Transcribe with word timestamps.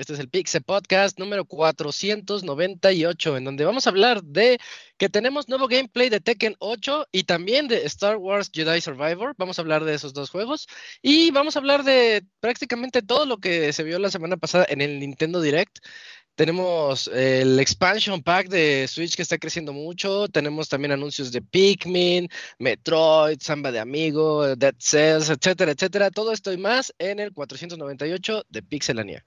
Este 0.00 0.14
es 0.14 0.18
el 0.20 0.30
Pixel 0.30 0.62
Podcast 0.62 1.18
número 1.18 1.44
498, 1.44 3.36
en 3.36 3.44
donde 3.44 3.66
vamos 3.66 3.86
a 3.86 3.90
hablar 3.90 4.22
de 4.24 4.58
que 4.96 5.10
tenemos 5.10 5.50
nuevo 5.50 5.68
gameplay 5.68 6.08
de 6.08 6.20
Tekken 6.20 6.56
8 6.58 7.08
y 7.12 7.24
también 7.24 7.68
de 7.68 7.84
Star 7.84 8.16
Wars 8.16 8.50
Jedi 8.50 8.80
Survivor. 8.80 9.34
Vamos 9.36 9.58
a 9.58 9.62
hablar 9.62 9.84
de 9.84 9.92
esos 9.92 10.14
dos 10.14 10.30
juegos 10.30 10.68
y 11.02 11.30
vamos 11.32 11.54
a 11.54 11.58
hablar 11.58 11.84
de 11.84 12.24
prácticamente 12.40 13.02
todo 13.02 13.26
lo 13.26 13.36
que 13.40 13.74
se 13.74 13.82
vio 13.82 13.98
la 13.98 14.10
semana 14.10 14.38
pasada 14.38 14.64
en 14.70 14.80
el 14.80 14.98
Nintendo 15.00 15.42
Direct. 15.42 15.80
Tenemos 16.40 17.06
el 17.08 17.60
expansion 17.60 18.22
pack 18.22 18.48
de 18.48 18.88
Switch 18.88 19.14
que 19.14 19.20
está 19.20 19.36
creciendo 19.36 19.74
mucho. 19.74 20.26
Tenemos 20.26 20.70
también 20.70 20.92
anuncios 20.92 21.30
de 21.32 21.42
Pikmin, 21.42 22.30
Metroid, 22.58 23.38
Samba 23.42 23.70
de 23.70 23.78
Amigo, 23.78 24.56
Dead 24.56 24.74
Cells, 24.78 25.28
etcétera, 25.28 25.72
etcétera. 25.72 26.10
Todo 26.10 26.32
esto 26.32 26.50
y 26.50 26.56
más 26.56 26.94
en 26.98 27.20
el 27.20 27.34
498 27.34 28.44
de 28.48 28.62
Pixelania. 28.62 29.26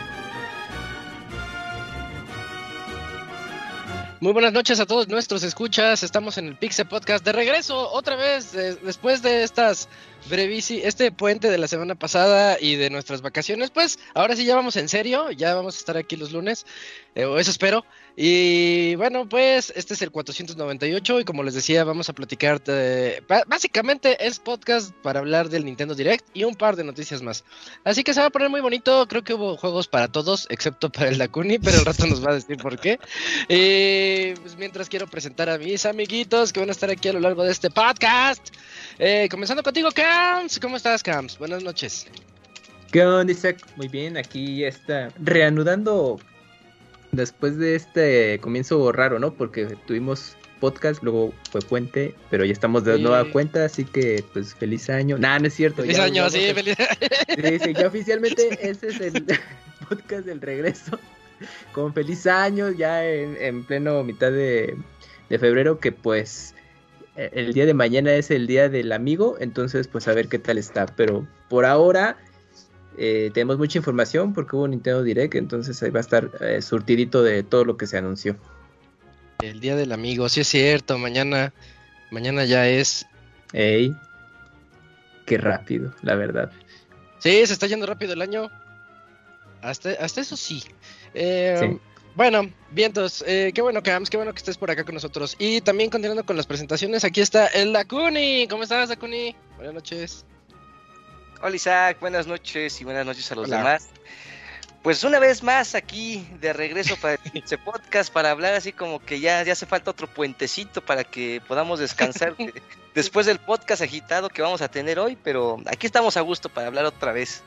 Muy 4.21 4.33
buenas 4.33 4.53
noches 4.53 4.79
a 4.79 4.85
todos 4.85 5.07
nuestros 5.07 5.41
escuchas. 5.41 6.03
Estamos 6.03 6.37
en 6.37 6.45
el 6.45 6.55
Pixel 6.55 6.87
Podcast 6.87 7.25
de 7.25 7.31
regreso 7.31 7.89
otra 7.91 8.15
vez 8.15 8.51
de- 8.51 8.75
después 8.75 9.23
de 9.23 9.41
estas 9.41 9.89
brevísimas, 10.29 10.85
este 10.85 11.11
puente 11.11 11.49
de 11.49 11.57
la 11.57 11.67
semana 11.67 11.95
pasada 11.95 12.57
y 12.61 12.75
de 12.75 12.91
nuestras 12.91 13.23
vacaciones. 13.23 13.71
Pues 13.71 13.97
ahora 14.13 14.35
sí 14.35 14.45
ya 14.45 14.55
vamos 14.55 14.75
en 14.75 14.89
serio, 14.89 15.31
ya 15.31 15.55
vamos 15.55 15.75
a 15.75 15.79
estar 15.79 15.97
aquí 15.97 16.17
los 16.17 16.31
lunes, 16.31 16.67
eh, 17.15 17.25
eso 17.39 17.49
espero. 17.49 17.83
Y 18.15 18.95
bueno, 18.95 19.27
pues 19.27 19.71
este 19.75 19.93
es 19.93 20.01
el 20.01 20.11
498 20.11 21.21
y 21.21 21.23
como 21.23 21.43
les 21.43 21.53
decía, 21.53 21.83
vamos 21.83 22.09
a 22.09 22.13
platicar 22.13 22.61
Básicamente 23.47 24.25
es 24.25 24.39
podcast 24.39 24.91
para 25.01 25.19
hablar 25.19 25.49
del 25.49 25.65
Nintendo 25.65 25.95
Direct 25.95 26.25
y 26.33 26.43
un 26.43 26.55
par 26.55 26.75
de 26.75 26.83
noticias 26.83 27.21
más. 27.21 27.43
Así 27.83 28.03
que 28.03 28.13
se 28.13 28.19
va 28.19 28.27
a 28.27 28.29
poner 28.29 28.49
muy 28.49 28.61
bonito. 28.61 29.07
Creo 29.07 29.23
que 29.23 29.33
hubo 29.33 29.57
juegos 29.57 29.87
para 29.87 30.09
todos, 30.09 30.47
excepto 30.49 30.89
para 30.91 31.09
el 31.09 31.17
Dakuni, 31.17 31.59
pero 31.59 31.77
el 31.77 31.85
rato 31.85 32.05
nos 32.05 32.25
va 32.25 32.31
a 32.31 32.35
decir 32.35 32.57
por 32.57 32.79
qué. 32.79 32.99
Eh, 33.47 34.35
pues 34.41 34.57
mientras 34.57 34.89
quiero 34.89 35.07
presentar 35.07 35.49
a 35.49 35.57
mis 35.57 35.85
amiguitos 35.85 36.51
que 36.51 36.59
van 36.59 36.69
a 36.69 36.73
estar 36.73 36.89
aquí 36.89 37.09
a 37.09 37.13
lo 37.13 37.19
largo 37.19 37.43
de 37.43 37.51
este 37.51 37.69
podcast. 37.69 38.49
Eh, 38.99 39.27
comenzando 39.31 39.63
contigo, 39.63 39.89
Camps. 39.91 40.59
¿Cómo 40.59 40.77
estás, 40.77 41.01
Camps? 41.01 41.37
Buenas 41.37 41.63
noches. 41.63 42.07
¿Qué 42.91 43.05
onda, 43.05 43.31
Isaac? 43.31 43.65
Muy 43.77 43.87
bien, 43.87 44.17
aquí 44.17 44.65
está 44.65 45.13
reanudando 45.17 46.19
después 47.11 47.57
de 47.57 47.75
este 47.75 48.39
comienzo 48.41 48.91
raro, 48.91 49.19
¿no? 49.19 49.33
Porque 49.33 49.65
tuvimos 49.85 50.35
podcast, 50.59 51.01
luego 51.01 51.33
fue 51.51 51.59
puente, 51.61 52.13
pero 52.29 52.45
ya 52.45 52.53
estamos 52.53 52.83
de 52.83 52.95
Sí. 52.97 53.01
nueva 53.01 53.25
cuenta, 53.31 53.65
así 53.65 53.83
que 53.83 54.23
pues 54.31 54.53
feliz 54.53 54.89
año. 54.91 55.17
Nah, 55.17 55.39
no 55.39 55.47
es 55.47 55.55
cierto. 55.55 55.81
Feliz 55.81 55.97
ya 55.97 56.03
año, 56.03 56.29
sí, 56.29 56.49
a- 56.49 56.53
feliz 56.53 56.75
Sí, 57.35 57.59
sí, 57.59 57.73
ya 57.73 57.87
oficialmente 57.87 58.59
ese 58.61 58.87
es 58.89 58.99
el 59.01 59.25
podcast 59.89 60.25
del 60.25 60.39
regreso. 60.39 60.99
Con 61.73 61.93
feliz 61.93 62.27
año, 62.27 62.69
ya 62.69 63.03
en, 63.03 63.35
en 63.39 63.63
pleno 63.63 64.03
mitad 64.03 64.31
de, 64.31 64.75
de 65.29 65.39
febrero, 65.39 65.79
que 65.79 65.91
pues 65.91 66.53
eh, 67.15 67.31
el 67.33 67.53
día 67.53 67.65
de 67.65 67.73
mañana 67.73 68.13
es 68.13 68.29
el 68.29 68.45
día 68.45 68.69
del 68.69 68.91
amigo, 68.91 69.37
entonces 69.39 69.87
pues 69.87 70.07
a 70.07 70.13
ver 70.13 70.27
qué 70.27 70.37
tal 70.37 70.59
está. 70.59 70.85
Pero 70.85 71.25
por 71.49 71.65
ahora 71.65 72.17
eh, 72.97 73.31
tenemos 73.33 73.57
mucha 73.57 73.77
información 73.77 74.33
porque 74.33 74.55
hubo 74.55 74.67
Nintendo 74.67 75.03
Direct, 75.03 75.35
entonces 75.35 75.81
ahí 75.83 75.89
va 75.89 75.99
a 75.99 76.01
estar 76.01 76.29
eh, 76.41 76.61
surtidito 76.61 77.23
de 77.23 77.43
todo 77.43 77.65
lo 77.65 77.77
que 77.77 77.87
se 77.87 77.97
anunció. 77.97 78.35
El 79.41 79.59
día 79.59 79.75
del 79.75 79.91
amigo, 79.91 80.29
sí 80.29 80.41
es 80.41 80.47
cierto. 80.47 80.97
Mañana, 80.97 81.53
mañana 82.11 82.45
ya 82.45 82.67
es. 82.67 83.05
Ey, 83.53 83.95
qué 85.25 85.37
rápido, 85.37 85.93
la 86.03 86.15
verdad. 86.15 86.51
Sí, 87.19 87.45
se 87.45 87.53
está 87.53 87.67
yendo 87.67 87.85
rápido 87.85 88.13
el 88.13 88.21
año. 88.21 88.49
Hasta, 89.61 89.91
hasta 89.91 90.21
eso 90.21 90.37
sí. 90.37 90.63
Eh, 91.13 91.57
Sí. 91.59 91.79
Bueno, 92.13 92.51
vientos, 92.71 93.23
eh, 93.25 93.51
qué 93.55 93.61
bueno, 93.61 93.81
Camps, 93.81 94.09
qué 94.09 94.17
bueno 94.17 94.33
que 94.33 94.39
estés 94.39 94.57
por 94.57 94.69
acá 94.69 94.83
con 94.83 94.93
nosotros. 94.93 95.35
Y 95.39 95.61
también 95.61 95.89
continuando 95.89 96.25
con 96.25 96.35
las 96.35 96.45
presentaciones, 96.45 97.05
aquí 97.05 97.21
está 97.21 97.47
el 97.47 97.71
Dakuni. 97.71 98.47
¿Cómo 98.49 98.63
estás, 98.63 98.89
Dakuni? 98.89 99.33
Buenas 99.55 99.73
noches. 99.73 100.25
Hola 101.41 101.55
Isaac, 101.55 101.97
buenas 101.99 102.27
noches 102.27 102.79
y 102.81 102.83
buenas 102.83 103.05
noches 103.05 103.31
a 103.31 103.35
los 103.35 103.47
Hola. 103.47 103.57
demás. 103.57 103.87
Pues 104.83 105.03
una 105.03 105.19
vez 105.19 105.43
más 105.43 105.75
aquí 105.75 106.27
de 106.39 106.53
regreso 106.53 106.95
para 106.97 107.19
este 107.33 107.57
podcast 107.57 108.11
para 108.11 108.31
hablar 108.31 108.53
así 108.55 108.71
como 108.73 108.99
que 108.99 109.19
ya, 109.19 109.43
ya 109.43 109.53
hace 109.53 109.65
falta 109.65 109.91
otro 109.91 110.07
puentecito 110.07 110.81
para 110.83 111.03
que 111.03 111.41
podamos 111.47 111.79
descansar 111.79 112.35
de- 112.37 112.53
después 112.95 113.25
del 113.25 113.39
podcast 113.39 113.81
agitado 113.81 114.29
que 114.29 114.41
vamos 114.41 114.61
a 114.61 114.69
tener 114.69 114.99
hoy, 114.99 115.17
pero 115.23 115.57
aquí 115.67 115.85
estamos 115.85 116.17
a 116.17 116.21
gusto 116.21 116.49
para 116.49 116.67
hablar 116.67 116.85
otra 116.85 117.11
vez. 117.11 117.43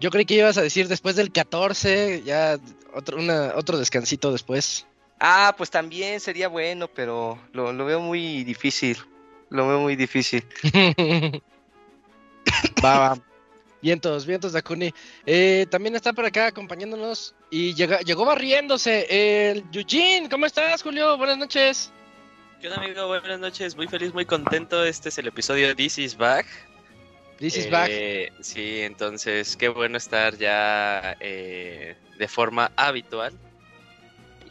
Yo 0.00 0.10
creí 0.10 0.24
que 0.24 0.34
ibas 0.34 0.58
a 0.58 0.62
decir 0.62 0.88
después 0.88 1.14
del 1.14 1.30
14, 1.32 2.22
ya 2.24 2.58
otro, 2.92 3.18
una, 3.18 3.52
otro 3.54 3.78
descansito 3.78 4.32
después. 4.32 4.84
Ah, 5.20 5.54
pues 5.56 5.70
también 5.70 6.18
sería 6.18 6.48
bueno, 6.48 6.88
pero 6.88 7.38
lo, 7.52 7.72
lo 7.72 7.84
veo 7.84 8.00
muy 8.00 8.42
difícil. 8.42 8.98
Lo 9.52 9.68
veo 9.68 9.80
muy 9.80 9.96
difícil. 9.96 10.42
va, 12.84 12.98
va. 12.98 13.18
Vientos, 13.82 14.24
vientos, 14.24 14.52
Dakuni. 14.52 14.94
Eh, 15.26 15.66
también 15.70 15.94
está 15.94 16.12
por 16.12 16.24
acá 16.24 16.46
acompañándonos 16.46 17.34
y 17.50 17.74
llega, 17.74 18.00
llegó 18.00 18.24
barriéndose 18.24 19.50
el 19.50 19.64
Eugene. 19.72 20.28
¿Cómo 20.30 20.46
estás, 20.46 20.82
Julio? 20.82 21.18
Buenas 21.18 21.36
noches. 21.36 21.92
¿Qué 22.60 22.68
onda, 22.68 22.80
amigo? 22.80 23.06
Buenas 23.08 23.40
noches. 23.40 23.76
Muy 23.76 23.88
feliz, 23.88 24.14
muy 24.14 24.24
contento. 24.24 24.84
Este 24.84 25.10
es 25.10 25.18
el 25.18 25.26
episodio 25.26 25.76
This 25.76 25.98
is 25.98 26.16
Back. 26.16 26.46
This 27.38 27.56
is 27.56 27.68
back. 27.68 27.88
Eh, 27.90 28.32
Sí, 28.40 28.80
entonces 28.82 29.56
qué 29.56 29.68
bueno 29.68 29.98
estar 29.98 30.38
ya 30.38 31.16
eh, 31.20 31.96
de 32.16 32.28
forma 32.28 32.70
habitual. 32.76 33.32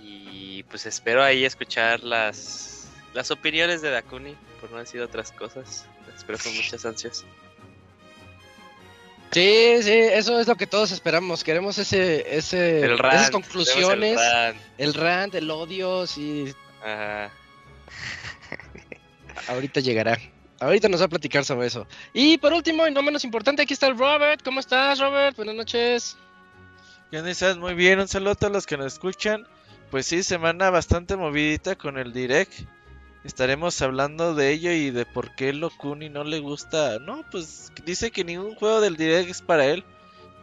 Y 0.03 0.63
pues 0.63 0.85
espero 0.85 1.23
ahí 1.23 1.45
escuchar 1.45 2.03
las, 2.03 2.89
las 3.13 3.31
opiniones 3.31 3.81
de 3.81 3.91
Dakuni, 3.91 4.35
por 4.61 4.71
no 4.71 4.77
decir 4.77 5.01
otras 5.01 5.31
cosas. 5.31 5.85
Espero 6.15 6.37
con 6.41 6.55
muchas 6.55 6.85
ansias. 6.85 7.25
Sí, 9.31 9.77
sí, 9.81 9.91
eso 9.91 10.39
es 10.39 10.47
lo 10.47 10.55
que 10.55 10.67
todos 10.67 10.91
esperamos. 10.91 11.43
Queremos 11.43 11.77
ese, 11.77 12.37
ese, 12.37 12.81
El 12.81 12.97
rant, 12.97 13.15
esas 13.15 13.31
conclusiones, 13.31 14.19
El 14.19 14.33
rant. 14.33 14.57
el 14.77 14.93
rant, 14.93 15.35
el 15.35 15.49
odio, 15.49 16.05
sí, 16.05 16.53
Ajá. 16.81 17.31
ahorita 19.47 19.79
llegará. 19.79 20.17
Ahorita 20.59 20.89
nos 20.89 21.01
va 21.01 21.05
a 21.05 21.09
platicar 21.09 21.43
sobre 21.43 21.67
eso. 21.67 21.87
Y 22.13 22.37
por 22.37 22.53
último, 22.53 22.85
y 22.85 22.91
no 22.91 23.01
menos 23.01 23.23
importante, 23.23 23.63
aquí 23.63 23.73
está 23.73 23.87
el 23.87 23.97
Robert. 23.97 24.41
¿Cómo 24.43 24.59
estás, 24.59 24.99
Robert? 24.99 25.35
Buenas 25.35 25.55
noches. 25.55 26.17
¿Qué 27.09 27.17
onda, 27.17 27.31
Isaac? 27.31 27.57
Muy 27.57 27.73
bien, 27.73 27.99
un 27.99 28.07
saludo 28.07 28.31
a 28.31 28.35
todos 28.35 28.53
los 28.53 28.65
que 28.67 28.77
nos 28.77 28.93
escuchan. 28.93 29.47
Pues 29.89 30.05
sí, 30.05 30.23
semana 30.23 30.69
bastante 30.69 31.15
movidita 31.15 31.75
con 31.75 31.97
el 31.97 32.13
direct. 32.13 32.53
Estaremos 33.23 33.79
hablando 33.81 34.33
de 34.33 34.51
ello 34.51 34.71
y 34.71 34.89
de 34.89 35.05
por 35.05 35.35
qué 35.35 35.53
Locuni 35.53 36.09
no 36.09 36.23
le 36.23 36.39
gusta. 36.39 36.97
No, 36.99 37.23
pues 37.29 37.71
dice 37.85 38.09
que 38.11 38.23
ningún 38.23 38.55
juego 38.55 38.81
del 38.81 38.97
direct 38.97 39.29
es 39.29 39.41
para 39.41 39.65
él. 39.65 39.83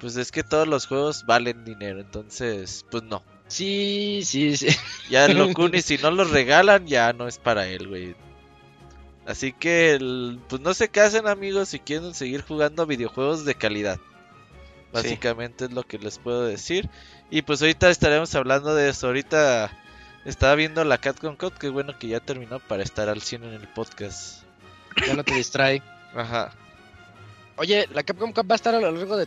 Pues 0.00 0.16
es 0.16 0.30
que 0.30 0.44
todos 0.44 0.68
los 0.68 0.86
juegos 0.86 1.26
valen 1.26 1.64
dinero, 1.64 1.98
entonces, 2.00 2.86
pues 2.90 3.02
no. 3.02 3.24
Sí, 3.48 4.20
sí, 4.24 4.56
sí. 4.56 4.68
Ya 5.10 5.26
Locuni, 5.26 5.82
si 5.82 5.98
no 5.98 6.10
los 6.12 6.30
regalan, 6.30 6.86
ya 6.86 7.12
no 7.12 7.26
es 7.26 7.38
para 7.38 7.66
él, 7.66 7.88
güey. 7.88 8.14
Así 9.26 9.52
que, 9.52 9.92
el- 9.94 10.38
pues 10.48 10.62
no 10.62 10.72
se 10.72 10.88
casen, 10.88 11.26
amigos, 11.26 11.70
si 11.70 11.80
quieren 11.80 12.14
seguir 12.14 12.42
jugando 12.42 12.86
videojuegos 12.86 13.44
de 13.44 13.56
calidad. 13.56 13.98
Básicamente 14.92 15.64
es 15.66 15.72
lo 15.72 15.82
que 15.82 15.98
les 15.98 16.18
puedo 16.18 16.44
decir. 16.44 16.88
Y 17.30 17.42
pues 17.42 17.60
ahorita 17.60 17.90
estaremos 17.90 18.34
hablando 18.36 18.74
de 18.74 18.88
eso. 18.88 19.08
Ahorita 19.08 19.70
estaba 20.28 20.54
viendo 20.54 20.84
la 20.84 20.98
Catcon 20.98 21.36
Code, 21.36 21.56
que 21.58 21.68
bueno 21.68 21.98
que 21.98 22.08
ya 22.08 22.20
terminó 22.20 22.60
para 22.60 22.82
estar 22.82 23.08
al 23.08 23.22
100 23.22 23.44
en 23.44 23.54
el 23.54 23.68
podcast. 23.68 24.42
Ya 25.06 25.14
no 25.14 25.24
te 25.24 25.34
distrae. 25.34 25.82
Ajá. 26.14 26.52
Oye, 27.56 27.88
la 27.92 28.02
Capcom 28.02 28.32
Cup 28.32 28.50
va 28.50 28.54
a 28.54 28.56
estar 28.56 28.74
a 28.74 28.80
lo 28.80 28.90
largo 28.90 29.16
de 29.16 29.26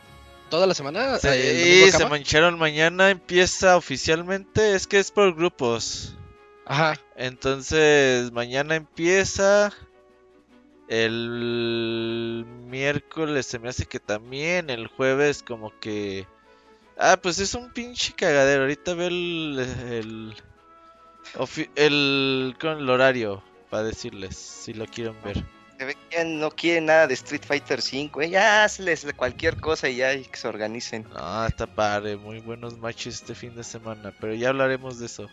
toda 0.49 0.67
la 0.67 0.73
semana. 0.73 1.17
Sí, 1.19 1.27
¿El 1.27 1.81
domingo 1.81 1.97
se 1.97 2.05
mancharon 2.05 2.59
mañana, 2.59 3.09
empieza 3.09 3.77
oficialmente, 3.77 4.75
es 4.75 4.87
que 4.87 4.99
es 4.99 5.11
por 5.11 5.35
grupos. 5.35 6.15
Ajá. 6.65 6.99
Entonces, 7.15 8.31
mañana 8.31 8.75
empieza. 8.75 9.73
El 10.87 12.45
miércoles 12.67 13.45
se 13.45 13.59
me 13.59 13.69
hace 13.69 13.85
que 13.85 13.99
también. 13.99 14.69
El 14.69 14.87
jueves, 14.87 15.41
como 15.41 15.77
que. 15.79 16.27
Ah, 16.97 17.17
pues 17.21 17.39
es 17.39 17.53
un 17.55 17.71
pinche 17.71 18.13
cagadero. 18.13 18.61
Ahorita 18.61 18.93
veo 18.93 19.07
el. 19.07 19.67
El, 19.89 20.35
el, 21.75 22.55
con 22.59 22.77
el 22.79 22.89
horario 22.89 23.43
para 23.69 23.83
decirles 23.83 24.35
si 24.35 24.73
lo 24.73 24.85
quieren 24.85 25.15
ver. 25.23 25.43
Se 25.77 25.85
ve 25.85 25.97
que 26.09 26.23
no 26.25 26.51
quieren 26.51 26.85
nada 26.85 27.07
de 27.07 27.13
Street 27.15 27.43
Fighter 27.43 27.81
5, 27.81 28.21
ya 28.23 28.63
hazles 28.63 29.07
cualquier 29.15 29.59
cosa 29.59 29.89
y 29.89 29.95
ya 29.95 30.13
y 30.13 30.25
que 30.25 30.37
se 30.37 30.47
organicen. 30.47 31.07
No, 31.13 31.45
está 31.45 31.65
padre. 31.65 32.17
Muy 32.17 32.39
buenos 32.39 32.77
matches 32.77 33.15
este 33.15 33.33
fin 33.33 33.55
de 33.55 33.63
semana. 33.63 34.13
Pero 34.19 34.35
ya 34.35 34.49
hablaremos 34.49 34.99
de 34.99 35.07
eso. 35.07 35.27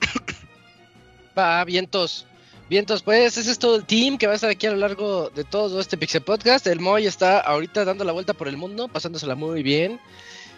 Va, 1.38 1.64
vientos. 1.64 2.26
Vientos, 2.68 3.02
pues 3.02 3.36
ese 3.36 3.50
es 3.50 3.58
todo 3.58 3.76
el 3.76 3.84
team 3.84 4.16
que 4.16 4.26
va 4.26 4.32
a 4.32 4.36
estar 4.36 4.48
aquí 4.48 4.66
a 4.66 4.70
lo 4.70 4.78
largo 4.78 5.28
de 5.30 5.44
todo 5.44 5.80
este 5.80 5.98
Pixel 5.98 6.22
Podcast. 6.22 6.66
El 6.66 6.80
Moy 6.80 7.06
está 7.06 7.40
ahorita 7.40 7.84
dando 7.84 8.04
la 8.04 8.12
vuelta 8.12 8.32
por 8.32 8.48
el 8.48 8.56
mundo, 8.56 8.88
pasándosela 8.88 9.34
muy 9.34 9.62
bien. 9.62 10.00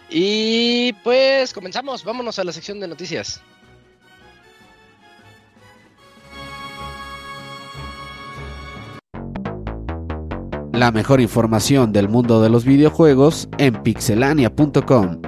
Y 0.09 0.93
pues 1.03 1.51
comenzamos, 1.51 2.03
vámonos 2.03 2.39
a 2.39 2.43
la 2.43 2.53
sección 2.53 2.79
de 2.79 2.87
noticias. 2.87 3.41
La 10.75 10.91
mejor 10.91 11.21
información 11.21 11.93
del 11.93 12.09
mundo 12.09 12.41
de 12.41 12.49
los 12.49 12.65
videojuegos 12.65 13.47
en 13.59 13.81
pixelania.com. 13.81 15.21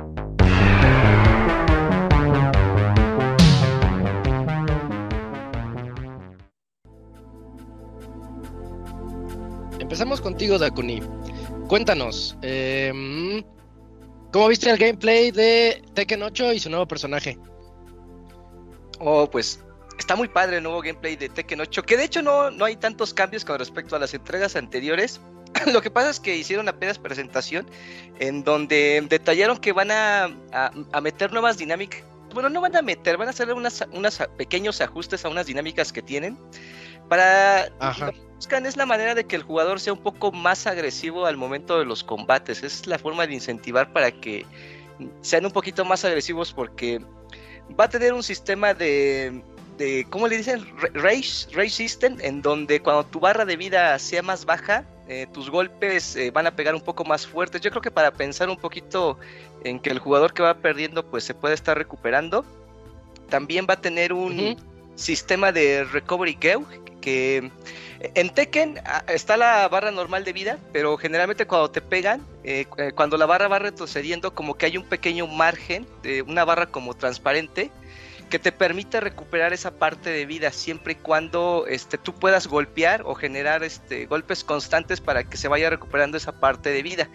Empezamos 9.79 10.19
contigo, 10.19 10.59
Dakuni. 10.59 11.01
Cuéntanos, 11.69 12.37
em, 12.41 13.41
¿cómo 14.33 14.49
viste 14.49 14.69
el 14.69 14.77
gameplay 14.77 15.31
de 15.31 15.81
Tekken 15.93 16.23
8 16.23 16.51
y 16.51 16.59
su 16.59 16.69
nuevo 16.69 16.85
personaje? 16.89 17.39
Oh, 18.99 19.29
pues 19.29 19.63
está 19.97 20.17
muy 20.17 20.27
padre 20.27 20.57
el 20.57 20.63
nuevo 20.63 20.81
gameplay 20.81 21.15
de 21.15 21.29
Tekken 21.29 21.61
8, 21.61 21.83
que 21.83 21.95
de 21.95 22.03
hecho 22.03 22.21
no, 22.21 22.51
no 22.51 22.65
hay 22.65 22.75
tantos 22.75 23.13
cambios 23.13 23.45
con 23.45 23.57
respecto 23.57 23.95
a 23.95 23.99
las 23.99 24.13
entregas 24.13 24.57
anteriores. 24.57 25.21
Lo 25.73 25.81
que 25.81 25.89
pasa 25.91 26.09
es 26.09 26.19
que 26.19 26.35
hicieron 26.35 26.67
apenas 26.69 26.97
presentación 26.99 27.67
en 28.19 28.43
donde 28.43 29.05
detallaron 29.09 29.57
que 29.57 29.71
van 29.73 29.91
a, 29.91 30.25
a- 30.53 30.71
a 30.91 31.01
meter 31.01 31.31
nuevas 31.31 31.57
dinámicas. 31.57 32.03
Bueno, 32.33 32.49
no 32.49 32.61
van 32.61 32.75
a 32.75 32.81
meter, 32.81 33.17
van 33.17 33.27
a 33.27 33.31
hacer 33.31 33.51
unas, 33.53 33.85
unos 33.93 34.19
pequeños 34.37 34.81
ajustes 34.81 35.23
a 35.25 35.29
unas 35.29 35.45
dinámicas 35.45 35.91
que 35.93 36.01
tienen. 36.01 36.37
Para 37.09 37.69
Ajá. 37.79 38.07
lo 38.07 38.11
que 38.11 38.19
buscan 38.35 38.65
es 38.65 38.75
la 38.75 38.85
manera 38.85 39.15
de 39.15 39.23
que 39.25 39.35
el 39.37 39.43
jugador 39.43 39.79
sea 39.79 39.93
un 39.93 39.99
poco 40.03 40.31
más 40.31 40.67
agresivo 40.67 41.25
al 41.25 41.37
momento 41.37 41.79
de 41.79 41.85
los 41.85 42.03
combates. 42.03 42.63
Es 42.63 42.85
la 42.85 42.99
forma 42.99 43.25
de 43.25 43.33
incentivar 43.33 43.93
para 43.93 44.11
que 44.11 44.45
sean 45.21 45.45
un 45.45 45.51
poquito 45.51 45.85
más 45.85 46.03
agresivos 46.03 46.51
porque 46.53 46.99
va 47.79 47.85
a 47.85 47.89
tener 47.89 48.13
un 48.13 48.23
sistema 48.23 48.73
de, 48.73 49.41
de 49.77 50.05
¿cómo 50.09 50.27
le 50.27 50.37
dicen? 50.37 50.65
Ra- 50.77 50.89
Rage, 50.95 51.47
rage 51.53 51.69
System, 51.69 52.17
en 52.19 52.41
donde 52.41 52.81
cuando 52.81 53.05
tu 53.05 53.19
barra 53.21 53.45
de 53.45 53.55
vida 53.55 53.97
sea 53.99 54.21
más 54.21 54.43
baja, 54.43 54.83
eh, 55.07 55.27
tus 55.31 55.49
golpes 55.49 56.15
eh, 56.15 56.31
van 56.31 56.47
a 56.47 56.55
pegar 56.55 56.75
un 56.75 56.81
poco 56.81 57.05
más 57.05 57.25
fuertes. 57.25 57.61
Yo 57.61 57.69
creo 57.69 57.81
que 57.81 57.91
para 57.91 58.11
pensar 58.11 58.49
un 58.49 58.57
poquito 58.57 59.17
en 59.63 59.79
que 59.79 59.89
el 59.89 59.99
jugador 59.99 60.33
que 60.33 60.43
va 60.43 60.55
perdiendo 60.55 61.05
pues 61.05 61.23
se 61.23 61.33
puede 61.33 61.53
estar 61.53 61.77
recuperando, 61.77 62.45
también 63.29 63.65
va 63.69 63.75
a 63.75 63.81
tener 63.81 64.13
un 64.13 64.57
sistema 64.95 65.51
de 65.51 65.83
recovery 65.83 66.37
gauge 66.39 66.81
que 67.01 67.51
en 67.99 68.29
Tekken 68.29 68.79
está 69.07 69.37
la 69.37 69.67
barra 69.69 69.91
normal 69.91 70.23
de 70.23 70.33
vida, 70.33 70.57
pero 70.71 70.97
generalmente 70.97 71.47
cuando 71.47 71.71
te 71.71 71.81
pegan, 71.81 72.21
eh, 72.43 72.65
cuando 72.95 73.17
la 73.17 73.25
barra 73.25 73.47
va 73.47 73.59
retrocediendo, 73.59 74.33
como 74.35 74.55
que 74.55 74.67
hay 74.67 74.77
un 74.77 74.83
pequeño 74.83 75.25
margen, 75.27 75.87
de 76.03 76.21
una 76.21 76.45
barra 76.45 76.67
como 76.67 76.93
transparente, 76.93 77.71
que 78.29 78.39
te 78.39 78.51
permite 78.51 78.99
recuperar 78.99 79.53
esa 79.53 79.71
parte 79.71 80.09
de 80.09 80.25
vida 80.25 80.51
siempre 80.51 80.93
y 80.93 80.95
cuando 80.95 81.65
este, 81.67 81.97
tú 81.97 82.13
puedas 82.13 82.47
golpear 82.47 83.03
o 83.05 83.15
generar 83.15 83.63
este, 83.63 84.05
golpes 84.05 84.43
constantes 84.43 84.99
para 85.01 85.23
que 85.23 85.37
se 85.37 85.47
vaya 85.47 85.69
recuperando 85.69 86.17
esa 86.17 86.39
parte 86.39 86.69
de 86.71 86.83
vida. 86.83 87.09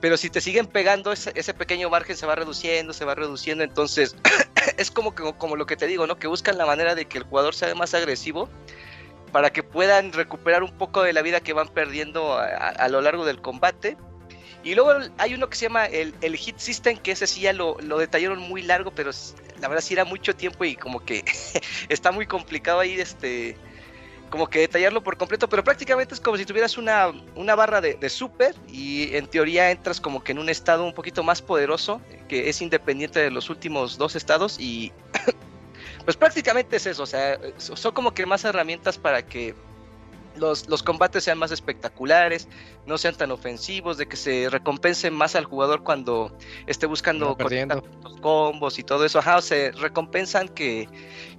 Pero 0.00 0.16
si 0.16 0.30
te 0.30 0.40
siguen 0.40 0.66
pegando, 0.66 1.12
ese, 1.12 1.30
ese 1.34 1.52
pequeño 1.54 1.90
margen 1.90 2.16
se 2.16 2.24
va 2.26 2.34
reduciendo, 2.34 2.92
se 2.92 3.04
va 3.04 3.14
reduciendo, 3.14 3.62
entonces 3.62 4.16
es 4.78 4.90
como, 4.90 5.14
que, 5.14 5.34
como 5.36 5.56
lo 5.56 5.66
que 5.66 5.76
te 5.76 5.86
digo, 5.86 6.06
¿no? 6.06 6.16
Que 6.18 6.26
buscan 6.26 6.56
la 6.58 6.66
manera 6.66 6.94
de 6.94 7.04
que 7.04 7.18
el 7.18 7.24
jugador 7.24 7.54
sea 7.54 7.74
más 7.74 7.92
agresivo 7.94 8.48
para 9.30 9.50
que 9.50 9.62
puedan 9.62 10.12
recuperar 10.12 10.62
un 10.62 10.76
poco 10.76 11.02
de 11.02 11.12
la 11.12 11.22
vida 11.22 11.40
que 11.40 11.52
van 11.52 11.68
perdiendo 11.68 12.32
a, 12.34 12.44
a- 12.46 12.68
a 12.70 12.88
lo 12.88 13.00
largo 13.02 13.24
del 13.26 13.40
combate. 13.40 13.96
Y 14.62 14.74
luego 14.74 14.92
hay 15.16 15.34
uno 15.34 15.48
que 15.48 15.56
se 15.56 15.66
llama 15.66 15.86
el, 15.86 16.14
el 16.20 16.36
Hit 16.36 16.58
System, 16.58 16.98
que 16.98 17.12
ese 17.12 17.26
sí 17.26 17.40
ya 17.40 17.52
lo, 17.52 17.76
lo 17.80 17.98
detallaron 17.98 18.38
muy 18.40 18.62
largo, 18.62 18.90
pero 18.90 19.10
la 19.60 19.68
verdad 19.68 19.82
sí 19.82 19.94
era 19.94 20.04
mucho 20.04 20.34
tiempo 20.36 20.64
y 20.64 20.76
como 20.76 21.04
que 21.04 21.24
está 21.88 22.12
muy 22.12 22.26
complicado 22.26 22.80
ahí 22.80 23.00
este 23.00 23.56
como 24.30 24.46
que 24.46 24.60
detallarlo 24.60 25.02
por 25.02 25.16
completo, 25.16 25.48
pero 25.48 25.64
prácticamente 25.64 26.14
es 26.14 26.20
como 26.20 26.36
si 26.36 26.46
tuvieras 26.46 26.78
una, 26.78 27.12
una 27.34 27.56
barra 27.56 27.80
de, 27.80 28.08
super 28.08 28.54
y 28.68 29.14
en 29.16 29.26
teoría 29.26 29.72
entras 29.72 30.00
como 30.00 30.22
que 30.22 30.30
en 30.30 30.38
un 30.38 30.48
estado 30.48 30.84
un 30.84 30.94
poquito 30.94 31.24
más 31.24 31.42
poderoso, 31.42 32.00
que 32.28 32.48
es 32.48 32.62
independiente 32.62 33.18
de 33.18 33.32
los 33.32 33.50
últimos 33.50 33.98
dos 33.98 34.14
estados 34.14 34.56
y 34.60 34.92
pues 36.04 36.16
prácticamente 36.16 36.76
es 36.76 36.86
eso, 36.86 37.02
o 37.02 37.06
sea, 37.06 37.40
so- 37.56 37.74
son 37.76 37.92
como 37.92 38.14
que 38.14 38.24
más 38.24 38.44
herramientas 38.44 38.98
para 38.98 39.22
que 39.22 39.56
los, 40.40 40.68
los 40.68 40.82
combates 40.82 41.24
sean 41.24 41.38
más 41.38 41.52
espectaculares, 41.52 42.48
no 42.86 42.98
sean 42.98 43.14
tan 43.14 43.30
ofensivos, 43.30 43.98
de 43.98 44.06
que 44.06 44.16
se 44.16 44.48
recompensen 44.50 45.14
más 45.14 45.36
al 45.36 45.44
jugador 45.44 45.84
cuando 45.84 46.36
esté 46.66 46.86
buscando 46.86 47.36
combos 48.20 48.78
y 48.78 48.82
todo 48.82 49.04
eso, 49.04 49.18
ajá, 49.18 49.36
o 49.36 49.42
se 49.42 49.70
recompensan 49.72 50.48
que, 50.48 50.88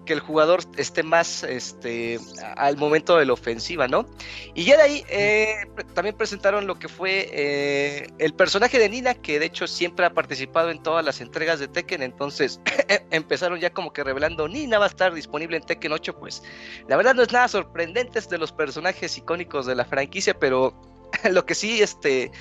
que 0.05 0.13
el 0.13 0.19
jugador 0.19 0.61
esté 0.77 1.03
más 1.03 1.43
este 1.43 2.19
al 2.57 2.77
momento 2.77 3.17
de 3.17 3.25
la 3.25 3.33
ofensiva, 3.33 3.87
¿no? 3.87 4.05
Y 4.53 4.65
ya 4.65 4.77
de 4.77 4.83
ahí 4.83 5.05
eh, 5.09 5.67
también 5.93 6.15
presentaron 6.15 6.67
lo 6.67 6.75
que 6.75 6.87
fue 6.87 7.29
eh, 7.31 8.07
el 8.17 8.33
personaje 8.33 8.79
de 8.79 8.89
Nina, 8.89 9.13
que 9.13 9.39
de 9.39 9.45
hecho 9.45 9.67
siempre 9.67 10.05
ha 10.05 10.13
participado 10.13 10.71
en 10.71 10.81
todas 10.81 11.05
las 11.05 11.21
entregas 11.21 11.59
de 11.59 11.67
Tekken, 11.67 12.01
entonces 12.01 12.59
empezaron 13.11 13.59
ya 13.59 13.71
como 13.71 13.93
que 13.93 14.03
revelando 14.03 14.47
Nina 14.47 14.79
va 14.79 14.85
a 14.85 14.89
estar 14.89 15.13
disponible 15.13 15.57
en 15.57 15.63
Tekken 15.63 15.91
8, 15.91 16.17
pues 16.19 16.43
la 16.87 16.97
verdad 16.97 17.15
no 17.15 17.21
es 17.21 17.31
nada 17.31 17.47
sorprendente, 17.47 18.19
es 18.19 18.29
de 18.29 18.37
los 18.37 18.51
personajes 18.51 19.17
icónicos 19.17 19.65
de 19.65 19.75
la 19.75 19.85
franquicia, 19.85 20.37
pero 20.37 20.73
lo 21.31 21.45
que 21.45 21.55
sí, 21.55 21.81
este... 21.81 22.31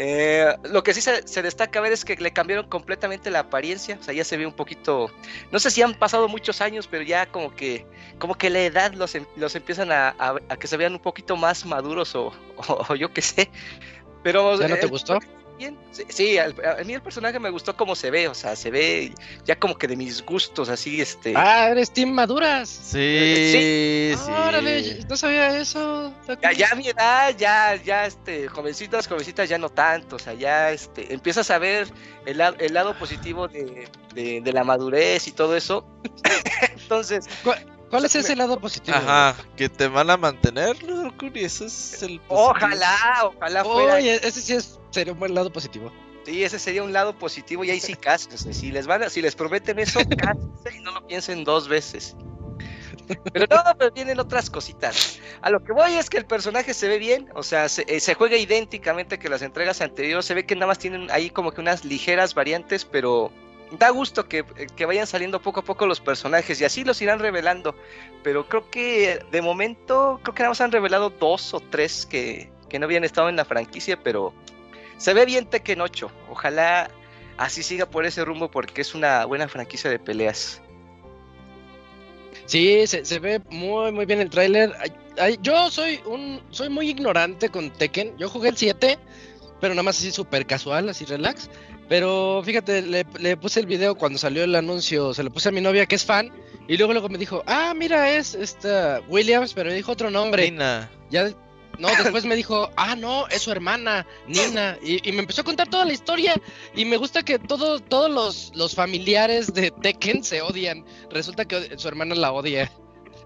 eh, 0.00 0.56
lo 0.70 0.82
que 0.84 0.94
sí 0.94 1.00
se, 1.00 1.26
se 1.26 1.42
destaca 1.42 1.80
ver 1.80 1.92
es 1.92 2.04
que 2.04 2.14
le 2.16 2.30
cambiaron 2.32 2.68
completamente 2.68 3.30
la 3.30 3.40
apariencia, 3.40 3.98
o 4.00 4.02
sea, 4.04 4.14
ya 4.14 4.22
se 4.24 4.36
ve 4.36 4.46
un 4.46 4.52
poquito, 4.52 5.10
no 5.50 5.58
sé 5.58 5.70
si 5.72 5.82
han 5.82 5.94
pasado 5.94 6.28
muchos 6.28 6.60
años, 6.60 6.86
pero 6.86 7.02
ya 7.02 7.26
como 7.26 7.54
que, 7.54 7.84
como 8.18 8.36
que 8.36 8.48
la 8.48 8.60
edad 8.60 8.92
los, 8.94 9.14
em- 9.16 9.26
los 9.36 9.56
empiezan 9.56 9.90
a, 9.90 10.10
a- 10.18 10.38
a 10.48 10.56
que 10.56 10.68
se 10.68 10.76
vean 10.76 10.92
un 10.92 11.00
poquito 11.00 11.36
más 11.36 11.66
maduros 11.66 12.14
o, 12.14 12.26
o- 12.68 12.86
o 12.88 12.94
yo 12.94 13.12
qué 13.12 13.22
sé. 13.22 13.50
Pero 14.22 14.58
¿Ya 14.60 14.68
no 14.68 14.76
te 14.76 14.86
eh, 14.86 14.88
gustó? 14.88 15.18
Bien. 15.58 15.76
Sí, 15.90 16.04
sí, 16.08 16.38
al- 16.38 16.54
a, 16.64 16.82
mí 16.84 16.94
el 16.94 17.02
personaje 17.02 17.38
me 17.38 17.50
gustó 17.50 17.76
como 17.76 17.94
se 17.94 18.10
ve, 18.10 18.28
o 18.28 18.34
sea, 18.34 18.56
se 18.56 18.70
ve 18.70 19.12
ya 19.44 19.58
como 19.58 19.76
que 19.76 19.86
de 19.88 19.96
mis 19.96 20.24
gustos, 20.24 20.68
así, 20.68 21.00
este. 21.00 21.34
Ah, 21.36 21.68
eres 21.70 21.90
Team 21.92 22.10
Maduras. 22.12 22.68
Sí, 22.68 24.14
sí. 24.16 24.30
Órale, 24.30 25.04
no 25.08 25.16
sabía 25.16 25.58
eso. 25.58 26.14
Ya, 26.42 26.52
ya 26.52 26.74
mi 26.76 26.88
edad, 26.88 27.34
ya, 27.36 27.74
ya, 27.76 28.06
este, 28.06 28.48
jovencitas, 28.48 29.06
jovencitas, 29.06 29.48
ya 29.48 29.58
no 29.58 29.68
tanto, 29.68 30.16
o 30.16 30.18
sea, 30.18 30.34
ya, 30.34 30.70
este, 30.70 31.12
empiezas 31.12 31.50
a 31.50 31.58
ver 31.58 31.88
el, 32.24 32.38
la- 32.38 32.54
el 32.58 32.72
lado 32.74 32.96
positivo 32.96 33.48
de, 33.48 33.88
de- 34.14 34.40
de 34.40 34.52
la 34.52 34.64
madurez 34.64 35.26
y 35.28 35.32
todo 35.32 35.56
eso. 35.56 35.86
Entonces, 36.82 37.26
¿Cuál 37.44 37.64
es 37.96 38.14
ese 38.14 38.36
lado 38.36 38.60
positivo? 38.60 38.96
Ajá, 38.96 39.34
que 39.56 39.68
te 39.68 39.88
van 39.88 40.10
a 40.10 40.16
mantener, 40.16 40.76
Kuri, 41.18 41.44
eso 41.44 41.64
es 41.66 42.02
el 42.02 42.20
positivo. 42.20 42.50
ojalá, 42.50 42.96
ojalá 43.24 43.64
fuera. 43.64 43.94
Oye, 43.94 44.14
ese 44.22 44.40
sí 44.42 44.52
es, 44.54 44.78
sería 44.90 45.12
un 45.12 45.18
buen 45.18 45.34
lado 45.34 45.50
positivo. 45.52 45.90
Sí, 46.26 46.44
ese 46.44 46.58
sería 46.58 46.82
un 46.82 46.92
lado 46.92 47.16
positivo 47.18 47.64
y 47.64 47.70
ahí 47.70 47.80
sí 47.80 47.94
cásense. 47.94 48.52
Si 48.52 48.70
les 48.70 48.86
van 48.86 49.02
a- 49.02 49.08
si 49.08 49.22
les 49.22 49.34
prometen 49.34 49.78
eso, 49.78 50.00
cásense 50.18 50.76
y 50.76 50.80
no 50.80 50.92
lo 50.92 51.06
piensen 51.06 51.42
dos 51.44 51.68
veces. 51.68 52.14
Pero 53.32 53.46
no, 53.50 53.62
pero 53.78 53.90
vienen 53.92 54.18
otras 54.20 54.50
cositas. 54.50 55.18
A 55.40 55.48
lo 55.48 55.64
que 55.64 55.72
voy 55.72 55.94
es 55.94 56.10
que 56.10 56.18
el 56.18 56.26
personaje 56.26 56.74
se 56.74 56.88
ve 56.88 56.98
bien, 56.98 57.30
o 57.34 57.42
sea, 57.42 57.68
se, 57.70 57.84
eh, 57.88 58.00
se 58.00 58.12
juega 58.14 58.36
idénticamente 58.36 59.18
que 59.18 59.30
las 59.30 59.40
entregas 59.40 59.80
anteriores. 59.80 60.26
Se 60.26 60.34
ve 60.34 60.44
que 60.44 60.54
nada 60.54 60.66
más 60.66 60.78
tienen 60.78 61.10
ahí 61.10 61.30
como 61.30 61.52
que 61.52 61.60
unas 61.62 61.84
ligeras 61.86 62.34
variantes, 62.34 62.84
pero 62.84 63.32
da 63.72 63.90
gusto 63.90 64.28
que, 64.28 64.44
que 64.76 64.86
vayan 64.86 65.06
saliendo 65.06 65.40
poco 65.42 65.60
a 65.60 65.64
poco 65.64 65.86
los 65.86 66.00
personajes 66.00 66.60
y 66.60 66.64
así 66.64 66.84
los 66.84 67.00
irán 67.02 67.18
revelando. 67.18 67.74
Pero 68.22 68.48
creo 68.48 68.70
que 68.70 69.24
de 69.30 69.42
momento, 69.42 70.20
creo 70.22 70.34
que 70.34 70.42
nada 70.42 70.50
más 70.50 70.60
han 70.60 70.72
revelado 70.72 71.10
dos 71.10 71.54
o 71.54 71.60
tres 71.60 72.06
que, 72.06 72.50
que 72.68 72.78
no 72.78 72.86
habían 72.86 73.04
estado 73.04 73.28
en 73.28 73.36
la 73.36 73.44
franquicia, 73.44 73.98
pero 74.02 74.32
se 74.96 75.14
ve 75.14 75.24
bien 75.24 75.46
Tekken 75.46 75.80
8. 75.80 76.10
Ojalá 76.30 76.90
así 77.36 77.62
siga 77.62 77.86
por 77.86 78.04
ese 78.04 78.24
rumbo 78.24 78.50
porque 78.50 78.80
es 78.80 78.94
una 78.94 79.24
buena 79.24 79.48
franquicia 79.48 79.90
de 79.90 79.98
peleas. 79.98 80.60
Sí, 82.46 82.86
se, 82.86 83.18
ve 83.18 83.40
muy 83.50 83.92
muy 83.92 84.06
bien 84.06 84.20
el 84.20 84.30
tráiler. 84.30 84.74
Yo 85.40 85.70
soy 85.70 86.00
un 86.06 86.40
soy 86.50 86.68
muy 86.68 86.88
ignorante 86.88 87.48
con 87.50 87.70
Tekken. 87.70 88.16
Yo 88.16 88.28
jugué 88.28 88.48
el 88.48 88.56
7, 88.56 88.98
pero 89.60 89.74
nada 89.74 89.82
más 89.82 89.98
así 89.98 90.10
súper 90.10 90.46
casual, 90.46 90.88
así 90.88 91.04
relax. 91.04 91.50
Pero 91.88 92.42
fíjate, 92.44 92.82
le, 92.82 93.06
le 93.18 93.36
puse 93.36 93.60
el 93.60 93.66
video 93.66 93.94
cuando 93.94 94.18
salió 94.18 94.44
el 94.44 94.54
anuncio, 94.54 95.14
se 95.14 95.22
lo 95.22 95.30
puse 95.30 95.48
a 95.48 95.52
mi 95.52 95.60
novia 95.60 95.86
que 95.86 95.94
es 95.94 96.04
fan, 96.04 96.30
y 96.68 96.76
luego 96.76 96.92
luego 96.92 97.08
me 97.08 97.16
dijo, 97.16 97.42
ah, 97.46 97.72
mira, 97.74 98.12
es 98.12 98.34
esta 98.34 99.00
Williams, 99.08 99.54
pero 99.54 99.70
me 99.70 99.76
dijo 99.76 99.92
otro 99.92 100.10
nombre. 100.10 100.50
Nina. 100.50 100.90
Ya, 101.10 101.30
no, 101.78 101.88
después 102.02 102.26
me 102.26 102.36
dijo, 102.36 102.70
ah, 102.76 102.94
no, 102.94 103.26
es 103.28 103.42
su 103.42 103.50
hermana, 103.50 104.06
Nina. 104.26 104.76
Y, 104.82 105.08
y 105.08 105.12
me 105.12 105.20
empezó 105.20 105.40
a 105.40 105.44
contar 105.44 105.68
toda 105.68 105.86
la 105.86 105.94
historia. 105.94 106.34
Y 106.74 106.84
me 106.84 106.98
gusta 106.98 107.22
que 107.22 107.38
todo, 107.38 107.80
todos 107.80 108.10
los, 108.10 108.52
los 108.54 108.74
familiares 108.74 109.54
de 109.54 109.70
Tekken 109.70 110.22
se 110.22 110.42
odian. 110.42 110.84
Resulta 111.10 111.46
que 111.46 111.78
su 111.78 111.88
hermana 111.88 112.14
la 112.14 112.32
odia. 112.32 112.70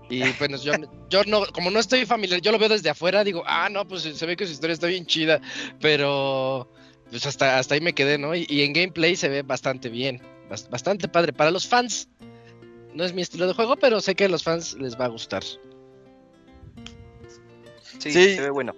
Y 0.09 0.23
bueno, 0.39 0.57
yo, 0.59 0.75
yo 1.09 1.25
no, 1.25 1.47
como 1.47 1.71
no 1.71 1.81
estoy 1.81 2.07
familiar, 2.07 2.41
yo 2.41 2.53
lo 2.53 2.59
veo 2.59 2.69
desde 2.69 2.91
afuera, 2.91 3.25
digo, 3.25 3.43
ah, 3.47 3.69
no, 3.71 3.89
pues 3.89 4.03
se 4.03 4.27
ve 4.27 4.37
que 4.37 4.47
su 4.47 4.53
historia 4.53 4.75
está 4.75 4.87
bien 4.87 5.07
chida. 5.07 5.41
Pero 5.81 6.69
pues 7.13 7.25
hasta, 7.27 7.59
hasta 7.59 7.75
ahí 7.77 7.81
me 7.81 7.93
quedé, 7.95 8.19
¿no? 8.19 8.35
Y, 8.35 8.45
y 8.49 8.63
en 8.63 8.73
gameplay 8.73 9.15
se 9.15 9.29
ve 9.29 9.43
bastante 9.43 9.89
bien. 9.89 10.21
bas- 10.51 10.69
Bastante 10.69 11.07
padre. 11.07 11.33
Para 11.33 11.51
los 11.53 11.69
fans, 11.69 12.09
no 12.95 13.05
es 13.05 13.13
mi 13.15 13.23
estilo 13.23 13.47
de 13.47 13.55
juego, 13.55 13.77
pero 13.77 14.01
sé 14.01 14.15
que 14.17 14.25
a 14.25 14.29
los 14.29 14.43
fans 14.43 14.75
les 14.75 14.99
va 14.99 15.05
a 15.05 15.09
gustar. 15.09 15.45
Sí, 17.99 18.11
Sí. 18.11 18.35
se 18.35 18.41
ve 18.41 18.51
bueno. 18.51 18.75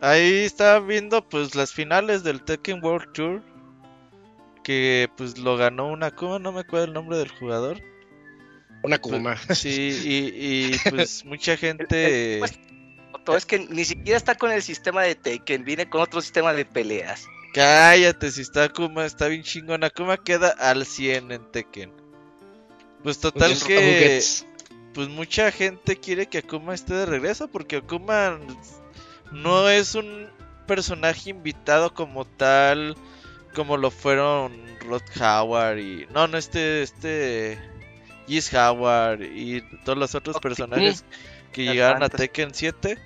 Ahí 0.00 0.38
estaba 0.44 0.80
viendo 0.80 1.28
pues 1.28 1.54
las 1.54 1.72
finales 1.72 2.24
del 2.24 2.42
Tekken 2.42 2.82
World 2.84 3.12
Tour. 3.12 3.42
Que 4.62 5.08
pues 5.16 5.38
lo 5.38 5.56
ganó 5.56 5.88
una 5.88 6.10
Kuma, 6.10 6.38
no 6.38 6.52
me 6.52 6.60
acuerdo 6.60 6.86
el 6.86 6.92
nombre 6.92 7.16
del 7.18 7.28
jugador. 7.28 7.80
Una 8.82 8.98
Kuma. 8.98 9.36
Sí, 9.54 10.00
y, 10.04 10.72
y, 10.74 10.78
pues 10.90 11.24
mucha 11.26 11.56
gente... 11.56 12.36
pues, 12.40 12.58
Todo 13.24 13.36
es 13.36 13.46
que 13.46 13.58
ni 13.58 13.84
siquiera 13.84 14.16
está 14.16 14.34
con 14.34 14.50
el 14.50 14.62
sistema 14.62 15.02
de 15.02 15.14
Tekken, 15.14 15.64
viene 15.64 15.88
con 15.88 16.00
otro 16.02 16.20
sistema 16.22 16.52
de 16.52 16.64
peleas. 16.64 17.26
Cállate, 17.52 18.30
si 18.30 18.42
está 18.42 18.64
Akuma, 18.64 19.04
está 19.04 19.26
bien 19.26 19.42
chingona. 19.42 19.88
Akuma 19.88 20.16
queda 20.16 20.50
al 20.50 20.86
100 20.86 21.32
en 21.32 21.50
Tekken. 21.50 21.92
Pues 23.02 23.18
total 23.18 23.56
que 23.66 24.22
pues 24.92 25.08
mucha 25.08 25.50
gente 25.52 25.96
quiere 25.96 26.26
que 26.26 26.38
Akuma 26.38 26.74
esté 26.74 26.94
de 26.94 27.06
regreso 27.06 27.48
porque 27.48 27.76
Akuma 27.76 28.38
no 29.32 29.68
es 29.68 29.94
un 29.94 30.28
personaje 30.66 31.30
invitado 31.30 31.94
como 31.94 32.24
tal 32.24 32.96
como 33.54 33.76
lo 33.76 33.90
fueron 33.90 34.52
Rod 34.80 35.02
Howard 35.20 35.78
y 35.78 36.06
no, 36.12 36.28
no 36.28 36.38
este 36.38 36.82
este 36.82 37.58
Giz 38.26 38.52
Howard 38.54 39.22
y 39.22 39.62
todos 39.84 39.98
los 39.98 40.14
otros 40.14 40.38
personajes 40.38 41.04
que 41.52 41.64
Las 41.64 41.74
llegaron 41.74 42.02
a. 42.02 42.08
Tekken 42.08 42.54
7. 42.54 42.98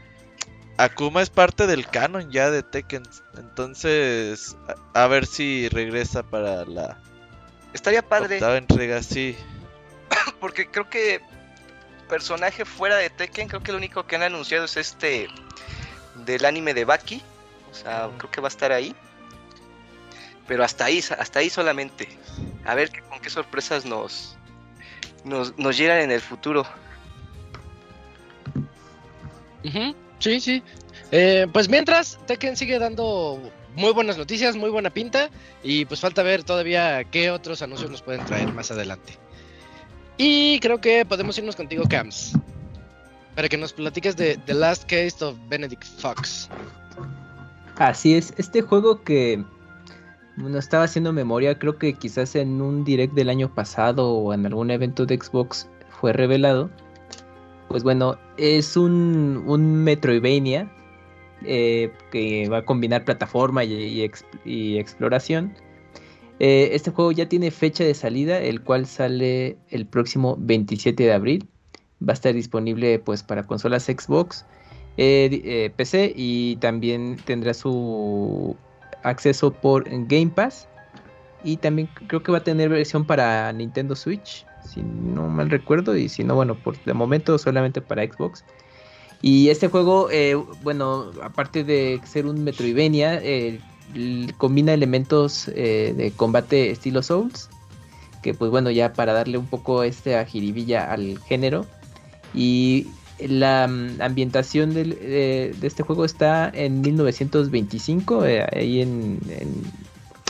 Akuma 0.76 1.23
es 1.23 1.31
parte 1.31 1.66
del 1.66 1.87
canon 1.88 2.31
ya 2.31 2.50
de 2.50 2.62
Tekken, 2.62 3.04
entonces 3.38 4.57
a, 4.95 5.04
a 5.04 5.07
ver 5.07 5.26
si 5.26 5.69
regresa 5.69 6.23
para 6.23 6.64
la 6.64 6.97
Estaría 7.73 8.02
padre, 8.02 8.37
octava 8.37 8.57
entrega, 8.57 9.02
sí. 9.02 9.37
porque 10.40 10.69
creo 10.71 10.88
que 10.90 11.21
personaje 12.09 12.64
fuera 12.64 12.97
de 12.97 13.11
Tekken, 13.11 13.49
creo 13.49 13.62
que 13.62 13.73
lo 13.73 13.78
único 13.78 14.07
que 14.07 14.16
han 14.16 14.23
anunciado 14.23 14.64
es 14.64 14.76
este 14.76 15.28
del 16.25 16.45
anime 16.45 16.75
de 16.75 16.85
Baki. 16.85 17.23
O 17.71 17.75
sea, 17.75 18.09
creo 18.19 18.31
que 18.31 18.40
va 18.40 18.47
a 18.47 18.50
estar 18.50 18.71
ahí. 18.71 18.95
Pero 20.47 20.62
hasta 20.62 20.85
ahí, 20.85 20.99
hasta 21.19 21.38
ahí 21.40 21.50
solamente. 21.50 22.09
A 22.64 22.75
ver 22.75 22.90
qué- 22.90 23.00
con 23.00 23.19
qué 23.21 23.31
sorpresas 23.31 23.85
nos, 23.85 24.37
nos, 25.25 25.59
nos 25.59 25.76
llegan 25.76 25.99
en 25.99 26.11
el 26.12 26.21
futuro. 26.21 26.64
Ujú, 29.64 29.95
Sí, 30.18 30.40
sí. 30.40 30.62
Eh, 31.11 31.47
pues 31.52 31.68
mientras, 31.68 32.18
Tekken 32.26 32.56
sigue 32.56 32.78
dando 32.78 33.40
muy 33.76 33.92
buenas 33.92 34.18
noticias, 34.18 34.56
muy 34.56 34.71
buena 34.71 34.90
pinta. 34.90 35.30
Y 35.62 35.85
pues 35.85 36.00
falta 36.00 36.23
ver 36.23 36.44
todavía 36.44 37.04
qué 37.04 37.30
otros 37.30 37.62
anuncios 37.62 37.90
nos 37.90 38.02
pueden 38.02 38.25
traer 38.25 38.52
más 38.52 38.71
adelante. 38.71 39.18
Y 40.16 40.61
creo 40.61 40.80
que 40.80 41.04
podemos 41.04 41.37
irnos 41.38 41.56
contigo, 41.56 41.85
Cams. 41.88 42.33
Para 43.35 43.49
que 43.49 43.56
nos 43.56 43.73
platiques 43.73 44.16
de 44.16 44.37
The 44.47 44.54
Last 44.54 44.85
Case 44.85 45.25
of 45.25 45.37
Benedict 45.49 45.85
Fox. 45.99 46.49
Así 47.76 48.14
es, 48.14 48.33
este 48.37 48.62
juego 48.62 49.02
que 49.02 49.42
bueno, 50.37 50.59
estaba 50.59 50.85
haciendo 50.85 51.12
memoria, 51.12 51.59
creo 51.59 51.78
que 51.78 51.94
quizás 51.94 52.35
en 52.35 52.61
un 52.61 52.85
direct 52.85 53.14
del 53.14 53.30
año 53.30 53.54
pasado 53.54 54.12
o 54.14 54.35
en 54.35 54.44
algún 54.47 54.71
evento 54.71 55.06
de 55.06 55.18
Xbox 55.18 55.68
fue 55.90 56.12
revelado. 56.12 56.71
Pues 57.68 57.83
bueno, 57.83 58.16
es 58.37 58.76
un, 58.76 59.42
un 59.47 59.83
Metroidvania 59.85 60.71
eh, 61.44 61.90
que 62.11 62.49
va 62.49 62.59
a 62.59 62.64
combinar 62.64 63.04
plataforma 63.04 63.64
y, 63.64 63.73
y 63.75 64.02
ex- 64.02 64.25
y 64.44 64.78
exploración. 64.78 65.54
Eh, 66.40 66.71
este 66.73 66.90
juego 66.90 67.12
ya 67.12 67.28
tiene 67.28 67.50
fecha 67.50 67.85
de 67.85 67.94
salida, 67.94 68.38
el 68.38 68.61
cual 68.62 68.87
sale 68.87 69.56
el 69.71 69.87
próximo 69.87 70.37
27 70.38 71.02
de 71.02 71.12
abril. 71.12 71.49
Va 72.06 72.12
a 72.12 72.14
estar 72.14 72.35
disponible 72.35 72.99
pues 72.99 73.23
para 73.23 73.44
consolas 73.44 73.85
Xbox, 73.85 74.44
eh, 74.97 75.71
PC 75.76 76.12
y 76.14 76.56
también 76.56 77.16
tendrá 77.25 77.54
su 77.54 78.56
acceso 79.02 79.52
por 79.52 79.85
Game 79.88 80.30
Pass. 80.35 80.68
Y 81.42 81.56
también 81.59 81.88
creo 82.09 82.23
que 82.23 82.33
va 82.33 82.38
a 82.38 82.44
tener 82.44 82.68
versión 82.71 83.04
para 83.04 83.52
Nintendo 83.52 83.94
Switch, 83.94 84.47
si 84.64 84.83
no 84.83 85.28
mal 85.28 85.50
recuerdo. 85.50 85.97
Y 85.97 86.09
si 86.09 86.25
no, 86.25 86.35
bueno, 86.35 86.54
por 86.56 86.83
de 86.85 86.94
momento 86.94 87.38
solamente 87.38 87.80
para 87.80 88.04
Xbox. 88.04 88.44
Y 89.23 89.49
este 89.49 89.68
juego, 89.68 90.11
eh, 90.11 90.35
bueno, 90.62 91.11
aparte 91.23 91.64
de 91.64 92.00
ser 92.04 92.26
un 92.26 92.44
Metroidvania, 92.44 93.21
eh, 93.23 93.61
combina 94.37 94.75
elementos 94.75 95.49
eh, 95.49 95.94
de 95.97 96.11
combate 96.12 96.71
estilo 96.71 97.02
Souls. 97.02 97.49
Que 98.23 98.35
pues 98.35 98.50
bueno, 98.50 98.71
ya 98.71 98.92
para 98.92 99.12
darle 99.12 99.38
un 99.38 99.47
poco 99.47 99.83
este 99.83 100.23
jiribilla 100.26 100.90
al 100.92 101.18
género. 101.21 101.66
Y 102.35 102.88
la 103.21 103.68
mm, 103.68 104.00
ambientación 104.02 104.75
del- 104.75 104.99
eh, 105.00 105.54
de 105.59 105.66
este 105.66 105.83
juego 105.83 106.04
está 106.04 106.50
en 106.52 106.80
1925, 106.80 108.25
eh, 108.26 108.44
ahí 108.52 108.80
en- 108.80 109.18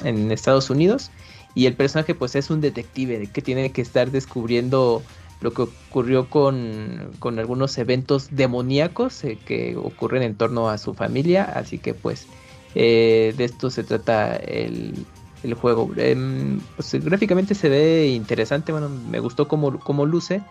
en 0.05 0.31
Estados 0.31 0.71
Unidos. 0.71 1.11
Y 1.55 1.67
el 1.67 1.75
personaje 1.75 2.15
pues 2.15 2.35
es 2.35 2.51
un 2.51 2.61
detective 2.61 3.29
que 3.33 3.43
tiene 3.43 3.71
que 3.71 3.83
estar 3.83 4.11
descubriendo 4.11 5.03
lo 5.41 5.53
que 5.53 5.63
ocurrió 5.63 6.29
con, 6.31 7.11
con 7.19 7.39
algunos 7.39 7.77
eventos 7.79 8.29
demoníacos 8.31 9.23
eh, 9.25 9.39
que 9.45 9.77
ocurren 9.77 10.23
en 10.23 10.35
torno 10.35 10.69
a 10.69 10.79
su 10.79 10.95
familia. 10.95 11.45
Así 11.45 11.79
que 11.79 11.95
pues 11.95 12.27
eh, 12.75 13.35
de 13.37 13.45
esto 13.45 13.71
se 13.71 13.85
trata 13.85 14.37
el, 14.37 15.07
el 15.45 15.55
juego. 15.55 15.91
Em, 15.97 16.61
pues, 16.77 16.93
gráficamente 17.05 17.55
se 17.55 17.69
ve 17.69 18.09
interesante, 18.09 18.73
bueno, 18.73 18.89
me 18.89 19.21
gustó 19.21 19.47
cómo, 19.47 19.79
cómo 19.79 20.07
luce. 20.07 20.43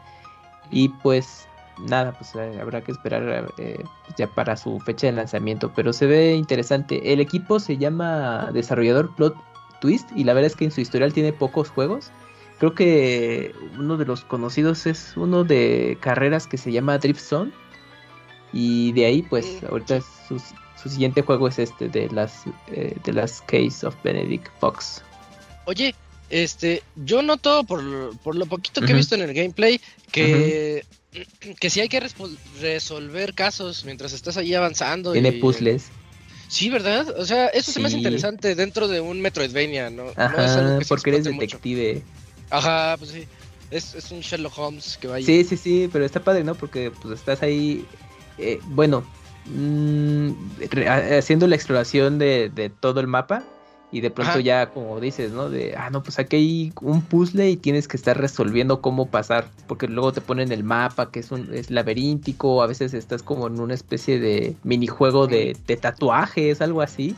Y 0.71 0.89
pues 0.89 1.47
nada, 1.87 2.13
pues 2.13 2.35
eh, 2.35 2.59
habrá 2.61 2.81
que 2.81 2.91
esperar 2.91 3.51
eh, 3.57 3.83
ya 4.17 4.27
para 4.27 4.55
su 4.55 4.79
fecha 4.79 5.07
de 5.07 5.13
lanzamiento. 5.13 5.71
Pero 5.75 5.91
se 5.93 6.05
ve 6.05 6.33
interesante. 6.35 7.13
El 7.13 7.19
equipo 7.19 7.59
se 7.59 7.77
llama 7.77 8.49
desarrollador 8.53 9.13
Plot 9.15 9.35
Twist 9.83 10.09
y 10.15 10.23
la 10.23 10.33
verdad 10.33 10.49
es 10.49 10.55
que 10.55 10.63
en 10.63 10.71
su 10.71 10.79
historial 10.79 11.11
tiene 11.11 11.33
pocos 11.33 11.67
juegos. 11.67 12.09
Creo 12.57 12.73
que 12.73 13.53
uno 13.77 13.97
de 13.97 14.05
los 14.05 14.23
conocidos 14.23 14.85
es 14.85 15.11
uno 15.17 15.43
de 15.43 15.97
carreras 15.99 16.47
que 16.47 16.57
se 16.57 16.71
llama 16.71 16.97
Drift 16.99 17.19
Zone. 17.19 17.51
Y 18.53 18.93
de 18.93 19.05
ahí, 19.05 19.23
pues, 19.23 19.61
ahorita 19.69 19.99
su, 19.99 20.41
su 20.81 20.87
siguiente 20.89 21.21
juego 21.21 21.49
es 21.49 21.59
este 21.59 21.89
de 21.89 22.07
las 22.11 22.43
eh, 22.71 22.95
de 23.03 23.11
las 23.11 23.41
Case 23.41 23.85
of 23.85 23.93
Benedict 24.05 24.47
Fox. 24.61 25.03
Oye, 25.65 25.93
este, 26.29 26.81
yo 26.95 27.21
noto 27.21 27.65
por, 27.65 27.83
por 28.19 28.37
lo 28.37 28.45
poquito 28.45 28.79
que 28.79 28.93
he 28.93 28.95
visto 28.95 29.15
en 29.15 29.21
el 29.23 29.33
gameplay 29.33 29.81
que, 30.13 30.85
que 31.59 31.69
sí 31.69 31.81
hay 31.81 31.89
que 31.89 32.01
resolver 32.61 33.33
casos 33.33 33.83
mientras 33.83 34.13
estás 34.13 34.37
ahí 34.37 34.53
avanzando. 34.53 35.11
Tiene 35.11 35.29
y- 35.29 35.41
puzzles. 35.41 35.91
Sí, 36.53 36.69
¿verdad? 36.69 37.07
O 37.17 37.25
sea, 37.25 37.47
eso 37.47 37.71
se 37.71 37.79
me 37.79 37.87
hace 37.87 37.95
Sí. 37.95 38.01
interesante 38.03 38.53
dentro 38.53 38.87
de 38.87 39.01
un 39.01 39.19
Metroidvania, 39.19 39.89
¿no? 39.89 40.03
No 40.03 40.11
es 40.11 40.15
algo 40.55 40.69
Ajá, 40.69 40.77
que 40.77 40.85
se 40.85 40.89
porque 40.89 41.09
eres 41.09 41.25
mucho. 41.25 41.39
detective. 41.57 42.03
Ajá, 42.51 42.95
pues 42.99 43.09
sí. 43.09 43.27
Es, 43.71 43.95
es 43.95 44.11
un 44.11 44.19
Sherlock 44.19 44.55
Holmes 44.59 44.99
que 45.01 45.07
va 45.07 45.15
ahí. 45.15 45.23
Sí, 45.23 45.43
sí, 45.43 45.57
sí, 45.57 45.89
pero 45.91 46.05
está 46.05 46.19
padre, 46.19 46.43
¿no? 46.43 46.53
Porque 46.53 46.91
pues 47.01 47.17
estás 47.19 47.41
ahí, 47.41 47.83
eh, 48.37 48.59
bueno, 48.65 49.03
mm, 49.47 50.29
ha- 50.87 51.17
haciendo 51.17 51.47
la 51.47 51.55
exploración 51.55 52.19
de, 52.19 52.51
de 52.53 52.69
todo 52.69 52.99
el 52.99 53.07
mapa 53.07 53.43
y 53.93 54.01
de 54.01 54.09
pronto 54.09 54.31
Ajá. 54.31 54.39
ya 54.41 54.69
como 54.71 54.99
dices, 54.99 55.31
¿no? 55.31 55.51
De, 55.51 55.75
ah, 55.77 55.91
no, 55.91 56.01
pues 56.01 56.17
aquí 56.17 56.35
hay 56.35 56.73
un 56.81 57.03
puzzle 57.03 57.51
y 57.51 57.57
tienes 57.57 57.87
que 57.87 57.95
estar 57.95 58.17
resolviendo 58.19 58.81
cómo 58.81 59.05
pasar, 59.05 59.45
porque 59.67 59.87
luego 59.87 60.11
te 60.11 60.19
ponen 60.19 60.51
el 60.51 60.63
mapa 60.63 61.11
que 61.11 61.19
es 61.19 61.31
un 61.31 61.53
es 61.53 61.69
laberíntico, 61.69 62.63
a 62.63 62.67
veces 62.67 62.95
estás 62.95 63.21
como 63.21 63.45
en 63.45 63.59
una 63.59 63.75
especie 63.75 64.19
de 64.19 64.57
minijuego 64.63 65.27
de, 65.27 65.55
de 65.67 65.77
tatuajes, 65.77 66.59
algo 66.59 66.81
así, 66.81 67.15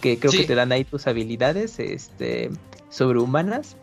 que 0.00 0.18
creo 0.20 0.30
Sí. 0.30 0.38
que 0.38 0.44
te 0.44 0.54
dan 0.54 0.70
ahí 0.70 0.84
tus 0.84 1.08
habilidades, 1.08 1.80
este, 1.80 2.50
sobrehumanas 2.88 3.76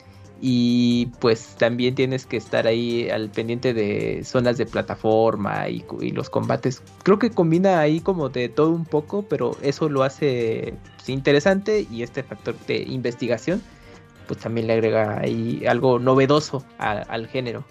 y 0.46 1.06
pues 1.22 1.56
también 1.58 1.96
tienes 1.96 2.26
que 2.26 2.36
estar 2.36 2.68
ahí 2.68 3.10
al 3.10 3.30
pendiente 3.30 3.74
de 3.74 4.26
zonas 4.26 4.58
de 4.58 4.66
plataforma 4.66 5.70
y, 5.70 5.86
los 6.12 6.30
combates. 6.30 6.84
Creo 7.04 7.18
que 7.18 7.32
combina 7.32 7.80
ahí 7.80 8.02
como 8.02 8.28
de 8.28 8.50
todo 8.50 8.72
un 8.72 8.84
poco, 8.84 9.22
pero 9.22 9.56
eso 9.62 9.88
lo 9.88 10.04
hace 10.04 10.74
pues, 10.98 11.08
interesante 11.08 11.88
y 11.90 12.04
este 12.04 12.24
factor 12.24 12.56
de 12.68 12.80
investigación 12.80 13.62
pues 14.28 14.42
también 14.42 14.68
le 14.68 14.74
agrega 14.74 15.22
ahí 15.22 15.66
algo 15.66 15.98
novedoso 15.98 16.66
al 16.78 17.28
género. 17.28 17.64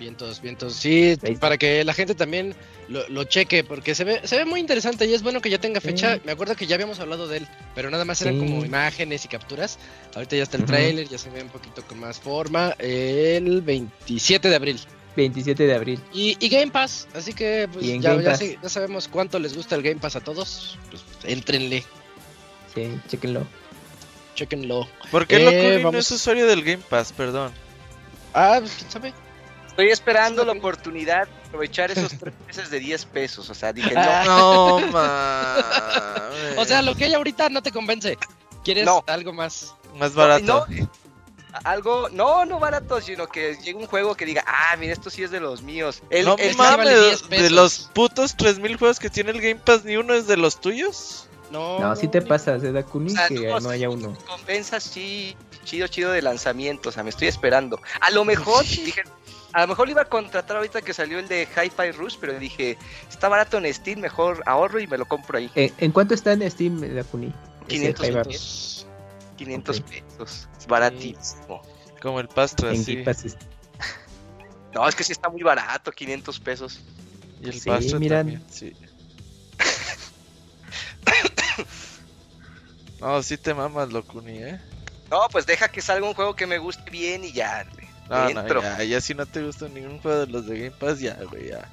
Vientos, 0.00 0.40
vientos. 0.40 0.72
Sí, 0.74 1.16
para 1.38 1.58
que 1.58 1.84
la 1.84 1.92
gente 1.92 2.14
también 2.14 2.54
lo, 2.88 3.06
lo 3.10 3.24
cheque, 3.24 3.62
porque 3.62 3.94
se 3.94 4.02
ve, 4.04 4.20
se 4.24 4.36
ve 4.38 4.46
muy 4.46 4.58
interesante 4.58 5.04
y 5.04 5.12
es 5.12 5.22
bueno 5.22 5.40
que 5.42 5.50
ya 5.50 5.58
tenga 5.58 5.78
fecha. 5.80 6.14
Sí. 6.16 6.22
Me 6.24 6.32
acuerdo 6.32 6.56
que 6.56 6.66
ya 6.66 6.74
habíamos 6.76 6.98
hablado 7.00 7.28
de 7.28 7.36
él, 7.36 7.48
pero 7.74 7.90
nada 7.90 8.06
más 8.06 8.22
eran 8.22 8.34
Sí. 8.34 8.40
como 8.40 8.64
imágenes 8.64 9.26
y 9.26 9.28
capturas. 9.28 9.78
Ahorita 10.14 10.36
ya 10.36 10.42
está 10.44 10.56
el 10.56 10.62
Ujú. 10.64 10.72
trailer, 10.72 11.06
ya 11.06 11.18
se 11.18 11.28
ve 11.28 11.42
un 11.42 11.50
poquito 11.50 11.82
con 11.86 12.00
más 12.00 12.18
forma. 12.18 12.74
El 12.78 13.60
27 13.60 14.48
de 14.48 14.56
abril. 14.56 14.80
27 15.16 15.66
de 15.66 15.74
abril. 15.74 16.00
Y, 16.14 16.34
y 16.40 16.48
Game 16.48 16.70
Pass, 16.72 17.06
así 17.14 17.34
que 17.34 17.68
pues, 17.70 17.84
Y 17.84 17.92
en 17.92 18.00
ya, 18.00 18.10
Game 18.12 18.22
ya 18.24 18.30
Pass. 18.30 18.38
sé- 18.38 18.58
ya 18.62 18.68
sabemos 18.70 19.06
cuánto 19.08 19.38
les 19.38 19.54
gusta 19.54 19.74
el 19.76 19.82
Game 19.82 20.00
Pass 20.00 20.16
a 20.16 20.20
todos. 20.20 20.78
Pues 20.90 21.02
entrenle, 21.24 21.84
Sí, 22.74 22.88
chequenlo. 23.08 23.46
chequenlo. 24.34 24.88
¿Por 25.10 25.26
qué 25.26 25.36
Eh, 25.76 25.82
no 25.82 25.90
es 25.98 26.10
usuario 26.10 26.46
del 26.46 26.62
Game 26.64 26.82
Pass? 26.88 27.12
Perdón. 27.12 27.52
Ah, 28.32 28.56
pues 28.60 28.72
quién 28.78 28.90
sabe. 28.90 29.12
Estoy 29.70 29.88
esperando 29.90 30.44
la 30.44 30.52
oportunidad 30.52 31.26
de 31.26 31.32
aprovechar 31.48 31.90
esos 31.90 32.12
tres 32.18 32.34
meses 32.46 32.70
de 32.70 32.78
10 32.80 33.04
pesos. 33.06 33.48
O 33.50 33.54
sea, 33.54 33.72
dije, 33.72 33.94
no, 33.94 34.00
Ah. 34.04 34.24
No, 34.26 34.78
mames. 34.92 36.58
O 36.58 36.64
sea, 36.64 36.82
lo 36.82 36.94
que 36.94 37.06
hay 37.06 37.14
ahorita 37.14 37.48
no 37.48 37.62
te 37.62 37.70
convence. 37.72 38.18
¿Quieres 38.64 38.84
No. 38.84 39.02
algo 39.06 39.32
más? 39.32 39.74
Más 39.98 40.14
barato. 40.14 40.66
No, 40.68 40.90
algo, 41.64 42.08
no, 42.10 42.44
no 42.44 42.58
barato, 42.60 43.00
sino 43.00 43.26
que 43.26 43.56
llegue 43.56 43.74
un 43.74 43.86
juego 43.86 44.14
que 44.14 44.24
diga, 44.24 44.44
ah, 44.46 44.76
mira, 44.76 44.92
esto 44.92 45.10
sí 45.10 45.22
es 45.24 45.30
de 45.30 45.40
los 45.40 45.62
míos. 45.62 46.02
El, 46.10 46.26
no 46.26 46.36
el- 46.38 46.54
ma- 46.56 46.76
vale 46.76 46.98
10 46.98 47.22
mames, 47.24 47.42
de 47.42 47.50
los 47.50 47.90
putos 47.92 48.36
3000 48.36 48.76
juegos 48.76 49.00
que 49.00 49.10
tiene 49.10 49.30
el 49.32 49.40
Game 49.40 49.56
Pass, 49.56 49.84
ni 49.84 49.96
uno 49.96 50.14
es 50.14 50.26
de 50.26 50.36
los 50.36 50.60
tuyos. 50.60 51.26
No, 51.50 51.80
No, 51.80 51.96
si 51.96 52.06
te 52.06 52.22
pasas, 52.22 52.62
de 52.62 52.70
Dakuni, 52.70 53.12
o 53.12 53.16
sea, 53.16 53.26
que 53.26 53.34
no 53.60 53.70
haya 53.70 53.90
uno. 53.90 54.16
Compensa, 54.28 54.78
sí, 54.78 55.36
chido, 55.64 55.88
chido 55.88 56.12
de 56.12 56.22
lanzamiento, 56.22 56.90
o 56.90 56.92
sea, 56.92 57.02
me 57.02 57.10
estoy 57.10 57.26
esperando. 57.26 57.80
A 58.00 58.10
lo 58.12 58.24
mejor, 58.24 58.64
dije, 58.68 59.02
a 59.52 59.62
lo 59.62 59.68
mejor 59.68 59.86
lo 59.86 59.92
iba 59.92 60.02
a 60.02 60.08
contratar 60.08 60.56
ahorita 60.56 60.82
que 60.82 60.94
salió 60.94 61.18
el 61.18 61.28
de 61.28 61.46
Hi-Fi 61.56 61.92
Rush, 61.92 62.16
pero 62.20 62.38
dije, 62.38 62.76
está 63.08 63.28
barato 63.28 63.58
en 63.58 63.72
Steam, 63.72 64.00
mejor 64.00 64.42
ahorro 64.46 64.80
y 64.80 64.86
me 64.86 64.98
lo 64.98 65.06
compro 65.06 65.38
ahí. 65.38 65.50
Eh, 65.54 65.72
¿En 65.78 65.92
cuánto 65.92 66.14
está 66.14 66.32
en 66.32 66.48
Steam, 66.50 66.80
Dakuni? 66.94 67.32
Ese 67.66 67.94
500 67.94 68.06
Hyper- 68.06 68.26
pesos. 68.26 68.86
500 69.36 69.80
Ok. 69.80 69.86
pesos, 69.86 70.48
es 70.58 70.66
baratísimo. 70.66 71.62
Como 72.02 72.20
el 72.20 72.28
Pastra, 72.28 72.70
En 72.70 72.84
sí. 72.84 73.02
No, 74.74 74.88
es 74.88 74.94
que 74.94 75.02
sí 75.02 75.12
está 75.12 75.28
muy 75.28 75.42
barato, 75.42 75.90
500 75.90 76.38
pesos. 76.38 76.80
Y 77.40 77.48
el 77.48 77.54
Sí, 77.54 77.68
Pastra 77.70 77.98
miran. 77.98 78.18
también, 78.26 78.44
sí. 78.50 78.76
No, 83.00 83.22
sí 83.22 83.38
te 83.38 83.54
mamas, 83.54 83.92
Locuni, 83.92 84.38
¿eh? 84.42 84.60
No, 85.10 85.26
pues 85.32 85.46
deja 85.46 85.68
que 85.68 85.80
salga 85.80 86.06
un 86.06 86.14
juego 86.14 86.36
que 86.36 86.46
me 86.46 86.58
guste 86.58 86.88
bien 86.90 87.24
y 87.24 87.32
ya, 87.32 87.66
No, 88.10 88.28
no, 88.28 88.60
ya, 88.60 88.82
ya 88.82 89.00
si 89.00 89.14
no 89.14 89.24
te 89.24 89.42
gusta 89.42 89.68
ningún 89.68 90.00
juego 90.00 90.26
de 90.26 90.26
los 90.26 90.44
de 90.46 90.58
Game 90.58 90.70
Pass, 90.72 90.98
ya, 90.98 91.16
güey, 91.30 91.48
ya. 91.50 91.68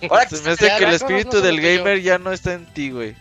Ahora 0.10 0.28
Se 0.28 0.36
que 0.36 0.42
me 0.42 0.50
hace 0.52 0.66
ya, 0.66 0.78
que 0.78 0.84
el 0.84 0.94
espíritu 0.94 1.36
no, 1.38 1.42
del 1.42 1.56
yo. 1.60 1.62
gamer 1.62 2.00
ya 2.00 2.18
no 2.18 2.32
está 2.32 2.52
en 2.54 2.66
ti, 2.72 2.90
güey. 2.90 3.16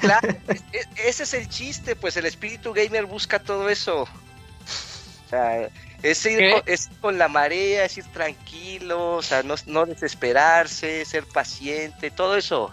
Claro, 0.00 0.28
es- 0.48 0.62
es- 0.72 0.88
ese 1.04 1.22
es 1.24 1.34
el 1.34 1.48
chiste, 1.48 1.96
pues 1.96 2.16
el 2.16 2.26
espíritu 2.26 2.72
gamer 2.72 3.06
busca 3.06 3.38
todo 3.40 3.68
eso. 3.68 4.02
O 4.02 5.28
sea, 5.28 5.68
es 6.02 6.24
ir 6.26 6.38
¿Qué? 6.38 6.50
con, 6.52 6.62
es 6.66 6.88
con 7.00 7.18
la 7.18 7.28
marea, 7.28 7.84
es 7.84 7.98
ir 7.98 8.04
tranquilo, 8.12 9.16
o 9.16 9.22
sea, 9.22 9.42
no, 9.42 9.54
no 9.66 9.86
desesperarse, 9.86 11.04
ser 11.04 11.24
paciente, 11.26 12.10
todo 12.10 12.36
eso. 12.36 12.70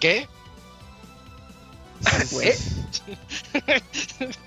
¿Qué? 0.00 0.28
Güey. 2.32 2.52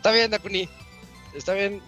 Está 0.00 0.12
bien, 0.12 0.30
Dakuni. 0.30 0.66
Está 1.34 1.52
bien. 1.52 1.82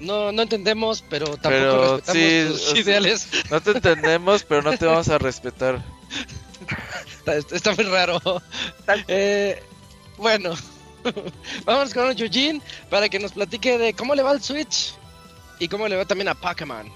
No, 0.00 0.32
no 0.32 0.42
entendemos, 0.42 1.04
pero 1.08 1.26
tampoco 1.36 1.48
Pero 1.48 1.96
respetamos 1.98 2.22
sí, 2.22 2.44
tus 2.48 2.60
o 2.62 2.72
sea- 2.72 2.80
ideales. 2.80 3.28
No 3.52 3.60
te 3.60 3.70
entendemos, 3.70 4.42
pero 4.42 4.62
no 4.62 4.76
te 4.76 4.84
vamos 4.84 5.08
a 5.08 5.18
respetar. 5.18 5.80
Está, 7.24 7.36
está 7.54 7.72
muy 7.76 7.84
raro. 7.84 8.20
Eh, 9.06 9.62
bueno, 10.16 10.54
vamos 11.64 11.94
con 11.94 12.10
Eugene 12.18 12.60
para 12.90 13.08
que 13.08 13.20
nos 13.20 13.30
platique 13.32 13.78
de 13.78 13.94
cómo 13.94 14.16
le 14.16 14.24
va 14.24 14.32
el 14.32 14.42
Switch 14.42 14.94
y 15.60 15.68
cómo 15.68 15.86
le 15.86 15.94
va 15.94 16.04
también 16.04 16.26
a 16.28 16.34
Pokémon. 16.34 16.90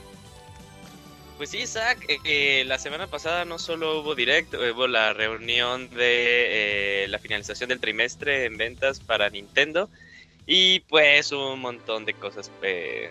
Pues 1.36 1.50
sí, 1.50 1.58
Isaac, 1.58 2.04
eh, 2.08 2.18
eh, 2.24 2.64
la 2.66 2.78
semana 2.78 3.06
pasada 3.06 3.44
no 3.44 3.60
solo 3.60 4.00
hubo 4.00 4.16
direct, 4.16 4.54
hubo 4.54 4.88
la 4.88 5.12
reunión 5.12 5.90
de 5.90 7.04
eh, 7.04 7.08
la 7.08 7.20
finalización 7.20 7.68
del 7.68 7.78
trimestre 7.78 8.46
en 8.46 8.56
ventas 8.56 8.98
para 8.98 9.30
Nintendo 9.30 9.88
y 10.46 10.80
pues 10.80 11.32
un 11.32 11.60
montón 11.60 12.04
de 12.04 12.14
cosas. 12.14 12.50
eh, 12.62 13.10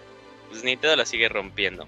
pues 0.50 0.64
Nintendo 0.64 0.96
la 0.96 1.06
sigue 1.06 1.30
rompiendo. 1.30 1.86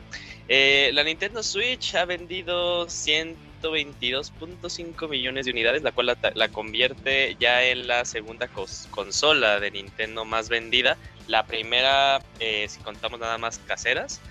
Eh, 0.50 0.92
la 0.94 1.04
Nintendo 1.04 1.44
Switch 1.44 1.94
ha 1.96 2.06
vendido 2.06 2.88
122.5 2.88 5.10
millones 5.10 5.46
de 5.46 5.52
unidades, 5.52 5.84
la 5.84 5.92
cual 5.92 6.18
la, 6.34 6.48
convierte 6.50 7.36
ya 7.40 7.64
en 7.64 7.88
la 7.88 8.04
segunda 8.06 8.48
consola 8.92 9.60
de 9.60 9.72
Nintendo 9.72 10.24
más 10.26 10.50
vendida. 10.50 10.98
La 11.28 11.46
primera, 11.46 12.22
eh, 12.40 12.66
si 12.70 12.80
contamos 12.80 13.20
nada 13.20 13.38
más 13.38 13.60
caseras, 13.60 14.22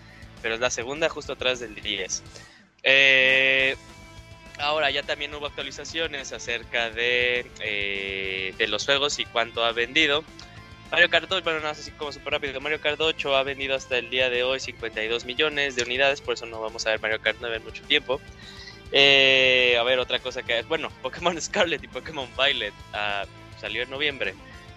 pero 0.43 0.55
es 0.55 0.61
la 0.61 0.71
segunda 0.71 1.11
justo 1.11 1.35
atrás 1.35 1.61
del 1.61 1.75
10. 1.75 2.23
Eh, 2.83 3.77
ahora 4.59 4.91
ya 4.91 5.03
también 5.03 5.35
hubo 5.35 5.47
actualizaciones 5.47 6.33
acerca 6.33 6.89
de, 6.91 8.55
de 8.57 8.69
los 8.69 8.87
juegos 8.87 9.19
y 9.19 9.27
cuánto 9.27 9.63
ha 9.65 9.73
vendido. 9.73 10.25
Mario 10.90 11.11
Kart 11.11 11.31
8, 11.31 11.42
bueno, 11.42 11.61
no 11.61 11.68
así 11.68 11.90
como 11.92 12.12
súper 12.12 12.35
rápido. 12.35 12.61
Mario 12.61 12.81
Kart 12.81 13.01
8 13.01 13.37
ha 13.37 13.42
vendido 13.42 13.75
hasta 13.75 13.99
el 13.99 14.09
día 14.09 14.31
de 14.31 14.44
hoy 14.44 14.61
52 14.61 15.25
millones 15.25 15.77
de 15.77 15.83
unidades, 15.83 16.20
por 16.20 16.35
eso 16.35 16.46
no 16.46 16.61
vamos 16.61 16.87
a 16.87 16.90
ver 16.90 17.01
Mario 17.01 17.20
Kart 17.20 17.38
9 17.40 17.57
en 17.57 17.64
mucho 17.64 17.83
tiempo. 17.85 18.20
Eh, 18.92 19.77
a 19.79 19.83
ver, 19.83 19.99
otra 19.99 20.20
cosa 20.20 20.42
que 20.42 20.62
bueno, 20.62 20.90
Pokémon 21.03 21.40
Scarlet 21.40 21.83
y 21.83 21.88
Pokémon 21.88 22.29
Violet 22.37 22.75
ah, 22.92 23.25
salió 23.61 23.83
en 23.83 23.90
noviembre. 23.90 24.35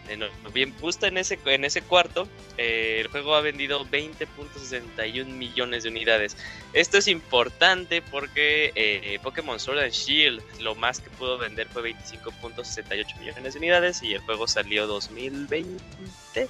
En 0.09 0.21
noviem- 0.43 0.73
justo 0.79 1.05
en 1.05 1.17
ese, 1.17 1.37
en 1.45 1.63
ese 1.65 1.81
cuarto, 1.81 2.27
eh, 2.57 2.97
el 3.01 3.07
juego 3.07 3.35
ha 3.35 3.41
vendido 3.41 3.85
20.61 3.85 5.25
millones 5.25 5.83
de 5.83 5.89
unidades. 5.89 6.35
Esto 6.73 6.97
es 6.97 7.07
importante 7.07 8.01
porque 8.01 8.71
eh, 8.75 9.19
Pokémon 9.21 9.59
Sword 9.59 9.79
and 9.79 9.91
Shield 9.91 10.41
lo 10.59 10.75
más 10.75 10.99
que 10.99 11.09
pudo 11.11 11.37
vender 11.37 11.67
fue 11.67 11.93
25.68 11.93 13.19
millones 13.19 13.53
de 13.53 13.59
unidades 13.59 14.01
y 14.03 14.13
el 14.13 14.21
juego 14.21 14.47
salió 14.47 14.87
2020. 14.87 16.47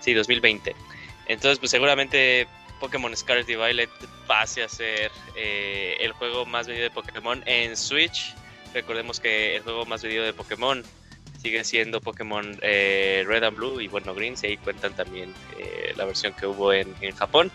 Sí, 0.00 0.14
2020. 0.14 0.74
Entonces, 1.26 1.58
pues 1.58 1.70
seguramente 1.70 2.46
Pokémon 2.80 3.14
Scarlet 3.16 3.48
y 3.48 3.56
Violet 3.56 3.90
pase 4.26 4.62
a 4.62 4.68
ser 4.68 5.10
eh, 5.36 5.96
el 6.00 6.12
juego 6.12 6.46
más 6.46 6.66
vendido 6.66 6.84
de 6.88 6.90
Pokémon 6.94 7.42
en 7.46 7.76
Switch. 7.76 8.34
Recordemos 8.72 9.18
que 9.20 9.56
el 9.56 9.62
juego 9.62 9.84
más 9.86 10.02
vendido 10.02 10.24
de 10.24 10.32
Pokémon 10.32 10.84
sigue 11.40 11.64
siendo 11.64 12.00
Pokémon 12.00 12.58
eh, 12.62 13.24
Red 13.26 13.44
and 13.44 13.56
Blue 13.56 13.80
y 13.80 13.88
bueno 13.88 14.14
Green, 14.14 14.36
si 14.36 14.48
ahí 14.48 14.56
cuentan 14.56 14.94
también 14.94 15.32
eh, 15.58 15.94
la 15.96 16.04
versión 16.04 16.32
que 16.34 16.46
hubo 16.46 16.72
en, 16.72 16.94
en 17.00 17.14
Japón. 17.16 17.50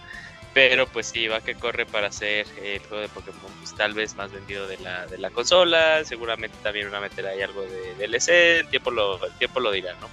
Pero 0.54 0.86
pues 0.86 1.08
sí, 1.08 1.28
va 1.28 1.41
que 1.41 1.56
corre 1.56 1.86
para 1.88 2.12
ser 2.12 2.46
el 2.62 2.80
juego 2.82 3.02
de 3.02 3.10
Pokémon 3.10 3.52
pues, 3.60 3.76
tal 3.76 3.93
vez 3.93 4.15
más 4.15 4.32
vendido 4.32 4.67
de 4.67 4.78
la, 4.78 5.08
de 5.08 5.17
la 5.17 5.32
consola. 5.32 6.04
Seguramente 6.06 6.56
también 6.62 6.91
van 6.91 6.98
a 6.98 7.08
meter 7.08 7.26
ahí 7.26 7.41
algo 7.41 7.63
de 7.63 7.96
DLC. 7.96 8.30
El 8.60 8.67
tiempo 8.69 8.91
lo, 8.91 9.26
el 9.26 9.34
tiempo 9.39 9.60
lo 9.60 9.72
dirá, 9.72 9.93
¿no? 10.00 10.08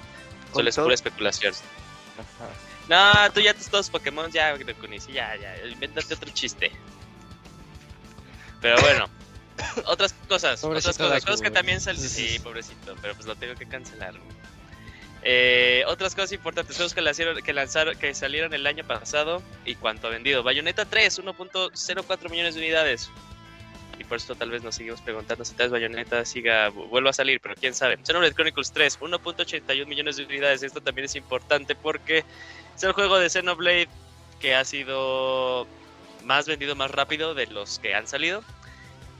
Solo 0.54 0.70
es 0.70 0.76
pura 0.76 0.94
especulación. 0.94 1.52
No, 2.88 3.12
tú 3.32 3.40
ya 3.40 3.54
tus 3.54 3.68
todos 3.68 3.90
Pokémon, 3.90 4.30
ya, 4.32 4.56
ya, 4.56 5.36
ya, 5.36 5.66
invéntate 5.66 6.14
otro 6.14 6.30
chiste. 6.32 6.72
Pero 8.60 8.80
bueno, 8.80 9.08
otras 9.86 10.14
cosas, 10.28 10.60
Pobrecito 10.60 10.90
otras 10.90 10.98
cosas, 10.98 11.24
juegos 11.24 11.40
que 11.42 11.50
también 11.50 11.80
salen, 11.80 12.00
sí, 12.00 12.38
pobrecito, 12.38 12.96
pero 13.00 13.14
pues 13.14 13.26
lo 13.26 13.36
tengo 13.36 13.54
que 13.54 13.66
cancelar. 13.66 14.14
Eh, 15.22 15.84
otras 15.86 16.14
cosas 16.14 16.32
importantes, 16.32 16.76
juegos 16.76 16.94
que, 16.94 17.02
lanzaron, 17.02 17.42
que, 17.42 17.52
lanzaron, 17.52 17.98
que 17.98 18.14
salieron 18.14 18.54
el 18.54 18.66
año 18.66 18.84
pasado 18.86 19.42
y 19.64 19.74
cuánto 19.74 20.06
ha 20.06 20.10
vendido. 20.10 20.42
Bayonetta 20.42 20.84
3, 20.86 21.20
1.04 21.20 22.30
millones 22.30 22.54
de 22.54 22.60
unidades. 22.60 23.10
Y 23.98 24.04
por 24.04 24.16
eso 24.16 24.34
tal 24.34 24.50
vez 24.50 24.62
nos 24.62 24.76
seguimos 24.76 25.02
preguntando 25.02 25.44
si 25.44 25.52
tal 25.52 25.66
vez 25.66 25.72
Bayonetta 25.72 26.24
siga, 26.24 26.70
vuelva 26.70 27.10
a 27.10 27.12
salir, 27.12 27.38
pero 27.40 27.54
quién 27.54 27.74
sabe. 27.74 27.98
Xenoblade 28.02 28.32
Chronicles 28.32 28.72
3, 28.72 28.98
1.81 28.98 29.86
millones 29.86 30.16
de 30.16 30.24
unidades. 30.24 30.62
Esto 30.62 30.80
también 30.80 31.04
es 31.04 31.16
importante 31.16 31.74
porque 31.74 32.24
es 32.74 32.82
el 32.82 32.92
juego 32.92 33.18
de 33.18 33.28
Xenoblade 33.28 33.88
que 34.40 34.54
ha 34.54 34.64
sido 34.64 35.66
más 36.24 36.46
vendido 36.46 36.74
más 36.74 36.90
rápido 36.90 37.34
de 37.34 37.46
los 37.46 37.78
que 37.78 37.94
han 37.94 38.06
salido. 38.06 38.42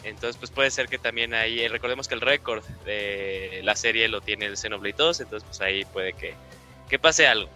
Entonces, 0.05 0.37
pues 0.37 0.51
puede 0.51 0.71
ser 0.71 0.89
que 0.89 0.99
también 0.99 1.35
ahí, 1.35 1.67
recordemos 1.69 2.09
que 2.09 2.15
el 2.15 2.21
récord 2.21 2.65
de 2.85 3.61
la 3.63 3.77
serie 3.77 4.09
lo 4.09 4.21
tiene 4.21 4.47
el 4.47 4.57
Xenoblade 4.57 4.95
2, 4.97 5.21
entonces 5.21 5.47
pues 5.47 5.61
ahí 5.61 5.85
puede 5.85 6.15
que, 6.15 6.35
que 6.89 6.99
pase 6.99 7.27
algo. 7.27 7.51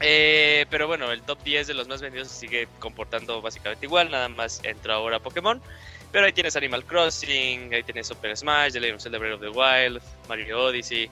Eh, 0.00 0.66
pero 0.68 0.88
bueno, 0.88 1.12
el 1.12 1.22
top 1.22 1.42
10 1.44 1.68
de 1.68 1.74
los 1.74 1.86
más 1.86 2.02
vendidos 2.02 2.28
sigue 2.28 2.68
comportando 2.80 3.40
básicamente 3.40 3.86
igual, 3.86 4.10
nada 4.10 4.28
más 4.28 4.60
entra 4.64 4.94
ahora 4.94 5.20
Pokémon. 5.20 5.62
Pero 6.10 6.26
ahí 6.26 6.32
tienes 6.32 6.56
Animal 6.56 6.84
Crossing, 6.84 7.72
ahí 7.72 7.82
tienes 7.84 8.08
Super 8.08 8.36
Smash, 8.36 8.72
The 8.72 8.80
Legend 8.80 8.96
of 8.96 9.02
Zelda 9.02 9.18
Breath 9.18 9.34
of 9.34 9.40
the 9.40 9.48
Wild, 9.48 10.02
Mario 10.28 10.64
Odyssey. 10.64 11.08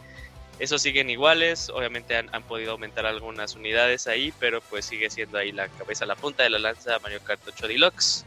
Esos 0.59 0.83
siguen 0.83 1.09
iguales, 1.09 1.71
obviamente 1.71 2.17
han, 2.17 2.29
han, 2.35 2.43
podido 2.43 2.73
aumentar 2.73 3.07
algunas 3.07 3.55
unidades 3.55 4.07
ahí, 4.07 4.31
pero 4.39 4.61
pues 4.61 4.85
sigue 4.85 5.09
siendo 5.09 5.39
ahí 5.39 5.53
la 5.53 5.69
cabeza, 5.69 6.05
la 6.05 6.17
punta 6.17 6.43
de 6.43 6.51
la 6.51 6.59
lanza 6.59 6.99
Mario 6.99 7.21
Kart 7.25 7.41
8 7.47 7.67
Deluxe. 7.67 8.27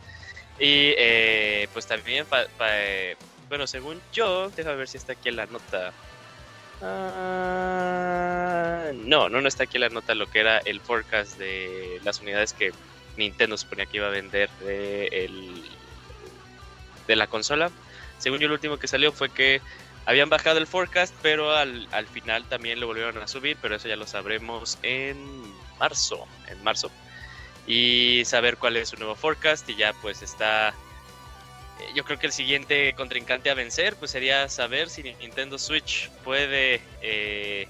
Y 0.59 0.93
eh, 0.97 1.67
pues 1.73 1.87
también, 1.87 2.25
pa, 2.25 2.45
eh, 2.69 3.15
bueno, 3.49 3.65
según 3.67 4.01
yo, 4.11 4.49
déjame 4.51 4.77
ver 4.77 4.87
si 4.87 4.97
está 4.97 5.13
aquí 5.13 5.29
en 5.29 5.37
la 5.37 5.45
nota. 5.47 5.93
Uh, 6.81 6.85
no, 9.05 9.29
no, 9.29 9.39
no 9.41 9.47
está 9.47 9.63
aquí 9.63 9.77
en 9.77 9.81
la 9.81 9.89
nota 9.89 10.15
lo 10.15 10.29
que 10.29 10.39
era 10.39 10.57
el 10.59 10.81
forecast 10.81 11.37
de 11.37 12.01
las 12.03 12.19
unidades 12.19 12.51
que 12.53 12.73
Nintendo 13.15 13.55
suponía 13.57 13.85
que 13.85 13.97
iba 13.97 14.07
a 14.07 14.11
vender 14.11 14.49
de, 14.59 15.07
el, 15.07 15.63
de 17.07 17.15
la 17.15 17.27
consola. 17.27 17.71
Según 18.17 18.39
yo, 18.39 18.47
lo 18.47 18.55
último 18.55 18.77
que 18.77 18.87
salió 18.87 19.11
fue 19.11 19.29
que 19.29 19.61
habían 20.05 20.29
bajado 20.29 20.57
el 20.57 20.67
forecast, 20.67 21.15
pero 21.21 21.55
al, 21.55 21.87
al 21.91 22.07
final 22.07 22.43
también 22.49 22.79
lo 22.79 22.87
volvieron 22.87 23.17
a 23.17 23.27
subir, 23.27 23.57
pero 23.61 23.75
eso 23.75 23.87
ya 23.87 23.95
lo 23.95 24.05
sabremos 24.07 24.77
en 24.81 25.17
marzo. 25.79 26.27
En 26.49 26.61
marzo 26.63 26.91
y 27.67 28.23
saber 28.25 28.57
cuál 28.57 28.77
es 28.77 28.89
su 28.89 28.97
nuevo 28.97 29.15
forecast 29.15 29.69
y 29.69 29.75
ya 29.75 29.93
pues 30.01 30.21
está 30.21 30.73
yo 31.95 32.03
creo 32.03 32.19
que 32.19 32.27
el 32.27 32.33
siguiente 32.33 32.93
contrincante 32.93 33.49
a 33.49 33.53
vencer 33.53 33.95
pues 33.95 34.11
sería 34.11 34.47
saber 34.49 34.89
si 34.89 35.03
Nintendo 35.03 35.57
Switch 35.57 36.09
puede 36.23 36.81
eh, 37.01 37.67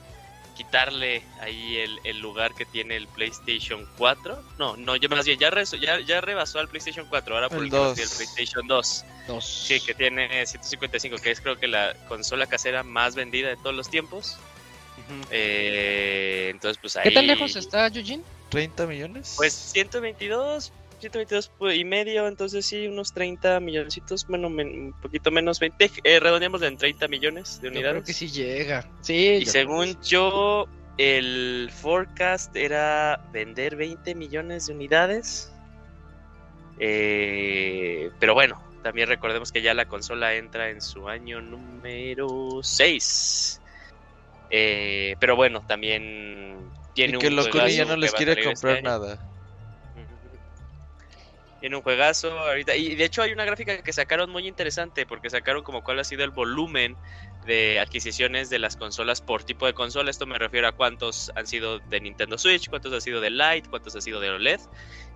quitarle 0.55 1.23
ahí 1.41 1.77
el, 1.77 1.99
el, 2.03 2.19
lugar 2.19 2.53
que 2.53 2.65
tiene 2.65 2.95
el 2.95 3.07
PlayStation 3.07 3.87
4 3.97 4.43
no 4.59 4.77
no 4.77 4.95
ya 4.95 5.09
más 5.09 5.25
bien 5.25 5.39
ya, 5.39 5.49
re, 5.49 5.63
ya, 5.79 5.99
ya 5.99 6.21
rebasó 6.21 6.59
al 6.59 6.69
PlayStation 6.69 7.07
4 7.07 7.35
ahora 7.35 7.49
por 7.49 7.59
el, 7.59 7.65
el 7.65 7.69
PlayStation 7.71 8.67
2 8.67 9.05
Dos. 9.27 9.45
sí 9.45 9.79
que 9.79 9.93
tiene 9.93 10.45
155 10.45 11.17
que 11.17 11.31
es 11.31 11.41
creo 11.41 11.57
que 11.57 11.67
la 11.67 11.93
consola 12.07 12.45
casera 12.45 12.83
más 12.83 13.15
vendida 13.15 13.49
de 13.49 13.57
todos 13.57 13.75
los 13.75 13.89
tiempos 13.89 14.37
uh 14.97 15.13
-huh. 15.13 15.27
eh, 15.31 16.49
entonces 16.51 16.77
pues 16.79 16.97
ahí 16.97 17.03
¿qué 17.03 17.11
tan 17.11 17.27
lejos 17.27 17.55
está 17.55 17.87
Eugene? 17.87 18.23
30 18.53 18.85
millones. 18.85 19.33
Pues 19.35 19.53
122, 19.53 20.71
122 20.99 21.51
y 21.75 21.83
medio, 21.83 22.27
entonces 22.27 22.63
sí, 22.65 22.87
unos 22.87 23.11
30 23.11 23.59
milloncitos, 23.59 24.27
bueno, 24.27 24.47
un 24.47 24.93
poquito 25.01 25.31
menos, 25.31 25.59
20, 25.59 25.89
eh, 26.03 26.19
redondeamos 26.19 26.61
en 26.61 26.77
30 26.77 27.07
millones 27.07 27.59
de 27.61 27.69
unidades. 27.69 27.85
Yo 27.87 27.91
creo 27.91 28.03
que 28.03 28.13
sí 28.13 28.29
llega. 28.29 28.87
Sí, 29.01 29.39
y 29.41 29.45
según 29.47 29.99
yo, 30.03 30.67
el 30.99 31.71
forecast 31.73 32.55
era 32.55 33.27
vender 33.33 33.75
20 33.75 34.13
millones 34.13 34.67
de 34.67 34.73
unidades. 34.73 35.51
Eh, 36.77 38.11
pero 38.19 38.35
bueno, 38.35 38.61
también 38.83 39.07
recordemos 39.07 39.51
que 39.51 39.63
ya 39.63 39.73
la 39.73 39.87
consola 39.87 40.35
entra 40.35 40.69
en 40.69 40.79
su 40.79 41.09
año 41.09 41.41
número 41.41 42.59
6. 42.61 43.61
Eh, 44.51 45.15
pero 45.19 45.35
bueno, 45.35 45.63
también 45.65 46.59
tiene 46.93 47.17
y 47.17 47.19
que 47.19 47.27
un 47.27 47.35
los 47.35 47.47
Kuni 47.49 47.75
ya 47.75 47.85
no 47.85 47.95
les 47.95 48.13
quiere 48.13 48.43
comprar 48.43 48.77
este 48.77 48.83
nada. 48.83 49.29
Tiene 51.59 51.77
un 51.77 51.81
juegazo 51.81 52.37
ahorita. 52.37 52.75
Y 52.75 52.95
de 52.95 53.05
hecho 53.05 53.21
hay 53.21 53.31
una 53.31 53.45
gráfica 53.45 53.81
que 53.81 53.93
sacaron 53.93 54.29
muy 54.29 54.47
interesante 54.47 55.05
porque 55.05 55.29
sacaron 55.29 55.63
como 55.63 55.81
cuál 55.81 55.97
ha 55.99 56.03
sido 56.03 56.25
el 56.25 56.31
volumen 56.31 56.97
de 57.45 57.79
adquisiciones 57.79 58.49
de 58.49 58.59
las 58.59 58.75
consolas 58.75 59.21
por 59.21 59.45
tipo 59.45 59.65
de 59.65 59.73
consola. 59.73 60.11
Esto 60.11 60.25
me 60.25 60.37
refiero 60.37 60.67
a 60.67 60.73
cuántos 60.73 61.31
han 61.35 61.47
sido 61.47 61.79
de 61.79 62.01
Nintendo 62.01 62.37
Switch, 62.37 62.69
cuántos 62.69 62.91
han 62.91 62.99
sido 62.99 63.21
de 63.21 63.29
Lite, 63.29 63.69
cuántos 63.69 63.95
han 63.95 64.01
sido 64.01 64.19
de 64.19 64.31
OLED. 64.31 64.59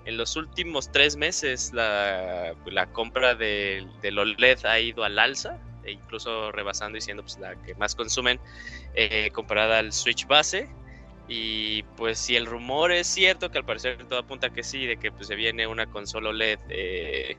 En 0.05 0.15
los 0.15 0.37
últimos 0.37 0.89
tres 0.89 1.17
meses 1.17 1.73
la, 1.73 2.53
la 2.65 2.85
compra 2.93 3.35
de, 3.35 3.85
del 4.01 4.17
OLED 4.17 4.65
ha 4.65 4.79
ido 4.79 5.03
al 5.03 5.19
alza, 5.19 5.59
e 5.83 5.91
incluso 5.91 6.51
rebasando 6.53 6.97
y 6.97 7.01
siendo 7.01 7.23
pues, 7.23 7.37
la 7.39 7.61
que 7.63 7.75
más 7.75 7.93
consumen 7.93 8.39
eh, 8.93 9.31
comparada 9.31 9.79
al 9.79 9.91
Switch 9.91 10.25
base. 10.27 10.69
Y 11.27 11.83
pues 11.97 12.19
si 12.19 12.35
el 12.35 12.45
rumor 12.45 12.91
es 12.91 13.07
cierto, 13.07 13.51
que 13.51 13.57
al 13.57 13.65
parecer 13.65 13.97
todo 14.07 14.19
apunta 14.19 14.49
que 14.49 14.63
sí, 14.63 14.85
de 14.85 14.97
que 14.97 15.11
pues 15.11 15.27
se 15.27 15.35
viene 15.35 15.67
una 15.67 15.85
consola 15.85 16.29
OLED 16.29 16.59
eh, 16.69 17.37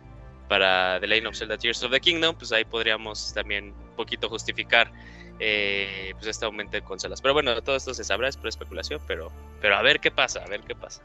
para 0.48 0.98
The 1.00 1.06
Legend 1.06 1.28
of 1.28 1.36
Zelda 1.36 1.56
Tears 1.56 1.82
of 1.82 1.90
the 1.90 2.00
Kingdom, 2.00 2.36
pues 2.36 2.52
ahí 2.52 2.64
podríamos 2.64 3.32
también 3.32 3.66
un 3.66 3.96
poquito 3.96 4.28
justificar 4.28 4.90
eh, 5.40 6.12
pues 6.14 6.26
este 6.26 6.44
aumento 6.44 6.72
de 6.72 6.82
consolas. 6.82 7.22
Pero 7.22 7.32
bueno, 7.32 7.60
todo 7.62 7.76
esto 7.76 7.94
se 7.94 8.04
sabrá, 8.04 8.28
es 8.28 8.36
por 8.36 8.48
especulación, 8.48 9.00
pero, 9.06 9.32
pero 9.60 9.76
a 9.76 9.82
ver 9.82 10.00
qué 10.00 10.10
pasa, 10.10 10.44
a 10.44 10.48
ver 10.48 10.60
qué 10.62 10.74
pasa. 10.74 11.02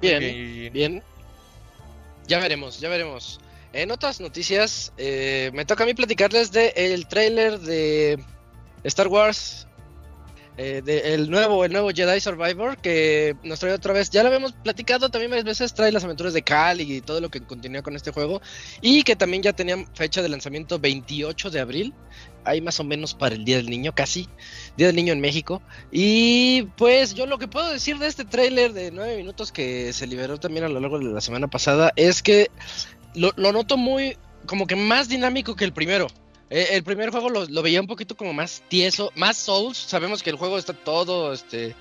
Bien, 0.00 0.16
okay. 0.18 0.70
bien. 0.70 1.02
Ya 2.26 2.38
veremos, 2.38 2.78
ya 2.78 2.88
veremos. 2.88 3.40
En 3.72 3.90
otras 3.90 4.20
noticias, 4.20 4.92
eh, 4.96 5.50
me 5.52 5.64
toca 5.64 5.82
a 5.82 5.86
mí 5.86 5.94
platicarles 5.94 6.52
del 6.52 6.74
de 6.74 7.06
trailer 7.08 7.58
de 7.58 8.22
Star 8.84 9.08
Wars 9.08 9.67
eh, 10.60 10.82
de 10.84 11.14
el 11.14 11.30
nuevo 11.30 11.64
el 11.64 11.70
nuevo 11.70 11.90
Jedi 11.90 12.20
Survivor 12.20 12.78
que 12.78 13.36
nos 13.44 13.60
trae 13.60 13.72
otra 13.72 13.92
vez 13.92 14.10
ya 14.10 14.24
lo 14.24 14.28
habíamos 14.28 14.52
platicado 14.52 15.08
también 15.08 15.30
varias 15.30 15.44
veces 15.44 15.72
trae 15.72 15.92
las 15.92 16.02
aventuras 16.02 16.34
de 16.34 16.42
Cal 16.42 16.80
y 16.80 17.00
todo 17.00 17.20
lo 17.20 17.30
que 17.30 17.40
continúa 17.40 17.82
con 17.82 17.94
este 17.94 18.10
juego 18.10 18.42
y 18.80 19.04
que 19.04 19.14
también 19.14 19.44
ya 19.44 19.52
tenía 19.52 19.76
fecha 19.94 20.20
de 20.20 20.28
lanzamiento 20.28 20.80
28 20.80 21.50
de 21.50 21.60
abril 21.60 21.94
ahí 22.44 22.60
más 22.60 22.80
o 22.80 22.84
menos 22.84 23.14
para 23.14 23.36
el 23.36 23.44
Día 23.44 23.58
del 23.58 23.70
Niño 23.70 23.94
casi 23.94 24.28
Día 24.76 24.88
del 24.88 24.96
Niño 24.96 25.12
en 25.12 25.20
México 25.20 25.62
y 25.92 26.62
pues 26.76 27.14
yo 27.14 27.26
lo 27.26 27.38
que 27.38 27.46
puedo 27.46 27.70
decir 27.70 27.98
de 27.98 28.08
este 28.08 28.24
tráiler 28.24 28.72
de 28.72 28.90
9 28.90 29.16
minutos 29.16 29.52
que 29.52 29.92
se 29.92 30.08
liberó 30.08 30.38
también 30.38 30.64
a 30.64 30.68
lo 30.68 30.80
largo 30.80 30.98
de 30.98 31.04
la 31.04 31.20
semana 31.20 31.46
pasada 31.46 31.92
es 31.94 32.20
que 32.20 32.50
lo, 33.14 33.30
lo 33.36 33.52
noto 33.52 33.76
muy 33.76 34.16
como 34.46 34.66
que 34.66 34.74
más 34.74 35.08
dinámico 35.08 35.54
que 35.54 35.64
el 35.64 35.72
primero 35.72 36.08
eh, 36.50 36.68
el 36.70 36.82
primer 36.82 37.10
juego 37.10 37.28
lo, 37.28 37.62
veía 37.62 37.80
un 37.80 37.86
poquito 37.86 38.16
como 38.16 38.32
más 38.32 38.62
tieso, 38.68 39.12
más 39.14 39.36
Souls. 39.36 39.76
Sabemos 39.76 40.22
que 40.22 40.30
el 40.30 40.36
juego 40.36 40.58
está 40.58 40.72
todo 40.72 41.32
este, 41.32 41.74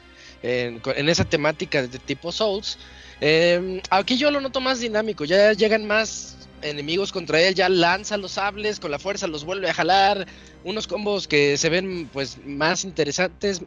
en, 0.43 0.82
esa 1.10 1.25
temática 1.25 1.82
de 1.82 1.99
tipo 1.99 2.32
Souls. 2.32 2.77
Eh, 3.21 3.82
aquí 3.89 4.17
yo 4.17 4.30
lo 4.32 4.41
noto 4.41 4.60
más 4.60 4.80
dinámico. 4.80 5.25
Ya 5.25 5.53
llegan 5.53 5.86
más 5.86 6.36
enemigos 6.62 7.12
contra 7.12 7.39
él, 7.41 7.56
ya 7.56 7.69
lanza 7.69 8.17
los 8.17 8.34
sables 8.34 8.80
con 8.80 8.91
la 8.91 8.99
fuerza, 8.99 9.27
los 9.27 9.45
vuelve 9.45 9.69
a 9.69 9.73
jalar. 9.73 10.27
Unos 10.63 10.88
combos 10.88 11.27
que 11.27 11.58
se 11.58 11.69
ven 11.69 12.10
pues 12.12 12.38
más 12.45 12.84
interesantes, 12.84 13.62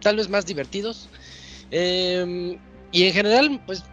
tal 0.00 0.16
vez 0.16 0.28
más 0.28 0.44
divertidos. 0.44 1.08
Eh, 1.70 2.58
y 2.90 3.04
en 3.04 3.14
general, 3.14 3.62
pues 3.64 3.84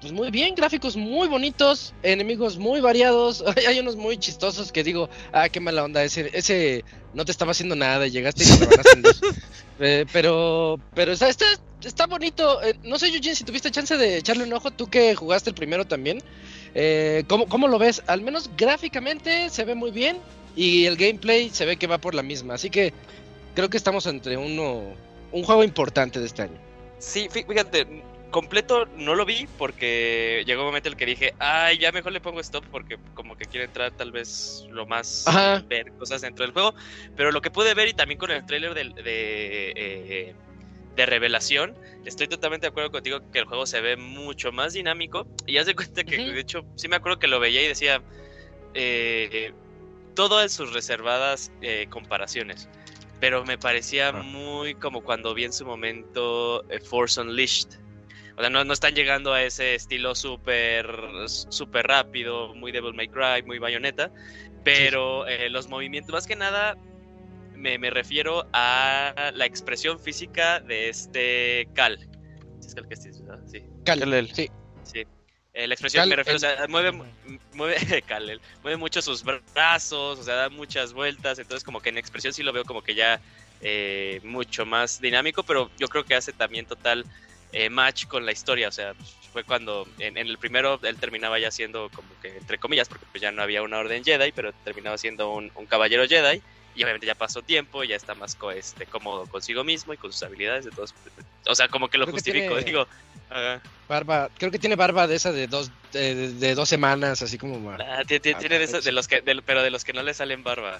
pues 0.00 0.12
muy 0.12 0.30
bien, 0.30 0.54
gráficos 0.54 0.96
muy 0.96 1.28
bonitos, 1.28 1.92
enemigos 2.02 2.56
muy 2.56 2.80
variados, 2.80 3.44
hay 3.66 3.78
unos 3.80 3.96
muy 3.96 4.16
chistosos 4.16 4.70
que 4.70 4.84
digo, 4.84 5.08
ah, 5.32 5.48
qué 5.48 5.60
mala 5.60 5.84
onda, 5.84 6.04
ese, 6.04 6.30
ese 6.32 6.84
no 7.14 7.24
te 7.24 7.32
estaba 7.32 7.50
haciendo 7.50 7.74
nada 7.74 8.06
y 8.06 8.10
llegaste 8.10 8.44
y 8.44 8.46
te 8.46 8.80
ascender. 8.80 9.14
eh, 9.80 10.06
pero, 10.12 10.78
pero 10.94 11.12
está, 11.12 11.28
está, 11.28 11.46
está 11.82 12.06
bonito, 12.06 12.62
eh, 12.62 12.76
no 12.84 12.98
sé 12.98 13.08
Eugene 13.08 13.34
si 13.34 13.44
tuviste 13.44 13.70
chance 13.70 13.96
de 13.96 14.18
echarle 14.18 14.44
un 14.44 14.52
ojo, 14.52 14.70
tú 14.70 14.88
que 14.88 15.14
jugaste 15.14 15.50
el 15.50 15.56
primero 15.56 15.86
también, 15.86 16.22
eh, 16.74 17.24
¿cómo, 17.26 17.46
¿cómo 17.46 17.66
lo 17.66 17.78
ves? 17.78 18.02
Al 18.06 18.22
menos 18.22 18.50
gráficamente 18.56 19.50
se 19.50 19.64
ve 19.64 19.74
muy 19.74 19.90
bien 19.90 20.18
y 20.54 20.84
el 20.84 20.96
gameplay 20.96 21.50
se 21.50 21.66
ve 21.66 21.76
que 21.76 21.86
va 21.86 21.98
por 21.98 22.14
la 22.14 22.22
misma, 22.22 22.54
así 22.54 22.70
que 22.70 22.92
creo 23.54 23.68
que 23.68 23.76
estamos 23.76 24.06
entre 24.06 24.36
uno, 24.36 24.94
un 25.32 25.42
juego 25.42 25.64
importante 25.64 26.20
de 26.20 26.26
este 26.26 26.42
año. 26.42 26.58
Sí, 26.98 27.28
fíjate, 27.30 28.02
completo 28.30 28.86
no 28.96 29.14
lo 29.14 29.24
vi 29.24 29.46
porque 29.56 30.42
llegó 30.46 30.62
un 30.62 30.66
momento 30.68 30.88
en 30.88 30.92
el 30.94 30.98
que 30.98 31.06
dije, 31.06 31.34
ay, 31.38 31.78
ya 31.78 31.92
mejor 31.92 32.12
le 32.12 32.20
pongo 32.20 32.40
stop 32.40 32.64
porque 32.70 32.98
como 33.14 33.36
que 33.36 33.46
quiero 33.46 33.64
entrar 33.64 33.92
tal 33.92 34.12
vez 34.12 34.64
lo 34.70 34.86
más 34.86 35.26
Ajá. 35.26 35.62
ver 35.68 35.92
cosas 35.98 36.20
dentro 36.20 36.44
del 36.44 36.52
juego. 36.52 36.74
Pero 37.16 37.32
lo 37.32 37.40
que 37.40 37.50
pude 37.50 37.74
ver 37.74 37.88
y 37.88 37.94
también 37.94 38.18
con 38.18 38.30
el 38.30 38.44
trailer 38.46 38.74
de, 38.74 38.84
de, 39.02 39.72
eh, 39.76 40.34
de, 40.96 41.06
revelación, 41.06 41.74
estoy 42.04 42.28
totalmente 42.28 42.66
de 42.66 42.70
acuerdo 42.70 42.90
contigo 42.90 43.20
que 43.32 43.38
el 43.38 43.44
juego 43.46 43.66
se 43.66 43.80
ve 43.80 43.96
mucho 43.96 44.52
más 44.52 44.72
dinámico. 44.74 45.26
Y 45.46 45.56
haz 45.58 45.66
de 45.66 45.74
cuenta 45.74 46.04
que, 46.04 46.16
uh 46.18 46.20
-huh. 46.22 46.32
de 46.34 46.40
hecho, 46.40 46.64
sí 46.76 46.88
me 46.88 46.96
acuerdo 46.96 47.18
que 47.18 47.28
lo 47.28 47.40
veía 47.40 47.62
y 47.62 47.68
decía, 47.68 48.02
eh, 48.74 49.52
todo 50.14 50.42
en 50.42 50.50
sus 50.50 50.72
reservadas 50.72 51.50
eh, 51.62 51.86
comparaciones. 51.90 52.68
pero 53.20 53.44
me 53.44 53.58
parecía 53.58 54.10
Ah. 54.10 54.22
muy 54.22 54.74
como 54.76 55.02
cuando 55.02 55.34
vi 55.34 55.42
en 55.44 55.52
su 55.52 55.66
momento 55.66 56.64
eh, 56.70 56.78
Force 56.80 57.20
Unleashed. 57.20 57.68
O 58.38 58.40
sea, 58.40 58.50
no, 58.50 58.62
no 58.64 58.72
están 58.72 58.94
llegando 58.94 59.32
a 59.32 59.42
ese 59.42 59.74
estilo 59.74 60.14
súper 60.14 60.86
súper 61.26 61.88
rápido, 61.88 62.54
muy 62.54 62.70
Devil 62.70 62.94
May 62.94 63.08
Cry, 63.08 63.42
muy 63.44 63.58
Bayonetta, 63.58 64.12
pero 64.62 65.26
eh, 65.26 65.50
los 65.50 65.66
movimientos, 65.66 66.12
más 66.12 66.24
que 66.26 66.36
nada, 66.36 66.76
me, 67.56 67.78
me 67.78 67.90
refiero 67.90 68.46
a 68.52 69.32
la 69.34 69.44
expresión 69.44 69.98
física 69.98 70.60
de 70.60 70.88
este 70.88 71.68
Cal. 71.74 71.98
¿Sí 72.60 72.68
es 72.68 72.74
Cal 72.76 72.86
Kestis, 72.86 73.20
verdad? 73.22 73.42
Sí. 73.50 73.62
Cal, 73.84 74.28
sí. 74.32 74.48
Sí. 74.84 75.04
Eh, 75.54 75.66
la 75.66 75.74
expresión 75.74 76.02
Cal- 76.02 76.08
me 76.10 76.16
refiero, 76.16 76.36
o 76.36 76.38
sea, 76.40 76.52
el- 76.62 76.68
mueve, 76.68 76.92
mueve, 77.54 77.74
Kal-El, 78.06 78.40
mueve 78.62 78.76
mucho 78.76 79.02
sus 79.02 79.24
brazos, 79.24 80.16
o 80.16 80.22
sea, 80.22 80.34
da 80.36 80.48
muchas 80.48 80.92
vueltas, 80.92 81.40
entonces 81.40 81.64
como 81.64 81.80
que 81.80 81.88
en 81.88 81.98
expresión 81.98 82.32
sí 82.32 82.44
lo 82.44 82.52
veo 82.52 82.64
como 82.64 82.82
que 82.82 82.94
ya 82.94 83.20
eh, 83.62 84.20
mucho 84.22 84.64
más 84.64 85.00
dinámico, 85.00 85.42
pero 85.42 85.72
yo 85.76 85.88
creo 85.88 86.04
que 86.04 86.14
hace 86.14 86.32
también 86.32 86.66
total 86.66 87.04
eh, 87.52 87.70
match 87.70 88.06
con 88.06 88.24
la 88.26 88.32
historia, 88.32 88.68
o 88.68 88.72
sea, 88.72 88.94
fue 89.32 89.44
cuando 89.44 89.86
en, 89.98 90.16
en 90.16 90.26
el 90.26 90.38
primero 90.38 90.78
él 90.82 90.96
terminaba 90.98 91.38
ya 91.38 91.50
siendo 91.50 91.88
como 91.90 92.08
que, 92.20 92.36
entre 92.36 92.58
comillas, 92.58 92.88
porque 92.88 93.06
pues 93.10 93.22
ya 93.22 93.30
no 93.32 93.42
había 93.42 93.62
una 93.62 93.78
orden 93.78 94.04
Jedi, 94.04 94.32
pero 94.32 94.52
terminaba 94.64 94.98
siendo 94.98 95.32
un, 95.32 95.50
un 95.54 95.66
caballero 95.66 96.06
Jedi, 96.06 96.42
y 96.74 96.82
obviamente 96.84 97.06
ya 97.06 97.14
pasó 97.14 97.42
tiempo, 97.42 97.82
ya 97.84 97.96
está 97.96 98.14
más 98.14 98.34
co- 98.34 98.52
este, 98.52 98.86
cómodo 98.86 99.26
consigo 99.26 99.64
mismo 99.64 99.92
y 99.92 99.96
con 99.96 100.12
sus 100.12 100.22
habilidades, 100.22 100.66
entonces, 100.66 100.96
o 101.46 101.54
sea, 101.54 101.68
como 101.68 101.88
que 101.88 101.98
lo 101.98 102.04
Creo 102.04 102.14
que 102.14 102.20
justifico, 102.20 102.54
tiene- 102.56 102.64
digo, 102.64 102.88
ajá. 103.30 103.62
Barba, 103.88 104.30
creo 104.38 104.50
que 104.50 104.58
tiene 104.58 104.76
barba 104.76 105.06
de 105.06 105.16
esa 105.16 105.32
de 105.32 105.46
dos, 105.46 105.70
de, 105.92 106.14
de- 106.14 106.32
de 106.34 106.54
dos 106.54 106.68
semanas, 106.68 107.22
así 107.22 107.38
como. 107.38 107.70
Ah, 107.72 108.02
tie- 108.06 108.20
tie- 108.20 108.34
Ah, 108.36 108.38
tiene 108.38 108.58
de, 108.58 108.64
esos- 108.66 108.84
de 108.84 108.92
los 108.92 109.08
que, 109.08 109.22
pero 109.46 109.62
de 109.62 109.70
los 109.70 109.82
que 109.84 109.94
no 109.94 110.02
le 110.02 110.12
salen 110.12 110.42
barba. 110.44 110.78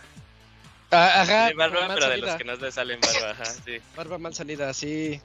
Ah, 0.90 1.22
ajá, 1.22 1.46
Tiene 1.46 1.54
barba, 1.54 1.88
mal 1.88 1.98
pero 1.98 2.10
de 2.10 2.18
los 2.18 2.34
que 2.36 2.44
no 2.44 2.56
le 2.56 2.70
salen 2.72 3.00
barba, 3.00 3.30
ajá, 3.30 3.44
sí. 3.64 3.78
barba 3.96 4.18
mal 4.18 4.34
salida, 4.34 4.72
sí. 4.74 5.20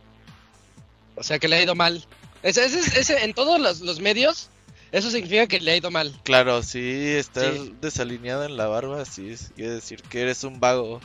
O 1.16 1.24
sea 1.24 1.40
que 1.40 1.48
le 1.48 1.58
ha 1.58 1.64
ido 1.64 1.76
mal. 1.76 2.04
Ese, 2.42 2.66
ese, 2.66 3.00
ese- 3.00 3.24
en 3.24 3.34
todos 3.34 3.60
los, 3.60 3.82
los 3.82 4.00
medios, 4.00 4.50
eso 4.92 5.10
significa 5.12 5.48
que 5.48 5.60
le 5.60 5.72
ha 5.72 5.78
ido 5.78 5.92
mal. 5.92 6.14
Claro, 6.24 6.62
si 6.64 6.80
estás 7.10 7.54
Sí. 7.56 7.76
desalineado 7.82 8.44
en 8.46 8.58
la 8.58 8.68
barba, 8.68 9.06
sí, 9.06 9.30
es- 9.32 9.52
quiere 9.56 9.72
decir 9.72 10.02
que 10.04 10.22
eres 10.22 10.44
un 10.44 10.60
vago. 10.60 11.00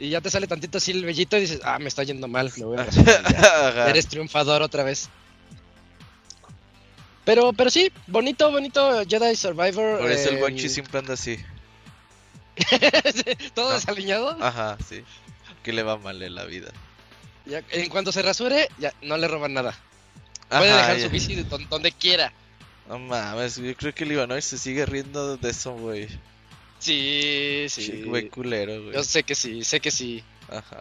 Y 0.00 0.10
ya 0.10 0.20
te 0.20 0.30
sale 0.30 0.46
tantito 0.46 0.78
así 0.78 0.92
el 0.92 1.04
vellito 1.04 1.36
y 1.36 1.40
dices, 1.42 1.60
ah, 1.64 1.78
me 1.78 1.88
está 1.88 2.02
yendo 2.04 2.28
mal, 2.28 2.52
me 2.56 2.64
voy 2.64 2.78
a 2.78 2.86
ya. 3.72 3.88
Eres 3.90 4.06
triunfador 4.08 4.62
otra 4.62 4.82
vez. 4.84 5.08
Pero, 7.24 7.52
pero 7.52 7.68
sí, 7.68 7.92
bonito, 8.06 8.50
bonito 8.50 9.02
Jedi 9.06 9.36
Survivor. 9.36 9.98
Por 10.00 10.10
eso 10.10 10.30
el 10.30 10.36
eh, 10.36 10.40
Guanchi 10.40 10.68
siempre 10.68 10.98
anda 11.00 11.14
así. 11.14 11.38
Todo 13.54 13.72
desaliñado. 13.74 14.36
Ajá, 14.40 14.78
sí. 14.88 15.02
Que 15.62 15.72
le 15.72 15.82
va 15.82 15.98
mal 15.98 16.22
en 16.22 16.34
la 16.34 16.44
vida. 16.44 16.70
Ya, 17.48 17.62
en 17.70 17.88
cuanto 17.88 18.12
se 18.12 18.22
rasure, 18.22 18.68
ya 18.78 18.92
no 19.02 19.16
le 19.16 19.26
roban 19.26 19.54
nada. 19.54 19.74
Puede 20.48 20.70
Ajá, 20.70 20.76
dejar 20.82 20.96
ya. 20.98 21.04
su 21.04 21.10
bici 21.10 21.34
de 21.34 21.44
don- 21.44 21.68
donde 21.68 21.90
quiera. 21.92 22.32
No 22.88 22.98
mames, 22.98 23.56
yo 23.56 23.74
creo 23.76 23.94
que 23.94 24.04
el 24.04 24.12
Ivanovic 24.12 24.42
se 24.42 24.56
sigue 24.58 24.86
riendo 24.86 25.36
de 25.36 25.50
eso, 25.50 25.72
güey. 25.74 26.08
Sí, 26.78 27.66
Sí. 27.68 28.02
Güey 28.04 28.28
culero, 28.28 28.82
güey. 28.82 28.94
Yo 28.94 29.02
sé 29.02 29.22
que 29.24 29.34
sí, 29.34 29.64
sé 29.64 29.80
que 29.80 29.90
sí. 29.90 30.22
Ajá. 30.48 30.80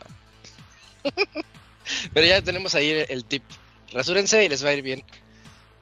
Pero 2.13 2.27
ya 2.27 2.41
tenemos 2.41 2.75
ahí 2.75 2.89
el, 2.91 3.05
el 3.09 3.25
tip. 3.25 3.43
Rasúrense 3.93 4.43
y 4.43 4.49
les 4.49 4.63
va 4.63 4.69
a 4.69 4.73
ir 4.73 4.81
bien. 4.83 5.03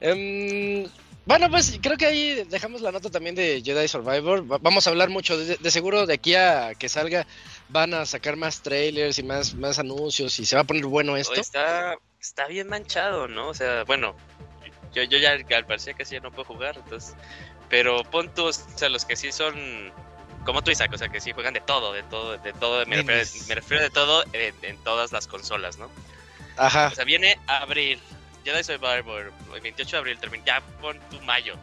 Em, 0.00 0.86
bueno, 1.24 1.50
pues 1.50 1.78
creo 1.82 1.96
que 1.96 2.06
ahí 2.06 2.44
dejamos 2.48 2.80
la 2.80 2.92
nota 2.92 3.10
también 3.10 3.34
de 3.34 3.60
Jedi 3.64 3.88
Survivor. 3.88 4.50
Va- 4.50 4.58
vamos 4.58 4.86
a 4.86 4.90
hablar 4.90 5.08
mucho. 5.10 5.36
De, 5.36 5.56
de 5.56 5.70
seguro 5.70 6.06
de 6.06 6.14
aquí 6.14 6.34
a 6.34 6.74
que 6.78 6.88
salga 6.88 7.26
van 7.68 7.94
a 7.94 8.06
sacar 8.06 8.36
más 8.36 8.62
trailers 8.62 9.18
y 9.18 9.22
más, 9.22 9.54
más 9.54 9.78
anuncios 9.78 10.38
y 10.38 10.46
se 10.46 10.56
va 10.56 10.62
a 10.62 10.64
poner 10.64 10.86
bueno 10.86 11.16
esto. 11.16 11.40
Está, 11.40 11.96
está 12.20 12.46
bien 12.46 12.68
manchado, 12.68 13.28
¿no? 13.28 13.48
O 13.48 13.54
sea, 13.54 13.84
bueno, 13.84 14.14
yo, 14.92 15.02
yo 15.02 15.18
ya 15.18 15.32
al 15.32 15.66
parecer 15.66 15.94
que 15.94 16.04
sí 16.04 16.14
ya 16.14 16.20
no 16.20 16.30
puedo 16.30 16.44
jugar, 16.44 16.76
entonces. 16.76 17.14
Pero 17.68 18.04
pon 18.04 18.32
tú, 18.34 18.46
o 18.46 18.52
sea, 18.52 18.88
los 18.88 19.04
que 19.04 19.16
sí 19.16 19.32
son. 19.32 19.92
Como 20.44 20.62
tú, 20.62 20.70
Isaac, 20.70 20.92
o 20.94 20.98
sea, 20.98 21.08
que 21.08 21.20
sí 21.20 21.32
juegan 21.32 21.54
de 21.54 21.60
todo, 21.60 21.92
de 21.92 22.04
todo, 22.04 22.38
de 22.38 22.52
todo. 22.52 22.86
Me, 22.86 22.96
refiero, 22.96 23.18
Minis. 23.18 23.48
me 23.48 23.54
refiero 23.56 23.82
de 23.82 23.90
todo 23.90 24.24
en, 24.32 24.54
en 24.62 24.78
todas 24.84 25.10
las 25.10 25.26
consolas, 25.26 25.76
¿no? 25.76 25.90
Ajá. 26.56 26.88
O 26.92 26.94
sea, 26.94 27.04
viene 27.04 27.38
abril, 27.48 27.98
Jedi 28.44 28.62
Survivor, 28.62 29.32
el 29.52 29.60
28 29.60 29.90
de 29.90 29.98
abril, 29.98 30.18
termina, 30.18 30.44
ya 30.44 30.60
pon 30.80 31.00
tu 31.10 31.20
mayo. 31.22 31.56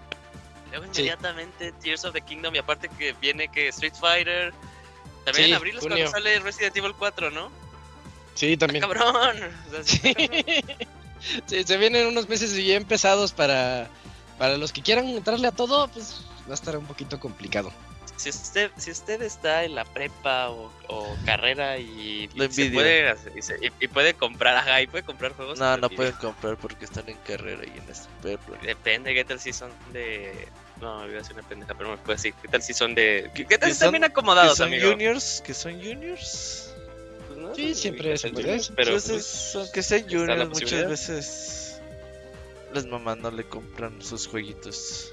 Luego 0.69 0.85
Sí. 0.93 1.01
inmediatamente 1.01 1.71
Tears 1.81 2.03
of 2.03 2.13
the 2.13 2.21
Kingdom 2.21 2.53
y 2.55 2.57
aparte 2.57 2.89
que 2.89 3.13
viene 3.13 3.47
que 3.47 3.69
Street 3.69 3.93
Fighter. 3.93 4.53
También 5.23 5.45
Sí, 5.45 5.51
en 5.51 5.55
abril 5.57 5.75
es 5.77 5.81
junio. 5.81 5.97
cuando 5.97 6.12
sale 6.12 6.39
Resident 6.39 6.75
Evil 6.77 6.93
4, 6.97 7.31
¿no? 7.31 7.51
Sí, 8.36 8.57
también. 8.57 8.81
Cabrón. 8.81 9.38
O 9.67 9.71
sea, 9.71 9.83
sí, 9.83 9.97
Sí. 10.03 10.63
Sí, 11.45 11.63
se 11.63 11.77
vienen 11.77 12.07
unos 12.07 12.27
meses 12.27 12.53
bien 12.53 12.83
pesados 12.83 13.31
para, 13.31 13.89
para 14.38 14.57
los 14.57 14.73
que 14.73 14.81
quieran 14.81 15.07
entrarle 15.07 15.47
a 15.47 15.51
todo, 15.53 15.88
pues 15.88 16.25
va 16.47 16.51
a 16.51 16.55
estar 16.55 16.75
un 16.77 16.86
poquito 16.86 17.17
complicado. 17.17 17.71
si 18.17 18.29
usted, 18.29 18.71
si 18.75 18.91
usted 18.91 19.21
está 19.21 19.63
en 19.63 19.75
la 19.75 19.86
prepa 19.86 20.49
o, 20.49 20.69
o 20.89 21.15
carrera 21.25 21.77
y, 21.77 22.29
y 22.33 22.51
se 22.51 22.69
puede, 22.71 23.09
hacer- 23.09 23.38
y, 23.38 23.41
se- 23.41 23.55
y- 23.62 23.71
y 23.86 23.88
puede 23.88 24.15
comprar, 24.15 24.57
ajá, 24.57 24.81
y 24.81 24.88
puede 24.88 25.03
comprar 25.05 25.33
juegos. 25.33 25.57
No, 25.57 25.77
no 25.77 25.89
pueden 25.89 26.13
comprar 26.15 26.57
porque 26.57 26.83
están 26.83 27.07
en 27.07 27.17
carrera 27.19 27.63
y 27.65 27.69
en 27.77 27.86
perro. 28.21 28.57
Depende, 28.62 29.13
¿qué 29.13 29.23
tal 29.23 29.39
si 29.39 29.53
son 29.53 29.71
de... 29.93 30.49
No, 30.81 31.07
iba 31.07 31.21
a 31.21 31.23
ser 31.23 31.33
una 31.38 31.43
pendeja, 31.47 31.73
pero 31.75 31.91
me 31.91 31.97
puedo 31.97 32.13
decir, 32.15 32.33
¿qué 32.41 32.47
tal 32.47 32.62
si 32.62 32.73
son 32.73 32.93
de... 32.95 33.31
¿Qué, 33.33 33.45
tal 33.45 33.59
que 33.59 33.65
si 33.67 33.71
están 33.71 33.91
bien 33.91 34.01
¿Que 34.01 34.07
acomodados, 34.07 34.57
son 34.57 34.67
amigo? 34.67 34.91
juniors? 34.91 35.41
¿Que 35.45 35.53
son 35.53 35.73
juniors? 35.81 36.73
Pues 37.27 37.39
no, 37.39 37.55
Sí, 37.55 37.67
son 37.73 37.75
siempre 37.81 38.15
puede. 38.17 38.29
juniors, 38.33 38.71
pero 38.75 38.91
Pues 38.91 39.03
pues, 39.09 39.25
es- 39.25 39.55
aunque 39.55 39.83
sean 39.83 40.01
la 40.03 40.07
juniors, 40.17 40.49
muchas 40.49 40.89
veces 40.89 41.81
las 42.73 42.86
mamás 42.86 43.17
no 43.17 43.31
le 43.31 43.43
compran 43.45 44.01
sus 44.01 44.27
jueguitos. 44.27 45.12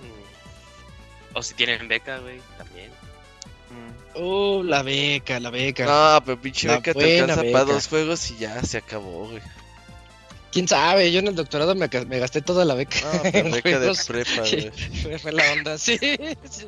mm. 0.00 1.36
O 1.36 1.42
si 1.42 1.54
tienen 1.54 1.86
beca, 1.86 2.18
güey, 2.18 2.40
también. 2.58 2.90
Uh, 4.14 4.62
la 4.62 4.82
beca, 4.82 5.38
la 5.38 5.50
beca. 5.50 5.84
No, 5.84 6.24
pero 6.24 6.40
pinche 6.40 6.66
La 6.68 6.76
beca 6.76 6.94
te 6.94 7.20
alcanza 7.20 7.42
beca. 7.42 7.52
para 7.58 7.72
dos 7.74 7.86
juegos 7.88 8.30
y 8.30 8.38
ya 8.38 8.62
se 8.62 8.78
acabó, 8.78 9.28
güey. 9.28 9.42
¿Quién 10.56 10.68
sabe? 10.68 11.12
Yo 11.12 11.18
en 11.18 11.28
el 11.28 11.34
doctorado 11.34 11.74
me, 11.74 11.86
gasté 11.86 12.40
toda 12.40 12.64
la 12.64 12.72
beca. 12.72 12.96
En 13.24 13.50
beca 13.50 13.78
de 13.78 13.92
prepa, 14.06 14.40
güey. 14.40 14.70
Fue, 15.02 15.18
fue 15.18 15.32
la 15.32 15.52
onda, 15.52 15.76
sí, 15.76 15.98
sí. 16.00 16.66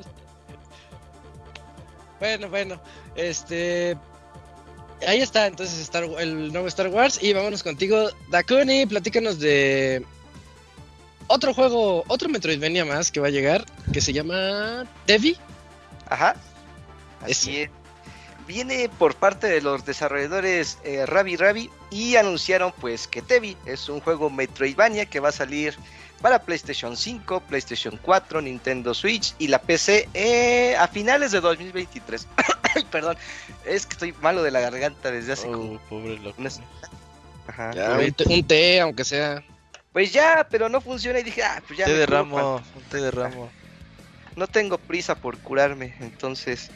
Bueno, 2.20 2.50
bueno, 2.50 2.82
este. 3.16 3.96
Ahí 5.06 5.22
está, 5.22 5.46
entonces 5.46 5.78
Star, 5.78 6.04
el 6.18 6.52
nuevo 6.52 6.68
Star 6.68 6.88
Wars. 6.88 7.18
Y 7.22 7.32
vámonos 7.32 7.62
contigo, 7.62 8.10
Dakuni. 8.30 8.84
Platícanos 8.84 9.38
de 9.38 10.04
otro 11.26 11.54
juego, 11.54 12.04
otro 12.08 12.28
Metroidvania 12.28 12.84
más 12.84 13.10
que 13.10 13.20
va 13.20 13.28
a 13.28 13.30
llegar, 13.30 13.64
que 13.90 14.02
se 14.02 14.12
llama 14.12 14.84
Devi. 15.06 15.34
Ajá. 16.10 16.36
Así 17.22 17.60
es. 17.60 17.70
Viene 18.48 18.88
por 18.88 19.14
parte 19.14 19.46
de 19.46 19.60
los 19.60 19.84
desarrolladores 19.84 20.78
eh, 20.82 21.04
Ravi 21.04 21.36
Ravi 21.36 21.70
y 21.90 22.16
anunciaron 22.16 22.72
pues 22.80 23.06
que 23.06 23.20
Tevi 23.20 23.58
es 23.66 23.90
un 23.90 24.00
juego 24.00 24.30
Metroidvania 24.30 25.04
que 25.04 25.20
va 25.20 25.28
a 25.28 25.32
salir 25.32 25.76
para 26.22 26.40
PlayStation 26.40 26.96
5, 26.96 27.40
PlayStation 27.40 27.98
4, 28.00 28.40
Nintendo 28.40 28.94
Switch 28.94 29.34
y 29.38 29.48
la 29.48 29.60
PC 29.60 30.08
eh, 30.14 30.74
a 30.78 30.88
finales 30.88 31.30
de 31.32 31.42
2023. 31.42 32.26
Ay, 32.74 32.86
Perdón, 32.90 33.18
es 33.66 33.84
que 33.84 33.92
estoy 33.92 34.14
malo 34.22 34.42
de 34.42 34.50
la 34.50 34.60
garganta 34.60 35.10
desde 35.10 35.34
hace 35.34 35.46
como... 35.46 35.74
Oh, 35.74 35.80
pobre 35.90 36.18
loco. 36.18 36.42
Ajá. 37.48 37.72
Ya, 37.72 37.98
un, 37.98 38.12
té, 38.12 38.24
un 38.26 38.46
té, 38.46 38.80
aunque 38.80 39.04
sea. 39.04 39.44
Pues 39.92 40.10
ya, 40.10 40.46
pero 40.50 40.70
no 40.70 40.80
funciona 40.80 41.18
y 41.18 41.22
dije, 41.22 41.42
ah, 41.42 41.62
pues 41.66 41.80
ya... 41.80 41.84
Te 41.84 41.92
derramo, 41.92 42.56
un 42.56 42.82
te 42.84 42.96
derramo. 42.96 43.50
no 44.36 44.46
tengo 44.46 44.78
prisa 44.78 45.16
por 45.16 45.36
curarme, 45.36 45.94
entonces... 46.00 46.70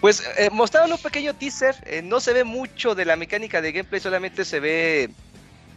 pues 0.00 0.22
eh, 0.36 0.50
mostraron 0.50 0.92
un 0.92 0.98
pequeño 0.98 1.34
teaser, 1.34 1.74
eh, 1.86 2.02
no 2.02 2.20
se 2.20 2.32
ve 2.32 2.44
mucho 2.44 2.94
de 2.94 3.04
la 3.04 3.16
mecánica 3.16 3.60
de 3.60 3.72
gameplay, 3.72 4.00
solamente 4.00 4.44
se 4.44 4.60
ve 4.60 5.10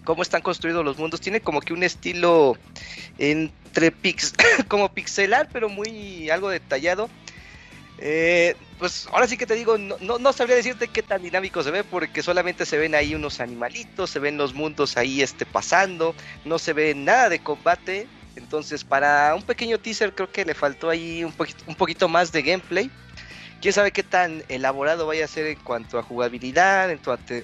cómo 0.04 0.22
están 0.22 0.42
construidos 0.42 0.84
los 0.84 0.98
mundos, 0.98 1.22
tiene 1.22 1.42
como 1.42 1.62
que 1.62 1.74
un 1.74 1.84
estilo 1.84 2.58
entre 3.18 3.92
pix 3.92 4.34
como 4.68 4.94
pixelar, 4.94 5.50
pero 5.52 5.70
muy 5.70 6.30
algo 6.30 6.50
detallado. 6.50 7.10
Eh, 8.04 8.56
pues 8.80 9.08
ahora 9.12 9.28
sí 9.28 9.38
que 9.38 9.46
te 9.46 9.54
digo, 9.54 9.78
no, 9.78 9.96
no, 10.02 10.18
no 10.18 10.34
sabría 10.34 10.56
decirte 10.56 10.88
qué 10.88 11.04
tan 11.04 11.22
dinámico 11.22 11.62
se 11.62 11.70
ve 11.70 11.84
porque 11.84 12.24
solamente 12.24 12.66
se 12.66 12.80
ven 12.80 12.96
ahí 12.96 13.14
unos 13.14 13.40
animalitos, 13.40 14.10
se 14.10 14.18
ven 14.18 14.38
los 14.38 14.56
mundos 14.56 14.98
ahí 14.98 15.22
este, 15.22 15.46
pasando, 15.46 16.16
no 16.44 16.58
se 16.58 16.74
ve 16.74 16.96
nada 16.96 17.30
de 17.30 17.40
combate. 17.40 18.08
Entonces 18.36 18.84
para 18.84 19.34
un 19.36 19.42
pequeño 19.44 19.78
teaser 19.78 20.14
creo 20.14 20.32
que 20.32 20.46
le 20.46 20.54
faltó 20.54 20.90
ahí 20.90 21.24
un 21.24 21.34
poquito, 21.34 21.64
un 21.68 21.76
poquito 21.76 22.08
más 22.08 22.32
de 22.32 22.42
gameplay. 22.42 22.90
Quién 23.62 23.74
sabe 23.74 23.92
qué 23.92 24.02
tan 24.02 24.44
elaborado 24.50 25.06
vaya 25.06 25.26
a 25.26 25.28
ser 25.28 25.46
en 25.46 25.58
cuanto 25.60 26.00
a 26.00 26.04
jugabilidad, 26.04 26.90
en, 26.90 27.00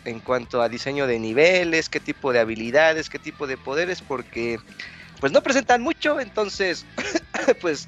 en 0.06 0.20
cuanto 0.20 0.62
a 0.64 0.70
diseño 0.70 1.06
de 1.06 1.20
niveles, 1.20 1.90
qué 1.90 2.00
tipo 2.00 2.34
de 2.34 2.40
habilidades, 2.40 3.08
qué 3.10 3.20
tipo 3.20 3.46
de 3.46 3.58
poderes, 3.58 4.02
porque 4.02 4.58
pues 5.20 5.32
no 5.32 5.42
presentan 5.42 5.82
mucho, 5.84 6.20
entonces 6.20 6.86
pues 7.62 7.88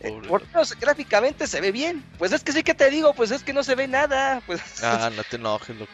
eh, 0.00 0.08
por 0.28 0.44
menos 0.52 0.76
gráficamente 0.80 1.46
se 1.46 1.60
ve 1.60 1.70
bien. 1.70 2.04
Pues 2.18 2.32
es 2.32 2.42
que 2.42 2.52
sí 2.52 2.62
que 2.64 2.74
te 2.74 2.90
digo, 2.90 3.12
pues 3.14 3.30
es 3.30 3.42
que 3.44 3.52
no 3.52 3.62
se 3.62 3.74
ve 3.76 3.86
nada. 3.86 4.40
Pues, 4.46 4.60
Ah, 4.82 5.10
no 5.14 5.22
te 5.22 5.36
enojes, 5.36 5.76
loco. 5.76 5.92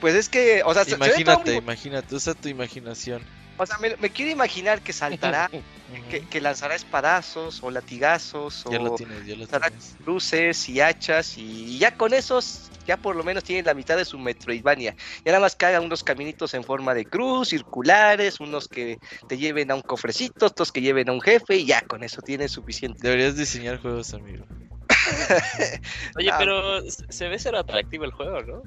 pues 0.00 0.14
es 0.14 0.28
que, 0.28 0.62
o 0.64 0.72
sea, 0.74 0.84
se- 0.84 0.90
se 0.90 0.96
ve 0.96 1.06
Imagínate, 1.06 1.44
muy- 1.44 1.56
imagínate, 1.58 2.14
usa 2.14 2.34
tu 2.34 2.48
imaginación. 2.48 3.24
O 3.62 3.66
sea, 3.66 3.78
me, 3.78 3.96
me 3.96 4.10
quiero 4.10 4.30
imaginar 4.30 4.80
que 4.82 4.92
saltará, 4.92 5.50
que, 6.10 6.20
que 6.26 6.40
lanzará 6.40 6.74
espadazos 6.74 7.62
o 7.62 7.70
latigazos 7.70 8.64
Ya 8.70 8.78
lo 8.78 8.92
o 8.92 8.94
tienes, 8.96 9.26
ya 9.26 9.34
lo 9.34 9.40
lanzará 9.40 9.68
tienes. 9.68 9.96
cruces 10.02 10.68
y 10.68 10.80
hachas 10.80 11.36
y 11.36 11.78
ya 11.78 11.96
con 11.96 12.14
esos 12.14 12.70
ya 12.86 12.96
por 12.96 13.14
lo 13.14 13.22
menos 13.22 13.44
tiene 13.44 13.62
la 13.62 13.74
mitad 13.74 13.96
de 13.96 14.04
su 14.04 14.18
Metroidvania. 14.18 14.96
Y 15.24 15.28
nada 15.28 15.38
más 15.38 15.54
que 15.54 15.66
haga 15.66 15.80
unos 15.80 16.02
caminitos 16.02 16.54
en 16.54 16.64
forma 16.64 16.94
de 16.94 17.04
cruz, 17.04 17.50
circulares, 17.50 18.40
unos 18.40 18.66
que 18.66 18.98
te 19.28 19.36
lleven 19.38 19.70
a 19.70 19.74
un 19.76 19.82
cofrecito, 19.82 20.46
otros 20.46 20.72
que 20.72 20.80
lleven 20.80 21.08
a 21.08 21.12
un 21.12 21.20
jefe 21.20 21.56
y 21.56 21.66
ya 21.66 21.82
con 21.82 22.02
eso 22.02 22.20
tiene 22.22 22.48
suficiente. 22.48 22.98
Deberías 23.02 23.36
diseñar 23.36 23.80
juegos, 23.80 24.12
amigo. 24.14 24.44
Oye, 26.16 26.30
Ah. 26.32 26.36
pero 26.38 26.82
se 26.90 27.28
ve 27.28 27.38
ser 27.38 27.54
atractivo 27.56 28.04
el 28.04 28.12
juego, 28.12 28.40
¿no? 28.42 28.62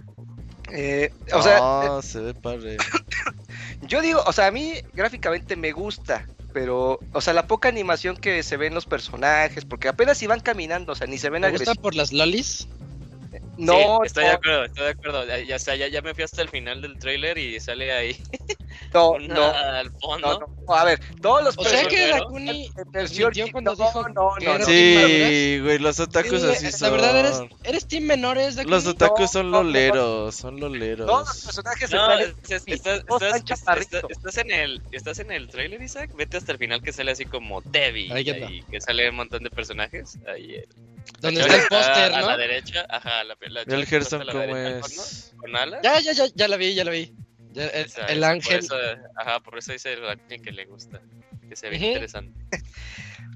Eh, 0.71 1.11
o 1.33 1.41
sea, 1.41 1.59
No, 1.59 2.01
se 2.01 2.19
ve 2.19 2.33
padre. 2.33 2.77
yo 3.81 4.01
digo, 4.01 4.21
o 4.25 4.33
sea, 4.33 4.47
a 4.47 4.51
mí 4.51 4.75
gráficamente 4.93 5.55
me 5.55 5.71
gusta, 5.71 6.27
pero, 6.53 6.99
o 7.11 7.21
sea, 7.21 7.33
la 7.33 7.47
poca 7.47 7.69
animación 7.69 8.15
que 8.17 8.43
se 8.43 8.57
ve 8.57 8.67
en 8.67 8.73
los 8.73 8.85
personajes, 8.85 9.65
porque 9.65 9.87
apenas 9.87 10.21
iban 10.23 10.39
caminando, 10.39 10.93
o 10.93 10.95
sea, 10.95 11.07
ni 11.07 11.17
se 11.17 11.29
ven 11.29 11.41
¿Me 11.41 11.49
gusta 11.49 11.63
agresivos. 11.63 11.77
por 11.83 11.95
las 11.95 12.13
lolis? 12.13 12.67
No, 13.57 13.99
Sí, 14.01 14.05
estoy 14.07 14.23
de 14.25 14.29
no, 14.29 14.35
acuerdo, 14.35 14.63
estoy 14.65 14.83
de 14.85 14.89
acuerdo. 14.89 15.25
Ya, 15.25 15.57
ya, 15.57 15.75
ya, 15.75 15.87
ya 15.87 16.01
me 16.01 16.13
fui 16.13 16.23
hasta 16.23 16.41
el 16.41 16.49
final 16.49 16.81
del 16.81 16.97
trailer 16.97 17.37
y 17.37 17.59
sale 17.59 17.91
ahí 17.91 18.17
no, 18.93 19.11
una 19.11 19.27
no, 19.35 19.43
al 19.53 19.91
fondo. 19.99 20.39
no, 20.39 20.55
no. 20.67 20.73
A 20.75 20.85
ver, 20.85 20.99
todos 21.21 21.43
los 21.43 21.57
O 21.57 21.63
sea 21.63 21.85
que 21.87 22.07
Dakuni 22.07 22.69
cuando 23.51 23.75
no, 23.75 23.85
dijo 23.85 24.09
no, 24.09 24.31
no, 24.41 24.57
no. 24.59 24.65
Sí, 24.65 25.59
güey, 25.61 25.79
los 25.79 25.99
otakus 25.99 26.41
Sí, 26.41 26.47
así 26.47 26.65
La 26.65 26.71
son. 26.71 26.91
verdad, 26.91 27.17
eres, 27.19 27.41
eres 27.63 27.87
team 27.87 28.03
menores, 28.05 28.55
Dakuni. 28.55 28.71
Los 28.75 28.87
otakus 28.87 29.31
son 29.31 29.51
loleros, 29.51 30.35
son 30.35 30.59
Todos 30.59 30.71
los 30.71 30.79
loleros. 30.79 31.43
personajes 31.45 31.91
No, 31.91 32.11
están 32.11 32.35
es- 32.49 32.63
sí, 32.63 32.71
estás, 32.73 32.99
estás- 32.99 33.43
estás- 33.49 34.03
estás 34.09 34.37
en 34.37 34.51
el, 34.51 34.81
estás 34.91 35.19
en 35.19 35.31
el 35.31 35.47
trailer, 35.49 35.81
Isaac. 35.81 36.11
Vete 36.15 36.37
hasta 36.37 36.51
el 36.51 36.57
final 36.57 36.81
que 36.81 36.93
sale 36.93 37.11
así 37.11 37.25
como 37.25 37.61
Debbie. 37.61 38.11
Ahí 38.13 38.29
ahí, 38.29 38.61
que 38.69 38.79
sale 38.81 39.09
un 39.09 39.15
montón 39.15 39.43
de 39.43 39.49
personajes. 39.51 40.17
Ahí, 40.27 40.55
eh, 40.55 40.67
Donde 41.19 41.41
está 41.41 41.55
el 41.55 41.67
póster, 41.67 42.13
A 42.13 42.21
¿no? 42.21 42.27
la 42.27 42.37
derecha, 42.37 42.85
ajá, 42.89 43.23
la, 43.23 43.35
la 43.39 43.61
el 43.61 43.65
a 43.65 43.65
cómo 43.65 44.55
derecha, 44.55 44.85
es. 44.85 45.33
Con, 45.37 45.55
alas. 45.55 45.79
Ya, 45.83 45.99
ya, 45.99 46.13
ya, 46.13 46.25
ya 46.33 46.47
la 46.47 46.57
vi, 46.57 46.73
ya 46.73 46.83
la 46.83 46.91
vi. 46.91 47.13
Ya, 47.51 47.67
el, 47.67 47.85
Esa 47.85 48.05
el 48.07 48.17
es, 48.19 48.23
ángel. 48.23 48.67
Por 48.67 48.79
eso, 48.79 48.99
ajá, 49.15 49.39
por 49.39 49.57
eso 49.57 49.71
dice 49.71 49.93
el 49.93 50.01
Dakuni 50.01 50.39
que 50.39 50.51
le 50.51 50.65
gusta. 50.65 51.01
Que 51.47 51.55
se 51.55 51.69
ve 51.69 51.77
interesante. 51.77 52.33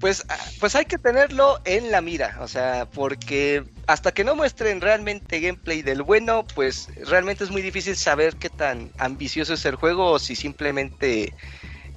Pues, 0.00 0.24
ah, 0.28 0.38
pues 0.60 0.76
hay 0.76 0.84
que 0.84 0.96
tenerlo 0.96 1.60
en 1.64 1.90
la 1.90 2.00
mira, 2.00 2.36
o 2.40 2.46
sea, 2.46 2.86
porque 2.88 3.64
hasta 3.88 4.12
que 4.12 4.22
no 4.22 4.36
muestren 4.36 4.80
realmente 4.80 5.40
gameplay 5.40 5.82
del 5.82 6.02
bueno, 6.02 6.46
pues 6.54 6.88
realmente 7.04 7.42
es 7.42 7.50
muy 7.50 7.62
difícil 7.62 7.96
saber 7.96 8.36
qué 8.36 8.48
tan 8.48 8.92
ambicioso 8.98 9.54
es 9.54 9.64
el 9.64 9.74
juego 9.74 10.12
o 10.12 10.18
si 10.20 10.36
simplemente 10.36 11.34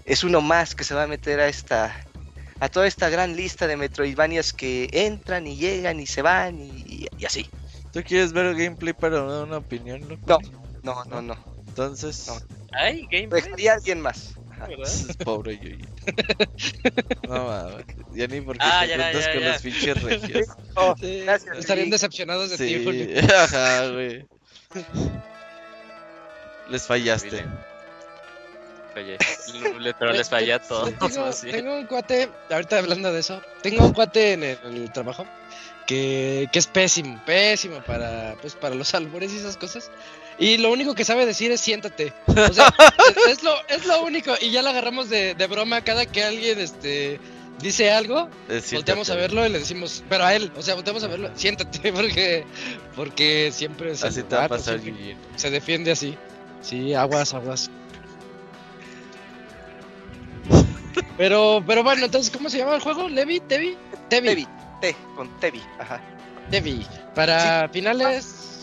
es 0.06 0.24
uno 0.24 0.42
más 0.42 0.74
que 0.74 0.84
se 0.84 0.96
va 0.96 1.04
a 1.04 1.08
meter 1.08 1.40
a 1.40 1.48
esta 1.48 2.06
a 2.62 2.70
toda 2.70 2.88
esta 2.88 3.10
gran 3.10 3.36
lista 3.36 3.68
de 3.68 3.76
Metroidvanias 3.76 4.54
que 4.54 4.88
entran 4.94 5.46
y 5.48 5.58
llegan 5.58 6.00
y 6.00 6.06
se 6.06 6.22
van 6.22 6.62
y, 6.62 7.08
y 7.18 7.26
así. 7.26 7.50
¿Tú 7.92 8.02
quieres 8.04 8.32
ver 8.32 8.46
el 8.46 8.56
gameplay 8.56 8.94
para 8.94 9.20
dar 9.22 9.44
una 9.44 9.58
opinión, 9.58 10.08
loco? 10.08 10.22
No. 10.28 10.40
No, 10.84 11.04
no, 11.06 11.22
no. 11.22 11.36
Entonces, 11.68 12.28
No. 12.28 12.36
Ay, 12.72 13.02
Lo 13.04 13.10
gameplay. 13.10 13.42
dejaría 13.42 13.72
a 13.72 13.76
alguien 13.76 14.00
más. 14.02 14.36
Es 14.84 15.18
pobre 15.18 15.58
Yuyi. 15.58 15.84
No 17.28 17.46
mames, 17.46 17.86
ya 18.14 18.28
ni 18.28 18.42
porque 18.42 18.60
Ah, 18.64 18.82
te 18.84 18.90
ya, 18.90 18.96
juntas 19.04 19.26
ya, 19.26 19.34
con 19.34 19.42
ya. 19.42 19.52
los 19.54 19.62
pinches 19.64 20.02
regios. 20.04 20.48
Oh, 20.76 20.96
Sí, 21.00 21.22
gracias, 21.26 21.58
estarían 21.58 21.90
decepcionados 21.90 22.58
de 22.58 22.58
ti. 22.58 23.16
Ajá, 23.34 23.90
güey. 23.90 24.28
Les 26.70 26.84
fallaste. 26.86 27.44
Fallé. 28.94 29.18
Le- 29.80 29.94
Pero 29.94 30.12
les 30.12 30.30
fallé 30.30 30.54
a 30.54 30.60
todos. 30.60 30.90
Tengo, 31.42 31.76
un 31.78 31.86
cuate, 31.86 32.30
ahorita 32.50 32.80
hablando 32.80 33.12
de 33.14 33.20
eso, 33.20 33.42
tengo 33.62 33.86
un 33.86 33.94
cuate 33.94 34.34
en 34.34 34.44
el, 34.44 34.58
en 34.66 34.76
el 34.76 34.92
trabajo 34.92 35.26
que, 35.88 36.50
que 36.52 36.60
es 36.60 36.68
pésimo, 36.68 37.22
pésimo 37.26 37.82
para, 37.84 38.36
pues, 38.42 38.56
para 38.56 38.76
los 38.76 38.94
albures 38.96 39.34
y 39.34 39.38
esas 39.38 39.58
cosas. 39.58 39.90
Y 40.38 40.58
lo 40.58 40.72
único 40.72 40.96
que 40.96 41.06
sabe 41.06 41.26
decir 41.26 41.52
es 41.52 41.62
siéntate. 41.62 42.14
O 42.28 42.54
sea, 42.54 42.74
es, 43.30 43.44
lo, 43.44 43.54
es 43.68 43.86
lo 43.86 44.02
único. 44.04 44.34
Y 44.42 44.52
ya 44.52 44.62
lo 44.62 44.70
agarramos 44.70 45.10
de, 45.10 45.36
de 45.36 45.48
broma 45.48 45.82
cada 45.84 46.06
que 46.06 46.24
alguien 46.24 46.60
este, 46.60 47.20
dice 47.60 47.92
algo. 47.92 48.28
Volteamos 48.74 49.10
a 49.10 49.16
verlo 49.16 49.46
y 49.46 49.50
le 49.50 49.60
decimos, 49.60 50.04
pero 50.10 50.24
a 50.26 50.34
él, 50.34 50.52
o 50.58 50.62
sea, 50.64 50.76
volteamos 50.76 51.04
a 51.04 51.08
verlo, 51.08 51.30
siéntate, 51.36 51.94
porque, 51.94 52.46
porque 52.96 53.52
siempre 53.54 53.96
se, 53.96 54.08
Así 54.08 54.24
te 54.24 54.36
va 54.36 54.46
a 54.46 54.50
pasar, 54.50 54.80
siempre 54.80 55.16
se 55.36 55.50
defiende 55.52 55.92
así. 55.92 56.18
Sí, 56.62 56.94
aguas, 56.94 57.34
aguas. 57.34 57.70
Pero, 61.18 61.64
pero 61.66 61.84
bueno, 61.84 62.06
entonces, 62.06 62.32
¿cómo 62.32 62.50
se 62.50 62.58
llama 62.58 62.76
el 62.76 62.82
juego? 62.82 63.08
¿Levi? 63.10 63.40
¿Tevi? 63.42 63.78
Tevi. 64.10 64.28
Tevi, 64.28 64.48
T, 64.82 64.96
con 65.16 65.30
Tevi, 65.40 65.62
ajá. 65.80 66.02
Tevi. 66.50 66.86
Para 67.16 67.70
finales. 67.70 68.60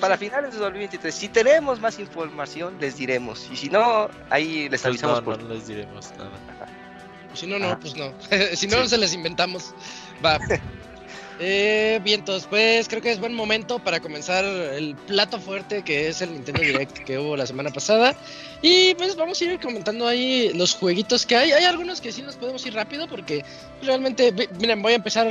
Para 0.00 0.16
finales 0.16 0.54
de 0.54 0.60
2023, 0.60 1.14
si 1.14 1.28
tenemos 1.28 1.78
más 1.78 1.98
información, 1.98 2.74
les 2.80 2.96
diremos. 2.96 3.48
Y 3.52 3.56
si 3.56 3.68
no, 3.68 4.08
ahí 4.30 4.68
les 4.70 4.80
Pues 4.80 4.86
avisamos 4.86 5.18
no, 5.18 5.24
por 5.24 5.42
no 5.42 5.48
les 5.54 5.66
diremos 5.66 6.10
nada. 6.16 6.30
Si 7.34 7.46
no, 7.46 7.58
no, 7.58 7.66
Ajá. 7.66 7.78
pues 7.78 7.94
no. 7.96 8.12
si 8.54 8.66
no, 8.66 8.82
Sí. 8.82 8.88
se 8.90 8.98
les 8.98 9.12
inventamos. 9.14 9.74
Va. 10.24 10.38
Eh, 11.44 12.00
vientos, 12.04 12.46
pues 12.48 12.88
creo 12.88 13.02
que 13.02 13.10
es 13.10 13.18
buen 13.18 13.34
momento 13.34 13.80
para 13.80 13.98
comenzar 13.98 14.44
el 14.44 14.94
plato 14.94 15.40
fuerte 15.40 15.82
que 15.82 16.06
es 16.06 16.22
el 16.22 16.32
Nintendo 16.34 16.62
Direct 16.62 16.98
que 16.98 17.18
hubo 17.18 17.36
la 17.36 17.46
semana 17.48 17.70
pasada. 17.70 18.14
Y 18.62 18.94
pues 18.94 19.16
vamos 19.16 19.40
a 19.40 19.44
ir 19.44 19.58
comentando 19.58 20.06
ahí 20.06 20.52
los 20.54 20.76
jueguitos 20.76 21.26
que 21.26 21.34
hay. 21.34 21.50
Hay 21.50 21.64
algunos 21.64 22.00
que 22.00 22.12
sí 22.12 22.22
nos 22.22 22.36
podemos 22.36 22.64
ir 22.64 22.74
rápido 22.74 23.08
porque 23.08 23.44
realmente, 23.82 24.32
miren, 24.60 24.82
voy 24.82 24.92
a 24.92 24.96
empezar 24.96 25.28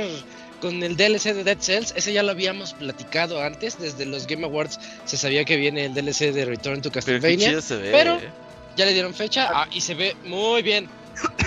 con 0.60 0.82
el 0.82 0.98
DLC 0.98 1.32
de 1.32 1.44
Dead 1.44 1.58
Cells. 1.58 1.94
Ese 1.96 2.12
ya 2.12 2.22
lo 2.22 2.32
habíamos 2.32 2.74
platicado 2.74 3.40
antes, 3.40 3.78
desde 3.78 4.04
los 4.04 4.26
Game 4.26 4.44
Awards 4.44 4.78
se 5.06 5.16
sabía 5.16 5.46
que 5.46 5.56
viene 5.56 5.86
el 5.86 5.94
DLC 5.94 6.30
de 6.32 6.44
Return 6.44 6.82
to 6.82 6.90
Pero 6.90 7.20
Castlevania. 7.20 7.58
ve. 7.58 7.88
pero- 7.90 8.16
eh. 8.16 8.28
Ya 8.76 8.86
le 8.86 8.92
dieron 8.92 9.14
fecha 9.14 9.50
ah, 9.52 9.68
y 9.70 9.80
se 9.82 9.94
ve 9.94 10.14
muy 10.24 10.62
bien. 10.62 10.88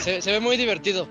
Se, 0.03 0.21
se 0.21 0.31
ve 0.31 0.39
muy 0.39 0.57
divertido. 0.57 1.07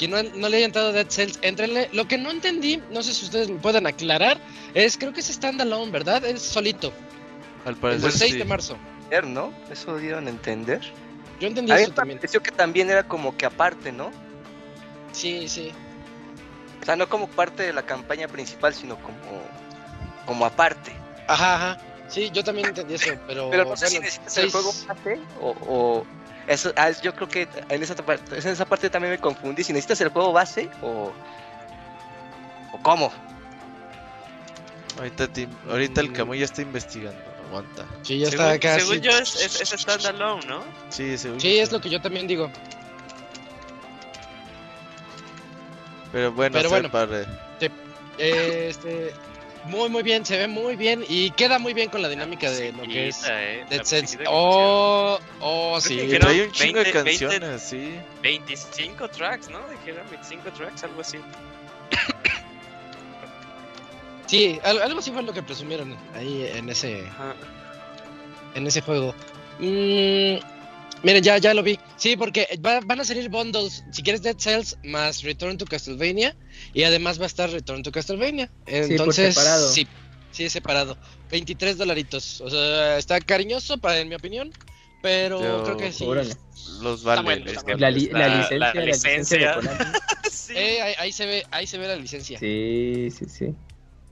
Quien 0.00 0.12
no, 0.12 0.22
no 0.22 0.48
le 0.48 0.56
haya 0.56 0.64
entrado 0.64 0.88
a 0.88 0.92
Dead 0.92 1.10
Cells, 1.10 1.38
entrenle. 1.42 1.90
Lo 1.92 2.08
que 2.08 2.16
no 2.16 2.30
entendí, 2.30 2.82
no 2.90 3.02
sé 3.02 3.12
si 3.12 3.26
ustedes 3.26 3.50
me 3.50 3.58
pueden 3.58 3.86
aclarar, 3.86 4.38
es 4.72 4.96
creo 4.96 5.12
que 5.12 5.20
es 5.20 5.26
standalone, 5.26 5.92
¿verdad? 5.92 6.24
Es 6.24 6.40
solito. 6.40 6.90
Al 7.66 7.74
El 7.74 7.80
parecer 7.80 8.10
6 8.10 8.32
sí. 8.32 8.38
de 8.38 8.44
marzo. 8.46 8.78
¿no? 9.26 9.52
Eso 9.70 9.98
dieron 9.98 10.26
a 10.26 10.30
entender. 10.30 10.80
Yo 11.38 11.48
entendí 11.48 11.70
A 11.72 11.80
eso 11.80 11.90
me 11.90 11.94
también. 11.96 12.18
pareció 12.18 12.42
que 12.42 12.50
también 12.50 12.88
era 12.88 13.02
como 13.02 13.36
que 13.36 13.44
aparte, 13.44 13.92
¿no? 13.92 14.10
Sí, 15.12 15.50
sí. 15.50 15.70
O 16.80 16.84
sea, 16.86 16.96
no 16.96 17.06
como 17.06 17.28
parte 17.28 17.64
de 17.64 17.74
la 17.74 17.82
campaña 17.82 18.26
principal, 18.26 18.72
sino 18.72 18.96
como, 19.02 19.18
como 20.24 20.46
aparte. 20.46 20.92
Ajá, 21.28 21.56
ajá. 21.56 21.80
Sí, 22.08 22.30
yo 22.32 22.42
también 22.42 22.68
entendí 22.68 22.94
eso, 22.94 23.12
pero. 23.26 23.50
Pero 23.50 23.66
no 23.66 23.76
sé 23.76 23.88
si 23.88 24.40
el 24.40 24.50
juego 24.50 24.72
base 24.88 25.20
o... 25.42 25.54
o 25.68 26.19
eso, 26.52 26.72
ah, 26.76 26.90
yo 26.90 27.14
creo 27.14 27.28
que 27.28 27.48
en 27.68 27.82
esa, 27.82 27.94
parte, 27.96 28.38
en 28.38 28.46
esa 28.48 28.64
parte 28.64 28.90
también 28.90 29.12
me 29.12 29.18
confundí. 29.18 29.62
Si 29.64 29.72
necesitas 29.72 30.00
el 30.02 30.08
juego 30.10 30.32
base 30.32 30.68
o... 30.82 31.12
¿O 32.72 32.78
cómo? 32.82 33.12
Ahorita, 34.98 35.28
te- 35.28 35.48
ahorita 35.68 36.00
el 36.00 36.10
Mm. 36.10 36.12
Camuy 36.12 36.38
ya 36.40 36.44
está 36.44 36.62
investigando. 36.62 37.20
Aguanta. 37.48 37.84
Sí, 38.02 38.18
ya 38.18 38.30
según, 38.30 38.46
está 38.46 38.58
casi. 38.60 38.80
según 38.86 39.00
yo 39.02 39.10
es, 39.12 39.34
es, 39.36 39.60
es 39.72 39.80
standalone, 39.80 40.46
¿no? 40.46 40.62
Sí, 40.88 41.16
seguro. 41.18 41.40
Sí, 41.40 41.58
es 41.58 41.72
lo 41.72 41.80
que 41.80 41.88
yo 41.90 42.00
también 42.00 42.26
digo. 42.28 42.50
Pero 46.12 46.32
bueno, 46.32 46.52
Pero 46.56 46.68
bueno. 46.70 46.90
padre. 46.90 47.26
Eh, 48.18 48.68
Este. 48.70 49.12
Muy, 49.64 49.90
muy 49.90 50.02
bien, 50.02 50.24
se 50.24 50.38
ve 50.38 50.48
muy 50.48 50.74
bien 50.74 51.04
y 51.06 51.30
queda 51.32 51.58
muy 51.58 51.74
bien 51.74 51.90
con 51.90 52.00
la 52.00 52.08
dinámica 52.08 52.50
de 52.50 52.72
lo 52.72 52.82
que 52.84 53.08
es 53.08 53.22
eh, 53.28 53.62
Dead 53.68 53.82
que 53.84 54.24
Oh, 54.26 55.18
oh, 55.40 55.78
Creo 55.78 55.80
sí. 55.82 55.96
que 55.96 56.02
Y 56.02 56.06
dijeron 56.06 56.28
trae 56.28 56.44
un 56.46 56.52
chingo 56.52 56.78
de 56.78 56.84
20, 56.84 57.02
20. 57.02 57.26
canciones, 57.28 57.62
sí. 57.62 57.76
pusieron. 57.76 58.22
25 58.22 59.08
tracks, 59.10 59.48
¿no? 59.50 59.58
Dijeron 59.68 60.06
25 60.08 60.50
tracks, 60.52 60.84
algo 60.84 61.00
así. 61.02 61.18
Sí, 64.26 64.58
al- 64.62 64.80
algo 64.82 65.00
así 65.00 65.10
fue 65.10 65.22
lo 65.22 65.32
que 65.32 65.42
presumieron 65.42 65.96
ahí 66.14 66.46
en 66.54 66.68
ese, 66.70 67.06
Ajá. 67.08 67.34
en 68.54 68.66
ese 68.66 68.80
juego. 68.80 69.14
Mm, 69.58 70.36
miren, 71.02 71.22
ya, 71.22 71.38
ya 71.38 71.54
lo 71.54 71.62
vi. 71.62 71.78
Sí, 71.96 72.16
porque 72.16 72.46
va- 72.64 72.80
van 72.80 73.00
a 73.00 73.04
salir 73.04 73.28
bundles. 73.28 73.84
Si 73.92 74.02
quieres 74.02 74.22
Dead 74.22 74.36
Cells 74.38 74.76
más 74.84 75.22
Return 75.22 75.56
to 75.58 75.64
Castlevania. 75.66 76.36
Y 76.74 76.82
además 76.82 77.18
va 77.18 77.24
a 77.24 77.26
estar 77.26 77.50
Return 77.50 77.82
to 77.82 77.92
Castlevania. 77.92 78.50
por 78.64 78.74
Entonces, 78.74 79.34
separado. 79.34 79.68
sí, 79.70 79.86
sí, 80.32 80.44
es 80.44 80.52
separado. 80.52 80.96
23 81.30 81.78
dolaritos. 81.78 82.40
O 82.40 82.50
sea, 82.50 82.98
está 82.98 83.20
cariñoso, 83.20 83.78
para, 83.78 83.98
en 84.00 84.08
mi 84.08 84.14
opinión. 84.14 84.52
pero 85.02 85.40
Yo- 85.40 85.64
creo 85.64 85.76
que 85.78 85.92
sí. 85.92 86.04
Órale. 86.04 86.36
Los 86.82 87.02
vale. 87.04 87.22
bueno, 87.22 87.44
que 87.64 87.74
La, 87.76 87.90
li- 87.90 88.10
la 88.12 88.18
la- 88.18 88.28
licencia, 88.36 88.58
la 88.58 88.74
la 88.74 88.84
licencia. 88.84 89.60
Sí. 90.30 90.52
Eh, 90.56 90.82
ahí, 90.82 90.94
ahí 90.98 91.12
se 91.12 91.26
ve, 91.26 91.44
ahí 91.52 91.66
se 91.66 91.78
ve 91.78 91.86
la 91.88 91.96
licencia. 91.96 92.38
Sí, 92.38 93.08
sí, 93.16 93.24
sí. 93.28 93.54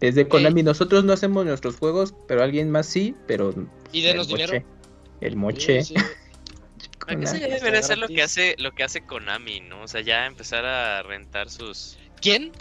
Desde 0.00 0.28
Konami 0.28 0.62
nosotros 0.62 1.04
no 1.04 1.12
hacemos 1.12 1.44
nuestros 1.44 1.76
juegos, 1.76 2.14
pero 2.26 2.42
alguien 2.42 2.70
más 2.70 2.86
sí, 2.86 3.14
pero 3.26 3.52
Y 3.92 4.00
denos 4.02 4.26
el 4.28 4.32
moche, 4.32 4.46
dinero. 4.46 4.66
El 5.20 5.36
moche. 5.36 5.82
Sí, 5.84 5.94
sí. 5.94 6.02
Que 7.16 7.24
eso 7.24 7.36
ya 7.36 7.48
debería 7.48 7.82
ser 7.82 7.98
lo 7.98 8.08
que 8.08 8.22
hace, 8.22 8.54
lo 8.58 8.72
que 8.72 8.84
hace 8.84 9.00
Konami, 9.06 9.60
¿no? 9.60 9.82
O 9.82 9.88
sea, 9.88 10.00
ya 10.00 10.26
empezar 10.26 10.64
a 10.64 11.02
rentar 11.02 11.50
sus 11.50 11.98
¿Quién? 12.20 12.52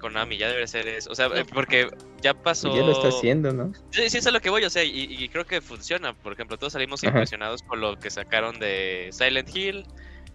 Konami, 0.00 0.36
ya 0.36 0.48
debería 0.48 0.66
ser 0.66 0.88
eso. 0.88 1.10
O 1.10 1.14
sea, 1.14 1.26
eh, 1.26 1.44
porque 1.52 1.88
ya 2.20 2.34
pasó. 2.34 2.68
Pues 2.68 2.80
ya 2.80 2.86
lo 2.86 2.92
está 2.92 3.08
haciendo, 3.08 3.52
¿no? 3.52 3.72
Sí, 3.90 4.10
sí, 4.10 4.18
eso 4.18 4.28
es 4.28 4.32
lo 4.32 4.40
que 4.40 4.50
voy, 4.50 4.64
o 4.64 4.70
sea, 4.70 4.82
y, 4.82 4.90
y 5.08 5.28
creo 5.28 5.46
que 5.46 5.60
funciona. 5.60 6.12
Por 6.12 6.32
ejemplo, 6.32 6.58
todos 6.58 6.72
salimos 6.72 7.02
Ajá. 7.04 7.10
impresionados 7.10 7.62
con 7.62 7.80
lo 7.80 7.96
que 7.98 8.10
sacaron 8.10 8.58
de 8.58 9.10
Silent 9.12 9.54
Hill. 9.54 9.86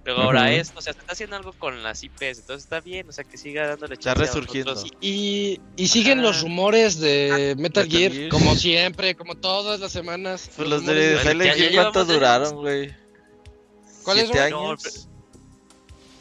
Luego 0.06 0.22
ahora 0.22 0.44
Ujú. 0.44 0.52
esto, 0.52 0.80
o 0.80 0.82
sea, 0.82 0.94
se 0.94 1.00
está 1.02 1.12
haciendo 1.12 1.36
algo 1.36 1.52
con 1.52 1.84
las 1.84 2.02
IPs, 2.02 2.40
entonces 2.40 2.64
está 2.64 2.80
bien, 2.80 3.10
o 3.10 3.12
sea, 3.12 3.26
que 3.26 3.38
siga 3.38 3.68
dándole 3.68 3.96
Está 3.96 4.14
resurgiendo. 4.14 4.74
Y, 5.02 5.60
y 5.76 5.88
siguen 5.90 6.22
los 6.22 6.42
rumores 6.44 6.98
de 7.02 7.56
Metal, 7.58 7.84
Metal 7.84 7.90
Gear, 7.90 8.12
Gear. 8.14 8.30
como 8.30 8.56
siempre, 8.56 9.16
como 9.16 9.36
todas 9.36 9.82
las 9.82 9.92
semanas. 9.92 10.50
Pues 10.56 10.70
los 10.70 10.80
rumores 10.80 11.04
de 11.10 11.14
Bueno, 11.16 11.30
Silent 11.30 11.60
Hill, 11.60 11.76
¿cuánto 11.76 12.06
duraron, 12.06 12.56
güey? 12.56 12.96
¿Cuáles 14.08 14.30
¿Siete 14.30 14.49
son? 14.49 14.49
No, 14.51 14.70
años? 14.70 15.10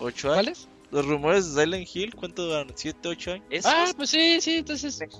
¿Ocho 0.01 0.33
años? 0.33 0.35
¿Cuáles? 0.45 0.69
¿Los 0.91 1.07
rumores 1.07 1.55
de 1.55 1.63
Silent 1.63 1.89
Hill 1.95 2.15
cuánto 2.17 2.47
duraron? 2.47 2.73
¿Siete, 2.75 3.09
ocho 3.09 3.31
años? 3.33 3.47
Esos, 3.49 3.73
Ah, 3.73 3.93
pues 3.97 4.11
sí, 4.11 4.41
sí, 4.41 4.59
entonces. 4.59 4.99
pero, 4.99 5.11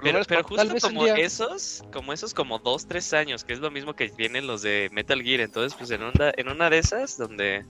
rumores 0.00 0.26
pero 0.26 0.40
tal 0.40 0.48
justo 0.48 0.72
vez 0.72 0.82
como 0.82 1.06
esos, 1.06 1.84
como 1.92 2.12
esos 2.14 2.32
como 2.32 2.58
dos, 2.60 2.86
tres 2.86 3.12
años, 3.12 3.44
que 3.44 3.52
es 3.52 3.58
lo 3.58 3.70
mismo 3.70 3.92
que 3.94 4.10
vienen 4.16 4.46
los 4.46 4.62
de 4.62 4.88
Metal 4.90 5.22
Gear, 5.22 5.40
entonces 5.40 5.76
pues 5.78 5.90
en 5.90 6.02
una, 6.02 6.32
en 6.34 6.48
una 6.48 6.70
de 6.70 6.78
esas, 6.78 7.18
donde, 7.18 7.62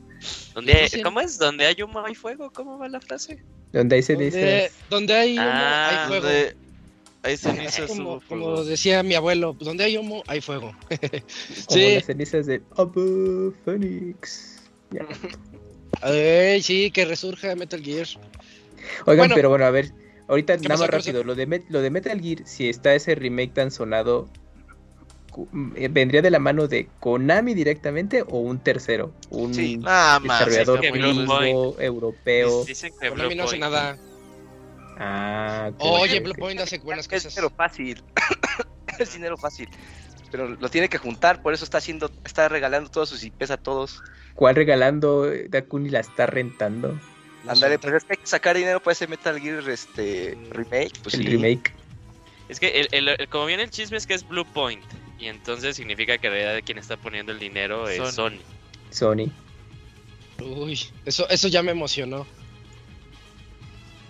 donde 0.55 0.73
hay- 0.75 1.03
¿cómo 1.03 1.19
es? 1.21 1.37
Donde 1.37 1.67
hay 1.67 1.83
humo 1.83 2.01
hay 2.05 2.15
fuego, 2.15 2.49
¿cómo 2.53 2.79
va 2.79 2.89
la 2.89 3.01
frase? 3.01 3.43
Donde 3.73 3.97
ahí 3.97 4.03
se 4.03 4.13
Donde, 4.15 4.27
dice. 4.27 4.73
donde 4.89 5.15
hay 5.15 5.35
humo, 5.37 5.49
Ah, 5.49 5.89
hay 5.89 6.09
fuego. 6.09 6.27
Donde 6.27 6.57
hay 7.23 7.37
cenizas, 7.37 7.87
como, 7.89 8.03
hubo 8.03 8.21
como 8.29 8.45
fuego. 8.47 8.65
decía 8.65 9.03
mi 9.03 9.15
abuelo, 9.15 9.57
donde 9.59 9.85
hay 9.85 9.97
humo, 9.97 10.23
hay 10.27 10.41
fuego. 10.41 10.73
Como 10.91 11.79
sí, 11.79 11.95
las 11.95 12.05
cenizas 12.07 12.47
de 12.47 12.63
Abu 12.77 13.53
Phoenix. 13.65 14.57
Ay, 16.01 16.63
sí, 16.63 16.91
que 16.91 17.05
resurja 17.05 17.55
Metal 17.57 17.83
Gear. 17.83 18.07
Oigan, 19.07 19.17
Bueno. 19.23 19.35
pero 19.35 19.49
bueno, 19.51 19.65
a 19.65 19.71
ver, 19.71 19.91
ahorita 20.29 20.57
¿Qué 20.59 20.69
nada 20.69 20.81
más 20.81 20.91
rápido, 20.91 21.25
lo 21.25 21.35
de, 21.35 21.49
Met- 21.49 21.67
lo 21.69 21.83
de 21.83 21.91
Metal 21.91 22.21
Gear, 22.21 22.47
si 22.47 22.69
está 22.69 22.95
ese 22.95 23.15
remake 23.15 23.53
tan 23.53 23.71
sonado, 23.71 24.29
eh, 25.77 25.89
¿vendría 25.91 26.23
de 26.23 26.31
la 26.31 26.39
mano 26.39 26.69
de 26.69 26.89
Konami 27.01 27.55
directamente 27.55 28.23
o 28.23 28.39
un 28.39 28.59
tercero? 28.61 29.13
Un 29.31 29.53
Sí. 29.55 29.81
Ah, 29.85 30.21
más. 30.23 30.47
desarrollador 30.47 30.85
europeo. 31.81 32.65
Dicen 32.65 32.93
que 33.01 33.09
Konami 33.11 33.35
no 33.35 33.45
hace 33.45 33.59
nada. 33.59 33.99
Ah, 34.99 35.71
Oye, 35.79 36.21
Blue. 36.21 36.35
Point 36.35 36.61
hace 36.61 36.79
buenas 36.79 37.07
Es 37.07 37.23
cosas. 37.23 37.35
dinero 37.35 37.51
fácil. 37.57 38.03
es 38.99 39.13
dinero 39.13 39.37
fácil. 39.37 39.69
Pero 40.31 40.49
lo 40.49 40.69
tiene 40.69 40.89
que 40.89 40.99
juntar, 40.99 41.41
por 41.41 41.55
eso 41.55 41.65
está 41.65 41.79
haciendo, 41.79 42.11
está 42.25 42.49
regalando 42.49 42.91
todos 42.91 43.09
sus 43.09 43.23
IPs 43.25 43.51
a 43.53 43.57
todos. 43.57 44.03
¿Cuál 44.35 44.57
regalando? 44.57 45.31
Dakuni 45.49 45.89
la 45.89 46.01
está 46.01 46.27
rentando. 46.27 46.99
Ándale, 47.47 47.79
pues 47.79 47.95
es 47.95 48.05
que 48.05 48.13
hay 48.15 48.17
que 48.19 48.27
sacar 48.27 48.57
dinero 48.57 48.81
para 48.81 48.93
ese 48.93 49.07
Metal 49.07 49.41
Gear 49.41 49.67
este 49.71 50.37
remake. 50.51 50.93
Pues 51.03 51.15
el 51.15 51.23
sí. 51.23 51.29
remake. 51.29 51.73
Es 52.49 52.61
que 52.61 52.69
el, 52.81 52.89
el- 52.93 53.09
el- 53.09 53.29
como 53.29 53.47
viene 53.47 53.63
el 53.63 53.71
chisme 53.71 53.97
es 53.97 54.07
que 54.07 54.15
es 54.15 54.27
Blue 54.29 54.45
Point. 54.53 54.85
Y 55.19 55.27
entonces 55.29 55.77
significa 55.77 56.19
que 56.19 56.27
en 56.27 56.33
realidad 56.35 56.63
quien 56.65 56.79
está 56.79 56.97
poniendo 56.97 57.33
el 57.33 57.39
dinero 57.39 57.89
es 57.89 57.97
Sony. 58.15 58.39
Sony. 58.91 59.31
Sony. 59.31 59.31
Uy, 60.45 60.79
eso, 61.05 61.29
eso 61.31 61.49
ya 61.49 61.63
me 61.63 61.71
emocionó. 61.73 62.27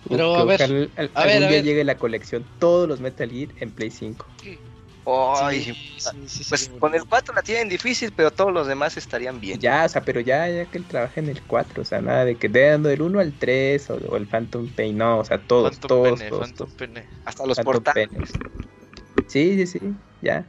Pero, 0.07 0.33
que 0.35 0.39
a 0.41 0.43
ver, 0.45 0.61
ojalá 0.61 0.87
al- 0.95 1.11
a 1.13 1.25
ver, 1.25 1.33
algún 1.33 1.43
a 1.43 1.47
día 1.49 1.57
ver. 1.57 1.63
llegue 1.63 1.83
la 1.83 1.97
colección, 1.97 2.45
todos 2.59 2.87
los 2.87 2.99
Metal 3.01 3.29
Gear 3.29 3.49
en 3.59 3.71
Play 3.71 3.91
5. 3.91 4.25
Ay, 5.05 5.63
Sí, 5.63 5.73
sí, 5.97 6.27
sí, 6.27 6.45
pues 6.47 6.61
sí, 6.61 6.71
con 6.79 6.93
el 6.93 7.03
4 7.05 7.33
la 7.33 7.41
tienen 7.41 7.67
difícil, 7.67 8.13
pero 8.15 8.31
todos 8.31 8.53
los 8.53 8.67
demás 8.67 8.95
estarían 8.95 9.39
bien. 9.41 9.59
Ya, 9.59 9.83
o 9.85 9.89
sea, 9.89 10.03
pero 10.03 10.19
ya, 10.21 10.47
ya 10.47 10.65
que 10.65 10.77
él 10.77 10.85
trabaja 10.85 11.19
en 11.19 11.29
el 11.29 11.41
4, 11.41 11.81
o 11.81 11.85
sea, 11.85 11.99
nada 11.99 12.25
de 12.25 12.35
que 12.35 12.47
esté 12.47 12.67
dando 12.67 12.89
el 12.89 13.01
1 13.01 13.19
al 13.19 13.33
3 13.33 13.89
o, 13.89 13.95
o 13.95 14.15
el 14.17 14.27
Phantom 14.27 14.67
Pain, 14.69 14.95
no, 14.97 15.19
o 15.19 15.25
sea, 15.25 15.39
todos, 15.41 15.71
Phantom 15.71 15.87
todos, 15.87 16.19
Pene, 16.19 16.29
todos, 16.29 16.41
Phantom 16.41 16.67
todos. 16.67 16.73
Pene. 16.77 17.05
Hasta 17.25 17.45
los 17.45 17.57
Phantom 17.57 17.73
portales. 17.73 18.09
Pain. 18.09 18.21
Sí, 19.27 19.65
sí, 19.65 19.79
sí, 19.79 19.93
ya, 20.21 20.45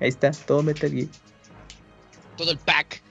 ahí 0.00 0.08
está, 0.08 0.30
todo 0.30 0.62
Metal 0.62 0.90
Gear. 0.90 1.08
todo 2.36 2.50
el 2.52 2.58
pack. 2.58 3.02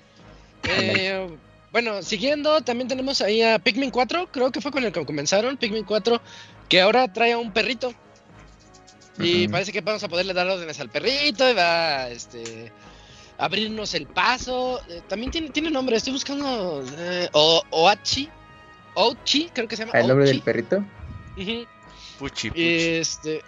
Eh, 0.64 1.28
bueno, 1.74 2.02
siguiendo, 2.04 2.62
también 2.62 2.88
tenemos 2.88 3.20
ahí 3.22 3.42
a 3.42 3.60
Pikmin 3.60 3.92
4, 3.92 4.30
creo 4.32 4.52
que 4.52 4.62
fue 4.62 4.72
con 4.72 4.86
el 4.86 4.92
que 4.94 5.06
comenzaron, 5.06 5.58
Pikmin 5.58 5.84
4, 5.84 6.22
que 6.70 6.80
ahora 6.80 7.12
trae 7.12 7.34
a 7.34 7.38
un 7.38 7.52
perrito. 7.52 7.94
Y 9.20 9.48
parece 9.48 9.72
que 9.72 9.82
vamos 9.82 10.04
a 10.04 10.08
poderle 10.08 10.34
dar 10.34 10.48
órdenes 10.48 10.80
al 10.80 10.90
perrito 10.90 11.48
y 11.50 11.54
va 11.54 12.10
este, 12.10 12.72
a 13.38 13.46
abrirnos 13.46 13.94
el 13.94 14.08
paso. 14.08 14.82
Eh, 14.90 15.02
también 15.08 15.32
tiene, 15.32 15.50
tiene 15.50 15.70
nombre, 15.70 15.98
estoy 15.98 16.14
buscando 16.14 16.84
eh, 16.98 17.30
o, 17.34 17.62
Oachi. 17.72 18.30
Ochi, 18.96 19.50
creo 19.54 19.68
que 19.68 19.76
se 19.76 19.84
llama. 19.84 19.92
Ah, 19.96 20.02
¿El 20.02 20.08
nombre 20.08 20.26
Ochi. 20.26 20.34
del 20.34 20.42
perrito? 20.42 20.84
Puchi, 21.36 22.48
Y 22.48 22.52
puchi. 22.52 22.52
este. 22.56 23.42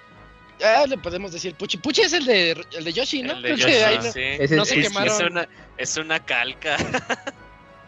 Ya 0.59 0.85
le 0.87 0.97
podemos 0.97 1.31
decir 1.31 1.53
Puchi. 1.55 1.77
Puchi 1.77 2.01
es 2.01 2.13
el 2.13 2.25
de, 2.25 2.51
el 2.77 2.83
de 2.83 2.93
Yoshi, 2.93 3.23
¿no? 3.23 3.33
El 3.33 3.41
de 3.41 3.53
Creo 3.55 3.67
que 3.67 3.73
Yoshi, 3.81 3.95
no- 3.97 4.03
es- 4.05 4.13
se 4.13 4.43
es- 4.79 4.87
quemaron. 4.87 5.13
Es 5.15 5.19
una, 5.31 5.49
es 5.77 5.97
una 5.97 6.19
calca. 6.25 6.77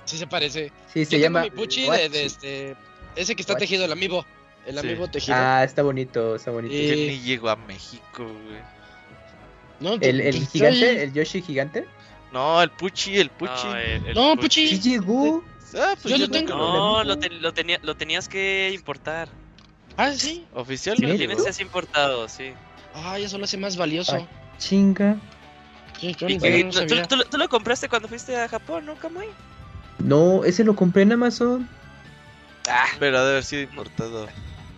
sí 0.07 0.17
se 0.17 0.25
parece. 0.27 0.71
Sí, 0.93 1.05
se 1.05 1.17
Yo 1.17 1.23
llama 1.25 1.43
tengo 1.43 1.55
mi 1.55 1.61
Puchi 1.61 1.89
de, 1.89 2.25
este. 2.25 2.75
Ese 3.15 3.35
que 3.35 3.41
está 3.41 3.55
tejido, 3.55 3.85
el 3.85 3.91
amiibo. 3.91 4.25
El 4.65 4.73
Sí. 4.73 4.79
amiibo 4.79 5.07
tejido. 5.07 5.35
Ah, 5.37 5.63
está 5.63 5.81
bonito, 5.83 6.35
está 6.35 6.51
bonito. 6.51 6.73
Y- 6.73 6.87
Que 6.87 6.95
ni 6.95 7.19
llegó 7.21 7.49
a 7.49 7.55
México, 7.55 8.23
güey. 8.25 8.61
¿no? 9.79 9.93
¿El, 10.01 10.21
el 10.21 10.47
gigante? 10.47 11.03
¿El 11.03 11.13
Yoshi 11.13 11.41
gigante? 11.41 11.85
No, 12.33 12.61
el 12.61 12.69
Puchi, 12.71 13.17
el 13.17 13.29
Puchi. 13.29 13.51
No, 13.67 13.75
el- 13.77 14.05
el 14.07 14.13
No, 14.13 14.35
Puchi. 14.35 14.63
Puchi. 14.65 14.67
Sí 14.67 14.89
llegó. 14.89 15.43
Ah, 15.77 15.95
pues 16.01 16.11
Yo 16.13 16.17
lo 16.17 16.29
tengo. 16.29 16.55
No, 16.55 17.03
lo, 17.03 17.17
te- 17.19 17.29
lo, 17.29 17.53
tenía, 17.53 17.79
lo 17.83 17.95
tenías 17.95 18.27
que 18.27 18.71
importar. 18.73 19.29
Ah, 19.97 20.11
sí. 20.11 20.17
Si 20.19 20.45
lo 20.53 20.61
Oficialmente. 20.61 21.17
tienes 21.17 21.45
es 21.45 21.59
importado, 21.59 22.27
sí. 22.29 22.51
Ay, 22.93 23.23
eso 23.23 23.37
lo 23.37 23.43
hace 23.45 23.57
más 23.57 23.77
valioso. 23.77 24.15
Ay. 24.15 24.27
Chinga. 24.57 25.17
Sí, 25.99 26.15
Y 26.27 26.33
no- 26.63 26.71
tú, 26.71 26.85
tú- 27.07 27.23
tú 27.29 27.37
lo 27.37 27.49
compraste 27.49 27.89
cuando 27.89 28.07
fuiste 28.07 28.35
a 28.35 28.47
Japón, 28.47 28.85
¿no, 28.85 28.95
Kamui? 28.95 29.27
No, 29.99 30.43
ese 30.43 30.63
lo 30.63 30.75
compré 30.75 31.03
en 31.03 31.13
Amazon. 31.13 31.67
Ah, 32.69 32.85
Pero 32.99 33.17
ha 33.17 33.23
de 33.23 33.31
haber 33.31 33.43
sido 33.43 33.61
importado. 33.63 34.27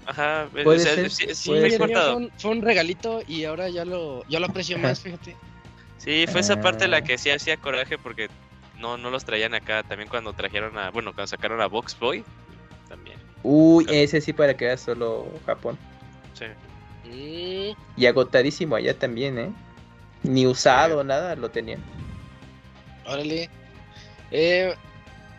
Ajá, 0.06 0.48
o 0.50 0.64
Puede 0.64 0.80
sea, 0.80 0.96
ser, 0.96 1.12
sí, 1.12 1.26
sí, 1.28 1.36
Sí, 1.36 1.50
puede 1.50 1.78
fue 1.78 1.88
fue 1.88 2.16
un, 2.16 2.32
fue 2.38 2.52
un 2.52 2.62
regalito 2.62 3.22
y 3.28 3.44
ahora 3.44 3.70
ya 3.70 3.86
lo, 3.86 4.26
ya 4.28 4.40
lo 4.40 4.48
aprecio 4.48 4.78
Ajá. 4.78 4.88
más, 4.90 5.02
fíjate. 5.02 5.36
Sí, 5.98 6.26
fue 6.32 6.42
esa 6.42 6.62
parte 6.62 6.88
la 6.88 6.98
Ah. 6.98 7.02
que 7.04 7.18
sí 7.18 7.30
hacía 7.30 7.58
coraje 7.58 7.98
porque 7.98 8.30
no, 8.80 8.98
no 8.98 9.10
los 9.12 9.26
traían 9.26 9.54
acá. 9.54 9.84
También 9.84 10.10
cuando 10.10 10.34
trajeron 10.34 10.78
a, 10.78 10.90
bueno, 10.92 11.14
cuando 11.14 11.28
sacaron 11.28 11.62
a 11.62 11.68
Box 11.68 11.98
Boy, 12.00 12.24
también. 12.88 13.18
Uy, 13.44 13.86
ese 13.90 14.20
sí 14.22 14.34
para 14.34 14.56
que 14.56 14.66
era 14.66 14.78
solo 14.78 15.28
Japón. 15.46 15.78
Sí. 16.34 17.76
Y 17.98 18.06
agotadísimo 18.06 18.76
allá 18.76 18.98
también, 18.98 19.38
¿eh? 19.38 19.52
Ni 20.24 20.46
usado, 20.46 21.04
nada, 21.04 21.36
lo 21.36 21.50
tenían. 21.50 21.82
órale. 23.06 23.50
Eh, 24.32 24.74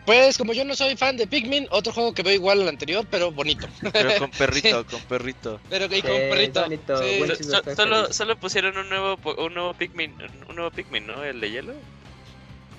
pues 0.05 0.37
como 0.37 0.53
yo 0.53 0.65
no 0.65 0.75
soy 0.75 0.95
fan 0.97 1.15
de 1.17 1.27
Pikmin, 1.27 1.67
otro 1.71 1.93
juego 1.93 2.13
que 2.13 2.23
veo 2.23 2.33
igual 2.33 2.61
al 2.61 2.69
anterior, 2.69 3.05
pero 3.09 3.31
bonito. 3.31 3.67
Pero 3.93 4.17
con 4.19 4.31
perrito, 4.37 4.85
con 4.85 5.01
perrito. 5.03 5.59
Pero 5.69 5.85
y 5.85 6.01
con 6.01 6.11
Sí, 6.11 6.17
perrito. 6.29 6.61
bonito, 6.61 6.97
Sí. 7.03 7.43
So- 7.43 7.63
so- 7.63 7.75
solo, 7.75 8.13
solo 8.13 8.35
pusieron 8.37 8.77
un 8.77 8.89
nuevo, 8.89 9.17
un 9.37 9.53
nuevo 9.53 9.73
Pikmin, 9.73 10.15
un 10.49 10.55
nuevo 10.55 10.71
Pikmin, 10.71 11.05
¿no? 11.07 11.23
El 11.23 11.39
de 11.39 11.51
hielo. 11.51 11.73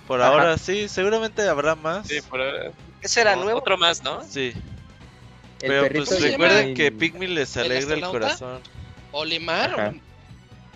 Por 0.09 0.21
Ajá. 0.21 0.31
ahora 0.33 0.59
sí, 0.59 0.89
seguramente 0.89 1.43
habrá 1.49 1.75
más. 1.77 2.09
Sí, 2.09 2.21
por 2.23 2.41
ahora. 2.41 2.73
ese 3.03 3.21
era 3.21 3.35
O- 3.39 3.45
nuevo. 3.45 3.61
Otro 3.61 3.79
más, 3.79 4.03
¿no? 4.03 4.23
Sí. 4.29 4.53
El 5.63 5.69
Pero 5.69 5.89
pues 6.05 6.21
recuerden 6.21 6.75
que 6.75 6.91
Pikmin 6.91 7.37
les 7.37 7.57
¿El 7.57 7.67
alegra 7.67 7.95
el 7.95 8.01
corazón. 8.01 8.61
Olimar. 9.13 9.95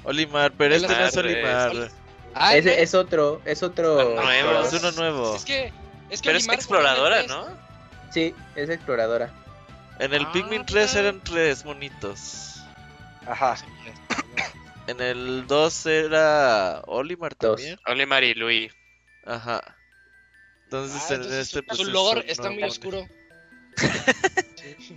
Olimar, 0.05 0.53
pero 0.57 0.77
El 0.77 0.85
este 0.85 0.97
no 0.97 1.07
es 1.07 1.17
Olimar. 1.17 1.91
Ah, 2.35 2.53
¿ves? 2.55 2.67
es 2.67 2.95
otro, 2.95 3.41
es 3.45 3.63
otro. 3.65 4.15
Nuevo. 4.15 4.61
Es 4.63 4.73
uno 4.75 4.93
nuevo. 4.93 5.35
Es 5.35 5.45
que, 5.45 5.73
es 6.11 6.21
que 6.23 6.29
Pero 6.29 6.39
es 6.39 6.49
exploradora, 6.49 7.23
¿no? 7.25 7.47
Sí, 8.13 8.35
es 8.55 8.69
exploradora. 8.71 9.33
En 9.99 10.13
el 10.15 10.25
Ah, 10.27 10.33
Pikmin 10.33 10.65
3 10.67 10.91
mira. 10.95 11.01
eran 11.09 11.21
tres 11.23 11.65
monitos. 11.65 12.61
Ajá. 13.27 13.55
es- 13.55 13.65
En 14.89 15.01
el 15.01 15.47
2 15.49 15.87
era 15.87 16.81
Olimar 16.87 17.35
también. 17.35 17.77
Olimar 17.87 18.23
y 18.23 18.35
Louis. 18.35 18.73
Ajá. 19.25 19.61
Entonces 20.65 21.03
Ah, 21.03 21.07
en 21.09 21.15
entonces 21.23 21.41
este 21.47 21.59
su- 21.61 21.65
pues 21.67 21.79
su 21.79 21.83
es 21.87 21.89
lore 21.93 22.25
está 22.31 22.51
muy 22.51 22.63
oscuro. 22.63 23.07
Sí. 24.57 24.97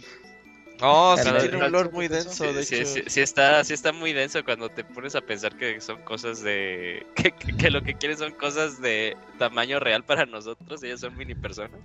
No, 0.81 1.17
sí 1.17 1.29
tiene 1.39 1.57
un 1.57 1.63
olor 1.63 1.91
muy 1.91 2.07
denso, 2.07 2.53
de 2.53 2.63
Sí, 2.63 2.75
hecho. 2.75 2.85
sí, 2.85 3.03
sí 3.07 3.21
está, 3.21 3.63
sí 3.63 3.73
está 3.73 3.91
muy 3.91 4.13
denso 4.13 4.43
cuando 4.43 4.69
te 4.69 4.83
pones 4.83 5.15
a 5.15 5.21
pensar 5.21 5.55
que 5.57 5.79
son 5.81 6.01
cosas 6.03 6.41
de... 6.41 7.05
Que, 7.15 7.31
que- 7.31 7.55
que 7.57 7.69
lo 7.71 7.81
que 7.83 7.95
quieren 7.95 8.17
son 8.17 8.31
cosas 8.33 8.81
de 8.81 9.15
tamaño 9.37 9.79
real 9.79 10.03
para 10.03 10.25
nosotros, 10.25 10.81
ellos 10.83 10.99
son 11.01 11.15
mini 11.17 11.35
personas. 11.35 11.79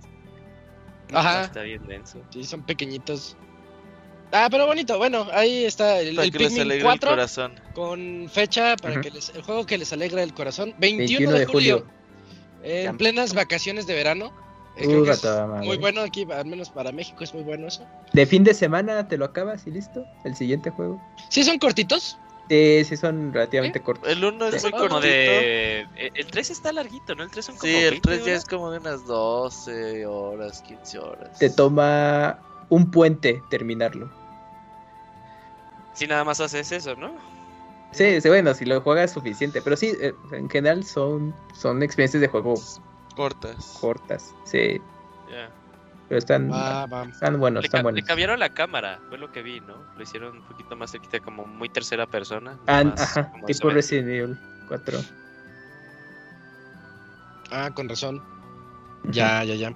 Ajá. 1.13 1.43
Está 1.43 1.61
bien 1.61 1.85
denso. 1.87 2.19
Sí, 2.31 2.43
son 2.43 2.63
pequeñitos. 2.63 3.37
Ah, 4.31 4.47
pero 4.49 4.65
bonito. 4.65 4.97
Bueno, 4.97 5.27
ahí 5.31 5.65
está 5.65 5.99
el, 5.99 6.17
el 6.17 6.31
que 6.31 6.39
les 6.39 6.47
Pikmin 6.49 6.61
alegre 6.61 6.77
el 6.77 6.83
4 6.83 7.09
corazón. 7.11 7.59
con 7.73 8.27
fecha 8.31 8.75
para 8.75 8.95
Ujú. 8.95 9.01
que 9.03 9.11
les, 9.11 9.29
el 9.29 9.41
juego 9.43 9.65
que 9.65 9.77
les 9.77 9.93
alegra 9.93 10.23
el 10.23 10.33
corazón. 10.33 10.73
21, 10.79 10.97
21 11.29 11.31
de 11.33 11.39
de 11.39 11.45
julio. 11.45 11.77
julio. 11.79 11.95
En 12.63 12.83
Ya. 12.85 12.93
plenas 12.93 13.33
vacaciones 13.35 13.85
de 13.85 13.93
verano. 13.93 14.33
Eh, 14.77 14.85
creo 14.87 15.03
que 15.05 15.11
es 15.11 15.25
muy 15.65 15.77
bueno 15.77 16.01
aquí, 16.01 16.27
al 16.29 16.45
menos 16.45 16.69
para 16.69 16.91
México 16.91 17.23
es 17.23 17.33
muy 17.33 17.43
bueno 17.43 17.67
eso. 17.67 17.85
De 18.13 18.25
fin 18.25 18.43
de 18.43 18.53
semana 18.53 19.07
te 19.07 19.17
lo 19.17 19.25
acabas 19.25 19.65
y 19.67 19.71
listo. 19.71 20.05
El 20.23 20.35
siguiente 20.35 20.69
juego. 20.69 20.99
Sí, 21.29 21.43
son 21.43 21.57
cortitos. 21.59 22.17
Sí, 22.49 22.83
sí 22.85 22.97
son 22.97 23.33
relativamente 23.33 23.81
cortos. 23.81 24.07
El 24.09 24.23
1 24.23 24.47
es 24.47 24.61
Sí. 24.61 24.67
muy 24.67 24.71
Como 24.71 24.89
cortito. 24.89 25.07
de... 25.07 25.79
eh, 25.95 26.11
El 26.13 26.27
3 26.27 26.51
está 26.51 26.71
larguito, 26.73 27.15
¿no? 27.15 27.23
El 27.23 27.31
3 27.31 27.45
son 27.45 27.55
como 27.55 27.71
Sí, 27.71 27.77
el 27.77 27.89
20 27.91 28.01
3 28.09 28.25
ya 28.25 28.35
es 28.35 28.45
como 28.45 28.69
de 28.69 28.77
unas 28.79 29.05
12 29.07 30.05
horas, 30.05 30.61
15 30.61 30.99
horas. 30.99 31.39
Te 31.39 31.49
toma 31.49 32.39
un 32.69 32.91
puente 32.91 33.41
terminarlo. 33.49 34.11
Sí, 35.93 36.05
nada 36.07 36.23
más 36.23 36.39
haces 36.41 36.71
eso, 36.71 36.95
¿no? 36.95 37.15
Sí, 37.91 38.19
sí, 38.19 38.27
bueno, 38.27 38.53
si 38.53 38.65
lo 38.65 38.81
juegas 38.81 39.11
suficiente. 39.13 39.61
Pero 39.61 39.77
sí, 39.77 39.93
eh, 40.01 40.13
en 40.31 40.49
general 40.49 40.83
son, 40.83 41.33
son 41.53 41.81
experiencias 41.81 42.19
de 42.21 42.27
juego 42.27 42.55
cortas. 43.15 43.77
cortas. 43.79 44.33
Sí, 44.45 44.81
Ya. 45.31 45.49
pero 46.07 46.19
están, 46.19 46.51
Va, 46.51 46.85
va. 46.85 47.03
están 47.05 47.39
buenos, 47.39 47.63
Le, 47.63 47.67
están 47.67 47.79
ca- 47.79 47.89
le 47.89 47.91
buenos. 47.93 48.07
cambiaron 48.07 48.39
la 48.39 48.49
cámara, 48.49 48.99
fue 49.09 49.17
lo 49.17 49.31
que 49.31 49.41
vi, 49.41 49.59
¿no? 49.61 49.75
Lo 49.95 50.03
hicieron 50.03 50.37
un 50.37 50.43
poquito 50.47 50.75
más 50.75 50.91
cerquita, 50.91 51.19
como 51.19 51.45
muy 51.45 51.69
tercera 51.69 52.05
persona. 52.05 52.57
Ah, 52.67 52.83
más 52.83 53.01
ajá, 53.01 53.31
como 53.31 53.45
tipo. 53.45 53.69
Resident 53.69 54.09
Evil 54.09 54.37
4. 54.67 54.99
Ah, 57.51 57.71
con 57.73 57.87
razón. 57.89 58.21
Ya, 59.05 59.43
ya, 59.43 59.55
ya. 59.55 59.73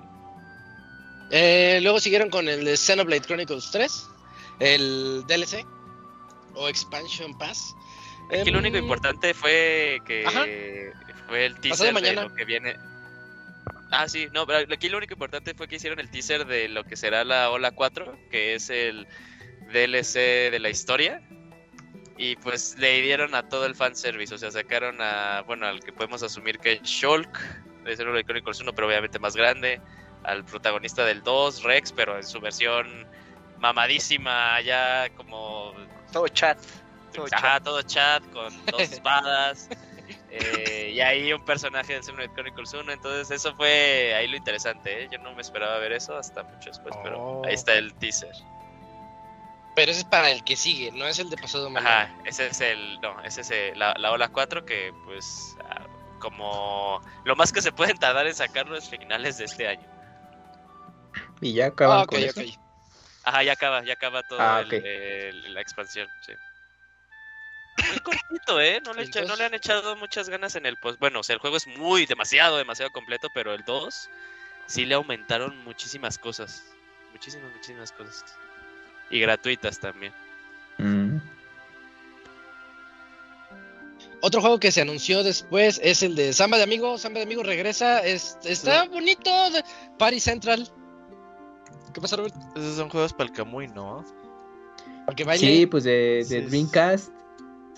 Eh, 1.32 1.80
luego 1.84 2.00
siguieron 2.00 2.30
con 2.30 2.48
el 2.50 2.66
de 2.66 2.76
Xenoblade 2.76 3.22
Chronicles 3.22 3.70
3, 3.72 4.08
el 4.60 5.24
DLC 5.28 5.64
o 6.56 6.68
Expansion 6.68 7.38
Pass. 7.38 7.76
Aquí 8.40 8.50
lo 8.52 8.60
único 8.60 8.78
Em, 8.78 8.84
importante 8.84 9.34
fue 9.34 10.00
que 10.06 10.26
Ajá. 10.26 10.44
fue 11.28 11.46
el 11.46 11.60
teaser 11.60 11.88
de 11.88 11.94
mañana. 11.94 12.24
lo 12.24 12.34
que 12.34 12.46
viene. 12.46 12.76
Ah, 13.92 14.08
sí, 14.08 14.28
no, 14.34 14.46
pero 14.46 14.72
aquí 14.72 14.90
lo 14.90 14.98
único 14.98 15.14
importante 15.14 15.54
fue 15.54 15.68
que 15.68 15.78
hicieron 15.78 16.00
el 16.00 16.10
teaser 16.10 16.46
de 16.46 16.70
lo 16.70 16.84
que 16.84 16.96
será 16.96 17.24
la 17.24 17.50
Ola 17.50 17.72
4, 17.72 18.30
que 18.30 18.54
es 18.54 18.70
el 18.70 19.08
DLC 19.72 20.52
de 20.52 20.60
la 20.60 20.70
historia. 20.70 21.22
Y 22.18 22.36
pues 22.36 22.78
le 22.78 23.02
dieron 23.02 23.34
a 23.34 23.48
todo 23.48 23.66
el 23.66 23.76
fanservice, 23.76 24.36
o 24.36 24.38
sea, 24.38 24.52
sacaron 24.52 24.98
a, 25.00 25.42
bueno, 25.48 25.66
al 25.66 25.80
que 25.80 25.94
podemos 25.94 26.22
asumir 26.22 26.60
que 26.60 26.74
es 26.74 26.82
Shulk, 26.84 27.30
de 27.86 27.96
Xenoblade 27.96 28.26
Chronicles 28.26 28.60
1, 28.60 28.74
pero 28.74 28.88
obviamente 28.88 29.20
más 29.20 29.36
grande, 29.36 29.82
al 30.24 30.44
protagonista 30.44 31.06
del 31.06 31.24
2, 31.24 31.64
Rex, 31.64 31.94
pero 31.94 32.18
en 32.18 32.24
su 32.24 32.42
versión 32.42 33.08
mamadísima, 33.58 34.60
ya 34.62 35.10
como 35.16 35.74
Todo 36.12 36.28
chat. 36.28 36.58
Todo 37.14 37.26
Ajá, 37.32 37.60
todo 37.60 37.82
chat 37.82 38.24
con 38.32 38.54
dos 38.68 38.82
espadas. 38.92 39.70
Eh, 40.32 40.92
y 40.94 41.00
ahí 41.02 41.34
un 41.34 41.44
personaje 41.44 41.94
del 41.94 42.04
Xenoblade 42.04 42.34
Chronicles 42.34 42.74
1. 42.74 42.92
Entonces, 42.92 43.32
eso 43.32 43.56
fue 43.56 44.14
ahí 44.16 44.28
lo 44.28 44.38
interesante. 44.38 45.04
¿eh? 45.04 45.10
Yo 45.12 45.18
no 45.20 45.34
me 45.34 45.42
esperaba 45.42 45.78
ver 45.80 45.92
eso 45.94 46.16
hasta 46.18 46.44
mucho 46.44 46.70
después, 46.70 46.96
pero 47.04 47.20
Oh. 47.20 47.46
ahí 47.46 47.54
está 47.54 47.74
el 47.74 47.94
teaser. 47.96 48.32
Pero 49.76 49.92
ese 49.92 50.02
es 50.02 50.06
para 50.06 50.30
el 50.32 50.44
que 50.44 50.56
sigue, 50.56 50.92
no 50.92 51.06
es 51.08 51.20
el 51.20 51.30
de 51.30 51.38
pasado 51.38 51.70
mañana. 51.70 52.02
Ajá, 52.04 52.16
ese 52.26 52.48
es 52.48 52.60
el. 52.62 53.00
No, 53.02 53.22
ese 53.24 53.42
es 53.42 53.52
el- 53.52 53.80
la, 53.80 53.94
la 53.98 54.12
Ola 54.12 54.28
4 54.28 54.66
que, 54.66 54.92
pues, 55.06 55.56
ah, 55.64 55.86
como 56.20 57.00
lo 57.24 57.36
más 57.36 57.54
que 57.54 57.62
se 57.62 57.72
pueden 57.72 57.98
tardar 57.98 58.28
en 58.28 58.36
sacarlo 58.36 58.76
es 58.78 58.90
finales 58.90 59.38
de 59.38 59.46
este 59.46 59.68
año. 59.68 59.88
Y 61.40 61.54
ya 61.54 61.68
acaban 61.68 62.02
Ah, 62.02 62.06
con 62.06 62.20
eso. 62.20 62.42
Ajá, 63.24 63.44
ya 63.44 63.54
acaba, 63.54 63.84
ya 63.84 63.94
acaba 63.94 64.24
todo 64.24 64.40
Ah, 64.42 64.64
la 64.64 65.62
expansión, 65.62 66.10
sí. 66.22 66.34
Muy 67.90 68.00
cortito, 68.00 68.62
¿eh? 68.62 68.82
No 68.86 68.94
le, 68.94 69.04
echa- 69.04 69.26
no 69.26 69.36
le 69.36 69.46
han 69.46 69.54
echado 69.54 69.96
muchas 69.96 70.30
ganas 70.30 70.56
en 70.56 70.66
el 70.66 70.78
post. 70.78 71.00
Bueno, 71.00 71.20
o 71.20 71.24
sea, 71.24 71.34
el 71.36 71.40
juego 71.40 71.58
es 71.58 71.68
muy, 71.68 72.06
demasiado, 72.06 72.58
demasiado 72.58 72.92
completo, 72.92 73.30
pero 73.34 73.54
el 73.54 73.64
2 73.64 74.10
sí 74.66 74.86
le 74.86 74.96
aumentaron 74.96 75.58
muchísimas 75.64 76.18
cosas. 76.18 76.64
Muchísimas, 77.12 77.52
muchísimas 77.54 77.92
cosas. 77.92 78.26
Y 79.10 79.20
gratuitas 79.20 79.80
también. 79.80 80.14
Mm. 80.78 81.18
Otro 84.22 84.42
juego 84.42 84.60
que 84.60 84.72
se 84.72 84.82
anunció 84.82 85.24
después 85.24 85.80
es 85.84 86.04
el 86.04 86.16
de 86.16 86.34
Samba 86.34 86.58
de 86.58 86.64
Amigo. 86.64 86.98
Samba 86.98 87.20
de 87.20 87.26
Amigo 87.26 87.42
regresa. 87.44 88.00
Es- 88.06 88.38
está 88.44 88.84
bonito. 88.86 89.32
Party 89.98 90.20
Central. 90.20 90.70
¿Qué 91.94 92.02
pasa, 92.02 92.18
Robert? 92.18 92.36
Esos 92.56 92.76
son 92.78 92.90
juegos 92.90 93.14
para 93.14 93.30
el 93.30 93.36
Camuy, 93.36 93.68
¿no? 93.70 94.04
Porque 95.06 95.24
baile. 95.24 95.48
Sí, 95.48 95.66
pues 95.66 95.86
de, 95.86 95.92
de 96.18 96.24
Sí. 96.26 96.42
Dreamcast 96.42 97.10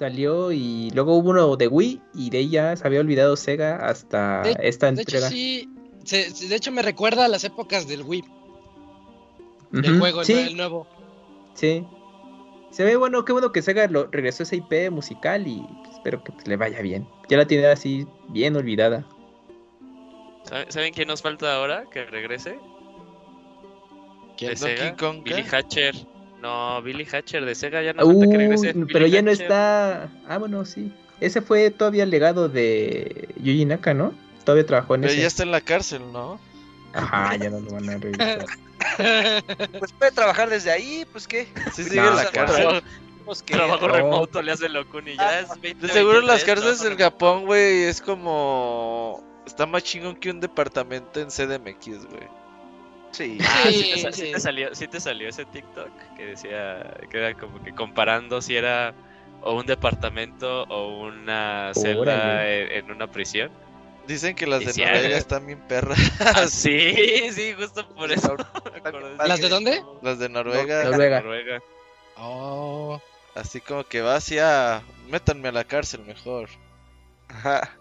salió 0.05 0.51
y 0.51 0.89
luego 0.95 1.15
hubo 1.15 1.29
uno 1.29 1.55
de 1.57 1.67
Wii 1.67 2.01
y 2.15 2.29
de 2.31 2.39
ella 2.39 2.75
se 2.75 2.87
había 2.87 3.01
olvidado 3.01 3.35
Sega 3.35 3.75
hasta 3.87 4.41
De- 4.41 4.57
esta 4.67 4.87
de 4.91 4.93
hecho, 4.93 5.01
entrega. 5.17 5.29
sí. 5.29 5.69
se- 6.05 6.47
de 6.47 6.55
hecho, 6.55 6.71
me 6.71 6.81
recuerda 6.81 7.25
a 7.25 7.27
las 7.27 7.43
épocas 7.43 7.87
del 7.87 8.01
Wii. 8.01 8.23
El 9.73 9.89
Ujú, 9.91 9.99
juego, 9.99 10.21
el 10.21 10.25
sí, 10.25 10.33
el 10.33 10.57
nuevo. 10.57 10.87
sí. 11.53 11.85
Se 12.71 12.83
ve 12.83 12.95
bueno, 12.95 13.23
qué 13.25 13.31
bueno 13.33 13.51
que 13.51 13.61
Sega 13.61 13.85
lo, 13.87 14.07
regresó 14.07 14.41
a 14.41 14.45
esa 14.45 14.55
IP 14.55 14.89
musical 14.89 15.45
y 15.45 15.63
espero 15.93 16.23
que 16.23 16.31
pues, 16.31 16.47
le 16.47 16.55
vaya 16.57 16.81
bien. 16.81 17.07
Ya 17.29 17.37
la 17.37 17.45
tiene 17.45 17.67
así 17.67 18.07
bien 18.29 18.55
olvidada. 18.55 19.05
¿Sabe- 20.45 20.65
¿Saben 20.71 20.93
quién 20.93 21.07
nos 21.09 21.21
falta 21.21 21.53
ahora 21.55 21.85
que 21.91 22.03
regrese? 22.05 22.57
¿Quién? 24.37 24.51
De 24.51 24.57
Sega. 24.57 24.95
Kong, 24.97 25.21
Billy. 25.23 25.43
Hatcher. 25.51 25.93
No, 26.41 26.81
Billy 26.81 27.05
Hatcher 27.05 27.45
de 27.45 27.53
Sega 27.55 27.81
ya 27.83 27.93
no 27.93 28.05
falta 28.05 28.27
que 28.27 28.37
regrese. 28.37 28.69
Uh, 28.69 28.73
Billy 28.73 28.93
pero 28.93 29.07
ya 29.07 29.21
no 29.21 29.31
está. 29.31 30.09
Ah, 30.27 30.37
bueno, 30.37 30.65
sí. 30.65 30.91
Ese 31.19 31.41
fue 31.41 31.69
todavía 31.69 32.03
el 32.03 32.09
legado 32.09 32.49
de 32.49 33.29
Yuji 33.37 33.65
Naka, 33.65 33.93
¿no? 33.93 34.13
Todavía 34.43 34.65
trabajó 34.65 34.95
en 34.95 35.01
Pero 35.01 35.13
ese. 35.13 35.21
ya 35.21 35.27
está 35.27 35.43
en 35.43 35.51
la 35.51 35.61
cárcel, 35.61 36.01
¿no? 36.11 36.39
Ajá, 36.93 37.35
ya 37.35 37.49
no 37.51 37.59
lo 37.59 37.71
van 37.71 37.89
a 37.89 37.97
regresar. 37.97 38.45
Pues 39.79 39.91
puede 39.93 40.11
trabajar 40.11 40.49
desde 40.49 40.71
ahí, 40.71 41.05
pues 41.11 41.27
qué. 41.27 41.45
Sí, 41.73 41.83
No, 41.83 41.89
sigue 41.89 41.99
en 41.99 42.15
la 42.15 42.23
no, 42.23 42.31
cárcel. 42.31 42.55
Trabajo, 42.63 42.85
Pues 43.25 43.43
que 43.43 43.53
trabajo 43.53 43.87
No. 43.87 43.93
remoto 43.93 44.41
le 44.41 44.51
hace 44.51 44.67
Locuni. 44.67 45.15
Ya 45.15 45.29
Ah, 45.29 45.39
es 45.41 45.61
20, 45.61 45.85
De 45.87 45.93
seguro 45.93 46.21
las 46.21 46.43
23, 46.43 46.45
cárceles 46.45 46.81
remoto. 46.83 47.03
Japón, 47.03 47.45
güey, 47.45 47.83
es 47.83 48.01
como... 48.01 49.23
Está 49.45 49.67
más 49.67 49.83
chingón 49.83 50.15
que 50.15 50.31
un 50.31 50.39
departamento 50.39 51.19
en 51.19 51.27
CDMX, 51.29 52.05
güey. 52.07 52.27
Sí. 53.11 53.37
Ah, 53.41 53.63
sí, 53.65 53.93
Sí, 53.95 54.03
te, 54.03 54.13
sí 54.13 54.33
salió, 54.39 54.73
sí 54.73 54.87
te 54.87 54.99
salió 54.99 55.29
ese 55.29 55.45
TikTok 55.45 55.91
que 56.15 56.25
decía 56.27 56.97
que 57.09 57.17
era 57.17 57.33
como 57.33 57.61
que 57.63 57.73
comparando 57.73 58.41
si 58.41 58.55
era 58.55 58.93
o 59.41 59.55
un 59.55 59.65
departamento 59.65 60.63
o 60.63 61.05
una 61.07 61.71
celda 61.73 61.99
Órale. 61.99 62.77
en, 62.77 62.85
en 62.85 62.91
una 62.91 63.07
prisión. 63.07 63.51
Dicen 64.07 64.35
que 64.35 64.47
las 64.47 64.61
Y 64.61 64.65
de 64.65 64.85
Noruega 64.85 65.15
ah, 65.15 65.17
están 65.17 65.45
bien 65.45 65.59
perras. 65.67 65.99
Ah, 66.19 66.47
sí, 66.47 67.31
sí, 67.31 67.53
justo 67.53 67.87
por 67.89 68.11
eso. 68.11 68.35
¿Las 69.25 69.39
de 69.41 69.49
dónde? 69.49 69.83
Las 70.01 70.19
de 70.19 70.29
Noruega. 70.29 70.83
Noruega. 70.85 71.21
Noruega. 71.21 71.63
Oh. 72.17 73.01
Así 73.35 73.61
como 73.61 73.83
que 73.83 74.01
va 74.01 74.15
hacia... 74.15 74.81
Métanme 75.09 75.49
a 75.49 75.51
la 75.51 75.63
cárcel 75.63 76.01
mejor. 76.05 76.49
Ajá. 77.29 77.77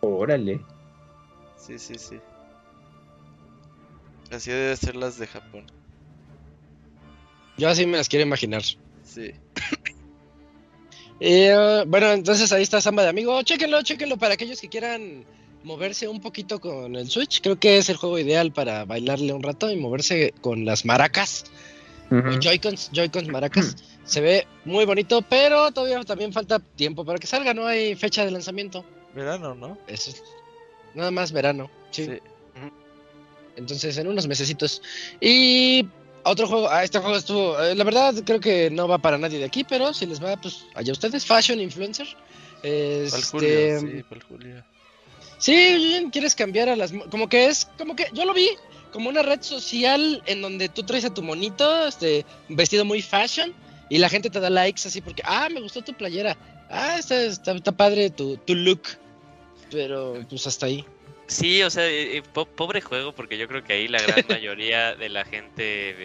Órale. 0.00 0.60
Sí, 1.56 1.78
sí, 1.78 1.94
sí. 1.96 2.20
Así 4.32 4.50
debe 4.50 4.76
ser 4.76 4.96
las 4.96 5.18
de 5.18 5.26
Japón. 5.26 5.66
Yo 7.58 7.68
así 7.68 7.84
me 7.86 7.98
las 7.98 8.08
quiero 8.08 8.24
imaginar. 8.24 8.62
Sí. 9.04 9.32
Eh, 11.20 11.84
bueno, 11.86 12.10
entonces 12.10 12.50
ahí 12.50 12.62
está 12.62 12.80
Samba 12.80 13.04
de 13.04 13.10
Amigo. 13.10 13.40
Chéquenlo, 13.42 13.82
chéquenlo 13.82 14.16
para 14.16 14.34
aquellos 14.34 14.60
que 14.60 14.68
quieran 14.68 15.24
moverse 15.62 16.08
un 16.08 16.20
poquito 16.20 16.60
con 16.60 16.96
el 16.96 17.08
Switch. 17.08 17.40
Creo 17.40 17.60
que 17.60 17.78
es 17.78 17.88
el 17.88 17.96
juego 17.96 18.18
ideal 18.18 18.52
para 18.52 18.84
bailarle 18.84 19.32
un 19.32 19.42
rato 19.42 19.70
y 19.70 19.76
moverse 19.76 20.34
con 20.40 20.64
las 20.64 20.84
maracas. 20.84 21.44
o 22.10 22.16
Ujú. 22.16 22.40
Joy-Cons, 22.40 22.90
Joy-Cons 22.92 23.28
maracas. 23.28 23.76
Se 24.04 24.20
ve 24.20 24.48
muy 24.64 24.84
bonito, 24.84 25.22
pero 25.22 25.70
todavía 25.70 26.02
también 26.02 26.32
falta 26.32 26.58
tiempo 26.58 27.04
para 27.04 27.18
que 27.18 27.28
salga. 27.28 27.54
No 27.54 27.66
hay 27.66 27.94
fecha 27.94 28.24
de 28.24 28.32
lanzamiento. 28.32 28.84
Verano, 29.14 29.54
¿no? 29.54 29.78
Eso 29.86 30.10
es 30.10 30.24
nada 30.94 31.10
más 31.12 31.30
verano. 31.30 31.70
Sí. 31.92 32.06
Sí. 32.06 32.18
Entonces, 33.56 33.96
en 33.98 34.08
unos 34.08 34.26
mesecitos. 34.26 34.80
Y 35.20 35.86
otro 36.24 36.46
juego, 36.46 36.68
ah, 36.70 36.84
este 36.84 36.98
juego 36.98 37.16
estuvo, 37.16 37.60
eh, 37.60 37.74
la 37.74 37.84
verdad 37.84 38.14
creo 38.24 38.40
que 38.40 38.70
no 38.70 38.88
va 38.88 38.98
para 38.98 39.18
nadie 39.18 39.38
de 39.38 39.44
aquí, 39.44 39.64
pero 39.64 39.92
si 39.92 40.06
les 40.06 40.22
va, 40.22 40.36
pues 40.36 40.64
allá 40.74 40.92
ustedes, 40.92 41.26
Fashion 41.26 41.60
Influencer. 41.60 42.06
Este, 42.62 43.22
Julio, 43.22 43.80
sí, 43.80 44.04
Julio. 44.28 44.64
Sí, 45.38 46.08
quieres 46.12 46.34
cambiar 46.34 46.68
a 46.68 46.76
las... 46.76 46.92
mo- 46.92 47.04
Como 47.10 47.28
que 47.28 47.46
es, 47.46 47.64
como 47.76 47.96
que 47.96 48.06
yo 48.12 48.24
lo 48.24 48.32
vi 48.32 48.48
como 48.92 49.08
una 49.08 49.22
red 49.22 49.42
social 49.42 50.22
en 50.26 50.42
donde 50.42 50.68
tú 50.68 50.84
traes 50.84 51.04
a 51.04 51.12
tu 51.12 51.22
monito, 51.22 51.88
este, 51.88 52.24
vestido 52.48 52.84
muy 52.84 53.02
fashion, 53.02 53.52
y 53.88 53.98
la 53.98 54.08
gente 54.08 54.30
te 54.30 54.38
da 54.38 54.50
likes 54.50 54.86
así 54.86 55.00
porque, 55.00 55.22
ah, 55.24 55.48
me 55.50 55.60
gustó 55.60 55.82
tu 55.82 55.92
playera, 55.94 56.36
ah, 56.70 56.96
está, 56.98 57.20
está, 57.22 57.52
está 57.52 57.72
padre 57.72 58.10
tu, 58.10 58.36
tu 58.36 58.54
look, 58.54 58.82
pero 59.70 60.24
pues 60.28 60.46
hasta 60.46 60.66
ahí. 60.66 60.84
Sí, 61.32 61.62
o 61.62 61.70
sea, 61.70 61.88
eh, 61.88 62.18
eh, 62.18 62.22
po- 62.22 62.46
pobre 62.46 62.80
juego, 62.80 63.12
porque 63.12 63.38
yo 63.38 63.48
creo 63.48 63.64
que 63.64 63.72
ahí 63.72 63.88
la 63.88 64.00
gran 64.02 64.16
mayoría 64.28 64.94
de 64.94 65.08
la 65.08 65.24
gente 65.24 65.54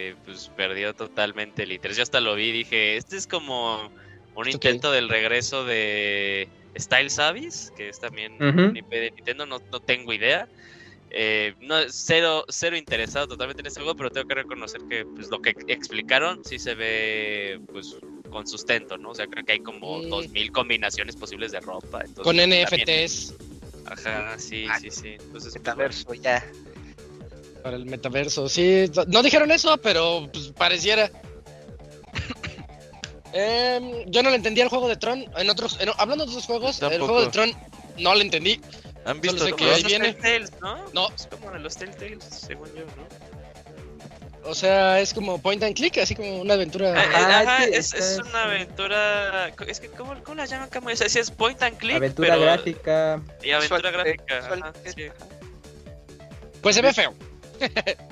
eh, 0.09 0.15
pues 0.25 0.49
perdió 0.55 0.93
totalmente 0.93 1.63
el 1.63 1.71
interés. 1.71 1.97
Yo 1.97 2.03
hasta 2.03 2.19
lo 2.21 2.36
vi 2.36 2.45
y 2.45 2.51
dije, 2.51 2.97
este 2.97 3.17
es 3.17 3.28
como 3.28 3.91
un 4.36 4.49
intento 4.49 4.91
del 4.91 5.09
regreso 5.09 5.65
de 5.65 6.47
Style 6.78 7.09
Savis, 7.09 7.71
que 7.75 7.89
es 7.89 7.99
también 7.99 8.34
un 8.41 8.75
IP 8.78 8.89
de 8.89 9.11
Nintendo, 9.11 9.45
no, 9.45 9.59
no 9.71 9.80
tengo 9.80 10.13
idea. 10.13 10.47
Eh, 11.09 11.55
no, 11.61 11.75
cero, 11.88 12.43
cero 12.49 12.75
interesado 12.75 13.28
totalmente 13.30 13.61
en 13.61 13.67
este 13.67 13.80
juego, 13.80 13.95
pero 13.95 14.09
tengo 14.11 14.28
que 14.28 14.36
reconocer 14.36 14.82
que 14.89 15.05
pues, 15.05 15.30
lo 15.30 15.41
que 15.41 15.55
explicaron 15.67 16.43
sí 16.43 16.59
se 16.59 16.75
ve 16.75 17.59
pues 17.71 17.95
con 18.30 18.45
sustento, 18.45 18.97
¿no? 18.97 19.11
O 19.11 19.15
sea, 19.15 19.25
creo 19.28 19.45
que 19.45 19.53
hay 19.53 19.59
como 19.59 20.01
Sí. 20.03 20.09
2000 20.09 20.51
combinaciones 20.51 21.15
posibles 21.15 21.51
de 21.53 21.61
ropa. 21.61 22.01
entonces, 22.01 22.23
Con 22.23 22.36
también- 22.38 22.67
NFTs 22.67 23.34
Ajá, 23.88 24.38
sí, 24.38 24.65
Ah, 24.69 24.79
sí, 24.79 24.91
sí. 24.91 25.07
Entonces, 25.19 25.53
pues, 25.53 25.55
Metaverso, 25.55 26.13
ya. 26.15 26.45
para 27.63 27.77
el 27.77 27.85
metaverso, 27.85 28.47
sí, 28.49 28.89
no 29.07 29.23
dijeron 29.23 29.49
eso, 29.51 29.77
pero 29.77 30.27
pues 30.31 30.51
pareciera. 30.55 31.09
Em, 33.33 34.05
yo 34.09 34.23
no 34.23 34.29
le 34.29 34.38
entendía 34.38 34.63
el 34.63 34.69
juego 34.69 34.88
de 34.88 34.95
Tron. 34.95 35.25
En 35.38 35.49
otros, 35.49 35.77
en- 35.81 35.89
hablando 35.97 36.25
de 36.25 36.31
otros 36.31 36.45
juegos, 36.45 36.81
el 36.81 36.99
juego 36.99 37.21
de 37.21 37.27
Tron 37.27 37.51
no 37.99 38.15
le 38.15 38.23
entendí. 38.23 38.59
¿Han 39.05 39.21
visto 39.21 39.45
sé 39.45 39.53
que 39.53 39.65
ahí 39.65 39.83
viene. 39.83 40.13
Telltales, 40.13 40.51
¿no? 40.61 40.77
No. 40.93 41.09
Es 41.15 41.27
como 41.27 41.51
de 41.51 41.59
los 41.59 41.75
Telltales, 41.77 42.23
según 42.29 42.67
yo, 42.73 42.83
¿no? 42.85 43.26
O 44.47 44.55
sea, 44.55 44.99
es 45.01 45.13
como 45.13 45.41
point 45.41 45.61
and 45.63 45.75
click, 45.75 45.97
así 45.97 46.15
como 46.15 46.39
una 46.41 46.53
aventura. 46.53 46.89
Eh, 46.91 47.05
eh, 47.05 47.09
Ah, 47.13 47.39
ajá, 47.41 47.65
es 47.65 47.93
es, 47.93 48.17
una 48.19 48.43
aventura. 48.45 49.49
Es 49.67 49.79
que, 49.79 49.89
¿cómo, 49.89 50.15
cómo 50.23 50.35
la 50.35 50.45
llaman? 50.45 50.69
¿Cómo 50.73 50.89
es? 50.89 50.99
Sí, 50.99 51.19
es 51.19 51.29
point 51.31 51.61
and 51.61 51.77
click. 51.77 51.97
Aventura 51.97 52.29
pero- 52.29 52.41
gráfica. 52.41 53.21
Y 53.43 53.51
aventura 53.51 53.91
Visual- 53.91 54.03
gráfica. 54.05 54.39
visual- 54.39 54.63
ajá, 54.63 54.73
sí. 54.95 55.05
Pues 56.61 56.75
se 56.75 56.81
ve 56.81 56.93
feo. 56.93 57.13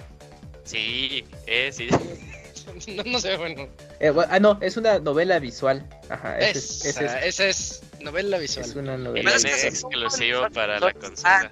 Sí, 0.66 1.24
eh, 1.46 1.70
sí. 1.72 1.88
No, 2.88 3.04
no 3.04 3.20
ve 3.22 3.38
bueno. 3.38 3.68
Eh, 4.00 4.12
bu- 4.12 4.28
ah, 4.30 4.40
no, 4.40 4.58
es 4.62 4.78
una 4.78 5.00
novela 5.00 5.40
visual. 5.40 5.88
Ajá, 6.10 6.38
ese 6.40 6.60
es, 6.60 6.86
Esa, 6.86 7.06
es, 7.06 7.40
esa 7.40 7.48
es 7.48 7.82
novela 8.02 8.38
visual. 8.38 8.66
es 8.66 8.76
una 8.76 8.98
novela 8.98 9.34
es 9.36 9.44
visual. 9.44 9.66
exclusivo 9.66 10.50
para 10.54 10.80
la 10.80 10.94
consola. 10.94 11.52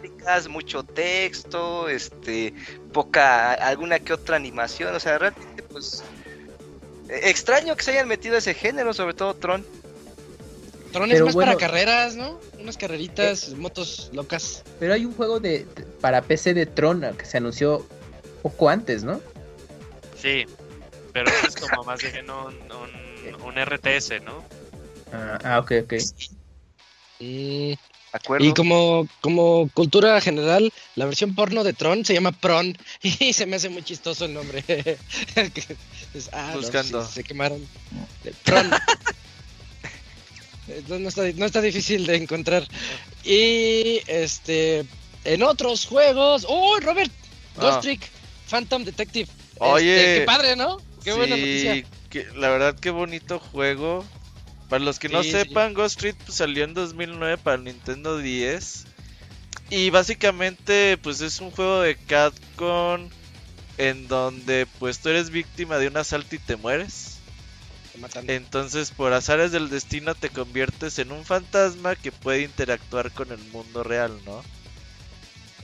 mucho 0.49 0.84
texto, 0.84 1.89
este, 1.89 2.53
poca, 2.91 3.53
alguna 3.53 3.99
que 3.99 4.14
otra 4.14 4.36
animación, 4.36 4.93
o 4.95 4.99
sea, 4.99 5.18
realmente, 5.18 5.64
pues, 5.64 6.03
eh, 7.09 7.22
extraño 7.30 7.76
que 7.76 7.84
se 7.84 7.91
hayan 7.91 8.07
metido 8.07 8.38
ese 8.38 8.53
género, 8.53 8.93
sobre 8.93 9.14
todo 9.14 9.34
Tron. 9.36 9.66
Tron 10.91 11.09
es 11.09 11.14
Pero 11.16 11.26
más 11.26 11.34
bueno- 11.34 11.53
para 11.53 11.59
carreras, 11.68 12.16
¿no? 12.16 12.39
Unas 12.59 12.78
carreritas, 12.78 13.49
motos 13.49 14.09
locas. 14.14 14.64
Pero 14.80 14.93
hay 14.93 15.05
un 15.05 15.16
juego 15.16 15.39
de, 15.39 15.66
de- 15.66 15.84
para 16.01 16.22
PC 16.22 16.53
de 16.53 16.66
Tron 16.68 17.01
que 17.18 17.26
se 17.26 17.38
anunció 17.38 17.86
poco 18.43 18.70
antes, 18.70 19.03
¿no? 19.03 19.20
Sí, 20.22 20.45
pero 21.14 21.30
eso 21.30 21.47
es 21.47 21.55
como 21.55 21.84
más 21.84 22.01
bien 22.01 22.30
un, 22.30 22.53
un, 22.72 23.41
un 23.41 23.55
RTS, 23.66 24.22
¿no? 24.24 24.43
Ah, 25.14 25.39
ah, 25.43 25.59
ok, 25.59 25.72
ok. 25.84 25.93
Mm, 27.20 27.74
¿Acuerdo? 28.11 28.45
Y 28.45 28.53
como, 28.53 29.07
como 29.22 29.70
cultura 29.74 30.20
general, 30.22 30.72
la 30.95 31.05
versión 31.05 31.34
porno 31.36 31.64
de 31.64 31.74
Tron 31.74 32.03
se 32.05 32.14
llama 32.14 32.32
Pron 32.32 32.78
y 33.01 33.34
se 33.34 33.45
me 33.45 33.55
hace 33.55 33.70
muy 33.70 33.84
chistoso 33.84 34.26
el 34.26 34.34
nombre. 34.34 34.64
Ah, 36.32 36.51
no, 36.53 36.59
Buscando. 36.61 37.03
sí, 37.07 37.14
se 37.14 37.24
quemaron. 37.24 37.68
Tron. 38.43 38.70
Entonces 40.68 40.99
no 41.01 41.09
está, 41.09 41.24
no 41.39 41.45
está 41.47 41.59
difícil 41.59 42.05
de 42.05 42.18
encontrar. 42.18 42.68
Y 43.24 43.99
este 44.05 44.86
en 45.24 45.41
otros 45.41 45.88
juegos. 45.88 46.45
¡Oh, 46.47 46.80
Robert! 46.82 47.11
Ghost 47.55 47.78
Ah. 47.78 47.82
Trick, 47.82 48.01
Phantom 48.47 48.84
Detective. 48.84 49.28
Oye. 49.57 49.95
Este, 49.97 50.20
qué 50.20 50.26
padre, 50.26 50.55
¿no? 50.55 50.78
Qué 51.04 51.14
buena 51.14 51.36
Sí, 51.36 51.41
noticia. 51.41 51.86
que- 52.10 52.28
la 52.36 52.49
verdad, 52.49 52.76
qué 52.80 52.89
bonito 52.89 53.39
juego. 53.39 54.06
Para 54.70 54.84
los 54.84 54.97
que 54.99 55.10
no 55.10 55.22
sí. 55.24 55.32
sepan, 55.32 55.74
Ghost 55.74 55.97
Street 55.97 56.16
pues, 56.26 56.38
salió 56.38 56.64
en 56.64 56.74
2009 56.74 57.38
para 57.38 57.58
el 57.58 57.64
Nintendo 57.66 58.18
10. 58.18 58.86
Y 59.70 59.89
básicamente, 59.89 60.97
pues 60.97 61.22
es 61.22 61.39
un 61.39 61.51
juego 61.51 61.82
de 61.82 61.95
Capcom 61.95 63.10
en 63.78 64.08
donde 64.08 64.68
pues 64.80 64.99
tú 64.99 65.10
eres 65.10 65.30
víctima 65.32 65.78
de 65.78 65.88
un 65.88 65.97
asalto 65.97 66.36
y 66.36 66.39
te 66.39 66.56
mueres. 66.56 67.18
Te. 68.26 68.36
Entonces, 68.36 68.91
por 68.91 69.14
azares 69.14 69.51
del 69.51 69.70
destino, 69.70 70.16
te 70.16 70.30
conviertes 70.30 70.97
en 70.99 71.12
un 71.12 71.26
fantasma 71.26 71.95
que 71.95 72.12
puede 72.12 72.41
interactuar 72.41 73.12
con 73.12 73.32
el 73.32 73.39
mundo 73.51 73.84
real, 73.84 74.12
¿no? 74.26 74.41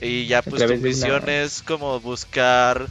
Y 0.00 0.26
ya, 0.26 0.40
pues 0.42 0.62
tu 0.62 0.72
una- 0.72 0.76
misión 0.76 1.28
es 1.28 1.62
como 1.62 1.98
buscar, 2.00 2.88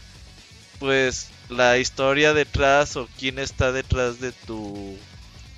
pues, 0.80 1.28
la 1.50 1.78
historia 1.78 2.34
detrás 2.34 2.96
o 2.96 3.08
quién 3.18 3.40
está 3.40 3.72
detrás 3.72 4.20
de 4.20 4.32
tu, 4.32 4.98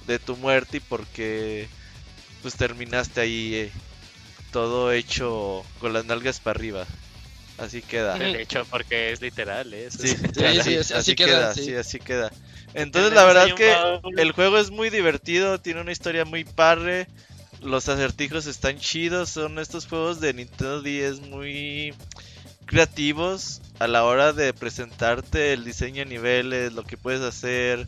de 0.07 0.19
tu 0.19 0.35
muerte 0.37 0.77
y 0.77 0.79
por 0.79 1.05
qué, 1.07 1.67
pues, 2.41 2.55
terminaste 2.55 3.21
ahí 3.21 3.55
eh, 3.55 3.71
todo 4.51 4.91
hecho 4.91 5.63
con 5.79 5.93
las 5.93 6.05
nalgas 6.05 6.39
para 6.39 6.57
arriba. 6.57 6.85
Así 7.57 7.81
queda. 7.81 8.17
De 8.17 8.41
hecho, 8.41 8.65
porque 8.69 9.11
es 9.11 9.21
literal, 9.21 9.71
¿eh? 9.73 9.89
Sí, 9.91 10.07
Sí, 10.07 10.93
así 10.95 11.15
queda, 11.15 11.53
sí. 11.53 11.65
sí, 11.65 11.75
así 11.75 11.99
queda. 11.99 12.31
Entonces, 12.73 13.13
la 13.13 13.23
verdad 13.25 13.53
que 13.55 13.75
el 14.17 14.31
juego 14.31 14.57
es 14.57 14.71
muy 14.71 14.89
divertido, 14.89 15.59
tiene 15.59 15.81
una 15.81 15.91
historia 15.91 16.25
muy 16.25 16.43
padre. 16.43 17.07
Los 17.61 17.87
acertijos 17.89 18.47
están 18.47 18.79
chidos, 18.79 19.29
son 19.29 19.59
estos 19.59 19.85
juegos 19.85 20.19
de 20.19 20.33
Nintendo 20.33 20.81
10 20.81 21.19
muy 21.19 21.93
creativos 22.71 23.61
a 23.79 23.87
la 23.87 24.05
hora 24.05 24.31
de 24.31 24.53
presentarte 24.53 25.51
el 25.51 25.65
diseño 25.65 26.05
de 26.05 26.05
niveles, 26.05 26.71
lo 26.71 26.83
que 26.83 26.95
puedes 26.95 27.21
hacer. 27.21 27.87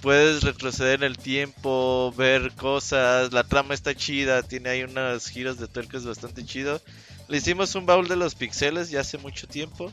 Puedes 0.00 0.44
retroceder 0.44 1.00
en 1.00 1.02
el 1.02 1.18
tiempo, 1.18 2.14
ver 2.16 2.52
cosas, 2.52 3.32
la 3.32 3.42
trama 3.42 3.74
está 3.74 3.96
chida, 3.96 4.44
tiene 4.44 4.68
ahí 4.68 4.82
unos 4.84 5.26
giros 5.26 5.58
de 5.58 5.66
tuercas 5.66 6.06
bastante 6.06 6.44
chido. 6.44 6.80
Le 7.28 7.38
hicimos 7.38 7.74
un 7.74 7.86
baúl 7.86 8.06
de 8.06 8.14
los 8.14 8.36
pixeles 8.36 8.90
ya 8.90 9.00
hace 9.00 9.18
mucho 9.18 9.48
tiempo. 9.48 9.90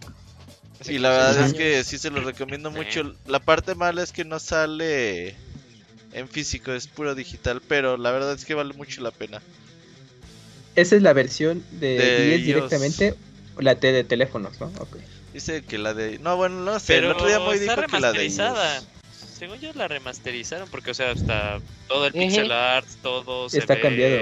Y 0.88 1.00
la 1.00 1.10
verdad 1.10 1.48
es 1.48 1.54
que 1.54 1.84
sí 1.84 1.98
se 1.98 2.12
lo 2.12 2.22
recomiendo 2.22 2.70
mucho. 2.70 3.16
La 3.26 3.40
parte 3.40 3.74
mala 3.74 4.04
es 4.04 4.12
que 4.12 4.26
no 4.26 4.40
sale 4.40 5.36
en 6.12 6.28
físico, 6.28 6.72
es 6.72 6.86
puro 6.86 7.16
digital, 7.16 7.62
pero 7.68 7.98
la 7.98 8.12
verdad 8.12 8.34
es 8.34 8.46
que 8.46 8.54
vale 8.54 8.74
mucho 8.74 9.02
la 9.02 9.12
pena. 9.12 9.42
Esa 10.76 10.96
es 10.98 11.02
la 11.02 11.14
versión 11.14 11.64
de, 11.72 11.98
De 11.98 12.26
10 12.26 12.40
iOS. 12.40 12.46
directamente, 12.46 13.16
la 13.58 13.76
T 13.76 13.92
de 13.92 14.04
teléfonos, 14.04 14.60
¿no? 14.60 14.72
Dice 15.34 15.64
que 15.64 15.78
la 15.78 15.94
de... 15.94 16.20
No, 16.20 16.38
bueno, 16.38 16.60
no 16.64 16.80
sé, 16.80 16.94
Pero 16.96 17.08
el 17.08 17.14
otro 17.14 17.28
día 17.28 17.40
muy 17.40 17.60
dijo 17.60 17.82
que 17.88 18.00
la 18.00 18.12
de... 18.12 18.30
Según 19.44 19.60
yo 19.60 19.72
la 19.74 19.88
remasterizaron 19.88 20.70
porque 20.70 20.92
o 20.92 20.94
sea, 20.94 21.12
hasta 21.12 21.60
todo 21.88 22.08
el 22.08 22.14
Ujú. 22.14 22.22
pixel 22.22 22.52
art, 22.52 22.88
todo 23.02 23.50
se 23.50 23.60
Está 23.60 23.76
ve 23.76 23.82
cambiado. 23.82 24.18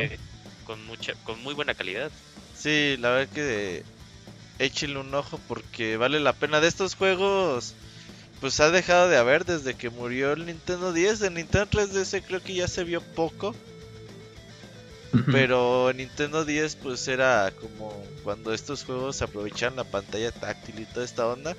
con 0.66 0.84
mucha 0.88 1.14
con 1.26 1.42
muy 1.44 1.54
buena 1.54 1.76
calidad. 1.76 2.10
Sí, 2.56 2.96
la 3.00 3.10
verdad 3.12 3.34
que 3.34 3.84
échenle 4.60 5.00
un 5.00 5.14
ojo 5.14 5.40
porque 5.48 5.98
vale 5.98 6.20
la 6.20 6.34
pena. 6.34 6.60
De 6.60 6.68
estos 6.68 6.96
juegos, 6.96 7.74
pues 8.40 8.60
ha 8.60 8.72
dejado 8.72 9.10
de 9.10 9.18
haber 9.18 9.46
desde 9.46 9.76
que 9.76 9.90
murió 9.90 10.34
el 10.34 10.46
Nintendo 10.46 10.94
10. 10.94 11.22
En 11.22 11.36
Nintendo 11.36 11.68
3DS 11.68 12.24
creo 12.26 12.42
que 12.42 12.56
ya 12.56 12.68
se 12.68 12.84
vio 12.84 13.02
poco. 13.02 13.56
Pero 15.32 15.90
en 15.90 15.98
Nintendo 15.98 16.46
10 16.46 16.76
pues 16.78 17.08
era 17.08 17.52
como 17.60 18.04
cuando 18.24 18.54
estos 18.54 18.84
juegos 18.86 19.22
aprovechan 19.22 19.76
la 19.76 19.84
pantalla 19.84 20.32
táctil 20.32 20.80
y 20.80 20.86
toda 20.86 21.06
esta 21.06 21.28
onda. 21.28 21.56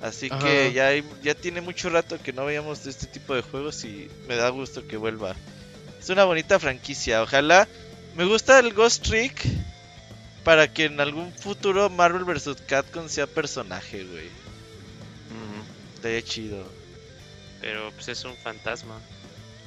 Así 0.00 0.28
Ajá. 0.30 0.38
que 0.44 0.72
ya, 0.72 0.88
hay- 0.88 1.04
ya 1.22 1.34
tiene 1.34 1.60
mucho 1.60 1.88
rato 1.90 2.18
que 2.22 2.32
no 2.32 2.44
veíamos 2.44 2.84
de 2.84 2.90
este 2.90 3.06
tipo 3.06 3.34
de 3.34 3.42
juegos 3.42 3.82
y 3.84 4.08
me 4.28 4.36
da 4.36 4.50
gusto 4.50 4.86
que 4.86 4.96
vuelva. 4.96 5.34
Es 6.00 6.08
una 6.10 6.24
bonita 6.24 6.58
franquicia, 6.60 7.22
ojalá. 7.22 7.66
Me 8.14 8.24
gusta 8.24 8.58
el 8.60 8.72
Ghost 8.72 9.04
Trick 9.04 9.42
para 10.44 10.72
que 10.72 10.84
en 10.84 11.00
algún 11.00 11.32
futuro 11.32 11.90
Marvel 11.90 12.24
vs. 12.24 12.56
Capcom 12.66 13.08
sea 13.08 13.26
personaje, 13.26 14.04
güey. 14.04 14.28
Estaría 15.96 16.22
chido. 16.22 16.62
Pero 17.60 17.90
pues 17.92 18.08
es 18.08 18.24
un 18.24 18.36
fantasma. 18.36 19.00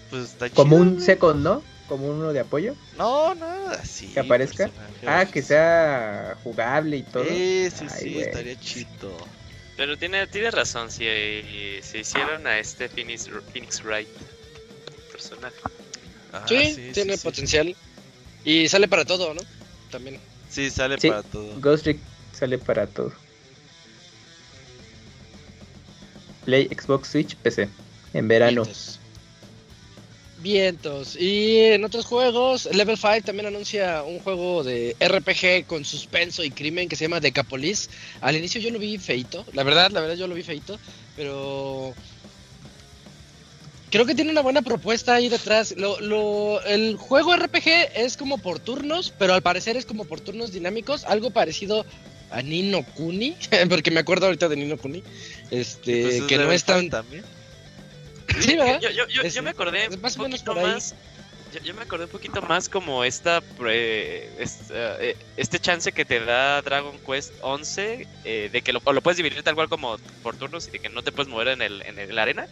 Pues 0.09 0.23
está 0.25 0.49
Como 0.49 0.75
chido, 0.75 0.81
un 0.83 0.93
güey. 0.95 1.05
second, 1.05 1.41
¿no? 1.43 1.63
Como 1.89 2.05
uno 2.07 2.31
de 2.31 2.39
apoyo. 2.39 2.75
No, 2.97 3.33
no, 3.35 3.69
así. 3.71 4.07
Que 4.13 4.19
aparezca. 4.19 4.69
Ah, 5.07 5.25
que 5.25 5.41
sea 5.41 6.37
jugable 6.43 6.97
y 6.97 7.03
todo. 7.03 7.25
Sí, 7.25 7.67
sí, 7.75 7.85
Ay, 7.89 7.99
sí, 7.99 8.13
güey. 8.13 8.25
estaría 8.25 8.59
chido. 8.59 9.17
Pero 9.75 9.97
tiene, 9.97 10.27
tiene 10.27 10.51
razón, 10.51 10.91
si 10.91 11.05
se 11.81 11.97
hicieron 11.99 12.45
a 12.45 12.59
este 12.59 12.87
Phoenix, 12.89 13.27
Phoenix 13.51 13.83
Wright 13.83 14.07
personaje. 15.11 15.55
Ah, 16.31 16.45
Sí, 16.47 16.91
tiene 16.93 17.17
sí. 17.17 17.23
potencial. 17.23 17.75
Y 18.45 18.69
sale 18.69 18.87
para 18.87 19.03
todo, 19.03 19.33
¿no? 19.33 19.41
También. 19.91 20.19
Sí, 20.49 20.69
sale 20.69 20.99
Sí. 20.99 21.09
para 21.09 21.23
todo. 21.23 21.59
Ghost 21.59 21.83
Trick 21.83 21.99
sale 22.33 22.57
para 22.59 22.85
todo. 22.87 23.11
Play, 26.45 26.67
Xbox, 26.67 27.09
Switch, 27.09 27.35
PC. 27.37 27.69
En 28.13 28.27
verano. 28.27 28.63
Vientos. 30.41 31.15
Y 31.19 31.57
en 31.59 31.83
otros 31.83 32.05
juegos, 32.05 32.65
Level 32.73 32.97
5 32.97 33.21
también 33.25 33.47
anuncia 33.47 34.03
un 34.03 34.19
juego 34.19 34.63
de 34.63 34.95
RPG 34.99 35.65
con 35.67 35.83
suspenso 35.83 36.43
y 36.43 36.51
crimen 36.51 36.87
que 36.87 36.95
se 36.95 37.05
llama 37.05 37.19
Decapolis. 37.19 37.89
Al 38.21 38.35
inicio 38.37 38.61
yo 38.61 38.71
lo 38.71 38.79
vi 38.79 38.97
feito, 38.97 39.45
la 39.53 39.63
verdad, 39.63 39.91
la 39.91 39.99
verdad 40.01 40.15
yo 40.15 40.27
lo 40.27 40.35
vi 40.35 40.43
feito, 40.43 40.79
pero 41.15 41.93
creo 43.91 44.05
que 44.05 44.15
tiene 44.15 44.31
una 44.31 44.41
buena 44.41 44.61
propuesta 44.61 45.15
ahí 45.15 45.29
detrás. 45.29 45.73
Lo, 45.77 45.99
lo- 45.99 46.61
el 46.63 46.95
juego 46.95 47.35
RPG 47.35 47.91
es 47.95 48.15
como 48.15 48.37
por 48.37 48.59
turnos, 48.59 49.13
pero 49.17 49.33
al 49.33 49.41
parecer 49.41 49.75
es 49.77 49.85
como 49.85 50.05
por 50.05 50.21
turnos 50.21 50.51
dinámicos, 50.53 51.03
algo 51.05 51.31
parecido 51.31 51.85
a 52.31 52.41
Nino 52.41 52.85
Kuni, 52.95 53.35
porque 53.69 53.91
me 53.91 53.99
acuerdo 53.99 54.27
ahorita 54.27 54.47
de 54.47 54.55
Nino 54.55 54.77
Kuni, 54.77 55.03
este, 55.51 56.21
que 56.27 56.37
no 56.37 56.51
es 56.51 56.63
tan... 56.63 56.89
También. 56.89 57.25
Sí, 58.41 58.55
¿verdad? 58.57 58.79
Yo, 58.81 58.89
yo, 58.89 59.03
yo, 59.13 59.21
Es- 59.23 59.33
yo 59.33 59.43
me 59.43 59.49
acordé 59.51 59.89
más 59.97 60.17
un 60.17 60.25
poquito 60.25 60.55
más. 60.55 60.95
Yo, 61.51 61.59
yo 61.61 61.73
me 61.73 61.81
acordé 61.81 62.03
un 62.03 62.09
poquito 62.09 62.41
más 62.43 62.69
como 62.69 63.03
esta 63.03 63.41
pre- 63.41 64.41
es- 64.41 64.69
eh, 64.71 65.17
este 65.35 65.59
chance 65.59 65.91
que 65.91 66.05
te 66.05 66.23
da 66.23 66.61
Dragon 66.61 66.99
Quest 66.99 67.33
11 67.41 68.07
eh, 68.23 68.49
de 68.51 68.61
que 68.61 68.73
lo, 68.73 68.81
o 68.85 68.93
lo 68.93 69.01
puedes 69.01 69.17
dividir 69.17 69.41
tal 69.41 69.55
cual 69.55 69.67
como 69.67 69.97
por 70.21 70.37
turnos 70.37 70.67
y 70.67 70.71
de 70.71 70.79
que 70.79 70.89
no 70.89 71.01
te 71.01 71.11
puedes 71.11 71.29
mover 71.29 71.47
en 71.49 71.61
el 71.61 71.81
en 71.85 71.97
el- 71.97 72.15
la 72.15 72.21
arena 72.21 72.47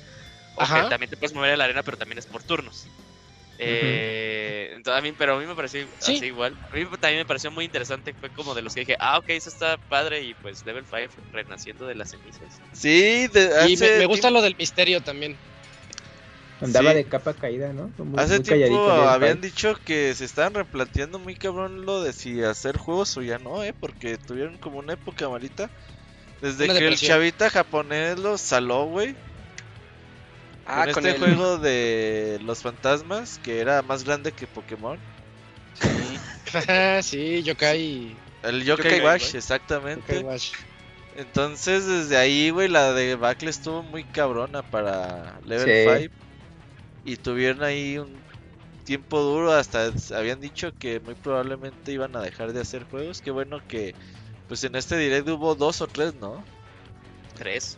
o 0.55 0.61
Ajá. 0.63 0.83
que 0.83 0.89
también 0.89 1.09
te 1.09 1.17
puedes 1.17 1.35
mover 1.35 1.51
en 1.51 1.59
la 1.59 1.65
arena 1.65 1.83
pero 1.83 1.97
también 1.97 2.17
es 2.17 2.25
por 2.25 2.43
turnos. 2.43 2.87
Eh, 3.59 4.71
entonces, 4.75 4.99
a 4.99 5.01
mí, 5.01 5.13
pero 5.13 5.35
a 5.35 5.39
mí 5.39 5.45
me 5.45 5.55
pareció 5.55 5.87
Sí. 5.99 6.17
así 6.17 6.25
igual. 6.25 6.55
A 6.71 6.75
mí 6.75 6.85
también 6.99 7.21
me 7.21 7.25
pareció 7.25 7.49
muy 7.51 7.65
interesante. 7.65 8.13
Fue 8.13 8.29
como 8.29 8.53
de 8.53 8.61
los 8.61 8.73
que 8.73 8.81
dije, 8.81 8.95
ah, 8.99 9.17
ok, 9.17 9.29
eso 9.29 9.49
está 9.49 9.77
padre. 9.89 10.21
Y 10.21 10.33
pues 10.35 10.63
Level 10.65 10.85
5 10.85 11.23
renaciendo 11.31 11.87
de 11.87 11.95
las 11.95 12.11
cenizas. 12.11 12.61
Sí, 12.71 13.27
de, 13.27 13.67
Y 13.69 13.77
me, 13.77 14.05
gusta 14.05 14.29
lo 14.29 14.41
del 14.41 14.55
misterio 14.57 15.01
también. 15.01 15.39
Andaba 16.61 16.89
Sí. 16.91 16.95
de 16.97 17.05
capa 17.05 17.33
caída, 17.33 17.71
¿no? 17.73 17.91
Muy, 17.97 18.19
Hace 18.19 18.35
muy 18.35 18.43
tiempo 18.43 18.89
habían 18.89 19.41
dicho 19.41 19.75
que 19.85 20.13
se 20.15 20.25
estaban 20.25 20.53
replanteando 20.55 21.19
muy 21.19 21.35
cabrón 21.35 21.85
lo 21.85 22.01
de 22.01 22.13
si 22.13 22.41
hacer 22.43 22.77
juegos 22.77 23.15
o 23.17 23.21
ya 23.21 23.37
no, 23.37 23.63
¿eh? 23.63 23.73
Porque 23.79 24.17
tuvieron 24.17 24.57
como 24.57 24.79
una 24.79 24.93
época 24.93 25.29
malita. 25.29 25.69
Desde 26.41 26.65
Una 26.65 26.73
que 26.75 26.83
depresión. 26.83 26.89
el 26.89 26.97
chavita 26.97 27.49
japonés 27.49 28.17
los 28.19 28.41
saló, 28.41 28.85
güey. 28.85 29.15
Ah, 30.65 30.85
con 30.85 30.93
con 30.93 31.05
este 31.05 31.09
el... 31.11 31.17
juego 31.35 31.57
de 31.57 32.39
los 32.43 32.61
fantasmas, 32.61 33.39
que 33.39 33.59
era 33.59 33.81
más 33.83 34.03
grande 34.03 34.31
que 34.33 34.47
Pokémon. 34.47 34.99
sí, 37.01 37.43
Yokai. 37.43 38.15
El 38.43 38.63
Yokai 38.63 38.99
Yokai 38.99 39.01
Wash, 39.01 39.21
Watch. 39.23 39.35
exactamente. 39.35 40.21
Yokai 40.21 40.23
Watch. 40.23 40.51
Entonces, 41.15 41.85
desde 41.85 42.17
ahí, 42.17 42.49
güey, 42.51 42.67
la 42.67 42.93
de 42.93 43.15
Bacle 43.15 43.49
estuvo 43.49 43.81
muy 43.83 44.03
cabrona 44.03 44.61
para 44.63 45.39
Level 45.45 45.65
Sí. 45.65 46.09
5. 46.09 46.26
Y 47.07 47.15
tuvieron 47.15 47.63
ahí 47.63 47.97
un 47.97 48.21
tiempo 48.83 49.21
duro, 49.21 49.53
hasta 49.53 49.93
habían 50.13 50.41
dicho 50.41 50.73
que 50.77 50.99
muy 50.99 51.15
probablemente 51.15 51.93
iban 51.93 52.13
a 52.17 52.21
dejar 52.21 52.51
de 52.51 52.59
hacer 52.59 52.83
juegos. 52.83 53.21
Qué 53.21 53.31
bueno 53.31 53.61
que, 53.65 53.95
pues 54.49 54.61
en 54.65 54.75
este 54.75 54.97
direct 54.97 55.29
hubo 55.29 55.55
dos 55.55 55.79
o 55.79 55.87
tres, 55.87 56.13
¿no? 56.15 56.43
Tres. 57.37 57.77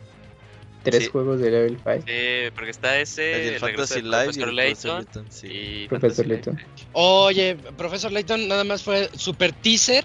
Tres 0.81 1.03
Sí. 1.03 1.09
juegos 1.11 1.39
de 1.41 1.51
Level 1.51 1.79
5. 1.85 2.05
Sí, 2.07 2.51
porque 2.55 2.71
está 2.71 2.99
ese, 2.99 3.49
el 3.49 3.53
el 3.53 3.59
Fantasy 3.59 4.01
Live 4.01 4.09
y 4.09 4.23
Profesor 4.23 4.49
el 4.49 4.55
Layton, 4.55 4.81
Professor 4.81 4.97
Layton, 4.97 5.31
sí. 5.31 5.47
y 5.47 5.87
Layton. 6.27 6.61
Oye, 6.93 7.55
profesor 7.77 8.11
Layton 8.11 8.47
nada 8.47 8.63
más 8.63 8.81
fue 8.81 9.11
super 9.13 9.53
teaser, 9.53 10.03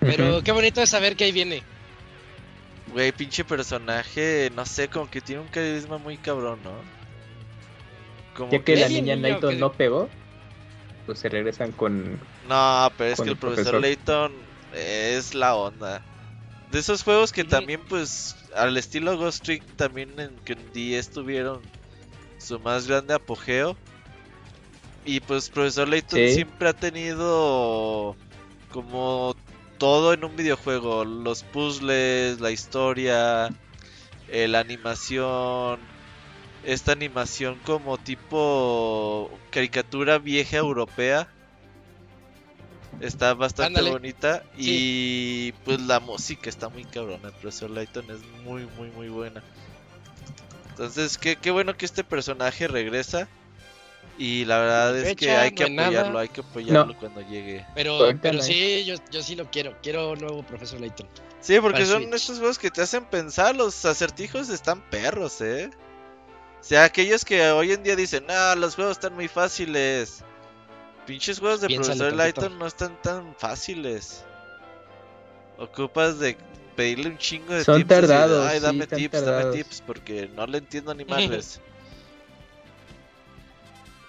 pero 0.00 0.38
Ujú. 0.38 0.42
qué 0.42 0.50
bonito 0.50 0.82
es 0.82 0.90
saber 0.90 1.14
que 1.14 1.22
ahí 1.22 1.32
viene. 1.32 1.62
Güey, 2.88 3.12
pinche 3.12 3.44
personaje, 3.44 4.50
no 4.56 4.66
sé, 4.66 4.88
como 4.88 5.08
que 5.08 5.20
tiene 5.20 5.42
un 5.42 5.48
carisma 5.48 5.98
muy 5.98 6.16
cabrón, 6.18 6.58
¿no? 6.64 6.95
Como 8.36 8.52
Ya 8.52 8.62
que 8.62 8.76
la 8.76 8.88
niña 8.88 9.16
que- 9.40 9.56
no 9.56 9.72
pegó, 9.72 10.08
pues 11.06 11.18
se 11.18 11.28
regresan 11.28 11.72
con. 11.72 12.20
No, 12.48 12.92
pero 12.96 13.10
es 13.12 13.16
que 13.18 13.24
el 13.24 13.28
el 13.30 13.36
profesor, 13.36 13.80
profesor. 13.80 13.80
Layton 13.80 14.32
es 14.74 15.34
la 15.34 15.54
onda. 15.54 16.02
De 16.70 16.80
esos 16.80 17.02
juegos 17.02 17.32
que 17.32 17.44
también, 17.44 17.80
pues, 17.88 18.36
al 18.54 18.76
estilo 18.76 19.16
Ghost 19.16 19.44
Trick, 19.44 19.62
también 19.76 20.18
en 20.18 20.36
que 20.44 20.54
en 20.54 20.72
10 20.72 21.10
tuvieron 21.10 21.60
su 22.38 22.58
más 22.60 22.86
grande 22.88 23.14
apogeo. 23.14 23.76
Y 25.04 25.20
pues, 25.20 25.48
profesor 25.48 25.88
Layton 25.88 26.18
Sí. 26.18 26.34
siempre 26.34 26.68
ha 26.68 26.72
tenido 26.72 28.16
como 28.72 29.36
todo 29.78 30.12
en 30.12 30.24
un 30.24 30.34
videojuego: 30.36 31.04
los 31.04 31.44
puzzles, 31.44 32.40
la 32.40 32.50
historia, 32.50 33.48
eh, 34.28 34.48
la 34.48 34.58
animación. 34.60 35.78
Esta 36.66 36.92
animación 36.92 37.58
como 37.64 37.96
tipo 37.96 39.30
caricatura 39.50 40.18
vieja 40.18 40.56
europea. 40.58 41.28
Está 43.00 43.34
bastante 43.34 43.78
Ándale. 43.78 43.90
bonita 43.90 44.42
y 44.56 45.52
pues 45.64 45.80
la 45.82 46.00
música 46.00 46.48
está 46.48 46.68
muy 46.68 46.84
cabrona. 46.84 47.28
El 47.28 47.34
profesor 47.34 47.70
Layton 47.70 48.10
es 48.10 48.18
muy, 48.44 48.66
muy, 48.76 48.90
muy 48.90 49.08
buena. 49.08 49.44
Entonces, 50.70 51.16
qué, 51.18 51.36
qué 51.36 51.50
bueno 51.50 51.76
que 51.76 51.84
este 51.86 52.02
personaje 52.04 52.66
regresa. 52.68 53.28
Y 54.18 54.46
la 54.46 54.58
verdad 54.58 54.96
es 54.98 55.14
que 55.14 55.30
hay 55.30 55.50
que 55.52 55.68
no 55.68 55.82
apoyarlo, 55.82 56.08
nada. 56.10 56.20
hay 56.22 56.28
que 56.30 56.40
apoyarlo 56.40 56.86
No. 56.94 56.98
cuando 56.98 57.20
llegue. 57.20 57.66
Pero, 57.74 57.98
pero 58.22 58.42
sí, 58.42 58.84
yo, 58.86 58.94
yo 59.10 59.22
sí 59.22 59.36
lo 59.36 59.50
quiero. 59.50 59.76
Quiero 59.82 60.12
un 60.12 60.18
nuevo 60.20 60.42
profesor 60.42 60.80
Layton. 60.80 61.06
Sí, 61.42 61.60
porque 61.60 61.80
Para 61.82 61.86
son 61.86 62.02
Switch. 62.04 62.14
estos 62.14 62.38
juegos 62.38 62.58
que 62.58 62.70
te 62.70 62.80
hacen 62.80 63.04
pensar. 63.04 63.54
Los 63.54 63.84
acertijos 63.84 64.48
están 64.48 64.80
perros, 64.90 65.40
eh. 65.42 65.70
O 66.60 66.64
sea, 66.68 66.84
aquellos 66.84 67.24
que 67.24 67.48
hoy 67.50 67.72
en 67.72 67.82
día 67.82 67.94
dicen, 67.96 68.24
ah, 68.28 68.54
los 68.56 68.74
juegos 68.74 68.96
están 68.96 69.14
muy 69.14 69.28
fáciles. 69.28 70.24
Pinches 71.06 71.38
juegos 71.38 71.60
de 71.60 71.68
Piénsale 71.68 71.98
profesor. 71.98 72.16
Layton 72.18 72.58
no 72.58 72.66
están 72.66 73.00
tan 73.02 73.34
fáciles. 73.36 74.24
Ocupas 75.58 76.18
de 76.18 76.36
pedirle 76.74 77.08
un 77.10 77.18
chingo 77.18 77.54
de 77.54 77.62
Son 77.64 77.78
tips. 77.78 77.88
tardados, 77.88 78.46
Ay, 78.46 78.58
sí, 78.58 78.64
dame 78.64 78.86
tips, 78.88 79.10
tardados". 79.12 79.44
dame 79.44 79.56
tips, 79.56 79.82
porque 79.86 80.28
no 80.34 80.46
le 80.46 80.58
entiendo 80.58 80.92
ni 80.94 81.04
madres. 81.06 81.60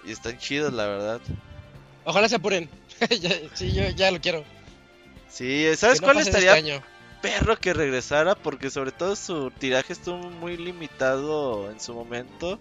y 0.04 0.10
están 0.12 0.36
chidos, 0.38 0.72
la 0.72 0.86
verdad. 0.86 1.20
Ojalá 2.04 2.28
se 2.28 2.36
apuren. 2.36 2.68
Ya- 3.20 3.30
sí, 3.54 3.72
yo 3.72 3.88
ya 3.90 4.10
lo 4.10 4.20
quiero. 4.20 4.42
Sí, 5.28 5.66
¿sabes 5.76 6.00
no 6.00 6.06
cuál 6.06 6.18
estaría 6.18 6.56
este 6.56 6.72
año. 6.72 6.82
Perro 7.20 7.56
que 7.56 7.72
regresara? 7.74 8.34
Porque 8.34 8.70
sobre 8.70 8.92
todo 8.92 9.16
su 9.16 9.50
tiraje 9.50 9.92
estuvo 9.92 10.18
muy 10.18 10.56
limitado 10.56 11.70
en 11.70 11.80
su 11.80 11.94
momento. 11.94 12.58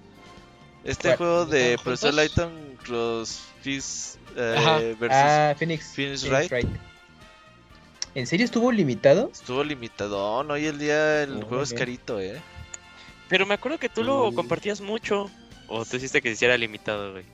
Este 0.84 1.18
juego 1.18 1.46
de 1.46 1.72
¿Están 1.74 1.84
Profesor? 1.84 2.14
Layton 2.14 2.78
Cross 2.86 3.42
Fizz 3.62 4.18
eh, 4.36 4.56
Ajá. 4.58 4.78
versus 5.00 5.10
Ah, 5.12 5.56
Phoenix. 5.58 5.94
Phoenix 5.94 6.22
Phoenix 6.22 6.50
Wright. 6.50 6.52
Wright. 6.52 6.80
¿En 8.16 8.26
serio 8.26 8.46
estuvo 8.46 8.72
limitado? 8.72 9.30
estuvo 9.32 9.64
limitado. 9.64 10.44
No, 10.44 10.54
hoy 10.54 10.66
el 10.66 10.80
día 10.80 11.24
el 11.24 11.44
juego 11.44 11.64
es 11.64 11.74
carito, 11.74 12.20
eh. 12.20 12.42
Pero 13.30 13.46
me 13.46 13.54
acuerdo 13.56 13.78
que 13.78 13.90
tú 13.90 14.04
lo 14.04 14.32
Mm. 14.32 14.36
compartías 14.36 14.82
mucho. 14.82 15.30
O 15.68 15.84
tú 15.86 15.98
hiciste 15.98 16.22
que 16.22 16.30
se 16.30 16.34
hiciera 16.34 16.58
limitado, 16.58 17.12
güey. 17.12 17.26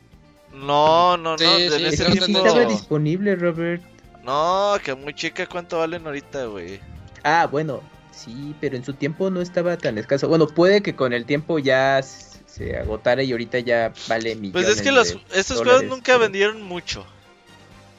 No, 0.52 1.16
no, 1.18 1.32
no. 1.32 1.38
Sí, 1.38 1.46
en 1.46 1.72
sí, 1.72 1.86
ese 1.86 2.06
sí 2.12 2.20
tiempo- 2.20 2.46
estaba 2.46 2.66
disponible, 2.66 3.36
Robert. 3.36 3.84
No, 4.24 4.76
que 4.84 4.94
muy 4.96 5.14
chica, 5.14 5.46
¿cuánto 5.48 5.78
valen 5.80 6.06
ahorita, 6.06 6.46
güey? 6.46 6.80
Ah, 7.24 7.48
bueno, 7.50 7.82
sí, 8.12 8.56
pero 8.60 8.76
en 8.76 8.84
su 8.86 8.94
tiempo 8.94 9.30
no 9.30 9.42
estaba 9.42 9.78
tan 9.78 9.98
escaso. 9.98 10.28
Bueno, 10.28 10.48
puede 10.48 10.82
que 10.82 10.96
con 10.96 11.14
el 11.14 11.26
tiempo 11.26 11.60
ya 11.60 12.02
se 12.04 12.78
agotara 12.78 13.24
y 13.24 13.32
ahorita 13.32 13.60
ya 13.60 13.94
vale 14.08 14.36
millones. 14.36 14.52
Pues 14.52 14.68
es 14.78 14.82
que 14.82 14.92
los, 14.92 15.18
estos 15.34 15.58
dólares, 15.58 15.80
juegos 15.82 15.84
nunca 15.98 16.14
pero- 16.14 16.20
vendieron 16.20 16.62
mucho. 16.62 17.06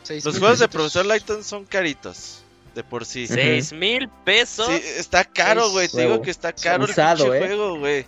Seis 0.03 0.25
Los 0.25 0.39
juegos 0.39 0.59
de. 0.59 0.69
Profesor 0.69 1.07
Layton 1.07 1.43
son 1.43 1.65
caritos. 1.65 2.41
De 2.75 2.83
por 2.85 3.05
sí. 3.07 3.27
Seis 3.27 3.73
mil 3.73 4.09
pesos. 4.25 4.67
Sí, 4.67 4.83
está 4.99 5.25
caro, 5.25 5.71
güey. 5.71 5.89
Te 5.89 6.03
digo 6.03 6.21
que 6.21 6.31
está 6.31 6.53
caro 6.53 6.85
Usado, 6.85 7.27
el 7.27 7.31
pinche 7.41 7.45
¿eh? 7.45 7.47
juego, 7.57 7.79
güey. 7.79 8.07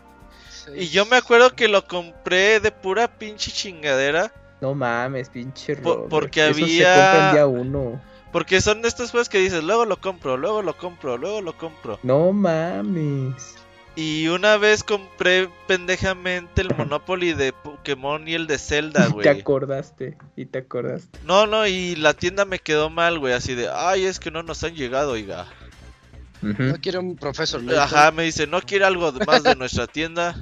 Y 0.74 0.88
yo 0.88 1.06
me 1.06 1.16
acuerdo 1.16 1.54
que 1.54 1.68
lo 1.68 1.86
compré 1.86 2.58
de 2.60 2.72
pura 2.72 3.06
pinche 3.16 3.50
chingadera. 3.52 4.32
No 4.60 4.74
mames, 4.74 5.28
pinche 5.30 5.74
Robert. 5.76 6.08
porque 6.10 6.48
Eso 6.48 6.64
había- 6.64 6.94
se 6.94 7.00
compra 7.00 7.32
día 7.32 7.46
uno. 7.46 8.02
Porque 8.32 8.60
son 8.60 8.82
de 8.82 8.88
estos 8.88 9.10
juegos 9.10 9.28
que 9.28 9.38
dices, 9.38 9.62
luego 9.64 9.84
lo 9.84 10.00
compro, 10.00 10.36
luego 10.36 10.62
lo 10.62 10.76
compro, 10.76 11.16
luego 11.16 11.40
lo 11.40 11.56
compro. 11.56 11.98
No 12.02 12.32
mames. 12.32 13.54
Y 13.94 14.28
una 14.28 14.58
vez 14.58 14.84
compré 14.84 15.48
pendejamente 15.66 16.60
el 16.60 16.74
Monopoly 16.76 17.32
de 17.32 17.54
Pokémon 17.54 18.28
y 18.28 18.34
el 18.34 18.46
de 18.46 18.58
Zelda, 18.58 19.04
Y 19.04 19.08
te 19.08 19.12
güey. 19.14 19.28
acordaste, 19.28 20.18
y 20.36 20.44
te 20.44 20.58
acordaste. 20.58 21.18
No, 21.24 21.46
no, 21.46 21.66
y 21.66 21.96
la 21.96 22.12
tienda 22.12 22.44
me 22.44 22.58
quedó 22.58 22.90
mal, 22.90 23.18
güey. 23.18 23.32
Así 23.32 23.54
de, 23.54 23.70
ay, 23.72 24.04
es 24.04 24.20
que 24.20 24.30
no 24.30 24.42
nos 24.42 24.62
han 24.64 24.74
llegado, 24.74 25.12
oiga. 25.12 25.46
No 26.42 26.76
quiero 26.80 27.00
un 27.00 27.16
profesor 27.16 27.62
Layton. 27.62 27.82
Ajá, 27.82 28.10
me 28.10 28.24
dice, 28.24 28.46
¿no 28.46 28.60
quiere 28.60 28.84
algo 28.84 29.10
más 29.26 29.42
de 29.42 29.56
nuestra 29.56 29.86
tienda? 29.86 30.36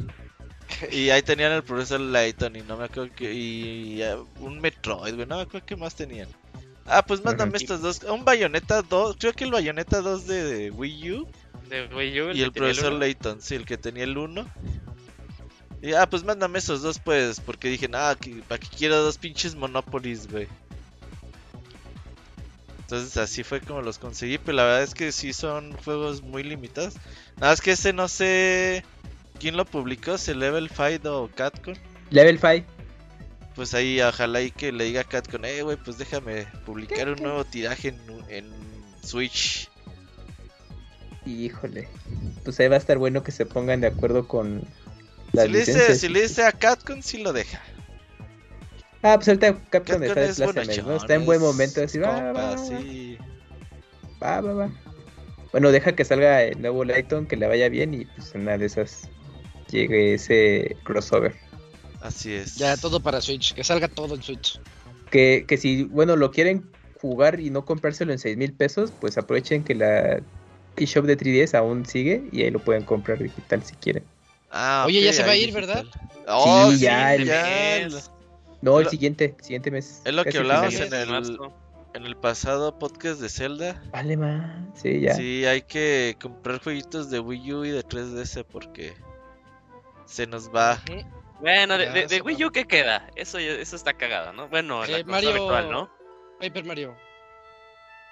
Y 0.91 1.11
ahí 1.11 1.22
tenían 1.22 1.53
el 1.53 1.62
profesor 1.62 2.01
Layton 2.01 2.57
y 2.57 2.62
no 2.62 2.76
me 2.76 2.85
acuerdo 2.87 3.14
que... 3.14 3.32
Y 3.32 4.03
eh, 4.03 4.16
un 4.41 4.61
Metroid, 4.61 5.14
güey, 5.14 5.26
no 5.26 5.37
me 5.37 5.43
acuerdo 5.43 5.64
qué 5.64 5.76
más 5.76 5.95
tenían. 5.95 6.28
Ah, 6.87 7.03
pues 7.05 7.24
mándame 7.24 7.51
Ujú. 7.51 7.57
estos 7.59 7.80
dos. 7.80 8.03
Un 8.05 8.24
Bayonetta 8.24 8.82
2, 8.82 9.16
creo 9.18 9.32
que 9.32 9.45
el 9.45 9.53
Bayonetta 9.53 10.01
2 10.01 10.26
de, 10.26 10.45
de 10.45 10.70
Wii 10.70 11.12
U. 11.12 11.28
De 11.68 11.87
Wii 11.87 12.20
U, 12.20 12.32
Y 12.32 12.43
el 12.43 12.53
que 12.53 12.61
profesor 12.61 12.93
uno. 12.93 13.01
Layton, 13.01 13.41
sí, 13.41 13.55
el 13.55 13.64
que 13.64 13.78
tenía 13.78 14.05
el 14.05 14.16
1. 14.18 14.47
Y 15.82 15.93
ah, 15.95 16.07
pues 16.09 16.24
mándame 16.24 16.59
esos 16.59 16.82
dos, 16.82 16.99
pues. 16.99 17.41
Porque 17.41 17.68
dije, 17.68 17.89
ah, 17.95 18.16
que, 18.18 18.43
¿para 18.49 18.59
qué 18.59 18.68
quiero 18.76 19.03
dos 19.03 19.18
pinches 19.18 19.55
Monopolies, 19.55 20.30
güey? 20.30 20.47
Entonces 22.80 23.16
así 23.16 23.43
fue 23.43 23.61
como 23.61 23.80
los 23.80 23.99
conseguí, 23.99 24.37
pero 24.37 24.57
la 24.57 24.64
verdad 24.64 24.82
es 24.82 24.95
que 24.95 25.11
sí 25.11 25.32
son 25.32 25.72
juegos 25.72 26.22
muy 26.22 26.43
limitados. 26.43 26.95
Nada 27.37 27.53
más 27.53 27.62
que 27.62 27.72
ese 27.72 27.95
no 27.95 28.09
sé 28.09 28.85
quién 29.41 29.57
lo 29.57 29.64
publicó, 29.64 30.18
si 30.18 30.35
Level 30.35 30.68
5 30.68 31.22
o 31.22 31.28
Catcon. 31.28 31.78
Level 32.11 32.39
5. 32.39 32.66
Pues 33.55 33.74
ahí 33.74 34.00
ojalá 34.00 34.42
y 34.42 34.50
que 34.50 34.72
le 34.72 34.84
diga 34.84 35.02
a 35.02 35.05
Catcon, 35.05 35.44
eh, 35.44 35.62
güey, 35.62 35.76
pues 35.76 35.98
déjame 35.98 36.46
publicar 36.66 37.09
un 37.09 37.22
nuevo 37.22 37.44
tiraje 37.44 37.88
en, 37.88 38.00
en 38.28 38.52
Switch. 39.02 39.70
Híjole. 41.24 41.88
Pues 42.44 42.59
ahí 42.61 42.68
va 42.68 42.74
a 42.74 42.78
estar 42.78 42.98
bueno 42.98 43.22
que 43.22 43.32
se 43.32 43.46
pongan 43.46 43.80
de 43.80 43.86
acuerdo 43.86 44.26
con 44.26 44.62
las 45.32 45.46
Si 45.46 45.52
le, 45.52 45.59
dice, 45.61 45.94
si 45.94 46.09
le 46.09 46.22
dice 46.22 46.44
a 46.44 46.52
Catcon, 46.52 47.02
sí 47.02 47.22
lo 47.22 47.32
deja. 47.32 47.61
Ah, 49.05 49.16
pues 49.16 49.28
ahorita 49.28 49.55
Capcom 49.68 50.02
está 50.02 50.20
de 50.20 50.28
es 50.30 50.36
plácemes, 50.36 50.55
bonachón, 50.55 50.86
¿no? 50.86 50.96
Está 50.96 51.14
en 51.14 51.26
buen 51.26 51.38
momento. 51.38 51.82
Así, 51.82 51.98
va, 51.98 52.09
compa, 52.09 52.32
va, 52.32 52.50
va, 52.50 52.59
sí. 52.59 53.18
va, 54.22 54.40
va, 54.40 54.52
va. 54.55 54.70
Bueno, 55.52 55.70
deja 55.70 55.94
que 55.94 56.07
salga 56.07 56.42
el 56.42 56.61
nuevo 56.62 56.84
Lighton, 56.84 57.26
que 57.26 57.36
le 57.36 57.46
vaya 57.46 57.68
bien 57.68 57.92
y 57.92 58.07
pues 58.07 58.34
una 58.34 58.57
de 58.57 58.64
esas 58.64 59.11
llegue 59.70 60.14
ese 60.14 60.76
crossover. 60.84 61.34
Así 62.05 62.34
es. 62.34 62.57
Ya 62.57 62.76
todo 62.76 63.00
para 63.00 63.22
Switch, 63.22 63.55
que 63.55 63.64
salga 63.64 63.88
todo 63.88 64.14
en 64.14 64.22
Switch. 64.22 64.61
Que, 65.11 65.46
que 65.48 65.57
si, 65.57 65.84
bueno, 65.84 66.16
lo 66.16 66.30
quieren 66.30 66.70
jugar 67.00 67.40
y 67.40 67.48
no 67.48 67.64
comprárselo 67.64 68.12
en 68.12 68.18
6 68.18 68.36
mil 68.36 68.52
pesos, 68.52 68.92
pues 69.00 69.16
aprovechen 69.16 69.64
que 69.64 69.74
la 69.74 70.20
eShop 70.76 71.07
de 71.07 71.16
3DS 71.16 71.55
aún 71.57 71.86
sigue 71.86 72.28
y 72.30 72.42
ahí 72.42 72.50
lo 72.50 72.59
pueden 72.59 72.84
comprar 72.84 73.18
digital 73.22 73.62
si 73.62 73.74
quieren. 73.76 74.05
Ah, 74.50 74.84
Oye, 74.86 75.00
ya 75.02 75.14
se 75.14 75.22
va 75.22 75.30
a 75.30 75.36
ir, 75.36 75.50
¿verdad? 75.55 75.82
Oh, 76.28 76.68
Sí, 76.70 76.76
sí, 76.76 76.82
ya, 76.84 77.16
ya, 77.24 77.76
el- 77.78 77.92
lo- 77.92 77.98
No, 78.61 78.80
el 78.80 78.88
siguiente, 78.90 79.34
siguiente 79.40 79.70
mes. 79.70 80.02
Es 80.05 80.12
lo 80.14 80.24
que 80.24 80.36
hablábamos 80.36 80.74
en 80.74 80.92
el, 80.92 81.38
en 81.94 82.05
el 82.05 82.16
pasado 82.16 82.78
podcast 82.78 83.18
de 83.20 83.30
Zelda. 83.30 83.82
Vale, 83.92 84.16
man. 84.18 84.70
Sí, 84.74 85.00
ya. 85.00 85.14
Sí, 85.14 85.46
hay 85.46 85.62
que 85.62 86.16
comprar 86.20 86.62
jueguitos 86.62 87.09
de 87.09 87.20
Wii 87.20 87.52
U 87.55 87.64
y 87.64 87.70
de 87.70 87.82
3DS 87.82 88.44
porque 88.44 88.92
se 90.07 90.26
nos 90.26 90.48
va. 90.55 90.80
Bueno, 91.41 91.76
de, 91.78 91.91
de- 91.91 92.07
de 92.07 92.20
Wii 92.20 92.45
U, 92.45 92.51
¿qué 92.51 92.64
queda? 92.64 93.09
Eso, 93.16 93.39
ya- 93.39 93.53
eso 93.53 93.76
está 93.76 93.93
cagado, 93.95 94.32
¿no? 94.32 94.49
Bueno, 94.49 94.85
en 94.85 94.93
la 94.93 94.99
Eh, 94.99 95.05
Mario- 95.05 95.32
virtual, 95.32 95.70
¿no? 95.70 95.91
Paper 96.41 96.64
Mario. 96.64 96.97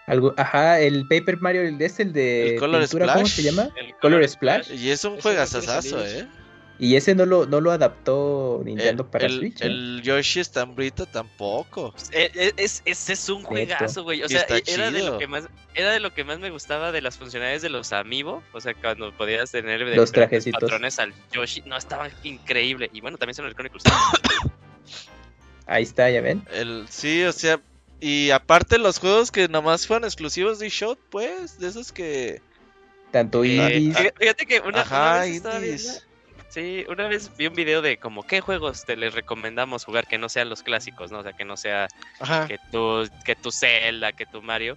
Algo, 0.09 0.35
ajá, 0.37 0.81
el 0.81 1.07
Paper 1.07 1.39
Mario, 1.41 1.63
el 1.63 1.81
es 1.81 2.01
el 2.01 2.13
de 2.13 2.55
El 2.55 2.61
Color 2.61 2.81
pintura, 2.81 3.15
¿cómo 3.15 3.27
se 3.27 3.43
llama? 3.43 3.69
El 3.77 3.95
Color 3.97 4.29
Splash. 4.29 4.73
Y 4.73 4.91
es 4.91 5.05
un 5.05 5.21
juegazazazo. 5.21 6.05
¿eh? 6.05 6.27
Y 6.85 6.97
ese 6.97 7.15
no 7.15 7.27
lo, 7.27 7.47
no 7.47 7.61
lo 7.61 7.71
adaptó 7.71 8.59
El, 8.59 8.65
Nintendo 8.67 9.09
para 9.09 9.27
el- 9.27 9.39
Switch. 9.39 9.63
¿eh? 9.63 9.67
el 9.67 10.03
Yoshi 10.03 10.43
Stambrito 10.43 11.07
tampoco. 11.07 11.95
Eh, 12.11 12.29
eh, 12.35 12.53
es, 12.57 12.83
ese 12.85 13.13
es 13.13 13.29
un 13.29 13.45
juegazo, 13.45 14.03
güey. 14.03 14.25
O 14.25 14.29
sea, 14.29 14.45
e- 14.49 14.65
era 14.67 14.91
de 14.91 15.05
lo 15.05 15.17
que 15.17 15.29
más 15.29 15.45
era 15.75 15.93
de 15.93 16.01
lo 16.01 16.13
que 16.13 16.25
más 16.25 16.41
me 16.41 16.51
gustaba 16.51 16.91
de 16.91 17.01
las 17.01 17.17
funcionalidades 17.19 17.63
de 17.63 17.69
los 17.69 17.93
Amiibo, 17.93 18.43
o 18.53 18.61
sea, 18.61 18.75
cuando 18.75 19.17
podías 19.17 19.53
tener 19.53 19.85
de 19.85 19.95
Los 19.95 20.11
trajecitos. 20.11 20.61
patrones 20.61 20.99
al 20.99 21.15
Yoshi, 21.33 21.63
no 21.67 21.77
estaba 21.77 22.11
increíble. 22.25 22.91
Y 22.93 23.01
bueno, 23.01 23.17
también 23.17 23.37
son 23.37 23.47
el 23.47 23.55
Chronicles. 23.55 23.85
Ahí 25.67 25.85
está, 25.85 26.11
ya 26.11 26.21
ven. 26.21 26.43
El, 26.53 26.87
sí, 26.91 27.23
o 27.23 27.33
sea, 27.33 27.61
y 28.01 28.31
aparte 28.31 28.79
los 28.79 28.99
juegos 28.99 29.31
que 29.31 29.47
nomás 29.47 29.87
fueron 29.87 30.05
exclusivos 30.05 30.59
de 30.59 30.67
eShop, 30.67 30.99
pues, 31.11 31.59
de 31.61 31.69
esos 31.69 31.93
que... 31.93 32.43
Tanto 33.13 33.45
Eh, 33.45 33.49
indies. 33.79 33.97
fíjate 34.19 34.47
que 34.47 34.59
una, 34.61 34.69
una 34.71 34.81
Ajá, 34.81 35.21
vez 35.21 35.37
estaba 35.37 35.57
indies. 35.61 36.07
Sí, 36.53 36.85
una 36.91 37.09
vez 37.09 37.35
vi 37.39 37.47
un 37.47 37.55
video 37.55 37.81
de 37.81 37.97
como 37.97 38.25
qué 38.25 38.43
juegos 38.43 38.85
te 38.85 38.95
les 38.95 39.15
recomendamos 39.15 39.87
jugar 39.87 40.07
que 40.07 40.19
no 40.19 40.29
sean 40.29 40.51
los 40.51 40.63
clásicos, 40.63 41.11
¿no? 41.11 41.21
O 41.21 41.23
sea, 41.23 41.33
que 41.33 41.47
no 41.47 41.57
sea 41.57 41.89
Ajá. 42.21 42.47
que 42.47 42.59
tu, 42.71 43.09
que 43.25 43.35
tu 43.35 43.51
Zelda, 43.51 44.13
que 44.13 44.27
tu 44.27 44.43
Mario. 44.43 44.77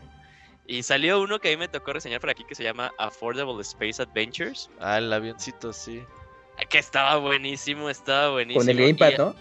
Y 0.65 0.83
salió 0.83 1.19
uno 1.19 1.39
que 1.39 1.49
a 1.49 1.51
mí 1.51 1.57
me 1.57 1.67
tocó 1.67 1.91
reseñar 1.91 2.21
por 2.21 2.29
aquí 2.29 2.45
que 2.45 2.55
se 2.55 2.63
llama 2.63 2.93
Affordable 2.97 3.61
Space 3.61 4.01
Adventures. 4.01 4.69
Ah, 4.79 4.99
el 4.99 5.11
avioncito, 5.11 5.73
sí. 5.73 6.01
Que 6.69 6.77
estaba 6.77 7.17
buenísimo, 7.17 7.89
estaba 7.89 8.29
buenísimo. 8.31 8.61
Con 8.61 8.69
el 8.69 8.77
Gamepad, 8.77 9.11
y- 9.11 9.17
¿no? 9.17 9.35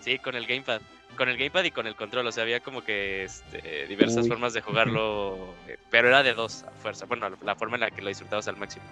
Sí, 0.00 0.18
con 0.18 0.34
el 0.34 0.44
Gamepad. 0.48 0.82
Con 1.16 1.28
el 1.28 1.36
Gamepad 1.38 1.62
y 1.62 1.70
con 1.70 1.86
el 1.86 1.94
control. 1.94 2.26
O 2.26 2.32
sea, 2.32 2.42
había 2.42 2.58
como 2.58 2.82
que 2.82 3.22
este, 3.22 3.86
diversas 3.86 4.24
Uy. 4.24 4.28
formas 4.30 4.54
de 4.54 4.60
jugarlo. 4.60 5.54
eh, 5.68 5.78
Pero 5.88 6.08
era 6.08 6.24
de 6.24 6.34
dos 6.34 6.64
a 6.64 6.72
fuerza. 6.72 7.06
Bueno, 7.06 7.30
la 7.42 7.54
forma 7.54 7.76
en 7.76 7.82
la 7.82 7.90
que 7.92 8.02
lo 8.02 8.08
disfrutabas 8.08 8.48
al 8.48 8.56
máximo. 8.56 8.84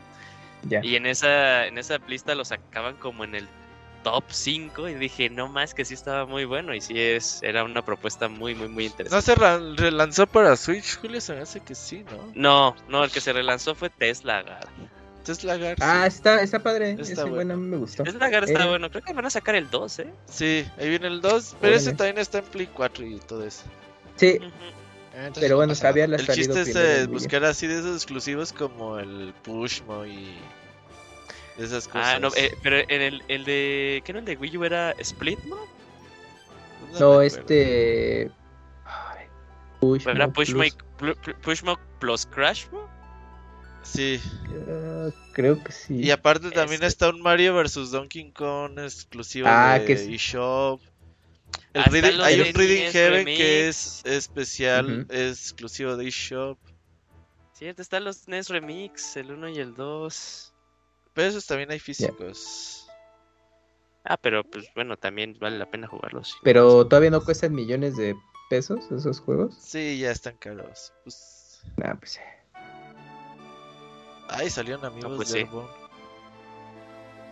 Y 0.82 0.96
en 0.96 1.06
esa, 1.06 1.66
en 1.66 1.78
esa 1.78 1.98
lista 2.08 2.34
lo 2.34 2.44
sacaban 2.44 2.96
como 2.96 3.24
en 3.24 3.34
el 3.34 3.48
top 4.02 4.24
5. 4.28 4.88
Y 4.88 4.94
dije, 4.94 5.30
no 5.30 5.48
más 5.48 5.74
que 5.74 5.84
sí 5.84 5.94
estaba 5.94 6.26
muy 6.26 6.44
bueno. 6.44 6.74
Y 6.74 6.80
sí 6.80 6.98
es, 7.00 7.42
era 7.42 7.64
una 7.64 7.82
propuesta 7.84 8.28
muy, 8.28 8.54
muy, 8.54 8.68
muy 8.68 8.86
interesante. 8.86 9.34
¿No 9.36 9.76
se 9.76 9.82
relanzó 9.82 10.26
para 10.26 10.56
Switch, 10.56 10.98
Julio? 10.98 11.20
Se 11.20 11.34
me 11.34 11.40
hace 11.42 11.60
que 11.60 11.74
sí, 11.74 12.04
¿no? 12.10 12.30
No, 12.34 12.76
no, 12.88 13.04
el 13.04 13.10
que 13.10 13.20
se 13.20 13.32
relanzó 13.32 13.74
fue 13.74 13.90
Tesla 13.90 14.42
Gar. 14.42 14.68
Tesla 15.24 15.56
Gar, 15.56 15.76
Ah, 15.80 16.02
sí. 16.10 16.16
está, 16.16 16.42
está 16.42 16.58
padre. 16.62 16.90
Está 16.90 17.02
Ese 17.02 17.14
bueno. 17.14 17.34
bueno, 17.34 17.54
a 17.54 17.56
mí 17.56 17.66
me 17.66 17.76
gustó. 17.78 18.02
Tesla 18.02 18.28
Gar 18.28 18.44
está 18.44 18.64
Eh, 18.64 18.68
bueno. 18.68 18.90
Creo 18.90 19.02
que 19.02 19.14
van 19.14 19.24
a 19.24 19.30
sacar 19.30 19.54
el 19.54 19.70
2, 19.70 19.98
¿eh? 20.00 20.12
Sí, 20.26 20.66
ahí 20.78 20.90
viene 20.90 21.06
el 21.06 21.22
2, 21.22 21.56
pero 21.62 21.74
ese 21.74 21.94
también 21.94 22.18
está 22.18 22.38
en 22.38 22.44
Play 22.44 22.66
4 22.66 23.06
y 23.06 23.18
todo 23.20 23.42
eso. 23.46 23.62
Sí, 24.16 24.38
entonces 25.16 25.42
pero 25.42 25.54
no 25.54 25.56
bueno, 25.58 25.74
sabía 25.74 26.06
la 26.06 26.16
El 26.16 26.26
chiste 26.28 26.60
es 26.60 26.74
eh, 26.74 27.06
U. 27.08 27.12
buscar 27.12 27.44
así 27.44 27.66
de 27.66 27.78
esos 27.78 27.96
exclusivos 27.96 28.52
como 28.52 28.98
el 28.98 29.32
Pushmo 29.42 30.04
y 30.06 30.36
de 31.56 31.64
esas 31.64 31.86
cosas. 31.86 32.14
Ah, 32.16 32.18
no, 32.18 32.28
eh, 32.36 32.56
pero 32.62 32.78
en 32.78 33.00
el, 33.02 33.22
el 33.28 33.44
de. 33.44 34.02
¿Qué 34.04 34.12
no? 34.12 34.18
El 34.18 34.24
de 34.24 34.36
Wii 34.36 34.56
U 34.56 34.64
era 34.64 34.92
Split, 34.98 35.38
¿no? 35.44 35.56
No, 36.98 37.20
este. 37.22 38.30
ay, 38.84 39.26
Push 39.80 40.06
Era 40.06 40.26
Mo 40.26 40.32
Pushmo, 40.32 40.58
Plus. 40.60 40.76
Pl- 40.98 41.16
Pl- 41.16 41.34
Pushmo 41.42 41.78
plus 41.98 42.26
Crash, 42.26 42.66
¿no? 42.72 42.88
Sí, 43.82 44.20
Ah, 44.68 45.10
creo 45.32 45.62
que 45.62 45.70
sí. 45.72 45.96
y 45.96 46.10
aparte 46.10 46.50
también 46.50 46.82
Este. 46.82 46.86
está 46.86 47.10
un 47.10 47.20
Mario 47.20 47.54
vs 47.54 47.90
Donkey 47.90 48.30
Kong 48.32 48.78
exclusivo 48.78 49.46
Ah, 49.48 49.78
de 49.78 49.84
que 49.84 49.96
sí. 49.98 50.16
El 51.74 51.84
Reading- 51.86 52.20
hay 52.22 52.40
un 52.40 52.54
Reading 52.54 52.90
Heaven 52.92 53.12
Remix. 53.26 53.36
que 53.38 53.68
es 53.68 54.02
especial, 54.04 55.06
es 55.10 55.40
exclusivo 55.40 55.96
de 55.96 56.06
eShop. 56.08 56.58
Cierto, 57.52 57.82
están 57.82 58.04
los 58.04 58.26
NES 58.28 58.48
Remix, 58.48 59.16
el 59.16 59.32
1 59.32 59.48
y 59.48 59.58
el 59.58 59.74
2. 59.74 60.52
Pero 61.12 61.28
esos 61.28 61.46
también 61.46 61.70
hay 61.70 61.78
físicos. 61.78 62.86
Ah, 64.04 64.16
pero 64.16 64.44
pues 64.44 64.66
bueno, 64.74 64.96
también 64.96 65.36
vale 65.40 65.58
la 65.58 65.70
pena 65.70 65.86
jugarlos. 65.86 66.36
Pero 66.42 66.86
todavía 66.86 67.10
no 67.10 67.24
cuestan 67.24 67.54
millones 67.54 67.96
de 67.96 68.14
pesos 68.50 68.84
esos 68.90 69.20
juegos. 69.20 69.56
Sí, 69.60 69.98
ya 69.98 70.10
están 70.10 70.36
caros. 70.36 70.92
Pues, 71.04 71.62
Nah, 71.76 71.94
pues. 71.94 72.20
ay, 74.28 74.50
salieron 74.50 74.84
amigos 74.84 75.12
pues 75.16 75.30
de 75.32 75.40
sí. 75.42 75.46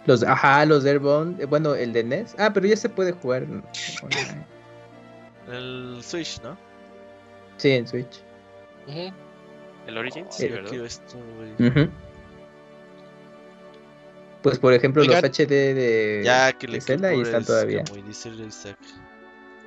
Los, 0.07 0.23
ajá, 0.25 0.65
los 0.67 0.83
de 0.83 0.91
Airborne. 0.91 1.37
eh, 1.41 1.45
Bueno, 1.47 1.75
el 1.75 1.93
de 1.93 2.03
NES. 2.03 2.35
Ah, 2.39 2.51
pero 2.53 2.67
ya 2.67 2.77
se 2.77 2.89
puede 2.89 3.13
jugar. 3.13 3.43
en- 3.45 3.63
online. 4.03 4.47
El 5.51 5.99
Switch, 6.03 6.41
¿no? 6.43 6.57
Sí, 7.59 7.71
en 7.71 7.87
Switch. 7.87 8.23
Ujú. 8.89 9.13
El 9.87 9.99
Origins, 9.99 10.35
sí, 10.35 10.49
¿verdad? 10.49 10.73
Esto, 10.75 11.19
güey. 11.37 11.69
Ujú. 11.69 11.91
Pues 14.43 14.59
por 14.59 14.73
ejemplo, 14.73 15.03
Oigan. 15.03 15.23
los 15.23 15.31
HD 15.31 15.49
de, 15.75 16.23
Ya 16.25 16.53
que 16.53 16.67
de 16.67 16.73
le 16.75 16.81
Zelda 16.81 17.09
ahí 17.09 17.21
están 17.21 17.43
incorpores, 17.43 17.47
todavía. 17.47 17.85
Como 17.89 18.03
dice 18.09 18.29
Isaac. 18.31 18.77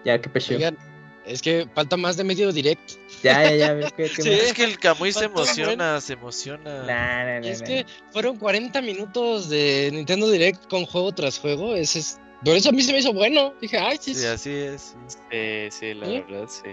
Ya, 0.03 0.19
que 0.19 0.29
pecho. 0.29 0.53
Oigan, 0.55 0.77
es 1.25 1.41
que 1.41 1.67
falta 1.73 1.97
más 1.97 2.17
de 2.17 2.23
medio 2.23 2.51
direct. 2.51 2.91
Ya, 3.23 3.43
ya, 3.43 3.55
ya. 3.55 3.73
ve 3.73 3.91
que- 3.95 4.09
que 4.09 4.21
Sí. 4.21 4.29
Es 4.31 4.53
que 4.53 4.63
el 4.63 4.77
Kamui 4.79 5.11
se 5.11 5.25
emociona, 5.25 5.99
se 6.01 6.13
emociona. 6.13 6.83
Nah, 6.83 7.23
nah, 7.25 7.39
nah, 7.39 7.45
Y 7.47 7.49
es 7.49 7.61
nah. 7.61 7.67
que 7.67 7.85
fueron 8.11 8.37
40 8.37 8.81
minutos 8.81 9.49
de 9.49 9.89
Nintendo 9.93 10.29
Direct 10.29 10.67
con 10.67 10.85
juego 10.85 11.11
tras 11.11 11.39
juego. 11.39 11.75
Ese 11.75 11.99
es... 11.99 12.19
Por 12.43 12.55
eso 12.55 12.69
a 12.69 12.71
mí 12.73 12.83
se 12.83 12.91
me 12.91 12.99
hizo 12.99 13.11
bueno. 13.13 13.53
Dije, 13.61 13.77
ay, 13.77 13.97
sí, 13.99 14.13
Sí, 14.13 14.25
así 14.25 14.51
es. 14.51 14.95
sí. 15.07 15.17
Sí, 15.31 15.77
sí, 15.79 15.93
la 15.95 16.05
¿Sí? 16.05 16.23
verdad, 16.29 16.47
sí. 16.49 16.69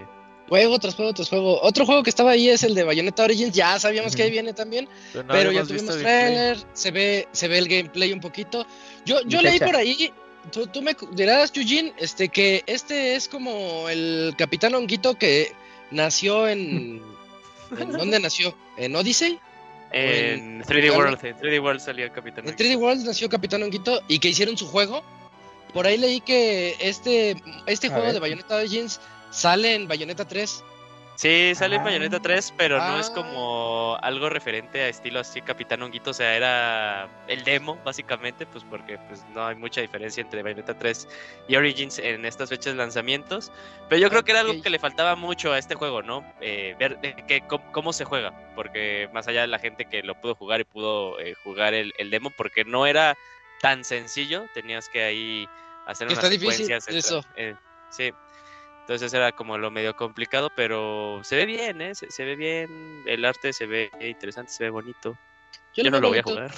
juego 0.49 0.77
tras 0.77 0.93
juego 0.93 1.13
tras 1.13 1.29
juego. 1.29 1.59
Otro 1.61 1.85
juego 1.85 2.03
que 2.03 2.09
estaba 2.11 2.31
ahí 2.31 2.49
es 2.49 2.61
el 2.63 2.75
de 2.75 2.83
Bayonetta 2.83 3.23
Origins. 3.23 3.55
Ya 3.55 3.79
sabíamos 3.79 4.15
que 4.15 4.23
ahí 4.23 4.29
viene 4.29 4.53
también. 4.53 4.87
Pero, 5.13 5.23
no 5.23 5.33
pero 5.33 5.51
ya 5.51 5.63
tuvimos 5.63 5.97
trailer, 5.97 6.57
se 6.73 6.91
ve, 6.91 7.27
se 7.31 7.47
ve 7.47 7.57
el 7.57 7.67
gameplay 7.67 8.11
un 8.13 8.19
poquito. 8.19 8.67
Yo, 9.05 9.21
yo 9.25 9.41
leí 9.41 9.53
fecha. 9.53 9.65
por 9.65 9.75
ahí, 9.77 10.11
tú, 10.51 10.67
tú 10.67 10.81
me 10.81 10.95
dirás, 11.11 11.51
Yujin, 11.51 11.93
este, 11.97 12.29
que 12.29 12.63
este 12.67 13.15
es 13.15 13.27
como 13.27 13.87
el 13.89 14.33
Capitán 14.37 14.75
Honguito 14.75 15.15
que 15.15 15.51
nació 15.91 16.47
en... 16.47 17.01
¿En 17.79 17.91
dónde 17.91 18.19
nació? 18.19 18.55
¿En 18.77 18.95
Odyssey? 18.95 19.39
En 19.91 20.61
en 20.61 20.63
3D 20.63 20.89
Uganda. 20.89 20.97
World, 20.97 21.25
en 21.25 21.37
3D 21.37 21.61
World 21.61 21.79
salió 21.79 22.05
el 22.05 22.11
Capitán. 22.11 22.47
En 22.47 22.55
3D 22.55 22.77
World 22.77 23.05
nació 23.05 23.29
Capitán 23.29 23.63
Honguito 23.63 24.01
y 24.07 24.19
que 24.19 24.29
hicieron 24.29 24.57
su 24.57 24.67
juego. 24.67 25.03
Por 25.73 25.87
ahí 25.87 25.97
leí 25.97 26.21
que 26.21 26.75
este, 26.79 27.35
este 27.65 27.87
A 27.87 27.89
juego 27.91 28.05
ver. 28.05 28.13
de 28.13 28.19
Bayonetta 28.19 28.57
Origins 28.57 28.99
sale 29.31 29.73
en 29.73 29.87
Bayonetta 29.87 30.27
3. 30.27 30.63
Sí, 31.15 31.53
sale 31.55 31.75
en 31.75 31.81
Ah. 31.81 31.85
Bayonetta 31.85 32.19
3, 32.19 32.53
pero 32.57 32.79
no 32.79 32.99
es 32.99 33.09
Ah. 33.09 33.13
como 33.13 33.97
algo 34.01 34.29
referente 34.29 34.81
a 34.81 34.87
estilo 34.89 35.19
así 35.19 35.41
Capitán 35.41 35.81
Honguito, 35.83 36.09
o 36.09 36.13
sea, 36.13 36.35
era 36.35 37.07
el 37.27 37.43
demo, 37.43 37.77
básicamente, 37.85 38.45
pues 38.47 38.63
porque 38.63 38.97
pues 39.07 39.23
no 39.33 39.45
hay 39.45 39.55
mucha 39.55 39.79
diferencia 39.81 40.21
entre 40.21 40.41
Bayonetta 40.41 40.77
3 40.77 41.07
y 41.47 41.55
Origins 41.55 41.99
en 41.99 42.25
estas 42.25 42.49
fechas 42.49 42.73
de 42.73 42.75
lanzamientos, 42.75 43.51
pero 43.89 44.01
yo 44.01 44.09
creo 44.09 44.23
que 44.23 44.31
era 44.31 44.41
algo 44.41 44.59
que 44.61 44.69
le 44.71 44.79
faltaba 44.79 45.15
mucho 45.15 45.53
a 45.53 45.59
este 45.59 45.75
juego, 45.75 46.01
¿no? 46.01 46.25
Eh, 46.41 46.75
ver 46.79 46.99
que, 47.27 47.41
cómo, 47.47 47.71
cómo 47.71 47.93
se 47.93 48.05
juega, 48.05 48.33
porque 48.55 49.07
más 49.13 49.27
allá 49.27 49.41
de 49.41 49.47
la 49.47 49.59
gente 49.59 49.85
que 49.85 50.01
lo 50.01 50.19
pudo 50.19 50.33
jugar 50.35 50.61
y 50.61 50.63
pudo 50.63 51.19
eh, 51.19 51.35
jugar 51.43 51.73
el, 51.75 51.93
el 51.99 52.09
demo, 52.09 52.31
porque 52.35 52.65
no 52.65 52.87
era 52.87 53.15
tan 53.61 53.83
sencillo, 53.83 54.45
tenías 54.55 54.89
que 54.89 55.03
ahí 55.03 55.47
hacer 55.85 56.07
unas 56.07 56.17
está 56.17 56.29
difícil, 56.29 56.65
secuencias, 56.65 56.87
extra- 56.87 57.19
eso. 57.19 57.27
eh, 57.35 57.55
sí. 57.91 58.11
Entonces 58.83 59.13
era 59.13 59.31
como 59.31 59.57
lo 59.57 59.71
medio 59.71 59.95
complicado, 59.95 60.49
pero 60.55 61.21
se 61.23 61.37
ve 61.37 61.45
bien, 61.45 61.81
¿eh? 61.81 61.95
Se, 61.95 62.11
se 62.11 62.25
ve 62.25 62.35
bien, 62.35 63.03
el 63.05 63.23
arte 63.23 63.53
se 63.53 63.65
ve 63.65 63.89
interesante, 64.01 64.51
se 64.51 64.65
ve 64.65 64.69
bonito. 64.69 65.17
Yo, 65.73 65.89
no 65.89 66.01
lo 66.01 66.09
voy 66.09 66.17
a 66.19 66.23
jugar. 66.23 66.51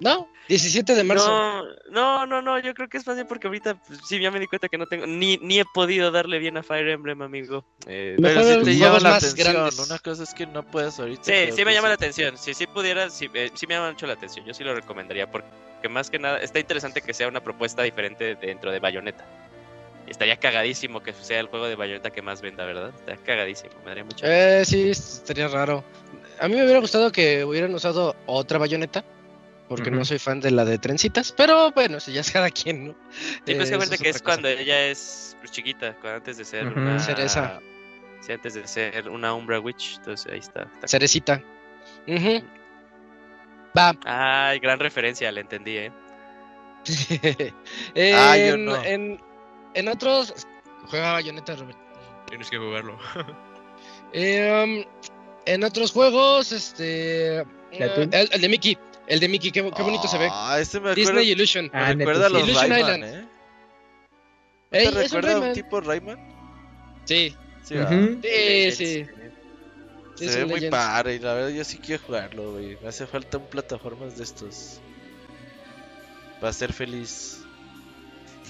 No, 0.00 0.28
17 0.48 0.96
de 0.96 1.04
marzo. 1.04 1.28
No, 1.28 1.64
no, 1.90 2.26
no, 2.26 2.42
no, 2.42 2.58
yo 2.58 2.74
creo 2.74 2.88
que 2.88 2.98
es 2.98 3.04
fácil 3.04 3.24
porque 3.26 3.46
ahorita 3.46 3.76
pues, 3.86 4.00
sí 4.04 4.18
ya 4.18 4.32
me 4.32 4.40
di 4.40 4.48
cuenta 4.48 4.68
que 4.68 4.76
no 4.76 4.86
tengo, 4.86 5.06
ni, 5.06 5.36
ni 5.36 5.60
he 5.60 5.64
podido 5.64 6.10
darle 6.10 6.40
bien 6.40 6.56
a 6.56 6.64
Fire 6.64 6.88
Emblem, 6.88 7.22
amigo. 7.22 7.64
Eh, 7.86 8.16
Me 8.18 8.30
Pero 8.30 8.42
sí 8.42 8.64
te 8.64 8.76
llama 8.76 8.98
la 8.98 9.16
atención. 9.16 9.52
grandes. 9.52 9.78
Una 9.78 10.00
cosa 10.00 10.24
es 10.24 10.34
que 10.34 10.44
no 10.46 10.64
puedes 10.64 10.98
ahorita. 10.98 11.22
Sí, 11.22 11.32
sí 11.52 11.58
me 11.58 11.64
pues 11.64 11.74
llama 11.76 11.88
la 11.88 11.94
atención. 11.94 12.36
Si 12.36 12.52
sí 12.52 12.66
pudiera, 12.66 13.08
sí, 13.10 13.30
eh, 13.32 13.52
sí 13.54 13.68
me 13.68 13.74
llama 13.74 13.92
mucho 13.92 14.08
la 14.08 14.14
atención. 14.14 14.44
Yo 14.44 14.52
sí 14.54 14.64
lo 14.64 14.74
recomendaría 14.74 15.30
porque 15.30 15.88
más 15.88 16.10
que 16.10 16.18
nada 16.18 16.38
está 16.38 16.58
interesante 16.58 17.00
que 17.00 17.14
sea 17.14 17.28
una 17.28 17.40
propuesta 17.40 17.84
diferente 17.84 18.34
dentro 18.34 18.72
de 18.72 18.80
Bayonetta. 18.80 19.24
Estaría 20.12 20.36
cagadísimo 20.36 21.02
que 21.02 21.12
sea 21.14 21.40
el 21.40 21.46
juego 21.46 21.66
de 21.66 21.74
Bayonetta 21.74 22.10
que 22.10 22.20
más 22.22 22.42
venda, 22.42 22.64
¿verdad? 22.66 22.92
Estaría 22.94 23.24
cagadísimo, 23.24 23.72
me 23.82 23.86
daría 23.86 24.04
mucha 24.04 24.26
Eh, 24.28 24.64
sí, 24.64 24.90
estaría 24.90 25.48
raro. 25.48 25.82
A 26.38 26.48
mí 26.48 26.54
me 26.54 26.62
hubiera 26.64 26.80
gustado 26.80 27.10
que 27.10 27.44
hubieran 27.44 27.74
usado 27.74 28.14
otra 28.26 28.58
bayoneta. 28.58 29.04
Porque 29.68 29.90
no 29.90 30.04
soy 30.04 30.18
fan 30.18 30.38
de 30.40 30.50
la 30.50 30.66
de 30.66 30.76
trencitas. 30.76 31.32
Pero 31.32 31.70
bueno, 31.72 31.98
si 31.98 32.12
ya 32.12 32.20
es 32.20 32.30
cada 32.30 32.50
quien, 32.50 32.88
¿no? 32.88 32.94
Sí, 33.46 33.54
pues 33.54 33.70
Eh, 33.70 33.78
que 34.02 34.10
es 34.10 34.20
cosa. 34.20 34.24
cuando 34.24 34.48
ella 34.48 34.86
es 34.88 35.34
pues, 35.40 35.50
chiquita, 35.50 35.94
cuando 35.94 36.16
antes 36.18 36.36
de 36.36 36.44
ser 36.44 36.66
una 36.66 36.98
Cereza. 36.98 37.58
Sí, 38.20 38.32
antes 38.32 38.52
de 38.52 38.68
ser 38.68 39.08
una 39.08 39.32
Umbra 39.32 39.60
Witch, 39.60 39.96
entonces 39.96 40.30
ahí 40.30 40.40
está. 40.40 40.64
está. 40.74 40.88
Cerecita. 40.88 41.42
Ujú. 42.06 42.42
Va. 43.76 43.94
Ay, 44.04 44.58
gran 44.58 44.78
referencia, 44.78 45.32
la 45.32 45.40
entendí, 45.40 45.78
¿eh? 45.78 45.92
en, 47.94 48.14
Ah, 48.14 48.36
yo 48.36 48.56
no. 48.58 48.84
en, 48.84 49.18
en 49.74 49.88
otros. 49.88 50.46
Juega 50.88 51.12
bayoneta, 51.12 51.56
Robert. 51.56 51.78
Tienes 52.28 52.50
que 52.50 52.58
jugarlo. 52.58 52.98
Eh, 54.14 54.84
um, 54.86 55.02
en 55.46 55.64
otros 55.64 55.90
juegos, 55.92 56.52
este. 56.52 57.44
¿La 57.72 57.86
eh, 57.86 58.08
el, 58.12 58.28
el 58.32 58.40
de 58.40 58.48
Mickey. 58.48 58.78
El 59.06 59.20
de 59.20 59.28
Mickey, 59.28 59.50
qué, 59.50 59.62
qué 59.74 59.82
bonito 59.82 60.06
se 60.06 60.18
ve. 60.18 60.28
Ah, 60.30 60.58
este 60.60 60.80
me 60.80 60.94
Disney 60.94 61.30
Illusion. 61.30 61.70
me 61.72 61.78
Ah, 61.80 61.92
recuerda 61.94 62.26
a 62.26 62.28
los. 62.28 62.42
Illusion 62.42 62.70
Rayman, 62.70 62.80
Island. 63.00 63.04
¿eh? 63.04 63.28
Ey, 64.70 64.84
¿Te 64.84 64.88
es 64.88 64.94
un 64.94 65.02
recuerda 65.02 65.32
a 65.36 65.40
un 65.48 65.52
tipo 65.54 65.80
Rayman? 65.80 66.18
Sí, 67.04 67.36
Sí, 67.62 67.74
¿verdad? 67.74 67.92
Ujú. 67.92 68.20
sí, 68.22 68.70
sí. 68.72 69.06
Sí, 70.14 70.28
Se 70.28 70.30
es 70.30 70.36
ve 70.36 70.44
muy 70.46 70.68
padre 70.68 71.14
y 71.14 71.18
la 71.18 71.32
verdad 71.34 71.48
yo 71.48 71.64
sí 71.64 71.78
quiero 71.78 72.02
jugarlo, 72.04 72.52
güey. 72.52 72.76
Me 72.82 72.88
hace 72.88 73.06
falta 73.06 73.38
un 73.38 73.46
plataformas 73.46 74.16
de 74.18 74.24
estos. 74.24 74.80
Para 76.40 76.52
ser 76.52 76.72
feliz. 76.72 77.42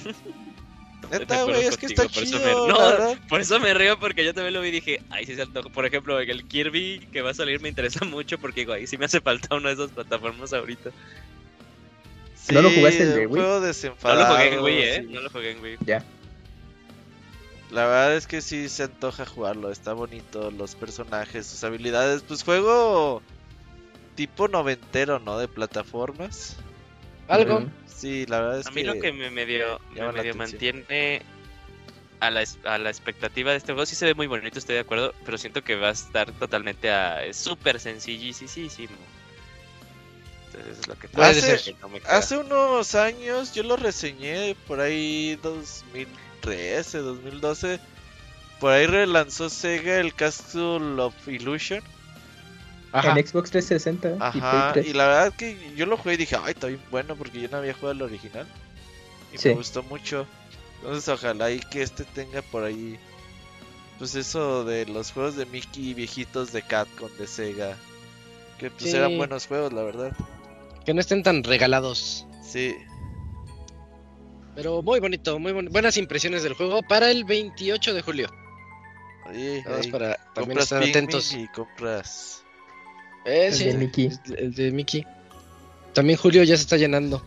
Neta, 1.11 1.44
güey, 1.44 1.64
es 1.64 1.76
que 1.76 1.86
está 1.86 2.05
por 2.09 2.22
eso 2.22 2.38
chido, 2.38 2.40
me- 2.40 2.68
la 2.68 2.72
no. 2.74 2.78
verdad. 2.88 3.18
Por 3.28 3.40
eso 3.40 3.61
me 3.61 3.74
río, 3.74 3.98
porque 3.98 4.24
yo 4.24 4.32
también 4.32 4.55
lo 4.55 4.61
vi 4.61 4.68
y 4.68 4.72
dije, 4.72 5.00
ay, 5.11 5.26
sí 5.26 5.34
se 5.34 5.42
antoja. 5.42 5.68
Por 5.68 5.84
ejemplo, 5.84 6.18
el 6.18 6.44
Kirby 6.44 7.09
que 7.12 7.22
va 7.22 7.30
a 7.30 7.34
salir 7.34 7.61
me 7.61 7.68
interesa 7.68 8.05
mucho 8.05 8.38
porque 8.38 8.61
digo, 8.61 8.72
ahí 8.72 8.86
sí 8.86 8.96
me 8.96 9.05
hace 9.07 9.20
falta 9.20 9.55
una 9.57 9.68
de 9.68 9.74
esas 9.74 9.90
plataformas 9.90 10.53
ahorita. 10.53 10.90
¿No 12.50 12.62
lo 12.62 12.70
jugaste 12.70 13.05
un 13.05 13.18
Wii? 13.18 13.26
juego 13.28 13.61
No 14.05 14.14
lo 14.14 14.26
jugué 14.26 14.55
en 14.55 14.61
Wii, 14.61 14.78
¿eh? 14.82 15.03
sí. 15.07 15.12
No 15.12 15.20
lo 15.20 15.30
jugué 15.30 15.50
en 15.53 15.62
Wii. 15.62 15.78
Ya. 15.86 16.05
La 17.70 17.86
verdad 17.86 18.16
es 18.16 18.26
que 18.26 18.42
sí 18.42 18.68
se 18.68 18.82
antoja 18.82 19.24
jugarlo, 19.24 19.70
está 19.70 19.94
bonito, 19.94 20.50
los 20.50 20.74
personajes, 20.74 21.46
sus 21.46 21.64
habilidades, 21.64 22.22
pues 22.22 22.42
juego 22.42 23.22
tipo 24.14 24.46
noventero, 24.48 25.18
¿no? 25.20 25.38
De 25.38 25.48
plataformas. 25.48 26.57
Algo. 27.28 27.62
Sí, 28.03 28.26
la 28.26 28.40
verdad 28.40 28.59
es 28.59 28.66
A 28.66 28.72
mí 28.72 28.82
lo 28.82 28.98
que 28.98 29.12
me 29.12 29.30
medio, 29.30 29.80
me 29.92 30.11
medio 30.11 30.34
mantiene 30.34 31.22
a 32.18 32.30
la, 32.32 32.42
a 32.64 32.78
la 32.78 32.90
expectativa 32.90 33.53
de 33.53 33.59
este 33.59 33.72
juego, 33.72 33.86
sí 33.86 33.94
se 33.94 34.07
ve 34.07 34.14
muy 34.14 34.26
bonito, 34.26 34.59
estoy 34.59 34.74
de 34.74 34.80
acuerdo, 34.80 35.14
pero 35.24 35.38
siento 35.38 35.62
que 35.62 35.76
va 35.76 35.90
a 35.90 35.92
estar 35.92 36.32
totalmente 36.32 36.90
a... 36.90 37.24
Es 37.24 37.36
súper 37.36 37.78
sencillisísimo. 37.78 38.96
Entonces 40.46 40.80
es 40.80 40.88
lo 40.88 40.98
que 40.98 41.07
Puede 41.07 41.30
Hace- 41.30 41.59
ser. 41.59 41.74
que 41.76 41.80
no. 41.80 41.88
Hace 42.09 42.38
unos 42.38 42.96
años 42.96 43.55
yo 43.55 43.62
lo 43.62 43.76
reseñé 43.76 44.57
por 44.66 44.80
ahí 44.80 45.38
2013, 45.40 46.98
2012. 46.98 47.78
Por 48.59 48.72
ahí 48.72 48.86
relanzó 48.86 49.48
Sega 49.48 49.98
el 49.98 50.12
Castle 50.12 51.00
of 51.00 51.14
Illusion. 51.28 51.82
Ajá. 52.93 53.18
En 53.18 53.26
Xbox 53.26 53.51
360 53.51 54.11
y 54.11 54.38
Ajá, 54.40 54.70
y 54.70 54.72
3. 54.82 54.95
la 54.95 55.07
verdad 55.07 55.32
que 55.32 55.57
yo 55.76 55.86
lo 55.86 55.97
jugué 55.97 56.14
y 56.14 56.18
dije, 56.18 56.36
ay, 56.43 56.53
está 56.53 56.66
bien 56.66 56.82
bueno 56.90 57.16
porque 57.16 57.40
yo 57.40 57.49
no 57.49 57.57
había 57.59 57.72
jugado 57.74 57.93
el 57.93 58.03
original. 58.03 58.47
Y 59.32 59.38
Sí. 59.38 59.49
me 59.49 59.55
gustó 59.55 59.82
mucho. 59.84 60.26
Entonces 60.80 61.09
ojalá 61.09 61.51
y 61.51 61.61
que 61.61 61.82
este 61.82 62.05
tenga 62.05 62.43
por 62.43 62.64
ahí, 62.64 62.99
pues 63.99 64.14
eso 64.14 64.64
de 64.64 64.84
los 64.86 65.12
juegos 65.12 65.36
de 65.36 65.47
Mickey 65.47 65.95
viejitos 65.95 66.53
de 66.53 66.61
Capcom, 66.62 67.09
de 67.18 67.26
Sega. 67.26 67.76
Que 68.59 68.70
pues 68.70 68.90
Sí. 68.90 68.97
eran 68.97 69.16
buenos 69.16 69.47
juegos, 69.47 69.72
la 69.72 69.82
verdad. 69.84 70.12
Que 70.84 70.93
no 70.93 71.01
estén 71.01 71.22
tan 71.22 71.43
regalados. 71.45 72.26
Sí. 72.43 72.74
Pero 74.55 74.82
muy 74.82 75.01
bonito, 75.01 75.38
muy 75.38 75.53
bon- 75.53 75.68
buenas 75.70 75.97
impresiones 75.97 76.43
del 76.43 76.53
juego 76.55 76.82
para 76.82 77.11
el 77.11 77.24
28 77.24 77.95
de 77.95 78.03
julio. 78.03 78.28
Ahí, 79.24 79.62
ahí 79.66 79.90
para 79.90 80.16
también 80.34 80.59
compras 80.59 80.64
estar 80.64 80.80
Pikmin 80.80 80.90
atentos. 80.97 81.32
y 81.32 81.47
compras. 81.49 82.45
Eh, 83.25 83.47
El 83.47 83.55
sí, 83.55 83.64
de 83.64 83.75
Mickey. 83.75 84.11
El, 84.27 84.39
el 84.39 84.55
de 84.55 84.73
Mickey. 84.73 85.07
También 85.93 86.18
julio 86.18 86.43
ya 86.43 86.57
se 86.57 86.62
está 86.62 86.77
llenando. 86.77 87.23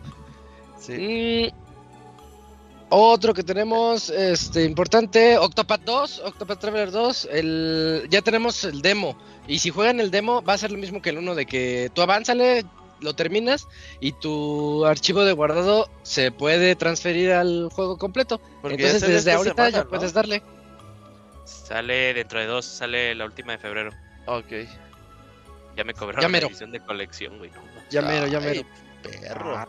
Sí. 0.78 1.52
Mm, 1.52 1.66
otro 2.88 3.34
que 3.34 3.42
tenemos, 3.42 4.10
este, 4.10 4.64
importante, 4.64 5.38
Octopath 5.38 5.82
2, 5.82 6.22
Octopath 6.24 6.60
Traveler 6.60 6.90
2, 6.92 7.28
el, 7.32 8.06
ya 8.10 8.22
tenemos 8.22 8.62
el 8.64 8.80
demo. 8.80 9.16
Y 9.48 9.58
si 9.58 9.70
juegan 9.70 9.98
el 9.98 10.10
demo, 10.10 10.42
va 10.42 10.52
a 10.54 10.58
ser 10.58 10.70
lo 10.70 10.78
mismo 10.78 11.02
que 11.02 11.10
el 11.10 11.18
uno, 11.18 11.34
de 11.34 11.46
que 11.46 11.90
tú 11.94 12.02
avánzale, 12.02 12.64
lo 13.00 13.14
terminas 13.14 13.66
y 14.00 14.12
tu 14.12 14.86
archivo 14.86 15.24
de 15.24 15.32
guardado 15.32 15.90
se 16.02 16.30
puede 16.32 16.76
transferir 16.76 17.32
al 17.32 17.68
juego 17.70 17.98
completo. 17.98 18.40
Porque 18.62 18.76
Entonces 18.76 19.08
desde 19.08 19.32
ahorita 19.32 19.54
semana, 19.54 19.70
ya 19.70 19.84
¿no? 19.84 19.90
puedes 19.90 20.12
darle. 20.12 20.42
Sale 21.44 22.14
dentro 22.14 22.38
de 22.40 22.46
dos, 22.46 22.64
sale 22.64 23.14
la 23.14 23.24
última 23.24 23.52
de 23.52 23.58
febrero. 23.58 23.90
Ok. 24.26 24.52
Ya 25.76 25.84
me 25.84 25.92
cobraron 25.94 26.22
Ya 26.22 26.28
la 26.28 26.32
mero. 26.32 26.48
edición 26.48 26.70
de 26.72 26.80
colección, 26.80 27.38
güey. 27.38 27.50
no. 27.50 27.62
Ya 27.90 28.02
mero, 28.02 28.26
ya 28.26 28.38
Ay, 28.38 28.44
mero. 28.44 28.66
Perro. 29.20 29.68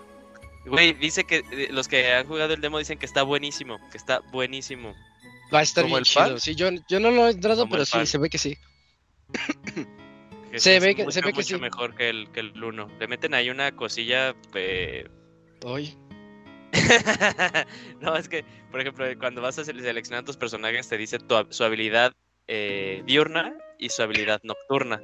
Güey, 0.66 0.94
dice 0.94 1.24
que 1.26 1.44
eh, 1.52 1.68
los 1.72 1.88
que 1.88 2.12
han 2.14 2.26
jugado 2.28 2.54
el 2.54 2.62
demo 2.62 2.80
dicen 2.80 2.98
que 2.98 3.06
está 3.06 3.24
buenísimo, 3.24 3.80
que 3.92 3.98
está 3.98 4.20
buenísimo. 4.32 4.96
Va 5.54 5.60
a 5.60 5.62
estar 5.62 5.84
¿Como 5.84 5.96
bien 5.96 6.00
el 6.02 6.06
chido. 6.06 6.26
pan? 6.26 6.40
Sí, 6.40 6.56
yo, 6.56 6.70
yo 6.90 7.00
no 7.00 7.12
lo 7.12 7.28
he 7.28 7.32
entrado, 7.32 7.70
pero 7.70 7.86
sí, 7.86 7.92
pan. 7.94 8.08
se 8.08 8.18
ve 8.18 8.30
que 8.30 8.38
sí. 8.38 8.58
Que 10.52 10.60
Se 10.62 10.80
ve 10.80 10.96
que- 10.96 11.04
mucho, 11.04 11.12
se 11.12 11.22
ve 11.22 11.32
que 11.34 11.40
mucho 11.40 11.56
sí. 11.58 11.62
mejor 11.62 11.94
que 11.94 12.10
el 12.10 12.32
que 12.32 12.40
el 12.40 12.64
1. 12.64 12.88
Le 13.00 13.08
meten 13.08 13.34
ahí 13.34 13.50
una 13.50 13.74
cosilla 13.76 14.34
eh, 14.56 15.06
Hoy. 15.66 15.94
no, 18.02 18.16
es 18.16 18.30
que, 18.30 18.46
por 18.72 18.80
ejemplo, 18.82 19.06
cuando 19.20 19.42
vas 19.42 19.60
a 19.60 19.64
sele- 19.64 19.82
seleccionar 19.82 20.24
tus 20.24 20.38
personajes, 20.38 20.88
te 20.88 20.98
dice 20.98 21.20
tu 21.20 21.36
su 21.50 21.64
habilidad 21.66 22.14
eh, 22.48 23.04
diurna 23.06 23.54
y 23.78 23.90
su 23.90 24.02
habilidad 24.04 24.40
nocturna. 24.44 25.02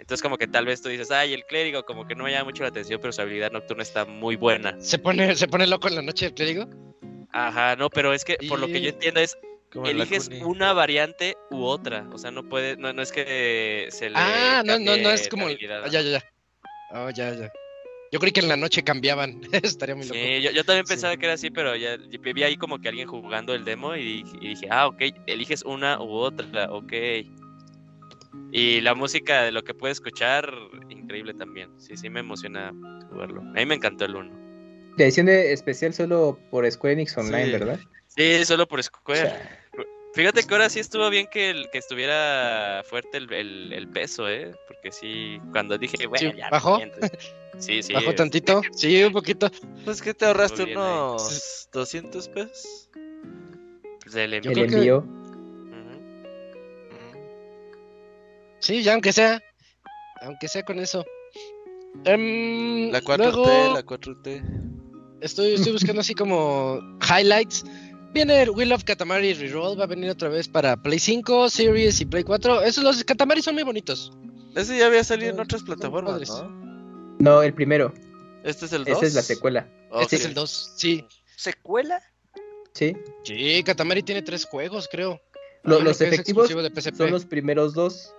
Entonces, 0.00 0.22
como 0.22 0.38
que 0.38 0.48
tal 0.48 0.64
vez 0.64 0.80
tú 0.80 0.88
dices, 0.88 1.10
ay, 1.10 1.34
el 1.34 1.44
clérigo, 1.44 1.84
como 1.84 2.06
que 2.06 2.14
no 2.14 2.24
me 2.24 2.32
llama 2.32 2.44
mucho 2.46 2.62
la 2.62 2.70
atención, 2.70 2.98
pero 3.00 3.12
su 3.12 3.20
habilidad 3.20 3.52
nocturna 3.52 3.82
está 3.82 4.06
muy 4.06 4.34
buena. 4.34 4.74
Se 4.80 4.98
pone, 4.98 5.36
se 5.36 5.46
pone 5.46 5.66
loco 5.66 5.88
en 5.88 5.96
la 5.96 6.02
noche, 6.02 6.30
te 6.30 6.46
digo. 6.46 6.66
Ajá, 7.32 7.76
no, 7.76 7.90
pero 7.90 8.12
es 8.14 8.24
que 8.24 8.38
por 8.48 8.58
lo 8.58 8.66
que 8.66 8.80
yo 8.80 8.88
entiendo 8.88 9.20
es, 9.20 9.36
Como 9.70 9.86
eliges 9.86 10.30
una 10.40 10.72
variante 10.72 11.36
u 11.50 11.64
otra. 11.64 12.08
O 12.12 12.18
sea, 12.18 12.30
no 12.30 12.42
puede, 12.48 12.76
no, 12.78 12.92
no 12.94 13.02
es 13.02 13.12
que 13.12 13.88
se 13.90 14.08
le. 14.08 14.16
Ah, 14.16 14.62
no, 14.64 14.78
no, 14.78 14.96
no 14.96 15.10
es 15.10 15.28
como. 15.28 15.44
habilidad. 15.44 15.84
Ah, 15.84 15.88
ya, 15.88 16.00
ya, 16.00 16.10
ya. 16.12 16.24
Oh, 16.92 17.10
ya, 17.10 17.34
ya. 17.34 17.52
Yo 18.10 18.18
creí 18.18 18.32
que 18.32 18.40
en 18.40 18.48
la 18.48 18.56
noche 18.56 18.82
cambiaban. 18.82 19.40
Estaría 19.62 19.94
muy 19.94 20.06
loco. 20.06 20.18
Sí, 20.18 20.40
yo, 20.42 20.50
yo 20.50 20.64
también 20.64 20.86
Sí. 20.86 20.94
pensaba 20.94 21.16
que 21.16 21.26
era 21.26 21.34
así, 21.34 21.50
pero 21.50 21.76
ya 21.76 21.96
vi 21.98 22.42
ahí 22.42 22.56
como 22.56 22.78
que 22.80 22.88
alguien 22.88 23.06
jugando 23.06 23.54
el 23.54 23.64
demo 23.64 23.94
y, 23.94 24.24
dije- 24.24 24.38
y 24.40 24.48
dije, 24.48 24.66
ah, 24.70 24.88
ok, 24.88 25.02
eliges 25.26 25.62
una 25.62 26.00
u 26.00 26.10
otra, 26.14 26.72
ok. 26.72 26.92
Y 28.52 28.80
la 28.80 28.94
música 28.94 29.42
de 29.42 29.52
lo 29.52 29.62
que 29.64 29.74
puedes 29.74 29.96
escuchar, 29.98 30.52
increíble 30.88 31.34
también. 31.34 31.70
Sí, 31.80 31.96
sí, 31.96 32.08
me 32.10 32.20
emociona 32.20 32.72
jugarlo. 33.10 33.40
A 33.40 33.44
mí 33.44 33.66
me 33.66 33.74
encantó 33.76 34.04
el 34.04 34.16
1. 34.16 34.94
La 34.96 35.04
edición 35.04 35.26
de 35.26 35.52
especial 35.52 35.92
solo 35.94 36.38
por 36.50 36.70
Square 36.70 36.94
Enix 36.94 37.16
Online, 37.16 37.44
Sí. 37.46 37.52
¿verdad? 37.52 37.80
Sí, 38.08 38.44
solo 38.44 38.66
por 38.66 38.82
Square. 38.82 39.32
Fíjate 40.14 40.42
que 40.42 40.52
ahora 40.54 40.68
sí 40.68 40.80
estuvo 40.80 41.08
bien 41.08 41.28
que, 41.30 41.50
el, 41.50 41.70
que 41.70 41.78
estuviera 41.78 42.82
fuerte 42.84 43.16
el, 43.18 43.32
el- 43.32 43.72
el 43.72 43.88
peso, 43.88 44.28
¿eh? 44.28 44.50
Porque 44.66 44.90
sí, 44.90 45.40
cuando 45.52 45.78
dije, 45.78 46.06
bueno, 46.08 46.30
Sí, 46.32 46.36
ya. 46.36 46.50
¿bajó? 46.50 46.80
Sí, 47.58 47.82
sí. 47.82 47.92
Bajó 47.92 48.14
tantito. 48.16 48.60
Sí, 48.72 49.02
un 49.04 49.12
poquito. 49.12 49.48
Pues 49.84 50.02
que 50.02 50.12
te 50.12 50.24
ahorraste 50.24 50.64
bien 50.64 50.78
ahí. 50.78 50.84
unos 50.84 51.68
200 51.72 52.28
pesos. 52.28 52.90
pues, 54.02 54.14
del 54.14 54.30
Yo 54.42 54.50
El 54.50 54.54
creo 54.56 54.66
que- 54.66 54.74
envío. 54.74 55.04
Sí, 58.60 58.82
ya 58.82 58.92
aunque 58.94 59.12
sea. 59.12 59.42
Aunque 60.22 60.48
sea 60.48 60.62
con 60.64 60.78
eso. 60.78 61.04
Em, 62.04 62.90
La 62.90 63.00
4T, 63.00 63.16
luego 63.18 63.74
la 63.74 63.82
4T. 63.84 64.42
estoy, 65.20 65.54
estoy 65.54 65.72
buscando 65.72 66.00
así 66.00 66.14
como 66.14 66.78
highlights. 67.08 67.64
Viene 68.12 68.42
el 68.42 68.50
Wheel 68.50 68.72
of 68.72 68.84
Katamari 68.84 69.34
Reroll, 69.34 69.78
va 69.78 69.84
a 69.84 69.86
venir 69.86 70.10
otra 70.10 70.28
vez 70.28 70.48
para 70.48 70.76
Play 70.76 70.98
5, 70.98 71.48
Series 71.48 72.00
y 72.00 72.06
Play 72.06 72.24
4. 72.24 72.62
Esos 72.62 72.82
los 72.84 73.04
Katamari 73.04 73.40
son 73.42 73.54
muy 73.54 73.62
bonitos. 73.62 74.12
Ese 74.56 74.78
ya 74.78 74.86
había 74.86 75.04
salido 75.04 75.32
en 75.32 75.40
otras 75.40 75.62
plataformas. 75.62 76.28
¿no? 76.28 77.16
No, 77.20 77.42
el 77.42 77.54
primero. 77.54 77.92
Este 78.42 78.66
es 78.66 78.72
el 78.72 78.84
2. 78.84 78.96
Esa 78.96 79.06
es 79.06 79.14
la 79.14 79.22
secuela. 79.22 79.68
Este 80.00 80.16
es 80.16 80.24
el 80.24 80.34
2, 80.34 80.72
sí. 80.76 81.04
¿Secuela? 81.36 82.00
Sí. 82.72 82.96
Sí, 83.24 83.62
Katamari 83.64 84.02
tiene 84.02 84.22
tres 84.22 84.44
juegos, 84.44 84.88
creo. 84.90 85.20
Lo- 85.62 85.80
los 85.80 86.00
efectivos 86.00 86.48
son 86.48 87.10
los 87.10 87.24
primeros 87.26 87.74
dos. 87.74 88.14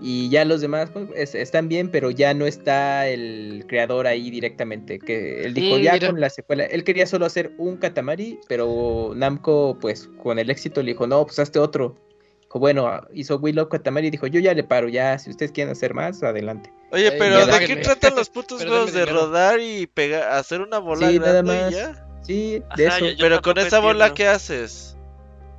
Y 0.00 0.28
ya 0.28 0.44
los 0.44 0.60
demás 0.60 0.90
pues, 0.92 1.08
es- 1.14 1.34
están 1.34 1.68
bien, 1.68 1.90
pero 1.90 2.10
ya 2.10 2.34
no 2.34 2.46
está 2.46 3.08
el 3.08 3.64
creador 3.66 4.06
ahí 4.06 4.30
directamente. 4.30 4.98
Que 4.98 5.42
él 5.44 5.54
dijo, 5.54 5.78
ya 5.78 5.94
mira. 5.94 6.08
con 6.10 6.20
la 6.20 6.28
secuela. 6.30 6.64
Él 6.64 6.84
quería 6.84 7.06
solo 7.06 7.24
hacer 7.26 7.52
un 7.58 7.76
Katamari, 7.78 8.38
pero 8.48 9.12
Namco, 9.16 9.78
pues 9.80 10.08
con 10.22 10.38
el 10.38 10.50
éxito 10.50 10.82
le 10.82 10.92
dijo, 10.92 11.06
no, 11.06 11.24
pues 11.24 11.38
hazte 11.38 11.58
otro. 11.58 11.96
Dijo, 12.42 12.58
bueno, 12.58 13.00
hizo 13.14 13.38
Willow 13.38 13.68
Katamari 13.68 14.08
y 14.08 14.10
dijo, 14.10 14.26
yo 14.26 14.38
ya 14.40 14.52
le 14.54 14.62
paro, 14.64 14.88
ya, 14.88 15.18
si 15.18 15.30
ustedes 15.30 15.50
quieren 15.52 15.72
hacer 15.72 15.94
más, 15.94 16.22
adelante. 16.22 16.70
Oye, 16.92 17.10
pero 17.12 17.44
¿de 17.46 17.66
qué 17.66 17.76
tratan 17.76 18.14
los 18.14 18.28
putos 18.30 18.62
juegos 18.64 18.92
de 18.92 19.06
rodar 19.06 19.60
y 19.60 19.86
pegar, 19.88 20.30
hacer 20.32 20.60
una 20.60 20.78
bola 20.78 21.10
Sí, 21.10 21.18
nada 21.18 21.40
y 21.40 21.42
más. 21.42 21.70
ya? 21.74 22.06
Sí, 22.22 22.62
de 22.76 22.86
Ajá, 22.86 22.96
eso. 22.98 23.06
yo- 23.06 23.12
yo 23.12 23.16
Pero 23.24 23.40
con 23.42 23.58
esa 23.58 23.80
bola. 23.80 24.12
¿qué 24.14 24.26
haces? 24.28 24.96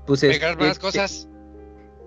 pues 0.06 0.24
es- 0.24 0.32
Pegar 0.38 0.58
más 0.58 0.72
es- 0.72 0.80
cosas. 0.80 1.28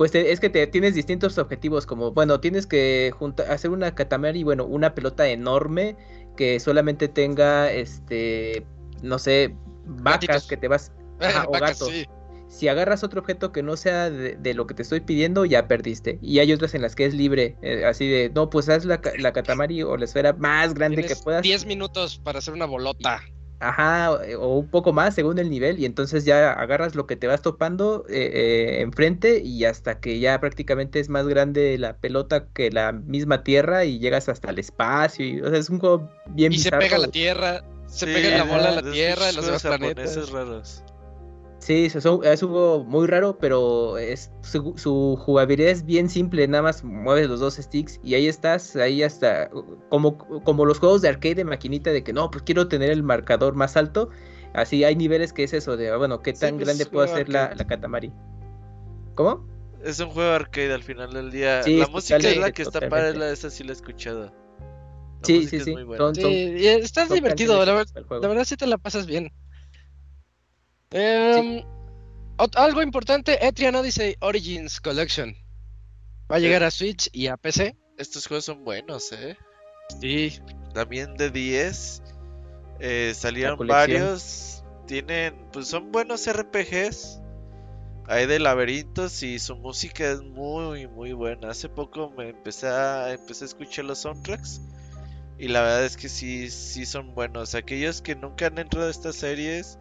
Pues 0.01 0.12
te- 0.12 0.32
es 0.32 0.40
que 0.40 0.48
te, 0.48 0.66
tienes 0.66 0.94
distintos 0.94 1.36
objetivos, 1.36 1.84
como, 1.84 2.12
bueno, 2.12 2.40
tienes 2.40 2.66
que 2.66 3.12
junta- 3.18 3.42
hacer 3.53 3.70
una 3.70 3.94
Katamari, 3.94 4.44
bueno, 4.44 4.64
una 4.64 4.94
pelota 4.94 5.28
enorme 5.28 5.94
que 6.38 6.59
solamente 6.59 7.07
tenga, 7.07 7.70
este, 7.70 8.64
no 9.03 9.18
sé, 9.18 9.55
vacas 9.84 10.26
Gatitos. 10.26 10.46
que 10.46 10.57
te 10.57 10.68
vas... 10.68 10.92
Ajá, 11.20 11.44
o 11.46 11.51
Vacas, 11.53 11.72
gatos. 11.80 11.88
sí. 11.90 12.07
Si 12.48 12.66
agarras 12.68 13.05
otro 13.05 13.20
objeto 13.20 13.53
que 13.53 13.62
no 13.62 13.76
sea 13.76 14.09
de, 14.09 14.36
de 14.36 14.55
lo 14.55 14.66
que 14.66 14.72
te 14.72 14.80
estoy 14.80 15.01
pidiendo, 15.01 15.44
ya 15.44 15.68
perdiste. 15.68 16.18
Y 16.22 16.38
hay 16.38 16.51
otras 16.55 16.74
en 16.74 16.80
las 16.80 16.94
que 16.96 17.05
es 17.05 17.12
libre, 17.12 17.59
eh, 17.61 17.84
así 17.84 18.09
de, 18.09 18.30
no, 18.34 18.48
pues 18.48 18.70
haz 18.70 18.86
la, 18.86 19.03
la 19.18 19.32
Katamari 19.34 19.82
o 19.82 19.98
la 19.98 20.07
esfera 20.07 20.32
más 20.32 20.72
grande 20.72 21.05
que 21.05 21.14
puedas. 21.14 21.42
10 21.42 21.66
minutos 21.66 22.18
para 22.24 22.38
hacer 22.38 22.55
una 22.55 22.64
bolota. 22.64 23.20
Ajá, 23.61 24.11
o- 24.12 24.40
o 24.40 24.58
un 24.58 24.68
poco 24.68 24.92
más 24.94 25.14
según 25.14 25.38
el 25.38 25.50
nivel, 25.50 25.78
y 25.78 25.84
entonces 25.84 26.24
ya 26.24 26.50
agarras 26.52 26.94
lo 26.94 27.06
que 27.06 27.16
te 27.16 27.26
vas 27.26 27.42
topando 27.42 28.06
eh, 28.08 28.30
eh, 28.32 28.80
enfrente 28.80 29.40
y 29.44 29.64
hasta 29.66 30.00
que 30.00 30.18
ya 30.18 30.40
prácticamente 30.40 30.98
es 30.98 31.11
más 31.11 31.26
grande 31.28 31.76
la 31.78 31.96
pelota 31.98 32.46
que 32.54 32.70
la 32.70 32.92
misma 32.92 33.44
tierra 33.44 33.84
y 33.84 33.98
llegas 33.98 34.28
hasta 34.30 34.50
el 34.50 34.58
espacio. 34.58 35.26
Y, 35.26 35.40
o 35.42 35.50
sea, 35.50 35.58
es 35.58 35.68
un 35.68 35.78
juego 35.78 36.11
bien 36.30 36.52
Y 36.54 36.58
se 36.58 36.70
pega 36.70 36.96
la 36.98 37.08
tierra. 37.08 37.62
Se 37.86 38.06
Sí, 38.06 38.12
pega 38.14 38.30
la 38.38 38.44
bola 38.44 38.68
a 38.68 38.76
de 38.76 38.82
la 38.82 38.92
tierra, 38.92 39.28
en 39.28 39.36
los 39.36 39.62
planetas. 39.62 40.30
raros. 40.30 40.82
Sí, 41.61 41.84
es 41.84 42.04
un, 42.06 42.22
juego 42.22 42.84
muy 42.84 43.06
raro, 43.06 43.38
pero 43.38 43.98
es, 43.98 44.32
su, 44.40 44.72
su 44.78 45.16
jugabilidad 45.20 45.70
es 45.70 45.84
bien 45.84 46.08
simple, 46.08 46.48
nada 46.48 46.62
más 46.62 46.82
mueves 46.82 47.28
los 47.28 47.38
dos 47.40 47.56
sticks 47.56 48.00
y 48.02 48.14
ahí 48.14 48.28
estás, 48.28 48.76
ahí 48.76 49.02
hasta 49.02 49.50
como, 49.90 50.16
como 50.42 50.64
los 50.64 50.78
juegos 50.78 51.02
de 51.02 51.11
arcade 51.11 51.34
de 51.34 51.44
maquinita 51.44 51.90
de 51.90 52.02
que 52.02 52.14
no, 52.14 52.30
pues 52.30 52.44
quiero 52.44 52.66
tener 52.68 52.90
el 52.90 53.02
marcador 53.02 53.54
más 53.54 53.76
alto. 53.76 54.08
Así 54.54 54.84
hay 54.84 54.96
niveles 54.96 55.32
que 55.34 55.44
es 55.44 55.52
eso 55.52 55.76
de, 55.76 55.94
bueno, 55.96 56.22
qué 56.22 56.32
tan 56.32 56.56
pues, 56.56 56.66
grande 56.66 56.86
puedo 56.86 57.04
hacer 57.04 57.28
la, 57.28 57.54
la 57.54 57.66
Katamari. 57.66 58.11
¿Cómo? 59.14 59.46
Es 59.84 60.00
un 60.00 60.11
juego 60.11 60.32
arcade 60.32 60.72
al 60.72 60.82
final 60.82 61.12
del 61.12 61.30
día. 61.30 61.62
Sí, 61.62 61.76
la 61.76 61.88
música 61.88 62.16
es 62.16 62.38
la 62.38 62.52
que 62.52 62.62
está 62.62 62.80
padre, 62.88 63.18
la- 63.18 63.30
esa 63.30 63.50
sí 63.50 63.64
la 63.64 63.70
he 63.70 63.74
escuchado. 63.74 64.32
La 65.20 65.26
Sí, 65.26 65.46
sí, 65.46 65.61
sí. 65.61 65.74
Sí, 65.74 66.20
son- 66.22 66.32
y 66.32 66.66
está 66.66 67.06
son 67.06 67.16
divertido, 67.16 67.64
la, 67.64 67.74
ver- 67.74 67.86
para 68.08 68.20
la 68.20 68.28
verdad 68.28 68.44
sí 68.44 68.56
te 68.56 68.66
la 68.66 68.78
pasas 68.78 69.06
bien. 69.06 69.30
Em, 70.93 71.62
algo 72.57 72.82
importante, 72.82 73.38
Etrian 73.47 73.74
Odyssey 73.76 74.16
Origins 74.20 74.80
Collection. 74.80 75.34
Va 76.30 76.36
a 76.36 76.38
llegar 76.38 76.62
a 76.62 76.70
Switch 76.70 77.09
y 77.12 77.28
a 77.28 77.36
PC. 77.36 77.76
Estos 77.97 78.26
juegos 78.26 78.45
son 78.47 78.64
buenos, 78.64 79.12
¿eh? 79.12 79.36
Sí. 80.01 80.41
También 80.74 81.14
de 81.16 81.30
10. 81.30 82.03
eh, 82.80 83.12
salieron 83.14 83.66
varios. 83.66 84.64
Tienen, 84.86 85.36
pues 85.53 85.68
son 85.68 85.93
buenos 85.93 86.26
RPGs. 86.26 87.20
Hay 88.07 88.26
de 88.26 88.41
laberintos 88.41 89.22
y 89.22 89.38
su 89.38 89.55
música 89.55 90.11
es 90.11 90.20
muy, 90.22 90.88
muy 90.88 91.12
buena. 91.12 91.51
Hace 91.51 91.68
poco 91.68 92.11
me 92.11 92.30
empecé 92.30 92.66
a, 92.66 93.12
empecé 93.12 93.45
a 93.45 93.47
escuchar 93.47 93.84
los 93.84 94.01
soundtracks. 94.01 94.61
Y 95.38 95.49
la 95.49 95.62
verdad 95.62 95.84
es 95.84 95.97
que 95.97 96.09
sí, 96.09 96.51
sí 96.51 96.86
son 96.86 97.14
buenos. 97.14 97.55
Aquellos 97.55 98.03
que 98.03 98.16
nunca 98.16 98.47
han 98.47 98.59
entrado 98.59 98.88
a 98.88 98.91
estas 98.91 99.16
series, 99.16 99.78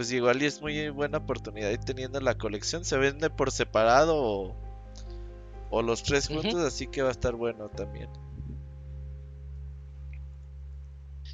pues 0.00 0.12
igual 0.12 0.40
y 0.40 0.46
es 0.46 0.62
muy 0.62 0.88
buena 0.88 1.18
oportunidad. 1.18 1.70
Y 1.70 1.76
teniendo 1.76 2.22
la 2.22 2.38
colección, 2.38 2.86
se 2.86 2.96
vende 2.96 3.28
por 3.28 3.50
separado 3.50 4.16
o, 4.16 4.56
o 5.68 5.82
los 5.82 6.02
tres 6.02 6.28
juntos, 6.28 6.54
así 6.54 6.86
que 6.86 7.02
va 7.02 7.08
a 7.08 7.12
estar 7.12 7.34
bueno 7.34 7.68
también. 7.68 8.08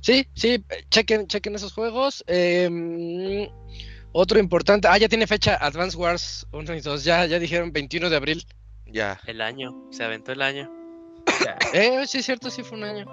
Sí, 0.02 0.26
sí, 0.34 0.64
chequen, 0.90 1.28
chequen 1.28 1.54
esos 1.54 1.72
juegos. 1.74 2.24
Em, 2.26 3.48
otro 4.10 4.40
importante, 4.40 4.88
ah, 4.88 4.98
ya 4.98 5.08
tiene 5.08 5.28
fecha 5.28 5.54
Advance 5.64 5.96
Wars 5.96 6.44
1 6.50 6.74
y 6.74 6.80
2, 6.80 7.04
ya, 7.04 7.24
ya 7.24 7.38
dijeron 7.38 7.72
21 7.72 8.10
de 8.10 8.16
abril. 8.16 8.44
Ya. 8.86 9.20
El 9.28 9.42
año, 9.42 9.80
se 9.92 10.02
aventó 10.02 10.32
el 10.32 10.42
año. 10.42 10.68
Ya. 11.44 11.56
Eh, 11.72 12.04
sí, 12.08 12.18
es 12.18 12.26
cierto, 12.26 12.50
sí 12.50 12.64
fue 12.64 12.78
un 12.78 12.82
año. 12.82 13.06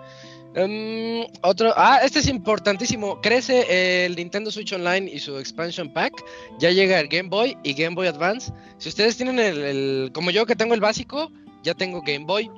Em, 0.56 1.26
otro, 1.42 1.74
ah, 1.76 2.00
este 2.04 2.20
es 2.20 2.28
importantísimo. 2.28 3.20
Crece 3.22 4.06
el 4.06 4.16
Nintendo 4.16 4.52
Switch 4.52 4.72
Online 4.74 5.10
y 5.12 5.20
su 5.20 5.38
expansion 5.40 5.92
pack. 5.92 6.14
Ya 6.60 6.70
llega 6.72 7.00
el 7.00 7.08
Game 7.08 7.30
Boy 7.30 7.58
y 7.64 7.74
Game 7.74 7.96
Boy 7.96 8.08
Advance. 8.08 8.52
Si 8.78 8.90
ustedes 8.90 9.18
tienen 9.18 9.40
el, 9.40 9.58
el- 9.64 10.12
como 10.14 10.30
yo 10.32 10.46
que 10.46 10.56
tengo 10.56 10.74
el 10.74 10.80
básico, 10.80 11.32
ya 11.64 11.74
tengo 11.74 12.02
Game 12.02 12.26
Boy. 12.26 12.52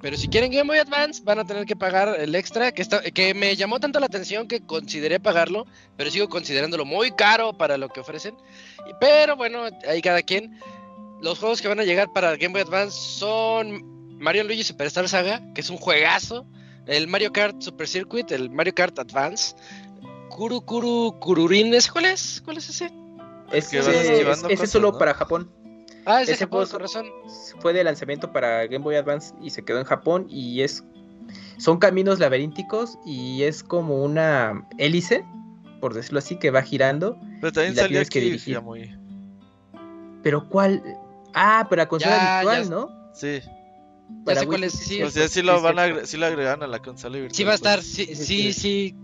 Pero 0.00 0.16
si 0.16 0.26
quieren 0.28 0.50
Game 0.50 0.66
Boy 0.66 0.78
Advance, 0.78 1.22
van 1.22 1.38
a 1.38 1.44
tener 1.44 1.64
que 1.64 1.76
pagar 1.76 2.16
el 2.18 2.34
extra, 2.34 2.72
que, 2.72 2.82
está, 2.82 3.02
que 3.02 3.34
me 3.34 3.54
llamó 3.54 3.78
tanto 3.78 4.00
la 4.00 4.06
atención 4.06 4.48
que 4.48 4.60
consideré 4.60 5.20
pagarlo, 5.20 5.64
pero 5.96 6.10
sigo 6.10 6.28
considerándolo 6.28 6.84
muy 6.84 7.12
caro 7.12 7.52
para 7.56 7.76
lo 7.76 7.88
que 7.88 8.00
ofrecen. 8.00 8.34
Pero 8.98 9.36
bueno, 9.36 9.64
ahí 9.88 10.00
cada 10.02 10.22
quien. 10.22 10.58
Los 11.20 11.38
juegos 11.38 11.62
que 11.62 11.68
van 11.68 11.78
a 11.78 11.84
llegar 11.84 12.12
para 12.12 12.34
Game 12.36 12.52
Boy 12.52 12.62
Advance 12.62 12.98
son 12.98 14.18
Mario 14.18 14.42
Luigi 14.42 14.64
Superstar 14.64 15.08
Saga, 15.08 15.40
que 15.54 15.60
es 15.60 15.70
un 15.70 15.76
juegazo. 15.76 16.46
El 16.86 17.06
Mario 17.08 17.32
Kart 17.32 17.60
Super 17.60 17.86
Circuit, 17.88 18.30
el 18.32 18.50
Mario 18.50 18.74
Kart 18.74 18.98
Advance. 18.98 19.54
Kuru 20.30 20.60
Kuru 20.62 21.14
Kururin, 21.20 21.72
¿ese 21.74 21.90
cuál 21.90 22.06
es? 22.06 22.40
¿Cuál 22.44 22.56
es 22.56 22.68
ese? 22.70 22.90
Ese, 23.52 23.78
es 23.78 24.36
cosas, 24.40 24.70
solo 24.70 24.92
¿no? 24.92 24.98
para 24.98 25.12
Japón. 25.14 25.50
Ah, 26.06 26.22
es 26.22 26.26
de 26.28 26.32
Ese 26.32 26.44
Japón, 26.46 26.60
juego- 26.66 26.72
con 26.72 26.80
razón. 26.80 27.06
Fue 27.60 27.72
de 27.74 27.84
lanzamiento 27.84 28.32
para 28.32 28.62
Game 28.66 28.78
Boy 28.82 28.96
Advance 28.96 29.34
y 29.42 29.50
se 29.50 29.62
quedó 29.64 29.78
en 29.78 29.84
Japón 29.84 30.26
y 30.28 30.62
es 30.62 30.82
son 31.58 31.78
caminos 31.78 32.18
laberínticos 32.18 32.98
y 33.06 33.42
es 33.44 33.62
como 33.62 34.02
una 34.02 34.66
hélice, 34.78 35.24
por 35.80 35.94
decirlo 35.94 36.18
así, 36.18 36.36
que 36.36 36.50
va 36.50 36.62
girando. 36.62 37.16
Pero 37.40 37.52
también 37.52 37.74
Y 37.74 37.76
la 37.76 37.82
salió 37.82 37.88
tienes 37.96 38.10
que 38.10 38.20
dirigir. 38.20 38.54
Yamoy. 38.54 38.96
Pero 40.22 40.48
¿cuál? 40.48 40.82
Ah, 41.34 41.66
para 41.68 41.86
consola 41.88 42.16
Ya, 42.16 42.34
virtual, 42.40 42.64
ya- 42.64 42.70
¿no? 42.70 42.88
Sí. 43.14 43.40
Ya 44.26 44.36
sé 44.36 44.46
cuál 44.46 44.64
es, 44.64 44.72
sí, 44.72 44.84
sí. 44.84 44.94
sí, 44.96 45.02
O 45.02 45.10
sea, 45.10 45.28
sí 45.28 45.34
sí, 45.34 45.42
lo 45.42 45.60
van 45.60 45.78
a 45.78 46.06
sí 46.06 46.16
lo 46.16 46.26
agregan 46.26 46.62
a 46.62 46.66
la 46.66 46.78
consola 46.80 47.18
virtual. 47.18 47.34
Sí 47.36 47.44
va 47.44 47.52
a 47.52 47.54
estar, 47.56 47.78
pues. 47.80 47.92
sí, 47.92 48.06
sí, 48.06 48.14
sí, 48.14 48.52
sí. 48.52 48.52
sí. 48.52 48.94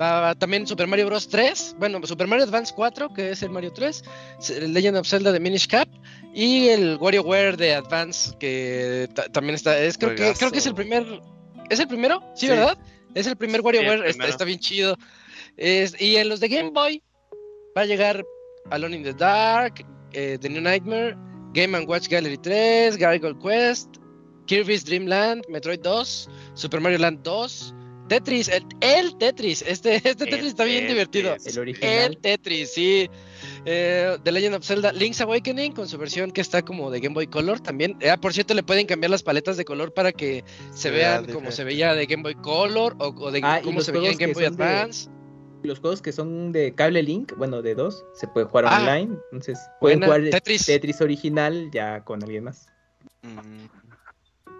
Va, 0.00 0.20
va 0.20 0.34
también 0.34 0.66
Super 0.66 0.86
Mario 0.86 1.06
Bros. 1.06 1.26
3, 1.28 1.76
bueno, 1.78 2.04
Super 2.06 2.26
Mario 2.26 2.44
Advance 2.44 2.72
4, 2.76 3.14
que 3.14 3.30
es 3.30 3.42
el 3.42 3.48
Mario 3.50 3.72
3, 3.72 4.04
el 4.50 4.72
Legend 4.74 4.98
of 4.98 5.08
Zelda 5.08 5.32
de 5.32 5.40
Minish 5.40 5.66
Cap 5.68 5.88
y 6.34 6.68
el 6.68 6.98
WarioWare 7.00 7.56
de 7.56 7.74
Advance, 7.76 8.36
que 8.38 9.08
ta- 9.14 9.28
también 9.30 9.54
está, 9.54 9.78
es 9.78 9.96
creo 9.96 10.14
que, 10.14 10.34
creo 10.38 10.50
que 10.50 10.58
es 10.58 10.66
el 10.66 10.74
primer, 10.74 11.06
¿es 11.70 11.80
el 11.80 11.88
primero? 11.88 12.20
Sí, 12.34 12.46
Sí. 12.46 12.48
¿verdad? 12.48 12.76
Es 13.14 13.26
el 13.26 13.36
primer 13.36 13.62
WarioWare, 13.62 14.00
está, 14.00 14.08
primero. 14.10 14.28
está 14.30 14.44
bien 14.44 14.58
chido. 14.58 14.96
Es- 15.56 15.98
y 15.98 16.16
en 16.16 16.28
los 16.28 16.40
de 16.40 16.48
Game 16.48 16.70
Boy 16.70 17.02
va 17.74 17.80
a 17.82 17.86
llegar 17.86 18.22
Alone 18.70 18.96
in 18.96 19.02
the 19.02 19.14
Dark, 19.14 19.82
eh, 20.12 20.36
The 20.38 20.50
New 20.50 20.60
Nightmare, 20.60 21.16
Game⁇ 21.56 21.78
Watch 21.88 22.08
Gallery 22.08 22.36
3, 22.38 22.96
Gargoyle 22.98 23.36
Quest, 23.38 23.96
Kirby's 24.46 24.84
Dream 24.84 25.06
Land, 25.06 25.44
Metroid 25.48 25.80
2, 25.80 26.28
Super 26.54 26.80
Mario 26.80 26.98
Land 26.98 27.20
2, 27.22 27.74
Tetris, 28.08 28.46
el, 28.48 28.64
el 28.82 29.16
Tetris, 29.18 29.62
este, 29.62 29.96
este 30.04 30.14
Tetris 30.14 30.44
está 30.46 30.62
bien 30.64 30.84
El 30.84 30.88
divertido. 30.90 31.34
El 31.44 31.58
original. 31.58 31.90
El 32.12 32.18
Tetris, 32.18 32.72
sí. 32.72 33.10
Eh, 33.64 34.16
The 34.22 34.30
Legend 34.30 34.54
of 34.54 34.64
Zelda 34.64 34.92
Link's 34.92 35.20
Awakening 35.20 35.72
con 35.72 35.88
su 35.88 35.98
versión 35.98 36.30
que 36.30 36.40
está 36.40 36.62
como 36.62 36.92
de 36.92 37.00
Game 37.00 37.14
Boy 37.14 37.26
Color 37.26 37.58
también. 37.58 37.96
Ah, 38.08 38.16
por 38.16 38.32
cierto, 38.32 38.54
le 38.54 38.62
pueden 38.62 38.86
cambiar 38.86 39.10
las 39.10 39.24
paletas 39.24 39.56
de 39.56 39.64
color 39.64 39.92
para 39.92 40.12
que 40.12 40.44
se 40.72 40.90
vea 40.90 41.20
vean 41.20 41.34
como 41.34 41.50
se 41.50 41.64
veía 41.64 41.94
de 41.94 42.06
Game 42.06 42.22
Boy 42.22 42.36
Color 42.36 42.94
o, 43.00 43.06
o 43.08 43.30
de 43.32 43.40
Ah, 43.42 43.60
los 43.64 43.84
se 43.84 43.90
veía 43.90 44.10
en 44.12 44.18
Game 44.18 44.34
Boy 44.34 44.42
de- 44.42 44.48
Advance. 44.50 45.10
Los 45.66 45.80
juegos 45.80 46.00
que 46.00 46.12
son 46.12 46.52
de 46.52 46.74
cable 46.74 47.02
link, 47.02 47.32
bueno, 47.36 47.60
de 47.60 47.74
dos, 47.74 48.04
se 48.14 48.26
puede 48.28 48.46
jugar 48.46 48.64
Ah. 48.68 48.78
online. 48.80 49.16
Entonces, 49.32 49.58
pueden 49.80 50.02
jugar 50.02 50.20
el 50.20 50.30
Tetris. 50.30 50.64
Tetris 50.66 51.00
original 51.00 51.70
ya 51.72 52.02
con 52.04 52.22
alguien 52.22 52.44
más. 52.44 52.66
Mm, 53.22 53.66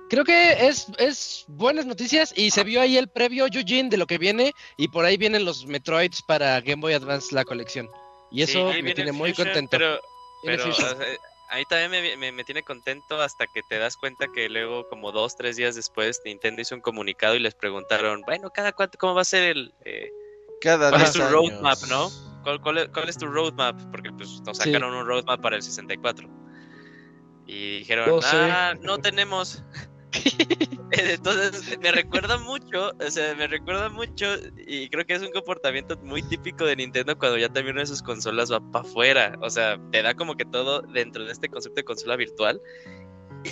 Creo 0.09 0.25
que 0.25 0.69
es, 0.69 0.87
es 0.99 1.45
buenas 1.49 1.85
noticias 1.85 2.33
y 2.37 2.51
se 2.53 2.63
vio 2.63 2.81
ahí 2.81 2.97
el 2.97 3.09
previo 3.09 3.47
Eugene 3.47 3.89
de 3.89 3.97
lo 3.97 4.07
que 4.07 4.19
viene 4.19 4.53
y 4.77 4.87
por 4.89 5.05
ahí 5.05 5.17
vienen 5.17 5.45
los 5.45 5.67
Metroids 5.67 6.23
para 6.23 6.61
Game 6.61 6.81
Boy 6.81 6.93
Advance 6.93 7.35
la 7.35 7.45
colección. 7.45 7.89
Y 8.31 8.43
eso 8.43 8.73
me 8.83 8.95
tiene 8.95 9.11
muy 9.11 9.31
Fusion, 9.31 9.49
contento. 9.49 9.71
Pero, 9.73 9.99
pero 10.45 10.69
o 10.69 10.73
sea, 10.73 10.97
ahí 11.51 11.65
también 11.69 11.91
me, 11.91 12.17
me- 12.17 12.31
me 12.33 12.45
tiene 12.45 12.63
contento 12.63 13.21
hasta 13.21 13.47
que 13.53 13.63
te 13.69 13.79
das 13.79 13.97
cuenta 13.97 14.27
que 14.33 14.49
luego, 14.49 14.89
como 14.89 15.11
dos, 15.11 15.37
tres 15.37 15.57
días 15.57 15.75
después, 15.75 16.21
Nintendo 16.25 16.63
hizo 16.63 16.77
un 16.77 16.83
comunicado 16.83 17.35
y 17.35 17.41
les 17.41 17.55
preguntaron, 17.57 18.23
bueno, 18.23 18.51
cada 18.51 18.71
cuánto, 18.73 18.99
¿cómo 18.99 19.15
va 19.15 19.23
a 19.23 19.25
ser 19.25 19.57
el... 19.57 19.75
eh, 19.85 20.09
Cada 20.67 20.91
¿Cuál 20.91 21.03
es 21.03 21.13
10 21.13 21.25
tu 21.25 21.33
roadmap, 21.33 21.79
no? 21.89 22.11
¿Cuál, 22.43 22.61
cuál 22.61 22.79
es, 22.79 22.89
cuál 22.89 23.09
es 23.09 23.17
tu 23.17 23.27
roadmap? 23.29 23.81
Porque 23.93 24.11
pues 24.13 24.41
nos 24.45 24.59
Sí. 24.59 24.65
sacaron 24.65 24.95
un 24.95 25.07
roadmap 25.07 25.41
para 25.41 25.55
el 25.57 25.63
64. 25.63 26.29
Y 27.47 27.79
dijeron, 27.79 28.09
No 28.09 28.21
sé. 28.21 28.29
ah, 28.37 28.75
no 28.83 28.99
tenemos. 28.99 29.63
Entonces 30.91 31.79
me 31.81 31.93
recuerda 31.93 32.39
mucho, 32.39 32.91
o 32.99 33.11
sea, 33.11 33.35
me 33.35 33.47
recuerda 33.47 33.89
mucho 33.89 34.27
y 34.57 34.89
creo 34.89 35.05
que 35.05 35.15
es 35.15 35.23
un 35.23 35.31
comportamiento 35.31 35.97
muy 36.03 36.23
típico 36.23 36.65
de 36.65 36.77
Nintendo 36.77 37.17
cuando 37.19 37.39
ya 37.39 37.49
también 37.49 37.75
una 37.75 37.83
de 37.83 37.87
sus 37.87 38.03
consolas 38.03 38.51
va 38.53 38.61
para 38.73 38.85
afuera. 38.85 39.39
O 39.43 39.51
sea, 39.51 39.79
te 39.93 40.03
da 40.03 40.15
como 40.15 40.35
que 40.37 40.45
todo 40.45 40.83
dentro 40.83 41.25
de 41.25 41.33
este 41.33 41.49
concepto 41.49 41.77
de 41.81 41.85
consola 41.85 42.17
virtual 42.17 42.61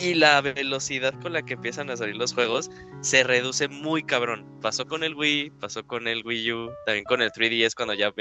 y 0.02 0.14
la 0.14 0.40
velocidad 0.40 1.14
con 1.20 1.32
la 1.32 1.42
que 1.42 1.54
empiezan 1.54 1.90
a 1.90 1.96
salir 1.96 2.16
los 2.16 2.34
juegos 2.34 2.70
se 3.00 3.24
reduce 3.24 3.68
muy 3.68 4.02
cabrón. 4.02 4.46
Pasó 4.60 4.86
con 4.86 5.04
el 5.04 5.14
Wii, 5.14 5.50
pasó 5.60 5.86
con 5.86 6.08
el 6.08 6.24
Wii 6.24 6.52
U, 6.52 6.70
también 6.86 7.04
con 7.04 7.22
el 7.22 7.30
3DS 7.30 7.74
cuando 7.74 7.94
ya 7.94 8.12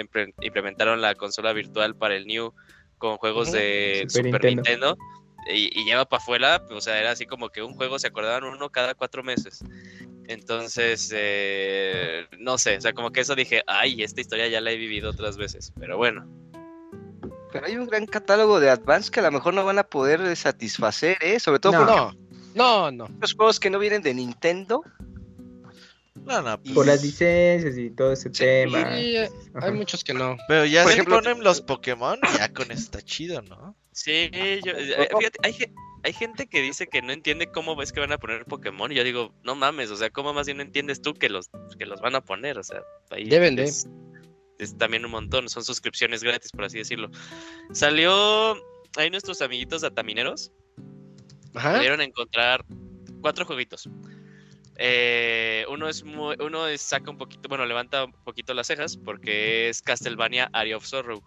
implementaron 0.42 1.02
la 1.02 1.16
consola 1.16 1.54
virtual 1.54 1.96
para 1.96 2.16
el 2.16 2.26
New 2.26 2.54
con 2.98 3.18
juegos 3.18 3.52
de 3.52 4.06
Super 4.08 4.26
Super, 4.26 4.46
Nintendo. 4.46 4.96
Nintendo. 4.96 4.98
Y, 5.54 5.78
y 5.78 5.84
lleva 5.84 6.06
para 6.06 6.22
afuera, 6.24 6.62
o 6.72 6.80
sea, 6.80 6.98
era 7.00 7.12
así 7.12 7.26
como 7.26 7.50
que 7.50 7.62
un 7.62 7.74
juego 7.74 8.00
se 8.00 8.08
acordaban 8.08 8.46
uno 8.46 8.70
cada 8.70 8.94
cuatro 8.94 9.24
meses. 9.24 9.62
Entonces, 10.28 11.12
eh, 11.14 12.26
no 12.40 12.58
sé, 12.58 12.78
o 12.78 12.82
sea, 12.82 12.94
como 12.94 13.12
que 13.12 13.22
eso 13.22 13.36
dije, 13.36 13.62
ay, 13.68 14.04
esta 14.04 14.22
historia 14.22 14.48
ya 14.48 14.62
la 14.62 14.72
he 14.72 14.78
vivido 14.78 15.10
otras 15.10 15.38
veces, 15.38 15.74
pero 15.78 15.98
bueno. 15.98 16.26
Pero 17.54 17.66
hay 17.68 17.78
un 17.78 17.86
gran 17.88 18.06
catálogo 18.08 18.60
de 18.60 18.70
Advance 18.70 19.10
que 19.12 19.20
a 19.22 19.24
lo 19.24 19.32
mejor 19.32 19.54
no 19.54 19.64
van 19.64 19.80
a 19.80 19.84
poder 19.84 20.20
eh, 20.22 20.36
satisfacer, 20.36 21.18
¿eh? 21.22 21.40
Sobre 21.40 21.60
todo 21.60 21.72
No. 21.74 21.80
porque 21.86 22.18
No, 22.56 22.92
no, 22.92 23.08
no. 23.08 23.16
los 23.22 23.34
juegos 23.34 23.60
que 23.60 23.70
no 23.70 23.80
vienen 23.80 24.02
de 24.02 24.14
Nintendo. 24.14 24.82
No, 26.26 26.42
no, 26.42 26.62
Por 26.74 26.86
las 26.88 27.04
licencias 27.04 27.78
y 27.78 27.90
todo 27.90 28.14
ese 28.14 28.30
tema. 28.30 28.96
Sí, 28.96 29.18
Ajá. 29.18 29.32
hay 29.68 29.72
muchos 29.74 30.04
que 30.04 30.14
no. 30.14 30.38
Pero 30.48 30.66
ya 30.66 30.84
Por 30.84 30.92
ejemplo, 30.94 31.16
ponen 31.22 31.44
los 31.44 31.62
Pokémon, 31.62 32.18
ya 32.38 32.52
con 32.54 32.72
eso 32.72 32.82
está 32.82 33.02
chido, 33.02 33.42
¿no? 33.42 33.76
Sí, 33.92 34.30
yo, 34.64 34.72
eh, 34.72 35.08
fíjate, 35.20 35.40
hay, 35.44 35.54
ge- 35.54 35.74
hay 36.04 36.14
gente 36.14 36.48
que 36.48 36.62
dice 36.62 36.88
que 36.88 37.02
no 37.02 37.12
entiende 37.12 37.48
cómo 37.52 37.80
es 37.82 37.92
que 37.92 38.00
van 38.00 38.12
a 38.14 38.18
poner 38.18 38.46
Pokémon 38.46 38.92
y 38.92 38.96
yo 38.96 39.04
digo, 39.04 39.34
no 39.44 39.54
mames, 39.56 39.92
o 39.92 39.96
sea, 39.98 40.10
¿cómo 40.12 40.34
más 40.34 40.46
bien 40.48 40.58
no 40.58 40.64
entiendes 40.64 41.02
tú 41.02 41.14
que 41.14 41.30
los, 41.30 41.50
que 41.78 41.86
los 41.86 42.00
van 42.02 42.16
a 42.16 42.22
poner? 42.22 42.58
O 42.58 42.64
sea, 42.64 42.82
ahí 43.12 43.26
Deben 43.26 43.56
de. 43.56 43.72
Es, 44.64 44.78
también 44.78 45.06
un 45.06 45.12
montón, 45.12 45.50
son 45.50 45.64
suscripciones 45.64 46.24
gratis, 46.24 46.52
por 46.52 46.66
así 46.66 46.78
decirlo. 46.80 47.10
Salió, 47.72 48.56
ahí 48.98 49.10
nuestros 49.10 49.42
amiguitos 49.42 49.84
atamineros 49.84 50.52
Ajá. 51.56 51.76
pudieron 51.76 52.02
encontrar 52.02 52.66
cuatro 53.22 53.46
jueguitos. 53.46 53.90
Eh, 54.78 55.66
uno 55.70 55.88
es 55.88 56.04
muy- 56.04 56.36
uno 56.40 56.68
es, 56.68 56.82
saca 56.82 57.12
un 57.12 57.18
poquito, 57.18 57.48
bueno, 57.48 57.66
levanta 57.66 58.06
un 58.06 58.12
poquito 58.24 58.54
las 58.54 58.68
cejas 58.68 58.98
porque 58.98 59.70
es 59.70 59.82
Castlevania 59.82 60.50
Area 60.52 60.78
of 60.78 60.86
Sorrow. 60.86 61.22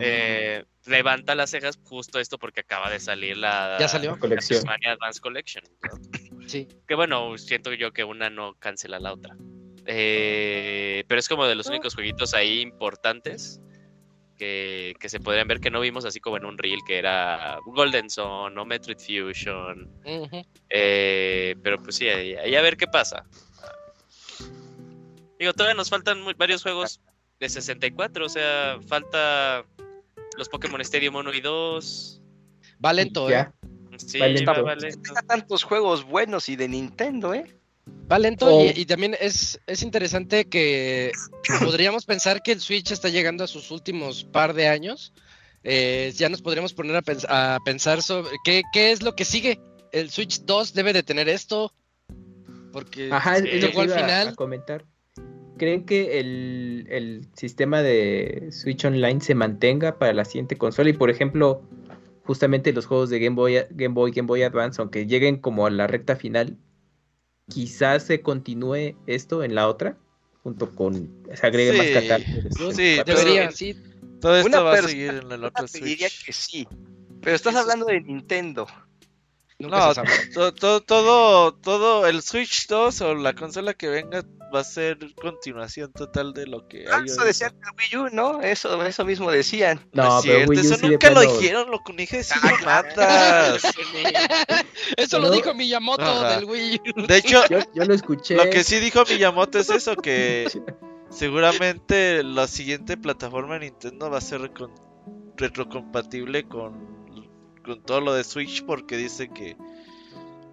Eh, 0.00 0.64
levanta 0.86 1.36
las 1.36 1.50
cejas 1.50 1.78
justo 1.84 2.18
esto 2.18 2.36
porque 2.36 2.60
acaba 2.60 2.90
de 2.90 2.98
salir 2.98 3.36
la 3.36 3.76
Ya 3.78 3.86
salió. 3.86 4.10
La 4.12 4.18
colección. 4.18 4.58
Castlevania 4.58 4.92
Advance 4.92 5.20
Collection. 5.20 5.64
¿no? 5.82 6.48
Sí. 6.48 6.66
Que 6.88 6.94
bueno, 6.96 7.38
siento 7.38 7.72
yo 7.74 7.92
que 7.92 8.02
una 8.02 8.28
no 8.28 8.54
cancela 8.54 8.98
la 8.98 9.12
otra. 9.12 9.36
Eh, 9.90 11.02
pero 11.08 11.18
es 11.18 11.28
como 11.28 11.46
de 11.46 11.54
los 11.54 11.66
únicos 11.66 11.94
jueguitos 11.94 12.34
ahí 12.34 12.60
importantes 12.60 13.58
que, 14.36 14.94
que 15.00 15.08
se 15.08 15.18
podrían 15.18 15.48
ver 15.48 15.60
que 15.60 15.70
no 15.70 15.80
vimos 15.80 16.04
así 16.04 16.20
como 16.20 16.36
en 16.36 16.44
un 16.44 16.58
reel 16.58 16.80
que 16.86 16.98
era 16.98 17.58
Golden 17.64 18.10
Sun 18.10 18.56
o 18.58 18.64
Metroid 18.66 18.98
Fusion. 18.98 19.90
Eh, 20.68 21.56
pero 21.62 21.78
pues 21.82 21.96
sí, 21.96 22.06
ahí, 22.08 22.34
ahí 22.34 22.54
a 22.54 22.60
ver 22.60 22.76
qué 22.76 22.86
pasa. 22.86 23.24
Digo, 25.38 25.52
todavía 25.54 25.74
nos 25.74 25.88
faltan 25.88 26.20
muy- 26.20 26.34
varios 26.34 26.62
juegos 26.62 27.00
de 27.40 27.48
64, 27.48 28.26
o 28.26 28.28
sea, 28.28 28.78
falta 28.86 29.64
los 30.36 30.48
Pokémon 30.48 30.80
Stadium 30.82 31.14
1 31.16 31.32
y 31.32 31.40
2. 31.40 32.20
Va 32.84 32.92
lento, 32.92 33.30
¿eh? 33.30 33.48
Sí, 33.96 34.18
Va 34.18 34.26
lento. 34.28 34.52
va- 34.52 34.62
va 34.62 34.74
lento. 34.76 35.00
Deja 35.00 35.22
tantos 35.22 35.62
juegos 35.62 36.04
buenos 36.04 36.48
y 36.48 36.56
de 36.56 36.68
Nintendo, 36.68 37.34
¿eh? 37.34 37.57
Va 38.10 38.18
lento 38.18 38.46
Oh. 38.46 38.64
y, 38.64 38.80
y 38.80 38.86
también 38.86 39.14
es, 39.20 39.60
es 39.66 39.82
interesante 39.82 40.46
que 40.46 41.12
podríamos 41.62 42.06
pensar 42.06 42.42
que 42.42 42.52
el 42.52 42.60
Switch 42.60 42.90
está 42.90 43.08
llegando 43.10 43.44
a 43.44 43.46
sus 43.46 43.70
últimos 43.70 44.24
par 44.24 44.54
de 44.54 44.68
años. 44.68 45.12
Eh, 45.64 46.12
ya 46.16 46.28
nos 46.28 46.40
podríamos 46.40 46.72
poner 46.72 46.96
a, 46.96 47.02
pens- 47.02 47.26
a 47.28 47.58
pensar 47.64 48.00
sobre 48.02 48.30
qué, 48.44 48.62
qué 48.72 48.92
es 48.92 49.02
lo 49.02 49.14
que 49.14 49.24
sigue. 49.24 49.60
El 49.92 50.10
Switch 50.10 50.40
2 50.44 50.72
debe 50.72 50.92
de 50.92 51.02
tener 51.02 51.28
esto. 51.28 51.72
Porque 52.72 53.10
Ajá, 53.12 53.36
es, 53.38 53.44
es 53.44 53.62
lo 53.62 53.68
llegó 53.68 53.80
al 53.82 53.90
final. 53.90 54.28
a 54.28 54.34
comentar. 54.34 54.84
¿Creen 55.58 55.84
que 55.84 56.20
el, 56.20 56.86
el 56.88 57.26
sistema 57.34 57.82
de 57.82 58.48
Switch 58.52 58.84
Online 58.84 59.20
se 59.20 59.34
mantenga 59.34 59.98
para 59.98 60.12
la 60.12 60.24
siguiente 60.24 60.56
consola? 60.56 60.88
Y 60.90 60.92
por 60.92 61.10
ejemplo, 61.10 61.62
justamente 62.24 62.72
los 62.72 62.86
juegos 62.86 63.10
de 63.10 63.18
Game 63.18 63.34
Boy, 63.34 63.54
Game 63.70 63.94
Boy, 63.94 64.12
Game 64.12 64.26
Boy 64.26 64.42
Advance, 64.44 64.80
aunque 64.80 65.06
lleguen 65.06 65.38
como 65.38 65.66
a 65.66 65.70
la 65.70 65.86
recta 65.88 66.14
final, 66.14 66.56
quizás 67.48 68.04
se 68.04 68.20
continúe 68.20 68.96
esto 69.06 69.42
en 69.42 69.54
la 69.54 69.68
otra, 69.68 69.96
junto 70.42 70.74
con 70.74 71.24
se 71.34 71.46
agregue 71.46 71.76
más 71.76 71.86
catálogos. 71.88 72.76
sí, 72.76 73.00
Debería, 73.04 73.50
sí. 73.50 73.76
Todo 74.20 74.36
esto 74.36 74.48
Una 74.48 74.60
va 74.60 74.72
a 74.74 74.82
seguir 74.82 75.10
en 75.10 75.30
el 75.32 75.44
otro 75.44 75.66
Te 75.66 75.80
diría 75.80 76.08
que 76.24 76.32
sí. 76.32 76.66
Pero 77.22 77.36
estás 77.36 77.54
hablando 77.56 77.86
de 77.86 78.00
Nintendo. 78.00 78.66
Nunca 79.58 79.78
No, 79.78 79.88
se 79.88 79.94
sabe. 79.94 80.08
to- 80.34 80.54
to- 80.54 80.80
todo, 80.82 81.54
todo, 81.54 82.06
el 82.06 82.22
Switch 82.22 82.68
2 82.68 83.00
o 83.00 83.14
la 83.14 83.34
consola 83.34 83.74
que 83.74 83.88
venga 83.88 84.24
va 84.54 84.60
a 84.60 84.64
ser 84.64 84.98
continuación 85.14 85.92
total 85.92 86.32
de 86.32 86.46
lo 86.46 86.66
que 86.68 86.86
Ah, 86.90 86.98
hay. 86.98 87.04
eso 87.06 87.22
decían 87.24 87.52
del 87.60 87.70
Wii 88.00 88.06
U, 88.06 88.14
¿no? 88.14 88.40
Eso, 88.40 88.82
eso 88.84 89.04
mismo 89.04 89.30
decían. 89.30 89.80
No, 89.92 90.04
No, 90.04 90.18
es 90.18 90.24
pero 90.24 90.36
cierto, 90.36 90.50
Wii 90.50 90.58
U 90.58 90.62
eso 90.62 90.74
sí 90.76 90.86
nunca 90.88 91.10
lo 91.10 91.20
dijeron, 91.20 91.70
lo 91.70 91.80
dije 91.96 92.18
de 92.18 92.26
Ah, 92.32 92.52
matas. 92.64 93.62
Eso 94.96 95.18
lo 95.18 95.30
dijo 95.30 95.52
Miyamoto 95.54 96.02
Ajá. 96.02 96.36
del 96.36 96.44
Wii. 96.44 96.80
U. 96.96 97.06
De 97.06 97.16
hecho, 97.18 97.42
Yo, 97.48 97.58
yo 97.74 97.84
lo 97.84 97.94
escuché. 97.94 98.36
lo 98.36 98.44
que 98.50 98.64
sí 98.64 98.78
dijo 98.80 99.04
Miyamoto 99.08 99.58
es 99.58 99.70
eso, 99.70 99.96
que 99.96 100.48
seguramente 101.10 102.22
la 102.22 102.46
siguiente 102.48 102.96
plataforma 102.96 103.54
de 103.54 103.66
Nintendo 103.66 104.10
va 104.10 104.18
a 104.18 104.22
ser 104.22 104.50
retrocompatible 105.36 106.44
con, 106.44 106.74
con 107.64 107.82
todo 107.82 108.00
lo 108.00 108.14
de 108.14 108.24
Switch 108.24 108.64
porque 108.64 108.96
dice 108.96 109.28
que 109.28 109.56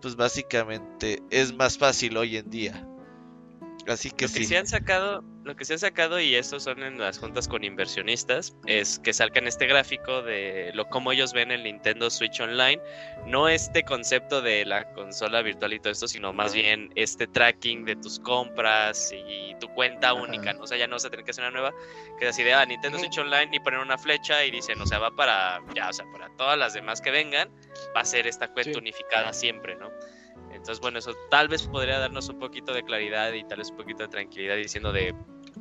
pues 0.02 0.16
básicamente 0.16 1.24
es 1.32 1.54
más 1.56 1.78
fácil 1.78 2.18
hoy 2.18 2.38
en 2.38 2.50
día. 2.50 2.88
Así 3.88 4.10
que 4.10 4.26
Lo 4.26 4.34
que 4.34 4.40
sí. 4.40 4.46
se 4.46 4.58
han 4.58 4.66
sacado, 4.66 5.24
lo 5.44 5.56
que 5.56 5.64
se 5.64 5.74
han 5.74 5.80
sacado, 5.80 6.20
y 6.20 6.34
estos 6.34 6.64
son 6.64 6.82
en 6.82 6.98
las 6.98 7.20
juntas 7.20 7.48
con 7.48 7.64
inversionistas, 7.64 8.56
es 8.66 8.98
que 8.98 9.14
salgan 9.14 9.48
este 9.48 9.68
gráfico 9.68 10.24
de 10.24 10.72
lo 10.74 10.90
cómo 10.90 11.12
ellos 11.12 11.34
ven 11.34 11.52
el 11.52 11.64
Nintendo 11.64 12.10
Switch 12.10 12.40
Online. 12.40 12.82
No 13.28 13.48
este 13.48 13.84
concepto 13.84 14.42
de 14.42 14.66
la 14.66 14.92
consola 14.94 15.44
virtual 15.44 15.74
y 15.74 15.80
todo 15.80 15.92
esto, 15.92 16.08
sino 16.08 16.34
más 16.34 16.54
bien 16.56 16.92
este 16.96 17.28
tracking 17.28 17.86
de 17.86 17.96
tus 17.96 18.20
compras 18.20 19.12
y 19.14 19.54
tu 19.60 19.68
cuenta 19.70 20.14
única, 20.16 20.54
¿no? 20.54 20.64
O 20.64 20.68
sea, 20.68 20.80
ya 20.80 20.88
no 20.88 20.96
vas 20.96 21.06
a 21.06 21.12
tener 21.12 21.24
que 21.24 21.30
hacer 21.32 21.44
una 21.44 21.52
nueva, 21.52 21.72
que 22.18 22.26
es 22.26 22.32
así 22.32 22.42
de 22.44 22.54
ah, 22.56 22.66
Nintendo. 22.66 22.98
Switch 22.98 23.18
Online 23.20 23.50
y 23.56 23.60
poner 23.60 23.82
una 23.82 24.00
flecha 24.00 24.44
y 24.46 24.50
dicen, 24.52 24.82
o 24.82 24.88
sea, 24.88 24.98
va 24.98 25.12
para, 25.16 25.62
ya, 25.76 25.90
o 25.90 25.94
sea, 25.94 26.06
para 26.12 26.30
todas 26.38 26.58
las 26.58 26.74
demás 26.74 27.02
que 27.02 27.12
vengan, 27.12 27.50
va 27.96 28.02
a 28.02 28.06
ser 28.06 28.26
esta 28.26 28.48
cuenta 28.52 28.72
Sí. 28.74 28.80
unificada 28.80 29.32
siempre, 29.32 29.76
¿no? 29.76 29.92
Entonces, 30.66 30.82
bueno, 30.82 30.98
eso 30.98 31.14
tal 31.30 31.48
vez 31.48 31.62
podría 31.68 32.00
darnos 32.00 32.28
un 32.28 32.40
poquito 32.40 32.74
de 32.74 32.82
claridad 32.84 33.32
y 33.34 33.44
tal 33.44 33.60
vez 33.60 33.70
un 33.70 33.78
poquito 33.78 34.02
de 34.02 34.10
tranquilidad 34.10 34.56
diciendo 34.56 34.92
de, 34.92 35.14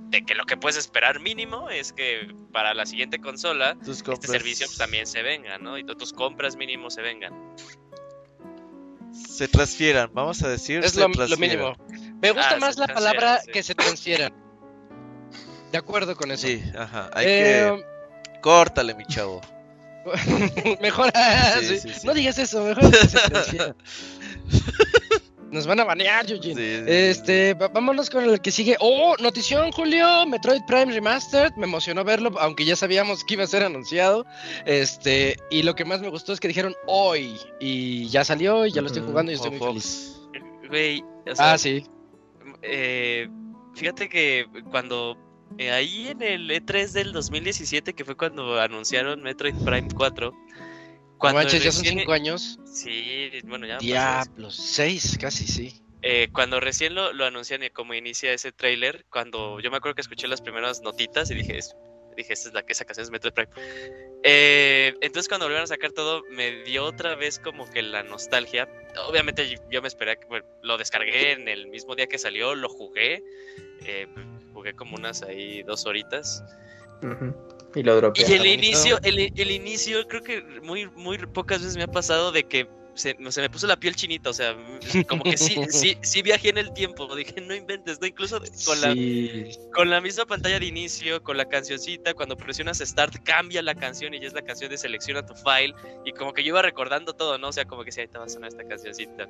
de 0.08 0.24
que 0.24 0.34
lo 0.34 0.46
que 0.46 0.56
puedes 0.56 0.78
esperar 0.78 1.20
mínimo 1.20 1.68
es 1.68 1.92
que 1.92 2.34
para 2.54 2.72
la 2.72 2.86
siguiente 2.86 3.20
consola 3.20 3.76
Tus 3.84 3.98
este 4.00 4.26
servicio 4.28 4.66
pues, 4.66 4.78
también 4.78 5.06
se 5.06 5.22
venga, 5.22 5.58
¿no? 5.58 5.76
Y 5.76 5.84
tus 5.84 6.14
compras 6.14 6.56
mínimo 6.56 6.88
se 6.88 7.02
vengan. 7.02 7.34
se 9.12 9.46
transfieran, 9.46 10.08
vamos 10.14 10.42
a 10.42 10.48
decir. 10.48 10.82
Es 10.82 10.96
lo, 10.96 11.06
lo 11.08 11.12
transfieran. 11.12 11.38
mínimo. 11.38 11.76
Me 12.22 12.30
gusta 12.30 12.54
Ah, 12.54 12.58
más 12.58 12.78
la 12.78 12.86
transfieran, 12.86 12.94
palabra 12.94 13.40
sí. 13.44 13.52
que 13.52 13.62
se 13.62 13.74
transfieran. 13.74 14.32
De 15.70 15.76
acuerdo 15.76 16.16
con 16.16 16.30
eso. 16.30 16.46
Sí, 16.46 16.62
ajá. 16.78 17.10
Hay 17.12 17.26
Eh, 17.28 17.84
que 18.32 18.40
córtale, 18.40 18.94
mi 18.94 19.04
chavo. 19.04 19.42
mejor, 20.80 21.10
Sí, 21.60 21.66
sí. 21.66 21.78
sí, 21.78 21.94
sí. 21.94 22.06
no 22.06 22.14
digas 22.14 22.38
eso, 22.38 22.62
mejor. 22.64 22.90
que 22.90 22.96
se 23.06 23.18
transfiera. 23.28 23.76
Nos 25.50 25.68
van 25.68 25.78
a 25.78 25.84
banear, 25.84 26.28
Eugene. 26.28 26.54
Sí, 26.54 26.76
sí, 26.78 26.84
sí. 26.84 26.84
Este, 26.88 27.54
vámonos 27.54 28.10
con 28.10 28.24
el 28.24 28.40
que 28.40 28.50
sigue. 28.50 28.76
Oh, 28.80 29.14
notición, 29.20 29.70
Julio. 29.70 30.26
Metroid 30.26 30.62
Prime 30.66 30.86
Remastered. 30.92 31.52
Me 31.56 31.66
emocionó 31.66 32.02
verlo, 32.02 32.32
aunque 32.40 32.64
ya 32.64 32.74
sabíamos 32.74 33.22
que 33.22 33.34
iba 33.34 33.44
a 33.44 33.46
ser 33.46 33.62
anunciado. 33.62 34.26
Este, 34.66 35.36
y 35.50 35.62
lo 35.62 35.76
que 35.76 35.84
más 35.84 36.00
me 36.00 36.08
gustó 36.08 36.32
es 36.32 36.40
que 36.40 36.48
dijeron 36.48 36.74
hoy. 36.88 37.36
Y 37.60 38.08
ya 38.08 38.24
salió, 38.24 38.66
y 38.66 38.72
ya 38.72 38.80
lo 38.80 38.88
estoy 38.88 39.02
jugando 39.02 39.30
y 39.30 39.36
estoy 39.36 39.48
Oh, 39.48 39.52
muy 39.52 39.60
Fox. 39.60 39.70
feliz. 40.32 40.68
Güey, 40.68 41.04
o 41.30 41.36
sea, 41.36 41.52
Ah, 41.52 41.58
sí. 41.58 41.86
eh, 42.62 43.28
fíjate 43.74 44.08
que 44.08 44.46
cuando 44.72 45.16
eh, 45.58 45.70
ahí 45.70 46.08
en 46.08 46.20
el 46.22 46.50
E3 46.50 46.90
del 46.90 47.12
2017, 47.12 47.92
que 47.94 48.04
fue 48.04 48.16
cuando 48.16 48.60
anunciaron 48.60 49.22
Metroid 49.22 49.54
Prime 49.64 49.86
4, 49.94 50.32
No 50.32 50.43
cuando 51.18 51.40
manches, 51.40 51.62
ya 51.64 51.72
son 51.72 51.84
cinco 51.84 52.12
años. 52.12 52.58
Sí, 52.64 53.30
bueno, 53.44 53.66
ya. 53.66 53.78
Diablos, 53.78 54.56
seis, 54.56 55.16
casi 55.20 55.46
sí. 55.46 55.80
Eh, 56.02 56.28
cuando 56.32 56.60
recién 56.60 56.94
lo, 56.94 57.12
lo 57.14 57.24
anuncian 57.24 57.62
y 57.62 57.70
como 57.70 57.94
inicia 57.94 58.32
ese 58.32 58.52
tráiler, 58.52 59.06
cuando 59.10 59.58
yo 59.60 59.70
me 59.70 59.78
acuerdo 59.78 59.94
que 59.94 60.02
escuché 60.02 60.28
las 60.28 60.42
primeras 60.42 60.82
notitas 60.82 61.30
y 61.30 61.34
dije, 61.34 61.56
es- 61.58 61.74
dije, 62.16 62.34
esta 62.34 62.48
es 62.48 62.54
la 62.54 62.62
que 62.62 62.74
esa 62.74 62.84
canción 62.84 63.04
es 63.04 63.10
Metroid 63.10 63.32
Prime. 63.32 63.50
Eh, 64.22 64.94
entonces 65.00 65.28
cuando 65.28 65.46
volvieron 65.46 65.64
a 65.64 65.66
sacar 65.66 65.92
todo, 65.92 66.22
me 66.30 66.62
dio 66.64 66.84
otra 66.84 67.14
vez 67.16 67.38
como 67.38 67.68
que 67.70 67.82
la 67.82 68.02
nostalgia. 68.02 68.68
Obviamente 69.08 69.48
yo- 69.70 69.80
me 69.82 69.88
esperé, 69.88 70.16
que 70.18 70.26
bueno, 70.26 70.46
lo 70.62 70.76
descargué 70.78 71.32
en 71.32 71.48
el 71.48 71.66
mismo 71.68 71.94
día 71.96 72.06
que 72.06 72.18
salió, 72.18 72.54
lo 72.54 72.68
jugué, 72.68 73.22
eh, 73.86 74.06
jugué 74.52 74.74
como 74.74 74.96
unas 74.96 75.22
ahí 75.22 75.62
dos 75.62 75.86
horitas. 75.86 76.44
Ujú. 77.02 77.34
Y 77.74 77.82
lo 77.82 77.96
dropeé. 77.96 78.24
Y 78.28 78.32
el 78.32 78.46
inicio, 78.46 78.98
el, 79.02 79.32
el 79.34 79.50
inicio, 79.50 80.06
creo 80.08 80.22
que 80.22 80.42
muy, 80.62 80.88
muy 80.90 81.18
pocas 81.18 81.60
veces 81.60 81.76
me 81.76 81.84
ha 81.84 81.88
pasado 81.88 82.32
de 82.32 82.44
que 82.44 82.68
se, 82.94 83.16
se 83.28 83.40
me 83.40 83.50
puso 83.50 83.66
la 83.66 83.76
piel 83.76 83.94
chinita, 83.94 84.30
o 84.30 84.32
sea, 84.32 84.56
como 85.08 85.24
que 85.24 85.36
sí, 85.36 85.56
sí, 85.70 85.98
sí 86.02 86.22
viajé 86.22 86.50
en 86.50 86.58
el 86.58 86.72
tiempo, 86.72 87.14
dije, 87.14 87.40
no 87.40 87.54
inventes, 87.54 88.00
no, 88.00 88.06
incluso 88.06 88.40
con 88.64 88.80
la, 88.80 88.94
con 89.72 89.90
la 89.90 90.00
misma 90.00 90.24
pantalla 90.24 90.58
de 90.60 90.66
inicio, 90.66 91.22
con 91.22 91.36
la 91.36 91.44
cancioncita, 91.44 92.14
cuando 92.14 92.36
presionas 92.36 92.78
Start, 92.78 93.16
cambia 93.24 93.62
la 93.62 93.74
canción 93.74 94.14
y 94.14 94.20
ya 94.20 94.28
es 94.28 94.34
la 94.34 94.42
canción 94.42 94.70
de 94.70 94.78
selecciona 94.78 95.26
tu 95.26 95.34
file. 95.34 95.74
Y 96.04 96.12
como 96.12 96.32
que 96.32 96.42
yo 96.42 96.48
iba 96.48 96.62
recordando 96.62 97.14
todo, 97.14 97.38
¿no? 97.38 97.48
O 97.48 97.52
sea, 97.52 97.64
como 97.64 97.84
que 97.84 97.92
sí, 97.92 98.00
ahí 98.00 98.08
te 98.08 98.18
va 98.18 98.24
a 98.24 98.28
sonar 98.28 98.50
esta 98.50 98.64
cancioncita. 98.64 99.28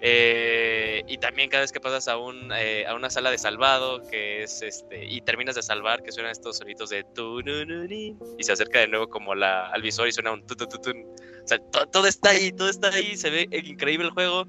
Eh, 0.00 1.02
y 1.08 1.18
también 1.18 1.50
cada 1.50 1.62
vez 1.62 1.72
que 1.72 1.80
pasas 1.80 2.06
a, 2.06 2.16
un, 2.16 2.52
eh, 2.52 2.86
a 2.86 2.94
una 2.94 3.10
sala 3.10 3.30
de 3.30 3.38
salvado, 3.38 4.06
que 4.06 4.44
es 4.44 4.62
este, 4.62 5.04
y 5.04 5.20
terminas 5.22 5.56
de 5.56 5.62
salvar, 5.62 6.02
que 6.02 6.12
suenan 6.12 6.30
estos 6.32 6.58
sonidos 6.58 6.90
de 6.90 7.04
tu, 7.14 7.40
y 7.40 8.44
se 8.44 8.52
acerca 8.52 8.78
de 8.80 8.88
nuevo 8.88 9.08
como 9.08 9.34
la, 9.34 9.66
al 9.66 9.82
visor 9.82 10.06
y 10.06 10.12
suena 10.12 10.32
un 10.32 10.46
tu, 10.46 10.54
tu, 10.54 10.66
tu. 10.66 10.90
O 10.90 11.46
sea, 11.48 11.58
to- 11.58 11.86
todo 11.86 12.06
está 12.06 12.30
ahí, 12.30 12.52
todo 12.52 12.68
está 12.68 12.90
ahí, 12.90 13.16
se 13.16 13.30
ve 13.30 13.48
increíble 13.64 14.06
el 14.06 14.12
juego. 14.12 14.46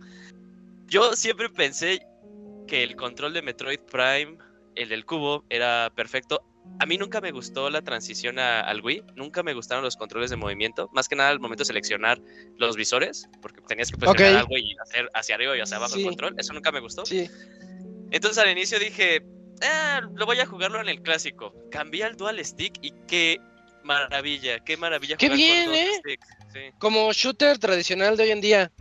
Yo 0.88 1.14
siempre 1.14 1.50
pensé 1.50 2.00
que 2.68 2.84
el 2.84 2.96
control 2.96 3.34
de 3.34 3.42
Metroid 3.42 3.80
Prime, 3.80 4.38
el 4.76 4.90
del 4.90 5.06
cubo, 5.06 5.44
era 5.50 5.92
perfecto. 5.96 6.44
A 6.80 6.86
mí 6.86 6.98
nunca 6.98 7.20
me 7.20 7.32
gustó 7.32 7.70
la 7.70 7.82
transición 7.82 8.40
a- 8.40 8.62
al 8.62 8.82
Wii, 8.82 9.04
nunca 9.16 9.44
me 9.44 9.54
gustaron 9.54 9.84
los 9.84 9.98
controles 9.98 10.30
de 10.30 10.38
movimiento, 10.38 10.90
más 10.94 11.08
que 11.10 11.16
nada 11.16 11.30
al 11.30 11.40
momento 11.40 11.62
de 11.62 11.66
seleccionar 11.66 12.22
los 12.58 12.76
visores, 12.78 13.28
porque 13.42 13.62
tenías 13.68 13.92
que 13.92 13.98
presionar 13.98 14.38
algo 14.42 14.58
y 14.58 14.76
hacer 14.82 15.10
hacia 15.14 15.36
arriba 15.36 15.58
y 15.58 15.62
hacia 15.62 15.78
abajo 15.78 15.96
Sí. 15.96 16.02
el 16.02 16.08
control, 16.08 16.36
eso 16.38 16.54
nunca 16.54 16.72
me 16.72 16.80
gustó. 16.80 17.06
Sí. 17.06 17.30
Entonces 18.12 18.38
al 18.44 18.50
inicio 18.50 18.80
dije, 18.80 19.22
ah, 19.62 20.02
lo 20.16 20.26
voy 20.26 20.40
a 20.40 20.46
jugarlo 20.46 20.80
en 20.80 20.88
el 20.90 21.02
clásico. 21.02 21.54
Cambié 21.70 22.06
al 22.06 22.16
Dual 22.16 22.44
Stick 22.46 22.78
y 22.82 22.94
qué 23.08 23.40
maravilla, 23.84 24.60
qué 24.60 24.78
maravilla 24.78 25.18
Qué 25.18 25.28
jugar 25.28 25.38
bien, 25.38 25.74
¿eh? 25.74 25.90
Stick. 26.00 26.22
Sí. 26.54 26.60
Como 26.80 27.12
shooter 27.12 27.58
tradicional 27.60 28.16
de 28.16 28.24
hoy 28.24 28.32
en 28.32 28.42
día. 28.42 28.72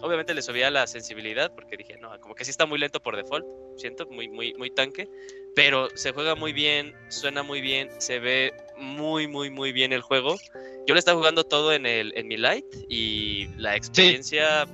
Obviamente 0.00 0.32
le 0.34 0.42
subía 0.42 0.70
la 0.70 0.86
sensibilidad 0.86 1.52
porque 1.54 1.76
dije, 1.76 1.96
no, 2.00 2.18
como 2.20 2.34
que 2.34 2.44
sí 2.44 2.50
está 2.52 2.66
muy 2.66 2.78
lento 2.78 3.00
por 3.00 3.16
default, 3.16 3.44
siento, 3.76 4.06
muy, 4.06 4.28
muy, 4.28 4.54
muy 4.54 4.70
tanque, 4.70 5.08
pero 5.54 5.88
se 5.94 6.12
juega 6.12 6.34
muy 6.34 6.52
bien, 6.52 6.94
suena 7.08 7.42
muy 7.42 7.60
bien, 7.60 7.88
se 7.98 8.18
ve 8.18 8.52
muy, 8.78 9.26
muy, 9.26 9.50
muy 9.50 9.72
bien 9.72 9.92
el 9.92 10.02
juego. 10.02 10.36
Yo 10.86 10.94
lo 10.94 10.98
estaba 10.98 11.18
jugando 11.18 11.44
todo 11.44 11.72
en, 11.72 11.84
el, 11.86 12.12
en 12.16 12.28
mi 12.28 12.36
light 12.36 12.64
y 12.88 13.48
la 13.56 13.76
experiencia 13.76 14.66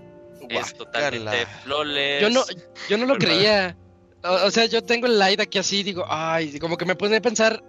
es 0.48 0.74
totalmente 0.74 1.46
flawless. 1.62 2.22
Yo 2.22 2.30
no, 2.30 2.44
yo 2.88 2.98
no 2.98 3.06
lo 3.06 3.16
creía. 3.16 3.76
O, 4.22 4.46
o 4.46 4.50
sea, 4.50 4.66
yo 4.66 4.82
tengo 4.82 5.06
el 5.06 5.18
light 5.18 5.40
aquí 5.40 5.58
así, 5.58 5.82
digo, 5.82 6.04
ay, 6.08 6.58
como 6.58 6.76
que 6.76 6.84
me 6.84 6.94
pone 6.94 7.16
a 7.16 7.20
pensar 7.22 7.62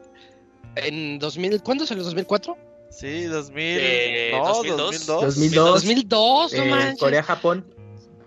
en 0.75 1.19
2000, 1.19 1.61
¿cuándo 1.63 1.85
salió? 1.85 2.03
¿2004? 2.03 2.55
Sí, 2.91 3.23
2000. 3.23 3.57
Eh, 3.81 4.31
no, 4.33 4.47
2002. 4.47 4.77
2002. 4.77 5.21
2002. 5.21 5.73
2002, 5.73 6.53
no 6.53 6.63
Eh, 6.63 6.69
manches. 6.69 6.99
Corea, 6.99 7.23
Japón. 7.23 7.65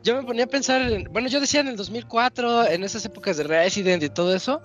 Yo 0.08 0.16
me 0.16 0.22
ponía 0.22 0.44
a 0.44 0.46
pensar, 0.46 0.80
en, 0.90 1.04
bueno, 1.12 1.28
yo 1.28 1.38
decía 1.38 1.60
en 1.60 1.68
el 1.68 1.76
2004, 1.76 2.66
en 2.70 2.82
esas 2.82 3.04
épocas 3.04 3.36
de 3.36 3.42
Resident 3.42 4.02
y 4.02 4.08
todo 4.08 4.34
eso, 4.34 4.62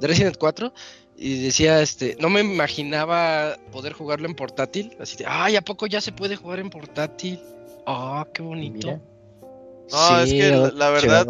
de 0.00 0.06
Resident 0.06 0.38
4, 0.38 0.72
y 1.18 1.42
decía, 1.42 1.82
este, 1.82 2.16
no 2.18 2.30
me 2.30 2.40
imaginaba 2.40 3.58
poder 3.72 3.92
jugarlo 3.92 4.26
en 4.26 4.34
portátil, 4.34 4.96
así 4.98 5.18
de, 5.18 5.26
ay, 5.28 5.56
¿a 5.56 5.60
poco 5.60 5.86
ya 5.86 6.00
se 6.00 6.12
puede 6.12 6.36
jugar 6.36 6.60
en 6.60 6.70
portátil? 6.70 7.38
Ah, 7.86 8.26
qué 8.32 8.40
bonito. 8.40 8.86
Mira. 8.86 9.02
No, 9.92 10.20
es 10.20 10.32
que 10.32 10.50
la- 10.50 10.70
la 10.70 10.88
verdad-. 10.88 11.26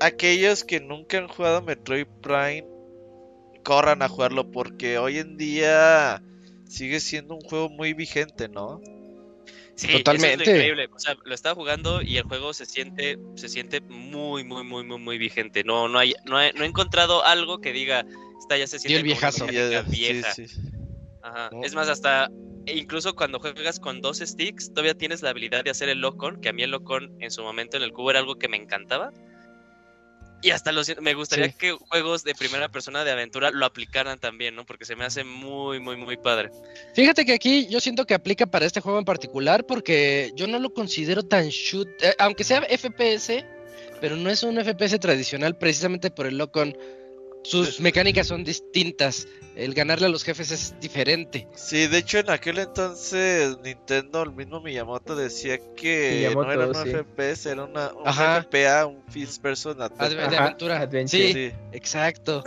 Aquellos 0.00 0.64
que 0.64 0.80
nunca 0.80 1.18
han 1.18 1.28
jugado 1.28 1.60
Metroid 1.60 2.06
Prime, 2.22 2.64
corran 3.62 4.00
a 4.00 4.08
jugarlo 4.08 4.50
porque 4.50 4.96
hoy 4.96 5.18
en 5.18 5.36
día 5.36 6.22
sigue 6.66 7.00
siendo 7.00 7.34
un 7.34 7.42
juego 7.42 7.68
muy 7.68 7.92
vigente, 7.92 8.48
¿no? 8.48 8.80
Sí, 9.76 9.88
eso 9.88 9.98
Totalmente. 9.98 10.42
es 10.44 10.48
lo 10.48 10.54
increíble. 10.56 10.88
O 10.92 10.98
sea, 10.98 11.14
lo 11.24 11.34
estaba 11.34 11.54
jugando 11.54 12.00
y 12.02 12.16
el 12.16 12.24
juego 12.24 12.54
se 12.54 12.64
siente, 12.66 13.18
se 13.34 13.48
siente 13.48 13.80
muy, 13.82 14.42
muy, 14.42 14.64
muy, 14.64 14.84
muy, 14.84 14.98
muy 14.98 15.18
vigente. 15.18 15.64
No, 15.64 15.86
no 15.88 15.98
hay, 15.98 16.14
no 16.24 16.40
he, 16.40 16.52
no 16.54 16.64
he 16.64 16.66
encontrado 16.66 17.24
algo 17.24 17.60
que 17.60 17.72
diga, 17.72 18.04
esta 18.40 18.56
ya 18.56 18.66
se 18.66 18.78
siente 18.78 18.96
el 19.00 19.02
como 19.02 19.12
una 19.12 19.20
viejazo. 19.20 19.46
mecánica 19.46 19.70
Ya- 19.82 19.84
sí, 19.90 19.96
vieja. 20.00 20.32
sí. 20.34 20.46
Ajá. 21.22 21.50
¿no? 21.52 21.62
Es 21.62 21.74
más, 21.74 21.88
hasta 21.88 22.28
e 22.64 22.76
incluso 22.78 23.14
cuando 23.14 23.38
juegas 23.38 23.78
con 23.78 24.00
dos 24.00 24.18
sticks, 24.18 24.70
todavía 24.70 24.94
tienes 24.94 25.22
la 25.22 25.30
habilidad 25.30 25.62
de 25.62 25.70
hacer 25.70 25.88
el 25.88 26.00
lock-on, 26.00 26.40
que 26.40 26.48
a 26.48 26.52
mí 26.52 26.62
el 26.62 26.70
lock-on 26.70 27.14
en 27.20 27.30
su 27.30 27.42
momento 27.42 27.76
en 27.76 27.82
el 27.82 27.92
cubo 27.92 28.10
era 28.10 28.18
algo 28.20 28.36
que 28.36 28.48
me 28.48 28.56
encantaba. 28.56 29.12
Y 30.42 30.50
hasta 30.50 30.70
lo 30.70 30.84
siento- 30.84 31.02
me 31.02 31.14
gustaría 31.14 31.46
Sí. 31.46 31.54
que 31.58 31.72
juegos 31.72 32.22
de 32.22 32.34
primera 32.34 32.68
persona 32.68 33.04
de 33.04 33.10
aventura 33.10 33.50
lo 33.50 33.64
aplicaran 33.66 34.18
también, 34.18 34.54
¿no? 34.54 34.64
Porque 34.66 34.84
se 34.84 34.94
me 34.94 35.04
hace 35.04 35.24
muy, 35.24 35.80
muy, 35.80 35.96
muy 35.96 36.16
padre. 36.16 36.50
Fíjate 36.94 37.24
que 37.24 37.32
aquí 37.32 37.66
yo 37.68 37.80
siento 37.80 38.06
que 38.06 38.14
aplica 38.14 38.46
para 38.46 38.66
este 38.66 38.80
juego 38.80 38.98
en 38.98 39.04
particular 39.04 39.64
porque 39.66 40.32
yo 40.36 40.46
no 40.46 40.58
lo 40.58 40.72
considero 40.74 41.22
tan 41.22 41.48
shoot, 41.48 41.88
eh, 42.02 42.14
aunque 42.18 42.44
sea 42.44 42.62
FPS, 42.68 43.44
pero 44.00 44.14
no 44.16 44.28
es 44.30 44.42
un 44.42 44.58
FPS 44.58 44.98
tradicional 44.98 45.56
precisamente 45.56 46.10
por 46.10 46.26
el 46.26 46.36
lock-on. 46.38 46.76
Sus 47.48 47.80
mecánicas 47.80 48.26
son 48.26 48.44
distintas. 48.44 49.28
El 49.54 49.72
ganarle 49.72 50.06
a 50.06 50.08
los 50.10 50.22
jefes 50.24 50.50
es 50.50 50.74
diferente. 50.80 51.46
Sí, 51.54 51.86
de 51.86 51.98
hecho 51.98 52.18
en 52.18 52.28
aquel 52.30 52.58
entonces 52.58 53.56
Nintendo, 53.62 54.22
el 54.22 54.32
mismo 54.32 54.60
Miyamoto 54.60 55.14
decía 55.16 55.58
que 55.74 56.30
no 56.34 56.52
era 56.52 56.66
un 56.66 56.74
sí. 56.74 56.90
FPS, 56.90 57.46
era 57.50 57.64
una, 57.64 57.92
un 57.94 58.06
Ajá. 58.06 58.42
FPA, 58.42 58.86
un 58.86 59.02
First 59.10 59.40
Person 59.42 59.80
Adventure. 59.80 60.24
Adve- 60.24 60.28
de 60.30 60.36
Ajá, 60.36 60.44
aventura. 60.44 60.80
adventure. 60.80 61.08
Sí, 61.08 61.32
Sí, 61.32 61.52
exacto. 61.72 62.42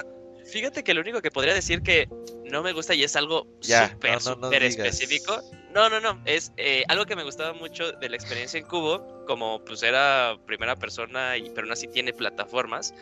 Fíjate 0.46 0.84
que 0.84 0.94
lo 0.94 1.02
único 1.02 1.22
que 1.22 1.30
podría 1.32 1.54
decir 1.54 1.82
que 1.82 2.08
no 2.46 2.64
me 2.64 2.74
gusta 2.74 2.96
y 2.96 3.04
es 3.04 3.16
algo 3.16 3.48
súper, 3.62 4.14
no, 4.14 4.20
súper 4.20 4.64
específico. 4.64 5.40
No, 5.74 5.90
no, 5.90 6.00
no. 6.00 6.20
Es 6.26 6.52
eh, 6.58 6.84
algo 6.88 7.06
que 7.06 7.16
me 7.16 7.24
gustaba 7.24 7.54
mucho 7.54 7.92
de 7.92 8.10
la 8.10 8.16
experiencia 8.16 8.60
en 8.60 8.66
Cubo, 8.66 9.24
como 9.28 9.64
pues 9.64 9.84
era 9.84 10.36
primera 10.48 10.76
persona, 10.76 11.38
y, 11.38 11.50
pero 11.52 11.62
aún 11.66 11.72
así 11.74 11.88
tiene 11.88 12.14
plataformas. 12.14 12.94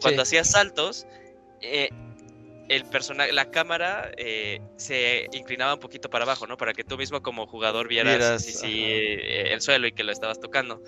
Cuando 0.00 0.24
Sí. 0.24 0.28
hacías 0.36 0.50
saltos, 0.50 1.06
eh, 1.60 1.90
el 2.68 2.84
personaje, 2.84 3.32
la 3.32 3.50
cámara 3.50 4.10
eh, 4.16 4.60
se 4.76 5.26
inclinaba 5.32 5.74
un 5.74 5.80
poquito 5.80 6.10
para 6.10 6.24
abajo, 6.24 6.46
¿no? 6.46 6.56
Para 6.56 6.74
que 6.74 6.84
tú 6.84 6.98
mismo 6.98 7.22
como 7.22 7.46
jugador 7.46 7.88
vieras, 7.88 8.18
Vieras, 8.18 8.44
sí, 8.44 8.52
sí, 8.52 8.84
ajá. 8.84 8.92
eh, 8.92 9.52
el 9.52 9.60
suelo 9.60 9.86
y 9.86 9.92
que 9.92 10.04
lo 10.04 10.12
estabas 10.12 10.40
tocando. 10.40 10.82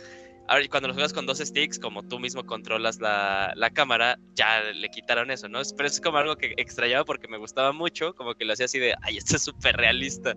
Ahora, 0.49 0.67
cuando 0.69 0.89
lo 0.89 0.95
juegas 0.95 1.13
con 1.13 1.27
dos 1.27 1.39
sticks, 1.39 1.79
como 1.79 2.03
tú 2.03 2.19
mismo 2.19 2.45
controlas 2.45 3.01
la, 3.01 3.53
la 3.55 3.71
cámara, 3.71 4.19
ya 4.35 4.63
le 4.63 4.89
quitaron 4.89 5.31
eso, 5.31 5.49
¿no? 5.49 5.61
Pero 5.77 5.87
es 5.89 6.01
como 6.01 6.19
algo 6.19 6.37
que 6.37 6.55
extrañaba 6.57 7.05
porque 7.05 7.29
me 7.29 7.39
gustaba 7.39 7.73
mucho, 7.73 8.15
como 8.15 8.35
que 8.35 8.45
lo 8.45 8.53
hacía 8.53 8.67
así 8.67 8.81
de, 8.81 8.95
ay, 9.03 9.19
esto 9.19 9.37
es 9.37 9.45
súper 9.45 9.77
realista. 9.77 10.35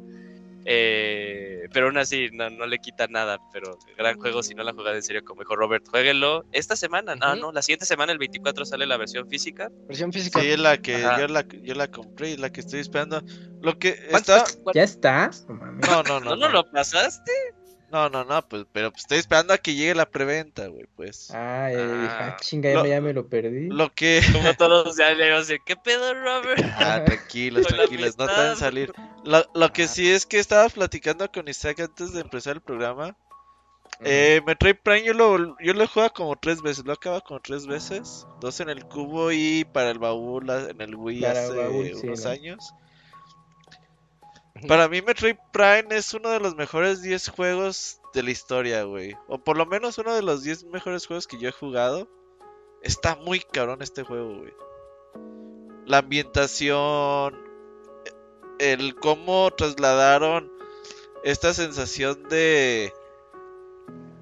Eh, 0.65 1.67
pero 1.73 1.87
aún 1.87 1.97
así, 1.97 2.29
no, 2.31 2.49
no 2.49 2.65
le 2.65 2.79
quita 2.79 3.07
nada. 3.07 3.37
Pero 3.51 3.77
gran 3.97 4.17
juego, 4.19 4.43
si 4.43 4.53
no 4.55 4.63
la 4.63 4.73
jugado 4.73 4.95
en 4.95 5.03
serio, 5.03 5.23
como 5.25 5.41
dijo 5.41 5.55
Robert, 5.55 5.85
jueguenlo. 5.87 6.45
Esta 6.51 6.75
semana, 6.75 7.15
no, 7.15 7.31
Ujú. 7.33 7.39
no, 7.41 7.51
la 7.51 7.61
siguiente 7.61 7.85
semana, 7.85 8.11
el 8.11 8.17
24, 8.17 8.65
sale 8.65 8.85
la 8.85 8.97
versión 8.97 9.27
física. 9.27 9.69
Versión 9.87 10.11
física. 10.13 10.39
sí, 10.39 10.49
es 10.51 10.59
la 10.59 10.77
que 10.77 10.99
yo 11.01 11.27
la, 11.27 11.45
yo 11.63 11.73
la 11.75 11.87
compré 11.87 12.31
y 12.31 12.37
la 12.37 12.49
que 12.49 12.61
estoy 12.61 12.79
esperando. 12.79 13.21
Lo 13.61 13.77
que 13.77 13.97
¿Cuánto- 14.09 14.35
está... 14.35 14.51
¿Ya 14.73 14.83
está? 14.83 15.31
No. 15.47 16.03
No, 16.03 16.03
no, 16.03 16.19
¿No, 16.19 16.35
no, 16.35 16.49
lo 16.49 16.69
pasaste? 16.71 17.31
no, 17.89 18.09
no, 18.09 18.23
no, 18.25 18.41
pues, 18.47 18.65
pero 18.71 18.89
pues, 18.91 19.03
estoy 19.03 19.19
esperando 19.19 19.53
a 19.53 19.57
que 19.59 19.75
llegue 19.75 19.93
la 19.93 20.09
preventa, 20.09 20.65
güey, 20.67 20.85
pues. 20.95 21.29
Ah, 21.31 21.67
dije, 21.69 21.81
Ah, 21.83 22.33
ah, 22.33 22.37
chinga, 22.41 22.69
ya, 22.71 22.75
lo- 22.77 22.83
me- 22.83 22.89
ya 22.89 23.01
me 23.01 23.13
lo 23.13 23.27
perdí. 23.27 23.67
Lo 23.69 23.93
que... 23.93 24.21
Como 24.31 24.51
todos 24.55 24.97
ya 24.97 25.11
le 25.13 25.25
iban 25.27 25.37
a 25.37 25.39
decir, 25.41 25.59
¿qué 25.65 25.75
pedo, 25.75 26.11
Robert? 26.15 26.63
Ah, 26.75 27.03
tranquilos, 27.05 27.67
tranquilos, 27.67 28.17
no 28.17 28.25
te 28.25 28.33
van 28.33 28.47
a 28.51 28.55
salir. 28.55 28.91
Lo, 29.25 29.45
lo 29.53 29.71
que 29.71 29.87
sí 29.87 30.09
es 30.11 30.25
que 30.25 30.39
estaba 30.39 30.67
platicando 30.69 31.31
con 31.31 31.47
Isaac 31.47 31.79
antes 31.79 32.13
de 32.13 32.21
empezar 32.21 32.55
el 32.55 32.61
programa. 32.61 33.15
Eh, 33.99 34.41
Metroid 34.45 34.75
Prime 34.83 35.03
yo 35.03 35.13
lo, 35.13 35.57
yo 35.59 35.73
lo 35.73 35.83
he 35.83 35.87
jugado 35.87 36.13
como 36.13 36.35
tres 36.35 36.61
veces, 36.61 36.83
lo 36.85 36.91
he 36.91 36.95
acabado 36.95 37.23
como 37.23 37.39
tres 37.39 37.67
veces. 37.67 38.27
Dos 38.39 38.59
en 38.59 38.69
el 38.69 38.85
cubo 38.85 39.31
y 39.31 39.65
para 39.65 39.91
el 39.91 39.99
baúl 39.99 40.49
en 40.49 40.81
el 40.81 40.95
Wii 40.95 41.21
Para 41.21 41.43
hace 41.43 41.55
baúl, 41.55 41.85
sí, 41.85 42.07
unos 42.07 42.23
¿no? 42.23 42.29
años. 42.29 42.73
Para 44.67 44.87
mí 44.87 45.01
Metroid 45.01 45.35
Prime 45.51 45.87
es 45.91 46.13
uno 46.13 46.29
de 46.29 46.39
los 46.39 46.55
mejores 46.55 47.01
10 47.01 47.29
juegos 47.29 47.99
de 48.13 48.23
la 48.23 48.31
historia, 48.31 48.83
güey. 48.83 49.15
O 49.27 49.37
por 49.37 49.57
lo 49.57 49.65
menos 49.65 49.97
uno 49.97 50.13
de 50.13 50.21
los 50.21 50.43
10 50.43 50.65
mejores 50.65 51.05
juegos 51.07 51.27
que 51.27 51.37
yo 51.37 51.49
he 51.49 51.51
jugado. 51.51 52.07
Está 52.81 53.15
muy 53.15 53.39
cabrón 53.39 53.81
este 53.81 54.03
juego, 54.03 54.39
güey. 54.39 54.53
La 55.85 55.99
ambientación, 55.99 57.35
el 58.71 58.95
cómo 58.95 59.51
trasladaron 59.51 60.51
esta 61.23 61.53
sensación 61.53 62.23
de... 62.29 62.93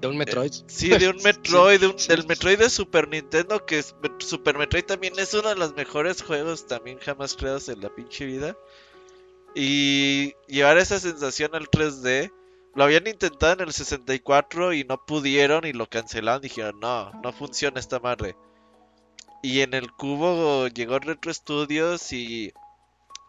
De 0.02 0.08
un 0.08 0.18
Metroid. 0.18 0.52
Sí, 0.68 0.90
de 0.90 1.10
un 1.10 1.18
Metroid, 1.24 1.80
de 1.80 1.88
un- 1.88 1.96
del 1.96 2.26
Metroid 2.26 2.58
de 2.58 2.70
Super 2.70 3.08
Nintendo, 3.08 3.66
que 3.66 3.80
es- 3.80 3.96
Super 4.20 4.58
Metroid 4.58 4.86
también 4.86 5.14
es 5.20 5.34
uno 5.34 5.50
de 5.50 5.56
los 5.56 5.76
mejores 5.76 6.22
juegos 6.24 6.66
también 6.68 6.98
jamás 7.00 7.36
creados 7.36 7.70
en 7.70 7.82
la 7.82 7.94
pinche 7.94 8.26
vida. 8.26 8.56
Y 9.54 10.34
llevar 10.48 10.78
esa 10.78 11.00
sensación 11.00 11.54
al 11.56 11.70
3D, 11.70 12.32
lo 12.74 12.84
habían 12.86 13.06
intentado 13.08 13.54
en 13.54 13.60
el 13.68 13.74
64 13.74 14.74
y 14.74 14.86
no 14.86 15.06
pudieron 15.06 15.66
y 15.66 15.74
lo 15.74 15.88
cancelaron, 15.88 16.42
dijeron, 16.42 16.80
no, 16.80 17.12
no 17.22 17.34
funciona 17.34 17.80
esta 17.80 18.00
madre. 18.00 18.36
Y 19.44 19.62
en 19.62 19.74
el 19.74 19.92
cubo 19.92 20.68
llegó 20.68 21.00
Retro 21.00 21.34
Studios 21.34 22.14
y 22.14 22.54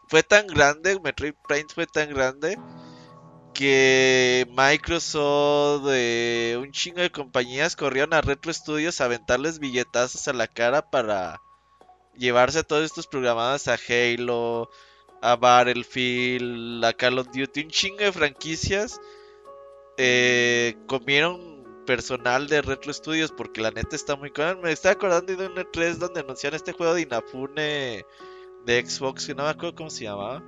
fue 0.08 0.22
tan 0.22 0.46
grande, 0.46 0.98
Metroid 1.00 1.34
Prime 1.46 1.66
fue 1.74 1.86
tan 1.86 2.10
grande 2.10 2.58
que 3.54 4.46
Microsoft, 4.50 5.86
eh, 5.90 6.56
un 6.60 6.72
chingo 6.72 7.00
de 7.02 7.10
compañías 7.12 7.76
corrieron 7.76 8.14
a 8.14 8.20
Retro 8.22 8.52
Studios 8.52 9.00
a 9.00 9.04
aventarles 9.06 9.58
billetazos 9.58 10.26
a 10.28 10.32
la 10.32 10.48
cara 10.48 10.90
para 10.90 11.42
llevarse 12.14 12.60
a 12.60 12.62
todos 12.64 12.84
estos 12.84 13.06
programados 13.06 13.68
a 13.68 13.76
Halo, 13.88 14.70
a 15.22 15.36
Battlefield, 15.36 16.84
a 16.84 16.92
Call 16.94 17.18
of 17.18 17.28
Duty, 17.32 17.62
un 17.64 17.70
chingo 17.70 17.98
de 18.04 18.12
franquicias. 18.12 19.00
eh, 19.96 20.76
comieron 20.86 21.84
personal 21.86 22.48
de 22.48 22.62
Retro 22.62 22.92
Studios 22.92 23.32
porque 23.32 23.60
la 23.60 23.70
neta 23.70 23.96
está 23.96 24.16
muy 24.16 24.30
cabrón. 24.30 24.62
Me 24.62 24.72
estaba 24.72 24.94
acordando 24.94 25.34
de 25.36 25.46
un 25.46 25.56
E3 25.56 25.96
donde 25.98 26.20
anunciaron 26.20 26.56
este 26.56 26.72
juego 26.72 26.94
de 26.94 27.02
Inafune 27.02 28.04
de 28.66 28.84
Xbox, 28.86 29.26
que 29.26 29.34
no 29.34 29.44
me 29.44 29.50
acuerdo 29.50 29.74
cómo 29.74 29.90
se 29.90 30.04
llamaba. 30.04 30.42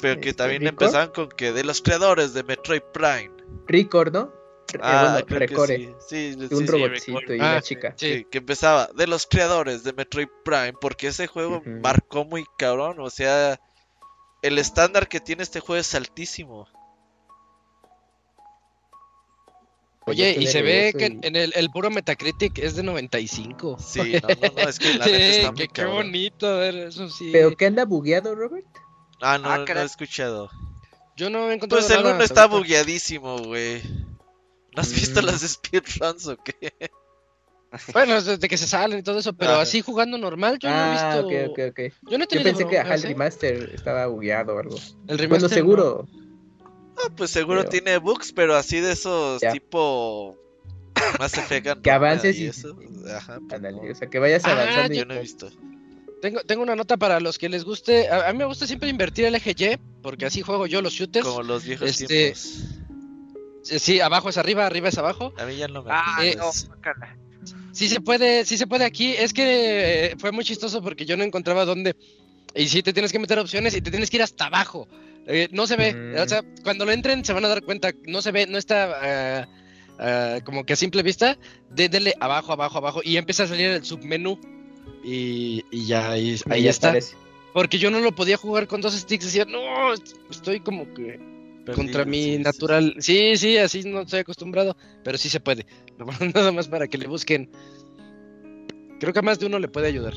Pero 0.00 0.20
que 0.20 0.30
Este, 0.30 0.34
también 0.42 0.66
empezaban 0.66 1.10
con 1.10 1.28
que 1.28 1.52
de 1.52 1.64
los 1.64 1.82
creadores 1.82 2.32
de 2.32 2.42
Metroid 2.42 2.82
Prime. 2.92 3.30
Record, 3.66 4.12
¿no? 4.12 4.32
Eh, 4.72 4.78
Ah, 4.82 5.20
bueno, 5.28 5.38
Recore. 5.46 5.76
sí. 5.76 5.94
Sí, 6.08 6.34
de 6.36 6.48
sí, 6.48 6.54
un 6.54 6.60
sí, 6.60 6.66
robotcito 6.72 7.34
y 7.34 7.40
Ah, 7.40 7.50
una 7.50 7.60
sí. 7.62 7.68
chica. 7.74 7.94
Sí. 7.96 8.14
Sí, 8.18 8.24
que 8.30 8.38
empezaba 8.38 8.88
de 8.94 9.06
los 9.06 9.26
creadores 9.26 9.82
de 9.84 9.92
Metroid 9.92 10.28
Prime, 10.44 10.74
porque 10.80 11.08
ese 11.08 11.26
juego 11.26 11.60
marcó 11.66 12.24
muy 12.24 12.44
cabrón, 12.56 13.00
o 13.00 13.10
sea, 13.10 13.60
el 14.42 14.58
estándar 14.58 15.08
que 15.08 15.20
tiene 15.20 15.42
este 15.42 15.60
juego 15.60 15.80
es 15.80 15.94
altísimo. 15.94 16.66
Oye, 20.10 20.34
Yo 20.34 20.42
y 20.42 20.46
se 20.46 20.62
ve 20.62 20.94
que 20.96 21.06
y- 21.06 21.26
en 21.26 21.36
el, 21.36 21.52
el 21.54 21.70
puro 21.70 21.90
Metacritic 21.90 22.58
es 22.58 22.76
de 22.76 22.82
95. 22.82 23.76
Sí, 23.78 24.16
no, 24.22 24.28
no, 24.40 24.52
no, 24.52 24.68
es 24.68 24.78
que 24.78 24.92
la 24.94 25.06
neta 25.06 25.16
Sí, 25.16 25.20
está 25.38 25.52
muy 25.52 25.66
que 25.66 25.68
qué 25.68 25.84
bonito, 25.84 26.46
a 26.46 26.58
ver, 26.58 26.74
eso 26.76 27.08
sí. 27.08 27.30
¿Pero 27.32 27.56
qué 27.56 27.66
anda 27.66 27.84
bugueado, 27.84 28.34
Robert? 28.34 28.66
Ah, 29.20 29.38
no, 29.38 29.50
Ah, 29.50 29.58
no 29.58 29.64
caray. 29.64 29.82
he 29.82 29.86
escuchado. 29.86 30.50
Yo 31.16 31.28
no 31.30 31.50
he 31.50 31.54
encontrado 31.54 31.86
Pues 31.86 31.90
el 31.94 32.06
uno 32.06 32.22
está 32.22 32.46
ahorita. 32.46 32.58
bugueadísimo, 32.58 33.38
güey. 33.46 33.82
¿No 34.74 34.82
has 34.82 34.92
visto 34.92 35.20
Mm. 35.20 35.26
las 35.26 35.40
speedruns 35.42 36.26
o 36.26 36.36
qué? 36.36 36.54
Bueno, 37.94 38.16
es 38.16 38.24
desde 38.24 38.48
que 38.48 38.56
se 38.58 38.66
salen 38.66 38.98
y 38.98 39.02
todo 39.02 39.18
eso, 39.20 39.32
pero 39.32 39.52
Ajá. 39.52 39.62
así 39.62 39.80
jugando 39.80 40.18
normal, 40.18 40.58
yo 40.58 40.68
ah, 40.68 40.72
no 40.72 40.86
he 40.86 40.90
visto. 40.90 41.20
ok, 41.20 41.32
ok, 41.50 41.58
ok. 41.70 41.94
Yo 42.10 42.18
no 42.18 42.24
he 42.24 42.26
Yo 42.26 42.28
tenido 42.28 42.42
pensé 42.42 42.66
que 42.66 42.78
ajá, 42.78 42.94
el 42.94 43.02
¿eh? 43.02 43.06
remaster 43.06 43.70
estaba 43.72 44.06
bugueado 44.06 44.56
o 44.56 44.58
algo. 44.58 44.76
El 45.06 45.18
remaster 45.18 45.62
Bueno, 45.62 45.84
no. 45.84 46.08
Ah, 47.06 47.10
pues 47.16 47.30
seguro 47.30 47.60
Pero- 47.60 47.70
tiene 47.70 47.98
bugs, 47.98 48.32
pero 48.32 48.56
así 48.56 48.80
de 48.80 48.92
esos 48.92 49.40
Ya. 49.40 49.52
tipo 49.52 50.36
más 51.18 51.34
efecto 51.38 51.80
Que 51.82 51.90
avances 51.90 52.36
y 52.38 52.44
y- 52.44 52.46
eso. 52.48 52.76
Ajá, 53.16 53.38
o 53.40 53.94
sea, 53.94 54.08
que 54.08 54.18
vayas 54.18 54.44
Ah, 54.44 54.52
avanzando 54.52 54.94
Yo 54.94 55.04
no 55.04 55.14
he 55.14 55.20
visto. 55.20 55.50
Tengo, 56.20 56.40
tengo 56.42 56.62
una 56.62 56.76
nota 56.76 56.96
para 56.98 57.18
los 57.20 57.38
que 57.38 57.48
les 57.48 57.64
guste. 57.64 58.08
A, 58.08 58.28
a 58.28 58.32
mí 58.32 58.38
me 58.38 58.44
gusta 58.44 58.66
siempre 58.66 58.90
invertir 58.90 59.24
el 59.24 59.34
eje 59.34 59.54
Y, 59.54 59.78
porque 60.02 60.26
así 60.26 60.42
juego 60.42 60.66
yo 60.66 60.82
los 60.82 60.92
shooters. 60.92 61.26
Como 61.26 61.42
los 61.42 61.64
viejos 61.64 61.88
este, 61.88 62.06
tiempos. 62.06 62.58
Eh, 63.70 63.78
Sí, 63.78 64.00
abajo 64.00 64.28
es 64.30 64.36
arriba, 64.38 64.66
arriba 64.66 64.88
es 64.88 64.98
abajo. 64.98 65.32
A 65.38 65.44
mí 65.44 65.56
ya 65.56 65.68
no 65.68 65.82
me 65.82 65.90
Ah, 65.92 66.18
Eh, 66.22 66.34
no. 66.36 66.50
Sí 67.72 67.88
se 67.88 68.00
puede, 68.00 68.44
sí 68.44 68.58
se 68.58 68.66
puede 68.66 68.84
aquí. 68.84 69.12
Es 69.12 69.32
que 69.32 70.06
eh, 70.12 70.16
fue 70.18 70.32
muy 70.32 70.44
chistoso 70.44 70.82
porque 70.82 71.06
yo 71.06 71.16
no 71.16 71.24
encontraba 71.24 71.64
dónde. 71.64 71.94
Y 72.54 72.68
sí 72.68 72.82
te 72.82 72.92
tienes 72.92 73.12
que 73.12 73.18
meter 73.18 73.38
opciones 73.38 73.74
y 73.76 73.80
te 73.80 73.90
tienes 73.90 74.10
que 74.10 74.16
ir 74.16 74.22
hasta 74.22 74.46
abajo. 74.46 74.88
Eh, 75.30 75.48
no 75.52 75.66
se 75.66 75.76
ve. 75.76 75.94
Mm. 75.94 76.20
O 76.20 76.28
sea, 76.28 76.42
cuando 76.62 76.84
lo 76.84 76.92
entren 76.92 77.24
se 77.24 77.32
van 77.32 77.44
a 77.44 77.48
dar 77.48 77.62
cuenta. 77.62 77.92
No 78.06 78.20
se 78.22 78.32
ve, 78.32 78.46
no 78.46 78.58
está 78.58 78.90
ah, 79.00 79.48
ah, 79.98 80.38
como 80.44 80.64
que 80.64 80.72
a 80.72 80.76
simple 80.76 81.02
vista. 81.02 81.38
De, 81.70 81.88
dele 81.88 82.14
abajo, 82.20 82.52
abajo, 82.52 82.78
abajo. 82.78 83.00
Y 83.04 83.16
empieza 83.16 83.44
a 83.44 83.48
salir 83.48 83.70
el 83.70 83.84
submenú. 83.84 84.38
Y, 85.04 85.64
y 85.70 85.86
ya 85.86 86.10
ahí, 86.10 86.38
ahí 86.50 86.62
ya 86.64 86.70
está. 86.70 86.94
Porque 87.52 87.78
yo 87.78 87.90
no 87.90 88.00
lo 88.00 88.12
podía 88.12 88.36
jugar 88.36 88.66
con 88.66 88.80
dos 88.80 88.94
sticks. 88.94 89.26
Decía, 89.26 89.44
no, 89.44 89.94
estoy 90.30 90.60
como 90.60 90.92
que 90.94 91.18
contra 91.74 92.04
mi 92.04 92.22
sí, 92.22 92.32
sí, 92.32 92.38
natural. 92.38 92.94
Sí, 92.98 93.36
sí, 93.36 93.56
así 93.58 93.82
no 93.84 94.02
estoy 94.02 94.20
acostumbrado, 94.20 94.76
pero 95.02 95.18
sí 95.18 95.28
se 95.28 95.40
puede. 95.40 95.66
Nada 96.34 96.52
más 96.52 96.68
para 96.68 96.88
que 96.88 96.98
le 96.98 97.06
busquen. 97.06 97.50
Creo 99.00 99.12
que 99.12 99.18
a 99.18 99.22
más 99.22 99.38
de 99.40 99.46
uno 99.46 99.58
le 99.58 99.66
puede 99.66 99.88
ayudar. 99.88 100.12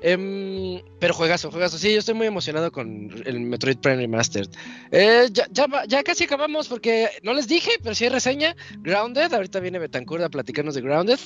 Em, 0.00 0.80
pero 1.00 1.12
juegazo, 1.12 1.50
juegazo. 1.50 1.76
Sí, 1.76 1.92
yo 1.92 1.98
estoy 1.98 2.14
muy 2.14 2.26
emocionado 2.28 2.70
con 2.72 3.10
el 3.26 3.40
Metroid 3.40 3.78
Prime 3.78 3.96
Remastered. 3.96 4.48
Eh, 4.92 5.28
ya, 5.32 5.46
ya, 5.50 5.66
va- 5.66 5.84
ya 5.86 6.02
casi 6.04 6.24
acabamos 6.24 6.68
porque 6.68 7.08
no 7.24 7.34
les 7.34 7.48
dije, 7.48 7.72
pero 7.82 7.94
sí 7.94 8.04
hay 8.04 8.10
reseña. 8.10 8.54
Grounded, 8.78 9.32
ahorita 9.32 9.58
viene 9.60 9.78
Betancourt 9.80 10.22
a 10.22 10.28
platicarnos 10.28 10.74
de 10.76 10.80
Grounded. 10.82 11.18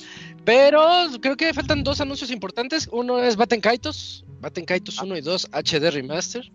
Pero 0.43 0.81
creo 1.21 1.37
que 1.37 1.53
faltan 1.53 1.83
dos 1.83 2.01
anuncios 2.01 2.31
importantes. 2.31 2.89
Uno 2.91 3.23
es 3.23 3.35
Batten 3.35 3.61
Kaitos, 3.61 4.25
Batten 4.41 4.65
Kaitos 4.65 4.99
1 5.01 5.15
y 5.15 5.21
2 5.21 5.49
HD 5.53 5.91
Remaster. 5.91 6.51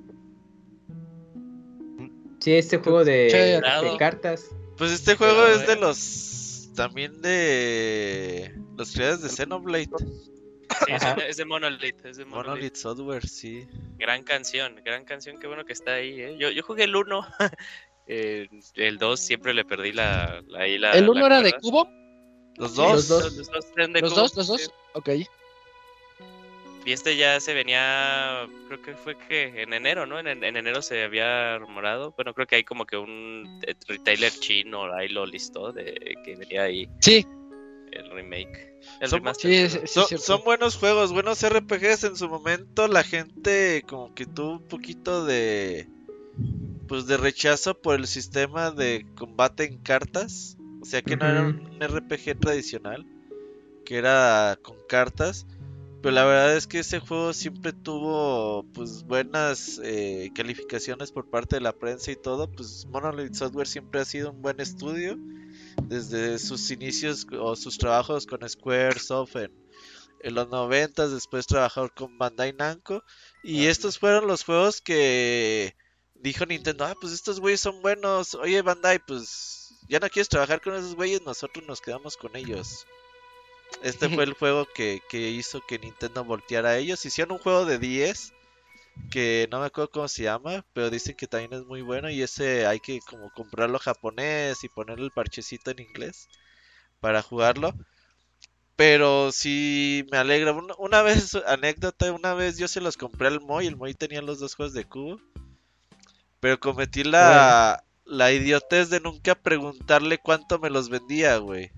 Sí, 2.41 2.53
este 2.55 2.79
juego 2.79 3.05
de, 3.05 3.61
cartas. 3.99 4.47
Pues 4.77 4.93
este 4.93 5.17
juego 5.17 5.43
Pero, 5.45 5.61
es 5.61 5.67
de 5.67 5.77
los. 5.77 6.71
También 6.75 7.21
de. 7.21 8.55
Los 8.77 8.93
creadores 8.93 9.23
de 9.23 9.29
Xenoblade. 9.29 9.89
Sí, 10.87 10.93
es, 10.93 11.01
de- 11.17 11.29
es 11.29 11.37
de 11.37 11.45
Monolith, 11.45 12.05
es 12.05 12.17
de 12.17 12.25
Monolith. 12.25 12.49
Monolith 12.49 12.75
Software, 12.77 13.27
sí. 13.29 13.67
Gran 13.99 14.23
canción, 14.23 14.77
gran 14.85 15.05
canción, 15.05 15.39
qué 15.39 15.47
bueno 15.47 15.65
que 15.65 15.73
está 15.73 15.95
ahí. 15.95 16.21
¿eh? 16.21 16.37
Yo, 16.39 16.51
yo 16.51 16.63
jugué 16.63 16.85
el 16.85 16.95
1, 16.97 17.27
el 18.07 18.99
2 18.99 19.21
siempre 19.21 19.55
le 19.55 19.65
perdí 19.65 19.93
la, 19.93 20.43
la, 20.49 20.67
¿El 20.67 20.81
la 20.81 21.11
1 21.11 21.27
era 21.27 21.43
de 21.43 21.53
cubo? 21.55 21.89
Los 22.57 22.73
Sí, 22.73 22.77
dos. 22.79 22.93
los 22.93 23.09
dos. 23.09 23.37
Los 23.37 23.51
dos, 23.51 23.67
eran 23.77 23.93
de 23.93 24.01
¿Los 24.01 24.11
cubo, 24.13 24.23
dos? 24.23 24.37
¿Los 24.37 24.61
sí. 24.61 24.71
Ok. 24.95 25.09
Y 26.85 26.93
este 26.93 27.17
ya 27.17 27.39
se 27.39 27.53
venía, 27.53 28.49
creo 28.69 28.81
que 28.81 28.95
fue 28.95 29.15
que 29.29 29.63
en 29.63 29.75
enero, 29.75 30.07
¿no? 30.07 30.19
En, 30.19 30.27
en 30.27 30.43
enero 30.57 30.81
se 30.81 31.03
había 31.05 31.59
rumorado. 31.59 32.13
Bueno, 32.13 32.33
creo 32.33 32.47
que 32.47 32.57
hay 32.57 32.65
como 32.65 32.87
que 32.87 32.97
un 32.97 33.61
retailer 33.87 34.33
chino 34.33 34.91
ahí 34.95 35.09
lo 35.09 35.27
listó 35.27 35.71
de 35.73 36.17
que 36.25 36.37
venía 36.37 36.63
ahí 36.63 36.89
Sí, 37.01 37.27
el 37.93 38.11
remake. 38.11 38.68
El 39.01 39.09
Son- 39.09 39.19
remaster. 39.21 39.51
sí, 39.51 39.57
perdón. 39.75 39.87
sí, 39.87 39.87
sí, 39.87 39.93
Son, 39.95 40.03
es 40.03 40.09
cierto. 40.09 40.27
son 40.27 40.45
buenos 40.45 40.77
juegos, 40.77 41.13
buenos 41.13 41.43
RPGs. 41.43 42.05
En 42.05 42.17
su 42.17 42.29
momento 42.29 42.89
la 42.89 43.03
gente 43.05 43.85
como 43.89 44.15
que 44.15 44.27
tuvo 44.27 44.53
un 44.53 44.63
poquito 44.69 45.25
de 45.25 45.89
pues 46.87 47.07
de 47.07 47.17
rechazo 47.19 47.75
por 47.75 47.97
el 47.97 48.07
sistema 48.07 48.71
de 48.71 49.07
combate 49.17 49.65
en 49.65 49.79
cartas. 49.79 50.57
O 50.81 50.85
sea 50.85 51.03
que 51.03 51.17
no 51.17 51.27
era 51.27 51.43
un 51.43 51.79
RPG 51.81 52.39
tradicional, 52.41 53.05
que 53.85 53.97
era 53.97 54.59
con 54.63 54.77
cartas. 54.89 55.47
Pero 56.01 56.15
la 56.15 56.25
verdad 56.25 56.57
es 56.57 56.69
que 56.69 56.79
ese 56.79 57.01
juego 57.01 57.33
siempre 57.33 57.73
tuvo 57.73 58.65
pues 58.73 59.03
buenas 59.03 59.81
eh, 59.83 60.31
calificaciones 60.35 61.11
por 61.11 61.29
parte 61.29 61.57
de 61.57 61.61
la 61.61 61.73
prensa 61.73 62.13
y 62.13 62.17
todo. 62.17 62.49
Pues 62.51 62.87
Monolith 62.87 63.35
Software 63.35 63.67
siempre 63.67 64.01
ha 64.01 64.05
sido 64.05 64.31
un 64.31 64.41
buen 64.41 64.61
estudio 64.61 65.19
desde 65.85 66.39
sus 66.39 66.71
inicios 66.71 67.27
o 67.39 67.57
sus 67.57 67.79
trabajos 67.79 68.27
con 68.27 68.49
Squaresoft 68.49 69.37
en, 69.37 69.53
en 70.23 70.35
los 70.35 70.49
90, 70.49 71.09
después 71.09 71.47
trabajó 71.47 71.89
con 71.95 72.19
Bandai 72.19 72.53
Namco 72.53 73.03
y 73.43 73.67
estos 73.67 73.99
fueron 73.99 74.27
los 74.27 74.45
juegos 74.45 74.81
que 74.81 75.75
dijo 76.15 76.47
Nintendo, 76.47 76.85
ah, 76.85 76.95
pues 77.01 77.13
estos 77.13 77.41
güeyes 77.41 77.61
son 77.61 77.81
buenos, 77.83 78.35
oye 78.35 78.61
Bandai, 78.63 78.99
pues 78.99 79.75
ya 79.89 80.01
no 80.01 80.09
quieres 80.09 80.29
trabajar 80.29 80.61
con 80.61 80.75
esos 80.75 80.95
güeyes, 80.95 81.23
nosotros 81.23 81.65
nos 81.67 81.81
quedamos 81.81 82.17
con 82.17 82.37
ellos. 82.37 82.87
Este 83.83 84.09
fue 84.09 84.25
el 84.25 84.35
juego 84.35 84.67
que, 84.75 85.01
que 85.09 85.31
hizo 85.31 85.61
que 85.67 85.79
Nintendo 85.79 86.25
volteara 86.25 86.71
a 86.71 86.79
ellos. 86.79 87.05
Hicieron 87.05 87.33
un 87.33 87.39
juego 87.39 87.65
de 87.65 87.79
10 87.79 88.33
que 89.11 89.49
no 89.51 89.61
me 89.61 89.67
acuerdo 89.67 89.91
cómo 89.91 90.09
se 90.09 90.25
llama, 90.25 90.65
pero 90.73 90.91
dicen 90.91 91.17
que 91.17 91.27
también 91.27 91.53
es 91.55 91.65
muy 91.65 91.83
bueno 91.83 92.11
y 92.11 92.23
ese 92.23 92.67
hay 92.67 92.81
que 92.81 93.01
como 93.01 93.31
comprarlo 93.31 93.79
japonés 93.79 94.63
y 94.65 94.69
ponerle 94.69 95.07
el 95.07 95.11
parchecito 95.11 95.71
en 95.71 95.81
inglés 95.81 96.29
para 97.01 97.23
jugarlo. 97.23 97.75
Pero 98.77 99.33
sí 99.33 100.07
me 100.13 100.19
alegra. 100.19 100.53
Una, 100.53 100.75
una 100.79 101.03
vez, 101.03 101.35
anécdota, 101.47 102.13
una 102.13 102.35
vez 102.35 102.59
yo 102.59 102.69
se 102.69 102.81
los 102.81 102.97
compré 102.97 103.29
al 103.29 103.41
Moy, 103.41 103.67
el 103.67 103.77
Moy 103.77 103.95
tenía 103.95 104.23
los 104.23 104.39
dos 104.39 104.55
juegos 104.55 104.75
de 104.75 104.85
cubo. 104.85 105.21
Pero 106.41 106.61
cometí 106.61 107.03
la, 107.03 107.83
la 108.05 108.31
idiotez 108.31 108.91
de 108.91 109.01
nunca 109.01 109.35
preguntarle 109.35 110.19
cuánto 110.19 110.59
me 110.61 110.71
los 110.71 110.89
vendía, 110.89 111.39
güey. 111.39 111.73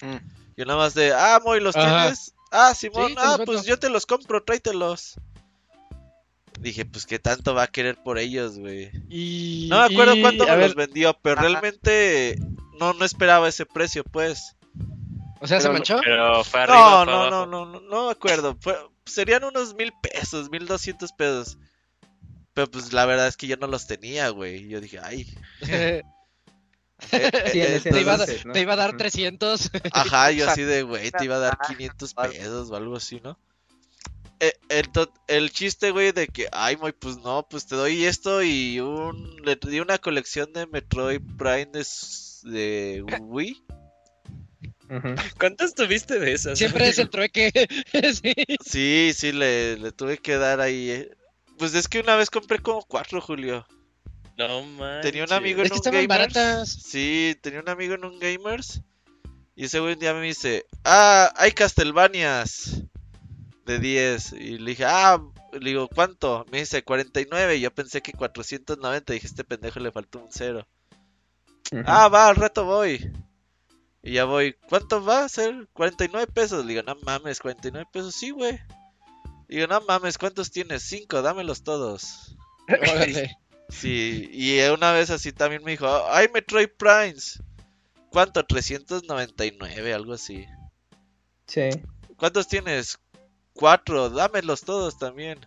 Mm. 0.00 0.16
Yo 0.56 0.64
nada 0.64 0.78
más 0.78 0.94
de, 0.94 1.12
ah, 1.12 1.40
Moy, 1.44 1.60
¿los 1.60 1.76
Ajá. 1.76 2.02
tienes? 2.02 2.34
Ah, 2.50 2.74
Simón, 2.74 3.08
Sí, 3.08 3.16
ah, 3.18 3.38
pues 3.44 3.64
yo 3.64 3.78
te 3.78 3.90
los 3.90 4.06
compro, 4.06 4.42
tráetelos. 4.42 5.20
Dije, 6.60 6.84
pues 6.84 7.06
qué 7.06 7.18
tanto 7.18 7.54
va 7.54 7.62
a 7.64 7.66
querer 7.68 7.96
por 8.02 8.18
ellos, 8.18 8.58
güey. 8.58 8.90
Y, 9.08 9.68
No 9.70 9.78
me 9.78 9.84
acuerdo 9.94 10.14
y, 10.14 10.20
cuánto 10.20 10.46
me 10.46 10.56
ver, 10.56 10.66
los 10.66 10.74
vendió, 10.74 11.16
pero 11.22 11.36
Ajá. 11.38 11.48
realmente 11.48 12.38
no, 12.78 12.92
no 12.92 13.04
esperaba 13.04 13.48
ese 13.48 13.64
precio, 13.66 14.04
pues. 14.04 14.56
O 15.40 15.46
sea, 15.46 15.58
¿se 15.60 15.70
manchó? 15.70 16.00
Pero 16.04 16.44
fue 16.44 16.60
arriba. 16.60 16.78
No, 16.78 17.04
fue 17.04 17.12
no, 17.12 17.22
abajo. 17.22 17.30
no, 17.30 17.46
no, 17.46 17.66
no, 17.66 17.80
no 17.80 18.06
me 18.06 18.12
acuerdo. 18.12 18.56
Fue- 18.60 18.76
serían 19.06 19.44
unos 19.44 19.74
mil 19.74 19.92
pesos, 20.02 20.50
mil 20.50 20.66
doscientos 20.66 21.12
pesos. 21.12 21.56
Pero 22.52 22.70
pues 22.70 22.92
la 22.92 23.06
verdad 23.06 23.26
es 23.28 23.36
que 23.38 23.46
yo 23.46 23.56
no 23.56 23.66
los 23.66 23.86
tenía, 23.86 24.28
güey. 24.28 24.68
Yo 24.68 24.80
dije, 24.82 24.98
ay. 25.02 25.26
eh, 25.62 26.02
Sí, 27.52 27.60
en 27.62 27.72
ese 27.72 27.90
te, 27.90 28.00
iba 28.02 28.12
a, 28.12 28.14
entonces, 28.16 28.42
te 28.52 28.60
iba 28.60 28.74
a 28.74 28.76
dar 28.76 28.90
Ujú. 28.90 28.98
300. 28.98 29.70
Ajá, 29.92 30.30
yo 30.32 30.46
así 30.50 30.62
de, 30.62 30.82
güey, 30.82 31.10
te 31.10 31.24
iba 31.24 31.36
a 31.36 31.40
dar 31.40 31.58
Ah, 31.58 31.66
500 31.68 32.12
algo. 32.16 32.34
pesos 32.34 32.70
o 32.70 32.76
algo 32.76 32.96
así, 32.96 33.18
¿no? 33.24 33.38
Eh, 34.40 34.54
el, 35.28 35.50
chiste, 35.50 35.90
güey, 35.90 36.12
de 36.12 36.26
que, 36.26 36.48
ay, 36.50 36.76
muy, 36.78 36.92
pues 36.92 37.18
no, 37.18 37.46
pues 37.48 37.66
te 37.66 37.76
doy 37.76 38.06
esto 38.06 38.42
y 38.42 38.80
un, 38.80 39.36
le 39.44 39.56
di 39.56 39.80
una 39.80 39.98
colección 39.98 40.50
de 40.54 40.66
Metroid 40.66 41.20
Prime 41.36 41.70
de, 42.44 43.04
Wii. 43.20 43.62
¿Cuántas 45.38 45.74
tuviste 45.74 46.18
de 46.18 46.32
esas? 46.32 46.58
Siempre 46.58 46.88
es 46.88 46.98
el 46.98 47.10
trueque. 47.10 47.52
sí. 47.92 48.34
Sí, 48.64 49.12
sí, 49.14 49.32
le, 49.32 49.76
le 49.76 49.92
tuve 49.92 50.16
que 50.16 50.36
dar 50.36 50.60
ahí. 50.60 50.90
eh. 50.90 51.10
Pues 51.58 51.74
es 51.74 51.86
que 51.86 52.00
una 52.00 52.16
vez 52.16 52.30
compré 52.30 52.60
como 52.60 52.82
cuatro, 52.82 53.20
Julio. 53.20 53.66
No 54.38 54.62
manches. 54.62 55.02
Tenía 55.02 55.24
un 55.24 55.32
amigo 55.34 55.60
en 55.60 55.68
que 55.68 55.72
un 55.74 55.76
estaban 55.76 56.08
Gamers. 56.08 56.34
baratas. 56.34 56.72
Sí, 56.72 57.36
tenía 57.42 57.60
un 57.60 57.68
amigo 57.68 57.94
en 57.94 58.06
un 58.06 58.18
Gamers. 58.18 58.80
Y 59.54 59.66
ese 59.66 59.80
güey 59.80 59.92
un 59.92 59.98
día 59.98 60.14
me 60.14 60.22
dice, 60.22 60.64
ah, 60.84 61.30
hay 61.36 61.52
Castlevanias 61.52 62.84
de 63.66 63.78
10. 63.78 64.32
Y 64.32 64.58
le 64.58 64.70
dije, 64.70 64.84
ah, 64.86 65.22
le 65.52 65.70
digo, 65.70 65.88
¿cuánto? 65.88 66.46
Me 66.50 66.60
dice 66.60 66.82
49. 66.82 67.56
Y 67.56 67.60
yo 67.60 67.74
pensé 67.74 68.00
que 68.02 68.12
490. 68.12 69.12
Dije, 69.12 69.26
este 69.26 69.44
pendejo 69.44 69.80
le 69.80 69.92
faltó 69.92 70.20
un 70.20 70.30
cero. 70.30 70.66
Ah, 71.86 72.08
va, 72.08 72.28
al 72.28 72.36
rato 72.36 72.64
voy. 72.64 73.12
Y 74.02 74.12
ya 74.12 74.24
voy, 74.24 74.56
¿cuánto 74.68 75.04
va 75.04 75.24
a 75.24 75.28
ser? 75.28 75.68
49 75.72 76.26
pesos. 76.32 76.64
Le 76.64 76.74
digo, 76.74 76.82
no 76.82 76.96
mames, 77.02 77.38
49 77.40 77.86
pesos, 77.92 78.14
sí, 78.14 78.30
güey. 78.30 78.58
Digo, 79.48 79.66
no 79.66 79.80
mames, 79.82 80.16
¿cuántos 80.16 80.50
tienes? 80.50 80.82
Cinco, 80.82 81.22
dámelos 81.22 81.62
todos. 81.62 82.36
Órale. 82.68 83.36
Sí, 83.68 84.28
y 84.32 84.60
una 84.68 84.92
vez 84.92 85.10
así 85.10 85.32
también 85.32 85.62
me 85.62 85.72
dijo, 85.72 85.86
ay, 86.08 86.28
Metroid 86.32 86.70
Primes. 86.76 87.42
¿Cuánto? 88.10 88.44
399, 88.44 89.94
algo 89.94 90.14
así. 90.14 90.46
Sí. 91.46 91.68
¿Cuántos 92.16 92.48
tienes? 92.48 92.98
Cuatro, 93.60 94.08
dámelos 94.08 94.62
todos 94.62 94.98
también. 94.98 95.38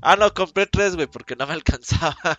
Ah, 0.00 0.14
no, 0.14 0.32
compré 0.32 0.66
tres, 0.66 0.94
güey, 0.94 1.08
porque 1.08 1.34
no 1.34 1.48
me 1.48 1.52
alcanzaba. 1.54 2.38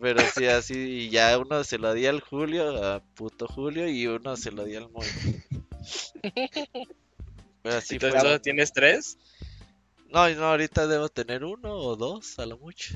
Pero 0.00 0.20
sí, 0.34 0.44
así, 0.46 0.74
y 0.74 1.10
ya 1.10 1.38
uno 1.38 1.64
se 1.64 1.78
lo 1.78 1.94
di 1.94 2.04
al 2.04 2.20
Julio, 2.20 2.84
a 2.84 3.00
puto 3.14 3.48
Julio, 3.48 3.88
y 3.88 4.06
uno 4.06 4.36
se 4.36 4.50
lo 4.50 4.64
di 4.64 4.76
al 4.76 4.90
Moy. 4.90 5.06
Pero 7.62 7.76
así. 7.76 7.94
Entonces, 7.94 8.20
¿solo 8.20 8.40
tienes 8.42 8.74
tres? 8.74 9.16
No, 10.10 10.28
no, 10.28 10.44
ahorita 10.44 10.86
debo 10.86 11.08
tener 11.08 11.42
uno 11.42 11.74
o 11.76 11.96
dos, 11.96 12.38
a 12.38 12.44
lo 12.44 12.58
mucho. 12.58 12.94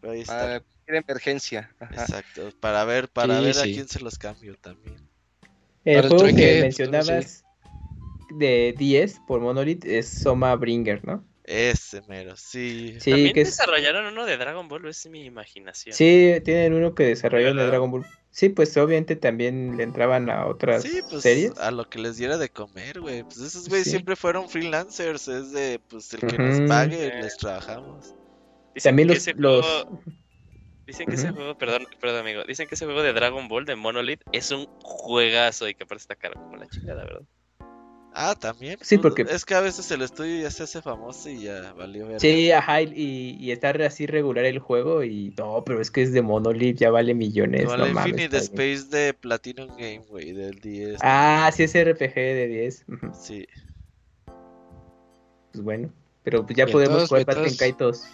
Pero 0.00 0.14
ahí 0.14 0.22
está. 0.22 0.64
Emergencia. 0.88 1.72
Ajá. 1.78 2.02
Exacto, 2.02 2.50
para 2.58 2.84
ver, 2.84 3.08
para 3.08 3.38
Sí, 3.38 3.44
ver 3.44 3.58
a 3.60 3.62
quién 3.62 3.86
se 3.86 4.00
los 4.00 4.18
cambio 4.18 4.56
también. 4.56 5.08
El 5.84 6.08
juego 6.08 6.24
que 6.36 6.60
mencionabas 6.60 7.41
de 8.38 8.74
10 8.76 9.20
por 9.26 9.40
Monolith 9.40 9.84
es 9.84 10.08
Soma 10.08 10.54
Bringer, 10.56 11.04
¿no? 11.04 11.24
Ese 11.44 12.02
mero, 12.02 12.36
sí. 12.36 12.96
Sí, 13.00 13.10
También 13.10 13.34
que 13.34 13.40
es... 13.40 13.48
desarrollaron 13.48 14.06
uno 14.06 14.24
de 14.24 14.36
Dragon 14.36 14.68
Ball, 14.68 14.86
es 14.86 15.06
mi 15.08 15.24
imaginación. 15.24 15.94
Sí, 15.94 16.34
tienen 16.44 16.72
uno 16.74 16.94
que 16.94 17.02
desarrolló 17.04 17.52
de. 17.52 17.66
Dragon 17.66 17.90
Ball. 17.90 18.06
Sí, 18.30 18.48
pues 18.48 18.74
obviamente 18.76 19.16
también 19.16 19.76
le 19.76 19.82
entraban 19.82 20.30
a 20.30 20.46
otras 20.46 20.82
Sí, 20.84 21.00
pues 21.10 21.22
series. 21.22 21.58
a 21.58 21.70
lo 21.70 21.90
que 21.90 21.98
les 21.98 22.16
diera 22.16 22.38
de 22.38 22.48
comer, 22.48 23.00
güey. 23.00 23.24
Pues 23.24 23.38
esos 23.40 23.68
güeyes 23.68 23.84
Sí. 23.84 23.90
siempre 23.90 24.16
fueron 24.16 24.48
freelancers, 24.48 25.28
es 25.28 25.52
de, 25.52 25.80
pues 25.88 26.12
el 26.14 26.20
que 26.20 26.38
nos 26.38 26.60
pague, 26.68 27.10
Sí. 27.10 27.16
les 27.22 27.36
trabajamos. 27.36 28.14
Dicen 28.74 28.90
También 28.90 29.08
que 29.08 29.14
los... 29.14 29.22
ese 29.28 29.34
los... 29.36 29.66
juego- 29.66 30.00
Dicen 30.86 31.06
que 31.06 31.14
ese 31.14 31.30
juego, 31.30 31.56
perdón, 31.58 31.86
perdón 32.00 32.20
amigo, 32.20 32.42
dicen 32.44 32.66
que 32.68 32.74
ese 32.74 32.86
juego 32.86 33.02
de 33.02 33.12
Dragon 33.12 33.46
Ball 33.48 33.64
de 33.64 33.76
Monolith 33.76 34.20
es 34.32 34.50
un 34.50 34.66
juegazo 34.82 35.68
y 35.68 35.74
que 35.74 35.84
aparte 35.84 36.02
está 36.02 36.16
caro 36.16 36.34
como 36.34 36.56
la 36.56 36.66
chingada, 36.68 37.04
¿verdad? 37.04 37.22
Ah, 38.14 38.34
también. 38.38 38.76
Sí, 38.82 38.98
pues, 38.98 39.14
porque- 39.14 39.32
Es 39.34 39.44
que 39.44 39.54
a 39.54 39.60
veces 39.60 39.90
el 39.90 40.02
estudio 40.02 40.42
ya 40.42 40.50
se 40.50 40.64
hace 40.64 40.82
famoso 40.82 41.30
y 41.30 41.40
ya 41.44 41.72
valió 41.72 42.06
ver. 42.08 42.20
Sí, 42.20 42.50
ajá, 42.50 42.82
y, 42.82 43.36
y 43.40 43.50
está 43.52 43.70
así 43.70 44.06
regular 44.06 44.44
el 44.44 44.58
juego 44.58 45.02
y 45.02 45.34
no, 45.38 45.62
pero 45.64 45.80
es 45.80 45.90
que 45.90 46.02
es 46.02 46.12
de 46.12 46.20
Monolith, 46.20 46.76
ya 46.78 46.90
vale 46.90 47.14
millones, 47.14 47.66
Vale 47.66 47.88
no 47.88 47.94
mames. 47.94 48.10
Infinite 48.12 48.28
bien. 48.38 48.42
Space 48.42 48.96
de 48.96 49.14
Platinum 49.14 49.68
Game, 49.68 50.04
güey, 50.08 50.32
del 50.32 50.60
10. 50.60 50.98
Ah, 51.02 51.50
sí, 51.56 51.62
es 51.62 51.74
RPG 51.74 52.14
de 52.14 52.46
10. 52.48 52.84
Ujú, 52.88 53.10
Sí. 53.18 53.46
Pues 55.52 55.64
bueno, 55.64 55.92
pero 56.22 56.44
pues 56.46 56.56
ya 56.56 56.66
podemos 56.66 57.08
jugar 57.08 57.24
todos. 57.24 57.56
Kaitos. 57.56 58.04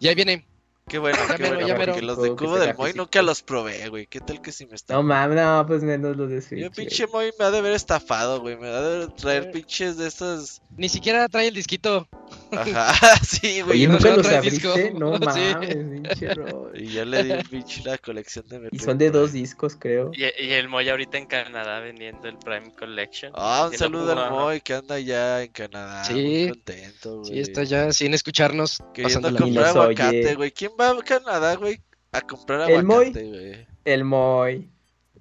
Ya 0.00 0.14
viene. 0.14 0.44
Qué 0.90 0.98
bueno, 0.98 1.18
Ya 1.28 1.36
qué 1.36 1.46
bueno, 1.48 1.66
ya 1.68 1.74
mero. 1.78 1.92
porque 1.92 2.02
los 2.04 2.20
de 2.20 2.30
Cubo 2.34 2.58
del 2.58 2.74
Moy 2.76 2.92
nunca 2.94 3.22
los 3.22 3.42
probé, 3.42 3.88
güey. 3.88 4.06
¿Qué 4.08 4.20
tal 4.20 4.42
que 4.42 4.50
si 4.50 4.66
me 4.66 4.74
están 4.74 4.96
No 4.96 5.02
mames, 5.04 5.36
no, 5.40 5.64
pues 5.66 5.82
menos 5.84 6.16
los 6.16 6.28
de 6.30 6.42
Switch. 6.42 6.60
Yo 6.60 6.70
pinche 6.72 7.06
Moy 7.06 7.30
me 7.38 7.44
ha 7.44 7.50
de 7.52 7.58
haber 7.58 7.72
estafado, 7.74 8.40
güey. 8.40 8.56
Me 8.56 8.66
ha 8.68 8.80
de 8.80 9.06
traer 9.08 9.52
pinches 9.52 9.96
de 9.96 10.08
esas. 10.08 10.60
Ni 10.76 10.88
siquiera 10.88 11.28
trae 11.28 11.46
el 11.48 11.54
disquito. 11.54 12.08
Ajá, 12.50 12.92
sí, 13.24 13.60
güey. 13.60 13.78
Oye, 13.78 13.86
no, 13.86 13.92
¿nunca 13.94 14.10
no 14.10 14.16
los 14.16 14.26
trae 14.26 14.38
abriste? 14.38 14.68
disco. 14.82 14.98
No 14.98 15.12
Sí. 15.18 15.24
mames, 15.24 15.76
pinche 15.76 16.34
Roy. 16.34 16.70
Y 16.82 16.92
ya 16.92 17.04
le 17.04 17.22
di 17.22 17.30
un 17.32 17.42
pinche 17.42 17.82
la 17.84 17.96
colección 17.98 18.48
de 18.48 18.68
Y 18.72 18.78
son 18.80 18.98
de 18.98 19.10
dos 19.10 19.32
discos, 19.32 19.76
creo. 19.78 20.10
Y, 20.12 20.24
y 20.44 20.52
el 20.54 20.68
Moy 20.68 20.88
ahorita 20.88 21.18
en 21.18 21.26
Canadá 21.26 21.78
vendiendo 21.80 22.26
el 22.28 22.36
Prime 22.38 22.72
Collection. 22.76 23.32
Ah, 23.36 23.66
un 23.66 23.70
Sí, 23.72 23.78
saludo 23.78 24.18
al. 24.20 24.30
Moy 24.32 24.60
que 24.60 24.74
anda 24.74 24.96
allá 24.96 25.42
en 25.44 25.52
Canadá. 25.52 26.02
Sí. 26.04 26.14
Muy 26.14 26.48
contento, 26.50 27.18
güey. 27.18 27.32
Sí, 27.32 27.38
está 27.40 27.62
ya 27.62 27.92
sin 27.92 28.12
escucharnos. 28.14 28.82
Queriendo 28.92 29.28
Y 29.30 29.36
comprar 29.36 29.66
aguacate, 29.66 30.34
güey. 30.34 30.50
¿Quién 30.50 30.72
va 30.80 30.90
a 30.90 31.02
Canadá, 31.02 31.54
güey? 31.56 31.80
A 32.12 32.20
comprar 32.22 32.68
El 32.70 32.84
Moy. 32.84 33.06
aguacate, 33.08 33.28
güey. 33.28 33.66
El 33.84 34.04
Moy. 34.04 34.70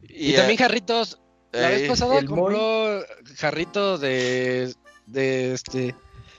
Y, 0.04 0.34
también 0.34 0.58
jarritos. 0.58 1.20
La 1.52 1.72
eh, 1.72 1.76
vez 1.80 1.90
pasada 1.90 2.18
el 2.20 2.28
Moy. 2.30 2.38
compró 2.54 3.04
jarrito 3.38 3.98
de. 3.98 4.74
de 5.06 5.54
este. 5.54 5.96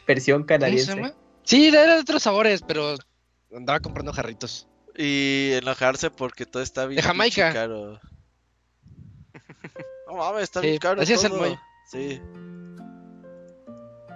Versión 0.06 0.42
¿Cómo 0.42 0.46
se 0.46 0.48
canadiense. 0.58 0.94
llama? 0.96 1.14
Sí, 1.44 1.70
de, 1.70 1.78
de 1.78 2.00
otros 2.00 2.22
sabores, 2.22 2.62
pero 2.66 2.96
andaba 3.54 3.80
comprando 3.80 4.12
jarritos. 4.12 4.66
Y 4.96 5.52
enojarse 5.54 6.10
porque 6.10 6.46
todo 6.46 6.62
está 6.62 6.86
bien 6.86 6.96
De 6.96 7.02
Jamaica. 7.02 7.52
caro. 7.52 8.00
No 10.08 10.16
mames, 10.16 10.42
está 10.44 10.60
Sí, 10.60 10.66
bien 10.66 10.78
caro 10.78 11.00
así 11.02 11.12
es 11.12 11.22
el. 11.22 11.32
Moy. 11.32 11.56
Sí. 11.90 12.20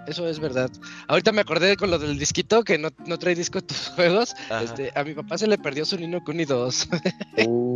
Eso 0.06 0.28
es 0.28 0.38
verdad. 0.38 0.70
Ahorita 1.08 1.32
me 1.32 1.40
acordé 1.40 1.76
con 1.76 1.90
lo 1.90 1.98
del 1.98 2.18
disquito, 2.18 2.62
que 2.62 2.76
no, 2.78 2.90
no 3.06 3.18
trae 3.18 3.34
disco 3.34 3.58
en 3.58 3.66
tus 3.66 3.88
juegos. 3.96 4.34
Este, 4.62 4.92
a 4.94 5.02
mi 5.04 5.14
papá 5.14 5.38
se 5.38 5.46
le 5.46 5.56
perdió 5.58 5.84
su 5.86 5.96
Nino 5.96 6.22
Kuni 6.22 6.44
2. 6.44 6.88
Uh, 7.46 7.74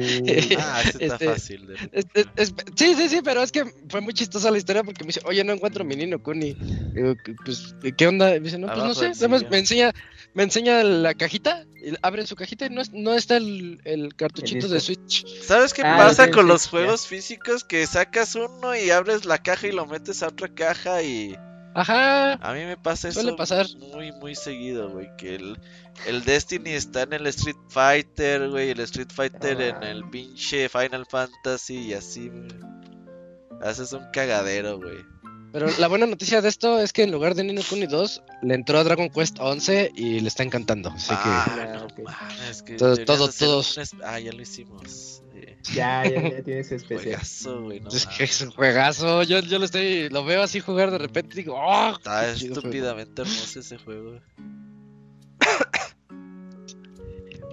Ah, 0.59 0.81
ese 0.87 0.91
está 1.05 1.15
Este, 1.15 1.27
fácil. 1.27 1.67
de- 1.67 1.75
Es- 1.93 2.07
es- 2.15 2.27
es- 2.37 2.55
sí, 2.77 2.95
sí, 2.95 3.09
sí, 3.09 3.21
pero 3.25 3.43
es 3.43 3.51
que 3.51 3.65
fue 3.89 4.01
muy 4.01 4.15
chistosa 4.15 4.51
la 4.51 4.59
historia 4.59 4.85
porque 4.85 5.03
me 5.03 5.09
dice, 5.09 5.21
oye, 5.25 5.43
no 5.43 5.53
encuentro 5.53 5.85
mi 5.85 5.97
Nino 5.97 6.23
Kuni. 6.23 6.55
Digo, 6.95 7.17
"¿Qué- 7.25 7.35
pues, 7.45 7.75
¿qué 7.97 8.07
onda? 8.07 8.35
Y 8.37 8.41
me 8.41 8.45
dice, 8.45 8.59
no, 8.59 8.69
pues 8.69 8.79
no 8.79 8.95
sé. 8.95 9.29
me 9.51 9.59
enseña, 9.59 9.93
me 10.35 10.45
enseña 10.45 10.85
la 10.85 11.15
cajita, 11.15 11.65
y 11.85 11.95
abre 12.03 12.25
su 12.27 12.37
cajita 12.37 12.67
y 12.67 12.71
no, 12.71 12.81
es- 12.81 12.93
no 12.93 13.15
está 13.15 13.37
el, 13.39 13.81
el 13.85 14.15
cartuchito 14.15 14.69
de 14.69 14.79
Switch. 14.81 15.27
¿Sabes 15.43 15.75
qué 15.75 15.83
Ah, 15.85 15.97
pasa 15.97 16.27
sí, 16.27 16.31
con 16.31 16.45
sí, 16.45 16.49
los 16.49 16.69
juegos 16.69 17.07
físicos? 17.09 17.65
Que 17.65 17.85
sacas 17.87 18.37
uno 18.37 18.77
y 18.77 18.91
abres 18.91 19.25
la 19.25 19.39
caja 19.39 19.67
y 19.67 19.73
lo 19.73 19.87
metes 19.87 20.23
a 20.23 20.29
otra 20.29 20.49
caja 20.49 21.03
y 21.03 21.37
Ajá. 21.81 22.33
a 22.35 22.53
mí 22.55 22.65
me 22.65 22.77
pasa 22.77 23.09
eso 23.09 23.21
Suele 23.21 23.37
pasar. 23.37 23.67
muy 23.93 24.13
muy 24.13 24.35
seguido, 24.35 24.91
güey, 24.91 25.09
que 25.17 25.35
el, 25.37 25.59
el 26.07 26.25
Destiny 26.25 26.71
está 26.71 27.03
en 27.03 27.13
el 27.15 27.27
Street 27.29 27.57
Fighter, 27.69 28.49
güey, 28.51 28.71
el 28.71 28.81
Street 28.81 29.09
Fighter 29.15 29.61
en 29.61 29.77
Ah. 29.77 29.91
el 29.91 30.09
pinche 30.11 30.69
Final 30.69 31.07
Fantasy 31.07 31.79
y 31.89 31.93
así, 31.95 32.29
güey. 32.29 32.49
Haces 33.63 33.93
un 33.93 34.05
cagadero, 34.13 34.79
güey. 34.79 34.99
Pero 35.51 35.67
la 35.79 35.89
buena 35.89 36.05
noticia 36.07 36.43
de 36.43 36.49
esto 36.51 36.79
es 36.79 36.93
que 36.93 37.03
en 37.05 37.11
lugar 37.11 37.35
de 37.35 37.43
Nino 37.43 37.63
Kuni 37.69 37.87
2, 37.87 38.23
le 38.43 38.55
entró 38.55 38.79
a 38.79 38.85
Dragon 38.85 39.09
Quest 39.09 39.39
11 39.41 39.91
y 39.97 40.21
le 40.21 40.29
está 40.29 40.43
encantando. 40.43 40.91
Así 40.91 41.09
Ah, 41.11 41.47
Ah, 41.49 41.73
no 41.79 41.85
ok. 41.87 41.99
mames, 42.05 42.63
que 42.63 42.75
Todo- 42.77 42.97
todo- 43.05 43.29
todos. 43.31 43.77
un 43.79 43.83
es- 43.83 43.95
Ah, 44.05 44.21
ya 44.21 44.31
lo 44.33 44.43
hicimos. 44.43 45.23
Ya, 45.74 46.05
ya, 46.05 46.23
ya 46.31 46.43
tienes 46.43 46.70
especial. 46.73 47.01
juegazo, 47.02 47.62
güey, 47.62 47.81
no 47.81 47.89
es, 47.89 48.06
que 48.06 48.12
mames. 48.15 48.31
es 48.31 48.40
un 48.43 48.51
juegazo. 48.51 49.23
Yo, 49.24 49.40
yo 49.40 49.59
lo 49.59 49.65
estoy, 49.65 50.09
lo 50.09 50.24
veo 50.24 50.43
así 50.43 50.60
jugar 50.60 50.90
de 50.90 50.98
repente 50.98 51.35
y 51.35 51.43
digo, 51.43 51.55
¡oh! 51.56 51.93
Está 51.97 52.27
qué 52.32 52.35
chido 52.39 52.55
juego". 52.55 52.69
estúpidamente 52.69 53.23
hermoso 53.23 53.60
ese 53.60 53.78
juego. 53.78 54.20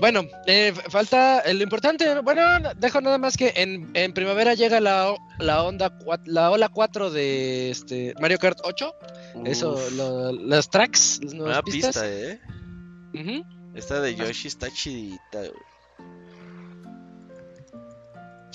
Bueno, 0.01 0.23
eh, 0.45 0.73
falta 0.89 1.41
lo 1.53 1.63
importante. 1.63 2.19
Bueno, 2.19 2.41
dejo 2.75 2.99
nada 2.99 3.17
más 3.17 3.37
que 3.37 3.53
en, 3.55 3.91
en 3.93 4.13
primavera 4.13 4.53
llega 4.53 4.81
la, 4.81 5.15
la 5.39 5.63
onda 5.63 5.97
la 6.25 6.51
ola 6.51 6.67
4 6.67 7.11
de 7.11 7.71
este 7.71 8.13
Mario 8.19 8.37
Kart 8.37 8.59
8. 8.63 8.93
Eso, 9.45 9.73
Uf, 9.75 9.91
lo- 9.93 10.33
los 10.33 10.69
tracks, 10.69 11.21
las 11.23 11.33
nuevas 11.33 11.53
Nueva 11.55 11.61
pistas. 11.63 11.95
pista, 11.95 12.09
eh. 12.11 12.41
Ujú. 13.13 13.45
Esta 13.73 14.01
de 14.01 14.15
Yoshi 14.15 14.49
está 14.49 14.69
chidita, 14.69 15.39
güey. 15.39 15.51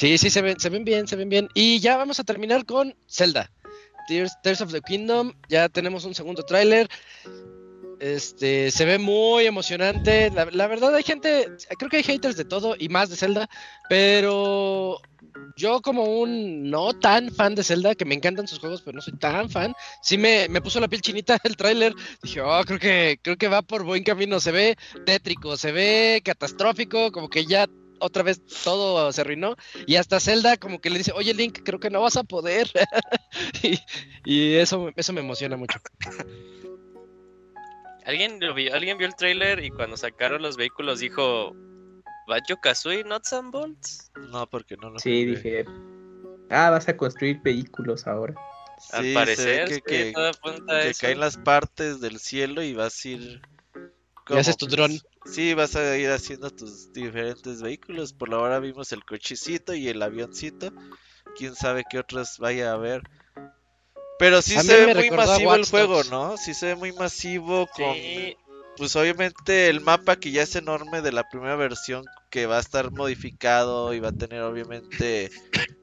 Sí, 0.01 0.17
sí, 0.17 0.31
se 0.31 0.41
ven, 0.41 0.59
se 0.59 0.71
ven 0.71 0.83
bien, 0.83 1.07
se 1.07 1.15
ven 1.15 1.29
bien. 1.29 1.51
Y 1.53 1.79
ya 1.79 1.99
vamos 1.99 2.19
a 2.19 2.25
terminar 2.25 2.65
con 2.65 2.97
Zelda. 3.07 3.51
Tears, 4.09 4.63
of 4.63 4.73
the 4.73 4.81
Kingdom. 4.81 5.35
Ya 5.51 5.69
tenemos 5.69 6.07
un 6.07 6.15
segundo 6.15 6.43
tráiler. 6.43 6.89
Este, 8.01 8.71
se 8.71 8.87
ve 8.87 8.97
muy 8.97 9.45
emocionante. 9.45 10.31
La, 10.31 10.47
la 10.47 10.67
verdad 10.69 10.95
hay 10.95 11.03
gente, 11.03 11.49
creo 11.79 11.91
que 11.91 11.99
hay 11.99 12.03
haters 12.03 12.39
de 12.39 12.47
todo 12.47 12.77
y 12.79 12.89
más 12.89 13.11
de 13.11 13.17
Zelda, 13.17 13.51
pero 13.91 15.03
yo 15.55 15.83
como 15.83 16.05
un 16.05 16.71
no 16.71 16.95
tan 16.95 17.31
fan 17.31 17.55
de 17.55 17.63
Zelda, 17.63 17.95
que 17.95 18.07
me 18.07 18.15
encantan 18.15 18.49
sus 18.49 18.59
juegos, 18.59 18.81
pero 18.81 18.97
no 18.97 19.03
soy 19.03 19.19
tan 19.19 19.51
fan, 19.51 19.75
sí 20.03 20.17
me, 20.17 20.49
me 20.49 20.63
puso 20.63 20.81
la 20.81 20.89
piel 20.89 21.03
chinita 21.03 21.39
el 21.45 21.59
tráiler. 21.59 21.95
Dije, 22.23 22.41
oh, 22.41 22.63
creo 22.65 22.79
que, 22.79 23.19
creo 23.23 23.37
que 23.37 23.49
va 23.49 23.61
por 23.61 23.85
buen 23.85 24.03
camino. 24.03 24.41
Se 24.41 24.51
ve 24.51 24.79
tétrico, 25.05 25.59
se 25.59 25.73
ve 25.73 26.23
catastrófico, 26.25 27.13
como 27.13 27.29
que 27.29 27.45
ya 27.45 27.67
otra 28.01 28.23
vez 28.23 28.41
todo 28.65 29.13
se 29.13 29.21
arruinó. 29.21 29.57
Y 29.87 29.97
hasta 29.97 30.19
Zelda 30.21 30.57
como 30.57 30.81
que 30.81 30.91
le 30.91 30.99
dice, 30.99 31.13
oye 31.15 31.33
Link, 31.35 31.61
creo 31.65 31.79
que 31.79 31.91
no 31.91 32.01
vas 32.01 32.17
a 32.17 32.25
poder. 32.25 32.69
y 33.63 33.79
y 34.25 34.55
eso, 34.57 34.91
eso 34.97 35.13
me 35.13 35.21
emociona 35.21 35.57
mucho. 35.57 35.79
¿Alguien, 38.05 38.39
lo 38.41 38.55
vio, 38.55 38.75
¿Alguien 38.75 38.99
vio 38.99 39.07
el 39.07 39.15
trailer 39.15 39.63
y 39.65 39.71
cuando 39.71 39.97
sacaron 39.97 40.43
los 40.43 40.57
vehículos 40.57 41.01
dijo 41.01 41.53
Banjo 42.27 42.57
Kazooie 42.61 43.05
Nuts 43.05 43.33
and 43.33 43.53
Bolts? 43.53 44.11
No, 44.31 44.49
porque 44.49 44.77
no 44.79 44.91
lo 44.91 44.99
Sí, 44.99 45.25
jugué. 45.27 45.37
dije. 45.37 45.65
Ah, 46.51 46.71
vas 46.71 46.89
a 46.89 46.97
construir 46.97 47.41
vehículos 47.43 48.07
ahora. 48.07 48.35
Al 48.93 49.05
Sí, 49.05 49.09
ve 49.11 49.15
parecer, 49.15 49.69
que, 49.69 49.81
que- 49.83 50.13
que 50.13 50.89
eso. 50.91 51.01
caen 51.01 51.21
las 51.21 51.37
partes 51.37 52.01
del 52.01 52.19
cielo 52.19 52.63
y 52.63 52.73
vas 52.75 53.05
a 53.05 53.09
ir. 53.09 53.43
Y 54.31 54.39
haces 54.39 54.57
tu 54.57 54.67
pues, 54.67 54.77
dron. 54.77 55.01
Sí, 55.27 55.55
vas 55.55 55.77
a 55.77 55.97
ir 55.97 56.11
haciendo 56.11 56.51
tus 56.51 56.93
diferentes 56.93 57.63
vehículos. 57.63 58.13
Por 58.13 58.33
ahora 58.33 58.59
vimos 58.61 58.93
el 58.93 59.05
cochecito 59.05 59.75
y 59.75 59.89
el 59.89 60.03
avioncito. 60.03 60.73
Quién 61.37 61.55
sabe 61.55 61.85
qué 61.89 61.99
otros 61.99 62.39
vaya 62.39 62.71
a 62.71 62.75
haber. 62.75 63.03
Pero 64.19 64.43
sí 64.43 64.57
A 64.57 64.63
se 64.63 64.87
ve 64.87 64.95
muy 64.95 65.11
masivo 65.11 65.55
el 65.55 65.65
juego. 65.65 66.05
¿no? 66.05 66.37
Sí 66.37 66.55
se 66.55 66.67
ve 66.67 66.75
muy 66.75 66.93
masivo 66.93 67.67
con 67.75 67.95
Sí, 67.95 68.37
pues 68.77 68.97
obviamente 68.97 69.69
el 69.69 69.81
mapa 69.81 70.17
que 70.17 70.31
ya 70.31 70.43
es 70.43 70.57
enorme 70.57 71.03
de 71.03 71.13
la 71.13 71.29
primera 71.29 71.57
versión 71.57 72.05
que 72.31 72.47
va 72.47 72.57
a 72.57 72.61
estar 72.61 72.91
modificado 72.93 73.93
y 73.93 74.01
va 74.01 74.09
a 74.09 74.13
tener 74.13 74.43
obviamente 74.43 75.31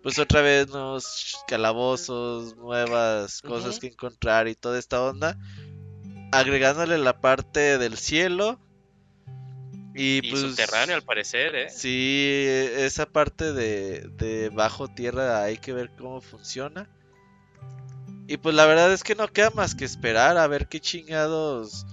pues 0.01 0.17
otra 0.19 0.41
vez 0.41 0.67
nuevos 0.69 1.37
calabozos, 1.47 2.55
nuevas 2.55 3.41
cosas 3.41 3.79
que 3.79 3.87
encontrar 3.87 4.47
y 4.47 4.55
toda 4.55 4.79
esta 4.79 5.01
onda, 5.03 5.37
agregándole 6.31 6.97
la 6.97 7.19
parte 7.21 7.77
del 7.77 7.97
cielo 7.97 8.59
y, 9.95 10.19
y 10.23 10.29
pues 10.29 10.41
subterráneo 10.43 10.95
al 10.95 11.03
parecer, 11.03 11.55
¿eh? 11.55 11.69
Sí, 11.69 12.45
esa 12.47 13.07
parte 13.07 13.53
de, 13.53 14.01
de 14.17 14.49
bajo 14.49 14.87
tierra 14.87 15.41
hay 15.43 15.57
que 15.57 15.73
ver 15.73 15.91
cómo 15.97 16.21
funciona. 16.21 16.89
Y 18.27 18.37
pues 18.37 18.53
la 18.55 18.65
verdad 18.65 18.91
es 18.93 19.03
que 19.03 19.15
no 19.15 19.27
queda 19.29 19.49
más 19.51 19.73
que 19.73 19.85
esperar 19.85 20.37
a 20.37 20.47
ver 20.47 20.67
qué 20.67 20.79
chingados. 20.81 21.85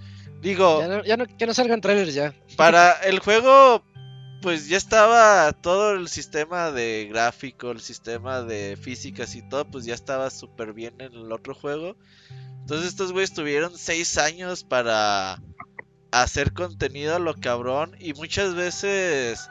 Digo, 0.43 0.81
Ya 0.81 0.89
no, 0.89 1.05
ya 1.05 1.17
no- 1.17 1.27
que 1.27 1.47
no 1.47 1.55
salgan 1.55 1.81
trailers 1.81 2.13
ya. 2.13 2.35
para 2.57 2.93
el 3.05 3.21
juego, 3.21 3.85
pues 4.43 4.69
ya 4.69 4.77
estaba 4.77 5.51
todo 5.53 5.93
el 5.93 6.09
sistema 6.09 6.73
de 6.73 7.07
gráfico, 7.09 7.71
el 7.71 7.81
sistema 7.81 8.43
de 8.43 8.77
físicas 8.77 9.35
y 9.37 9.49
todo, 9.49 9.65
pues 9.71 9.85
ya 9.87 9.95
estaba 9.95 10.29
súper 10.29 10.73
bien 10.75 10.95
en 11.01 11.15
el 11.15 11.33
otro 11.33 11.55
juego. 11.55 11.97
Entonces 12.65 12.89
estos 12.89 13.13
güeyes 13.13 13.35
tuvieron 13.35 13.77
seis 13.77 14.17
años 14.17 14.65
para 14.65 15.39
hacer 16.11 16.55
contenido 16.55 17.15
a 17.15 17.19
lo 17.19 17.35
cabrón 17.35 17.95
y 17.99 18.15
muchas 18.15 18.55
veces 18.55 19.51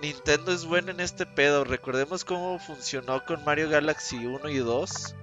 Nintendo 0.00 0.52
es 0.52 0.64
bueno 0.64 0.92
en 0.92 1.00
este 1.00 1.26
pedo. 1.26 1.64
Recordemos 1.64 2.24
cómo 2.24 2.60
funcionó 2.60 3.24
con 3.24 3.44
Mario 3.44 3.68
Galaxy 3.68 4.24
1 4.26 4.48
y 4.48 4.58
2. 4.58 5.16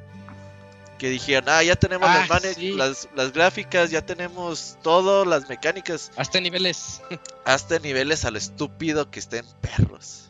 Que 1.00 1.10
dijeron, 1.10 1.46
ah, 1.48 1.64
ya 1.64 1.78
tenemos 1.78 2.10
Ah, 2.12 2.28
las, 2.28 2.56
sí. 2.56 2.74
las, 2.74 3.08
las 3.16 3.32
gráficas, 3.32 3.90
ya 3.90 4.06
tenemos 4.06 4.78
todo, 4.84 5.24
las 5.24 5.48
mecánicas 5.48 6.12
Hasta 6.18 6.42
niveles. 6.42 7.02
hasta 7.46 7.80
niveles 7.80 8.26
a 8.26 8.32
lo 8.32 8.38
estúpido 8.38 9.10
que 9.10 9.20
estén 9.20 9.46
perros. 9.62 10.30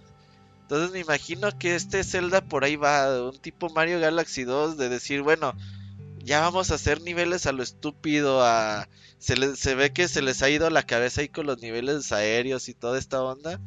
Entonces 0.62 0.92
me 0.92 1.00
imagino 1.00 1.58
que 1.58 1.74
este 1.74 2.04
Zelda 2.04 2.42
por 2.42 2.66
ahí 2.66 2.76
va, 2.76 3.24
un 3.24 3.40
tipo 3.40 3.70
Mario 3.70 4.00
Galaxy 4.00 4.44
2, 4.44 4.78
de 4.78 4.90
decir, 4.90 5.24
bueno, 5.24 5.56
ya 6.28 6.42
vamos 6.42 6.72
a 6.72 6.76
hacer 6.76 7.02
niveles 7.02 7.46
a 7.48 7.52
lo 7.54 7.64
estúpido, 7.64 8.44
a... 8.44 8.88
Se, 9.18 9.36
le- 9.38 9.56
se 9.56 9.74
ve 9.74 9.94
que 9.94 10.08
se 10.08 10.22
les 10.22 10.44
ha 10.44 10.50
ido 10.50 10.70
la 10.70 10.84
cabeza 10.84 11.22
ahí 11.22 11.30
con 11.30 11.48
los 11.48 11.60
niveles 11.62 12.12
aéreos 12.12 12.70
y 12.70 12.74
toda 12.76 13.00
esta 13.00 13.24
onda. 13.24 13.60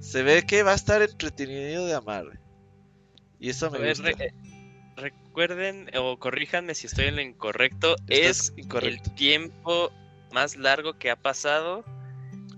Se 0.00 0.22
ve 0.22 0.44
que 0.46 0.62
va 0.62 0.72
a 0.72 0.76
estar 0.76 1.00
entretenido 1.02 1.86
de 1.86 1.94
amar. 1.94 2.38
Y 3.40 3.50
eso 3.50 3.70
me 3.70 3.88
gusta. 3.88 4.04
re- 4.04 4.14
eh, 4.18 4.34
recuerden 4.96 5.90
o 5.96 6.18
corríjanme 6.18 6.74
si 6.74 6.86
estoy 6.86 7.06
en 7.06 7.16
lo 7.16 7.22
incorrecto. 7.22 7.96
Estás 8.08 8.50
es 8.50 8.52
incorrecto. 8.56 9.10
el 9.10 9.14
tiempo 9.16 9.92
más 10.32 10.56
largo 10.56 10.98
que 10.98 11.10
ha 11.10 11.16
pasado 11.16 11.84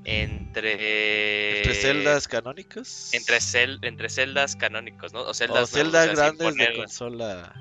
entre. 0.04 1.58
Entre 1.58 1.74
celdas 1.74 2.28
canónicos. 2.28 3.14
Entre, 3.14 3.36
cel- 3.38 3.78
entre 3.82 4.08
celdas 4.10 4.56
canónicos, 4.56 5.12
¿no? 5.12 5.22
O 5.22 5.32
celdas, 5.32 5.60
o 5.60 5.62
o 5.64 5.66
sea, 5.66 5.84
grandes 6.14 6.56
de 6.56 6.76
consola. 6.76 7.54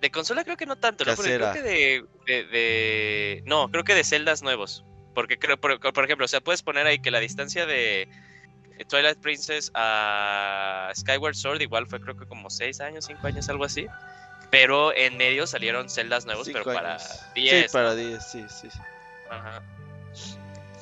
De 0.00 0.10
consola 0.10 0.44
creo 0.44 0.56
que 0.56 0.66
no 0.66 0.76
tanto, 0.76 1.04
¿no? 1.04 1.14
Porque 1.16 1.34
creo 1.36 1.52
que 1.52 1.62
de, 1.62 2.04
de, 2.26 2.44
de- 2.44 3.42
No, 3.46 3.68
creo 3.70 3.82
que 3.84 3.94
de 3.94 4.04
celdas 4.04 4.42
nuevos. 4.42 4.84
Porque 5.14 5.38
creo, 5.38 5.56
por, 5.58 5.78
por 5.80 6.04
ejemplo, 6.04 6.24
o 6.24 6.28
sea, 6.28 6.40
puedes 6.40 6.62
poner 6.62 6.86
ahí 6.86 7.00
que 7.00 7.10
la 7.10 7.18
distancia 7.18 7.66
de 7.66 8.08
Twilight 8.88 9.18
Princess 9.18 9.72
a 9.74 10.92
Skyward 10.94 11.34
Sword 11.34 11.60
igual 11.62 11.88
fue 11.88 12.00
creo 12.00 12.16
que 12.16 12.26
como 12.26 12.48
6 12.48 12.80
años, 12.80 13.06
5 13.06 13.26
años, 13.26 13.48
algo 13.48 13.64
así. 13.64 13.86
Pero 14.50 14.94
en 14.94 15.16
medio 15.16 15.46
salieron 15.48 15.90
celdas 15.90 16.24
nuevos, 16.26 16.46
Cinco 16.46 16.60
pero 16.64 16.74
para 16.76 16.94
años. 16.94 17.20
10. 17.34 17.66
Sí, 17.66 17.72
para 17.72 17.88
¿no? 17.90 17.96
10, 17.96 18.24
sí, 18.30 18.44
sí. 18.48 18.68
sí. 18.70 18.78
Ajá. 19.28 19.62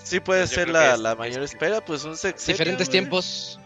Sí 0.04 0.20
puede 0.20 0.42
Pues 0.42 0.50
ser 0.50 0.68
la, 0.68 0.92
es- 0.94 1.00
la 1.00 1.12
es- 1.12 1.18
mayor 1.18 1.42
espera, 1.42 1.80
pues 1.84 2.04
un 2.04 2.16
sexenio, 2.16 2.58
Diferentes 2.58 2.86
güey. 2.88 2.92
tiempos. 3.00 3.58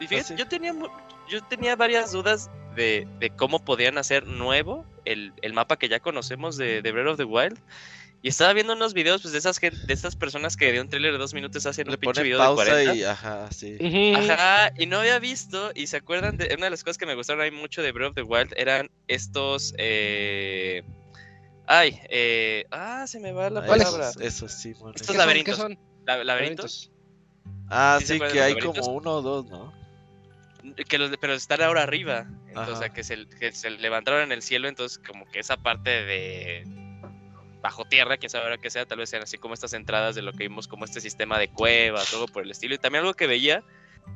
Y 0.00 0.06
fíjate, 0.06 0.28
sí. 0.28 0.34
yo 0.36 0.46
tenía 0.46 0.72
mu- 0.72 0.88
yo 1.28 1.42
tenía 1.44 1.74
varias 1.76 2.12
dudas 2.12 2.48
de, 2.76 3.08
de 3.18 3.30
cómo 3.30 3.64
podían 3.64 3.98
hacer 3.98 4.26
nuevo 4.26 4.84
el, 5.04 5.32
el 5.42 5.52
mapa 5.52 5.76
que 5.78 5.88
ya 5.88 5.98
conocemos 6.00 6.56
de, 6.56 6.82
de 6.82 6.92
Breath 6.92 7.08
of 7.08 7.16
the 7.16 7.24
Wild. 7.24 7.58
Y 8.22 8.28
estaba 8.28 8.52
viendo 8.54 8.72
unos 8.72 8.92
videos 8.94 9.22
pues, 9.22 9.32
de 9.32 9.38
esas 9.38 9.60
de 9.60 9.72
estas 9.88 10.16
personas 10.16 10.56
que 10.56 10.72
de 10.72 10.80
un 10.80 10.88
trailer 10.88 11.12
de 11.12 11.18
dos 11.18 11.32
minutos 11.34 11.64
hacen 11.66 11.88
un 11.88 11.96
pinche 11.96 12.22
video 12.22 12.38
de 12.38 12.44
pausa 12.44 12.64
40. 12.64 12.94
y 12.94 13.04
ajá, 13.04 13.50
sí. 13.52 13.76
Ajá, 14.16 14.72
y 14.76 14.86
no 14.86 14.98
había 15.00 15.18
visto, 15.18 15.70
y 15.74 15.86
se 15.86 15.98
acuerdan 15.98 16.36
de 16.36 16.48
una 16.56 16.64
de 16.66 16.70
las 16.70 16.82
cosas 16.82 16.98
que 16.98 17.06
me 17.06 17.14
gustaron 17.14 17.42
ahí 17.42 17.50
mucho 17.50 17.82
de 17.82 17.92
Breath 17.92 18.08
of 18.10 18.14
the 18.16 18.22
Wild 18.22 18.52
eran 18.56 18.90
estos 19.06 19.74
eh... 19.78 20.82
ay, 21.66 22.00
eh... 22.08 22.64
ah, 22.72 23.06
se 23.06 23.20
me 23.20 23.32
va 23.32 23.48
la 23.50 23.60
Ah, 23.60 23.66
palabra. 23.66 24.08
Esos, 24.08 24.22
esos 24.22 24.52
sí. 24.52 24.70
Estos 24.70 24.92
¿Qué 24.94 25.04
son? 25.04 25.18
laberintos. 25.18 25.54
¿Qué 25.54 25.60
son? 25.60 25.78
La- 26.06 26.24
laberintos, 26.24 26.90
Ah, 27.68 27.98
¿Sí 28.00 28.18
que 28.18 28.26
de 28.26 28.42
hay 28.42 28.54
como 28.54 28.72
laberintos? 28.74 28.88
uno 28.88 29.10
o 29.16 29.22
dos, 29.22 29.46
¿no? 29.46 29.72
Que 30.88 30.98
los, 30.98 31.10
pero 31.18 31.34
están 31.34 31.62
ahora 31.62 31.82
arriba, 31.82 32.26
entonces, 32.48 32.74
o 32.74 32.78
sea, 32.78 32.88
que 32.90 33.04
se, 33.04 33.26
que 33.26 33.52
se 33.52 33.70
levantaron 33.70 34.22
en 34.22 34.32
el 34.32 34.42
cielo, 34.42 34.68
entonces 34.68 34.98
como 34.98 35.26
que 35.30 35.38
esa 35.40 35.56
parte 35.56 35.90
de 35.90 36.64
bajo 37.60 37.84
tierra, 37.84 38.16
sabe 38.28 38.44
ahora 38.44 38.58
qué 38.58 38.70
sea, 38.70 38.86
tal 38.86 38.98
vez 38.98 39.10
sean 39.10 39.22
así 39.22 39.38
como 39.38 39.54
estas 39.54 39.72
entradas 39.72 40.14
de 40.14 40.22
lo 40.22 40.32
que 40.32 40.44
vimos 40.44 40.68
como 40.68 40.84
este 40.84 41.00
sistema 41.00 41.38
de 41.38 41.48
cuevas, 41.48 42.12
algo 42.12 42.26
por 42.26 42.44
el 42.44 42.50
estilo, 42.50 42.74
y 42.74 42.78
también 42.78 43.02
algo 43.02 43.14
que 43.14 43.26
veía 43.26 43.62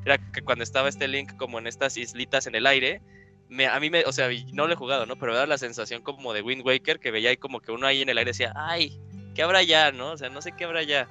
era 0.05 0.19
que 0.19 0.43
cuando 0.43 0.63
estaba 0.65 0.89
este 0.89 1.09
Link 1.09 1.37
como 1.37 1.59
en 1.59 1.67
estas 1.67 1.97
islitas 1.97 2.47
en 2.47 2.55
el 2.55 2.67
aire, 2.67 3.03
me, 3.49 3.67
a 3.67 3.81
mí 3.81 3.91
me, 3.91 4.05
o 4.05 4.13
sea, 4.13 4.29
no 4.53 4.67
lo 4.67 4.73
he 4.73 4.77
jugado, 4.77 5.07
¿no? 5.07 5.17
Pero 5.17 5.33
me 5.33 5.39
da 5.39 5.47
la 5.47 5.59
sensación 5.59 6.03
como 6.03 6.33
de 6.33 6.43
Wind 6.43 6.65
Waker, 6.65 7.01
que 7.01 7.11
veía 7.11 7.31
ahí 7.31 7.37
como 7.37 7.61
que 7.61 7.73
uno 7.73 7.87
ahí 7.87 8.03
en 8.03 8.09
el 8.09 8.19
aire 8.19 8.31
decía, 8.31 8.53
ay, 8.55 9.01
¿qué 9.35 9.43
habrá 9.43 9.63
ya, 9.63 9.91
no? 9.91 10.13
O 10.13 10.17
sea, 10.17 10.29
no 10.29 10.41
sé 10.41 10.53
qué 10.53 10.65
habrá 10.65 10.85
ya. 10.85 11.09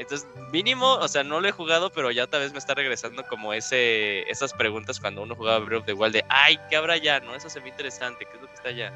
Entonces, 0.00 0.26
mínimo, 0.50 0.94
o 0.94 1.08
sea, 1.08 1.22
no 1.22 1.40
lo 1.40 1.48
he 1.48 1.52
jugado, 1.52 1.90
pero 1.90 2.10
ya 2.10 2.24
otra 2.24 2.38
vez 2.38 2.52
me 2.52 2.58
está 2.58 2.74
regresando 2.74 3.26
como 3.26 3.52
ese 3.52 4.22
esas 4.30 4.54
preguntas 4.54 4.98
cuando 4.98 5.22
uno 5.22 5.36
jugaba 5.36 5.58
Breath 5.58 5.80
of 5.80 5.86
the 5.86 5.92
Wild 5.92 6.14
de, 6.14 6.24
ay, 6.30 6.58
¿qué 6.70 6.76
habrá 6.76 6.94
allá? 6.94 7.20
¿No? 7.20 7.34
Eso 7.34 7.50
se 7.50 7.60
ve 7.60 7.68
interesante, 7.68 8.24
¿qué 8.24 8.36
es 8.36 8.40
lo 8.40 8.48
que 8.48 8.54
está 8.54 8.68
allá? 8.70 8.92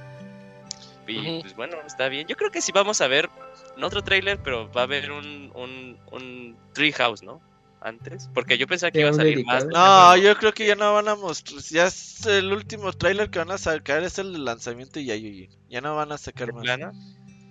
Y 1.07 1.43
pues 1.43 1.55
bueno, 1.55 1.77
está 1.87 2.09
bien. 2.09 2.27
Yo 2.27 2.37
creo 2.37 2.51
que 2.51 2.63
sí 2.63 2.73
vamos 2.73 3.03
a 3.03 3.07
ver, 3.09 3.29
no 3.77 3.87
otro 3.87 4.03
trailer, 4.03 4.39
pero 4.39 4.73
va 4.73 4.81
a 4.81 4.85
haber 4.85 5.13
un, 5.13 5.53
un, 5.55 5.99
un 6.11 6.57
Treehouse, 6.73 7.23
¿no? 7.23 7.41
Antes, 7.83 8.31
porque 8.33 8.57
yo 8.57 8.67
pensaba 8.67 8.91
que 8.91 9.01
iba 9.01 9.11
a 9.11 9.13
salir 9.13 9.45
más. 9.45 9.65
dedicado. 9.65 10.15
No, 10.15 10.17
yo 10.17 10.35
creo 10.39 10.55
que 10.55 10.67
ya 10.67 10.75
no 10.75 10.95
van 10.95 11.07
a 11.09 11.17
mostrar. 11.17 11.61
Ya 11.61 11.89
es 11.89 12.25
el 12.25 12.51
último 12.51 12.91
tráiler 12.95 13.29
que 13.29 13.41
van 13.41 13.51
a 13.51 13.59
sacar, 13.59 14.03
es 14.03 14.19
el 14.19 14.33
de 14.33 14.39
lanzamiento 14.39 15.01
y 15.01 15.05
ya. 15.05 15.49
Ya 15.69 15.83
no 15.83 15.95
van 15.95 16.11
a 16.11 16.17
sacar 16.17 16.51
más. 16.55 16.63
de 16.63 16.65
plano. 16.65 16.93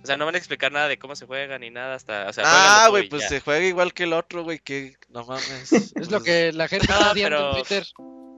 O 0.04 0.06
sea, 0.06 0.18
no 0.18 0.26
van 0.26 0.34
a 0.34 0.38
explicar 0.38 0.70
nada 0.70 0.86
de 0.86 0.98
cómo 0.98 1.16
se 1.16 1.24
juega 1.26 1.58
ni 1.58 1.70
nada 1.70 1.94
hasta. 1.94 2.28
O 2.28 2.32
sea, 2.34 2.44
Ah, 2.46 2.88
güey, 2.90 3.08
pues 3.08 3.22
ya. 3.22 3.28
se 3.30 3.40
juega 3.40 3.64
igual 3.64 3.94
que 3.94 4.02
el 4.02 4.12
otro, 4.12 4.44
güey, 4.44 4.58
que 4.58 4.96
no 5.08 5.24
mames. 5.24 5.72
Es 5.96 6.10
lo 6.10 6.22
que 6.22 6.52
la 6.52 6.68
gente 6.68 6.86
No, 6.88 6.94
está 6.94 7.12
odiando 7.12 7.36
pero- 7.36 7.48
en 7.48 7.54
Twitter. 7.56 7.86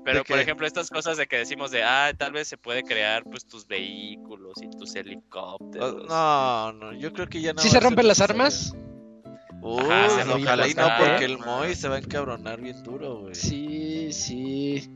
Pero, 0.04 0.18
¿De 0.18 0.24
por 0.24 0.38
ejemplo, 0.38 0.66
estas 0.68 0.88
cosas 0.88 1.16
de 1.16 1.26
que 1.26 1.36
decimos 1.38 1.72
de, 1.72 1.82
ah, 1.82 2.12
tal 2.16 2.30
vez 2.30 2.46
se 2.46 2.56
puede 2.56 2.84
crear 2.84 3.24
pues 3.24 3.44
tus 3.44 3.66
vehículos 3.66 4.54
y 4.62 4.70
tus 4.70 4.94
Oh, 4.94 4.98
helicópteros. 5.00 6.06
No, 6.08 6.72
no, 6.74 6.92
yo 6.92 7.12
creo 7.12 7.26
que 7.26 7.40
ya 7.40 7.52
no. 7.52 7.60
¿Sí 7.60 7.68
se 7.68 7.80
rompen 7.80 8.06
las 8.06 8.20
armas? 8.20 8.72
Uy, 9.60 9.82
Ajá, 9.82 10.22
se 10.22 10.30
ojalá 10.32 10.68
y 10.68 10.74
no, 10.74 10.88
porque 10.96 11.24
el. 11.24 11.38
Moy 11.38 11.74
se 11.74 11.88
va 11.88 11.96
a 11.96 11.98
encabronar 11.98 12.60
bien 12.60 12.80
duro, 12.84 13.22
güey. 13.22 13.34
Sí, 13.34 14.12
sí. 14.12 14.88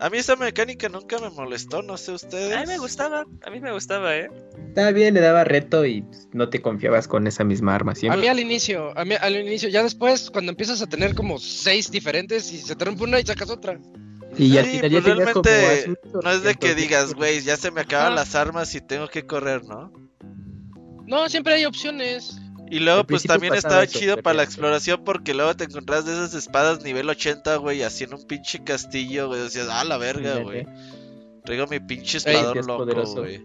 A 0.00 0.10
mí 0.10 0.18
esa 0.18 0.36
mecánica 0.36 0.88
nunca 0.88 1.18
me 1.18 1.28
molestó, 1.30 1.82
no 1.82 1.96
sé 1.96 2.12
ustedes. 2.12 2.54
A 2.54 2.60
mí 2.60 2.66
me 2.66 2.78
gustaba, 2.78 3.24
a 3.44 3.50
mí 3.50 3.60
me 3.60 3.72
gustaba, 3.72 4.16
¿eh? 4.16 4.30
Estaba 4.68 4.92
bien, 4.92 5.14
le 5.14 5.20
daba 5.20 5.42
reto 5.44 5.84
y 5.86 6.04
no 6.32 6.48
te 6.50 6.62
confiabas 6.62 7.08
con 7.08 7.26
esa 7.26 7.42
misma 7.42 7.74
arma 7.74 7.92
A 7.92 7.94
siempre. 7.96 8.20
mí 8.20 8.28
al 8.28 8.38
inicio, 8.38 8.96
a 8.96 9.04
mí 9.04 9.14
al 9.20 9.34
inicio, 9.36 9.68
ya 9.68 9.82
después, 9.82 10.30
cuando 10.30 10.50
empiezas 10.52 10.80
a 10.82 10.86
tener 10.86 11.14
como 11.16 11.38
seis 11.38 11.90
diferentes 11.90 12.52
y 12.52 12.58
se 12.58 12.76
te 12.76 12.84
rompe 12.84 13.04
una 13.04 13.18
y 13.18 13.24
sacas 13.26 13.50
otra. 13.50 13.80
Y 14.36 14.56
al 14.58 14.66
Sí, 14.66 14.70
final 14.78 14.90
ya 14.90 15.00
pues 15.00 15.32
como 15.34 15.42
realmente 15.48 15.94
No 16.22 16.30
es 16.30 16.42
de 16.42 16.54
que 16.54 16.74
digas, 16.74 17.14
güey, 17.14 17.40
ya 17.42 17.56
se 17.56 17.70
me 17.72 17.80
acaban 17.80 18.08
Ajá. 18.08 18.14
las 18.16 18.34
armas 18.34 18.74
y 18.74 18.80
tengo 18.80 19.08
que 19.08 19.26
correr, 19.26 19.64
¿no? 19.64 19.90
No, 21.06 21.28
siempre 21.28 21.54
hay 21.54 21.64
opciones. 21.64 22.38
Y 22.70 22.80
luego, 22.80 23.04
pues 23.04 23.22
también 23.22 23.54
estaba 23.54 23.84
eso, 23.84 23.98
chido 23.98 24.16
para 24.18 24.36
la 24.36 24.42
exploración 24.42 25.02
porque 25.04 25.34
luego 25.34 25.56
te 25.56 25.64
encontrabas 25.64 26.06
de 26.06 26.12
esas 26.12 26.34
espadas 26.34 26.82
nivel 26.82 27.08
80, 27.08 27.56
güey, 27.56 27.82
así 27.82 28.04
en 28.04 28.14
un 28.14 28.26
pinche 28.26 28.62
castillo, 28.62 29.28
güey. 29.28 29.40
Decías, 29.40 29.68
ah, 29.70 29.84
la 29.84 29.98
verga, 29.98 30.38
güey. 30.38 30.66
Traigo 31.44 31.66
mi 31.66 31.80
pinche 31.80 32.18
espadón 32.18 32.58
es 32.58 32.66
loco, 32.66 32.84
poderoso. 32.84 33.20
güey. 33.20 33.42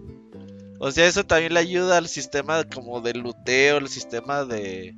O 0.79 0.91
sea, 0.91 1.07
eso 1.07 1.23
también 1.23 1.53
le 1.53 1.61
ayuda 1.61 1.97
al 1.97 2.07
sistema 2.07 2.63
como 2.65 2.99
de 2.99 3.13
luteo, 3.13 3.77
el 3.77 3.87
sistema 3.87 4.43
de 4.43 4.95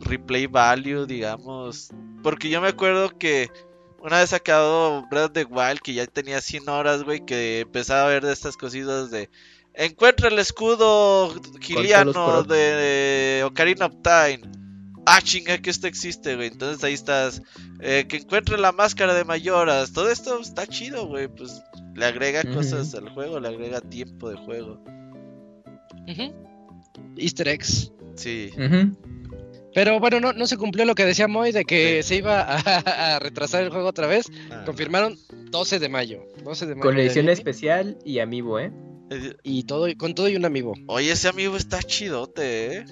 replay 0.00 0.46
value, 0.46 1.06
digamos. 1.06 1.90
Porque 2.22 2.48
yo 2.48 2.60
me 2.60 2.68
acuerdo 2.68 3.18
que 3.18 3.50
una 3.98 4.18
vez 4.18 4.30
sacado 4.30 5.06
Breath 5.10 5.26
of 5.26 5.32
the 5.32 5.44
Wild, 5.44 5.80
que 5.80 5.94
ya 5.94 6.06
tenía 6.06 6.40
100 6.40 6.68
horas, 6.68 7.02
güey, 7.02 7.24
que 7.24 7.60
empezaba 7.60 8.04
a 8.04 8.08
ver 8.08 8.24
de 8.24 8.32
estas 8.32 8.56
cositas 8.56 9.10
de... 9.10 9.28
Encuentra 9.74 10.28
el 10.28 10.38
escudo 10.38 11.34
giliano 11.60 12.42
de 12.42 13.42
Ocarina 13.44 13.86
of 13.86 13.94
Time. 14.02 14.40
Ah, 15.06 15.20
chinga, 15.22 15.58
que 15.58 15.70
esto 15.70 15.86
existe, 15.86 16.36
güey. 16.36 16.48
Entonces 16.48 16.84
ahí 16.84 16.92
estás. 16.92 17.42
Eh, 17.80 18.06
que 18.08 18.18
encuentre 18.18 18.58
la 18.58 18.72
máscara 18.72 19.14
de 19.14 19.24
Mayoras. 19.24 19.92
Todo 19.92 20.10
esto 20.10 20.40
está 20.40 20.66
chido, 20.66 21.06
güey. 21.06 21.28
Pues 21.28 21.62
le 21.94 22.04
agrega 22.04 22.42
cosas 22.44 22.94
al 22.94 23.08
juego, 23.10 23.40
le 23.40 23.48
agrega 23.48 23.80
tiempo 23.80 24.28
de 24.28 24.36
juego. 24.36 24.82
Ujú. 26.08 26.32
Easter 27.16 27.48
eggs. 27.48 27.92
Sí. 28.14 28.50
Pero 29.74 30.00
bueno, 30.00 30.20
no, 30.20 30.32
no 30.32 30.46
se 30.46 30.56
cumplió 30.56 30.84
lo 30.84 30.94
que 30.94 31.04
decía 31.04 31.28
Moy 31.28 31.52
de 31.52 31.64
que 31.64 32.02
se 32.02 32.16
iba 32.16 32.42
a, 32.42 32.56
a 33.14 33.18
retrasar 33.20 33.62
el 33.62 33.70
juego 33.70 33.88
otra 33.88 34.06
vez. 34.06 34.26
Ah. 34.50 34.64
Confirmaron 34.66 35.16
12 35.50 35.78
de 35.78 35.88
mayo. 35.88 36.22
12 36.44 36.66
de 36.66 36.74
mayo. 36.74 36.82
Con 36.82 36.98
edición 36.98 37.28
especial 37.28 37.98
y 38.04 38.18
amiibo, 38.18 38.58
¿eh? 38.58 38.72
Y 39.42 39.64
todo, 39.64 39.86
con 39.98 40.14
todo 40.14 40.28
y 40.28 40.36
un 40.36 40.44
amigo. 40.44 40.74
Oye, 40.86 41.10
ese 41.12 41.28
amigo 41.28 41.56
está 41.56 41.82
chidote, 41.82 42.76
eh. 42.78 42.84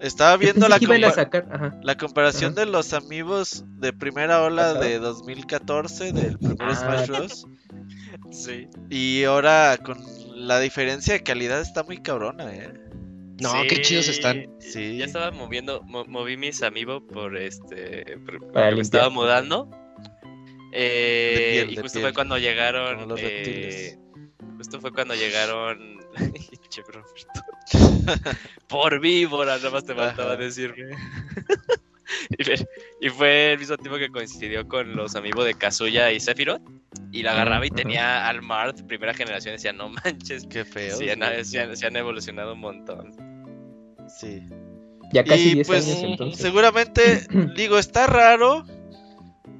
Estaba 0.00 0.38
viendo 0.38 0.66
la, 0.66 0.78
compa- 0.80 1.12
sacar, 1.14 1.46
ajá. 1.52 1.78
la 1.82 1.96
comparación 1.98 2.52
Ajá. 2.52 2.64
de 2.64 2.70
los 2.72 2.94
amigos 2.94 3.64
de 3.80 3.92
primera 3.92 4.42
ola 4.42 4.72
de 4.72 4.98
2014, 4.98 6.12
del 6.14 6.38
primer 6.38 6.56
Ah. 6.60 6.74
Smash 6.74 7.06
Bros. 7.08 7.46
Sí. 8.32 8.68
Y 8.88 9.24
ahora 9.24 9.76
con 9.84 9.98
la 10.34 10.58
diferencia 10.60 11.12
de 11.14 11.22
calidad 11.22 11.60
está 11.60 11.82
muy 11.82 11.98
cabrona, 12.00 12.50
eh. 12.54 12.72
No, 13.42 13.50
Sí, 13.62 13.68
qué 13.68 13.80
chidos 13.82 14.08
están. 14.08 14.46
Sí. 14.60 14.96
Ya 14.98 15.04
estaba 15.04 15.30
moviendo, 15.32 15.82
mo- 15.82 16.04
moví 16.06 16.36
mis 16.36 16.62
amigos 16.62 17.02
por 17.12 17.36
este. 17.36 18.04
por- 18.24 18.52
Para 18.52 18.70
me 18.70 18.80
estaba 18.80 19.10
mudando. 19.10 19.68
Eh, 20.72 21.62
piel, 21.64 21.72
y 21.72 21.76
justo 21.76 21.98
piel, 21.98 22.04
fue 22.04 22.14
cuando 22.14 22.38
llegaron. 22.38 23.08
los 23.08 23.18
eh, 23.20 23.22
reptiles. 23.22 23.98
Justo 24.60 24.78
fue 24.78 24.92
cuando 24.92 25.14
llegaron. 25.14 25.96
Roberto. 26.92 27.40
por 28.68 29.00
víbora, 29.00 29.56
nada 29.56 29.70
más 29.70 29.84
te 29.86 29.94
faltaba 29.94 30.36
decirme. 30.36 30.90
y, 33.00 33.08
fue- 33.08 33.52
el 33.52 33.58
mismo 33.58 33.76
tiempo 33.78 33.98
que 33.98 34.10
coincidió 34.10 34.68
con 34.68 34.94
los 34.94 35.16
amigos 35.16 35.46
de 35.46 35.54
Kazuya 35.54 36.12
y 36.12 36.20
Sephiroth. 36.20 36.60
Y 37.10 37.22
la 37.22 37.32
agarraba 37.32 37.64
y 37.66 37.70
tenía 37.70 38.28
al 38.28 38.42
Marth, 38.42 38.82
primera 38.82 39.14
generación, 39.14 39.54
y 39.54 39.56
decía, 39.56 39.72
no 39.72 39.88
manches. 39.88 40.46
Qué 40.46 40.64
feo. 40.66 40.96
Sí, 40.96 41.08
han, 41.08 41.20
sí 41.44 41.56
han- 41.58 41.74
sí 41.76 41.86
han 41.86 41.96
evolucionado 41.96 42.52
un 42.52 42.60
montón. 42.60 43.16
Sí. 44.20 44.42
Ya 45.12 45.24
casi 45.24 45.48
Y 45.50 45.54
10 45.54 45.66
pues 45.66 45.86
años 45.88 46.02
entonces. 46.02 46.40
seguramente, 46.42 47.26
digo, 47.56 47.78
está 47.78 48.06
raro. 48.06 48.64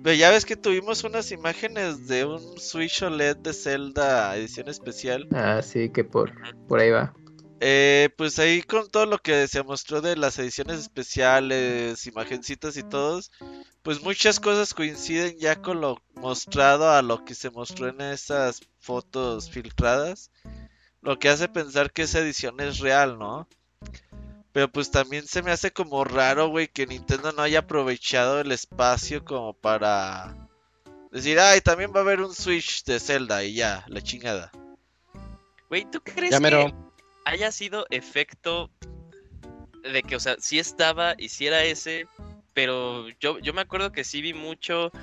Pero 0.03 0.17
ya 0.17 0.31
ves 0.31 0.45
que 0.45 0.57
tuvimos 0.57 1.05
unas 1.05 1.31
imágenes 1.31 2.07
de 2.07 2.25
un 2.25 2.59
Switch 2.59 3.03
OLED 3.03 3.37
de 3.37 3.53
Zelda 3.53 4.35
edición 4.37 4.69
especial. 4.69 5.29
Ah, 5.33 5.61
sí, 5.63 5.91
que 5.91 6.05
por, 6.05 6.33
por 6.67 6.81
ahí 6.81 6.91
va. 6.91 7.15
Eh, 7.63 8.09
pues 8.17 8.39
ahí 8.39 8.63
con 8.63 8.89
todo 8.89 9.05
lo 9.05 9.19
que 9.19 9.47
se 9.47 9.63
mostró 9.63 10.01
de 10.01 10.17
las 10.17 10.39
ediciones 10.39 10.81
especiales, 10.81 12.07
imagencitas 12.07 12.79
y 12.79 12.83
todos, 12.83 13.31
pues 13.83 14.03
muchas 14.03 14.41
cosas 14.41 14.73
coinciden 14.73 15.37
ya 15.39 15.61
con 15.61 15.83
lo 15.83 16.03
mostrado 16.15 16.91
a 16.91 17.03
lo 17.03 17.23
que 17.27 17.35
se 17.35 17.51
mostró 17.51 17.89
en 17.89 18.01
esas 18.01 18.63
fotos 18.79 19.51
filtradas. 19.51 20.31
Lo 21.03 21.19
que 21.19 21.29
hace 21.29 21.49
pensar 21.49 21.93
que 21.93 22.03
esa 22.03 22.21
edición 22.21 22.59
es 22.61 22.79
real, 22.79 23.19
¿no? 23.19 23.47
Pero 24.53 24.71
pues 24.71 24.91
también 24.91 25.27
se 25.27 25.43
me 25.43 25.53
hace 25.53 25.73
como 25.73 26.05
raro, 26.05 26.49
güey, 26.49 26.69
que 26.69 26.87
Nintendo 26.87 27.33
no 27.33 27.43
haya 27.43 27.61
aprovechado 27.61 28.41
el 28.41 28.51
espacio 28.51 29.25
como 29.25 29.55
para 29.55 30.35
decir, 31.13 31.39
ay, 31.39 31.61
también 31.61 31.93
va 31.95 32.01
a 32.01 32.03
haber 32.03 32.21
un 32.21 32.35
Switch 32.35 32.85
de 32.85 32.99
Zelda 32.99 33.45
y 33.45 33.55
ya, 33.55 33.85
la 33.89 34.01
chingada. 34.01 34.51
Güey, 35.69 35.85
¿tú 35.91 36.01
crees 36.03 36.33
Ya 36.33 36.41
que 36.41 36.75
haya 37.25 37.53
sido 37.53 37.87
efecto 37.91 38.71
de 39.85 40.03
que, 40.03 40.17
o 40.17 40.21
sea, 40.21 40.37
sí 40.41 40.59
estaba 40.59 41.15
y 41.17 41.29
sí 41.29 41.47
era 41.47 41.63
ese, 41.63 42.09
pero 42.53 43.09
yo, 43.21 43.39
yo 43.39 43.53
me 43.53 43.61
acuerdo 43.61 43.93
que 43.93 44.03
sí 44.03 44.21
vi 44.21 44.35
mucho, 44.35 44.91
¿Que 44.91 44.99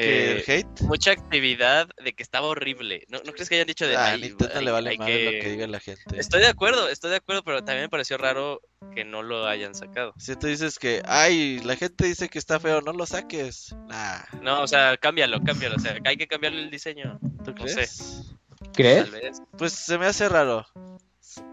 eh, 0.00 0.44
el 0.46 0.50
hate? 0.52 0.80
mucha 0.82 1.10
actividad 1.12 1.88
de 2.02 2.12
que 2.12 2.22
estaba 2.22 2.46
horrible. 2.46 3.04
¿No, 3.08 3.18
no 3.24 3.32
crees 3.32 3.48
que 3.48 3.56
hayan 3.56 3.66
dicho 3.66 3.86
de 3.86 3.96
Ah, 3.96 4.06
a 4.06 4.10
"Ay, 4.12 4.20
Nintendo 4.22 4.60
le 4.60 4.70
vale 4.70 4.96
lo 4.96 5.04
que-" 5.04 5.48
diga 5.50 5.66
la 5.66 5.80
gente. 5.80 6.02
Estoy 6.18 6.40
de 6.40 6.48
acuerdo, 6.48 6.88
estoy 6.88 7.10
de 7.10 7.16
acuerdo, 7.16 7.42
pero 7.44 7.64
también 7.64 7.82
me 7.84 7.88
pareció 7.88 8.16
raro 8.18 8.60
que 8.94 9.04
no 9.04 9.22
lo 9.22 9.46
hayan 9.46 9.74
sacado. 9.74 10.14
Si 10.18 10.36
tú 10.36 10.46
dices 10.46 10.78
que, 10.78 11.02
ay, 11.06 11.60
la 11.64 11.76
gente 11.76 12.06
dice 12.06 12.28
que 12.28 12.38
está 12.38 12.60
feo, 12.60 12.80
no 12.80 12.92
lo 12.92 13.06
saques. 13.06 13.74
Nah, 13.88 14.20
No, 14.42 14.62
o 14.62 14.66
sea, 14.68 14.96
cámbialo, 14.96 15.42
cámbialo, 15.42 15.76
o 15.76 15.80
sea, 15.80 15.96
hay 16.04 16.16
que 16.16 16.26
cambiarle 16.28 16.62
el 16.62 16.70
diseño. 16.70 17.18
¿tú 17.44 17.52
No 17.52 17.64
crees? 17.64 17.90
sé. 17.90 18.36
¿Crees? 18.74 19.10
Tal 19.10 19.20
vez. 19.20 19.42
Pues 19.56 19.72
se 19.72 19.98
me 19.98 20.06
hace 20.06 20.28
raro. 20.28 20.66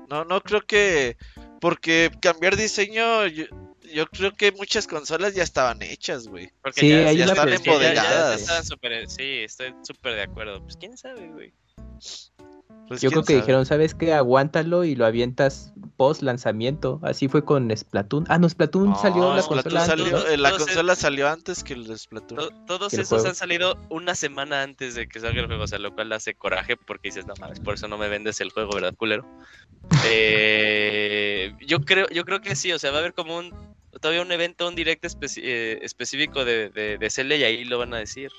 No, 0.09 0.23
no 0.25 0.41
creo 0.41 0.61
que. 0.61 1.17
Porque 1.61 2.11
cambiar 2.21 2.55
diseño, 2.55 3.25
yo, 3.27 3.45
yo 3.95 4.05
creo 4.07 4.35
que 4.35 4.51
muchas 4.51 4.87
consolas 4.87 5.33
ya 5.35 5.43
estaban 5.43 5.81
hechas, 5.81 6.27
güey. 6.27 6.51
Porque 6.61 6.81
Sí, 6.81 6.89
ya, 6.89 7.07
hay 7.07 7.17
ya 7.17 7.25
están 7.25 7.49
sí, 9.07 9.23
estoy 9.43 9.73
súper 9.83 10.15
de 10.15 10.23
acuerdo. 10.23 10.61
Pues 10.61 10.75
quién 10.75 10.97
sabe, 10.97 11.29
güey. 11.29 11.53
Pues, 12.87 13.01
Yo 13.01 13.09
creo 13.09 13.23
que 13.23 13.33
sabe. 13.33 13.39
dijeron, 13.39 13.65
¿sabes 13.65 13.95
qué? 13.95 14.13
Aguántalo 14.13 14.83
y 14.83 14.95
lo 14.95 15.05
avientas 15.05 15.73
post 15.95 16.21
lanzamiento. 16.23 16.99
Así 17.03 17.29
fue 17.29 17.45
con 17.45 17.75
Splatoon. 17.75 18.25
Ah, 18.27 18.37
no, 18.37 18.49
Splatoon 18.49 18.89
No, 18.89 18.95
salió 18.97 19.33
la 19.33 19.41
Splatoon 19.41 19.73
consola 19.73 19.83
antes, 19.83 20.31
eh, 20.33 20.37
la 20.37 20.49
Todos 20.49 20.63
consola 20.65 20.95
salió 20.95 21.29
antes 21.29 21.63
que 21.63 21.73
el 21.73 21.97
Splatoon. 21.97 22.37
To- 22.37 22.51
todos 22.67 22.93
el 22.93 22.99
esos 22.99 23.09
juego. 23.09 23.29
han 23.29 23.35
salido 23.35 23.77
una 23.89 24.13
semana 24.13 24.61
antes 24.61 24.93
de 24.95 25.07
que 25.07 25.21
salga 25.21 25.39
el 25.39 25.47
juego, 25.47 25.63
o 25.63 25.67
sea, 25.67 25.79
lo 25.79 25.95
cual 25.95 26.11
hace 26.11 26.35
coraje 26.35 26.75
porque 26.75 27.07
dices, 27.07 27.25
no 27.25 27.33
mames, 27.39 27.61
por 27.61 27.75
eso 27.75 27.87
no 27.87 27.97
me 27.97 28.09
vendes 28.09 28.41
el 28.41 28.51
juego, 28.51 28.73
¿verdad, 28.75 28.93
culero? 28.95 29.25
Eh, 30.07 31.53
yo 31.65 31.79
creo, 31.79 32.07
yo 32.09 32.25
creo 32.25 32.41
que 32.41 32.55
sí, 32.55 32.71
o 32.71 32.79
sea, 32.79 32.91
va 32.91 32.97
a 32.97 32.99
haber 32.99 33.13
como 33.13 33.37
un 33.37 33.74
todavía 33.99 34.21
un 34.21 34.31
evento, 34.31 34.67
un 34.67 34.75
direct 34.75 35.03
especi- 35.05 35.41
eh, 35.43 35.79
específico 35.81 36.43
de, 36.45 36.69
de, 36.69 36.97
de 36.97 37.09
Zelda 37.09 37.35
y 37.35 37.43
ahí 37.43 37.63
lo 37.65 37.77
van 37.79 37.93
a 37.93 37.97
decir. 37.97 38.31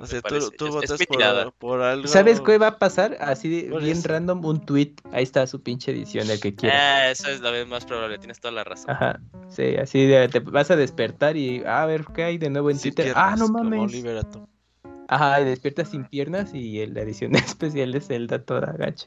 O 0.00 0.06
sea, 0.06 0.20
tú, 0.22 0.50
tú 0.56 0.66
Es- 0.66 0.90
es 0.90 1.08
votas 1.08 1.52
por, 1.58 1.82
algo. 1.82 2.06
¿Sabes 2.06 2.40
qué 2.40 2.56
va 2.56 2.68
a 2.68 2.78
pasar? 2.78 3.16
Así 3.20 3.48
bien 3.62 3.98
eso. 3.98 4.06
random, 4.08 4.44
un 4.44 4.64
tweet. 4.64 4.92
Ahí 5.10 5.24
está 5.24 5.44
su 5.48 5.60
pinche 5.60 5.90
edición, 5.90 6.30
el 6.30 6.38
que 6.40 6.54
quieras. 6.54 6.78
Ah, 6.80 7.10
eso 7.10 7.28
es 7.28 7.40
lo 7.40 7.66
más 7.66 7.84
probable, 7.84 8.16
tienes 8.18 8.38
toda 8.38 8.52
la 8.52 8.62
razón. 8.62 8.90
Ajá. 8.90 9.20
Sí, 9.48 9.76
así 9.76 10.06
de, 10.06 10.28
te 10.28 10.38
vas 10.38 10.70
a 10.70 10.76
despertar 10.76 11.36
y 11.36 11.64
ah, 11.66 11.82
a 11.82 11.86
ver 11.86 12.04
qué 12.14 12.22
hay 12.22 12.38
de 12.38 12.48
nuevo 12.50 12.70
en 12.70 12.78
Sin 12.78 12.94
Twitter. 12.94 13.12
ah, 13.16 13.30
piernas, 13.30 13.50
no 13.50 13.58
como 13.58 13.70
mames. 13.70 14.04
Atom. 14.04 14.46
Ajá, 15.08 15.40
y 15.40 15.44
despiertas 15.46 15.90
sin 15.90 16.04
piernas 16.04 16.54
y 16.54 16.86
la 16.86 17.00
edición 17.00 17.32
especial 17.34 17.90
de 17.90 18.00
Zelda 18.00 18.40
toda 18.44 18.72
gacha. 18.74 19.06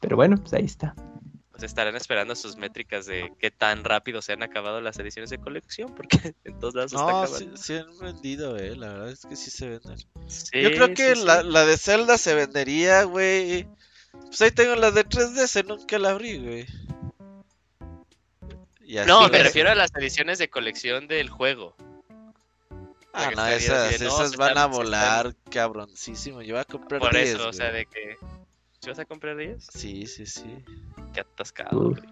Pero 0.00 0.16
bueno, 0.16 0.36
pues 0.38 0.54
ahí 0.54 0.64
está. 0.64 0.94
Pues 1.58 1.72
estarán 1.72 1.96
esperando 1.96 2.36
sus 2.36 2.56
métricas 2.56 3.04
de 3.06 3.32
qué 3.40 3.50
tan 3.50 3.82
rápido 3.82 4.22
se 4.22 4.32
han 4.32 4.44
acabado 4.44 4.80
las 4.80 4.96
ediciones 5.00 5.28
de 5.28 5.38
colección, 5.38 5.92
porque 5.92 6.08
en 6.44 6.56
todos 6.60 6.74
lados 6.74 6.92
se 6.92 6.96
está 6.96 7.10
No, 7.10 7.18
acabando. 7.22 7.56
sí, 7.56 7.62
sí 7.62 7.74
han 7.74 7.98
vendido, 7.98 8.56
eh. 8.56 8.76
La 8.76 8.92
verdad 8.92 9.10
es 9.10 9.26
que 9.26 9.34
sí 9.34 9.50
se 9.50 9.68
venden. 9.68 9.98
Sí, 10.28 10.62
Yo 10.62 10.70
creo 10.70 10.94
que 10.94 11.16
la, 11.16 11.42
la 11.42 11.66
de 11.66 11.76
Zelda 11.76 12.16
se 12.16 12.36
vendería, 12.36 13.02
güey. 13.02 13.66
Pues 14.12 14.40
ahí 14.40 14.52
tengo 14.52 14.76
la 14.76 14.92
de 14.92 15.04
3DS, 15.04 15.66
nunca 15.66 15.98
la 15.98 16.10
abrí, 16.10 16.38
güey. 16.38 16.66
No, 19.04 19.28
me 19.28 19.42
refiero 19.42 19.70
a 19.70 19.74
las 19.74 19.90
ediciones 19.96 20.38
de 20.38 20.48
colección 20.48 21.08
del 21.08 21.28
juego. 21.28 21.74
Ah, 23.12 23.32
no, 23.34 23.46
esas, 23.48 23.88
así 23.88 23.98
de, 23.98 24.04
no, 24.08 24.14
esas 24.14 24.30
se 24.30 24.36
van 24.36 24.56
a 24.56 24.62
se 24.62 24.68
volar 24.68 25.34
cabroncísimo. 25.50 26.40
Yo 26.40 26.54
voy 26.54 26.60
a 26.60 26.64
comprar 26.64 27.00
Por 27.00 27.12
10, 27.12 27.30
eso, 27.30 27.48
o 27.48 27.52
sea, 27.52 27.72
de 27.72 27.84
que. 27.86 28.16
¿Si 28.80 28.88
vas 28.90 28.98
a 28.98 29.04
comprar 29.04 29.36
10? 29.36 29.66
Sí, 29.72 30.06
sí, 30.06 30.26
sí. 30.26 30.64
Qué 31.12 31.20
atascado, 31.20 31.78
Uf. 31.88 31.98
güey. 31.98 32.10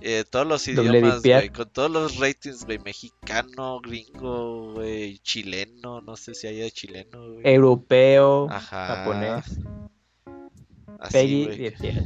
Eh, 0.00 0.24
todos 0.28 0.46
los 0.46 0.66
idiomas, 0.66 1.22
güey. 1.22 1.48
Con 1.50 1.68
todos 1.70 1.90
los 1.90 2.16
ratings, 2.18 2.64
güey. 2.64 2.78
Mexicano, 2.78 3.80
gringo, 3.80 4.72
güey. 4.74 5.18
Chileno. 5.18 6.00
No 6.00 6.16
sé 6.16 6.34
si 6.34 6.46
haya 6.46 6.68
chileno, 6.70 7.34
güey. 7.34 7.42
Europeo, 7.44 8.48
Ajá. 8.50 8.86
japonés, 8.86 9.44
Así, 10.98 11.12
Peggy, 11.12 11.44
güey, 11.44 11.58
10 11.58 11.78
días. 11.80 12.04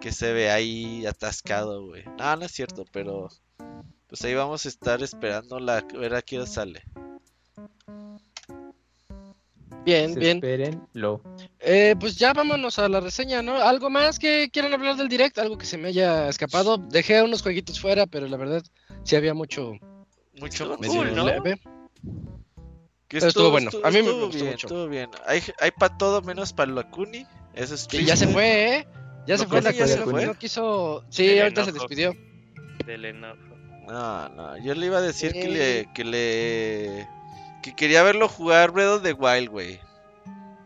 que 0.00 0.12
se 0.12 0.32
ve 0.32 0.50
ahí 0.50 1.06
atascado, 1.06 1.86
güey. 1.86 2.04
No, 2.18 2.36
no 2.36 2.44
es 2.44 2.52
cierto, 2.52 2.84
pero 2.92 3.28
pues 4.08 4.22
ahí 4.24 4.34
vamos 4.34 4.66
a 4.66 4.68
estar 4.68 5.02
esperando 5.02 5.58
la 5.60 5.78
a 5.78 5.82
ver 5.96 6.14
a 6.14 6.22
qué 6.22 6.38
hora 6.38 6.46
sale. 6.46 6.82
Bien, 9.84 10.14
bien. 10.14 10.36
Espérenlo. 10.36 11.22
Eh, 11.64 11.94
pues 12.00 12.16
ya 12.16 12.32
vámonos 12.32 12.78
a 12.80 12.88
la 12.88 13.00
reseña, 13.00 13.40
¿no? 13.42 13.56
¿Algo 13.56 13.88
más 13.88 14.18
que 14.18 14.50
quieran 14.52 14.72
hablar 14.74 14.96
del 14.96 15.08
direct? 15.08 15.38
¿Algo 15.38 15.56
que 15.58 15.66
se 15.66 15.78
me 15.78 15.88
haya 15.88 16.28
escapado? 16.28 16.76
Dejé 16.76 17.22
unos 17.22 17.42
jueguitos 17.42 17.78
fuera, 17.80 18.06
pero 18.06 18.26
la 18.26 18.36
verdad 18.36 18.62
sí 19.04 19.14
había 19.14 19.32
mucho 19.34 19.74
Mucho 20.40 20.76
cool, 20.78 21.14
¿no? 21.14 21.26
leve. 21.26 21.60
Que 23.06 23.18
Pero 23.18 23.28
estuvo 23.28 23.50
bueno. 23.50 23.70
A 23.84 23.90
mí 23.90 24.02
me 24.02 24.10
gustó 24.10 24.28
bien, 24.30 24.46
mucho. 24.46 24.66
Estuvo 24.66 24.88
bien. 24.88 25.10
Hay, 25.26 25.40
hay 25.60 25.70
para 25.70 25.96
todo 25.98 26.22
menos 26.22 26.52
para 26.52 26.72
la 26.72 26.88
Kuni. 26.90 27.26
Eso 27.54 27.74
es 27.74 27.86
Y 27.92 28.04
ya 28.06 28.16
se 28.16 28.24
triste. 28.24 28.32
fue, 28.32 28.76
¿eh? 28.78 28.86
Ya 29.26 29.36
se 29.38 29.44
¿No 29.44 29.50
fue 29.50 29.62
la 29.62 29.70
que 29.72 29.78
ya 29.78 29.84
cosa. 29.84 29.96
se 29.98 30.02
fue? 30.04 30.26
No 30.26 30.34
quiso. 30.34 31.04
Sí, 31.10 31.26
Del 31.26 31.42
ahorita 31.42 31.64
se 31.66 31.72
despidió. 31.72 32.14
Del 32.86 33.04
enojo. 33.04 33.36
No, 33.86 34.28
no, 34.30 34.56
yo 34.64 34.74
le 34.74 34.86
iba 34.86 34.98
a 34.98 35.02
decir 35.02 35.32
que 35.32 35.48
le 35.48 35.88
que 35.94 36.04
le 36.04 37.08
que 37.62 37.74
quería 37.76 38.02
verlo 38.02 38.28
jugar 38.28 38.70
Breath 38.72 38.88
of 38.96 39.02
the 39.02 39.12
Wild, 39.12 39.48
güey. 39.50 39.78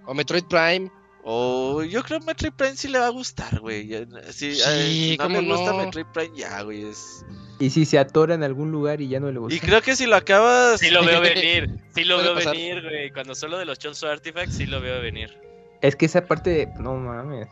O 0.06 0.14
Metroid 0.14 0.44
Prime. 0.44 0.90
O 1.28 1.82
yo 1.82 2.02
creo 2.04 2.20
que 2.20 2.26
Metroid 2.26 2.52
Prime 2.52 2.76
sí 2.76 2.86
le 2.88 3.00
va 3.00 3.06
a 3.06 3.10
gustar, 3.10 3.58
güey. 3.58 3.88
Si, 4.30 4.54
Sí, 4.54 5.12
eh, 5.14 5.16
no 5.18 5.28
le 5.28 5.40
gusta 5.40 5.72
no. 5.72 5.78
Metroid 5.78 6.06
Prime, 6.14 6.30
ya, 6.36 6.62
güey. 6.62 6.84
Es... 6.88 7.24
Y 7.58 7.70
si 7.70 7.84
se 7.84 7.98
atora 7.98 8.34
en 8.34 8.44
algún 8.44 8.70
lugar 8.70 9.00
y 9.00 9.08
ya 9.08 9.18
no 9.18 9.30
le 9.32 9.38
gusta. 9.40 9.54
Y 9.54 9.58
creo 9.60 9.82
que 9.82 9.96
si 9.96 10.06
lo 10.06 10.14
acabas. 10.14 10.78
Sí 10.78 10.90
lo 10.90 11.04
veo 11.04 11.20
venir. 11.34 11.80
Sí 11.94 12.04
lo 12.04 12.18
veo 12.18 12.34
pasar. 12.34 12.54
venir, 12.54 12.82
güey. 12.82 13.10
Cuando 13.10 13.34
solo 13.34 13.58
de 13.58 13.64
los 13.64 13.78
Chozo 13.78 14.08
Artifacts, 14.08 14.54
sí 14.56 14.66
lo 14.66 14.80
veo 14.80 15.00
venir. 15.02 15.36
Es 15.80 15.96
que 15.96 16.06
esa 16.06 16.24
parte, 16.24 16.68
no 16.78 16.94
mames. 16.94 17.48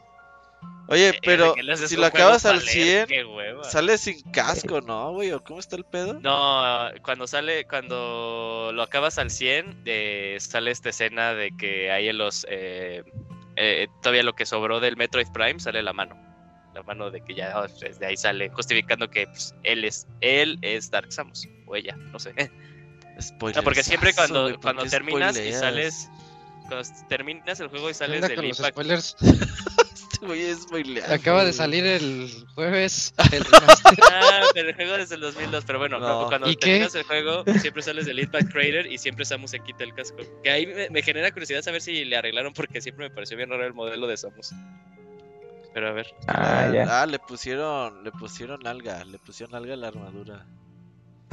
Oye, 0.89 1.09
Eh, 1.09 1.19
pero 1.25 1.55
si 1.87 1.97
lo 1.97 2.07
acabas 2.07 2.45
al 2.45 2.59
para 2.59 2.71
100, 2.71 2.85
leer, 2.87 3.07
qué 3.09 3.25
hueva. 3.25 3.65
sale 3.65 3.97
sin 3.97 4.21
casco, 4.33 4.81
¿no, 4.81 5.13
güey? 5.13 5.33
¿O 5.33 5.43
cómo 5.43 5.61
está 5.61 5.77
el 5.77 5.85
pedo? 5.85 6.15
No, 6.21 6.63
cuando 7.03 7.27
sale, 7.27 7.65
cuando 7.67 8.71
lo 8.75 8.83
acabas 8.83 9.19
al 9.19 9.31
100, 9.31 9.83
eh, 9.87 10.37
sale 10.41 10.71
esta 10.71 10.91
escena 10.91 11.35
de 11.35 11.57
que 11.57 11.91
hay 11.91 12.09
en 12.09 12.19
los... 12.19 12.47
eh, 12.51 13.03
eh, 13.57 13.87
todavía 14.03 14.25
lo 14.25 14.35
que 14.35 14.47
sobró 14.47 14.81
del 14.81 14.97
Metroid 14.97 15.29
Prime 15.33 15.61
sale 15.61 15.83
la 15.83 15.93
mano. 15.93 16.17
La 16.75 16.83
mano 16.83 17.11
de 17.11 17.21
que 17.21 17.35
ya 17.35 17.67
pues, 17.81 17.99
de 18.01 18.07
ahí 18.07 18.17
sale, 18.17 18.51
justificando 18.51 19.09
que 19.09 19.27
pues, 19.29 19.55
él 19.63 19.85
es 19.85 20.09
él 20.21 20.59
es 20.61 20.91
Dark 20.91 21.13
Samus. 21.13 21.49
O 21.67 21.77
ella, 21.77 21.97
no 21.97 22.19
sé. 22.19 22.35
No, 23.41 23.63
porque 23.63 23.85
siempre 23.85 24.13
cuando, 24.13 24.43
güey, 24.43 24.55
¿por 24.55 24.63
cuando 24.75 24.87
terminas 24.87 25.39
y 25.39 25.53
sales... 25.53 26.11
Cuando 26.69 26.89
terminas 27.09 27.61
el 27.61 27.69
juego 27.69 27.89
y 27.89 27.93
¿Qué 27.93 27.95
sales 27.95 28.23
del 28.23 28.45
Impact... 28.45 28.77
spoilear, 30.57 31.13
Acaba 31.13 31.45
de 31.45 31.53
salir 31.53 31.85
el 31.87 32.31
jueves 32.55 33.15
el 33.33 33.45
remaster. 33.45 33.99
Ah, 34.13 34.41
pero 34.55 34.69
el 34.71 34.75
juego 34.75 34.93
desde 34.97 35.15
el 35.17 35.21
2002, 35.21 35.65
pero 35.67 35.79
bueno, 35.79 35.99
No. 35.99 36.27
cuando 36.29 36.49
¿Y 36.49 36.57
qué? 36.57 36.67
terminas 36.71 36.95
el 36.95 37.03
juego 37.05 37.45
siempre 37.61 37.83
sales 37.83 38.07
del 38.07 38.19
Impact 38.21 38.51
Crater 38.53 38.87
y 38.91 38.99
siempre 38.99 39.25
Samus 39.25 39.51
se 39.51 39.61
quita 39.61 39.85
el 39.85 39.95
casco. 39.95 40.19
Que 40.43 40.51
ahí 40.51 40.67
me, 40.67 40.91
me 40.91 41.03
genera 41.03 41.31
curiosidad 41.31 41.63
saber 41.63 41.81
si 41.83 42.05
le 42.05 42.17
arreglaron 42.17 42.53
porque 42.53 42.81
siempre 42.81 43.09
me 43.09 43.15
pareció 43.15 43.37
bien 43.37 43.51
raro 43.51 43.65
el 43.67 43.75
modelo 43.75 44.07
de 44.07 44.17
Samus. 44.17 44.53
Pero 45.73 45.89
a 45.89 45.93
ver. 45.93 46.07
Ah, 46.29 46.71
ya. 46.73 47.03
Ah, 47.03 47.07
le 47.07 47.19
pusieron, 47.19 48.05
le 48.05 48.13
pusieron 48.13 48.67
alga, 48.67 49.05
le 49.05 49.19
pusieron 49.19 49.55
alga 49.57 49.75
a 49.75 49.77
la 49.77 49.89
armadura. 49.89 50.47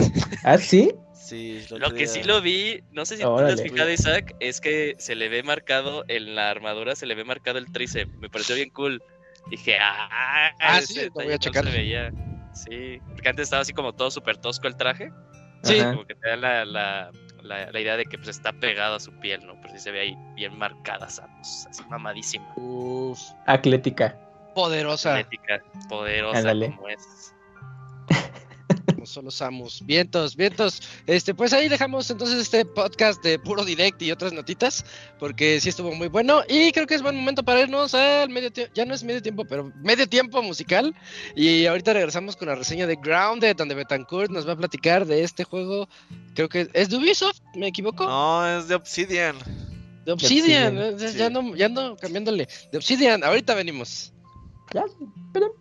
¿Ah, 0.43 0.57
sí? 0.57 0.93
Sí, 1.13 1.65
Lo 1.69 1.93
que 1.93 2.07
sí 2.07 2.23
lo 2.23 2.41
vi, 2.41 2.83
no 2.91 3.05
sé 3.05 3.15
si 3.17 3.23
tú 3.23 3.37
te 3.37 3.43
has 3.53 3.61
fijado, 3.61 3.89
Isaac, 3.89 4.35
es 4.41 4.59
que 4.59 4.95
se 4.97 5.15
le 5.15 5.29
ve 5.29 5.43
marcado 5.43 6.03
en 6.09 6.35
la 6.35 6.49
armadura, 6.49 6.93
se 6.95 7.05
le 7.05 7.15
ve 7.15 7.23
marcado 7.23 7.57
el 7.57 7.71
tríceps. 7.71 8.11
Me 8.17 8.29
pareció 8.29 8.55
bien 8.55 8.69
cool. 8.71 9.01
Dije, 9.49 9.77
ah, 9.79 10.51
Ah, 10.59 10.81
sí, 10.81 11.05
lo 11.05 11.11
voy 11.11 11.27
a 11.27 11.31
no 11.31 11.37
checar. 11.37 11.63
se 11.63 11.71
veía. 11.71 12.11
Sí, 12.53 12.99
porque 13.13 13.29
antes 13.29 13.43
estaba 13.43 13.61
así 13.61 13.71
como 13.71 13.93
todo 13.93 14.11
súper 14.11 14.37
tosco 14.37 14.67
el 14.67 14.75
traje. 14.75 15.09
Sí. 15.63 15.79
Ajá. 15.79 15.91
Como 15.93 16.05
que 16.05 16.15
te 16.15 16.27
da 16.29 16.35
la, 16.35 16.65
la, 16.65 17.11
la, 17.43 17.71
la 17.71 17.79
idea 17.79 17.95
de 17.95 18.05
que 18.05 18.17
pues 18.17 18.27
está 18.29 18.51
pegado 18.51 18.95
a 18.95 18.99
su 18.99 19.11
piel, 19.19 19.45
¿no? 19.45 19.53
Pero 19.61 19.73
sí 19.75 19.79
se 19.79 19.91
ve 19.91 20.01
ahí 20.01 20.17
bien 20.35 20.57
marcada 20.57 21.07
Samus, 21.07 21.65
así 21.69 21.81
mamadísima, 21.89 22.51
Uf, 22.57 23.19
Atlética. 23.45 24.17
poderosa. 24.53 25.11
atlética, 25.17 25.61
poderosa 25.87 26.39
Ándale. 26.39 26.75
como 26.75 26.89
es. 26.89 27.30
No 29.01 29.07
solo 29.07 29.31
Samus. 29.31 29.83
Vientos, 29.83 30.35
vientos. 30.35 30.79
Este, 31.07 31.33
pues 31.33 31.53
ahí 31.53 31.67
dejamos 31.67 32.07
entonces 32.11 32.39
este 32.39 32.65
podcast 32.65 33.23
de 33.23 33.39
puro 33.39 33.65
direct 33.65 33.99
y 34.03 34.11
otras 34.11 34.31
notitas, 34.31 34.85
porque 35.17 35.59
sí 35.59 35.69
estuvo 35.69 35.91
muy 35.95 36.07
bueno. 36.07 36.43
Y 36.47 36.71
creo 36.71 36.85
que 36.85 36.93
es 36.93 37.01
buen 37.01 37.15
momento 37.15 37.41
para 37.41 37.61
irnos 37.61 37.95
al 37.95 38.29
medio 38.29 38.51
tiempo. 38.51 38.71
Ya 38.75 38.85
no 38.85 38.93
es 38.93 39.03
medio 39.03 39.19
tiempo, 39.19 39.43
pero 39.43 39.71
medio 39.81 40.07
tiempo 40.07 40.43
musical. 40.43 40.95
Y 41.35 41.65
ahorita 41.65 41.93
regresamos 41.93 42.35
con 42.35 42.49
la 42.49 42.53
reseña 42.53 42.85
de 42.85 42.95
Grounded, 42.95 43.55
donde 43.55 43.73
Betancourt 43.73 44.29
nos 44.29 44.47
va 44.47 44.53
a 44.53 44.57
platicar 44.57 45.07
de 45.07 45.23
este 45.23 45.45
juego. 45.45 45.89
Creo 46.35 46.47
que 46.47 46.69
es 46.71 46.89
de 46.89 46.97
Ubisoft, 46.97 47.39
¿me 47.55 47.69
equivoco? 47.69 48.05
No, 48.05 48.59
es 48.59 48.67
de 48.67 48.75
Obsidian. 48.75 49.35
de 50.05 50.11
Obsidian. 50.11 50.77
Obsidian, 50.77 51.17
Ya, 51.17 51.29
no, 51.31 51.55
ya 51.55 51.65
ando 51.65 51.97
cambiándole. 51.97 52.47
De 52.71 52.77
Obsidian, 52.77 53.23
ahorita 53.23 53.55
venimos. 53.55 54.13
Ya, 54.75 54.83
esperen. 55.25 55.60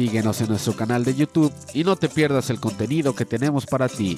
Síguenos 0.00 0.40
en 0.40 0.48
nuestro 0.48 0.74
canal 0.74 1.04
de 1.04 1.14
YouTube 1.14 1.52
y 1.74 1.84
no 1.84 1.94
te 1.94 2.08
pierdas 2.08 2.48
el 2.48 2.58
contenido 2.58 3.14
que 3.14 3.26
tenemos 3.26 3.66
para 3.66 3.86
ti. 3.86 4.16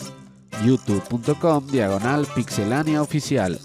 youtube.com 0.64 1.66
diagonal 1.66 2.24
pixelania 2.36 3.02
oficial. 3.02 3.58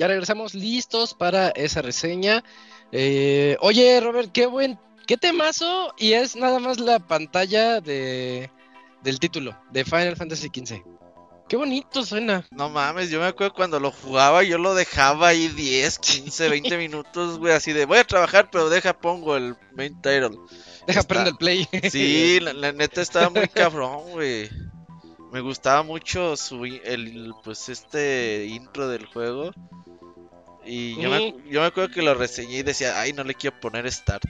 Ya 0.00 0.08
regresamos 0.08 0.56
listos 0.56 1.14
para 1.14 1.50
esa 1.50 1.82
reseña. 1.82 2.42
Eh, 2.90 3.56
oye, 3.60 4.00
Robert, 4.00 4.32
qué 4.32 4.46
buen, 4.46 4.76
qué 5.06 5.16
temazo. 5.16 5.94
Y 5.98 6.14
es 6.14 6.34
nada 6.34 6.58
más 6.58 6.80
la 6.80 6.98
pantalla 6.98 7.80
de, 7.80 8.50
del 9.04 9.20
título 9.20 9.56
de 9.70 9.84
Final 9.84 10.16
Fantasy 10.16 10.48
XV. 10.48 10.82
Qué 11.48 11.56
bonito 11.56 12.04
suena. 12.04 12.46
No 12.50 12.68
mames, 12.68 13.10
yo 13.10 13.20
me 13.20 13.26
acuerdo 13.26 13.54
cuando 13.54 13.80
lo 13.80 13.90
jugaba, 13.90 14.42
yo 14.42 14.58
lo 14.58 14.74
dejaba 14.74 15.28
ahí 15.28 15.48
10, 15.48 15.98
15, 15.98 16.48
20 16.50 16.76
minutos, 16.76 17.38
güey, 17.38 17.54
así 17.54 17.72
de 17.72 17.86
voy 17.86 17.98
a 17.98 18.04
trabajar, 18.04 18.50
pero 18.50 18.68
deja 18.68 18.98
pongo 18.98 19.36
el 19.36 19.56
main 19.74 19.94
title. 20.02 20.38
Deja 20.86 21.00
Está- 21.00 21.08
prender 21.08 21.32
el 21.32 21.36
play. 21.38 21.68
Sí, 21.90 22.38
la, 22.42 22.52
la 22.52 22.72
neta 22.72 23.00
estaba 23.00 23.30
muy 23.30 23.48
cabrón, 23.48 24.10
güey. 24.10 24.50
Me 25.32 25.40
gustaba 25.40 25.82
mucho 25.82 26.36
su 26.36 26.64
el 26.64 27.32
pues 27.44 27.68
este 27.68 28.46
intro 28.46 28.88
del 28.88 29.06
juego. 29.06 29.52
Y 30.64 31.00
yo, 31.00 31.08
me, 31.08 31.34
yo 31.50 31.60
me 31.60 31.66
acuerdo 31.66 31.94
que 31.94 32.02
lo 32.02 32.14
reseñé 32.14 32.58
y 32.58 32.62
decía, 32.62 33.00
ay, 33.00 33.14
no 33.14 33.24
le 33.24 33.34
quiero 33.34 33.58
poner 33.58 33.90
start. 33.90 34.24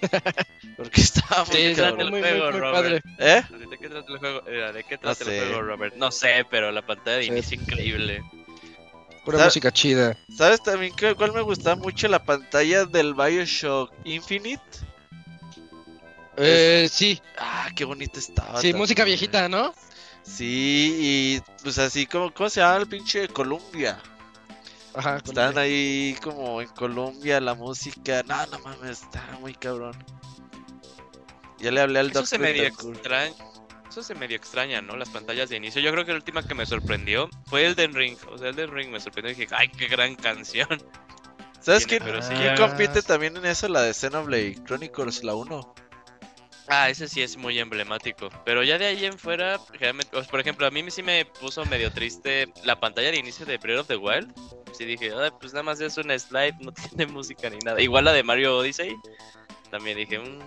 Porque 0.76 1.00
estaba 1.00 1.44
muy 1.44 1.74
Sí, 1.74 1.80
muy, 1.82 2.04
muy, 2.10 2.20
juego, 2.20 2.50
muy 2.52 2.60
Robert. 2.60 2.72
padre. 2.72 3.02
¿Eh? 3.18 3.42
¿De 3.70 3.78
qué 3.78 3.88
trata 3.88 4.12
el 4.12 4.18
juego? 4.18 4.42
Eh, 4.46 4.72
¿De 4.72 4.84
qué 4.84 4.98
trata 4.98 5.24
sé. 5.24 5.38
el 5.38 5.44
juego, 5.50 5.62
Robert? 5.62 5.94
No 5.96 6.10
sé, 6.10 6.44
pero 6.50 6.70
la 6.72 6.82
pantalla 6.84 7.16
de 7.18 7.22
Sí. 7.24 7.28
inicio 7.30 7.60
increíble. 7.60 8.20
Pura 9.24 9.38
¿Sabe- 9.38 9.46
música 9.48 9.72
chida. 9.72 10.16
¿Sabes 10.36 10.62
también 10.62 10.94
que 10.94 11.14
cuál 11.14 11.32
me 11.32 11.40
gustaba 11.40 11.76
mucho 11.76 12.06
la 12.08 12.22
pantalla 12.24 12.84
del 12.84 13.14
Bioshock 13.14 13.92
Infinite? 14.04 14.62
Eh, 16.36 16.88
sí, 16.90 17.20
Ah, 17.38 17.68
qué 17.74 17.84
bonita 17.84 18.18
estaba. 18.18 18.60
sí, 18.60 18.74
música 18.74 19.04
viejita, 19.04 19.48
¿no? 19.48 19.74
Sí, 20.22 20.96
y 21.00 21.40
pues 21.62 21.78
así 21.78 22.06
como, 22.06 22.32
¿cómo 22.34 22.50
se 22.50 22.60
llama 22.60 22.76
el 22.78 22.88
pinche 22.88 23.28
Columbia? 23.28 23.98
Ajá. 24.96 25.16
Están 25.16 25.58
ahí 25.58 26.16
como 26.22 26.60
en 26.62 26.68
Colombia 26.68 27.40
la 27.40 27.54
música. 27.54 28.22
No, 28.26 28.46
no 28.46 28.58
mames, 28.60 29.02
está 29.02 29.22
muy 29.40 29.54
cabrón. 29.54 29.94
Ya 31.58 31.70
le 31.70 31.80
hablé 31.80 31.98
al 31.98 32.10
Eso 32.10 32.24
se 32.24 32.38
medio 32.38 32.64
extraña. 32.64 33.34
Eso 33.88 34.02
se 34.02 34.14
medio 34.14 34.36
extraña, 34.36 34.82
¿no? 34.82 34.96
Las 34.96 35.08
pantallas 35.10 35.48
de 35.48 35.56
inicio. 35.56 35.80
Yo 35.80 35.90
creo 35.92 36.04
que 36.04 36.12
la 36.12 36.18
última 36.18 36.42
que 36.42 36.54
me 36.54 36.66
sorprendió 36.66 37.28
fue 37.46 37.66
el 37.66 37.74
Den 37.74 37.94
Ring. 37.94 38.16
O 38.30 38.38
sea, 38.38 38.48
el 38.48 38.56
Den 38.56 38.70
Ring 38.70 38.90
me 38.90 39.00
sorprendió 39.00 39.32
y 39.32 39.34
dije, 39.34 39.54
¡ay, 39.54 39.68
qué 39.68 39.86
gran 39.86 40.16
canción! 40.16 40.68
¿Sabes 41.60 41.86
quién, 41.86 42.02
sí, 42.22 42.34
quién 42.34 42.56
compite 42.56 43.02
también 43.02 43.36
en 43.36 43.46
eso? 43.46 43.68
La 43.68 43.82
de 43.82 43.92
Xenoblade 43.92 44.62
Chronicles, 44.64 45.24
la 45.24 45.34
1. 45.34 45.74
Ah, 46.68 46.90
ese 46.90 47.08
sí 47.08 47.22
es 47.22 47.36
muy 47.36 47.58
emblemático. 47.58 48.28
Pero 48.44 48.62
ya 48.64 48.76
de 48.78 48.86
ahí 48.86 49.04
en 49.04 49.18
fuera, 49.18 49.58
generalmente, 49.72 50.10
pues, 50.12 50.26
por 50.26 50.40
ejemplo, 50.40 50.66
a 50.66 50.70
mí 50.70 50.84
sí 50.90 51.02
me 51.02 51.24
puso 51.24 51.64
medio 51.66 51.92
triste 51.92 52.52
la 52.64 52.80
pantalla 52.80 53.10
de 53.12 53.18
inicio 53.18 53.46
de 53.46 53.58
Breath 53.58 53.80
of 53.80 53.86
the 53.86 53.96
Wild. 53.96 54.32
Sí 54.72 54.84
dije, 54.84 55.12
"Ay, 55.16 55.30
pues 55.40 55.52
nada 55.52 55.62
más 55.62 55.80
es 55.80 55.96
una 55.96 56.18
slide, 56.18 56.54
no 56.60 56.72
tiene 56.96 57.06
música 57.06 57.48
ni 57.50 57.58
nada. 57.58 57.80
Igual 57.80 58.04
la 58.04 58.12
de 58.12 58.22
Mario 58.22 58.58
Odyssey. 58.58 58.96
También 59.70 59.96
dije, 59.96 60.18
"Mm, 60.18 60.40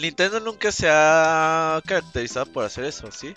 Nintendo 0.00 0.40
nunca 0.40 0.72
se 0.72 0.88
ha 0.90 1.80
caracterizado 1.86 2.46
por 2.46 2.64
hacer 2.64 2.84
eso, 2.84 3.10
¿sí? 3.12 3.34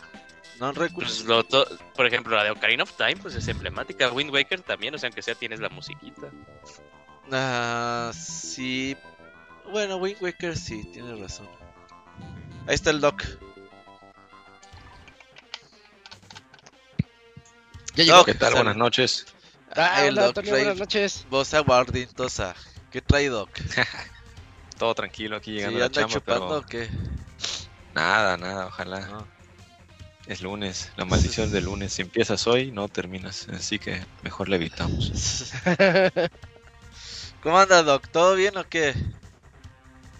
No 0.59 0.73
pues 0.73 0.89
recuerdo. 1.23 1.45
lo 1.51 1.65
por 1.93 2.07
ejemplo, 2.07 2.35
la 2.35 2.43
de 2.43 2.51
Ocarina 2.51 2.83
of 2.83 2.93
Time, 2.97 3.17
pues 3.17 3.35
es 3.35 3.47
emblemática. 3.47 4.11
Wind 4.11 4.31
Waker 4.31 4.61
también, 4.61 4.95
o 4.95 4.97
sea, 4.97 5.07
aunque 5.07 5.21
sea 5.21 5.35
tienes 5.35 5.59
la 5.59 5.69
musiquita. 5.69 6.31
Ah, 7.31 8.11
sí. 8.15 8.97
Bueno, 9.71 9.97
Wind 9.97 10.21
Waker 10.21 10.57
sí, 10.57 10.83
tienes 10.93 11.19
razón. 11.19 11.47
Ahí 12.67 12.75
está 12.75 12.89
el 12.89 13.01
doc. 13.01 13.23
Ya 17.95 18.03
llegó. 18.03 18.23
¿Qué 18.25 18.33
tal? 18.35 18.53
Buenas 18.53 18.75
noches. 18.77 19.25
Ah, 19.75 19.91
Ay, 19.95 20.07
el 20.07 20.13
hola, 20.13 20.21
doc 20.27 20.37
Antonio, 20.37 20.49
trae 20.51 20.63
buenas 20.63 20.79
noches. 20.79 21.25
voz 21.29 21.53
aguardientosa. 21.53 22.55
¿Qué 22.91 23.01
trae 23.01 23.29
doc? 23.29 23.49
Todo 24.77 24.93
tranquilo 24.95 25.35
aquí 25.37 25.51
¿Sí 25.51 25.57
llegando 25.57 25.77
a 25.77 25.79
la 25.81 25.85
anda 25.87 26.01
chamba, 26.01 26.13
chupando 26.13 26.47
pero 26.47 26.59
o 26.59 26.65
qué? 26.65 26.89
nada, 27.93 28.37
nada, 28.37 28.67
ojalá. 28.67 29.01
No. 29.07 29.27
Es 30.27 30.41
lunes, 30.41 30.91
la 30.97 31.05
maldición 31.05 31.51
del 31.51 31.65
lunes. 31.65 31.93
Si 31.93 32.01
empiezas 32.01 32.47
hoy, 32.47 32.71
no 32.71 32.87
terminas. 32.87 33.47
Así 33.49 33.79
que 33.79 34.05
mejor 34.23 34.49
le 34.49 34.57
evitamos. 34.57 35.51
¿Cómo 37.41 37.59
anda, 37.59 37.83
Doc? 37.83 38.07
¿Todo 38.09 38.35
bien 38.35 38.57
o 38.57 38.67
qué? 38.67 38.93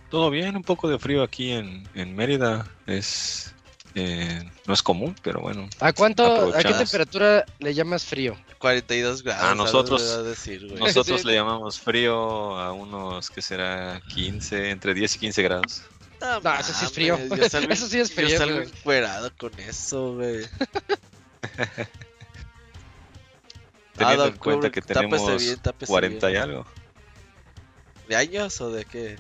Todo 0.09 0.29
bien, 0.29 0.55
un 0.55 0.63
poco 0.63 0.87
de 0.87 0.97
frío 0.99 1.21
aquí 1.23 1.51
en, 1.51 1.87
en 1.93 2.15
Mérida. 2.15 2.65
Es 2.85 3.53
eh, 3.95 4.49
no 4.65 4.73
es 4.73 4.81
común, 4.83 5.15
pero 5.23 5.41
bueno. 5.41 5.67
¿A 5.79 5.91
cuánto, 5.91 6.53
a 6.55 6.59
qué 6.63 6.73
temperatura 6.73 7.45
le 7.59 7.73
llamas 7.73 8.05
frío? 8.05 8.37
42 8.59 9.23
grados. 9.23 9.43
A 9.43 9.55
nosotros- 9.55 10.01
a 10.11 10.21
decir, 10.23 10.67
güey. 10.67 10.79
Nosotros 10.79 11.21
Sí. 11.21 11.27
le 11.27 11.33
llamamos 11.33 11.79
frío 11.79 12.57
a 12.59 12.71
unos 12.73 13.29
que 13.29 13.41
será 13.41 13.99
15, 14.13 14.69
entre 14.69 14.93
10 14.93 15.15
y 15.15 15.19
15 15.19 15.41
grados. 15.43 15.81
No, 16.21 16.39
No, 16.41 16.55
eso 16.55 16.73
sí 16.73 16.85
es 16.85 16.91
frío. 16.91 17.17
mames, 17.17 17.39
yo 17.39 17.59
salgo- 17.59 17.71
Eso 17.73 17.87
sí 17.87 17.99
es 17.99 18.11
frío, 18.13 18.29
Yo 18.29 18.37
salgo 18.37 18.59
encuerado 18.61 19.31
con 19.37 19.51
eso, 19.59 20.15
güey. 20.15 20.45
Teniendo 23.97 24.23
Ah, 24.23 24.27
en 24.27 24.37
cuenta 24.37 24.69
que 24.69 24.81
tenemos 24.81 25.43
bien, 25.43 25.57
tápese 25.59 25.89
40 25.91 26.31
y 26.31 26.35
algo. 26.35 26.65
¿De 28.07 28.15
años 28.15 28.61
o 28.61 28.71
de 28.71 28.85
qué? 28.85 29.17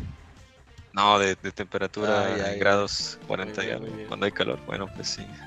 No, 0.97 1.19
de, 1.19 1.35
de 1.37 1.51
temperatura 1.53 2.25
Ah, 2.25 2.31
ya, 2.31 2.53
en 2.53 2.57
ya. 2.57 2.59
grados 2.59 3.19
40 3.27 3.63
Muy 3.63 3.65
y 3.65 3.69
bien, 3.69 3.71
algo. 3.71 3.87
muy 3.87 3.93
bien. 3.93 4.09
Cuando 4.09 4.25
hay 4.25 4.33
calor, 4.33 4.61
bueno, 4.65 4.91
pues 4.93 5.09
sí. 5.09 5.37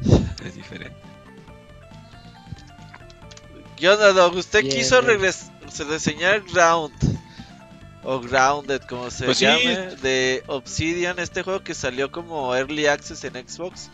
Es 0.40 0.54
diferente. 0.54 0.98
¿Qué 3.76 3.88
onda, 3.88 4.12
Doc? 4.12 4.34
¿Usted 4.36 4.66
Bien, 4.66 4.68
quiso 4.68 5.00
reseñar 5.02 6.42
Ground? 6.42 6.94
O 8.02 8.20
Grounded, 8.20 8.82
como 8.82 9.10
se 9.10 9.30
Pues 9.30 9.38
sí. 9.38 9.46
llame, 9.46 9.96
de 9.96 10.42
Obsidian, 10.46 11.18
este 11.18 11.42
juego 11.42 11.62
que 11.64 11.74
salió 11.74 12.10
como 12.12 12.54
Early 12.54 12.86
Access 12.86 13.24
en 13.24 13.34
Xbox. 13.34 13.92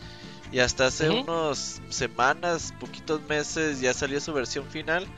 Y 0.51 0.59
hasta 0.59 0.87
hace 0.87 1.09
unos 1.11 1.81
semanas, 1.89 2.73
poquitos 2.79 3.21
meses, 3.23 3.79
ya 3.81 3.93
salió 3.93 4.19
su 4.21 4.33
versión 4.33 4.69
final. 4.69 5.13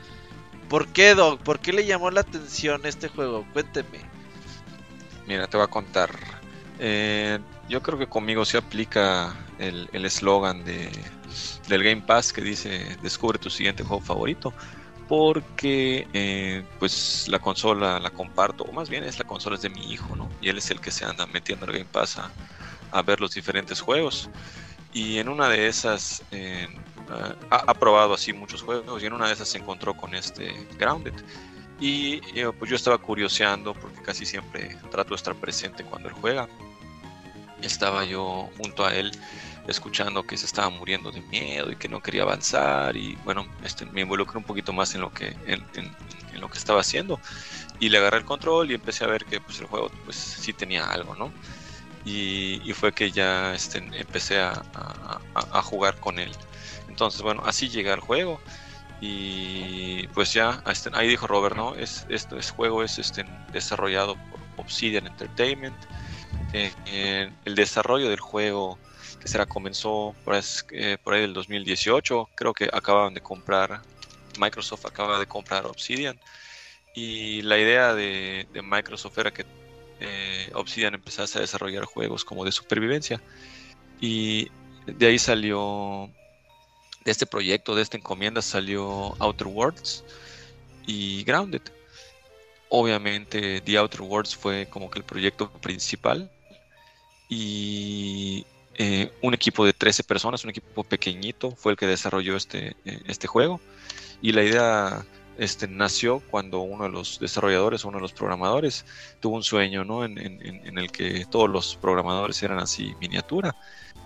¿Por 0.68 0.92
qué, 0.92 1.14
Doc? 1.14 1.42
¿Por 1.42 1.60
qué 1.60 1.72
le 1.72 1.86
llamó 1.86 2.10
la 2.10 2.22
atención 2.22 2.86
este 2.86 3.08
juego? 3.08 3.48
Cuénteme. 3.52 4.11
Mira, 5.32 5.46
te 5.46 5.56
voy 5.56 5.64
a 5.64 5.68
contar. 5.70 6.10
Eh, 6.78 7.38
yo 7.66 7.82
creo 7.82 7.98
que 7.98 8.06
conmigo 8.06 8.44
se 8.44 8.58
aplica 8.58 9.34
el 9.58 9.88
el 9.94 10.04
eslogan 10.04 10.62
de, 10.62 10.90
del 11.68 11.82
Game 11.82 12.02
Pass 12.02 12.34
que 12.34 12.42
dice 12.42 12.98
descubre 13.02 13.38
tu 13.38 13.48
siguiente 13.48 13.82
juego 13.82 14.02
favorito. 14.02 14.52
Porque 15.08 16.06
eh, 16.12 16.62
pues 16.78 17.28
la 17.28 17.38
consola 17.38 17.98
la 17.98 18.10
comparto, 18.10 18.64
o 18.64 18.72
más 18.72 18.90
bien 18.90 19.04
es 19.04 19.18
la 19.18 19.24
consola 19.24 19.56
es 19.56 19.62
de 19.62 19.70
mi 19.70 19.90
hijo, 19.90 20.14
¿no? 20.16 20.28
Y 20.42 20.50
él 20.50 20.58
es 20.58 20.70
el 20.70 20.80
que 20.82 20.90
se 20.90 21.06
anda 21.06 21.24
metiendo 21.26 21.64
al 21.64 21.72
Game 21.72 21.86
Pass 21.86 22.18
a, 22.18 22.30
a 22.90 23.00
ver 23.00 23.18
los 23.18 23.32
diferentes 23.32 23.80
juegos. 23.80 24.28
Y 24.92 25.16
en 25.16 25.30
una 25.30 25.48
de 25.48 25.66
esas 25.66 26.22
eh, 26.30 26.68
ha, 27.50 27.56
ha 27.56 27.74
probado 27.74 28.12
así 28.12 28.34
muchos 28.34 28.60
juegos 28.60 29.02
y 29.02 29.06
en 29.06 29.14
una 29.14 29.28
de 29.28 29.32
esas 29.32 29.48
se 29.48 29.56
encontró 29.56 29.94
con 29.94 30.14
este 30.14 30.68
Grounded. 30.78 31.14
Y 31.80 32.20
eh, 32.38 32.50
pues 32.58 32.70
yo 32.70 32.76
estaba 32.76 32.98
curioseando 32.98 33.74
porque 33.74 34.00
casi 34.02 34.24
siempre 34.24 34.76
trato 34.90 35.10
de 35.10 35.16
estar 35.16 35.34
presente 35.34 35.84
cuando 35.84 36.08
él 36.08 36.14
juega. 36.14 36.48
Estaba 37.60 38.04
yo 38.04 38.50
junto 38.56 38.84
a 38.84 38.94
él 38.94 39.12
escuchando 39.68 40.24
que 40.24 40.36
se 40.36 40.46
estaba 40.46 40.68
muriendo 40.70 41.12
de 41.12 41.20
miedo 41.22 41.70
y 41.70 41.76
que 41.76 41.88
no 41.88 42.00
quería 42.00 42.22
avanzar 42.22 42.96
y 42.96 43.16
bueno, 43.24 43.46
este, 43.62 43.86
me 43.86 44.00
involucré 44.00 44.36
un 44.38 44.44
poquito 44.44 44.72
más 44.72 44.94
en 44.96 45.00
lo 45.02 45.10
que 45.12 45.36
en, 45.46 45.64
en- 45.74 45.94
en 46.32 46.40
lo 46.40 46.48
que 46.48 46.58
estaba 46.58 46.80
haciendo 46.80 47.20
y 47.78 47.88
le 47.88 47.98
agarré 47.98 48.18
el 48.18 48.24
control 48.24 48.70
y 48.70 48.74
empecé 48.74 49.04
a 49.04 49.06
ver 49.06 49.24
que 49.24 49.40
pues 49.40 49.60
el 49.60 49.66
juego 49.66 49.90
pues 50.04 50.16
sí 50.16 50.52
tenía 50.52 50.86
algo, 50.90 51.14
¿no? 51.14 51.30
Y, 52.04 52.60
y 52.68 52.72
fue 52.72 52.92
que 52.92 53.12
ya 53.12 53.54
este, 53.54 53.78
empecé 53.78 54.40
a, 54.40 54.50
a- 54.74 55.20
a- 55.52 55.62
jugar 55.62 55.94
con 56.00 56.18
él. 56.18 56.32
Entonces 56.88 57.22
bueno, 57.22 57.42
así 57.46 57.68
llegué 57.68 57.92
al 57.92 58.00
juego 58.00 58.40
y 59.04 60.06
pues 60.14 60.32
ya 60.32 60.62
este, 60.70 60.88
ahí 60.92 61.08
dijo 61.08 61.26
Robert, 61.26 61.56
¿no? 61.56 61.74
Es, 61.74 62.06
este, 62.08 62.38
este 62.38 62.52
juego 62.52 62.84
es 62.84 63.00
este, 63.00 63.26
desarrollado 63.52 64.14
por 64.14 64.38
Obsidian 64.64 65.08
Entertainment. 65.08 65.76
Eh, 66.52 67.32
el 67.44 67.54
desarrollo 67.56 68.08
del 68.08 68.20
juego 68.20 68.78
que 69.18 69.26
será 69.26 69.44
comenzó 69.44 70.14
por, 70.24 70.40
eh, 70.70 70.98
por 71.02 71.14
ahí 71.14 71.20
del 71.20 71.34
2018. 71.34 72.30
Creo 72.36 72.54
que 72.54 72.70
acababan 72.72 73.12
de 73.12 73.20
comprar, 73.20 73.82
Microsoft 74.38 74.86
acaba 74.86 75.18
de 75.18 75.26
comprar 75.26 75.66
Obsidian. 75.66 76.20
Y 76.94 77.42
la 77.42 77.58
idea 77.58 77.94
de, 77.94 78.46
de 78.52 78.62
Microsoft 78.62 79.18
era 79.18 79.32
que 79.32 79.44
eh, 79.98 80.48
Obsidian 80.54 80.94
empezase 80.94 81.38
a 81.38 81.40
desarrollar 81.40 81.86
juegos 81.86 82.24
como 82.24 82.44
de 82.44 82.52
supervivencia. 82.52 83.20
Y 84.00 84.48
de 84.86 85.06
ahí 85.06 85.18
salió 85.18 86.08
de 87.04 87.10
este 87.10 87.26
proyecto, 87.26 87.74
de 87.74 87.82
esta 87.82 87.96
encomienda, 87.96 88.42
salió 88.42 89.14
Outer 89.18 89.46
Worlds 89.46 90.04
y 90.86 91.24
Grounded. 91.24 91.62
Obviamente, 92.68 93.60
The 93.60 93.76
Outer 93.78 94.02
Worlds 94.02 94.34
fue 94.34 94.66
como 94.68 94.90
que 94.90 94.98
el 94.98 95.04
proyecto 95.04 95.50
principal 95.50 96.30
y 97.28 98.46
eh, 98.74 99.12
un 99.20 99.34
equipo 99.34 99.64
de 99.64 99.72
13 99.72 100.04
personas, 100.04 100.44
un 100.44 100.50
equipo 100.50 100.84
pequeñito, 100.84 101.50
fue 101.52 101.72
el 101.72 101.78
que 101.78 101.86
desarrolló 101.86 102.36
este, 102.36 102.76
eh, 102.84 103.00
este 103.06 103.26
juego. 103.26 103.60
Y 104.22 104.32
la 104.32 104.42
idea 104.42 105.04
este, 105.38 105.66
nació 105.68 106.20
cuando 106.30 106.60
uno 106.60 106.84
de 106.84 106.90
los 106.90 107.18
desarrolladores, 107.18 107.84
uno 107.84 107.98
de 107.98 108.02
los 108.02 108.12
programadores, 108.12 108.84
tuvo 109.20 109.36
un 109.36 109.42
sueño 109.42 109.84
¿no? 109.84 110.04
en, 110.04 110.18
en, 110.18 110.78
el 110.78 110.90
que 110.92 111.26
todos 111.30 111.50
los 111.50 111.76
programadores 111.76 112.42
eran 112.42 112.58
así 112.58 112.94
miniatura. 113.00 113.56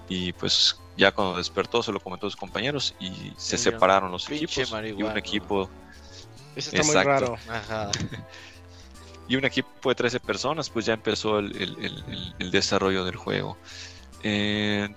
Y 0.08 0.32
pues 0.32 0.78
ya 0.96 1.12
cuando 1.12 1.36
despertó 1.36 1.82
se 1.82 1.92
lo 1.92 2.00
comentó 2.00 2.26
a 2.26 2.30
sus 2.30 2.38
compañeros 2.38 2.94
y 3.00 3.32
se 3.36 3.58
separaron 3.58 4.10
los 4.10 4.28
equipos. 4.30 4.72
Y 4.84 5.02
un 5.02 5.16
equipo... 5.16 5.68
Eso 6.54 6.70
está 6.74 6.86
muy 6.86 6.94
raro. 6.94 7.36
y 9.28 9.36
un 9.36 9.44
equipo 9.44 9.88
de 9.90 9.94
13 9.94 10.20
personas 10.20 10.70
pues 10.70 10.86
ya 10.86 10.94
empezó 10.94 11.38
el, 11.38 11.54
el, 11.60 12.34
el, 12.38 12.50
desarrollo 12.50 13.04
del 13.04 13.16
juego. 13.16 13.58
Eh, 14.22 14.88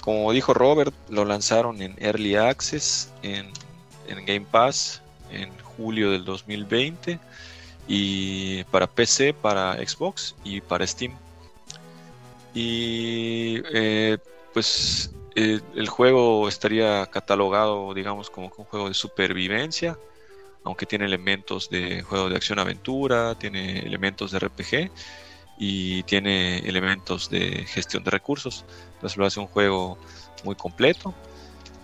como 0.00 0.30
dijo 0.32 0.54
Robert, 0.54 0.94
lo 1.08 1.24
lanzaron 1.24 1.82
en 1.82 1.96
Early 1.98 2.36
Access, 2.36 3.12
en, 3.22 3.50
en 4.06 4.24
Game 4.24 4.46
Pass, 4.50 5.02
en 5.30 5.50
julio 5.76 6.10
del 6.10 6.24
2020 6.24 7.18
y 7.86 8.64
para 8.64 8.86
PC, 8.86 9.34
para 9.34 9.74
Xbox 9.74 10.34
y 10.44 10.60
para 10.60 10.86
Steam. 10.86 11.16
Y 12.54 13.62
eh, 13.72 14.18
pues 14.52 15.14
eh, 15.34 15.60
el 15.74 15.88
juego 15.88 16.48
estaría 16.48 17.06
catalogado, 17.06 17.94
digamos, 17.94 18.30
como 18.30 18.50
un 18.56 18.64
juego 18.64 18.88
de 18.88 18.94
supervivencia, 18.94 19.98
aunque 20.64 20.86
tiene 20.86 21.04
elementos 21.04 21.70
de 21.70 22.02
juego 22.02 22.28
de 22.28 22.36
acción-aventura, 22.36 23.34
tiene 23.36 23.80
elementos 23.80 24.32
de 24.32 24.38
RPG 24.38 24.90
y 25.58 26.02
tiene 26.04 26.58
elementos 26.58 27.30
de 27.30 27.64
gestión 27.66 28.04
de 28.04 28.10
recursos. 28.10 28.64
Entonces 28.94 29.16
lo 29.16 29.26
hace 29.26 29.40
un 29.40 29.46
juego 29.46 29.98
muy 30.44 30.54
completo. 30.54 31.14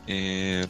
Eh, 0.07 0.66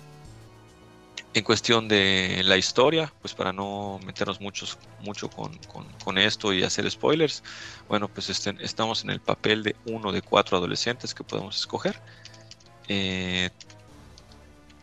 en 1.35 1.43
cuestión 1.43 1.89
de 1.89 2.43
la 2.45 2.57
historia, 2.57 3.13
pues 3.21 3.35
para 3.35 3.53
no 3.53 3.99
meternos 4.07 4.41
muchos, 4.41 4.79
mucho 5.01 5.29
con, 5.29 6.17
esto 6.17 6.53
y 6.53 6.63
hacer 6.63 6.89
spoilers, 6.89 7.43
bueno, 7.89 8.07
pues 8.07 8.31
este, 8.31 8.55
estamos 8.61 9.03
en 9.03 9.11
el 9.11 9.21
papel 9.21 9.65
de 9.65 9.75
uno 9.87 10.13
de 10.13 10.23
cuatro 10.23 10.57
adolescentes 10.57 11.13
que 11.13 11.25
podemos 11.25 11.59
escoger. 11.59 12.01
Eh, 12.87 13.51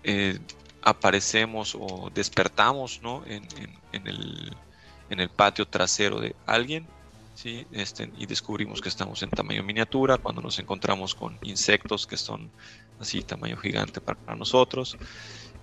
eh, 0.03 0.39
aparecemos 0.81 1.73
o 1.79 2.11
despertamos 2.13 3.01
¿no? 3.01 3.23
en, 3.27 3.47
el, 3.93 4.53
en, 5.09 5.19
el, 5.21 5.29
patio 5.29 5.65
trasero 5.67 6.19
de 6.19 6.35
alguien 6.47 6.85
¿sí? 7.35 7.65
este, 7.71 8.11
y 8.17 8.25
descubrimos 8.25 8.81
que 8.81 8.89
estamos 8.89 9.21
en 9.23 9.29
tamaño 9.29 9.63
miniatura 9.63 10.17
cuando 10.17 10.41
nos 10.41 10.57
encontramos 10.57 11.13
con 11.13 11.37
insectos 11.43 12.07
que 12.07 12.17
son 12.17 12.49
así 12.99 13.21
tamaño 13.21 13.57
gigante 13.57 14.01
para 14.01 14.35
nosotros 14.35 14.97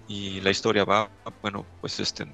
y 0.09 0.41
la 0.41 0.51
historia 0.51 0.85
va, 0.85 1.11
bueno, 1.43 1.67
pues 1.81 2.01
este, 2.01 2.25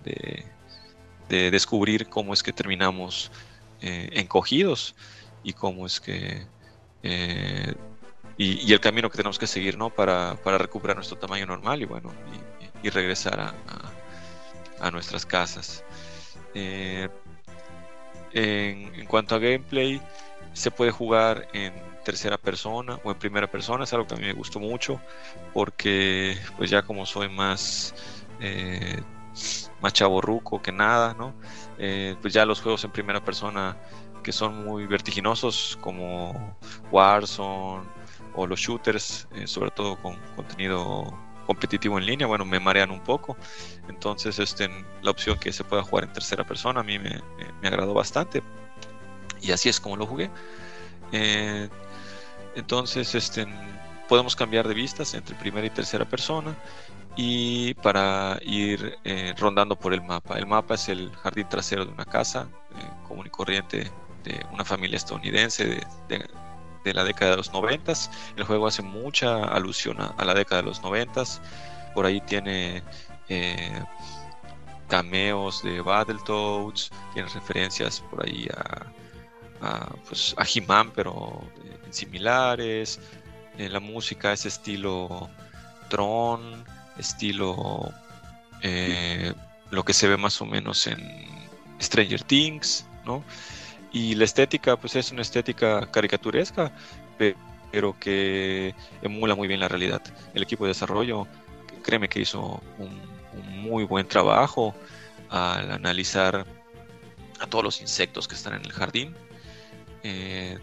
de, 1.28 1.50
descubrir 1.50 2.08
cómo 2.08 2.32
es 2.32 2.42
que 2.42 2.52
terminamos 2.52 3.32
eh, 3.80 4.08
encogidos 4.12 4.94
y 5.42 5.52
cómo 5.52 5.84
es 5.84 6.00
que... 6.00 6.46
Eh, 7.02 7.74
y, 8.38 8.72
el 8.72 8.80
camino 8.80 9.10
que 9.10 9.16
tenemos 9.16 9.38
que 9.38 9.48
seguir, 9.48 9.76
¿no? 9.76 9.90
Para, 9.90 10.34
recuperar 10.44 10.96
nuestro 10.96 11.18
tamaño 11.18 11.46
normal 11.46 11.82
y 11.82 11.84
bueno, 11.84 12.12
y, 12.82 12.88
regresar 12.90 13.40
a, 13.40 13.54
a, 14.80 14.90
nuestras 14.90 15.26
casas. 15.26 15.84
Eh, 16.54 17.08
en, 18.32 18.94
en 18.94 19.06
cuanto 19.06 19.34
a 19.34 19.38
gameplay, 19.38 20.00
se 20.52 20.70
puede 20.70 20.90
jugar 20.90 21.48
en 21.52 21.72
tercera 22.04 22.38
persona 22.38 23.00
o 23.02 23.10
en 23.10 23.18
primera 23.18 23.50
persona, 23.50 23.84
es 23.84 23.92
algo 23.92 24.06
que 24.06 24.14
a 24.14 24.18
mí 24.18 24.24
me 24.24 24.32
gustó 24.32 24.60
mucho 24.60 25.00
porque 25.52 26.38
pues 26.56 26.70
ya 26.70 26.82
como 26.82 27.06
soy 27.06 27.28
más 27.28 27.94
eh, 28.40 29.00
más 29.80 29.92
chaborruco 29.92 30.62
que 30.62 30.72
nada, 30.72 31.14
¿no? 31.14 31.34
Eh, 31.78 32.16
pues 32.22 32.32
ya 32.32 32.44
los 32.46 32.60
juegos 32.60 32.84
en 32.84 32.92
primera 32.92 33.24
persona 33.24 33.76
que 34.22 34.32
son 34.32 34.64
muy 34.64 34.86
vertiginosos 34.86 35.78
como 35.80 36.56
Warzone 36.90 37.84
o 38.34 38.46
los 38.46 38.58
shooters, 38.60 39.28
eh, 39.34 39.46
sobre 39.46 39.70
todo 39.70 39.96
con 40.00 40.16
contenido 40.36 41.16
competitivo 41.46 41.98
en 41.98 42.06
línea, 42.06 42.26
bueno, 42.26 42.44
me 42.44 42.58
marean 42.58 42.90
un 42.90 43.00
poco. 43.00 43.36
Entonces, 43.88 44.38
este, 44.38 44.68
la 45.02 45.10
opción 45.10 45.38
que 45.38 45.52
se 45.52 45.62
pueda 45.62 45.82
jugar 45.82 46.04
en 46.04 46.12
tercera 46.12 46.44
persona 46.44 46.80
a 46.80 46.82
mí 46.82 46.98
me, 46.98 47.20
me, 47.60 47.68
agradó 47.68 47.94
bastante. 47.94 48.42
Y 49.40 49.52
así 49.52 49.68
es 49.68 49.78
como 49.78 49.96
lo 49.96 50.06
jugué. 50.06 50.30
Eh, 51.12 51.68
entonces, 52.56 53.14
este, 53.14 53.46
podemos 54.08 54.36
cambiar 54.36 54.68
de 54.68 54.74
vistas 54.74 55.14
entre 55.14 55.34
primera 55.36 55.66
y 55.66 55.70
tercera 55.70 56.04
persona 56.04 56.56
y 57.16 57.74
para 57.74 58.38
ir 58.42 58.98
eh, 59.04 59.34
rondando 59.38 59.76
por 59.76 59.94
el 59.94 60.02
mapa. 60.02 60.38
El 60.38 60.46
mapa 60.46 60.74
es 60.74 60.88
el 60.88 61.10
jardín 61.16 61.48
trasero 61.48 61.84
de 61.84 61.92
una 61.92 62.04
casa 62.04 62.48
eh, 62.76 62.88
común 63.06 63.26
y 63.26 63.30
corriente 63.30 63.90
de 64.24 64.44
una 64.52 64.64
familia 64.64 64.96
estadounidense 64.96 65.80
de, 66.08 66.92
la 66.92 67.04
década 67.04 67.32
de 67.32 67.36
los 67.38 67.52
noventas. 67.52 68.10
El 68.36 68.44
juego 68.44 68.66
hace 68.66 68.82
mucha 68.82 69.44
alusión 69.44 69.96
a, 70.00 70.24
la 70.24 70.34
década 70.34 70.62
de 70.62 70.68
los 70.68 70.82
noventas. 70.82 71.40
Por 71.94 72.04
ahí 72.04 72.20
tiene 72.20 72.82
eh, 73.28 73.82
cameos 74.88 75.62
de 75.62 75.80
Battletoads, 75.80 76.90
tiene 77.14 77.28
referencias 77.28 78.00
por 78.10 78.26
ahí 78.26 78.48
a, 79.60 79.88
pues, 80.06 80.34
a 80.36 80.44
He-Man, 80.44 80.92
pero 80.94 81.42
similares. 81.94 83.00
en 83.58 83.72
la 83.72 83.80
música 83.80 84.32
es 84.32 84.46
estilo 84.46 85.30
Tron, 85.88 86.64
estilo 86.98 87.92
eh, 88.62 89.32
lo 89.70 89.84
que 89.84 89.92
se 89.92 90.08
ve 90.08 90.16
más 90.16 90.40
o 90.40 90.46
menos 90.46 90.86
en 90.86 90.98
Stranger 91.80 92.22
Things, 92.22 92.86
¿no? 93.04 93.22
Y 93.92 94.14
la 94.16 94.24
estética, 94.24 94.76
pues 94.76 94.96
es 94.96 95.12
una 95.12 95.22
estética 95.22 95.88
caricaturesca, 95.90 96.72
pero 97.70 97.96
que 97.98 98.74
emula 99.02 99.34
muy 99.34 99.46
bien 99.48 99.60
la 99.60 99.68
realidad. 99.68 100.02
El 100.34 100.42
equipo 100.42 100.64
de 100.64 100.70
desarrollo, 100.70 101.26
créeme 101.82 102.08
que 102.08 102.20
hizo 102.20 102.62
un, 102.78 103.14
muy 103.62 103.84
buen 103.84 104.06
trabajo 104.06 104.74
al 105.30 105.72
analizar 105.72 106.46
a 107.40 107.46
todos 107.46 107.64
los 107.64 107.80
insectos 107.80 108.28
que 108.28 108.34
están 108.34 108.54
en 108.54 108.64
el 108.64 108.72
jardín. 108.72 109.14
Eh, 110.02 110.58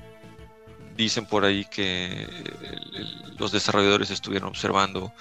dicen 0.95 1.26
por 1.26 1.45
ahí 1.45 1.65
que 1.65 2.27
los 3.38 3.51
desarrolladores 3.51 4.11
estuvieron 4.11 4.49
observando 4.49 5.13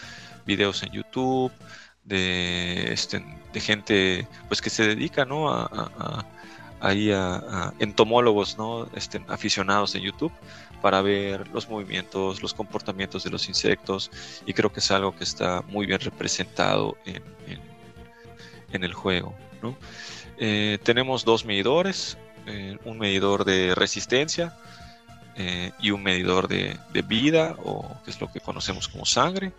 videos 0.46 0.82
en 0.82 0.92
YouTube 0.92 1.52
de, 2.04 2.92
este, 2.92 3.22
gente 3.54 4.26
pues 4.48 4.60
que 4.60 4.70
se 4.70 4.86
dedica 4.86 5.24
¿no? 5.24 5.50
a, 5.50 5.64
a, 5.72 6.24
a, 6.80 7.72
entomólogos 7.78 8.58
¿no? 8.58 8.88
este, 8.94 9.22
aficionados 9.28 9.94
en 9.94 10.02
YouTube 10.02 10.32
para 10.80 11.02
ver 11.02 11.46
los 11.48 11.68
movimientos, 11.68 12.42
los 12.42 12.54
comportamientos 12.54 13.22
de 13.24 13.30
los 13.30 13.48
insectos 13.48 14.10
y 14.46 14.54
creo 14.54 14.72
que 14.72 14.80
es 14.80 14.90
algo 14.90 15.14
que 15.14 15.24
está 15.24 15.62
muy 15.68 15.86
bien 15.86 16.00
representado 16.00 16.96
en, 17.04 17.22
el 18.72 18.94
juego. 18.94 19.34
Eh, 20.38 20.78
tenemos 20.84 21.24
dos 21.24 21.44
medidores, 21.44 22.16
eh, 22.46 22.78
un 22.84 22.98
medidor 22.98 23.44
de 23.44 23.74
resistencia 23.74 24.56
eh, 25.36 25.72
y 25.80 25.90
un 25.90 26.02
medidor 26.02 26.48
de, 26.48 26.78
vida, 27.06 27.56
o 27.64 27.96
que 28.04 28.10
es 28.10 28.20
lo 28.20 28.30
que 28.30 28.40
conocemos 28.40 28.88
como 28.88 29.06
sangre, 29.06 29.52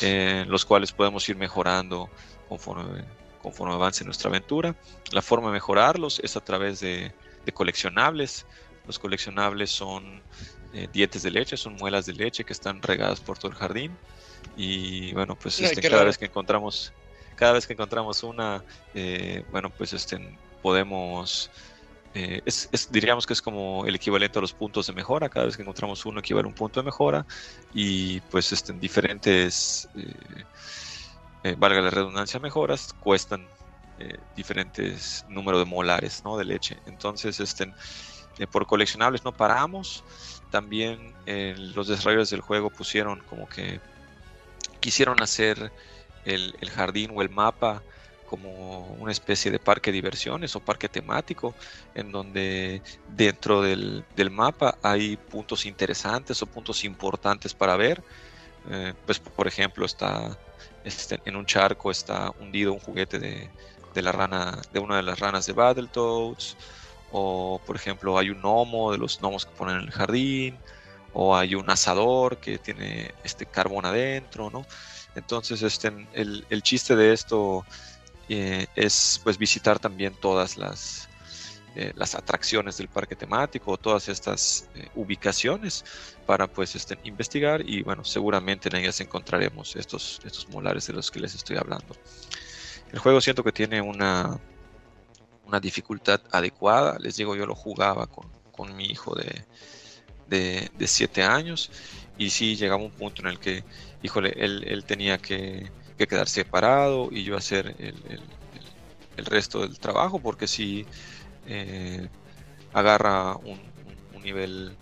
eh, 0.00 0.44
los 0.48 0.64
cuales 0.64 0.92
podemos 0.92 1.28
ir 1.28 1.36
mejorando 1.36 2.10
conforme, 2.48 3.04
conforme 3.42 3.74
avance 3.74 4.04
nuestra 4.04 4.30
aventura. 4.30 4.74
La 5.12 5.22
forma 5.22 5.48
de 5.48 5.54
mejorarlos 5.54 6.20
es 6.20 6.36
a 6.36 6.40
través 6.40 6.80
de, 6.80 7.12
coleccionables. 7.54 8.46
Los 8.86 8.98
coleccionables 8.98 9.70
son 9.70 10.22
eh, 10.74 10.88
dientes 10.92 11.22
de 11.22 11.30
leche, 11.30 11.56
son 11.56 11.76
muelas 11.76 12.06
de 12.06 12.14
leche 12.14 12.44
que 12.44 12.52
están 12.52 12.82
regadas 12.82 13.20
por 13.20 13.38
todo 13.38 13.52
el 13.52 13.56
jardín. 13.56 13.96
Y 14.56 15.12
bueno, 15.12 15.36
pues 15.36 15.60
este, 15.60 15.80
cada 15.88 16.04
vez 16.04 16.18
que 16.18 16.24
encontramos, 16.24 16.92
cada 17.36 17.52
vez 17.52 17.66
que 17.66 17.74
encontramos 17.74 18.22
una, 18.22 18.64
bueno, 19.50 19.70
pues 19.70 19.92
este, 19.92 20.36
podemos 20.62 21.50
eh, 22.14 22.42
diríamos 22.90 23.26
que 23.26 23.32
es 23.32 23.40
como 23.40 23.86
el 23.86 23.94
equivalente 23.94 24.38
a 24.38 24.42
los 24.42 24.52
puntos 24.52 24.86
de 24.86 24.92
mejora. 24.92 25.28
Cada 25.28 25.46
vez 25.46 25.56
que 25.56 25.62
encontramos 25.62 26.04
uno 26.04 26.20
equivale 26.20 26.46
a 26.46 26.48
un 26.48 26.54
punto 26.54 26.80
de 26.80 26.84
mejora. 26.84 27.26
Y 27.72 28.20
pues 28.22 28.52
este, 28.52 28.72
en 28.72 28.80
diferentes, 28.80 29.88
eh, 29.96 30.44
eh, 31.44 31.56
valga 31.58 31.80
la 31.80 31.90
redundancia, 31.90 32.40
mejoras, 32.40 32.94
cuestan 33.00 33.46
diferentes 34.34 35.24
números 35.28 35.60
de 35.60 35.64
molares 35.64 36.24
¿no? 36.24 36.36
de 36.36 36.44
leche. 36.44 36.76
Entonces, 36.86 37.38
este, 37.38 37.72
por 38.50 38.66
coleccionables 38.66 39.24
no 39.24 39.30
paramos. 39.30 40.02
También 40.50 41.14
los 41.24 41.86
desarrolladores 41.86 42.30
del 42.30 42.40
juego 42.40 42.68
pusieron 42.68 43.20
como 43.30 43.48
que 43.48 43.80
quisieron 44.80 45.22
hacer 45.22 45.70
el 46.24 46.70
jardín 46.74 47.12
o 47.14 47.22
el 47.22 47.30
mapa 47.30 47.80
como 48.32 48.96
una 48.98 49.12
especie 49.12 49.50
de 49.50 49.58
parque 49.58 49.90
de 49.90 49.96
diversiones 49.96 50.56
o 50.56 50.60
parque 50.60 50.88
temático, 50.88 51.54
en 51.94 52.10
donde 52.10 52.80
dentro 53.14 53.60
del, 53.60 54.06
del 54.16 54.30
mapa 54.30 54.78
hay 54.82 55.18
puntos 55.18 55.66
interesantes 55.66 56.40
o 56.40 56.46
puntos 56.46 56.82
importantes 56.84 57.52
para 57.52 57.76
ver. 57.76 58.02
Eh, 58.70 58.94
pues 59.04 59.18
por 59.18 59.46
ejemplo 59.46 59.84
está 59.84 60.38
este, 60.82 61.20
en 61.26 61.36
un 61.36 61.44
charco 61.44 61.90
está 61.90 62.30
hundido 62.40 62.72
un 62.72 62.78
juguete 62.78 63.18
de, 63.18 63.50
de, 63.92 64.02
la 64.02 64.12
rana 64.12 64.62
de 64.72 64.78
una 64.78 64.96
de 64.96 65.02
las 65.02 65.18
ranas 65.18 65.44
de 65.44 65.52
Battletoads 65.52 66.56
o 67.10 67.60
por 67.66 67.76
ejemplo 67.76 68.16
hay 68.18 68.30
un 68.30 68.40
gnomo 68.40 68.92
de 68.92 68.98
los 68.98 69.20
gnomos 69.20 69.44
que 69.44 69.52
ponen 69.52 69.76
en 69.76 69.82
el 69.82 69.90
jardín 69.90 70.58
o 71.12 71.36
hay 71.36 71.56
un 71.56 71.68
asador 71.68 72.38
que 72.38 72.56
tiene 72.58 73.12
este 73.24 73.46
carbón 73.46 73.84
adentro 73.84 74.48
no 74.48 74.64
entonces 75.16 75.60
este 75.62 75.92
el, 76.12 76.46
el 76.48 76.62
chiste 76.62 76.94
de 76.94 77.12
esto 77.12 77.66
eh, 78.28 78.66
es 78.76 79.20
pues 79.22 79.38
visitar 79.38 79.78
también 79.78 80.14
todas 80.14 80.56
las, 80.56 81.08
eh, 81.74 81.92
las 81.96 82.14
atracciones 82.14 82.76
del 82.76 82.88
parque 82.88 83.16
temático, 83.16 83.76
todas 83.78 84.08
estas 84.08 84.68
eh, 84.74 84.88
ubicaciones 84.94 85.84
para 86.26 86.46
pues 86.46 86.74
este, 86.76 86.98
investigar 87.04 87.62
y 87.66 87.82
bueno, 87.82 88.04
seguramente 88.04 88.68
en 88.68 88.76
ellas 88.76 89.00
encontraremos 89.00 89.74
estos, 89.76 90.20
estos 90.24 90.48
molares 90.50 90.86
de 90.86 90.92
los 90.92 91.10
que 91.10 91.20
les 91.20 91.34
estoy 91.34 91.56
hablando. 91.56 91.96
El 92.92 92.98
juego 92.98 93.20
siento 93.22 93.42
que 93.42 93.52
tiene 93.52 93.80
una, 93.80 94.38
una 95.46 95.60
dificultad 95.60 96.20
adecuada, 96.30 96.98
les 96.98 97.16
digo, 97.16 97.34
yo 97.36 97.46
lo 97.46 97.54
jugaba 97.54 98.06
con, 98.06 98.30
con 98.52 98.76
mi 98.76 98.84
hijo 98.84 99.14
de, 99.14 99.46
de, 100.28 100.86
7 100.86 101.22
años 101.22 101.70
y 102.18 102.30
sí 102.30 102.56
llegaba 102.56 102.82
un 102.82 102.90
punto 102.90 103.22
en 103.22 103.28
el 103.28 103.38
que, 103.38 103.64
híjole, 104.02 104.34
él, 104.36 104.64
él 104.66 104.84
tenía 104.84 105.18
que 105.18 105.70
que 106.02 106.08
quedar 106.08 106.28
separado 106.28 107.08
y 107.12 107.22
yo 107.22 107.36
hacer 107.36 107.76
el, 107.78 107.94
el, 109.16 109.24
resto 109.26 109.60
del 109.60 109.78
trabajo 109.78 110.18
porque 110.18 110.48
si 110.48 110.84
eh, 111.46 112.08
agarra 112.72 113.36
un, 113.36 113.60
un, 114.14 114.22
nivel 114.22 114.76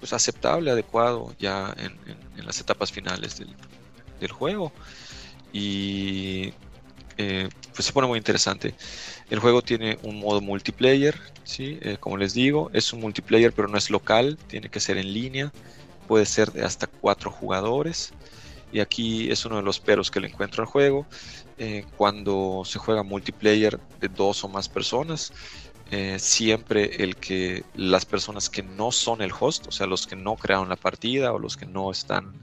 pues 0.00 0.12
aceptable, 0.14 0.70
adecuado 0.70 1.34
ya 1.38 1.74
en, 1.76 1.98
en, 2.36 2.46
las 2.46 2.60
etapas 2.60 2.90
finales 2.92 3.38
del, 3.38 3.54
del 4.20 4.32
juego 4.32 4.72
y 5.52 6.52
eh, 7.18 7.48
pues 7.74 7.86
se 7.86 7.92
pone 7.92 8.08
muy 8.08 8.18
interesante. 8.18 8.74
El 9.30 9.38
juego 9.38 9.62
tiene 9.62 9.98
un 10.02 10.18
modo 10.18 10.40
multiplayer, 10.40 11.18
¿sí? 11.44 11.78
Eh, 11.82 11.96
como 12.00 12.16
les 12.16 12.34
digo, 12.34 12.70
es 12.72 12.92
un 12.92 13.00
multiplayer 13.00 13.52
pero 13.52 13.68
no 13.68 13.76
es 13.76 13.90
local, 13.90 14.38
tiene 14.46 14.70
que 14.70 14.80
ser 14.80 14.96
en 14.96 15.12
línea, 15.12 15.52
puede 16.08 16.26
ser 16.26 16.52
de 16.52 16.64
hasta 16.64 16.86
cuatro 16.86 17.30
jugadores 17.30 18.12
y 18.74 18.80
aquí 18.80 19.30
es 19.30 19.46
uno 19.46 19.56
de 19.56 19.62
los 19.62 19.78
peros 19.78 20.10
que 20.10 20.18
le 20.18 20.26
encuentro 20.26 20.64
al 20.64 20.68
juego. 20.68 21.06
Eh, 21.58 21.86
cuando 21.96 22.64
se 22.64 22.80
juega 22.80 23.04
multiplayer 23.04 23.78
de 24.00 24.08
dos 24.08 24.42
o 24.42 24.48
más 24.48 24.68
personas, 24.68 25.32
eh, 25.92 26.18
siempre 26.18 27.04
el 27.04 27.14
que 27.14 27.62
las 27.76 28.04
personas 28.04 28.50
que 28.50 28.64
no 28.64 28.90
son 28.90 29.22
el 29.22 29.30
host, 29.38 29.68
o 29.68 29.70
sea, 29.70 29.86
los 29.86 30.08
que 30.08 30.16
no 30.16 30.34
crearon 30.34 30.68
la 30.68 30.74
partida 30.74 31.32
o 31.32 31.38
los 31.38 31.56
que 31.56 31.66
no 31.66 31.92
están 31.92 32.34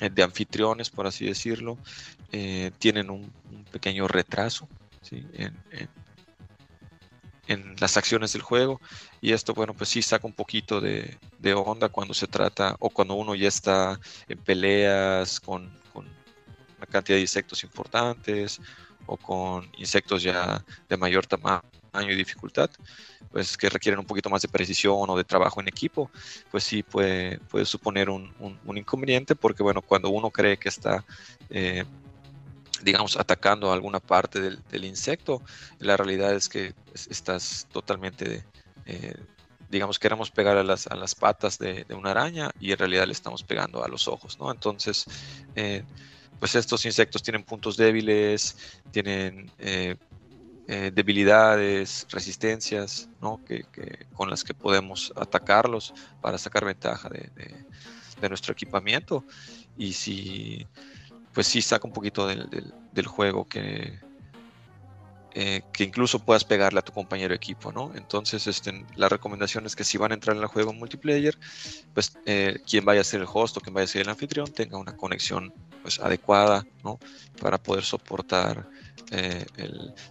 eh, 0.00 0.10
de 0.10 0.22
anfitriones, 0.22 0.90
por 0.90 1.06
así 1.06 1.24
decirlo, 1.24 1.78
tienen 2.78 3.10
un, 3.10 3.30
pequeño 3.70 4.08
retraso 4.08 4.68
en, 5.10 5.54
en 7.46 7.74
las 7.78 7.96
acciones 7.96 8.32
del 8.34 8.42
juego 8.42 8.80
y 9.22 9.32
esto 9.32 9.54
bueno 9.54 9.72
pues 9.72 9.88
sí 9.88 10.02
saca 10.02 10.26
un 10.26 10.32
poquito 10.34 10.80
de, 10.80 11.16
onda 11.54 11.88
cuando 11.88 12.12
se 12.12 12.26
trata 12.26 12.76
o 12.80 12.90
cuando 12.90 13.14
uno 13.14 13.34
ya 13.34 13.48
está 13.48 13.98
en 14.28 14.38
peleas 14.38 15.40
con, 15.40 15.70
una 15.94 16.86
cantidad 16.90 17.16
de 17.16 17.22
insectos 17.22 17.62
importantes 17.62 18.60
o 19.06 19.16
con 19.16 19.70
insectos 19.78 20.24
ya 20.24 20.64
de 20.88 20.96
mayor 20.96 21.26
tamaño 21.26 21.62
y 22.10 22.16
dificultad 22.16 22.68
pues 23.30 23.56
que 23.56 23.70
requieren 23.70 24.00
un 24.00 24.06
poquito 24.06 24.28
más 24.28 24.42
de 24.42 24.48
precisión 24.48 25.08
o 25.08 25.16
de 25.16 25.22
trabajo 25.22 25.60
en 25.60 25.68
equipo 25.68 26.10
pues 26.50 26.64
sí 26.64 26.82
puede, 26.82 27.38
puede 27.38 27.64
suponer 27.64 28.10
un, 28.10 28.34
inconveniente 28.74 29.36
porque 29.36 29.62
bueno 29.62 29.82
cuando 29.82 30.10
uno 30.10 30.30
cree 30.30 30.56
que 30.56 30.68
está 30.68 31.04
eh, 31.48 31.84
digamos, 32.82 33.16
atacando 33.16 33.72
alguna 33.72 34.00
parte 34.00 34.40
del, 34.40 34.84
insecto. 34.84 35.40
La 35.78 35.96
realidad 35.96 36.34
es 36.34 36.48
que 36.48 36.74
estás 36.94 37.66
totalmente, 37.72 38.44
eh, 38.86 39.14
digamos, 39.68 39.98
queremos 39.98 40.30
pegar 40.30 40.56
a 40.56 40.62
las, 40.62 40.86
a 40.86 40.94
las 40.94 41.14
patas 41.14 41.58
de, 41.58 41.86
una 41.96 42.10
araña 42.10 42.50
y 42.60 42.72
en 42.72 42.78
realidad 42.78 43.06
le 43.06 43.12
estamos 43.12 43.42
pegando 43.42 43.84
a 43.84 43.88
los 43.88 44.08
ojos, 44.08 44.38
¿no? 44.38 44.50
Entonces, 44.50 45.06
eh, 45.54 45.82
pues 46.38 46.54
estos 46.54 46.84
insectos 46.84 47.22
tienen 47.22 47.44
puntos 47.44 47.76
débiles, 47.76 48.56
tienen 48.90 49.50
eh, 49.58 49.96
debilidades, 50.66 52.06
resistencias, 52.10 53.08
¿no? 53.20 53.40
Que, 53.44 53.64
con 54.14 54.30
las 54.30 54.44
que 54.44 54.54
podemos 54.54 55.12
atacarlos 55.16 55.92
para 56.20 56.38
sacar 56.38 56.64
ventaja 56.64 57.08
de, 57.08 57.30
de 58.22 58.28
nuestro 58.28 58.52
equipamiento. 58.52 59.24
Y 59.76 59.92
si 59.92 60.66
pues 61.32 61.46
sí 61.46 61.62
saca 61.62 61.86
un 61.86 61.92
poquito 61.92 62.26
del, 62.26 62.72
del, 62.92 63.06
juego 63.06 63.48
que, 63.48 63.98
eh, 65.34 65.62
que 65.72 65.84
incluso 65.84 66.18
puedas 66.18 66.44
pegarle 66.44 66.80
a 66.80 66.82
tu 66.82 66.92
compañero 66.92 67.30
de 67.30 67.36
equipo, 67.36 67.72
¿no? 67.72 67.92
Entonces, 67.94 68.46
este, 68.46 68.84
la 68.96 69.08
recomendación 69.08 69.64
es 69.64 69.74
que 69.74 69.82
si 69.84 69.96
van 69.96 70.10
a 70.10 70.14
entrar 70.14 70.36
en 70.36 70.42
el 70.42 70.48
juego 70.48 70.74
multiplayer, 70.74 71.38
pues 71.94 72.18
eh, 72.26 72.60
quien 72.68 72.84
vaya 72.84 73.00
a 73.00 73.04
ser 73.04 73.20
el 73.22 73.26
host 73.32 73.56
o 73.56 73.60
quien 73.60 73.72
vaya 73.72 73.84
a 73.84 73.88
ser 73.88 74.02
el 74.02 74.10
anfitrión 74.10 74.52
tenga 74.52 74.76
una 74.76 74.94
conexión 74.94 75.52
pues, 75.82 76.00
adecuada, 76.00 76.66
¿no? 76.84 76.98
Para 77.40 77.56
poder 77.56 77.82
soportar 77.84 78.68
eh, 79.10 79.46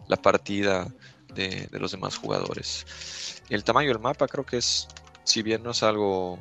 la 0.07 0.17
partida 0.17 0.91
de, 1.35 1.67
los 1.71 1.91
demás 1.91 2.15
jugadores. 2.17 3.43
El 3.49 3.63
tamaño 3.63 3.89
del 3.89 3.99
mapa 3.99 4.27
creo 4.27 4.45
que 4.45 4.57
es, 4.57 4.87
si 5.23 5.43
bien 5.43 5.61
no 5.61 5.71
es 5.71 5.83
algo 5.83 6.39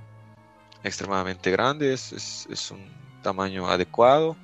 extremadamente 0.85 1.51
grande, 1.51 1.93
es 1.93 2.71
un 2.71 2.89
tamaño 3.23 3.69
adecuado 3.69 4.37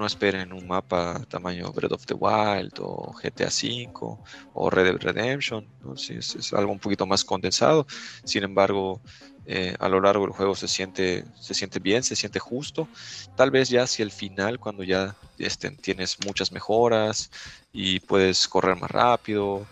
no 0.00 0.06
esperen 0.06 0.54
un 0.54 0.66
mapa 0.66 1.20
tamaño 1.28 1.70
Breath 1.72 1.92
of 1.92 2.06
the 2.06 2.14
Wild 2.14 2.72
o 2.80 3.12
GTA 3.22 3.48
V 3.48 4.16
o 4.54 4.70
Red 4.70 4.96
Redemption, 4.96 5.66
es, 6.08 6.52
algo 6.54 6.72
un 6.72 6.78
poquito 6.78 7.04
más 7.06 7.22
condensado. 7.22 7.86
Sin 8.24 8.42
embargo, 8.42 9.02
eh, 9.44 9.74
a 9.78 9.90
lo 9.90 10.00
largo 10.00 10.24
del 10.24 10.32
juego 10.32 10.54
se 10.54 10.68
siente, 10.68 11.24
se 11.38 11.52
siente 11.52 11.80
bien, 11.80 12.02
se 12.02 12.16
siente 12.16 12.38
justo. 12.38 12.88
Tal 13.36 13.50
vez 13.50 13.68
ya 13.68 13.82
hacia 13.82 14.02
el 14.02 14.10
final, 14.10 14.58
cuando 14.58 14.84
ya 14.84 15.14
este, 15.38 15.70
tienes 15.70 16.16
muchas 16.24 16.50
mejoras 16.50 17.30
y 17.70 18.00
puedes 18.00 18.48
correr 18.48 18.76
más 18.76 18.90
rápido, 18.90 19.66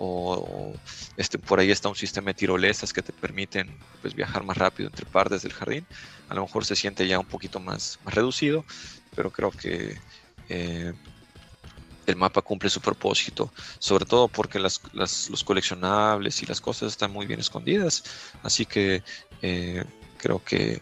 o, 0.00 0.72
este, 1.16 1.38
por 1.38 1.58
ahí 1.58 1.70
está 1.70 1.88
un 1.88 1.96
sistema 1.96 2.30
de 2.30 2.34
tirolesas 2.34 2.92
que 2.92 3.02
te 3.02 3.12
permiten 3.12 3.76
pues, 4.00 4.14
viajar 4.14 4.44
más 4.44 4.56
rápido 4.56 4.88
entre 4.88 5.06
partes 5.06 5.42
del 5.42 5.52
jardín. 5.52 5.86
A 6.28 6.34
lo 6.34 6.42
mejor 6.42 6.64
se 6.64 6.76
siente 6.76 7.06
ya 7.06 7.18
un 7.18 7.26
poquito 7.26 7.58
más, 7.58 7.98
más 8.04 8.14
reducido, 8.14 8.64
pero 9.18 9.32
creo 9.32 9.50
que 9.50 9.98
eh, 10.48 10.92
el 12.06 12.14
mapa 12.14 12.40
cumple 12.40 12.70
su 12.70 12.80
propósito, 12.80 13.52
sobre 13.80 14.04
todo 14.04 14.28
porque 14.28 14.60
las, 14.60 14.80
los 14.92 15.42
coleccionables 15.42 16.40
y 16.40 16.46
las 16.46 16.60
cosas 16.60 16.92
están 16.92 17.10
muy 17.10 17.26
bien 17.26 17.40
escondidas, 17.40 18.04
así 18.44 18.64
que 18.64 19.02
eh, 19.42 19.84
creo 20.18 20.40
que, 20.44 20.80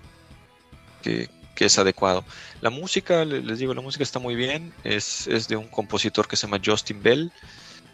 que, 1.03 1.31
es 1.59 1.79
adecuado. 1.79 2.27
La 2.61 2.69
música, 2.69 3.25
les 3.25 3.59
digo, 3.59 3.73
la 3.73 3.81
música 3.81 4.05
está 4.05 4.19
muy 4.19 4.35
bien, 4.35 4.75
es, 4.85 5.27
es 5.27 5.49
de 5.49 5.57
un 5.57 5.69
compositor 5.69 6.29
que 6.29 6.37
se 6.37 6.47
llama 6.47 6.61
Justin 6.63 7.03
Bell, 7.03 7.33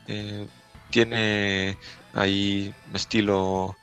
eh, 0.09 0.49
tiene 0.91 1.79
ahí 2.15 2.75
un 2.91 2.97
estilo 2.97 3.77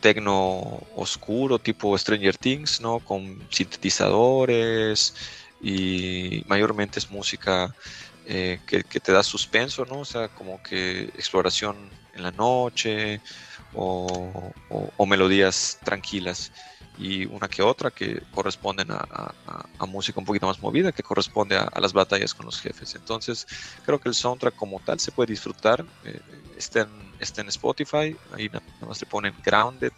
tecno 0.00 0.80
oscuro, 0.96 1.58
tipo 1.58 1.96
Stranger 1.96 2.36
Things, 2.36 2.80
¿no? 2.80 3.00
Con 3.00 3.46
sintetizadores 3.50 5.14
y 5.60 6.44
mayormente 6.46 6.98
es 6.98 7.10
música 7.10 7.74
eh, 8.26 8.60
que, 8.66 8.82
te 8.82 9.12
da 9.12 9.22
suspenso, 9.22 9.84
¿no? 9.86 10.00
O 10.00 10.04
sea, 10.04 10.28
como 10.28 10.62
que 10.62 11.04
exploración 11.14 11.76
en 12.14 12.22
la 12.22 12.30
noche 12.30 13.20
o, 13.74 14.52
melodías 15.06 15.78
tranquilas 15.82 16.52
y 16.98 17.26
una 17.26 17.48
que 17.48 17.62
otra 17.62 17.90
que 17.90 18.22
corresponden 18.32 18.88
a, 18.90 19.34
música 19.86 20.20
un 20.20 20.26
poquito 20.26 20.46
más 20.46 20.60
movida, 20.60 20.92
que 20.92 21.02
corresponde 21.02 21.56
a, 21.56 21.80
las 21.80 21.92
batallas 21.92 22.34
con 22.34 22.46
los 22.46 22.60
jefes. 22.60 22.94
Entonces, 22.94 23.46
creo 23.86 23.98
que 23.98 24.08
el 24.08 24.14
soundtrack 24.14 24.54
como 24.56 24.80
tal 24.80 25.00
se 25.00 25.12
puede 25.12 25.32
disfrutar. 25.32 25.84
Eh, 26.04 26.20
está, 26.56 26.80
en, 26.80 26.88
está 27.20 27.40
en 27.40 27.48
Spotify, 27.48 28.16
ahí 28.34 28.48
nada 28.48 28.62
más 28.86 29.00
le 29.00 29.06
ponen 29.06 29.34
Grounded 29.44 29.92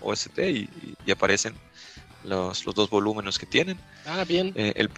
OST 0.00 0.38
y, 0.38 0.68
y 1.06 1.10
aparecen 1.10 1.54
los, 2.24 2.66
los, 2.66 2.74
dos 2.74 2.90
volúmenes 2.90 3.38
que 3.38 3.46
tienen. 3.46 3.78
Ah, 4.04 4.24
bien. 4.26 4.52
Eh, 4.54 4.72
el, 4.76 4.90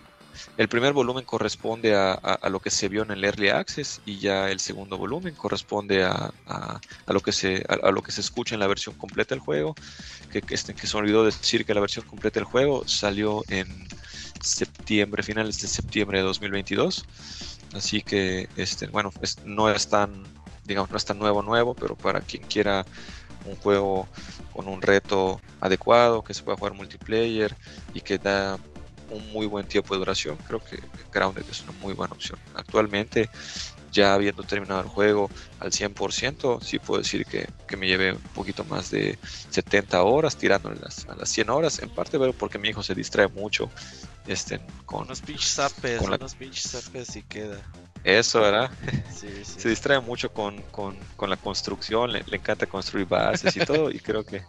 el 0.57 0.69
primer 0.69 0.93
volumen 0.93 1.25
corresponde 1.25 1.95
a, 1.95 2.13
a- 2.15 2.49
lo 2.49 2.61
que 2.61 2.71
se 2.71 2.89
vio 2.89 3.03
en 3.03 3.11
el 3.11 3.25
Early 3.25 3.49
Access 3.51 4.01
y 4.05 4.19
ya 4.19 4.51
el 4.51 4.61
segundo 4.61 4.99
volumen 4.99 5.35
corresponde 5.35 6.05
a, 6.05 6.31
a- 6.47 6.81
lo 7.07 7.21
que 7.21 7.33
se 7.33 7.65
a, 7.69 7.91
lo 7.91 8.03
que 8.03 8.13
se 8.13 8.21
escucha 8.21 8.55
en 8.55 8.61
la 8.61 8.67
versión 8.67 8.95
completa 8.97 9.35
del 9.35 9.41
juego. 9.41 9.75
Que, 10.31 10.41
que, 10.43 10.55
este, 10.55 10.75
que 10.75 10.87
se 10.87 10.97
olvidó 10.97 11.25
decir 11.25 11.65
que 11.67 11.75
la 11.75 11.81
versión 11.81 12.07
completa 12.07 12.41
del 12.41 12.45
juego 12.47 12.87
salió 12.89 13.45
en 13.49 13.67
septiembre, 14.41 15.23
finales 15.23 15.61
de 15.61 15.69
septiembre 15.69 16.19
de 16.19 16.25
2022. 16.25 17.05
Así 17.75 18.03
que, 18.03 18.49
este, 18.57 18.87
bueno, 18.89 19.11
es- 19.21 19.39
no 19.45 19.71
es 19.71 19.89
tan, 19.89 20.25
digamos, 20.65 20.91
no 20.91 20.97
es 20.97 21.05
tan 21.05 21.19
nuevo 21.19 21.43
nuevo, 21.43 21.75
pero 21.75 21.97
para 21.97 22.21
quien 22.21 22.43
quiera 22.45 22.85
un 23.45 23.57
juego 23.57 24.09
con 24.53 24.69
un 24.69 24.83
reto 24.83 25.41
adecuado, 25.61 26.23
que 26.23 26.35
se 26.35 26.43
pueda 26.43 26.57
jugar 26.57 26.75
multiplayer 26.75 27.57
y 27.95 28.01
que 28.01 28.19
da 28.19 28.59
un 29.13 29.33
muy 29.33 29.47
buen 29.47 29.67
tiempo 29.67 29.95
de 29.95 29.99
duración, 29.99 30.37
creo 30.47 30.61
que 30.61 30.79
Grounded 31.13 31.45
es 31.51 31.63
una 31.63 31.73
muy 31.73 31.93
buena 31.95 32.15
opción. 32.15 32.39
Actualmente, 32.55 33.29
ya 33.93 34.15
habiendo 34.15 34.43
terminado 34.43 34.81
el 34.81 34.89
juego 34.89 35.31
al 35.61 35.71
100%, 35.71 36.61
sí 36.63 36.79
puedo 36.79 37.01
decir 37.03 37.27
que, 37.27 37.47
que 37.69 37.77
me 37.77 37.87
llevé 37.87 38.13
un 38.13 38.19
poquito 38.35 38.65
más 38.65 38.91
de 38.91 39.19
70 39.51 40.03
horas 40.03 40.37
tirándole 40.37 40.81
las, 40.81 41.07
a 41.09 41.15
las 41.15 41.29
100 41.29 41.51
horas, 41.51 41.79
en 41.81 41.91
parte 41.91 42.19
pero 42.19 42.33
porque 42.33 42.59
mi 42.59 42.71
hijo 42.71 42.83
se 42.83 42.95
distrae 42.95 43.29
mucho 43.29 43.71
este, 44.27 44.61
con 44.87 45.03
Unos 45.03 45.21
pinches 45.21 45.51
zapes, 45.55 45.99
con 46.01 46.11
la- 46.11 46.17
unos 46.17 46.35
pinches 46.35 46.71
zapes 46.71 47.17
y 47.17 47.23
queda. 47.23 47.61
eso, 48.03 48.41
¿verdad? 48.41 48.71
Sí, 49.15 49.29
sí. 49.45 49.61
se 49.61 49.69
distrae 49.69 50.01
mucho 50.01 50.33
con, 50.33 50.61
con- 50.73 50.99
con 51.17 51.29
la 51.29 51.37
construcción, 51.37 52.13
le, 52.13 52.23
le 52.27 52.37
encanta 52.39 52.67
construir 52.67 53.07
bases 53.07 53.55
y 53.57 53.61
todo, 53.61 53.91
y 53.91 53.99
creo 54.01 54.25
que, 54.25 54.43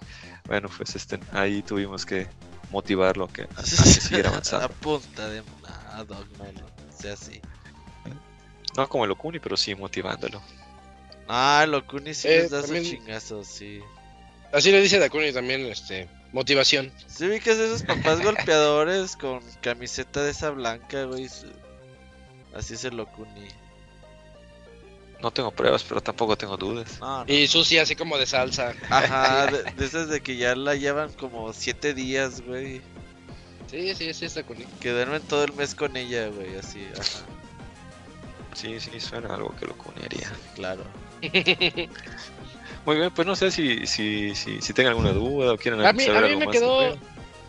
bueno, 0.48 0.70
pues 0.76 0.96
este, 0.96 1.20
ahí 1.34 1.62
tuvimos 1.64 2.06
que 2.06 2.28
motivarlo 2.74 3.26
a 3.26 3.30
que, 3.32 3.44
a, 3.44 3.46
a 3.46 3.48
que 3.64 3.64
siguiera 3.64 4.30
a 4.30 4.32
avanzando. 4.34 4.68
punta 4.82 5.30
de 5.30 5.42
Doc, 6.08 6.26
no, 6.38 6.46
sea 7.00 7.14
así. 7.14 7.40
No 8.76 8.90
como 8.90 9.06
el 9.06 9.12
Okuni, 9.12 9.40
pero 9.40 9.56
sí 9.56 9.76
motivándolo. 9.76 10.42
Ah, 11.28 11.66
lo 11.70 11.86
Kuni 11.88 12.14
sí 12.14 12.28
Eh, 12.28 12.40
les 12.42 12.52
da 12.52 12.60
sus 12.62 12.72
también- 12.72 12.84
chingazos, 12.92 13.48
sí. 13.48 13.80
Así 14.52 14.72
le 14.72 14.82
dice 14.82 15.00
Dakuni 15.00 15.32
también, 15.32 15.62
este, 15.68 16.10
motivación. 16.32 16.92
Sí, 17.08 17.28
vi 17.28 17.40
que 17.40 17.52
es 17.52 17.58
de 17.58 17.68
esos 17.68 17.84
papás 17.84 18.22
golpeadores 18.22 19.16
con 19.16 19.40
camiseta 19.62 20.22
de 20.24 20.32
esa 20.32 20.50
blanca, 20.50 21.06
güey. 21.06 21.30
Así 22.56 22.74
es 22.74 22.84
el 22.84 22.98
Lokuni. 22.98 23.48
No 25.24 25.32
tengo 25.32 25.52
pruebas, 25.52 25.84
pero 25.88 26.02
tampoco 26.02 26.36
tengo 26.36 26.58
dudas. 26.58 27.00
No, 27.00 27.24
no. 27.24 27.34
Y 27.34 27.48
sucia, 27.48 27.84
así 27.84 27.96
como 27.96 28.18
de 28.18 28.26
salsa. 28.26 28.74
Ajá, 28.90 29.48
de, 29.48 29.64
de 29.64 29.86
esas 29.86 30.10
de 30.10 30.20
que 30.20 30.36
ya 30.36 30.54
la 30.54 30.76
llevan 30.76 31.14
como 31.14 31.54
siete 31.54 31.94
días, 31.94 32.42
güey. 32.42 32.82
Sí, 33.72 33.96
sí, 33.96 34.14
sí, 34.14 34.26
es 34.26 34.36
Dakuni. 34.36 34.66
Que 34.82 34.92
duermen 34.92 35.22
todo 35.22 35.46
el 35.46 35.54
mes 35.54 35.74
con 35.74 35.96
ella, 35.96 36.28
güey, 36.28 36.58
así, 36.58 36.86
ajá. 36.92 37.26
Sí, 38.54 38.80
sí, 38.80 39.00
suena 39.00 39.34
algo 39.34 39.56
que 39.56 39.66
lo 39.66 39.76
haría. 40.04 40.32
Claro. 40.56 40.84
Muy 42.86 42.98
bien, 42.98 43.10
pues 43.12 43.26
no 43.26 43.36
sé 43.36 43.50
si, 43.50 43.88
si, 43.88 44.36
si, 44.36 44.62
si 44.62 44.74
tengan 44.74 44.92
alguna 44.92 45.14
duda 45.14 45.54
o 45.54 45.58
quieren 45.58 45.84
A 45.86 45.94
mí, 45.94 46.04
saber 46.04 46.18
a 46.18 46.22
mí 46.22 46.34
algo 46.34 46.40
me 46.40 46.46
más 46.48 46.54
quedó, 46.54 46.98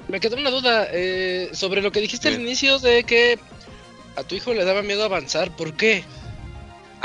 me 0.07 0.21
quedó 0.21 0.37
una 0.37 0.51
duda 0.51 0.87
eh, 0.93 1.51
sobre 1.53 1.83
lo 1.83 1.91
que 1.91 2.01
dijiste 2.01 2.29
al 2.29 2.41
inicio 2.41 2.79
de 2.79 3.03
que 3.03 3.39
a 4.15 4.23
tu 4.23 4.37
hijo 4.37 4.55
le 4.55 4.65
daba 4.65 4.83
miedo 4.83 5.03
avanzar. 5.03 5.55
¿Por 5.57 5.75
qué? 5.75 6.05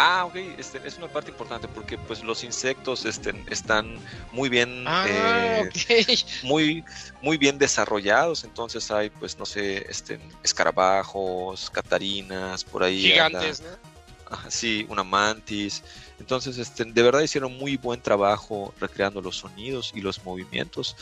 Ah, 0.01 0.23
ok, 0.25 0.35
este, 0.57 0.79
es 0.87 0.97
una 0.97 1.09
parte 1.09 1.29
importante 1.29 1.67
porque 1.67 1.97
pues 1.97 2.23
los 2.23 2.45
insectos 2.45 3.05
este, 3.05 3.43
están 3.49 3.99
muy 4.31 4.47
bien 4.47 4.85
Ah, 4.87 5.03
eh, 5.05 5.69
ok. 5.69 6.43
muy 6.43 6.85
muy 7.21 7.37
bien 7.37 7.57
desarrollados 7.57 8.45
entonces 8.45 8.89
hay 8.91 9.09
pues 9.09 9.37
no 9.37 9.45
sé 9.45 9.85
este 9.89 10.17
escarabajos 10.41 11.69
catarinas 11.69 12.63
por 12.63 12.83
ahí 12.83 13.11
anda- 13.19 13.41
Gigantes, 13.41 13.61
¿no? 13.61 14.35
ajá, 14.37 14.49
sí 14.49 14.85
una 14.87 15.03
mantis 15.03 15.83
entonces 16.17 16.57
este 16.57 16.85
de 16.85 17.03
verdad 17.03 17.19
hicieron 17.19 17.57
muy 17.57 17.75
buen 17.75 18.01
trabajo 18.01 18.73
recreando 18.79 19.21
los 19.21 19.35
sonidos 19.35 19.91
y 19.93 19.99
los 19.99 20.23
movimientos 20.23 20.95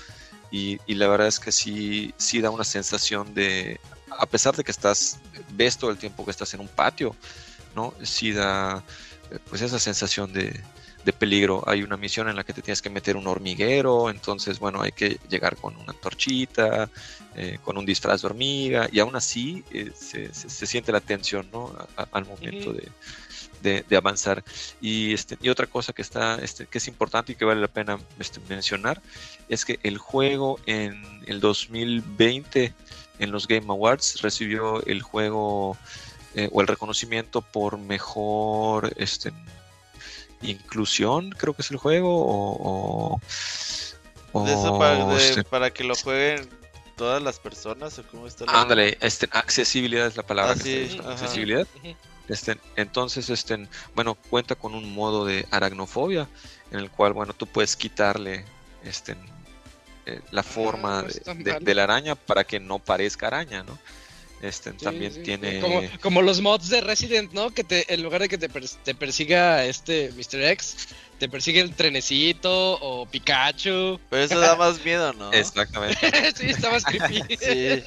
y, 0.50 0.80
y 0.88 0.96
la 0.96 1.08
verdad 1.08 1.28
es 1.28 1.40
que 1.40 1.52
sí 1.52 2.16
sí 2.18 2.42
da 2.42 2.50
una 2.50 2.64
sensación 2.64 3.32
de 3.36 3.80
a 4.18 4.26
pesar 4.26 4.56
de 4.56 4.64
que 4.64 4.72
estás 4.72 5.20
ves 5.52 5.78
todo 5.78 5.92
el 5.92 5.98
tiempo 6.00 6.26
que 6.26 6.32
estás 6.32 6.52
en 6.56 6.62
un 6.62 6.68
patio 6.68 7.16
no 7.78 7.94
sí 8.04 8.32
da 8.34 8.84
eh, 9.32 9.40
pues 9.50 9.62
esa 9.62 9.80
sensación 9.80 10.34
de 10.34 10.48
de 11.06 11.14
peligro. 11.14 11.64
Hay 11.70 11.84
una 11.84 11.96
misión 11.96 12.28
en 12.28 12.36
la 12.36 12.44
que 12.44 12.52
te 12.52 12.62
tienes 12.62 12.82
que 12.82 12.90
meter 12.90 13.16
un 13.16 13.28
hormiguero, 13.28 14.10
entonces, 14.10 14.60
bueno, 14.60 14.82
hay 14.82 14.92
que 14.92 15.18
llegar 15.30 15.56
con 15.56 15.78
una 15.78 15.94
torchita, 15.94 16.90
eh, 17.34 17.60
con 17.64 17.78
un 17.78 17.86
disfraz 17.86 18.22
de 18.24 18.28
hormiga, 18.28 18.90
y 18.92 19.00
aún 19.00 19.16
así 19.16 19.64
eh, 19.72 19.92
se, 19.96 20.34
se- 20.34 20.50
se 20.50 20.66
siente 20.68 20.92
la 20.92 21.00
tensión, 21.00 21.48
¿no? 21.54 21.74
A- 21.96 22.08
al 22.12 22.26
momento 22.26 22.74
de- 23.62 23.86
de 23.90 23.96
avanzar. 23.96 24.44
Y, 24.82 25.14
este, 25.14 25.38
y 25.42 25.48
otra 25.50 25.66
cosa 25.68 25.94
que, 25.94 26.02
está, 26.02 26.36
este, 26.44 26.66
que 26.68 26.78
es 26.80 26.88
importante 26.90 27.32
y 27.32 27.36
que 27.36 27.46
vale 27.46 27.62
la 27.62 27.68
pena 27.70 27.98
este, 28.20 28.42
mencionar 28.50 29.02
es 29.48 29.64
que 29.64 29.80
el 29.84 29.98
juego 29.98 30.60
en 30.66 31.02
el 31.26 31.40
2020, 31.40 32.74
en 33.20 33.32
los 33.32 33.48
Game 33.48 33.68
Awards, 33.70 34.22
recibió 34.22 34.86
el 34.86 35.02
juego 35.02 35.78
eh, 36.38 36.50
o 36.54 36.62
el 36.62 36.68
reconocimiento 36.68 37.42
por 37.42 37.78
mejor 37.78 38.94
este, 38.98 39.34
inclusión, 40.42 41.32
creo 41.32 41.54
que 41.54 41.62
es 41.62 41.72
el 41.72 41.78
juego, 41.78 42.10
o... 42.26 43.20
o- 44.34 44.46
De 44.46 44.54
eso 44.54 44.74
o, 44.74 44.80
para, 44.80 45.06
de- 45.06 45.30
este, 45.30 45.44
para 45.44 45.72
que 45.72 45.84
lo 45.84 45.96
jueguen 45.96 46.48
todas 46.96 47.22
las 47.22 47.40
personas 47.40 47.98
o 48.00 48.04
cómo 48.04 48.28
está 48.28 48.46
la- 48.46 48.62
Ándale, 48.62 48.98
este, 49.02 49.28
accesibilidad 49.32 50.08
es 50.08 50.16
la 50.16 50.24
palabra. 50.24 50.54
Ah, 50.54 50.64
que 50.64 50.90
sí, 50.90 51.00
accesibilidad. 51.06 51.68
Este, 52.28 52.58
entonces, 52.76 53.30
este, 53.30 53.68
bueno, 53.96 54.16
cuenta 54.16 54.56
con 54.56 54.76
un 54.76 54.94
modo 54.94 55.26
de 55.26 55.48
aracnofobia 55.50 56.28
en 56.72 56.80
el 56.80 56.92
cual, 56.92 57.14
bueno, 57.14 57.34
tú 57.34 57.48
puedes 57.48 57.76
quitarle 57.78 58.44
este, 58.84 59.16
eh, 60.06 60.20
la 60.32 60.44
forma 60.44 61.02
no 61.04 61.08
de, 61.08 61.14
está 61.14 61.34
de- 61.34 61.54
mal. 61.54 61.64
de 61.64 61.76
la 61.76 61.84
araña 61.84 62.16
para 62.16 62.44
que 62.44 62.60
no 62.60 62.80
parezca 62.80 63.28
araña, 63.28 63.64
¿no? 63.64 63.78
Este, 64.42 64.72
Sí, 64.72 64.78
también 64.84 65.12
sí. 65.14 65.22
tiene... 65.24 65.60
Como, 65.60 65.82
como 66.00 66.22
los 66.22 66.42
mods 66.42 66.70
de 66.70 66.82
Resident, 66.82 67.32
¿no? 67.34 67.50
Que 67.52 67.64
te, 67.64 67.92
en 67.92 68.04
lugar 68.04 68.22
de 68.22 68.30
que 68.30 68.38
te, 68.38 68.50
pers- 68.50 68.78
te 68.84 68.94
persiga 68.94 69.66
este 69.66 70.12
Mr. 70.16 70.44
X, 70.52 70.90
te 71.18 71.28
persigue 71.28 71.60
el 71.62 71.74
trenecito 71.74 72.74
o 72.80 73.08
Pikachu. 73.08 74.00
Pero 74.12 74.24
eso 74.24 74.40
da 74.40 74.56
más 74.56 74.84
miedo, 74.86 75.12
¿no? 75.14 75.34
Exactamente, 75.34 75.98
sí, 76.38 76.48
está 76.50 76.70
más 76.70 76.84
creepy. 76.86 77.24
Sí. 77.40 77.84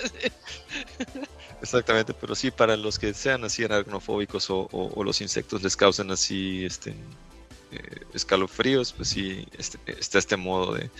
exactamente, 1.62 2.14
pero 2.14 2.34
sí 2.34 2.50
para 2.50 2.76
los 2.76 2.98
que 2.98 3.14
sean 3.14 3.44
así 3.44 3.64
aracnofóbicos 3.64 4.50
o, 4.50 4.68
o- 4.72 4.92
o 4.94 5.04
los 5.04 5.20
insectos 5.20 5.62
les 5.62 5.76
causan 5.76 6.10
así 6.10 6.64
este, 6.64 6.90
eh, 7.72 8.00
escalofríos, 8.14 8.92
pues 8.92 9.08
sí, 9.10 9.46
este, 9.56 9.78
está 9.98 10.18
este 10.18 10.36
modo 10.36 10.74
de, 10.74 10.90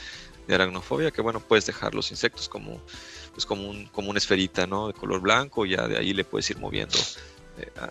de 0.47 0.55
aracnofobia 0.55 1.10
que 1.10 1.22
bueno, 1.22 1.40
puedes 1.40 1.66
dejar 1.66 1.94
los 1.94 2.10
insectos 2.10 2.48
como, 2.48 2.81
pues 3.32 3.47
como, 3.47 3.69
un, 3.69 3.86
como 3.86 4.11
una 4.11 4.19
esferita, 4.19 4.66
¿no? 4.66 4.89
De 4.89 4.94
color 4.94 5.20
blanco, 5.20 5.65
y 5.66 5.70
ya 5.77 5.86
de 5.86 5.98
ahí 5.98 6.12
le 6.12 6.24
puedes 6.24 6.48
ir 6.51 6.59
moviendo 6.59 6.98
eh, 7.59 7.70
a, 7.78 7.85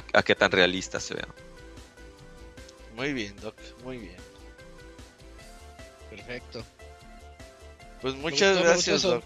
a- 0.00 0.18
a 0.18 0.22
qué 0.22 0.34
tan 0.34 0.50
realista 0.50 1.00
se 1.00 1.14
vea. 1.14 1.28
Muy 2.94 3.12
bien, 3.12 3.34
Doc, 3.40 3.54
muy 3.84 3.98
bien. 3.98 4.16
Perfecto. 6.10 6.64
Pues 8.02 8.14
muchas 8.14 8.54
gustó, 8.56 8.68
gracias. 8.68 9.02
Doc. 9.02 9.24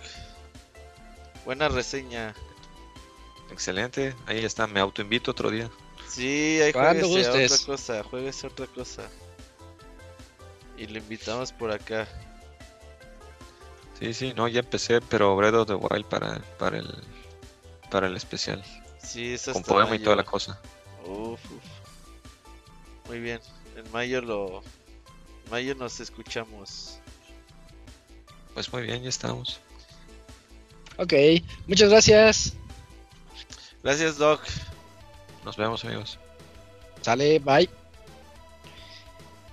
Buena 1.45 1.69
reseña. 1.69 2.35
Excelente, 3.51 4.15
ahí 4.27 4.45
está, 4.45 4.66
me 4.66 4.81
autoinvito 4.81 5.31
otro 5.31 5.51
día. 5.51 5.70
Sí, 6.09 6.61
ahí 6.62 6.73
gustes. 7.03 7.53
otra 7.53 7.66
cosa, 7.66 8.03
jueguese 8.05 8.47
a 8.47 8.51
otra 8.51 8.66
cosa. 8.66 9.03
Y 10.77 10.86
lo 10.86 10.99
invitamos 10.99 11.53
por 11.53 11.70
acá. 11.70 12.09
Sí, 14.05 14.15
sí, 14.15 14.35
no, 14.35 14.49
ya 14.49 14.61
empecé, 14.61 15.01
pero 15.01 15.35
Breath 15.37 15.55
of 15.55 15.67
the 15.69 15.75
Wild 15.75 16.07
para, 16.07 16.41
para 16.59 16.79
el 16.79 16.95
para 17.91 18.07
el 18.09 18.17
especial, 18.17 18.63
Sí, 19.03 19.35
es 19.35 19.45
con 19.45 19.63
poema 19.63 19.95
y 19.95 19.99
toda 20.01 20.17
la 20.17 20.25
cosa. 20.25 20.59
Uf, 21.07 21.39
uf. 21.53 21.63
Muy 23.09 23.21
bien. 23.21 23.41
En 23.77 23.91
mayo 23.93 24.21
lo. 24.21 24.63
En 25.45 25.51
mayo 25.51 25.75
nos 25.75 26.01
escuchamos. 26.01 26.99
Pues 28.55 28.73
muy 28.73 28.83
bien, 28.83 29.03
ya 29.03 29.09
estamos. 29.09 29.61
Ok, 30.97 31.13
muchas 31.67 31.91
gracias. 31.91 32.55
Gracias, 33.83 34.17
Doc. 34.17 34.41
Nos 35.45 35.57
vemos, 35.57 35.85
amigos. 35.85 36.19
Sale, 37.03 37.39
bye. 37.41 37.84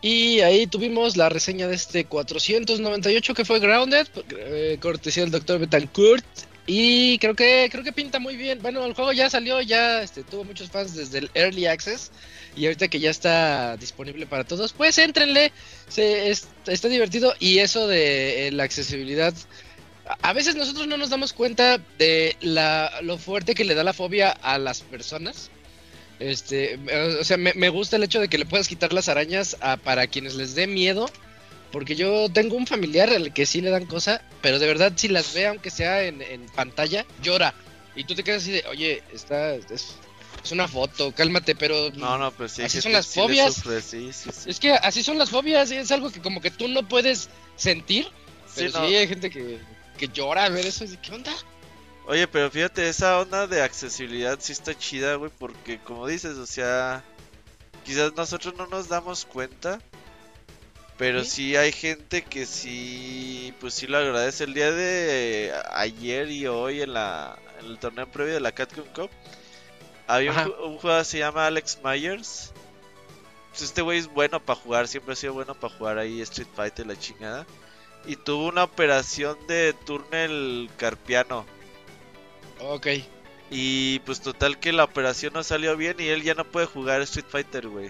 Y 0.01 0.39
ahí 0.41 0.65
tuvimos 0.67 1.15
la 1.15 1.29
reseña 1.29 1.67
de 1.67 1.75
este 1.75 2.05
498 2.05 3.33
que 3.35 3.45
fue 3.45 3.59
Grounded, 3.59 4.07
eh, 4.35 4.77
cortesía 4.81 5.23
del 5.23 5.31
Dr. 5.31 5.59
Betancourt. 5.59 6.25
Y 6.67 7.17
creo 7.19 7.35
que 7.35 7.67
creo 7.71 7.83
que 7.83 7.91
pinta 7.91 8.19
muy 8.19 8.35
bien. 8.35 8.61
Bueno, 8.61 8.85
el 8.85 8.93
juego 8.93 9.11
ya 9.13 9.29
salió, 9.29 9.61
ya 9.61 10.01
este, 10.03 10.23
tuvo 10.23 10.43
muchos 10.43 10.69
fans 10.69 10.95
desde 10.95 11.19
el 11.19 11.31
Early 11.33 11.65
Access. 11.67 12.11
Y 12.55 12.65
ahorita 12.65 12.87
que 12.87 12.99
ya 12.99 13.09
está 13.09 13.77
disponible 13.77 14.25
para 14.25 14.43
todos, 14.43 14.73
pues 14.73 14.97
éntrenle. 14.97 15.51
Se, 15.87 16.29
es- 16.29 16.47
está 16.67 16.87
divertido. 16.87 17.33
Y 17.39 17.59
eso 17.59 17.87
de 17.87 18.47
eh, 18.47 18.51
la 18.51 18.63
accesibilidad 18.63 19.33
a- 20.07 20.29
a 20.29 20.33
veces 20.33 20.55
nosotros 20.55 20.87
no 20.87 20.97
nos 20.97 21.09
damos 21.09 21.33
cuenta 21.33 21.79
de 21.97 22.35
la, 22.41 22.91
lo 23.03 23.17
fuerte 23.17 23.53
que 23.55 23.65
le 23.65 23.75
da 23.75 23.83
la 23.83 23.93
fobia 23.93 24.29
a 24.31 24.57
las 24.57 24.81
personas. 24.81 25.49
Este, 26.21 26.75
eh, 26.75 27.17
o 27.19 27.23
sea, 27.23 27.37
me, 27.37 27.51
me 27.55 27.69
gusta 27.69 27.95
el 27.95 28.03
hecho 28.03 28.19
de 28.19 28.27
que 28.27 28.37
le 28.37 28.45
puedas 28.45 28.67
quitar 28.67 28.93
las 28.93 29.09
arañas 29.09 29.57
a, 29.59 29.77
para 29.77 30.05
quienes 30.07 30.35
les 30.35 30.53
dé 30.55 30.67
miedo. 30.67 31.09
Porque 31.71 31.95
yo 31.95 32.27
tengo 32.29 32.57
un 32.57 32.67
familiar 32.67 33.09
al 33.09 33.33
que 33.33 33.45
sí 33.45 33.61
le 33.61 33.69
dan 33.69 33.85
cosa, 33.85 34.21
pero 34.41 34.59
de 34.59 34.67
verdad 34.67 34.91
si 34.95 35.07
las 35.07 35.33
ve, 35.33 35.47
aunque 35.47 35.69
sea 35.71 36.03
en, 36.03 36.21
en 36.21 36.45
pantalla, 36.47 37.05
llora. 37.23 37.53
Y 37.95 38.03
tú 38.03 38.13
te 38.13 38.23
quedas 38.23 38.43
así 38.43 38.51
de, 38.51 38.63
oye, 38.69 39.01
está, 39.13 39.55
es, 39.55 39.95
es 40.43 40.51
una 40.51 40.67
foto, 40.67 41.13
cálmate, 41.13 41.55
pero... 41.55 41.89
No, 41.91 42.17
no, 42.17 42.29
pues 42.31 42.51
sí. 42.51 42.61
Así 42.63 42.81
son 42.81 42.91
las 42.91 43.05
sí 43.05 43.21
fobias. 43.21 43.55
sufre, 43.55 43.81
sí, 43.81 44.11
sí, 44.11 44.29
sí. 44.33 44.49
Es 44.49 44.59
que 44.59 44.73
así 44.73 45.01
son 45.01 45.17
las 45.17 45.29
fobias, 45.29 45.71
es 45.71 45.91
algo 45.91 46.11
que 46.11 46.21
como 46.21 46.41
que 46.41 46.51
tú 46.51 46.67
no 46.67 46.85
puedes 46.87 47.29
sentir, 47.55 48.05
Sí, 48.47 48.65
pero 48.67 48.81
no. 48.81 48.87
sí 48.89 48.95
hay 48.97 49.07
gente 49.07 49.29
que, 49.29 49.57
que 49.97 50.09
llora 50.09 50.43
a 50.43 50.49
ver 50.49 50.65
eso 50.65 50.83
y 50.83 50.87
dice, 50.87 50.99
¿qué 51.01 51.13
onda? 51.13 51.31
Oye, 52.11 52.27
pero 52.27 52.51
fíjate, 52.51 52.89
esa 52.89 53.17
onda 53.21 53.47
de 53.47 53.61
accesibilidad 53.61 54.37
sí 54.41 54.51
está 54.51 54.77
chida, 54.77 55.15
güey, 55.15 55.31
porque 55.39 55.79
como 55.79 56.07
dices, 56.07 56.35
o 56.35 56.45
sea, 56.45 57.05
quizás 57.85 58.13
nosotros 58.17 58.53
no 58.57 58.67
nos 58.67 58.89
damos 58.89 59.23
cuenta, 59.23 59.79
pero 60.97 61.23
Sí. 61.23 61.29
sí 61.29 61.55
hay 61.55 61.71
gente 61.71 62.21
que 62.21 62.45
sí, 62.45 63.53
pues 63.61 63.75
sí 63.75 63.87
lo 63.87 63.97
agradece. 63.97 64.43
El 64.43 64.53
día 64.53 64.73
de 64.73 65.53
ayer 65.71 66.29
y 66.29 66.47
hoy 66.47 66.81
en 66.81 66.91
la 66.95 67.39
en 67.61 67.67
el 67.67 67.79
torneo 67.79 68.11
previo 68.11 68.33
de 68.33 68.41
la 68.41 68.51
Catcom 68.51 68.87
Cup, 68.93 69.09
había 70.05 70.31
Ajá. 70.31 70.49
un 70.65 70.79
jugador 70.79 71.03
que 71.03 71.09
se 71.11 71.19
llama 71.19 71.47
Alex 71.47 71.79
Myers. 71.81 72.51
Pues 73.51 73.61
este 73.61 73.81
güey 73.81 73.99
es 73.99 74.07
bueno 74.07 74.41
para 74.41 74.59
jugar, 74.59 74.89
siempre 74.89 75.13
ha 75.13 75.15
sido 75.15 75.31
bueno 75.31 75.55
para 75.55 75.73
jugar 75.73 75.97
ahí 75.97 76.19
Street 76.23 76.49
Fighter, 76.57 76.85
la 76.87 76.99
chingada. 76.99 77.45
Y 78.05 78.17
tuvo 78.17 78.47
una 78.49 78.65
operación 78.65 79.37
de 79.47 79.73
túnel 79.85 80.69
carpiano. 80.75 81.45
Ok. 82.63 82.87
Y 83.49 83.99
pues 83.99 84.21
total 84.21 84.59
que 84.59 84.71
la 84.71 84.83
operación 84.85 85.33
no 85.33 85.43
salió 85.43 85.75
bien 85.75 85.97
y 85.99 86.07
él 86.07 86.23
ya 86.23 86.33
no 86.35 86.45
puede 86.45 86.65
jugar 86.67 87.01
Street 87.01 87.25
Fighter, 87.27 87.67
güey. 87.67 87.89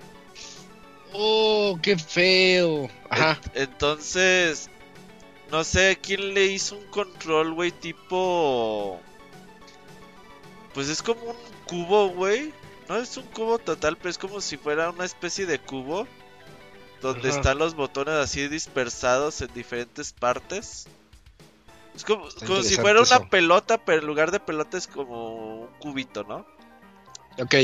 Oh, 1.13 1.77
qué 1.81 1.97
feo. 1.97 2.89
Ajá. 3.09 3.39
En- 3.53 3.63
Entonces, 3.63 4.69
no 5.51 5.63
sé 5.63 5.99
quién 6.01 6.33
le 6.33 6.45
hizo 6.47 6.77
un 6.77 6.85
control, 6.87 7.53
güey, 7.53 7.71
tipo... 7.71 8.99
Pues 10.73 10.87
es 10.87 11.03
como 11.03 11.21
un 11.21 11.35
cubo, 11.67 12.09
güey. 12.09 12.53
No 12.87 12.95
es 12.97 13.15
un 13.17 13.25
cubo 13.27 13.59
total, 13.59 13.97
pero 13.97 14.09
es 14.09 14.17
como 14.17 14.39
si 14.41 14.57
fuera 14.57 14.89
una 14.89 15.05
especie 15.05 15.45
de 15.45 15.59
cubo. 15.59 16.07
Donde 17.01 17.29
Ajá. 17.29 17.37
están 17.37 17.57
los 17.57 17.75
botones 17.75 18.13
así 18.15 18.47
dispersados 18.47 19.41
en 19.41 19.53
diferentes 19.53 20.13
partes. 20.13 20.87
Es 21.93 22.05
como, 22.05 22.27
Está 22.27 22.45
como 22.45 22.63
si 22.63 22.77
fuera 22.77 23.01
una 23.01 23.17
eso. 23.17 23.29
pelota, 23.29 23.83
pero 23.85 23.99
en 24.01 24.07
lugar 24.07 24.31
de 24.31 24.39
pelota 24.39 24.77
es 24.77 24.87
como 24.87 25.61
un 25.63 25.73
cubito, 25.79 26.23
¿no? 26.23 26.45
Ok. 27.39 27.55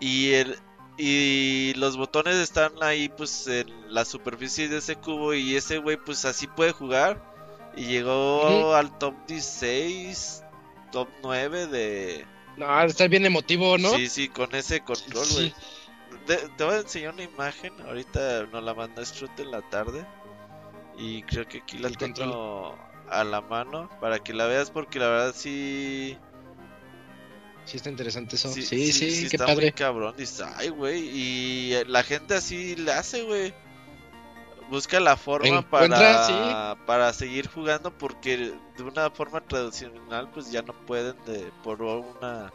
Y 0.00 0.32
el 0.32 0.58
y 1.00 1.74
los 1.76 1.96
botones 1.96 2.36
están 2.36 2.82
ahí 2.82 3.08
pues 3.08 3.46
en 3.46 3.94
la 3.94 4.04
superficie 4.04 4.68
de 4.68 4.78
ese 4.78 4.96
cubo 4.96 5.32
y 5.34 5.54
ese 5.56 5.78
güey 5.78 5.96
pues 5.96 6.24
así 6.24 6.48
puede 6.48 6.72
jugar 6.72 7.22
y 7.76 7.86
llegó 7.86 8.74
al 8.74 8.98
top 8.98 9.24
16, 9.26 10.44
top 10.90 11.08
9 11.22 11.68
de 11.68 12.28
No, 12.56 12.82
estar 12.82 13.08
bien 13.08 13.24
emotivo, 13.26 13.78
¿no? 13.78 13.88
Sí, 13.94 14.08
sí, 14.08 14.28
con 14.30 14.54
ese 14.54 14.82
control, 14.84 15.32
güey. 15.32 15.54
Te 16.26 16.64
voy 16.64 16.74
a 16.74 16.78
enseñar 16.80 17.14
una 17.14 17.22
imagen, 17.24 17.80
ahorita 17.80 18.46
nos 18.46 18.62
la 18.62 18.74
mandó 18.74 19.04
Strut 19.04 19.38
en 19.40 19.50
la 19.50 19.62
tarde 19.62 20.06
y 20.96 21.22
creo 21.24 21.46
que 21.48 21.58
aquí 21.58 21.78
la 21.78 21.88
El 21.88 21.96
tengo 21.96 22.87
a 23.10 23.24
la 23.24 23.40
mano 23.40 23.90
para 24.00 24.18
que 24.18 24.32
la 24.34 24.46
veas 24.46 24.70
porque 24.70 24.98
la 24.98 25.08
verdad 25.08 25.34
sí 25.36 26.18
Sí, 27.68 27.76
está 27.76 27.90
interesante 27.90 28.36
eso. 28.36 28.50
Sí, 28.50 28.62
Sí, 28.62 28.92
sí, 28.92 29.10
sí, 29.10 29.28
qué 29.28 29.36
está 29.36 29.48
muy 29.48 29.56
padre. 29.56 29.72
cabrón. 29.72 30.14
Dices, 30.16 30.40
ay, 30.56 30.70
güey. 30.70 31.06
Y 31.06 31.74
eh, 31.74 31.84
la 31.86 32.02
gente 32.02 32.34
así 32.34 32.74
le 32.76 32.92
hace, 32.92 33.24
güey. 33.24 33.52
Busca 34.70 34.98
la 35.00 35.18
forma 35.18 35.68
para, 35.68 36.78
para 36.86 37.12
seguir 37.12 37.46
jugando 37.48 37.90
porque 37.96 38.54
de 38.76 38.82
una 38.82 39.10
forma 39.10 39.42
tradicional 39.42 40.30
pues 40.30 40.50
ya 40.50 40.62
no 40.62 40.72
pueden 40.86 41.14
de, 41.26 41.52
por 41.62 41.82
una 41.82 42.52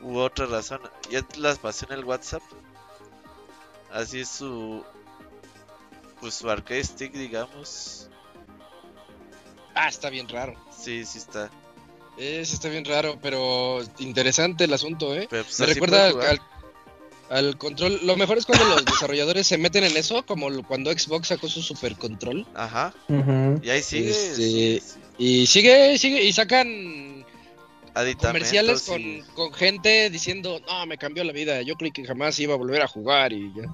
u 0.00 0.16
otra 0.16 0.46
razón. 0.46 0.80
Ya 1.10 1.26
las 1.36 1.58
pasé 1.58 1.84
en 1.86 1.92
el 1.92 2.04
WhatsApp. 2.04 2.42
Así 3.92 4.20
es 4.20 4.28
su 4.30 4.82
pues 6.20 6.34
su 6.34 6.48
arcade 6.48 6.84
stick, 6.84 7.12
digamos. 7.12 8.08
Ah, 9.74 9.88
está 9.88 10.10
bien 10.10 10.28
raro. 10.28 10.54
Sí, 10.76 11.04
sí 11.04 11.18
está. 11.18 11.50
Ese 12.16 12.54
está 12.54 12.68
bien 12.68 12.84
raro, 12.84 13.18
pero 13.20 13.80
interesante 13.98 14.64
el 14.64 14.72
asunto, 14.72 15.14
¿eh? 15.14 15.26
Pero, 15.28 15.44
pues, 15.44 15.58
Me 15.60 15.66
recuerda 15.66 16.06
al, 16.06 16.12
jugar. 16.12 16.28
al- 16.30 16.40
al 17.48 17.58
control. 17.58 17.98
Lo 18.04 18.16
mejor 18.16 18.38
es 18.38 18.46
cuando 18.46 18.64
los 18.66 18.84
desarrolladores 18.84 19.46
se 19.46 19.58
meten 19.58 19.82
en 19.84 19.96
eso, 19.96 20.24
como 20.24 20.48
cuando 20.62 20.92
Xbox 20.92 21.28
sacó 21.28 21.48
su 21.48 21.60
super 21.62 21.96
control. 21.96 22.46
Ajá. 22.54 22.94
Y 23.62 23.68
ahí 23.70 23.82
sigue. 23.82 24.10
Este, 24.10 24.34
sí, 24.36 24.80
sí. 24.80 24.98
Y 25.18 25.46
sigue, 25.46 25.98
sigue, 25.98 26.22
y 26.22 26.32
sacan 26.32 27.24
comerciales 28.28 28.82
con, 28.82 29.00
y- 29.00 29.22
con 29.34 29.52
gente 29.52 30.10
diciendo, 30.10 30.60
no, 30.66 30.86
me 30.86 30.98
cambió 30.98 31.24
la 31.24 31.32
vida, 31.32 31.62
yo 31.62 31.74
creí 31.74 31.90
que 31.92 32.04
jamás 32.04 32.38
iba 32.38 32.54
a 32.54 32.56
volver 32.56 32.82
a 32.82 32.88
jugar 32.88 33.32
y 33.32 33.52
ya. 33.54 33.72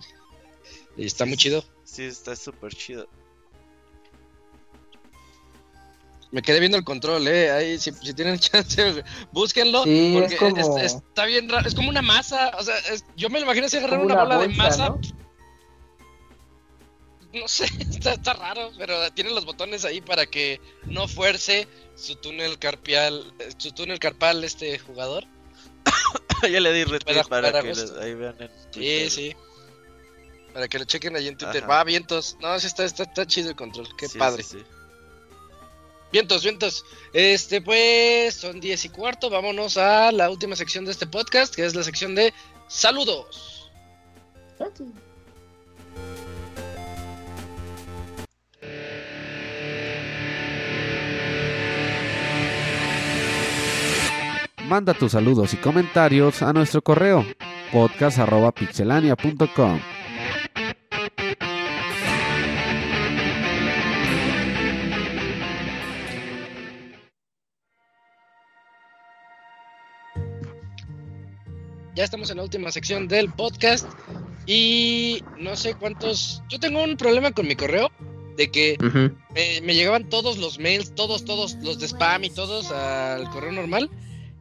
Y 0.97 1.07
está 1.07 1.25
muy 1.27 1.37
chido. 1.37 1.65
Sí, 1.85 2.05
está 2.05 2.37
súper 2.37 2.75
chido. 2.75 3.07
Me 6.33 6.43
quedé 6.43 6.61
viendo 6.61 6.77
el 6.79 6.85
control, 6.85 7.27
eh. 7.27 7.51
Ahí, 7.51 7.79
si, 7.79 7.91
si 7.93 8.15
tienen 8.15 8.39
chance, 8.39 9.03
búsquenlo. 9.33 9.83
Sí, 9.85 10.13
porque 10.15 10.35
es 10.35 10.39
como- 10.67 10.79
es- 10.79 10.95
está 10.95 11.25
bien 11.27 11.49
raro. 11.49 11.67
Es 11.69 11.75
como 11.75 11.89
una 11.89 12.03
masa. 12.03 12.53
O 12.59 12.63
sea, 12.63 12.77
es- 12.93 13.05
yo 13.17 13.29
me 13.31 13.39
lo 13.41 13.47
imagino 13.47 13.67
así 13.67 13.77
agarrar 13.79 13.99
una, 14.01 14.15
una 14.15 14.23
bola 14.25 14.39
de 14.39 14.49
masa. 14.49 14.89
¿no? 14.91 15.01
No 17.33 17.47
sé, 17.47 17.65
está, 17.81 18.13
está 18.15 18.33
raro, 18.35 18.73
pero 18.77 19.11
tiene 19.13 19.31
los 19.31 19.45
botones 19.45 19.85
ahí 19.85 20.01
para 20.01 20.27
que 20.27 20.61
no 20.87 21.07
fuerce 21.07 21.69
su 21.95 22.17
túnel 22.17 22.59
carpial, 22.59 23.33
eh, 23.39 23.51
su 23.57 23.73
túnel 23.73 23.99
carpal 24.01 24.43
este 24.43 24.79
jugador. 24.81 25.25
ya 26.43 26.61
le 26.61 26.73
di 26.73 26.85
retweet 26.85 27.25
para 27.29 27.53
que 27.63 27.69
les- 27.75 27.93
ahí 27.93 28.15
vean 28.15 28.35
en 28.41 28.49
Sí, 28.49 28.55
Twitter. 28.73 29.11
sí. 29.11 29.37
Para 30.53 30.67
que 30.67 30.79
lo 30.81 30.85
chequen 30.85 31.15
ahí 31.15 31.29
en 31.29 31.37
Twitter. 31.37 31.63
Ajá. 31.63 31.73
Va, 31.73 31.85
vientos. 31.85 32.37
No, 32.41 32.59
sí 32.59 32.67
está, 32.67 32.85
está, 32.85 33.05
está 33.05 33.25
chido 33.27 33.51
el 33.51 33.57
control. 33.57 33.89
Qué 33.97 34.09
Sí, 34.09 34.19
padre. 34.19 34.43
sí, 34.43 34.59
sí. 34.59 34.65
Vientos, 36.13 36.43
vientos. 36.43 36.85
Este, 37.13 37.61
pues, 37.61 38.35
son 38.35 38.61
10 38.61 38.85
y 38.85 38.89
cuarto. 38.89 39.31
Vámonos 39.31 39.77
a 39.77 40.13
la 40.13 40.31
última 40.31 40.55
sección 40.57 40.85
de 40.85 40.93
este 40.93 41.07
podcast, 41.07 41.55
que 41.55 41.65
es 41.65 41.75
la 41.75 41.83
sección 41.83 42.15
de 42.15 42.33
saludos. 42.69 43.71
Manda 54.67 54.95
tus 54.95 55.13
saludos 55.13 55.55
y 55.55 55.57
comentarios 55.57 56.43
a 56.43 56.53
nuestro 56.53 56.83
correo 56.83 57.25
podcast.pixelania.com. 57.73 59.81
Ya 72.01 72.05
estamos 72.05 72.31
en 72.31 72.39
la 72.39 72.45
última 72.45 72.73
sección 72.73 73.09
del 73.09 73.31
podcast. 73.31 73.87
Y 74.47 75.23
no 75.39 75.55
sé 75.55 75.75
cuántos. 75.75 76.43
Yo 76.49 76.59
tengo 76.59 76.83
un 76.83 76.97
problema 76.97 77.31
con 77.33 77.47
mi 77.47 77.57
correo. 77.57 77.91
De 78.39 78.51
que 78.51 78.79
me, 79.35 79.61
me 79.61 79.75
llegaban 79.75 80.09
todos 80.09 80.39
los 80.39 80.59
mails, 80.59 80.95
todos, 80.95 81.27
todos, 81.27 81.57
los 81.63 81.79
de 81.79 81.87
spam 81.89 82.25
y 82.25 82.31
todos 82.31 82.71
al 82.71 83.29
correo 83.29 83.53
normal. 83.53 83.91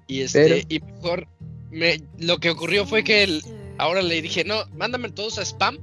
Y 0.07 0.21
este, 0.21 0.41
Pero- 0.41 0.65
y 0.69 0.79
mejor 0.79 1.27
me, 1.69 2.01
lo 2.17 2.37
que 2.37 2.49
ocurrió 2.49 2.85
fue 2.85 3.03
que 3.03 3.23
el- 3.23 3.43
ahora 3.77 4.01
le 4.01 4.21
dije, 4.21 4.45
no, 4.45 4.63
mándame 4.77 5.09
todos 5.09 5.37
a 5.37 5.41
spam. 5.43 5.79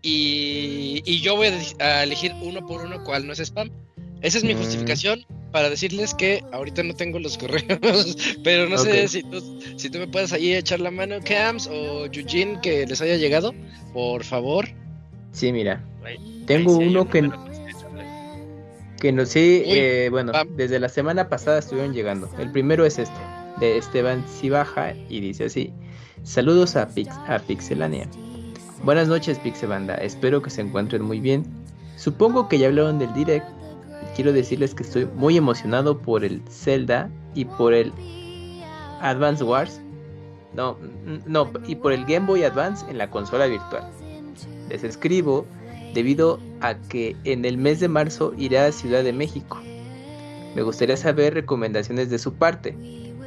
Y, 0.00 1.02
y 1.04 1.20
yo 1.20 1.36
voy 1.36 1.48
a 1.80 2.02
elegir 2.02 2.32
uno 2.40 2.66
por 2.66 2.80
uno 2.82 3.04
cuál 3.04 3.26
no 3.26 3.34
es 3.34 3.40
spam. 3.40 3.68
Esa 4.24 4.38
es 4.38 4.44
mi 4.44 4.54
Mm. 4.54 4.58
justificación 4.58 5.20
para 5.52 5.70
decirles 5.70 6.14
que 6.14 6.42
ahorita 6.52 6.82
no 6.82 6.94
tengo 6.94 7.18
los 7.20 7.38
correos. 7.38 8.16
Pero 8.42 8.68
no 8.68 8.78
sé 8.78 9.06
si 9.06 9.22
tú, 9.22 9.60
si 9.76 9.90
tú 9.90 9.98
me 9.98 10.08
puedes 10.08 10.32
ahí 10.32 10.54
echar 10.54 10.80
la 10.80 10.90
mano, 10.90 11.16
Cams 11.24 11.68
o 11.68 12.06
Eugene, 12.06 12.58
que 12.62 12.86
les 12.86 13.00
haya 13.00 13.16
llegado, 13.16 13.52
por 13.92 14.24
favor. 14.24 14.66
Sí, 15.32 15.52
mira. 15.52 15.84
Ahí- 16.04 16.42
Tengo 16.46 16.72
ahí 16.72 16.76
sí 16.78 16.82
hay 16.82 16.88
uno 16.88 17.02
un 17.02 17.08
que- 17.08 17.18
échale. 17.18 18.04
Que 19.00 19.12
no 19.12 19.26
sé, 19.26 19.62
eh, 20.06 20.08
bueno, 20.10 20.32
desde 20.56 20.80
la 20.80 20.88
semana 20.88 21.28
pasada 21.28 21.58
estuvieron 21.58 21.92
llegando. 21.92 22.30
El 22.38 22.50
primero 22.50 22.86
es 22.86 22.98
este, 22.98 23.14
de 23.60 23.76
Esteban 23.76 24.24
Cibaja, 24.40 24.94
y 25.10 25.20
dice 25.20 25.44
así: 25.44 25.70
Saludos 26.22 26.74
a, 26.76 26.88
Pix, 26.88 27.10
a 27.28 27.38
Pixelania. 27.38 28.08
Buenas 28.82 29.08
noches, 29.08 29.38
Pixebanda. 29.38 29.94
Espero 29.96 30.40
que 30.40 30.48
se 30.50 30.62
encuentren 30.62 31.02
muy 31.02 31.20
bien. 31.20 31.44
Supongo 31.96 32.48
que 32.48 32.58
ya 32.58 32.68
hablaron 32.68 32.98
del 32.98 33.12
direct 33.12 33.46
quiero 34.14 34.32
decirles 34.32 34.74
que 34.74 34.82
estoy 34.82 35.06
muy 35.06 35.36
emocionado 35.36 35.98
por 35.98 36.24
el 36.24 36.42
Zelda 36.48 37.10
y 37.34 37.44
por 37.44 37.74
el 37.74 37.92
Advance 39.00 39.44
Wars. 39.44 39.80
No, 40.54 40.78
no, 41.26 41.50
y 41.66 41.74
por 41.74 41.92
el 41.92 42.04
Game 42.04 42.26
Boy 42.26 42.44
Advance 42.44 42.86
en 42.88 42.98
la 42.98 43.10
consola 43.10 43.46
virtual. 43.46 43.90
Les 44.68 44.84
escribo 44.84 45.44
debido 45.94 46.38
a 46.60 46.74
que 46.74 47.16
en 47.24 47.44
el 47.44 47.58
mes 47.58 47.80
de 47.80 47.88
marzo 47.88 48.32
iré 48.36 48.58
a 48.58 48.72
Ciudad 48.72 49.02
de 49.02 49.12
México. 49.12 49.60
Me 50.54 50.62
gustaría 50.62 50.96
saber 50.96 51.34
recomendaciones 51.34 52.10
de 52.10 52.18
su 52.18 52.34
parte. 52.34 52.76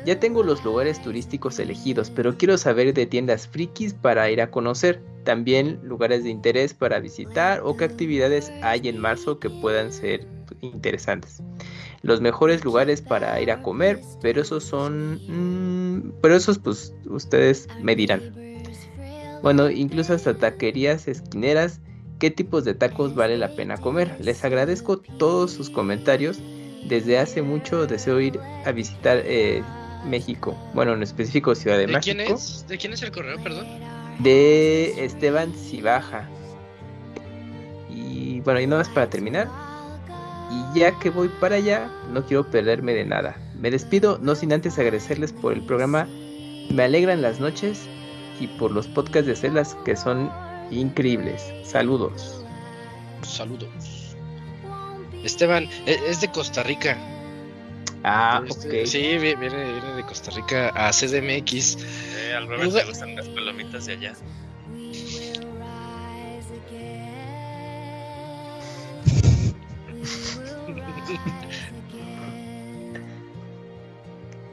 Ya 0.07 0.21
tengo 0.21 0.41
los 0.41 0.63
lugares 0.63 1.01
turísticos 1.01 1.59
elegidos, 1.59 2.09
pero 2.09 2.37
quiero 2.37 2.57
saber 2.57 2.93
de 2.93 3.05
tiendas 3.05 3.45
frikis 3.45 3.93
para 3.93 4.31
ir 4.31 4.39
a 4.39 4.49
conocer. 4.49 5.01
También 5.25 5.81
lugares 5.83 6.23
de 6.23 6.29
interés 6.29 6.73
para 6.73 7.01
visitar 7.01 7.59
o 7.65 7.75
qué 7.75 7.83
actividades 7.83 8.49
hay 8.61 8.87
en 8.87 8.99
marzo 8.99 9.37
que 9.37 9.49
puedan 9.49 9.91
ser 9.91 10.25
interesantes. 10.61 11.43
Los 12.03 12.21
mejores 12.21 12.63
lugares 12.63 13.01
para 13.01 13.41
ir 13.41 13.51
a 13.51 13.61
comer, 13.61 13.99
pero 14.21 14.43
esos 14.43 14.63
son... 14.63 15.19
Mmm, 15.27 16.13
pero 16.21 16.37
esos 16.37 16.57
pues 16.57 16.93
ustedes 17.09 17.67
me 17.81 17.93
dirán. 17.93 18.21
Bueno, 19.43 19.69
incluso 19.69 20.13
hasta 20.13 20.37
taquerías 20.37 21.09
esquineras, 21.09 21.81
qué 22.17 22.31
tipos 22.31 22.63
de 22.63 22.75
tacos 22.75 23.13
vale 23.13 23.37
la 23.37 23.49
pena 23.57 23.75
comer. 23.75 24.15
Les 24.21 24.41
agradezco 24.45 24.99
todos 24.99 25.51
sus 25.51 25.69
comentarios. 25.69 26.39
Desde 26.87 27.19
hace 27.19 27.41
mucho 27.41 27.87
deseo 27.87 28.21
ir 28.21 28.39
a 28.63 28.71
visitar 28.71 29.21
eh, 29.25 29.61
México. 30.07 30.57
Bueno, 30.73 30.93
en 30.93 31.03
específico 31.03 31.53
Ciudad 31.55 31.77
de, 31.77 31.87
¿De 31.87 31.93
México. 31.93 32.03
quién 32.03 32.19
es? 32.21 32.65
¿De 32.67 32.77
quién 32.77 32.93
es 32.93 33.01
el 33.03 33.11
correo, 33.11 33.37
perdón? 33.43 33.67
De 34.19 35.05
Esteban 35.05 35.53
Cibaja. 35.53 36.27
Y 37.89 38.39
bueno, 38.41 38.59
y 38.59 38.67
nada 38.67 38.81
más 38.83 38.89
para 38.89 39.09
terminar. 39.09 39.47
Y 40.51 40.79
ya 40.79 40.97
que 40.99 41.09
voy 41.09 41.29
para 41.41 41.57
allá, 41.57 41.91
no 42.11 42.25
quiero 42.25 42.49
perderme 42.49 42.93
de 42.93 43.05
nada. 43.05 43.35
Me 43.59 43.69
despido, 43.69 44.17
no 44.21 44.33
sin 44.35 44.53
antes 44.53 44.77
agradecerles 44.79 45.33
por 45.33 45.53
el 45.53 45.61
programa. 45.65 46.07
Me 46.69 46.83
alegran 46.83 47.21
las 47.21 47.39
noches 47.39 47.81
y 48.39 48.47
por 48.47 48.71
los 48.71 48.87
podcasts 48.87 49.27
de 49.27 49.35
Celas 49.35 49.75
que 49.85 49.95
son 49.95 50.31
increíbles. 50.71 51.43
Saludos. 51.63 52.43
Saludos. 53.23 54.15
Esteban, 55.23 55.65
e- 55.85 55.99
es 56.07 56.21
de 56.21 56.29
Costa 56.31 56.63
Rica. 56.63 56.97
Ah, 58.09 58.41
Este, 58.47 58.81
ok. 58.81 58.87
Sí, 58.87 58.99
vi- 59.17 59.35
viene, 59.35 59.71
viene 59.73 59.93
de 59.95 60.03
Costa 60.03 60.31
Rica 60.31 60.69
a 60.69 60.91
CDMX. 60.93 61.77
Eh, 62.15 62.33
al 62.35 62.47
Robert 62.47 62.71
le 62.71 62.83
gustan 62.85 63.15
las 63.15 63.27
palomitas 63.27 63.85
de 63.85 63.93
allá. 63.93 64.13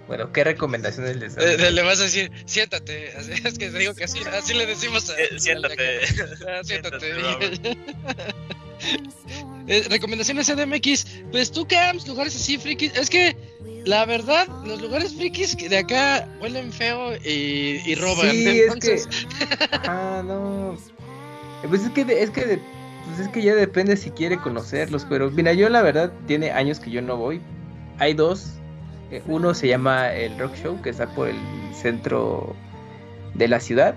Bueno, 0.06 0.32
¿qué 0.32 0.44
recomendaciones 0.44 1.16
les 1.16 1.36
Eh, 1.38 1.56
dan? 1.56 1.74
le 1.74 1.82
vas 1.82 1.98
a 2.00 2.04
decir, 2.04 2.30
siéntate. 2.44 3.14
Es 3.48 3.58
que 3.58 3.70
te 3.70 3.78
digo 3.78 3.94
que 3.94 4.04
así, 4.04 4.20
así 4.32 4.52
le 4.54 4.66
decimos 4.66 5.08
a. 5.10 5.18
Eh, 5.18 5.38
siéntate. 5.38 6.00
Ah, 6.46 6.60
siéntate. 6.62 7.14
Siéntate, 7.14 7.78
Eh, 9.66 9.86
recomendaciones 9.88 10.46
CDMX. 10.46 11.06
Pues 11.30 11.50
tú, 11.50 11.66
Camps, 11.66 12.06
lugares 12.06 12.36
así 12.36 12.58
frikis. 12.58 12.94
Es 12.96 13.08
que, 13.08 13.36
la 13.86 14.04
verdad, 14.04 14.46
los 14.66 14.80
lugares 14.80 15.14
frikis 15.14 15.56
que 15.56 15.68
de 15.68 15.78
acá 15.78 16.28
huelen 16.40 16.72
feo 16.72 17.16
y, 17.24 17.80
y 17.86 17.94
roban. 17.94 18.30
Sí, 18.30 18.46
es 18.48 18.62
Entonces, 18.64 19.08
Ah, 19.88 20.22
no. 20.26 20.76
Pues 21.68 21.82
es 21.84 21.90
que, 21.90 22.04
de- 22.04 22.22
es 22.22 22.30
que, 22.30 22.44
de- 22.44 22.58
pues 23.06 23.20
es 23.20 23.28
que 23.28 23.42
ya 23.42 23.54
depende 23.54 23.96
si 23.96 24.10
quiere 24.10 24.38
conocerlos, 24.38 25.06
pero 25.08 25.30
mira, 25.30 25.52
yo 25.54 25.68
la 25.68 25.82
verdad 25.82 26.12
tiene 26.26 26.50
años 26.50 26.78
que 26.80 26.90
yo 26.90 27.00
no 27.02 27.16
voy. 27.16 27.40
Hay 27.98 28.12
dos. 28.14 28.46
Eh, 29.10 29.22
Uno 29.26 29.54
se 29.54 29.68
llama 29.68 30.12
el 30.12 30.38
Rock 30.38 30.56
Show, 30.62 30.80
que 30.82 30.90
está 30.90 31.06
por 31.14 31.28
el 31.28 31.36
centro 31.74 32.54
de 33.34 33.48
la 33.48 33.60
ciudad. 33.60 33.94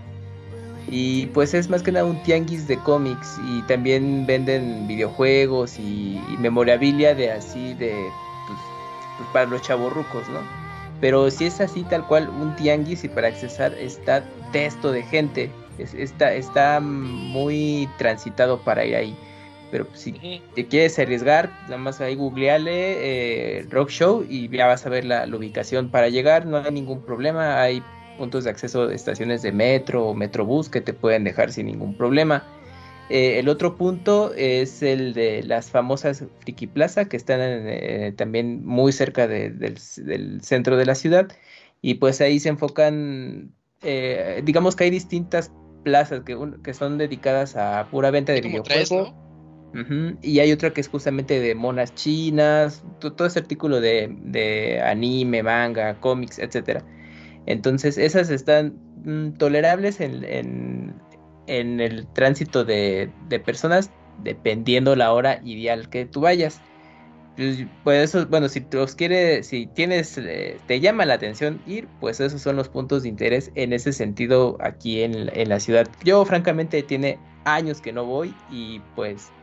Y 0.90 1.26
pues 1.28 1.54
es 1.54 1.70
más 1.70 1.84
que 1.84 1.92
nada 1.92 2.06
un 2.06 2.22
tianguis 2.24 2.68
de 2.68 2.78
cómics 2.80 3.38
y 3.46 3.62
también 3.64 4.26
venden 4.26 4.88
videojuegos 4.88 5.78
y, 5.80 6.22
y 6.32 6.38
memorabilia 6.40 7.14
de 7.14 7.32
así 7.32 7.74
de 7.74 8.10
pues, 8.48 8.60
pues, 9.18 9.30
para 9.34 9.46
los 9.48 9.62
chavorrucos, 9.62 10.30
¿no? 10.30 10.40
Pero 11.02 11.30
si 11.30 11.46
es 11.46 11.60
así 11.62 11.84
tal 11.84 12.06
cual 12.08 12.30
un 12.30 12.56
tianguis 12.56 13.04
y 13.04 13.10
para 13.10 13.28
accesar 13.28 13.74
está 13.74 14.24
testo 14.52 14.92
de 14.92 15.04
gente, 15.04 15.52
es- 15.78 15.94
está, 15.94 16.34
está 16.34 16.80
muy 16.80 17.88
transitado 17.98 18.60
para 18.64 18.86
ir 18.86 18.96
ahí. 18.96 19.16
Pero 19.70 19.86
pues, 19.86 20.00
si 20.00 20.42
te 20.56 20.66
quieres 20.66 20.98
arriesgar, 20.98 21.52
nada 21.66 21.78
más 21.78 22.00
ahí 22.00 22.16
googleale 22.16 23.58
eh, 23.60 23.66
Rock 23.70 23.90
Show 23.90 24.26
y 24.28 24.48
ya 24.50 24.66
vas 24.66 24.86
a 24.86 24.90
ver 24.90 25.04
la, 25.04 25.26
la 25.26 25.36
ubicación 25.36 25.90
para 25.92 26.08
llegar, 26.08 26.46
no 26.46 26.58
hay 26.58 26.72
ningún 26.72 27.02
problema, 27.02 27.62
hay 27.62 27.84
puntos 28.18 28.44
de 28.44 28.50
acceso 28.50 28.88
de 28.88 28.96
estaciones 28.96 29.42
de 29.42 29.52
metro 29.52 30.08
o 30.08 30.14
metrobús 30.14 30.70
que 30.70 30.82
te 30.82 30.94
pueden 30.94 31.24
dejar 31.24 31.52
sin 31.52 31.68
ningún 31.68 31.96
problema. 31.96 32.46
Eh, 33.10 33.40
el 33.40 33.48
otro 33.48 33.78
punto 33.78 34.34
es 34.36 34.84
el 34.84 35.14
de 35.14 35.42
las 35.44 35.70
famosas 35.70 36.26
Friki 36.42 36.68
Plaza 36.68 37.06
que 37.06 37.16
están 37.16 37.40
eh, 37.42 38.14
también 38.18 38.66
muy 38.66 38.92
cerca 38.92 39.28
de- 39.28 39.50
del, 39.52 39.78
del 40.06 40.42
centro 40.42 40.76
de 40.76 40.86
la 40.86 40.96
ciudad 40.96 41.28
y 41.82 41.94
pues 41.96 42.20
ahí 42.20 42.40
se 42.42 42.50
enfocan, 42.50 43.54
eh, 43.82 44.42
digamos 44.44 44.76
que 44.76 44.84
hay 44.86 44.90
distintas 44.90 45.52
plazas 45.86 46.24
que, 46.26 46.36
un- 46.36 46.62
que 46.64 46.74
son 46.74 46.98
dedicadas 46.98 47.56
a 47.56 47.88
pura 47.90 48.12
venta 48.12 48.34
de 48.34 48.42
videojuegos. 48.42 49.14
Y 50.22 50.40
hay 50.40 50.52
otra 50.52 50.72
que 50.72 50.82
es 50.82 50.90
justamente 50.90 51.40
de 51.40 51.54
monas 51.56 51.94
chinas, 51.96 52.84
to- 53.00 53.14
todo 53.14 53.28
ese 53.28 53.40
artículo 53.40 53.80
de, 53.80 54.10
de 54.24 54.82
anime, 54.82 55.44
manga, 55.44 56.00
cómics, 56.00 56.40
etcétera. 56.40 56.84
Entonces, 57.48 57.98
esas 58.00 58.32
están 58.32 58.84
mm, 58.96 59.34
tolerables 59.36 60.02
en, 60.02 60.26
en- 60.26 61.08
en 61.48 61.82
el 61.82 62.12
tránsito 62.12 62.66
de, 62.66 63.14
de 63.18 63.42
personas, 63.42 63.94
dependiendo 64.18 64.96
la 64.98 65.14
hora 65.14 65.42
ideal 65.44 65.90
que 65.90 66.06
tú 66.08 66.22
vayas. 66.22 66.64
Pues, 67.36 67.68
pues 67.84 68.04
eso, 68.16 68.28
bueno, 68.28 68.50
si 68.50 68.68
los 68.72 68.96
quiere, 68.96 69.44
si 69.44 69.68
tienes, 69.68 70.18
eh, 70.18 70.64
te 70.66 70.80
llama 70.80 71.06
la 71.06 71.16
atención 71.16 71.62
ir, 71.66 71.92
pues 72.00 72.20
esos 72.20 72.42
son 72.42 72.56
los 72.56 72.70
puntos 72.70 73.04
de 73.04 73.10
interés 73.10 73.52
en 73.56 73.74
ese 73.74 73.94
sentido 73.94 74.58
aquí 74.62 75.02
en, 75.04 75.30
en 75.38 75.50
la 75.50 75.60
ciudad. 75.60 75.92
Yo, 76.04 76.26
francamente, 76.26 76.82
tiene 76.84 77.24
años 77.44 77.82
que 77.82 77.94
no 77.94 78.06
voy 78.06 78.38
y 78.48 78.82
pues 78.96 79.34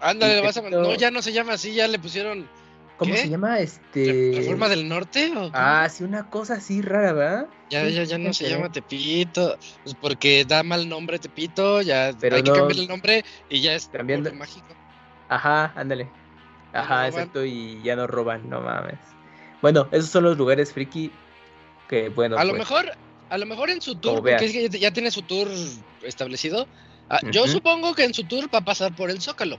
Ándale, 0.00 0.40
vas 0.40 0.56
a 0.56 0.62
No, 0.70 0.94
ya 0.94 1.10
no 1.10 1.22
se 1.22 1.32
llama 1.32 1.54
así, 1.54 1.74
ya 1.74 1.88
le 1.88 1.98
pusieron. 1.98 2.50
¿Cómo 2.98 3.14
¿Qué? 3.14 3.20
se 3.22 3.28
llama? 3.28 3.54
¿Re- 3.56 3.62
Este. 3.62 4.32
¿Reforma 4.36 4.68
del 4.68 4.88
Norte? 4.88 5.32
o? 5.36 5.50
Ah, 5.54 5.88
sí, 5.88 6.02
una 6.04 6.28
cosa 6.28 6.54
así 6.54 6.82
rara, 6.82 7.12
¿verdad? 7.12 7.46
Ya, 7.70 7.86
sí, 7.86 7.94
ya, 7.94 8.02
ya 8.04 8.18
no 8.18 8.32
se 8.32 8.50
llama 8.50 8.70
Tepito. 8.70 9.56
Pues 9.84 9.94
porque 10.00 10.44
da 10.44 10.62
mal 10.64 10.88
nombre 10.88 11.18
Tepito, 11.18 11.80
ya 11.80 12.10
Pero 12.20 12.36
hay 12.36 12.42
que 12.42 12.50
cambiar 12.52 12.80
el 12.80 12.88
nombre 12.88 13.24
y 13.48 13.60
ya 13.60 13.74
es 13.74 13.88
Cambiando- 13.88 14.32
mágico. 14.34 14.66
Ajá, 15.28 15.72
ándale. 15.76 16.04
No 16.72 16.80
Ajá, 16.80 17.08
exacto, 17.08 17.44
y 17.44 17.80
ya 17.82 17.96
no 17.96 18.06
roban, 18.06 18.48
no 18.50 18.60
mames. 18.60 18.98
Bueno, 19.62 19.88
esos 19.92 20.10
son 20.10 20.24
los 20.24 20.36
lugares 20.36 20.72
friki 20.72 21.10
que, 21.88 22.08
bueno, 22.10 22.36
a 22.36 22.44
lo 22.44 22.50
pues, 22.50 22.58
mejor, 22.60 22.92
a 23.30 23.38
lo 23.38 23.46
mejor 23.46 23.70
en 23.70 23.80
su 23.80 23.94
tour, 23.94 24.16
porque 24.16 24.30
veas. 24.30 24.42
es 24.42 24.52
que 24.52 24.68
ya, 24.68 24.78
ya 24.78 24.90
tiene 24.92 25.10
su 25.10 25.22
tour 25.22 25.48
establecido. 26.02 26.66
ah, 27.10 27.20
Yo 27.30 27.46
supongo 27.46 27.94
que 27.94 28.04
en 28.04 28.12
su 28.14 28.24
tour 28.24 28.52
va 28.52 28.58
a 28.58 28.64
pasar 28.64 28.94
por 28.94 29.10
el 29.10 29.20
Zócalo. 29.20 29.58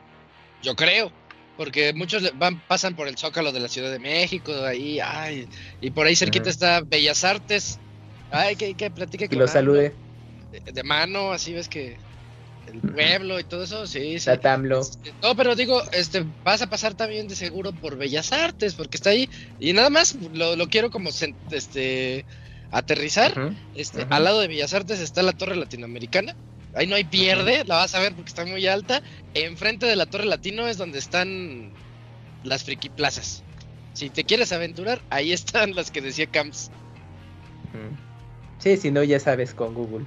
Yo 0.61 0.75
creo. 0.75 1.11
Porque 1.59 1.91
muchos 1.91 2.23
van, 2.39 2.61
pasan 2.61 2.95
por 2.95 3.09
el 3.09 3.17
Zócalo 3.17 3.51
de 3.51 3.59
la 3.59 3.67
Ciudad 3.67 3.91
de 3.91 3.99
México, 3.99 4.53
ahí, 4.63 5.01
ay, 5.01 5.45
y 5.81 5.91
por 5.91 6.07
ahí 6.07 6.15
cerquita 6.15 6.49
está 6.49 6.79
Bellas 6.79 7.25
Artes. 7.25 7.79
Ay, 8.31 8.55
que, 8.55 8.75
que 8.75 8.89
platique 8.89 9.25
y 9.25 9.27
con 9.27 9.39
lo 9.39 9.47
salude, 9.49 9.93
De, 10.53 10.71
de 10.71 10.83
mano, 10.83 11.33
así 11.33 11.51
ves 11.51 11.67
que 11.67 11.97
el 12.71 12.79
pueblo 12.79 13.41
y 13.41 13.43
todo 13.43 13.65
eso, 13.65 13.85
sí, 13.87 14.19
sí. 14.19 14.25
Tatamlo. 14.25 14.79
Este, 14.79 15.11
No, 15.21 15.35
pero 15.35 15.53
digo, 15.53 15.83
este, 15.91 16.23
vas 16.45 16.61
a 16.61 16.69
pasar 16.69 16.93
también 16.93 17.27
de 17.27 17.35
seguro 17.35 17.73
por 17.73 17.97
Bellas 17.97 18.31
Artes, 18.31 18.73
porque 18.73 18.95
está 18.95 19.09
ahí. 19.09 19.29
Y 19.59 19.73
nada 19.73 19.89
más 19.89 20.15
lo, 20.33 20.55
lo 20.55 20.67
quiero 20.69 20.89
como 20.89 21.09
este 21.09 22.25
aterrizar. 22.71 23.53
Este, 23.75 24.07
al 24.09 24.23
lado 24.23 24.39
de 24.39 24.47
Bellas 24.47 24.73
Artes 24.73 25.01
está 25.01 25.23
la 25.23 25.33
Torre 25.33 25.57
Latinoamericana. 25.57 26.37
Ahí 26.75 26.87
no 26.87 26.95
hay 26.95 27.03
pierde, 27.03 27.63
la 27.65 27.75
vas 27.77 27.95
a 27.95 27.99
ver 27.99 28.13
porque 28.13 28.29
está 28.29 28.45
muy 28.45 28.65
alta. 28.67 29.01
Enfrente 29.33 29.85
de 29.85 29.95
la 29.95 30.05
Torre 30.05 30.25
Latino 30.25 30.67
es 30.67 30.77
donde 30.77 30.99
están 30.99 31.71
las 32.43 32.63
friki 32.63 32.89
plazas. 32.89 33.43
Si 33.93 34.09
te 34.09 34.23
quieres 34.23 34.51
aventurar, 34.51 35.01
ahí 35.09 35.31
están 35.31 35.75
las 35.75 35.91
que 35.91 36.01
decía 36.01 36.27
Camps. 36.27 36.71
Sí, 38.59 38.77
si 38.77 38.91
no, 38.91 39.03
ya 39.03 39.19
sabes 39.19 39.53
con 39.53 39.73
Google. 39.73 40.05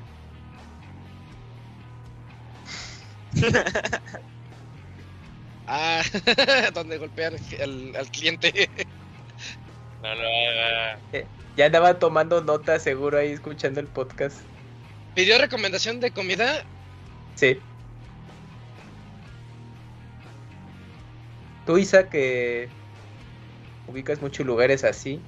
Ah, 5.75 6.03
donde 6.75 6.99
golpean 6.99 7.35
al, 7.63 7.97
al 7.97 8.11
cliente. 8.11 8.69
No 10.03 10.15
lo 10.15 10.21
haga. 10.21 10.99
Ya 11.57 11.67
andaba 11.67 11.99
tomando 11.99 12.43
notas 12.43 12.83
seguro 12.83 13.17
ahí 13.17 13.31
escuchando 13.31 13.81
el 13.81 13.87
podcast. 13.87 14.41
Pidió 15.15 15.39
recomendación 15.39 16.01
de 16.01 16.11
comida. 16.11 16.65
Sí. 17.35 17.61
Tú, 21.67 21.79
Isa, 21.79 22.09
que 22.09 22.69
ubicas 23.87 24.21
muchos 24.21 24.47
lugares 24.47 24.85
así. 24.85 25.21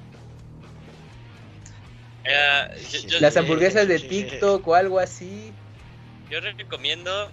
Eh, 2.24 2.86
yo- 2.90 2.98
yo- 3.08 3.20
Las 3.20 3.36
hamburguesas 3.36 3.86
de 3.86 3.98
TikTok 4.00 4.66
o 4.66 4.74
algo 4.74 4.98
así. 4.98 5.52
Yo 6.30 6.40
recomiendo 6.40 7.30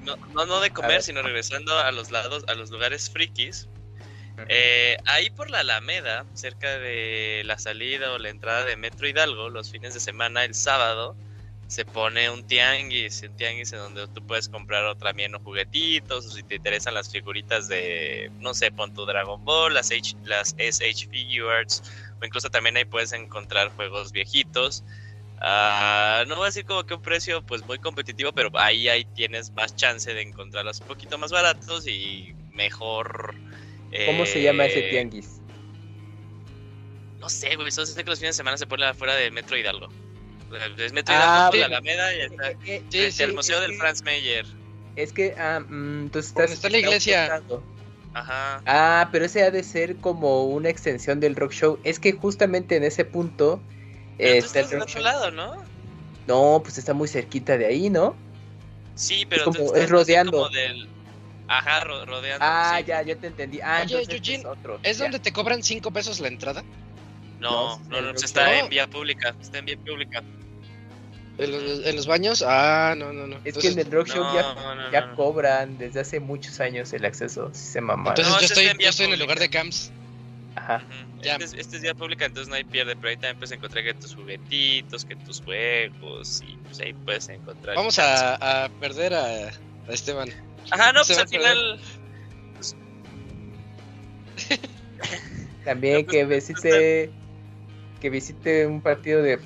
no, 0.00 0.16
no, 0.32 0.46
no 0.46 0.60
de 0.60 0.70
comer, 0.70 1.02
sino 1.02 1.22
regresando 1.22 1.76
a 1.78 1.90
los 1.92 2.10
lados, 2.10 2.44
a 2.48 2.54
los 2.54 2.70
lugares 2.70 3.10
frikis. 3.10 3.68
Eh, 4.48 4.96
ahí 5.06 5.30
por 5.30 5.50
la 5.50 5.60
Alameda, 5.60 6.24
cerca 6.34 6.78
de 6.78 7.42
la 7.44 7.58
salida 7.58 8.12
o 8.12 8.18
la 8.18 8.28
entrada 8.28 8.64
de 8.64 8.76
Metro 8.76 9.08
Hidalgo, 9.08 9.48
los 9.50 9.70
fines 9.70 9.94
de 9.94 10.00
semana, 10.00 10.44
el 10.44 10.54
sábado, 10.54 11.16
se 11.66 11.84
pone 11.84 12.30
un 12.30 12.46
tianguis, 12.46 13.22
un 13.22 13.36
tianguis 13.36 13.72
en 13.74 13.80
donde 13.80 14.08
tú 14.08 14.26
puedes 14.26 14.48
comprar 14.48 14.96
también 14.96 15.34
o 15.34 15.40
juguetitos, 15.40 16.26
o 16.26 16.30
si 16.30 16.42
te 16.42 16.56
interesan 16.56 16.94
las 16.94 17.10
figuritas 17.10 17.68
de, 17.68 18.30
no 18.40 18.54
sé, 18.54 18.70
pon 18.70 18.94
tu 18.94 19.04
Dragon 19.04 19.44
Ball, 19.44 19.74
las, 19.74 19.90
H, 19.92 20.16
las 20.24 20.54
SH 20.56 21.08
Figures, 21.10 21.82
o 22.20 22.24
incluso 22.24 22.48
también 22.48 22.76
ahí 22.78 22.86
puedes 22.86 23.12
encontrar 23.12 23.68
juegos 23.70 24.12
viejitos. 24.12 24.82
Ah, 25.40 26.24
no 26.26 26.36
voy 26.36 26.44
a 26.44 26.46
decir 26.46 26.64
como 26.64 26.84
que 26.84 26.94
un 26.94 27.02
precio 27.02 27.44
pues 27.44 27.64
muy 27.66 27.78
competitivo, 27.78 28.32
pero 28.32 28.50
ahí, 28.54 28.88
ahí 28.88 29.04
tienes 29.04 29.52
más 29.52 29.76
chance 29.76 30.12
de 30.12 30.22
encontrarlos 30.22 30.80
un 30.80 30.86
poquito 30.86 31.18
más 31.18 31.30
baratos 31.30 31.86
y 31.86 32.34
mejor. 32.50 33.34
¿Cómo 34.06 34.26
se 34.26 34.42
llama 34.42 34.66
ese 34.66 34.86
eh, 34.86 34.90
tianguis? 34.90 35.40
No 37.20 37.28
sé, 37.28 37.56
güey, 37.56 37.70
solo 37.70 37.86
sé 37.86 38.02
que 38.04 38.10
los 38.10 38.18
fines 38.18 38.34
de 38.36 38.38
semana 38.38 38.56
se 38.56 38.66
pone 38.66 38.84
afuera 38.86 39.14
de 39.16 39.30
Metro 39.30 39.56
Hidalgo. 39.56 39.88
Es 40.78 40.92
Metro 40.92 41.14
Ah, 41.16 41.50
Hidalgo, 41.50 41.52
sí. 41.52 41.58
la 41.58 41.66
Alameda 41.66 42.14
y 42.14 42.20
está 42.20 42.50
Eh, 42.50 42.56
eh, 42.66 42.82
Sí, 42.88 43.12
sí, 43.12 43.22
al 43.22 43.34
Museo 43.34 43.60
del 43.60 43.72
que- 43.72 43.76
Franz 43.78 44.02
Mayer. 44.02 44.46
Es 44.96 45.12
que, 45.12 45.34
ah, 45.38 45.60
mm, 45.60 46.02
entonces 46.04 46.30
estás. 46.30 46.50
está 46.52 46.70
la 46.70 46.78
iglesia. 46.78 47.42
Ajá. 48.14 48.62
Ah, 48.66 49.08
pero 49.12 49.26
ese 49.26 49.42
ha 49.44 49.50
de 49.50 49.62
ser 49.62 49.96
como 49.96 50.44
una 50.46 50.68
extensión 50.70 51.20
del 51.20 51.36
rock 51.36 51.52
show. 51.52 51.78
Es 51.84 52.00
que 52.00 52.12
justamente 52.12 52.76
en 52.76 52.84
ese 52.84 53.04
punto 53.04 53.60
Pero 54.16 54.34
eh, 54.34 54.40
tú 54.40 54.46
está 54.46 54.58
el 54.60 54.64
estás 54.64 54.80
rock 54.80 54.88
otro 54.88 54.94
show. 54.94 55.02
lado, 55.02 55.30
¿no? 55.30 55.64
No, 56.26 56.60
pues 56.62 56.78
está 56.78 56.94
muy 56.94 57.06
cerquita 57.08 57.56
de 57.58 57.66
ahí, 57.66 57.90
¿no? 57.90 58.16
Sí, 58.94 59.24
pero 59.28 59.44
como- 59.44 59.56
tú 59.58 59.64
es 59.66 59.72
estás 59.74 59.90
rodeando. 59.90 60.32
como 60.32 60.48
del... 60.50 60.88
Ajá, 61.48 61.80
ro- 61.80 62.04
rodeando. 62.04 62.44
Ah, 62.46 62.76
sí. 62.78 62.84
ya, 62.86 63.02
ya 63.02 63.16
te 63.16 63.26
entendí. 63.26 63.60
Ah, 63.62 63.80
Oye, 63.84 63.96
Eugene, 64.02 64.38
es 64.38 64.44
otro. 64.44 64.78
¿Es 64.82 64.98
donde 64.98 65.18
te 65.18 65.32
cobran 65.32 65.62
5 65.62 65.90
pesos 65.90 66.20
la 66.20 66.28
entrada? 66.28 66.62
No, 67.40 67.80
No, 67.88 68.00
no, 68.02 68.10
está 68.10 68.58
en 68.58 68.68
vía 68.68 68.86
pública. 68.86 69.34
Está 69.40 69.58
en 69.58 69.64
vía 69.64 69.76
pública. 69.84 70.22
¿En 71.38 71.52
los, 71.52 71.86
en 71.86 71.96
los 71.96 72.06
baños? 72.06 72.44
Ah, 72.46 72.94
no, 72.96 73.12
no, 73.12 73.26
no. 73.26 73.40
Es 73.44 73.56
que 73.56 73.68
en 73.68 73.78
el 73.78 73.90
rock 73.90 74.08
show 74.08 74.24
ya, 74.34 74.42
No, 74.54 74.74
no, 74.74 74.90
ya 74.90 75.06
no. 75.06 75.14
cobran 75.14 75.78
desde 75.78 76.00
hace 76.00 76.18
muchos 76.18 76.58
años 76.60 76.92
el 76.92 77.04
acceso. 77.04 77.50
Si 77.54 77.64
se 77.64 77.80
mamaron. 77.80 78.10
Entonces 78.18 78.34
No, 78.34 78.40
yo 78.40 78.46
estoy, 78.46 78.64
en 78.66 78.76
vía 78.76 78.86
yo 78.86 78.90
estoy 78.90 79.06
en 79.06 79.12
el 79.12 79.20
lugar 79.20 79.38
de 79.38 79.48
Camps. 79.48 79.92
Ajá. 80.56 80.84
Ujú. 80.84 81.22
Ya. 81.22 81.36
Este, 81.36 81.44
es, 81.44 81.54
este 81.54 81.76
es 81.76 81.82
vía 81.82 81.94
pública, 81.94 82.24
entonces 82.26 82.48
no 82.48 82.56
hay 82.56 82.64
pierde, 82.64 82.96
pero 82.96 83.10
ahí 83.10 83.16
también 83.16 83.36
puedes 83.36 83.52
encontrar 83.52 83.84
que 83.84 83.94
tus 83.94 84.14
juguetitos, 84.16 85.04
que 85.04 85.14
tus 85.14 85.40
juegos, 85.40 86.42
y 86.42 86.56
pues 86.64 86.80
ahí 86.80 86.92
puedes 87.04 87.28
encontrar. 87.28 87.76
Vamos 87.76 88.00
a, 88.00 88.64
a 88.64 88.68
perder 88.80 89.14
a, 89.14 89.24
a 89.46 89.52
Esteban. 89.92 90.34
Ajá, 90.70 90.92
no, 90.92 91.02
pues 91.04 91.18
al 91.18 91.28
final. 91.28 91.80
También 95.64 95.98
No, 95.98 96.04
pues, 96.04 96.16
que 96.16 96.24
visite 96.24 97.12
que 98.00 98.10
visite 98.10 98.66
un 98.66 98.80
partido 98.80 99.22
de 99.22 99.40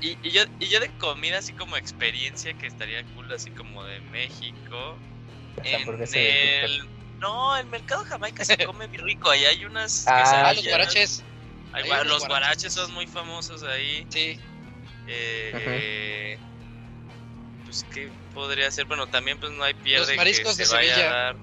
Y, 0.00 0.18
y 0.22 0.30
yo, 0.30 0.42
y 0.58 0.66
yo 0.66 0.80
de 0.80 0.88
comida, 0.98 1.38
así 1.38 1.52
como 1.52 1.76
experiencia, 1.76 2.52
que 2.54 2.66
estaría 2.66 3.04
cool, 3.14 3.32
así 3.32 3.50
como 3.50 3.84
de 3.84 4.00
México. 4.12 4.98
En 5.62 5.88
el. 6.14 6.80
No, 7.20 7.56
el 7.56 7.66
mercado 7.66 8.04
Jamaica 8.04 8.44
se 8.44 8.58
come 8.64 8.88
muy 8.88 8.98
rico. 8.98 9.30
Ahí 9.30 9.44
hay 9.44 9.64
unas. 9.64 10.06
Ah, 10.06 10.48
Ah, 10.48 10.52
los 10.52 10.66
guaraches. 10.66 11.24
Hay 11.72 11.82
los 11.84 11.88
guaraches. 11.90 12.28
guaraches 12.28 12.72
son 12.74 12.92
muy 12.92 13.06
famosos 13.06 13.62
ahí. 13.62 14.06
Sí. 14.10 14.38
Eh, 15.06 16.38
Pues, 17.76 17.84
¿qué 17.92 18.10
podría 18.32 18.70
ser? 18.70 18.86
Bueno, 18.86 19.06
también, 19.06 19.38
pues 19.38 19.52
no 19.52 19.62
hay 19.64 19.74
pierde. 19.74 20.06
Los 20.06 20.16
mariscos 20.16 20.56
que 20.56 20.62
de 20.62 20.68
se 20.68 20.74
vaya 20.74 20.92
a 20.94 20.96
Sevilla. 20.96 21.10
dar. 21.10 21.36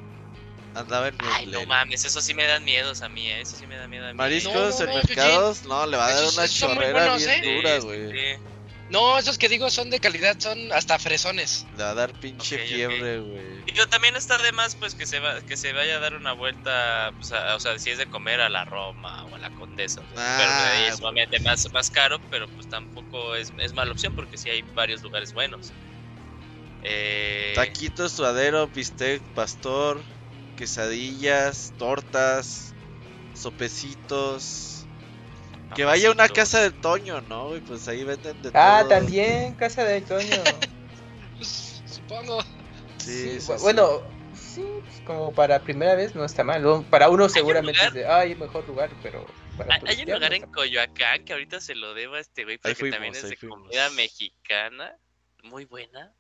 Andaba 0.76 1.08
en 1.10 1.18
Ay, 1.36 1.46
no 1.48 1.64
mames, 1.68 2.04
eso 2.04 2.20
sí 2.20 2.34
me 2.34 2.46
dan 2.46 2.64
miedos 2.64 3.04
a 3.04 3.10
mí, 3.10 3.28
¿eh? 3.28 3.42
Eso 3.42 3.56
sí 3.56 3.68
me 3.68 3.76
da 3.76 3.88
miedo 3.88 4.08
a 4.08 4.12
mí. 4.12 4.18
Mariscos 4.18 4.54
No, 4.54 4.60
no, 4.72 4.80
en 4.80 4.90
no, 4.90 4.96
mercados, 4.96 5.66
no, 5.66 5.86
le 5.86 5.98
va 5.98 6.08
a 6.08 6.14
dar 6.14 6.24
Esos 6.24 6.34
una 6.36 6.48
son 6.48 6.70
muy 6.70 6.78
chorrera 6.78 7.00
buenos, 7.00 7.28
bien 7.28 7.44
¿eh? 7.44 7.56
dura, 7.56 7.76
Sí, 7.76 7.86
güey. 7.86 8.12
sí. 8.12 8.44
No, 8.90 9.18
esos 9.20 9.38
que 9.38 9.50
digo 9.50 9.70
son 9.70 9.92
de 9.92 10.00
calidad, 10.00 10.36
son 10.40 10.72
hasta 10.74 10.98
fresones. 10.98 11.66
Le 11.78 11.84
va 11.84 11.92
a 11.92 11.94
dar 11.94 12.20
pinche 12.20 12.56
Ok, 12.56 12.62
ok. 12.62 12.68
fiebre, 12.68 13.20
güey. 13.20 13.64
Digo, 13.66 13.86
también 13.88 14.16
está 14.16 14.38
de 14.40 14.52
más 14.52 14.76
pues 14.76 14.94
que 14.96 15.06
se 15.06 15.20
va, 15.20 15.40
que 15.42 15.56
se 15.58 15.74
vaya 15.74 15.98
a 15.98 16.00
dar 16.00 16.16
una 16.16 16.34
vuelta, 16.34 17.12
pues, 17.18 17.32
a- 17.32 17.56
o 17.56 17.60
sea, 17.60 17.78
si 17.80 17.92
es 17.92 17.98
de 18.00 18.08
comer 18.08 18.42
a 18.42 18.50
la 18.50 18.66
Roma 18.66 19.26
o 19.26 19.36
a 19.36 19.40
la 19.40 19.50
Condesa, 19.52 20.02
o 20.02 20.08
sea, 20.10 20.18
Ah, 20.20 20.38
pero 20.38 20.52
ahí 20.70 20.88
es 20.88 21.00
obviamente 21.02 21.40
más, 21.40 21.72
más 21.72 21.90
caro, 21.90 22.20
pero 22.30 22.48
pues 22.48 22.68
tampoco 22.68 23.36
es, 23.36 23.52
es 23.60 23.74
mala 23.74 23.92
opción 23.92 24.14
porque 24.16 24.38
sí 24.38 24.50
hay 24.50 24.64
varios 24.74 25.02
lugares 25.04 25.32
buenos. 25.34 25.72
Eh, 26.84 27.54
Taquitos, 27.56 28.12
suadero, 28.12 28.68
bistec, 28.68 29.22
pastor, 29.34 30.02
quesadillas, 30.56 31.74
tortas, 31.78 32.74
sopecitos. 33.34 34.88
Que 35.76 35.86
vaya 35.86 36.10
a 36.10 36.12
una 36.12 36.28
casa 36.30 36.62
de 36.62 36.72
Toño, 36.72 37.22
¿no? 37.22 37.48
güey? 37.48 37.62
pues 37.62 37.88
ahí 37.88 38.04
venden 38.04 38.40
de 38.42 38.52
Ah, 38.54 38.80
todo. 38.82 38.90
también 38.90 39.56
casa 39.56 39.84
de 39.86 40.02
Toño. 40.02 40.28
Pues, 41.38 41.82
supongo. 41.88 42.42
Sí, 43.00 43.40
Sí, 43.40 43.42
sí, 43.42 43.52
bu- 43.52 43.56
sí. 43.58 43.62
bueno, 43.64 44.02
sí, 44.36 44.64
pues, 44.86 45.02
como 45.04 45.34
para 45.34 45.60
primera 45.64 45.96
vez 45.96 46.14
no 46.14 46.24
está 46.24 46.44
mal. 46.44 46.86
Para 46.92 47.10
uno 47.10 47.28
seguramente 47.28 47.84
es 47.84 47.94
de, 47.94 48.06
ay, 48.08 48.36
mejor 48.36 48.68
lugar, 48.68 48.92
pero 49.02 49.26
para 49.58 49.76
Hay, 49.88 50.04
un 50.04 50.14
lugar 50.14 50.30
no 50.30 50.36
en. 50.38 50.44
Coyoacán 50.52 51.24
que 51.26 51.34
ahorita 51.34 51.60
se 51.60 51.74
lo 51.74 51.96
debo 51.96 52.14
a 52.16 52.20
este 52.20 52.44
güey, 52.44 52.60
porque 52.60 52.76
fuimos, 52.76 52.96
también 52.96 53.16
es 53.16 53.30
de 53.30 53.36
fuimos. 53.36 53.60
comida 53.60 53.90
mexicana, 53.90 54.96
muy 55.44 55.66
buena. 55.66 56.14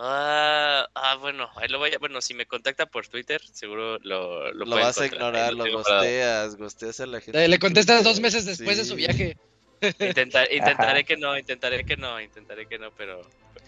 Ah, 0.00 0.86
ah, 0.94 1.16
bueno, 1.16 1.50
ahí 1.56 1.68
lo 1.68 1.78
voy 1.78 1.92
a, 1.92 1.98
bueno, 1.98 2.20
si 2.20 2.32
me 2.32 2.46
contacta 2.46 2.86
por 2.86 3.08
Twitter, 3.08 3.40
seguro 3.52 3.98
lo, 4.02 4.50
lo, 4.52 4.52
Lo 4.52 4.64
puede 4.66 4.84
vas 4.84 5.00
a 5.00 5.06
ignorar, 5.06 5.52
lo 5.54 5.70
gosteas, 5.72 6.54
gosteas 6.56 7.00
a 7.00 7.06
la 7.06 7.20
gente. 7.20 7.38
Le, 7.38 7.48
le 7.48 7.58
contestas 7.58 8.04
dos 8.04 8.20
meses 8.20 8.44
después 8.44 8.76
de 8.78 8.84
su 8.84 8.94
viaje. 8.94 9.36
Intentar- 9.80 10.52
intentaré 10.52 11.00
Ajá. 11.00 11.02
que 11.02 11.16
no, 11.16 11.36
intentaré 11.38 11.84
que 11.84 11.96
no, 11.96 12.20
intentaré 12.20 12.66
que 12.66 12.78
no, 12.78 12.90
pero, 12.96 13.20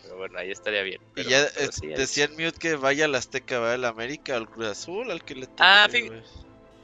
pero 0.02 0.16
bueno, 0.18 0.38
ahí 0.38 0.50
estaría 0.50 0.82
bien. 0.82 1.00
Y 1.16 1.24
ya 1.24 1.46
sí, 1.48 1.86
decía 1.88 2.24
en 2.24 2.32
mute 2.32 2.58
que 2.58 2.74
vaya 2.76 3.04
al 3.06 3.14
Azteca, 3.14 3.58
vaya 3.58 3.74
al 3.74 3.84
América, 3.84 4.36
al 4.36 4.48
Cruz 4.48 4.66
Azul, 4.66 5.10
al 5.10 5.24
que 5.24 5.34
le 5.34 5.46
toque, 5.46 5.56
Ah, 5.58 5.88
fí- 5.90 6.06
güey. 6.08 6.22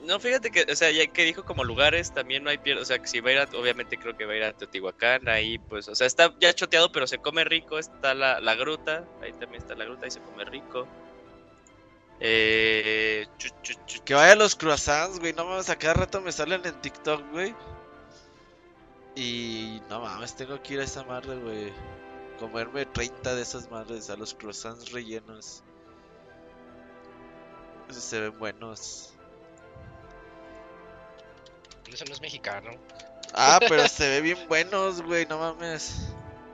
No, 0.07 0.21
fíjate 0.21 0.51
que, 0.51 0.67
o 0.71 0.77
sea, 0.77 0.91
ya 0.91 1.07
que 1.09 1.25
dijo 1.25 1.45
como 1.45 1.65
lugares, 1.65 2.13
también 2.13 2.45
no 2.45 2.51
hay 2.51 2.59
pierde, 2.59 2.83
o 2.83 2.85
sea, 2.85 2.99
que 2.99 3.09
si 3.09 3.21
va 3.21 3.31
a 3.31 3.33
ir 3.33 3.39
a, 3.41 3.45
obviamente 3.59 3.99
creo 3.99 4.17
que 4.17 4.25
va 4.27 4.33
a 4.35 4.37
ir 4.37 4.45
a 4.45 4.53
Teotihuacán, 4.57 5.29
ahí 5.29 5.59
pues, 5.59 5.89
o 5.89 5.95
sea, 5.95 6.07
está 6.07 6.35
ya 6.41 6.53
choteado, 6.55 6.93
pero 6.93 7.07
se 7.07 7.19
come 7.19 7.45
rico, 7.45 7.79
está 7.79 8.15
la, 8.15 8.41
la 8.41 8.55
gruta, 8.55 9.05
ahí 9.21 9.33
también 9.33 9.63
está 9.63 9.75
la 9.75 9.85
gruta, 9.85 10.05
ahí 10.05 10.11
se 10.11 10.21
come 10.23 10.45
rico. 10.45 10.89
Eh, 12.21 13.27
chu- 13.39 14.03
Que 14.05 14.15
vaya 14.15 14.33
a 14.33 14.37
los 14.37 14.55
croissants, 14.57 15.19
güey. 15.21 15.33
No 15.33 15.45
mames, 15.47 15.69
a 15.71 15.77
cada 15.77 15.95
rato 15.95 16.21
me 16.21 16.33
salen 16.33 16.65
en 16.65 16.81
TikTok, 16.81 17.31
güey. 17.31 17.55
Y 19.17 19.83
no 19.89 20.01
mames, 20.01 20.37
tengo 20.37 20.63
que 20.63 20.75
ir 20.75 20.81
a 20.81 20.85
esa 20.85 21.03
madre, 21.05 21.37
güey. 21.37 21.73
Comerme 22.39 22.87
30 22.87 23.35
de 23.35 23.43
esas 23.43 23.69
madres, 23.71 24.11
a 24.11 24.17
los 24.17 24.35
croissants 24.35 24.93
rellenos. 24.93 25.65
Se 27.91 28.21
ven 28.21 28.39
buenos. 28.39 29.16
Eso 31.93 32.05
no 32.07 32.13
es 32.13 32.21
mexicano. 32.21 32.71
Ah, 33.35 33.59
pero 33.61 33.87
se 33.89 34.09
ve 34.09 34.21
bien 34.21 34.39
buenos, 34.49 35.03
güey. 35.03 35.27
No 35.27 35.39
mames. 35.39 36.09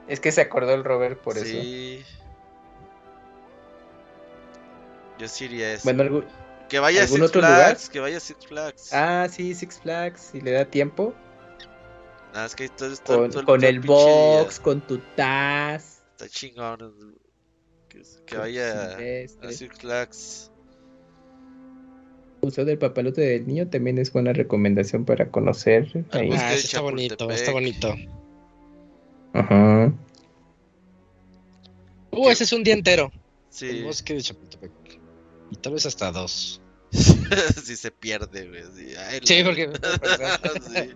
Es 0.08 0.20
que 0.20 0.32
se 0.32 0.40
acordó 0.40 0.74
el 0.74 0.84
Robert 0.84 1.20
por 1.20 1.36
eso. 1.36 1.46
sí. 1.46 2.04
Yo 5.18 5.28
sí 5.28 5.44
iría 5.44 5.66
a 5.66 5.72
eso. 5.74 5.84
Bueno, 5.84 6.02
algún- 6.02 6.26
que 6.68 6.78
vaya 6.80 7.00
a 7.00 7.04
¿algún 7.04 7.18
Six 7.18 7.28
otro 7.28 7.40
Flags, 7.42 7.80
lugar? 7.82 7.92
que 7.92 8.00
vaya 8.00 8.16
a 8.16 8.20
Six 8.20 8.46
Flags. 8.46 8.92
ah, 8.92 9.28
sí, 9.30 9.54
Six 9.54 9.80
Flags, 9.80 10.20
si 10.32 10.40
le 10.40 10.52
da 10.52 10.64
tiempo. 10.64 11.14
Nada, 12.32 12.46
es 12.46 12.54
que 12.56 12.68
todo, 12.70 12.96
todo- 12.96 13.18
Con, 13.18 13.30
todo- 13.30 13.44
con 13.44 13.64
el 13.64 13.80
box, 13.80 14.58
con 14.58 14.80
tu 14.80 14.98
taz. 15.16 16.02
Está 16.12 16.28
chingón. 16.28 17.14
Que, 17.90 18.02
que 18.26 18.36
vaya 18.38 18.96
a. 18.96 19.52
Six 19.52 19.78
Flags. 19.78 20.50
El 22.42 22.46
Museo 22.48 22.64
del 22.64 22.76
Papalote 22.76 23.20
del 23.20 23.46
Niño 23.46 23.68
también 23.68 23.98
es 23.98 24.12
buena 24.12 24.32
recomendación 24.32 25.04
para 25.04 25.30
conocer. 25.30 25.86
ahí. 26.10 26.26
Bosque 26.28 26.42
Ah, 26.44 26.48
de 26.50 26.54
ese 26.56 26.66
está 26.66 26.80
bonito, 26.80 27.30
está 27.30 27.52
bonito. 27.52 27.94
Ajá. 29.32 29.92
Uh, 32.10 32.28
ese 32.30 32.42
es 32.42 32.52
un 32.52 32.64
día 32.64 32.74
entero. 32.74 33.12
El 33.14 33.20
Sí, 33.48 33.82
bosque 33.84 34.14
de 34.14 34.22
Chapultepec. 34.22 34.72
Y 35.52 35.56
tal 35.56 35.74
vez 35.74 35.86
hasta 35.86 36.10
dos. 36.10 36.60
sí 36.90 37.76
se 37.76 37.92
pierde, 37.92 38.48
güey. 38.48 38.62
Sí, 38.74 38.92
ay, 38.96 39.20
Sí, 39.22 39.38
la- 39.38 39.44
porque. 39.44 39.70
Sí. 40.74 40.90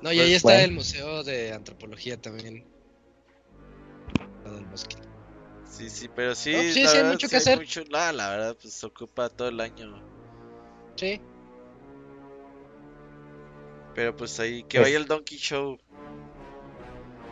No, 0.00 0.10
y 0.10 0.20
ahí 0.20 0.26
Pues, 0.28 0.36
está 0.36 0.48
bueno. 0.48 0.64
el 0.64 0.72
Museo 0.72 1.22
de 1.22 1.52
Antropología 1.52 2.18
también. 2.18 2.64
mosquito. 4.70 5.02
Sí, 5.68 5.90
sí, 5.90 6.08
pero 6.14 6.34
sí, 6.34 6.52
No, 6.52 6.60
sí, 6.62 6.82
la 6.82 6.90
sí 6.90 6.96
hay 6.98 7.04
mucho 7.04 7.26
sí 7.26 7.30
que 7.30 7.36
hay 7.36 7.42
hacer. 7.42 7.58
mucho- 7.58 7.84
no, 7.90 8.12
la 8.12 8.30
verdad, 8.30 8.56
pues 8.60 8.74
se 8.74 8.86
ocupa 8.86 9.28
todo 9.28 9.48
el 9.48 9.60
año. 9.60 10.00
Sí. 10.96 11.20
Pero 13.94 14.14
pues 14.16 14.38
ahí, 14.40 14.62
que 14.64 14.78
vaya 14.78 14.96
el 14.96 15.06
Donkey 15.06 15.38
Show. 15.38 15.78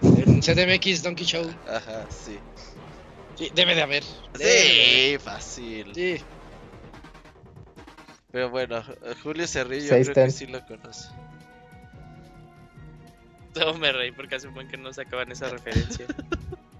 CDMX 0.00 1.02
Donkey 1.02 1.24
Show. 1.26 1.48
Ajá, 1.68 2.06
sí. 2.10 2.38
Sí, 3.36 3.50
debe 3.54 3.74
de 3.74 3.82
haber. 3.82 4.02
Sí, 4.34 5.16
fácil. 5.20 5.94
Sí. 5.94 6.20
Pero 8.30 8.50
bueno, 8.50 8.82
Julio 9.22 9.46
Cerrillo 9.46 9.90
creo 9.90 10.14
que 10.14 10.30
sí 10.30 10.46
lo 10.46 10.64
conoce. 10.66 11.08
No 13.54 13.74
me 13.74 13.92
reí 13.92 14.10
porque 14.12 14.36
hace 14.36 14.48
un 14.48 14.54
buen 14.54 14.68
que 14.68 14.78
no 14.78 14.92
sacaban 14.92 15.30
esa 15.30 15.48
referencia. 15.48 16.06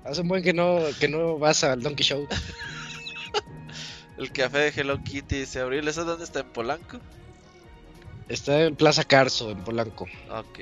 Hace 0.05 0.21
un 0.23 0.29
buen 0.29 0.43
que 0.43 0.53
no, 0.53 0.81
que 0.99 1.09
no 1.09 1.39
vas 1.39 1.63
al 1.65 1.83
Donkey 1.83 2.05
Show. 2.05 2.27
El 4.19 4.31
café 4.33 4.59
de 4.59 4.69
Hello 4.81 5.03
Kitty 5.03 5.41
dice, 5.41 5.61
Abril, 5.61 5.87
¿eso 5.89 6.05
dónde 6.05 6.25
está? 6.25 6.41
¿En 6.41 6.49
Polanco? 6.51 6.99
Está 8.29 8.63
en 8.63 8.77
Plaza 8.77 9.05
Carso, 9.05 9.51
en 9.51 9.63
Polanco. 9.65 10.07
Ok. 10.31 10.61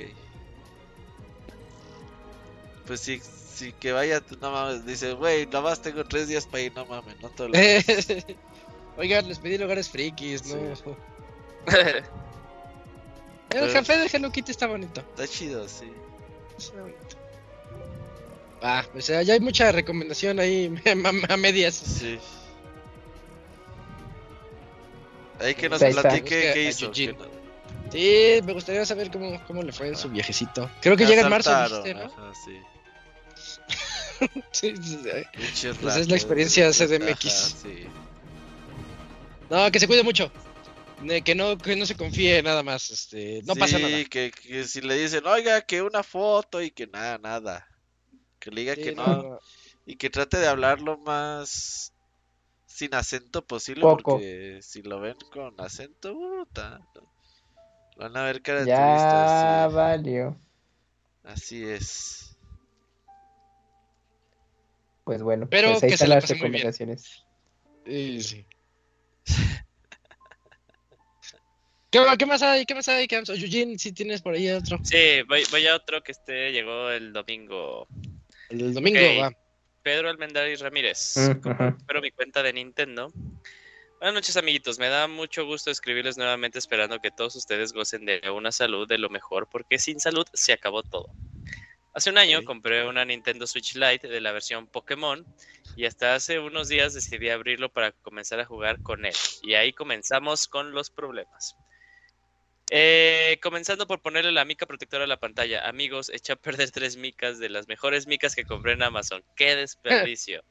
Pues 2.86 3.00
sí, 3.00 3.20
sí 3.54 3.72
que 3.78 3.92
vaya, 3.92 4.22
no 4.40 4.50
mames, 4.50 4.86
dice, 4.86 5.12
güey, 5.12 5.46
nomás 5.46 5.80
tengo 5.82 6.04
tres 6.04 6.28
días 6.28 6.46
para 6.46 6.62
ir, 6.62 6.74
no 6.74 6.86
mames, 6.86 7.20
no 7.20 7.28
todo 7.28 7.48
lo 7.48 7.54
Oigan, 8.96 9.28
les 9.28 9.38
pedí 9.38 9.58
lugares 9.58 9.88
frikis, 9.88 10.46
¿no? 10.46 10.74
Sí. 10.76 10.82
El 11.70 12.04
Pero- 13.48 13.72
café 13.72 13.98
de 13.98 14.06
Hello 14.12 14.30
Kitty 14.30 14.52
está 14.52 14.66
bonito. 14.66 15.00
Está 15.00 15.26
chido, 15.26 15.68
sí. 15.68 15.92
Está 16.56 16.80
bonito. 16.80 17.16
Ah, 18.62 18.84
pues 18.92 19.08
eh, 19.10 19.24
ya 19.24 19.34
hay 19.34 19.40
mucha 19.40 19.72
recomendación 19.72 20.38
ahí 20.38 20.72
a, 21.28 21.32
a 21.34 21.36
medias. 21.36 21.74
Sí. 21.74 22.18
Ahí 25.38 25.54
que 25.54 25.68
nos 25.68 25.78
platique 25.82 26.50
qué 26.52 26.64
hizo. 26.68 26.90
Que 26.92 27.12
no- 27.14 27.40
Sí, 27.92 28.40
me 28.44 28.52
gustaría 28.52 28.84
saber 28.86 29.10
cómo, 29.10 29.42
cómo 29.46 29.62
le 29.62 29.72
fue 29.72 29.88
en 29.88 29.96
su 29.96 30.08
viajecito. 30.10 30.70
Creo 30.80 30.96
que 30.96 31.04
Me 31.04 31.10
llega 31.10 31.22
en 31.22 31.28
marzo, 31.30 31.50
dijiste, 31.64 31.94
¿no? 31.94 32.02
Ajá, 32.04 32.32
sí. 32.44 32.60
Sí, 34.52 34.74
sí, 34.76 34.98
sí. 35.02 35.10
Pinches 35.34 35.76
Pues 35.80 35.96
es 35.96 36.08
la 36.08 36.14
experiencia 36.16 36.70
CDMX. 36.72 37.56
sí. 37.62 37.86
No, 39.48 39.70
que 39.72 39.80
se 39.80 39.86
cuide 39.88 40.02
mucho. 40.04 40.30
Que 41.24 41.34
no, 41.34 41.56
que 41.56 41.74
no 41.74 41.86
se 41.86 41.96
confíe 41.96 42.42
nada 42.42 42.62
más. 42.62 42.90
Este, 42.90 43.40
no 43.44 43.56
pasa 43.56 43.78
Sí, 43.78 43.82
nada. 43.82 44.04
Que, 44.04 44.30
que 44.30 44.64
si 44.64 44.82
le 44.82 44.94
dicen, 44.96 45.26
oiga, 45.26 45.62
que 45.62 45.80
una 45.80 46.02
foto 46.02 46.60
y 46.62 46.70
que 46.70 46.86
nada, 46.86 47.16
nada. 47.18 47.66
Que 48.40 48.50
le 48.50 48.62
diga 48.62 48.74
Sí, 48.74 48.82
que 48.82 48.92
no, 48.92 49.22
no. 49.22 49.38
Y 49.86 49.96
que 49.96 50.10
trate 50.10 50.38
de 50.38 50.48
hablar 50.48 50.80
lo 50.80 50.98
más 50.98 51.92
sin 52.66 52.94
acento 52.94 53.44
posible, 53.44 53.82
Poco. 53.82 54.14
porque 54.14 54.58
si 54.62 54.82
lo 54.82 55.00
ven 55.00 55.16
con 55.32 55.60
acento, 55.60 56.14
puta, 56.14 56.80
no. 56.94 57.02
Lo 57.96 58.04
van 58.04 58.16
a 58.16 58.24
ver 58.24 58.40
cara 58.40 58.60
de 58.60 58.66
Ya 58.66 59.68
sí. 59.68 59.74
valió. 59.74 60.36
Así 61.22 61.64
es. 61.64 62.38
Pues 65.04 65.22
bueno, 65.22 65.46
Pero 65.50 65.72
pues 65.72 65.82
ahí 65.82 65.90
que 65.90 65.96
se 65.98 66.04
están 66.04 66.08
la 66.08 66.14
las 66.16 66.30
recomendaciones. 66.30 67.24
Sí, 67.84 68.22
sí. 68.22 68.46
¿Qué, 71.90 72.00
qué 72.18 72.26
más 72.26 72.42
hay? 72.42 72.64
¿Qué 72.64 72.74
más 72.74 72.88
hay? 72.88 73.08
¿Qué 73.08 73.18
más? 73.18 73.28
Eugene, 73.30 73.76
si 73.78 73.92
tienes 73.92 74.22
por 74.22 74.34
ahí 74.34 74.48
otro. 74.50 74.78
Sí, 74.84 75.22
voy, 75.28 75.42
voy 75.50 75.66
a 75.66 75.74
otro 75.74 76.00
que 76.02 76.12
este 76.12 76.52
llegó 76.52 76.90
el 76.90 77.12
domingo. 77.12 77.88
El 78.50 78.74
domingo 78.74 79.00
va. 79.20 79.32
Pedro 79.82 80.10
Almendaris 80.10 80.60
Ramírez. 80.60 81.16
Espero 81.16 82.02
mi 82.02 82.10
cuenta 82.10 82.42
de 82.42 82.52
Nintendo. 82.52 83.12
Buenas 84.00 84.14
noches, 84.14 84.36
amiguitos. 84.36 84.78
Me 84.78 84.88
da 84.88 85.06
mucho 85.06 85.46
gusto 85.46 85.70
escribirles 85.70 86.18
nuevamente, 86.18 86.58
esperando 86.58 86.98
que 86.98 87.12
todos 87.12 87.36
ustedes 87.36 87.72
gocen 87.72 88.04
de 88.04 88.20
una 88.30 88.50
salud 88.50 88.88
de 88.88 88.98
lo 88.98 89.08
mejor, 89.08 89.48
porque 89.48 89.78
sin 89.78 90.00
salud 90.00 90.26
se 90.32 90.52
acabó 90.52 90.82
todo. 90.82 91.14
Hace 91.94 92.10
un 92.10 92.18
año 92.18 92.42
compré 92.44 92.86
una 92.86 93.04
Nintendo 93.04 93.46
Switch 93.46 93.76
Lite 93.76 94.08
de 94.08 94.20
la 94.20 94.32
versión 94.32 94.66
Pokémon 94.66 95.24
y 95.76 95.86
hasta 95.86 96.14
hace 96.14 96.40
unos 96.40 96.68
días 96.68 96.92
decidí 96.92 97.30
abrirlo 97.30 97.68
para 97.68 97.92
comenzar 97.92 98.40
a 98.40 98.46
jugar 98.46 98.82
con 98.82 99.06
él. 99.06 99.14
Y 99.42 99.54
ahí 99.54 99.72
comenzamos 99.72 100.48
con 100.48 100.72
los 100.72 100.90
problemas. 100.90 101.56
Eh, 102.72 103.38
comenzando 103.42 103.88
por 103.88 104.00
ponerle 104.00 104.30
la 104.30 104.44
mica 104.44 104.64
protectora 104.64 105.04
a 105.04 105.08
la 105.08 105.18
pantalla. 105.18 105.68
Amigos, 105.68 106.08
eché 106.08 106.32
a 106.32 106.36
perder 106.36 106.70
tres 106.70 106.96
micas 106.96 107.40
de 107.40 107.48
las 107.48 107.66
mejores 107.66 108.06
micas 108.06 108.36
que 108.36 108.44
compré 108.44 108.72
en 108.72 108.82
Amazon. 108.84 109.24
¡Qué 109.34 109.56
desperdicio! 109.56 110.44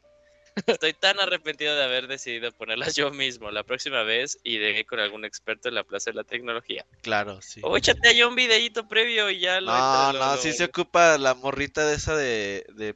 Estoy 0.67 0.93
tan 0.93 1.17
arrepentido 1.21 1.75
de 1.77 1.83
haber 1.83 2.07
decidido 2.07 2.51
ponerlas 2.51 2.93
yo 2.95 3.11
mismo. 3.11 3.51
La 3.51 3.63
próxima 3.63 4.03
vez 4.03 4.37
iré 4.43 4.85
con 4.85 4.99
algún 4.99 5.23
experto 5.23 5.69
en 5.69 5.75
la 5.75 5.85
Plaza 5.85 6.11
de 6.11 6.15
la 6.15 6.25
Tecnología. 6.25 6.85
Claro, 7.01 7.41
sí. 7.41 7.61
O 7.63 7.77
échate 7.77 8.09
allá 8.09 8.27
un 8.27 8.35
videíto 8.35 8.85
previo 8.89 9.29
y 9.29 9.39
ya 9.39 9.61
lo... 9.61 9.71
No, 9.71 10.11
no, 10.11 10.35
sí 10.35 10.51
se 10.51 10.65
ocupa 10.65 11.17
la 11.17 11.35
morrita 11.35 11.87
de 11.87 11.95
esa 11.95 12.17
de, 12.17 12.65
de, 12.73 12.95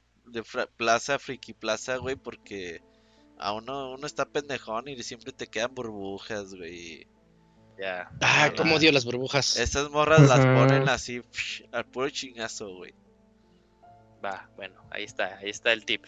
Plaza, 0.76 1.18
Friki 1.20 1.54
Plaza, 1.54 1.98
güey, 1.98 2.18
porque 2.18 2.82
a 3.38 3.54
uno, 3.54 3.92
uno 3.94 4.06
está 4.06 4.26
pendejón 4.26 4.90
y 4.90 5.02
siempre 5.04 5.32
te 5.32 5.48
quedan 5.48 5.74
burbujas, 5.74 6.56
güey. 6.56 7.08
Ya. 7.78 8.10
Ah, 8.22 8.50
no, 8.50 8.56
cómo 8.56 8.76
odio 8.76 8.92
las 8.92 9.06
burbujas. 9.06 9.58
Esas 9.58 9.90
morras 9.90 10.22
las 10.22 10.46
ponen 10.46 10.88
así, 10.90 11.22
psh, 11.22 11.64
al 11.72 11.86
puro 11.86 12.10
chingazo, 12.10 12.76
güey. 12.76 12.94
Va, 14.24 14.50
bueno, 14.56 14.76
ahí 14.92 15.04
está, 15.04 15.38
ahí 15.38 15.50
está 15.50 15.74
el 15.74 15.86
tip. 15.86 16.06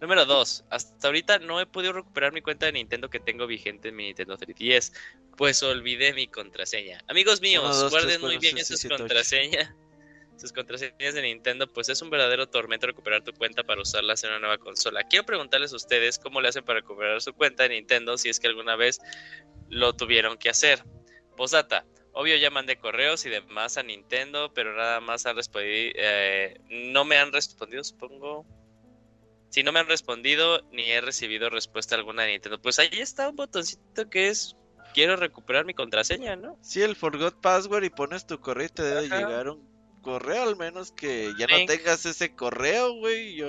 Número 0.00 0.26
2. 0.26 0.64
Hasta 0.68 1.08
ahorita 1.08 1.38
no 1.38 1.60
he 1.60 1.66
podido 1.66 1.94
recuperar 1.94 2.32
mi 2.32 2.42
cuenta 2.42 2.66
de 2.66 2.72
Nintendo 2.72 3.08
que 3.08 3.20
tengo 3.20 3.46
vigente 3.46 3.88
en 3.88 3.96
mi 3.96 4.04
Nintendo 4.04 4.36
3DS, 4.36 4.92
pues 5.36 5.62
olvidé 5.62 6.12
mi 6.12 6.26
contraseña. 6.26 7.02
Amigos 7.08 7.40
míos, 7.40 7.64
Uno, 7.64 7.74
dos, 7.74 7.90
guarden 7.90 8.10
tres, 8.10 8.20
muy 8.20 8.38
bien 8.38 8.62
sus 8.64 8.84
contraseñas. 8.84 9.72
Sus 10.36 10.52
contraseñas 10.52 11.14
de 11.14 11.22
Nintendo, 11.22 11.72
pues 11.72 11.88
es 11.88 12.02
un 12.02 12.10
verdadero 12.10 12.48
tormento 12.48 12.88
recuperar 12.88 13.22
tu 13.22 13.32
cuenta 13.32 13.62
para 13.62 13.80
usarlas 13.80 14.24
en 14.24 14.30
una 14.30 14.40
nueva 14.40 14.58
consola. 14.58 15.04
Quiero 15.04 15.24
preguntarles 15.24 15.72
a 15.72 15.76
ustedes 15.76 16.18
cómo 16.18 16.40
le 16.40 16.48
hacen 16.48 16.64
para 16.64 16.80
recuperar 16.80 17.22
su 17.22 17.32
cuenta 17.32 17.62
de 17.62 17.70
Nintendo 17.70 18.18
si 18.18 18.28
es 18.28 18.40
que 18.40 18.48
alguna 18.48 18.74
vez 18.74 19.00
lo 19.68 19.94
tuvieron 19.94 20.36
que 20.38 20.50
hacer. 20.50 20.84
Posdata, 21.36 21.84
obvio 22.12 22.36
ya 22.36 22.50
mandé 22.50 22.76
correos 22.76 23.26
y 23.26 23.30
demás 23.30 23.76
a 23.76 23.82
Nintendo, 23.82 24.52
pero 24.54 24.76
nada 24.76 25.00
más 25.00 25.26
han 25.26 25.36
respondido, 25.36 25.92
eh, 25.96 26.60
no 26.70 27.04
me 27.04 27.18
han 27.18 27.32
respondido, 27.32 27.82
supongo. 27.84 28.46
Si 29.50 29.62
no 29.62 29.70
me 29.70 29.80
han 29.80 29.86
respondido 29.86 30.62
ni 30.72 30.90
he 30.90 31.00
recibido 31.00 31.48
respuesta 31.48 31.94
alguna 31.94 32.22
de 32.22 32.32
Nintendo, 32.32 32.60
pues 32.60 32.78
ahí 32.78 32.88
está 32.92 33.28
un 33.28 33.36
botoncito 33.36 34.10
que 34.10 34.28
es 34.28 34.56
quiero 34.94 35.16
recuperar 35.16 35.64
mi 35.64 35.74
contraseña, 35.74 36.36
¿no? 36.36 36.58
Sí, 36.62 36.82
el 36.82 36.96
forgot 36.96 37.40
password 37.40 37.84
y 37.84 37.90
pones 37.90 38.26
tu 38.26 38.40
correo 38.40 38.66
y 38.66 38.70
te 38.70 38.82
debe 38.82 39.06
Ajá. 39.06 39.18
llegar 39.18 39.48
un 39.48 39.68
correo, 40.00 40.42
al 40.42 40.56
menos 40.56 40.92
que 40.92 41.32
ya 41.38 41.46
no 41.46 41.66
tengas 41.66 42.06
ese 42.06 42.34
correo, 42.34 42.94
güey. 42.94 43.34
Yo... 43.36 43.46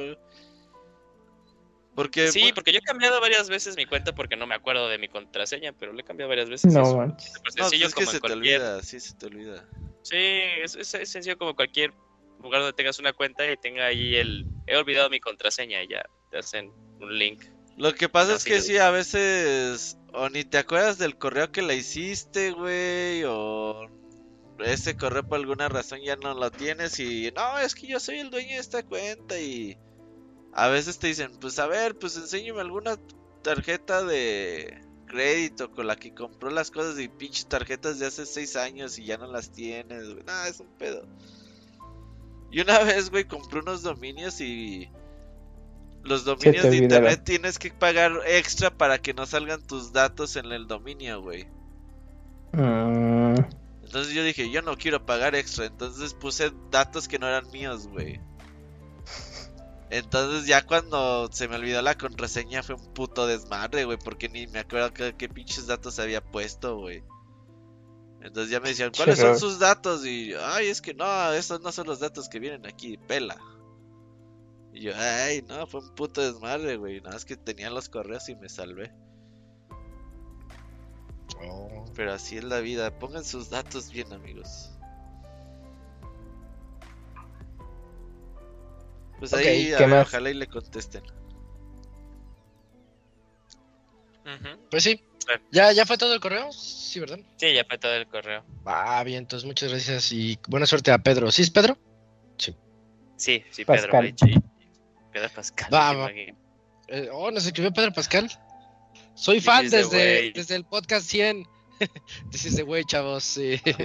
Porque 1.95 2.27
Sí, 2.31 2.51
porque 2.53 2.73
yo 2.73 2.79
he 2.79 2.81
cambiado 2.81 3.21
varias 3.21 3.47
veces 3.49 3.77
mi 3.77 3.85
cuenta 3.85 4.13
porque 4.13 4.35
no 4.35 4.45
me 4.45 4.55
acuerdo 4.55 4.89
de 4.89 4.97
mi 4.97 5.07
contraseña, 5.07 5.71
pero 5.73 5.93
le 5.93 6.01
he 6.01 6.03
cambiado 6.05 6.29
varias 6.29 6.49
veces. 6.49 6.73
No 6.73 6.81
es 6.83 6.93
manches. 6.93 7.31
no, 7.33 7.39
pues 7.43 7.53
sencillo 7.55 7.87
es 7.87 7.93
que 7.93 8.01
como 8.03 8.11
se 8.11 8.17
te 8.19 8.27
cualquier- 8.27 8.61
olvida, 8.61 8.83
sí 8.83 8.99
se 8.99 9.15
te 9.15 9.25
olvida. 9.27 9.65
Sí, 10.03 10.17
es, 10.17 10.75
es- 10.75 10.93
es 10.93 11.09
sencillo 11.09 11.37
como 11.37 11.55
cualquier 11.55 11.93
lugar 12.41 12.61
donde 12.61 12.75
tengas 12.75 12.99
una 12.99 13.13
cuenta 13.13 13.49
y 13.49 13.55
tenga 13.57 13.85
ahí 13.85 14.15
el 14.17 14.45
he 14.67 14.75
olvidado 14.75 15.09
mi 15.09 15.19
contraseña 15.21 15.81
y 15.83 15.87
ya 15.87 16.03
te 16.29 16.37
hacen 16.37 16.69
un 16.99 17.17
link. 17.17 17.41
Lo 17.77 17.93
que 17.93 18.07
pasa 18.09 18.31
No, 18.31 18.35
es 18.37 18.43
sí 18.43 18.49
que 18.49 18.55
lo- 18.57 18.61
sí, 18.61 18.77
a 18.77 18.91
veces 18.91 19.97
o 20.13 20.29
ni 20.29 20.43
te 20.43 20.57
acuerdas 20.57 20.97
del 20.97 21.17
correo 21.17 21.51
que 21.51 21.61
la 21.61 21.73
hiciste, 21.73 22.51
güey, 22.51 23.23
o 23.25 23.89
ese 24.59 24.95
correo 24.95 25.23
por 25.27 25.39
alguna 25.39 25.69
razón 25.69 25.99
ya 26.03 26.15
no 26.17 26.33
lo 26.33 26.51
tienes 26.51 26.99
y 26.99 27.31
no, 27.35 27.57
es 27.59 27.73
que 27.75 27.87
yo 27.87 27.99
soy 27.99 28.19
el 28.19 28.29
dueño 28.29 28.49
de 28.55 28.57
esta 28.59 28.83
cuenta 28.83 29.37
y 29.39 29.77
a 30.55 30.69
veces 30.69 30.99
te 30.99 31.07
dicen, 31.07 31.31
pues 31.39 31.59
a 31.59 31.67
ver, 31.67 31.97
pues 31.99 32.15
enséñame 32.17 32.61
alguna 32.61 32.97
tarjeta 33.43 34.03
de 34.03 34.81
crédito 35.05 35.71
con 35.71 35.87
la 35.87 35.97
que 35.97 36.13
compró 36.15 36.49
las 36.49 36.71
cosas 36.71 36.99
y 36.99 37.07
pinches 37.09 37.47
tarjetas 37.47 37.99
de 37.99 38.07
hace 38.07 38.25
seis 38.25 38.55
años 38.55 38.97
y 38.97 39.05
ya 39.05 39.17
no 39.17 39.27
las 39.27 39.51
tienes, 39.51 40.09
güey. 40.13 40.23
Nah, 40.25 40.47
es 40.47 40.59
un 40.61 40.69
pedo. 40.77 41.07
Y 42.51 42.61
una 42.61 42.79
vez, 42.83 43.09
güey, 43.11 43.25
compré 43.27 43.59
unos 43.59 43.83
dominios 43.83 44.41
y 44.41 44.89
los 46.03 46.23
dominios 46.23 46.69
de 46.69 46.77
olvidaron. 46.77 46.83
internet 46.83 47.23
tienes 47.25 47.59
que 47.59 47.71
pagar 47.71 48.21
extra 48.27 48.71
para 48.77 48.99
que 48.99 49.13
no 49.13 49.25
salgan 49.25 49.65
tus 49.67 49.91
datos 49.91 50.37
en 50.37 50.51
el 50.51 50.67
dominio, 50.67 51.21
güey. 51.21 51.47
Mm, 52.53 53.35
Entonces 53.83 54.13
yo 54.13 54.23
dije, 54.23 54.49
yo 54.49 54.61
no 54.61 54.77
quiero 54.77 55.05
pagar 55.05 55.35
extra. 55.35 55.65
Entonces 55.65 56.13
puse 56.13 56.51
datos 56.71 57.07
que 57.07 57.19
no 57.19 57.27
eran 57.27 57.49
míos, 57.51 57.87
güey. 57.87 58.21
Entonces 59.95 60.45
ya 60.45 60.65
cuando 60.65 61.29
se 61.31 61.47
me 61.47 61.55
olvidó 61.55 61.81
la 61.81 61.97
contraseña 61.97 62.63
fue 62.63 62.75
un 62.75 62.93
puto 62.93 63.27
desmadre, 63.27 63.85
güey. 63.85 63.97
Porque 63.97 64.27
ni 64.27 64.45
me 64.47 64.59
acuerdo 64.59 64.93
qué, 64.93 65.15
qué 65.17 65.29
pinches 65.29 65.67
datos 65.67 65.99
había 65.99 66.21
puesto, 66.21 66.77
güey. 66.77 67.01
Entonces 68.21 68.51
ya 68.51 68.59
me 68.59 68.69
decían, 68.69 68.91
¿cuáles 68.93 69.19
son 69.19 69.39
sus 69.39 69.57
datos? 69.57 70.05
Y, 70.05 70.33
ay, 70.33 70.67
es 70.67 70.81
que 70.81 70.93
no, 70.93 71.31
esos 71.31 71.61
no 71.61 71.71
son 71.71 71.87
los 71.87 72.01
datos 72.01 72.27
que 72.27 72.39
vienen 72.39 72.65
aquí, 72.65 72.97
pela. 72.97 73.37
Y 74.73 74.81
yo, 74.81 74.91
ay, 74.97 75.45
no, 75.47 75.65
fue 75.65 75.79
un 75.79 75.95
puto 75.95 76.19
desmadre, 76.19 76.75
güey. 76.75 76.99
Nada 76.99 77.13
más 77.13 77.23
que 77.23 77.37
tenía 77.37 77.69
los 77.69 77.87
correos 77.87 78.27
y 78.27 78.35
me 78.35 78.49
salvé. 78.49 78.91
Oh. 81.47 81.85
Pero 81.95 82.11
así 82.11 82.35
es 82.35 82.43
la 82.43 82.59
vida. 82.59 82.99
Pongan 82.99 83.23
sus 83.23 83.49
datos 83.49 83.91
bien, 83.91 84.11
amigos. 84.11 84.74
Pues 89.19 89.33
ahí, 89.33 89.73
a 89.73 89.77
¿qué 89.77 89.85
ver, 89.85 89.95
más? 89.95 90.07
ojalá 90.07 90.29
y 90.29 90.33
le 90.33 90.47
contesten. 90.47 91.03
Pues 94.69 94.83
sí. 94.83 95.01
Sí. 95.19 95.33
¿Ya, 95.51 95.71
¿Ya 95.71 95.85
fue 95.85 95.97
todo 95.97 96.13
el 96.13 96.19
correo? 96.19 96.51
Sí, 96.51 96.99
¿verdad? 96.99 97.19
Sí, 97.37 97.53
ya 97.53 97.63
fue 97.65 97.77
todo 97.77 97.93
el 97.95 98.07
correo. 98.07 98.43
Ah, 98.65 99.03
bien, 99.03 99.19
entonces 99.19 99.45
muchas 99.45 99.69
gracias 99.69 100.11
y 100.11 100.37
buena 100.47 100.65
suerte 100.65 100.91
a 100.91 100.99
Pedro. 100.99 101.31
¿Sí 101.31 101.41
es 101.41 101.49
Pedro? 101.49 101.77
Sí, 103.17 103.43
sí, 103.49 103.63
Pedro. 103.63 103.91
Pascal. 103.91 104.13
Pedro 105.13 105.29
Pascal. 105.33 105.73
Va. 105.73 106.11
Eh, 106.87 107.09
oh, 107.11 107.31
nos 107.31 107.45
escribió 107.45 107.71
Pedro 107.71 107.93
Pascal. 107.93 108.29
Soy 109.15 109.37
This 109.37 109.45
fan 109.45 109.69
desde, 109.69 110.31
desde 110.31 110.55
el 110.55 110.65
podcast 110.65 111.07
100. 111.07 111.47
This 112.31 112.45
is 112.45 112.55
the 112.57 112.63
way, 112.63 112.83
chavos. 112.83 113.23
Sí. 113.23 113.61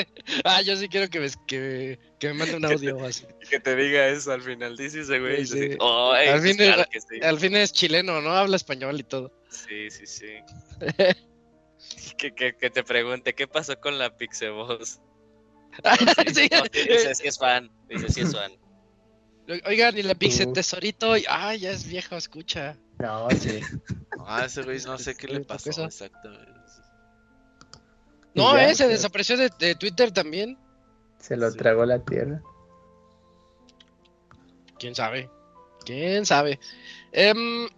ah, 0.45 0.63
yo 0.63 0.77
sí 0.77 0.89
quiero 0.89 1.09
que 1.09 1.21
me, 1.21 1.29
que, 1.47 1.99
que 2.19 2.29
me 2.29 2.35
mande 2.35 2.57
un 2.57 2.65
audio 2.65 2.97
o 2.97 3.05
así. 3.05 3.27
que 3.51 3.61
te 3.61 3.77
diga 3.77 4.09
eso 4.09 4.33
al 4.33 4.43
final. 4.43 4.77
Dice 4.77 5.01
ese 5.01 5.19
güey. 5.19 5.47
Sí, 5.47 5.59
sí. 5.59 5.77
Al 5.81 6.41
pues 6.41 6.43
fin 6.43 6.61
es- 6.61 6.75
claro 6.75 6.85
que 6.91 7.01
sí. 7.01 7.21
Al 7.23 7.39
fin 7.39 7.57
es 7.57 7.73
chileno, 7.73 8.21
¿no? 8.21 8.31
Habla 8.31 8.57
español 8.57 8.99
y 8.99 9.05
todo. 9.05 9.33
Sí, 9.51 9.91
sí, 9.91 10.07
sí. 10.07 10.27
que, 12.19 12.35
que, 12.35 12.57
que 12.57 12.71
te 12.71 12.85
pregunte, 12.85 13.35
¿qué 13.35 13.47
pasó 13.47 13.79
con 13.81 13.99
la 13.99 14.17
Pixeboss? 14.17 15.01
Sí. 16.35 16.49
No, 16.53 16.65
sí, 16.71 16.89
dice, 16.89 17.15
sí 17.15 17.27
es 17.27 17.39
fan. 17.39 17.71
Dice, 17.89 18.09
sí 18.11 18.21
es 18.21 18.33
fan. 18.33 18.53
Oigan, 19.67 19.97
y 19.99 20.03
la 20.03 20.15
Pixel. 20.15 20.53
Tesorito. 20.53 21.15
Ah, 21.29 21.55
ya 21.55 21.71
es 21.71 21.87
viejo, 21.87 22.17
escucha. 22.17 22.77
No, 22.99 23.29
sí. 23.31 23.61
Ah, 24.27 24.45
ese 24.47 24.63
güey 24.63 24.79
no 24.85 24.99
sé 24.99 25.17
qué 25.17 25.27
le 25.29 25.39
¿Qué 25.41 25.45
pasó 25.47 25.85
exactamente. 25.85 26.53
No, 28.35 28.55
ya, 28.57 28.71
eh, 28.71 28.75
se 28.75 28.89
desapareció 28.89 29.37
de, 29.37 29.51
de 29.59 29.75
Twitter 29.75 30.11
también. 30.11 30.57
Se 31.19 31.37
lo 31.37 31.51
Sí. 31.51 31.59
tragó 31.59 31.85
la 31.85 31.99
tierra. 32.01 32.43
¿Quién 34.79 34.95
sabe? 34.95 35.29
¿Quién 35.85 36.27
sabe? 36.27 36.59
Em, 37.13 37.69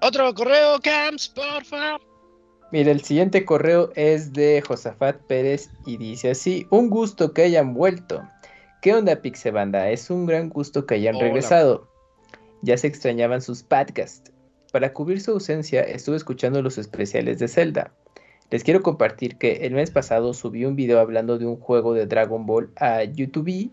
otro 0.00 0.32
correo, 0.34 0.78
Camps, 0.80 1.28
porfa. 1.28 1.98
Mira, 2.70 2.92
el 2.92 3.02
siguiente 3.02 3.44
correo 3.44 3.90
es 3.94 4.32
de 4.32 4.62
Josafat 4.66 5.16
Pérez 5.26 5.70
y 5.86 5.96
dice 5.96 6.30
así: 6.30 6.66
Un 6.70 6.90
gusto 6.90 7.32
que 7.32 7.42
hayan 7.42 7.74
vuelto. 7.74 8.22
¿Qué 8.82 8.94
onda, 8.94 9.16
Pixebanda? 9.16 9.90
Es 9.90 10.10
un 10.10 10.26
gran 10.26 10.50
gusto 10.50 10.86
que 10.86 10.96
hayan 10.96 11.16
Hola. 11.16 11.24
regresado. 11.24 11.88
Ya 12.62 12.76
se 12.76 12.86
extrañaban 12.86 13.40
sus 13.40 13.62
podcasts. 13.62 14.30
Para 14.72 14.92
cubrir 14.92 15.20
su 15.20 15.32
ausencia, 15.32 15.80
estuve 15.82 16.16
escuchando 16.16 16.60
los 16.62 16.76
especiales 16.78 17.38
de 17.38 17.48
Zelda. 17.48 17.92
Les 18.50 18.64
quiero 18.64 18.82
compartir 18.82 19.36
que 19.36 19.66
el 19.66 19.74
mes 19.74 19.90
pasado 19.90 20.32
subí 20.32 20.64
un 20.64 20.74
video 20.74 21.00
hablando 21.00 21.38
de 21.38 21.46
un 21.46 21.56
juego 21.56 21.92
de 21.92 22.06
Dragon 22.06 22.46
Ball 22.46 22.70
a 22.76 23.04
YouTube 23.04 23.70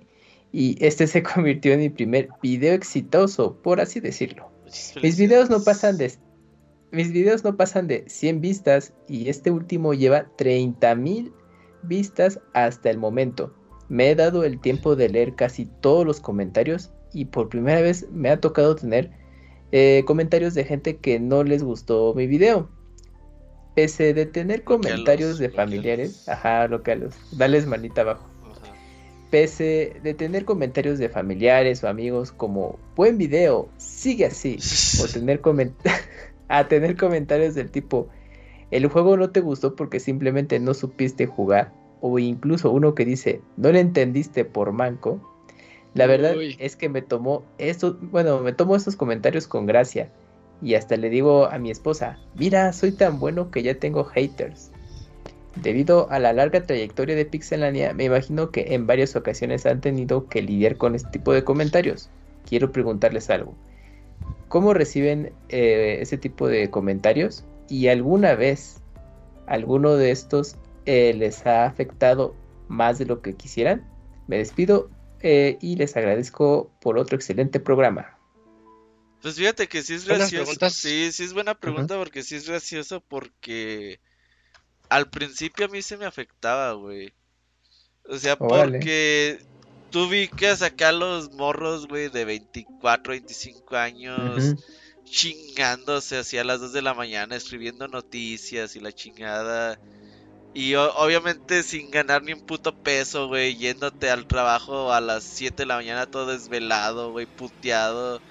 y 0.51 0.85
este 0.85 1.07
se 1.07 1.23
convirtió 1.35 1.73
en 1.73 1.79
mi 1.79 1.89
primer 1.89 2.29
video 2.41 2.73
exitoso, 2.73 3.55
por 3.61 3.79
así 3.79 3.99
decirlo. 3.99 4.49
Mis 5.01 5.17
videos 5.17 5.49
no 5.49 5.63
pasan 5.63 5.97
de 5.97 6.11
mis 6.91 7.11
videos 7.11 7.43
no 7.43 7.57
pasan 7.57 7.87
de 7.87 8.05
100 8.07 8.41
vistas 8.41 8.93
y 9.07 9.29
este 9.29 9.51
último 9.51 9.93
lleva 9.93 10.27
30.000 10.37 11.31
vistas 11.83 12.39
hasta 12.53 12.89
el 12.89 12.97
momento. 12.97 13.53
Me 13.89 14.09
he 14.09 14.15
dado 14.15 14.43
el 14.43 14.59
tiempo 14.61 14.95
de 14.95 15.09
leer 15.09 15.35
casi 15.35 15.65
todos 15.81 16.05
los 16.05 16.19
comentarios 16.19 16.91
y 17.13 17.25
por 17.25 17.49
primera 17.49 17.81
vez 17.81 18.07
me 18.11 18.29
ha 18.29 18.39
tocado 18.39 18.75
tener 18.75 19.11
eh, 19.71 20.03
comentarios 20.05 20.53
de 20.53 20.63
gente 20.63 20.97
que 20.97 21.19
no 21.19 21.43
les 21.43 21.63
gustó 21.63 22.13
mi 22.13 22.27
video. 22.27 22.69
Pese 23.75 24.13
de 24.13 24.25
tener 24.25 24.63
comentarios 24.63 25.37
de 25.37 25.49
familiares, 25.49 26.27
ajá, 26.29 26.67
bloquealos, 26.67 27.15
dales 27.31 27.67
manita 27.67 28.01
abajo. 28.01 28.27
Ajá. 28.43 28.73
Pese 29.29 29.97
de 30.01 30.13
tener 30.13 30.45
comentarios 30.45 30.97
de 30.97 31.09
familiares 31.09 31.83
o 31.83 31.89
amigos 31.89 32.31
como 32.31 32.79
buen 32.95 33.17
video, 33.17 33.67
sigue 33.77 34.25
así 34.25 34.57
o 35.03 35.07
tener 35.13 35.41
a 36.47 36.67
tener 36.67 36.95
comentarios 36.95 37.55
del 37.55 37.69
tipo 37.69 38.09
el 38.71 38.87
juego 38.87 39.17
no 39.17 39.29
te 39.29 39.41
gustó 39.41 39.75
porque 39.75 39.99
simplemente 39.99 40.59
no 40.59 40.73
supiste 40.73 41.27
jugar 41.27 41.71
o 42.01 42.19
incluso 42.19 42.71
uno 42.71 42.95
que 42.95 43.05
dice 43.05 43.41
no 43.57 43.71
le 43.71 43.79
entendiste 43.79 44.45
por 44.45 44.71
manco 44.71 45.21
la 45.93 46.07
verdad 46.07 46.35
Uy. 46.35 46.55
es 46.59 46.75
que 46.75 46.89
me 46.89 47.01
tomó 47.01 47.43
estos 47.57 47.97
bueno 48.11 48.39
me 48.39 48.53
tomo 48.53 48.75
estos 48.75 48.95
comentarios 48.95 49.47
con 49.47 49.65
gracia 49.65 50.11
y 50.61 50.75
hasta 50.75 50.97
le 50.97 51.09
digo 51.09 51.45
a 51.45 51.57
mi 51.59 51.71
esposa 51.71 52.17
mira 52.35 52.71
soy 52.73 52.91
tan 52.91 53.19
bueno 53.19 53.51
que 53.51 53.63
ya 53.63 53.75
tengo 53.75 54.03
haters 54.03 54.71
Debido 55.55 56.11
a 56.11 56.19
la 56.19 56.33
larga 56.33 56.63
trayectoria 56.63 57.15
de 57.15 57.25
Pixelania, 57.25 57.93
me 57.93 58.03
imagino 58.05 58.51
que 58.51 58.73
en 58.73 58.87
varias 58.87 59.15
ocasiones 59.15 59.65
han 59.65 59.79
tenido 59.79 60.27
que 60.27 60.41
lidiar 60.41 60.75
con 60.75 60.95
este 60.95 61.09
tipo 61.11 61.31
de 61.31 61.45
comentarios. 61.45 62.09
Quiero 62.45 62.73
preguntarles 62.73 63.29
algo. 63.29 63.55
¿Cómo 64.49 64.73
reciben 64.73 65.31
eh, 65.47 65.99
ese 66.01 66.17
tipo 66.17 66.47
de 66.47 66.69
comentarios? 66.69 67.45
¿Y 67.69 67.87
alguna 67.87 68.35
vez 68.35 68.81
alguno 69.47 69.95
de 69.95 70.11
estos 70.11 70.57
eh, 70.85 71.13
les 71.17 71.45
ha 71.47 71.65
afectado 71.65 72.35
más 72.67 72.99
de 72.99 73.05
lo 73.05 73.21
que 73.21 73.33
quisieran? 73.33 73.87
Me 74.27 74.37
despido 74.37 74.89
eh, 75.21 75.57
y 75.61 75.77
les 75.77 75.95
agradezco 75.95 76.69
por 76.81 76.97
otro 76.97 77.15
excelente 77.15 77.61
programa. 77.61 78.14
Pues 79.25 79.37
fíjate 79.37 79.67
que 79.67 79.81
sí 79.81 79.95
es 79.95 80.05
gracioso. 80.05 80.69
Sí, 80.69 81.11
sí 81.11 81.23
es 81.23 81.33
buena 81.33 81.55
pregunta 81.55 81.97
porque 81.97 82.21
sí 82.21 82.35
es 82.35 82.47
gracioso 82.47 83.01
porque 83.01 83.99
al 84.87 85.09
principio 85.09 85.65
a 85.65 85.67
mí 85.67 85.81
se 85.81 85.97
me 85.97 86.05
afectaba, 86.05 86.73
güey. 86.73 87.11
O 88.07 88.19
sea, 88.19 88.37
porque 88.37 89.43
tú 89.89 90.03
ubicas 90.03 90.61
acá 90.61 90.91
los 90.91 91.31
morros, 91.31 91.87
güey, 91.87 92.09
de 92.09 92.23
24, 92.23 93.13
25 93.13 93.75
años 93.75 94.53
chingándose 95.05 96.19
hacia 96.19 96.43
las 96.43 96.59
2 96.59 96.71
de 96.71 96.83
la 96.83 96.93
mañana 96.93 97.35
escribiendo 97.35 97.87
noticias 97.87 98.75
y 98.75 98.79
la 98.79 98.91
chingada. 98.91 99.79
Y 100.53 100.75
obviamente 100.75 101.63
sin 101.63 101.89
ganar 101.89 102.21
ni 102.21 102.33
un 102.33 102.45
puto 102.45 102.75
peso, 102.75 103.27
güey, 103.27 103.55
yéndote 103.55 104.11
al 104.11 104.27
trabajo 104.27 104.93
a 104.93 105.01
las 105.01 105.23
7 105.23 105.63
de 105.63 105.65
la 105.65 105.77
mañana 105.77 106.05
todo 106.05 106.27
desvelado, 106.27 107.11
güey, 107.11 107.25
puteado. 107.25 108.21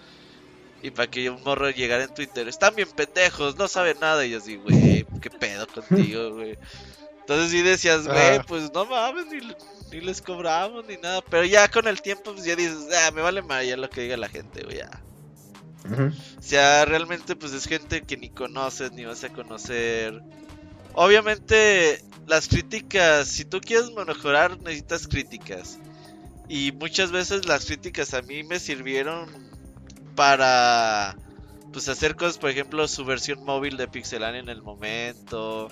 Y 0.85 0.91
para 0.91 1.11
que 1.11 1.31
un 1.31 1.43
morro 1.43 1.71
llegara 1.71 2.05
en 2.05 2.13
Twitter, 2.13 2.47
están 2.47 2.75
bien 2.75 2.91
pendejos, 2.95 3.57
no 3.57 3.69
saben 3.69 3.97
nada. 4.01 4.27
Y 4.27 4.33
yo 4.33 4.37
así, 4.37 4.57
güey, 4.57 5.07
qué 5.23 5.31
pedo 5.31 5.67
contigo, 5.67 6.31
güey. 6.35 6.59
Entonces 7.21 7.53
sí 7.53 7.63
decías, 7.63 8.07
güey, 8.07 8.43
pues 8.47 8.71
no 8.71 8.85
mames, 8.85 9.25
ni, 9.29 9.39
ni 9.91 10.05
les 10.05 10.21
cobramos 10.21 10.85
ni 10.87 10.99
nada. 10.99 11.23
Pero 11.23 11.47
ya 11.47 11.71
con 11.71 11.89
el 11.89 12.03
tiempo, 12.03 12.35
pues 12.35 12.45
ya 12.45 12.55
dices, 12.55 12.89
ah, 12.99 13.11
me 13.13 13.23
vale 13.23 13.41
más 13.41 13.67
ya 13.67 13.79
lo 13.79 13.89
que 13.89 14.03
diga 14.03 14.19
la 14.19 14.29
gente, 14.29 14.63
güey, 14.63 14.77
ya. 14.77 14.91
O 16.39 16.43
sea, 16.43 16.85
realmente 16.85 17.35
pues 17.35 17.55
es 17.55 17.67
gente 17.67 18.03
que 18.03 18.19
ni 18.19 18.29
conoces 18.29 18.93
ni 18.93 19.07
vas 19.07 19.25
a 19.25 19.31
conocer. 19.31 20.21
Obviamente 20.93 22.05
las 22.27 22.47
críticas, 22.47 23.29
si 23.29 23.47
tú 23.47 23.63
quieres 23.63 23.91
mejorar 23.91 24.61
necesitas 24.61 25.09
críticas. 25.09 25.79
Y 26.47 26.73
muchas 26.73 27.11
veces 27.11 27.47
las 27.47 27.65
críticas 27.65 28.13
a 28.13 28.21
mí 28.21 28.43
me 28.43 28.61
sirvieron 28.61 29.54
para 30.15 31.17
pues 31.73 31.89
hacer 31.89 32.15
cosas, 32.15 32.39
por 32.39 32.51
ejemplo, 32.51 32.87
su 32.87 33.05
versión 33.05 33.45
móvil 33.45 33.77
de 33.77 33.89
Pixelania 33.89 34.41
en 34.41 34.49
el 34.49 34.63
momento, 34.63 35.69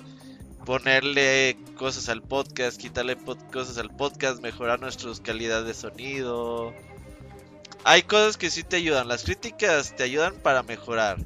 ponerle 0.65 1.57
cosas 1.77 2.09
al 2.09 2.21
podcast, 2.21 2.79
quitarle 2.79 3.17
cosas 3.51 3.77
al 3.77 3.89
podcast, 3.89 4.41
mejorar 4.41 4.81
nuestra 4.81 5.11
calidad 5.23 5.63
de 5.63 5.73
sonido. 5.73 6.73
Hay 7.85 8.03
cosas 8.03 8.37
que 8.37 8.49
sí 8.49 8.63
te 8.63 8.77
ayudan, 8.77 9.07
las 9.07 9.23
críticas 9.23 9.95
te 9.95 10.03
ayudan 10.03 10.35
para 10.35 10.63
mejorar. 10.63 11.17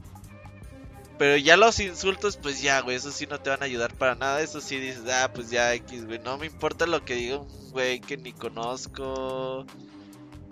Pero 1.18 1.36
ya 1.38 1.58
los 1.58 1.80
insultos, 1.80 2.38
pues 2.38 2.62
ya, 2.62 2.80
güey, 2.82 2.96
eso 2.96 3.12
sí 3.12 3.26
no 3.26 3.40
te 3.40 3.50
van 3.50 3.64
a 3.64 3.66
ayudar 3.66 3.94
para 3.96 4.16
nada. 4.16 4.42
Eso 4.42 4.62
sí 4.62 4.78
dices, 4.78 5.02
ah, 5.12 5.32
pues 5.34 5.50
ya, 5.50 5.74
X, 5.74 6.06
güey, 6.06 6.20
no 6.20 6.38
me 6.38 6.46
importa 6.46 6.86
lo 6.86 7.04
que 7.04 7.16
diga 7.16 7.40
un 7.40 7.72
güey 7.72 8.00
que 8.00 8.18
ni 8.18 8.34
conozco. 8.34 9.66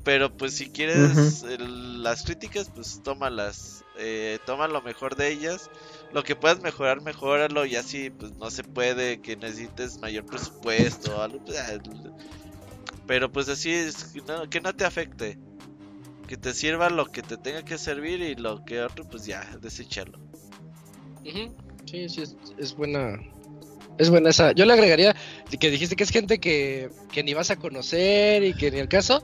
Pero 0.06 0.32
pues 0.32 0.54
si 0.54 0.68
quieres 0.70 1.42
el- 1.44 2.04
las 2.04 2.22
críticas, 2.24 2.70
pues 2.74 3.02
tómalas. 3.04 3.84
Eh, 3.98 4.38
toma 4.46 4.68
lo 4.68 4.82
mejor 4.84 5.16
de 5.16 5.30
ellas. 5.32 5.70
Lo 6.14 6.24
que 6.24 6.36
puedas 6.36 6.62
mejorar, 6.62 7.02
mejóralo. 7.02 7.66
Y 7.66 7.76
así, 7.76 8.12
pues 8.12 8.32
no 8.38 8.52
se 8.52 8.64
puede 8.64 9.20
que 9.20 9.36
necesites 9.36 9.98
mayor 10.00 10.24
presupuesto 10.26 11.18
o 11.18 11.22
algo. 11.22 11.40
pues, 11.44 11.58
ah, 11.58 11.78
Pero 13.08 13.32
pues 13.32 13.50
así 13.50 13.72
es, 13.72 14.16
no- 14.28 14.48
que 14.50 14.62
no 14.62 14.74
te 14.76 14.86
afecte. 14.86 15.40
Que 16.28 16.38
te 16.38 16.54
sirva 16.54 16.90
lo 16.92 17.08
que 17.08 17.22
te 17.24 17.38
tenga 17.38 17.64
que 17.66 17.78
servir 17.80 18.22
y 18.22 18.36
lo 18.36 18.64
que 18.64 18.82
otro, 18.82 19.06
pues 19.06 19.26
ya, 19.26 19.44
deséchalo. 19.62 20.20
Ujú. 21.26 21.56
Sí, 21.86 22.10
sí, 22.10 22.22
es, 22.22 22.36
es 22.58 22.76
buena, 22.76 23.20
Es 23.98 24.10
buena 24.10 24.30
esa. 24.30 24.52
Yo 24.52 24.66
le 24.66 24.74
agregaría 24.74 25.16
que 25.60 25.72
dijiste 25.72 25.96
que 25.96 26.04
es 26.04 26.10
gente 26.10 26.40
que, 26.40 26.90
que 27.12 27.24
ni 27.24 27.34
vas 27.34 27.50
a 27.50 27.56
conocer 27.56 28.44
y 28.44 28.54
que 28.54 28.70
ni 28.70 28.80
el 28.80 28.90
caso. 28.90 29.24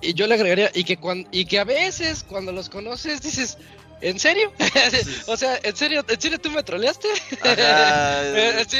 Y 0.00 0.14
yo 0.14 0.26
le 0.26 0.34
agregaría, 0.34 0.70
y 0.74 0.84
que 0.84 0.98
cuan- 0.98 1.26
y 1.30 1.46
que 1.46 1.58
a 1.58 1.64
veces 1.64 2.22
cuando 2.22 2.52
los 2.52 2.68
conoces 2.68 3.22
dices, 3.22 3.56
¿en 4.00 4.18
serio? 4.18 4.52
o 5.26 5.36
sea, 5.36 5.58
¿en 5.62 5.74
serio? 5.76 6.04
¿En 6.06 6.20
serio 6.20 6.38
tú 6.38 6.50
me 6.50 6.62
troleaste? 6.62 7.08
Ajá, 7.42 8.22
es, 8.60 8.68
sí. 8.68 8.78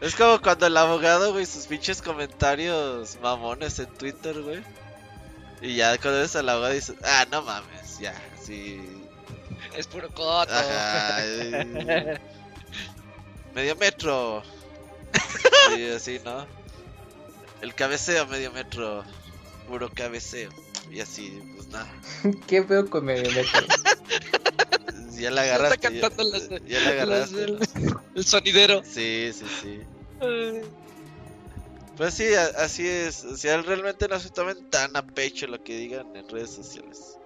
es 0.00 0.14
como 0.14 0.40
cuando 0.40 0.66
el 0.66 0.76
abogado, 0.76 1.32
güey, 1.32 1.44
sus 1.46 1.66
pinches 1.66 2.00
comentarios 2.02 3.18
mamones 3.20 3.78
en 3.78 3.86
Twitter, 3.94 4.40
güey. 4.40 4.62
Y 5.60 5.76
ya 5.76 5.96
cuando 5.98 6.20
ves 6.20 6.34
al 6.36 6.48
abogado 6.48 6.72
dices, 6.74 6.96
ah, 7.04 7.26
no 7.30 7.42
mames, 7.42 7.98
ya, 7.98 8.14
sí. 8.42 8.80
Es 9.76 9.86
puro 9.86 10.08
coto. 10.10 10.52
Ajá. 10.52 11.18
medio 13.54 13.76
metro. 13.76 14.42
Y 15.76 15.90
así, 15.90 16.20
¿no? 16.24 16.46
El 17.60 17.74
cabeceo 17.74 18.26
medio 18.26 18.50
metro. 18.52 19.04
Puro 19.68 19.90
cabeceo. 19.92 20.50
Y 20.90 21.00
así, 21.00 21.40
pues 21.54 21.68
nada. 21.68 21.90
¿Qué 22.46 22.60
veo 22.60 22.88
con 22.88 23.04
medio 23.04 23.30
metro? 23.32 23.66
Ya 25.16 25.30
la 25.30 25.44
Está 25.44 25.54
agarraste. 25.54 26.00
cantando 26.00 26.24
ya, 26.24 26.38
las 26.38 26.48
ya 26.66 26.80
la 26.80 26.90
agarraste. 26.90 27.46
El 28.16 28.24
sonidero. 28.24 28.82
Sí, 28.84 29.30
sí, 29.32 29.44
sí. 29.62 29.80
Pues 31.96 32.14
sí, 32.14 32.34
a- 32.34 32.64
así 32.64 32.84
es. 32.86 33.22
O 33.24 33.36
sea, 33.36 33.62
realmente 33.62 34.08
no 34.08 34.18
se 34.18 34.30
tomen 34.30 34.68
tan 34.70 34.96
a 34.96 35.06
pecho 35.06 35.46
lo 35.46 35.62
que 35.62 35.76
digan 35.76 36.14
en 36.16 36.28
redes 36.28 36.50
sociales. 36.50 37.16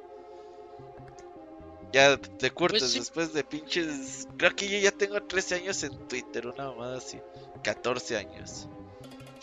Ya 1.90 2.18
te 2.18 2.50
curtes 2.50 2.80
Pues 2.82 2.92
sí. 2.92 2.98
después 2.98 3.32
de 3.32 3.42
pinches. 3.42 4.28
Creo 4.36 4.54
que 4.54 4.68
yo 4.68 4.78
ya 4.78 4.90
tengo 4.92 5.22
13 5.22 5.54
años 5.54 5.82
en 5.82 5.96
Twitter, 6.08 6.46
una 6.46 6.64
mamada 6.68 6.98
así. 6.98 7.18
14 7.64 8.18
años. 8.18 8.68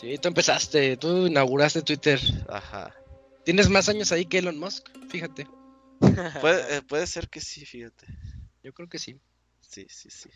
Sí, 0.00 0.18
tú 0.18 0.28
empezaste, 0.28 0.96
tú 0.96 1.26
inauguraste 1.26 1.82
Twitter. 1.82 2.20
Ajá. 2.48 2.94
Tienes 3.44 3.68
más 3.68 3.88
años 3.88 4.12
ahí 4.12 4.26
que 4.26 4.38
Elon 4.38 4.58
Musk, 4.58 4.88
fíjate. 5.08 5.46
Puede, 6.40 6.76
eh, 6.76 6.82
puede 6.82 7.06
ser 7.06 7.28
que 7.28 7.40
sí, 7.40 7.64
fíjate. 7.64 8.06
Yo 8.62 8.72
creo 8.72 8.88
que 8.88 8.98
sí. 8.98 9.18
Sí, 9.60 9.86
sí, 9.88 10.10
sí. 10.10 10.28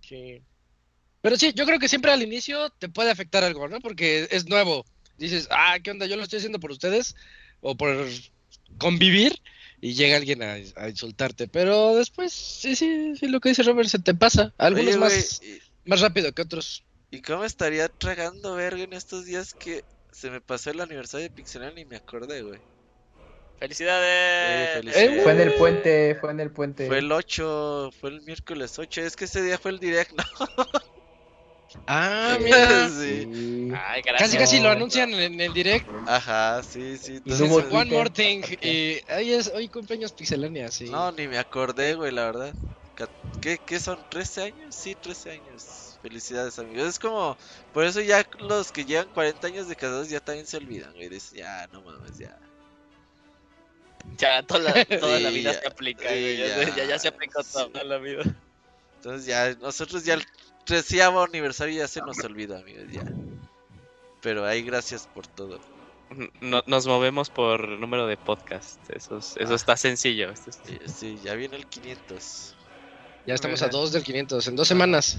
Sí. 0.00 0.42
Pero 1.22 1.36
sí, 1.36 1.52
yo 1.54 1.64
creo 1.64 1.78
que 1.78 1.88
siempre 1.88 2.12
al 2.12 2.22
inicio 2.22 2.68
te 2.70 2.88
puede 2.88 3.10
afectar 3.10 3.44
algo, 3.44 3.66
¿no? 3.68 3.80
Porque 3.80 4.28
es 4.30 4.46
nuevo. 4.46 4.84
Dices, 5.16 5.48
ah, 5.50 5.78
¿qué 5.82 5.90
onda? 5.90 6.06
Yo 6.06 6.16
lo 6.16 6.22
estoy 6.22 6.38
haciendo 6.38 6.60
por 6.60 6.70
ustedes 6.70 7.14
o 7.60 7.74
por 7.76 8.08
convivir 8.78 9.40
y 9.80 9.94
llega 9.94 10.16
alguien 10.16 10.42
a, 10.42 10.56
a 10.76 10.88
insultarte. 10.88 11.48
Pero 11.48 11.94
después, 11.94 12.32
sí, 12.32 12.76
sí, 12.76 13.14
sí, 13.16 13.28
lo 13.28 13.40
que 13.40 13.50
dice 13.50 13.62
Robert 13.62 13.88
se 13.88 14.00
te 14.00 14.14
pasa. 14.14 14.52
Algunos 14.58 14.88
Oye, 14.88 14.98
más, 14.98 15.40
más 15.84 16.00
rápido 16.00 16.32
que 16.32 16.42
otros. 16.42 16.84
¿Y 17.14 17.22
cómo 17.22 17.44
estaría 17.44 17.88
tragando 17.88 18.54
verga 18.54 18.82
en 18.82 18.92
estos 18.92 19.24
días 19.24 19.54
que 19.54 19.84
se 20.10 20.30
me 20.30 20.40
pasó 20.40 20.70
el 20.70 20.80
aniversario 20.80 21.28
de 21.28 21.34
Pixelania 21.34 21.82
y 21.82 21.84
me 21.84 21.96
acordé, 21.96 22.42
güey? 22.42 22.60
¡Felicidades! 23.58 24.68
Eh, 24.68 24.72
felicidades. 24.80 25.22
Fue 25.22 25.32
en 25.32 25.40
el 25.40 25.54
puente, 25.54 26.16
fue 26.20 26.30
en 26.32 26.40
el 26.40 26.50
puente. 26.50 26.86
Fue 26.86 26.98
el 26.98 27.10
8, 27.12 27.90
fue 28.00 28.10
el 28.10 28.22
miércoles 28.22 28.78
8, 28.78 29.00
es 29.02 29.16
que 29.16 29.24
ese 29.26 29.42
día 29.42 29.58
fue 29.58 29.70
el 29.70 29.78
direct, 29.78 30.12
¿no? 30.12 30.24
Ah, 31.86 32.38
mira. 32.40 32.88
Sí. 32.88 33.28
Sí. 33.34 33.72
Ay, 33.74 34.02
gracias. 34.02 34.18
Casi, 34.30 34.36
casi 34.38 34.60
lo 34.60 34.70
anuncian 34.70 35.12
en 35.14 35.40
el 35.40 35.52
direct. 35.52 35.88
Ajá, 36.06 36.62
sí, 36.62 36.96
sí. 36.98 37.16
Entonces- 37.16 37.50
One 37.72 37.90
more 37.90 38.10
thing. 38.10 38.42
Y 38.60 39.00
hoy 39.12 39.32
es 39.32 39.48
hoy 39.52 39.68
cumpleaños 39.68 40.12
Pixelania, 40.12 40.70
sí. 40.70 40.84
No, 40.84 41.10
ni 41.12 41.26
me 41.26 41.38
acordé, 41.38 41.94
güey, 41.94 42.12
la 42.12 42.26
verdad. 42.26 42.54
¿Qué, 43.40 43.58
¿Qué 43.58 43.80
son? 43.80 43.98
¿13 44.10 44.42
años? 44.52 44.74
Sí, 44.74 44.94
13 44.94 45.32
años. 45.32 45.83
Felicidades, 46.04 46.58
amigos. 46.58 46.86
Es 46.86 46.98
como, 46.98 47.34
por 47.72 47.82
eso 47.86 47.98
ya 48.02 48.26
los 48.40 48.70
que 48.70 48.84
llevan 48.84 49.08
40 49.14 49.46
años 49.46 49.68
de 49.68 49.74
casados 49.74 50.10
ya 50.10 50.20
también 50.20 50.46
se 50.46 50.58
olvidan, 50.58 50.92
güey. 50.92 51.08
Dicen, 51.08 51.38
ya, 51.38 51.66
no 51.72 51.80
mames, 51.80 52.18
ya. 52.18 52.38
Ya 54.18 54.42
toda 54.42 54.60
la, 54.60 54.84
toda 54.84 55.18
la 55.18 55.30
vida 55.30 55.54
ya. 55.54 55.60
se 55.62 55.66
aplica, 55.66 56.02
Sí, 56.10 56.14
güey. 56.20 56.36
Ya, 56.76 56.84
ya. 56.86 56.98
se 56.98 57.08
aplicó 57.08 57.42
Sí. 57.42 57.52
toda 57.54 57.84
la 57.84 57.96
vida. 57.96 58.22
Entonces 58.96 59.24
ya, 59.26 59.54
nosotros 59.54 60.04
ya 60.04 60.12
el 60.14 60.24
treceavo 60.66 61.22
aniversario 61.22 61.74
ya 61.78 61.88
se 61.88 62.00
nos 62.02 62.18
olvida, 62.22 62.58
amigos, 62.58 62.84
ya. 62.92 63.02
Pero 64.20 64.44
ahí 64.44 64.60
gracias 64.62 65.06
por 65.06 65.26
todo. 65.26 65.58
No- 66.42 66.62
nos 66.66 66.86
movemos 66.86 67.30
por 67.30 67.66
número 67.66 68.06
de 68.06 68.18
podcast. 68.18 68.78
Eso, 68.90 69.16
es- 69.16 69.36
eso 69.38 69.52
Ah. 69.52 69.56
está 69.56 69.74
sencillo. 69.78 70.30
Esto 70.32 70.50
es- 70.50 70.60
Sí, 70.66 70.78
sí, 70.86 71.18
ya 71.24 71.32
viene 71.34 71.56
el 71.56 71.66
500. 71.66 72.54
Ya 73.26 73.32
estamos 73.32 73.62
a 73.62 73.68
dos 73.68 73.90
del 73.92 74.02
500, 74.04 74.46
en 74.48 74.56
dos 74.56 74.68
semanas. 74.68 75.16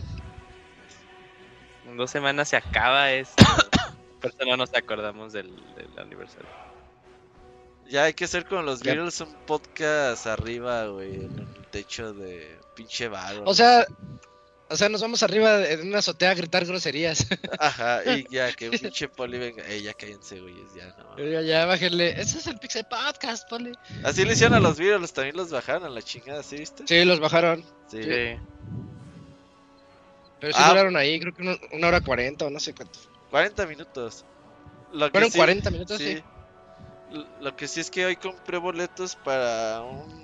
En 1.95 1.99
dos 1.99 2.11
semanas 2.11 2.49
se 2.49 2.57
acaba 2.57 3.13
esto. 3.13 3.41
Por 4.21 4.29
eso 4.29 4.43
no 4.45 4.57
nos 4.57 4.73
acordamos 4.73 5.31
del, 5.31 5.55
del 5.77 5.97
aniversario. 5.97 6.49
Ya 7.87 8.03
hay 8.03 8.13
que 8.13 8.25
hacer 8.25 8.45
con 8.47 8.65
los 8.65 8.81
Ya. 8.81 8.95
Beatles 8.95 9.21
un 9.21 9.33
podcast 9.45 10.27
arriba, 10.27 10.87
güey, 10.87 11.15
en 11.15 11.39
el 11.39 11.67
techo 11.71 12.13
de 12.13 12.59
pinche 12.75 13.07
bar. 13.07 13.43
O 13.45 13.53
sea, 13.53 13.85
o 14.67 14.75
sea, 14.75 14.89
nos 14.89 15.01
vamos 15.01 15.23
arriba 15.23 15.65
en 15.65 15.87
una 15.87 15.99
azotea 15.99 16.31
a 16.31 16.33
gritar 16.33 16.65
groserías. 16.65 17.27
Ajá, 17.59 18.01
y 18.03 18.27
ya 18.29 18.51
que 18.51 18.71
un 18.71 18.77
pinche 18.77 19.07
poli 19.07 19.37
venga, 19.37 19.65
ey, 19.65 19.83
ya 19.83 19.93
cállense, 19.93 20.41
güeyes, 20.41 20.73
ya 20.75 20.93
no. 20.97 21.17
ya, 21.25 21.43
ya, 21.43 21.65
bájenle. 21.65 22.19
Ese 22.19 22.39
es 22.39 22.47
el 22.47 22.59
Pixel 22.59 22.85
Podcast, 22.89 23.49
Poli. 23.49 23.71
Así 24.03 24.25
le 24.25 24.33
hicieron 24.33 24.55
a 24.55 24.59
los 24.59 24.77
Beatles, 24.77 25.13
también 25.13 25.37
los 25.37 25.49
bajaron 25.49 25.85
a 25.85 25.89
la 25.89 26.01
chingada, 26.01 26.43
¿sí 26.43 26.57
viste? 26.57 26.83
Sí, 26.85 27.05
los 27.05 27.21
bajaron. 27.21 27.63
Sí. 27.87 28.03
Sí. 28.03 28.37
Pero 30.45 30.57
sí 30.57 30.63
Ah. 30.63 30.69
duraron 30.69 30.95
ahí, 30.95 31.19
creo 31.19 31.33
que 31.33 31.41
una, 31.41 31.57
una 31.71 31.87
hora 31.87 32.01
cuarenta 32.01 32.45
o 32.45 32.51
no 32.51 32.59
sé 32.59 32.75
cuánto. 32.75 32.99
40 33.31 33.65
minutos. 33.65 34.23
Lo 34.93 35.07
que 35.07 35.11
Fueron 35.13 35.31
sí- 35.31 35.37
40 35.39 35.71
minutos, 35.71 35.97
sí. 35.97 36.21
Lo 37.41 37.55
que 37.55 37.67
sí 37.67 37.79
es 37.79 37.89
que 37.89 38.05
hoy 38.05 38.15
compré 38.15 38.59
boletos 38.59 39.15
para 39.15 39.81
un 39.81 40.23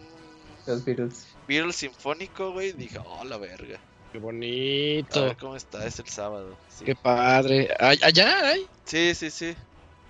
Los 0.68 0.86
Beatles. 0.86 1.26
Beatles 1.48 1.76
sinfónico, 1.76 2.52
güey. 2.52 2.72
Dije, 2.74 3.00
oh, 3.04 3.24
la 3.24 3.38
verga. 3.38 3.80
Qué 4.12 4.20
A 4.20 4.22
bonito. 4.22 5.24
ver 5.26 5.38
cómo 5.38 5.56
está, 5.56 5.88
es 5.88 5.98
el 5.98 6.08
sábado. 6.08 6.56
Sí, 6.70 6.86
Qué 6.86 6.94
padre. 6.96 7.74
Ay- 7.80 8.00
¿Allá 8.04 8.48
hay? 8.50 8.68
sí, 8.86 9.16
sí. 9.16 9.32
sí. 9.32 9.56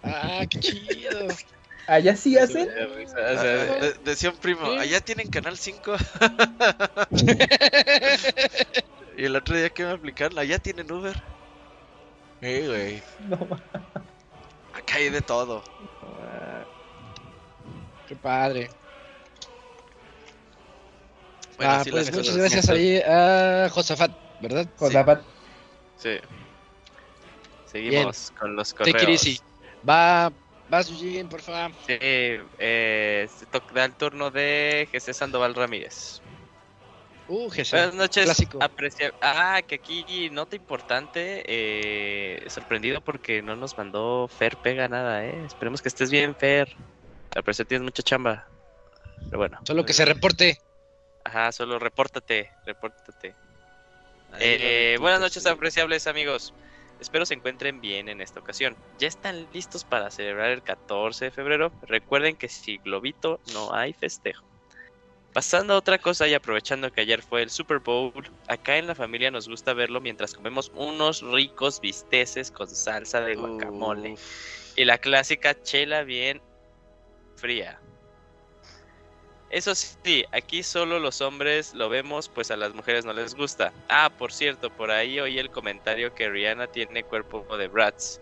Ah, 0.04 0.42
qué 0.50 0.60
chido. 0.60 1.28
¿Allá 1.88 2.16
sí 2.18 2.38
hacen? 2.38 2.70
Ah, 3.18 3.22
de- 3.32 3.96
decía 4.06 4.30
un 4.30 4.38
primo, 4.38 4.66
Sí. 4.74 4.78
allá 4.78 5.00
tienen 5.02 5.30
canal 5.30 5.58
5. 5.58 5.96
y 9.22 9.26
el 9.26 9.36
otro 9.36 9.56
día 9.56 9.70
que 9.70 9.86
me 9.86 9.92
aplicaron, 9.92 10.40
allá 10.40 10.58
tienen 10.58 10.92
Uber. 10.92 11.16
Eh, 12.42 12.66
güey. 12.68 13.04
No, 13.30 13.38
Acá 14.74 14.96
hay 14.96 15.12
de 15.12 15.22
todo. 15.22 15.62
Qué 18.08 18.16
padre. 18.16 18.72
Bueno, 21.56 21.72
ah, 21.72 21.84
pues 21.88 22.08
muchas 22.08 22.18
cosas. 22.18 22.38
gracias 22.38 22.70
ahí 22.70 22.98
a 22.98 23.70
Josafat, 23.70 24.12
¿verdad? 24.42 24.68
Josafat. 24.78 25.22
Sí. 25.98 26.18
Seguimos 27.68 28.34
con 28.40 28.56
los 28.56 28.74
correos. 28.74 28.98
Take 28.98 29.04
it 29.04 29.10
easy. 29.20 29.40
Va, 29.88 30.32
vas, 30.68 30.90
Eugene, 30.90 31.30
por 31.30 31.42
favor. 31.42 31.70
Sí, 31.86 31.94
eh, 32.00 33.30
se 33.38 33.46
toca 33.46 33.86
el 33.86 33.94
turno 33.94 34.32
de 34.32 34.90
José 34.92 35.14
Sandoval 35.14 35.54
Ramírez. 35.54 36.24
Uh, 37.34 37.50
Jesús. 37.50 37.72
Buenas 37.72 37.96
noches, 37.96 38.26
Clásico. 38.26 38.60
aprecia- 38.62 39.14
Ah, 39.22 39.62
que 39.66 39.76
aquí 39.76 40.30
nota 40.32 40.58
importante, 40.58 41.44
eh, 41.48 42.44
sorprendido 42.50 43.00
porque 43.00 43.42
no 43.42 43.56
nos 43.56 43.78
mandó 43.78 44.28
Fer 44.28 44.58
pega 44.58 44.90
nada, 44.90 45.24
eh. 45.26 45.46
Esperemos 45.46 45.82
que 45.82 45.88
estés 45.88 46.12
bien, 46.12 46.36
Fer. 46.36 46.76
Al 47.34 47.44
parecer 47.44 47.66
tienes 47.66 47.86
mucha 47.86 48.04
chamba. 48.04 48.50
Pero 49.26 49.38
bueno, 49.38 49.60
Solo 49.64 49.86
que 49.86 49.94
se 49.94 50.04
reporte. 50.04 50.58
ajá, 51.24 51.54
solo 51.54 51.80
repórtate, 51.80 52.52
repórtate. 52.66 53.34
Eh, 54.38 54.98
buenas 55.00 55.22
repito, 55.22 55.40
noches, 55.40 55.46
apreciables 55.46 56.08
amigos. 56.08 56.54
Espero 57.00 57.26
se 57.26 57.34
encuentren 57.34 57.80
bien 57.80 58.10
en 58.10 58.20
esta 58.20 58.42
ocasión. 58.42 58.76
¿Ya 59.00 59.08
están 59.08 59.48
listos 59.54 59.86
para 59.86 60.12
celebrar 60.12 60.52
el 60.52 60.64
14 60.64 61.26
de 61.26 61.32
febrero? 61.32 61.72
Recuerden 61.84 62.36
que 62.36 62.50
si 62.50 62.78
globito 62.80 63.40
no 63.54 63.74
hay 63.74 63.94
festejo. 63.94 64.51
Pasando 65.34 65.74
a 65.74 65.78
otra 65.78 65.98
cosa 65.98 66.28
y 66.28 66.34
aprovechando 66.34 66.92
que 66.92 67.02
ayer 67.02 67.22
fue 67.22 67.42
el 67.42 67.50
Super 67.50 67.80
Bowl, 67.80 68.12
acá 68.48 68.78
en 68.78 68.88
la 68.88 68.96
familia 68.96 69.32
nos 69.32 69.48
gusta 69.48 69.74
verlo 69.74 70.02
mientras 70.02 70.34
comemos 70.34 70.72
unos 70.76 71.22
ricos 71.22 71.80
bisteces 71.80 72.52
con 72.52 72.68
salsa 72.68 73.22
de 73.22 73.36
guacamole 73.36 74.14
Uf. 74.14 74.78
y 74.78 74.84
la 74.84 74.98
clásica 74.98 75.62
chela 75.62 76.04
bien 76.04 76.42
fría. 77.36 77.80
Eso 79.50 79.74
sí, 79.76 80.26
aquí 80.32 80.64
solo 80.64 81.00
los 81.00 81.22
hombres 81.22 81.74
lo 81.74 81.90
vemos, 81.90 82.30
pues 82.30 82.52
a 82.52 82.58
las 82.58 82.74
mujeres 82.74 83.06
no 83.06 83.14
les 83.14 83.36
gusta. 83.36 83.74
Ah, 83.90 84.10
por 84.10 84.32
cierto, 84.32 84.70
por 84.70 84.92
ahí 84.92 85.20
oí 85.20 85.40
el 85.40 85.50
comentario 85.50 86.14
que 86.14 86.30
Rihanna 86.30 86.68
tiene 86.68 87.04
cuerpo 87.04 87.46
de 87.58 87.68
Bratz, 87.68 88.20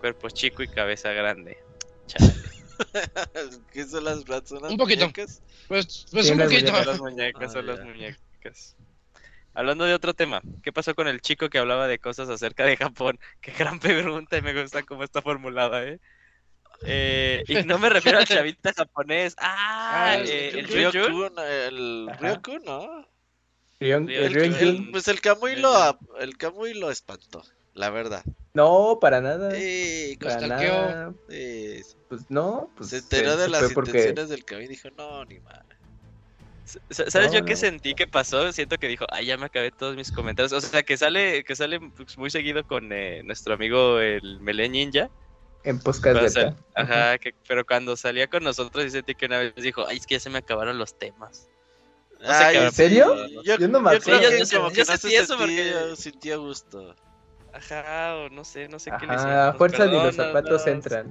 cuerpo 0.00 0.30
chico 0.30 0.62
y 0.62 0.68
cabeza 0.68 1.12
grande. 1.12 1.58
Chale. 2.06 2.43
¿Qué 3.72 3.84
son 3.84 4.04
las 4.04 4.24
Bratz? 4.24 4.48
¿Son 4.48 4.62
las 4.62 4.70
Un 4.72 4.76
poquito. 4.78 5.04
muñecas? 5.04 5.42
Pues, 5.68 6.06
pues 6.10 6.26
Sí, 6.26 6.32
un 6.32 6.38
las 6.38 6.48
poquito. 6.48 6.70
muñecas. 6.72 6.86
Las 6.86 7.00
muñecas, 7.00 7.42
Ah, 7.42 7.52
son 7.52 7.66
las 7.66 7.78
ya. 7.78 7.84
muñecas. 7.84 8.76
hablando 9.54 9.84
de 9.84 9.94
otro 9.94 10.14
tema, 10.14 10.42
¿qué 10.62 10.72
pasó 10.72 10.94
con 10.94 11.06
el 11.08 11.20
chico 11.20 11.48
que 11.48 11.58
hablaba 11.58 11.86
de 11.88 11.98
cosas 11.98 12.28
acerca 12.28 12.64
de 12.64 12.76
Japón? 12.76 13.18
Qué 13.40 13.52
gran 13.52 13.78
pregunta 13.78 14.36
y 14.36 14.42
me 14.42 14.60
gusta 14.60 14.82
cómo 14.82 15.04
está 15.04 15.22
formulada, 15.22 15.84
¿eh? 15.84 16.00
Eh, 16.86 17.44
y 17.46 17.62
no 17.62 17.78
me 17.78 17.88
refiero 17.88 18.18
al 18.18 18.26
chavita 18.26 18.72
japonés. 18.72 19.34
Ah, 19.38 20.16
Ah, 20.16 20.18
eh, 20.18 20.50
el. 20.54 20.68
Ryokyu, 20.68 21.26
el. 21.38 22.10
Ryokyu, 22.18 22.58
¿no? 22.64 23.06
El- 23.80 24.88
pues 24.90 25.08
el 25.08 25.20
Kamui 25.20 25.56
lo, 25.56 25.98
el 26.18 26.36
Kamui 26.36 26.74
lo 26.74 26.90
espantó, 26.90 27.44
la 27.74 27.90
verdad. 27.90 28.24
No, 28.54 28.98
para 29.00 29.20
nada. 29.20 29.50
Sí, 29.54 30.16
para 30.20 30.46
nada. 30.46 31.12
sí, 31.28 31.80
Pues 32.08 32.22
no, 32.30 32.70
pues 32.76 32.90
se 32.90 32.98
enteró 32.98 33.36
de 33.36 33.44
se 33.46 33.50
las 33.50 33.72
porque 33.72 33.90
intenciones 33.90 34.28
del 34.28 34.44
Kamui 34.44 34.64
y 34.66 34.68
dijo, 34.68 34.88
no, 34.96 35.24
ni 35.24 35.40
más. 35.40 35.58
S- 36.88 37.10
¿Sabes 37.10 37.32
No, 37.32 37.38
yo 37.40 37.44
qué 37.44 37.56
sentí 37.56 37.94
que 37.94 38.06
pasó? 38.06 38.50
Siento 38.52 38.78
que 38.78 38.86
dijo, 38.88 39.06
ay, 39.10 39.26
ya 39.26 39.36
me 39.36 39.46
acabé 39.46 39.70
todos 39.72 39.96
mis 39.96 40.10
comentarios. 40.12 40.52
O 40.52 40.60
sea, 40.60 40.82
que 40.84 40.96
sale, 40.96 41.42
que 41.44 41.56
sale 41.56 41.80
pues, 41.80 42.16
muy 42.16 42.30
seguido 42.30 42.64
con 42.66 42.90
eh, 42.92 43.22
nuestro 43.24 43.54
amigo 43.54 43.98
el 43.98 44.38
Melee 44.40 44.68
Ninja. 44.68 45.10
en 45.64 45.80
podcast 45.80 46.22
o 46.22 46.28
sea, 46.28 46.54
ajá, 46.74 47.18
que, 47.18 47.34
pero 47.48 47.66
cuando 47.66 47.96
salía 47.96 48.28
con 48.28 48.44
nosotros, 48.44 48.84
sí 48.84 48.90
sentí 48.90 49.14
que 49.16 49.26
una 49.26 49.38
vez 49.38 49.54
dijo, 49.56 49.84
ay, 49.86 49.96
es 49.96 50.06
que 50.06 50.14
ya 50.14 50.20
se 50.20 50.30
me 50.30 50.38
acabaron 50.38 50.78
los 50.78 50.96
temas. 50.96 51.48
No 52.20 52.26
sé 52.28 52.32
Ay, 52.32 52.56
qué- 52.56 52.64
¿En 52.66 52.72
serio? 52.72 53.26
Yo, 53.42 53.58
Yo 53.58 53.68
no 53.68 53.80
me 53.80 53.90
yo 53.90 53.98
acuerdo. 53.98 54.22
Yo- 54.22 54.30
yo 54.30 54.70
yo 54.70 54.84
sentí 54.84 55.16
eso 55.16 55.36
sentía, 55.36 55.72
porque- 55.82 55.96
sintió 55.96 56.40
gusto. 56.40 56.94
Ajá, 57.54 58.16
o 58.16 58.28
no 58.30 58.44
sé, 58.44 58.68
no 58.68 58.78
sé 58.78 58.90
qué 58.98 59.06
le 59.06 59.12
Ajá, 59.12 59.22
hicimos. 59.22 59.36
a 59.36 59.52
fuerza 59.54 59.86
de 59.86 59.92
los 59.92 60.14
zapatos 60.16 60.66
entran. 60.66 61.06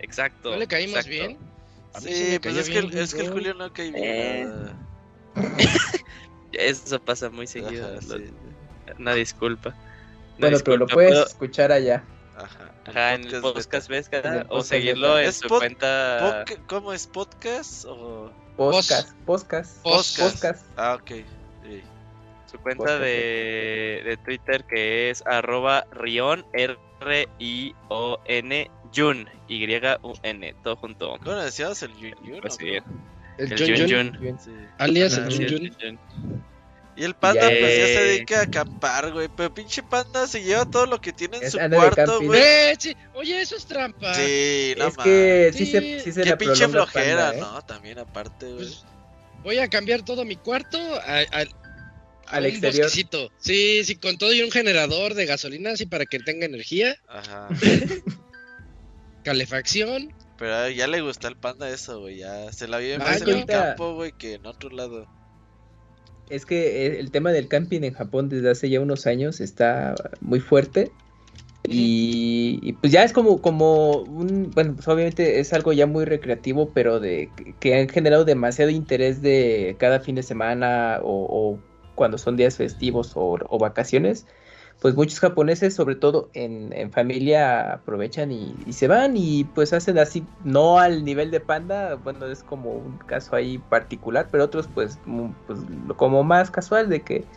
Exacto. 0.00 0.50
¿No 0.50 0.56
le 0.56 0.66
caímos 0.66 0.96
exacto. 0.98 1.10
bien? 1.10 1.38
A 1.94 2.00
mí 2.00 2.06
Sí, 2.08 2.14
sí 2.14 2.30
me 2.32 2.40
pues 2.40 2.56
es 2.56 2.68
que, 2.70 2.78
el- 2.78 2.98
es 2.98 3.14
que. 3.14 3.28
Julio 3.28 3.54
no 3.54 3.72
cae 3.72 3.90
bien. 3.90 4.04
Eh. 4.04 4.72
Eso 6.52 7.00
pasa 7.02 7.30
muy 7.30 7.46
seguido. 7.46 7.86
Ajá, 7.86 7.94
lo- 8.06 8.18
sí. 8.18 8.30
Una 8.98 9.14
disculpa. 9.14 9.70
Una 9.70 9.78
Bueno, 10.38 10.58
pero 10.64 10.76
lo 10.78 10.86
puedes 10.86 11.10
puedo- 11.12 11.26
escuchar 11.26 11.72
allá. 11.72 12.04
Ajá, 12.36 12.72
Ajá, 12.86 13.14
en 13.14 13.24
el 13.26 13.40
podcast 13.42 13.88
ves 13.88 14.08
En 14.10 14.16
el 14.16 14.22
cada 14.22 14.46
o 14.48 14.62
seguirlo 14.62 15.18
en 15.18 15.32
su 15.32 15.48
pod- 15.48 15.58
cuenta. 15.58 16.44
¿Cómo 16.66 16.92
es? 16.92 17.06
¿Podcast 17.06 17.84
o...? 17.86 18.30
Podcast, 18.56 19.12
podcast, 19.24 19.76
podcast. 19.82 20.66
Ah, 20.76 20.98
ok. 21.00 21.24
Su 22.52 22.58
cuenta 22.58 22.98
de, 22.98 24.02
de 24.04 24.16
Twitter 24.24 24.64
que 24.64 25.10
es 25.10 25.22
arroba 25.26 25.86
Rion 25.92 26.44
R 26.52 26.76
I 27.38 27.74
O 27.88 28.20
N 28.26 28.70
Jun 28.94 29.28
Y 29.48 29.64
U 30.02 30.12
N 30.22 30.54
todo 30.62 30.76
junto. 30.76 31.18
¿Cómo 31.24 31.36
le 31.36 31.44
decías? 31.44 31.82
¿El 31.82 31.94
Yun 31.96 32.14
Yun? 32.24 32.40
Pues 32.40 32.54
sí, 32.56 32.68
El 33.38 33.52
el 33.52 33.58
Jun 33.58 33.88
Jun 33.88 33.88
Jun, 33.88 34.18
Jun. 34.28 34.38
Sí. 34.38 34.50
alias 34.78 35.18
Ah, 35.18 35.24
el 35.26 35.32
Jun 35.34 35.66
el 35.66 35.74
Jun. 35.80 35.98
Ah, 35.98 36.38
Y 36.94 37.04
el 37.04 37.14
panda, 37.14 37.40
pues 37.48 37.60
ya 37.78 37.86
se 37.86 38.04
dedica 38.04 38.40
a 38.40 38.42
acampar, 38.42 39.10
güey. 39.12 39.28
Pero 39.34 39.52
pinche 39.54 39.82
panda 39.82 40.26
se 40.26 40.42
lleva 40.42 40.66
todo 40.66 40.84
lo 40.84 41.00
que 41.00 41.14
tiene 41.14 41.38
en 41.38 41.44
Es- 41.44 41.52
su 41.52 41.58
cuarto, 41.58 42.20
güey. 42.20 42.38
Eh, 42.38 42.74
sí. 42.78 42.94
Oye, 43.14 43.40
eso 43.40 43.56
es 43.56 43.64
trampa. 43.64 44.12
Sí, 44.12 44.74
no 44.76 44.88
es 44.88 44.96
mames. 44.98 45.04
que 45.04 45.50
sí, 45.54 45.64
Sí. 45.64 45.72
se, 45.72 46.00
sí 46.00 46.12
se 46.12 46.22
Qué 46.22 46.30
la 46.30 46.36
pinche 46.36 46.68
flojera, 46.68 47.30
Panda, 47.30 47.36
¿eh? 47.36 47.40
¿no? 47.40 47.62
También 47.62 47.98
aparte, 47.98 48.44
güey. 48.46 48.56
Pues, 48.58 48.84
voy 49.42 49.58
a 49.58 49.68
cambiar 49.68 50.02
todo 50.02 50.26
mi 50.26 50.36
cuarto 50.36 50.78
a- 50.78 51.40
a 51.40 51.44
Al 52.32 52.44
un 52.44 52.50
exterior. 52.50 52.84
bosquecito. 52.86 53.30
Sí, 53.38 53.84
sí, 53.84 53.96
con 53.96 54.18
todo 54.18 54.32
y 54.32 54.42
un 54.42 54.50
generador 54.50 55.14
de 55.14 55.26
gasolina, 55.26 55.70
así 55.72 55.86
para 55.86 56.06
que 56.06 56.18
tenga 56.18 56.46
energía, 56.46 56.96
Ajá. 57.08 57.48
calefacción. 59.24 60.12
Pero 60.38 60.68
ya 60.70 60.86
le 60.88 61.00
gusta 61.02 61.28
al 61.28 61.36
panda 61.36 61.68
eso, 61.70 62.00
güey. 62.00 62.18
Ya 62.18 62.50
se 62.52 62.66
la 62.66 62.78
vive 62.78 62.98
más 62.98 63.22
en 63.22 63.28
el 63.28 63.46
campo, 63.46 63.94
güey, 63.94 64.12
que 64.12 64.34
en 64.34 64.46
otro 64.46 64.70
lado. 64.70 65.06
Es 66.30 66.46
que 66.46 66.86
eh, 66.86 66.98
el 67.00 67.10
tema 67.10 67.30
del 67.30 67.48
camping 67.48 67.82
en 67.82 67.92
Japón 67.92 68.28
desde 68.28 68.50
hace 68.50 68.68
ya 68.70 68.80
unos 68.80 69.06
años 69.06 69.40
está 69.40 69.94
muy 70.20 70.40
fuerte. 70.40 70.90
Y, 71.68 72.58
y 72.60 72.72
pues 72.72 72.92
ya 72.92 73.04
es 73.04 73.12
como, 73.12 73.40
como 73.40 73.98
un, 73.98 74.50
bueno, 74.50 74.74
pues 74.74 74.88
obviamente 74.88 75.38
es 75.38 75.52
algo 75.52 75.72
ya 75.72 75.86
muy 75.86 76.04
recreativo, 76.04 76.72
pero 76.74 76.98
de 76.98 77.30
que- 77.36 77.54
que 77.60 77.74
han 77.80 77.88
generado 77.88 78.24
demasiado 78.24 78.72
interés 78.72 79.22
de 79.22 79.76
cada 79.78 80.00
fin 80.00 80.16
de 80.16 80.24
semana 80.24 80.98
o, 81.04 81.26
o 81.30 81.60
cuando 81.94 82.18
son 82.18 82.36
días 82.36 82.56
festivos 82.56 83.12
o, 83.14 83.38
vacaciones. 83.58 84.26
Pues 84.80 84.94
muchos 84.96 85.20
japoneses, 85.20 85.74
sobre 85.74 85.94
todo 85.96 86.30
en, 86.34 86.72
familia, 86.92 87.72
aprovechan 87.74 88.32
y, 88.32 88.72
se 88.72 88.88
van 88.88 89.16
y 89.16 89.44
pues 89.44 89.72
hacen 89.72 89.98
así, 89.98 90.28
no 90.40 90.78
al 90.80 91.04
nivel 91.04 91.30
de 91.30 91.40
panda, 91.40 91.94
bueno, 91.96 92.26
es 92.26 92.42
como 92.42 92.72
un 92.74 92.98
caso 92.98 93.36
ahí 93.36 93.58
particular, 93.58 94.28
pero 94.30 94.44
otros 94.44 94.66
pues, 94.68 95.00
pues 95.46 95.60
como 95.96 96.24
más 96.24 96.50
casual 96.50 96.88
de 96.88 97.04
que 97.04 97.28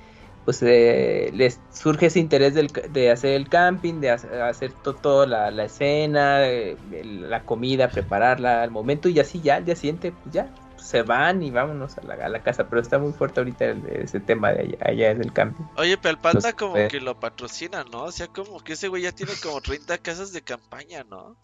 pues 0.44 0.62
eh, 0.64 1.32
les 1.34 1.64
surge 1.70 2.08
ese 2.08 2.20
interés 2.20 2.54
del 2.54 2.68
de 2.90 3.12
hacer 3.12 3.34
el 3.34 3.50
camping, 3.50 4.00
de 4.00 4.12
hacer, 4.12 4.42
hacer 4.42 4.74
to- 4.74 4.96
toda 4.96 5.26
la, 5.28 5.50
la 5.52 5.66
escena, 5.66 6.48
eh, 6.48 6.80
la 7.04 7.46
comida, 7.46 7.92
prepararla 7.92 8.62
al 8.64 8.72
momento 8.72 9.10
y 9.10 9.20
así 9.20 9.42
ya 9.42 9.56
al 9.56 9.66
día 9.66 9.76
siguiente 9.76 10.12
pues 10.12 10.34
ya 10.34 10.54
se 10.86 11.02
van 11.02 11.42
y 11.42 11.50
vámonos 11.52 11.98
a 11.98 12.02
la, 12.04 12.14
a 12.26 12.30
la 12.30 12.44
casa, 12.44 12.70
pero 12.70 12.82
está 12.82 13.00
muy 13.00 13.12
fuerte 13.14 13.40
ahorita 13.40 13.66
el- 13.66 13.86
ese 13.88 14.20
tema 14.20 14.52
de 14.54 14.62
allá, 14.62 14.78
allá 14.82 15.12
en 15.12 15.22
el 15.24 15.34
camping. 15.34 15.64
Oye, 15.78 15.98
pero 15.98 16.12
el 16.16 16.22
panda 16.22 16.50
Los- 16.50 16.54
como 16.56 16.78
eh. 16.78 16.88
que 16.88 17.00
lo 17.02 17.20
patrocina, 17.20 17.84
¿no? 17.92 18.04
O 18.04 18.12
sea, 18.12 18.28
como 18.28 18.60
que 18.60 18.74
ese 18.74 18.88
güey 18.88 19.04
ya 19.04 19.12
tiene 19.12 19.34
como 19.42 19.60
30 19.62 19.98
casas 19.98 20.32
de 20.32 20.42
campaña, 20.42 21.04
¿no? 21.10 21.36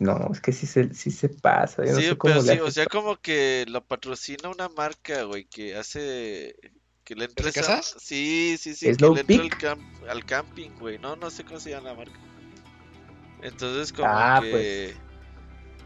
No, 0.00 0.28
es 0.32 0.40
que 0.40 0.52
sí 0.52 0.66
se, 0.66 0.92
sí 0.92 1.10
se 1.10 1.28
pasa, 1.30 1.82
yo 1.84 1.92
no 1.92 2.00
sí, 2.00 2.08
sé 2.08 2.18
cómo 2.18 2.34
pero 2.34 2.42
sí, 2.44 2.60
o 2.60 2.70
sea, 2.70 2.84
como 2.86 3.16
que 3.16 3.64
lo 3.68 3.82
patrocina 3.82 4.50
una 4.50 4.68
marca, 4.68 5.22
güey, 5.22 5.46
que 5.46 5.76
hace 5.76 6.54
que 7.04 7.14
le 7.14 7.24
entre 7.24 7.44
¿De 7.44 7.50
esa- 7.50 7.62
casas? 7.62 7.94
Sí, 7.98 8.56
sí, 8.58 8.74
sí, 8.74 8.94
que 8.94 9.08
le 9.14 9.20
entre 9.20 9.36
al, 9.36 9.48
Peak. 9.48 9.58
camp- 9.58 10.08
al 10.10 10.24
camping, 10.26 10.70
güey. 10.78 10.98
No, 10.98 11.16
no 11.16 11.30
sé 11.30 11.42
cómo 11.42 11.58
se 11.58 11.70
llama 11.70 11.88
la 11.88 11.94
marca. 11.94 12.18
Entonces, 13.40 13.92
como 13.92 14.08
Ah, 14.10 14.40
que 14.42 14.50
pues. 14.50 15.07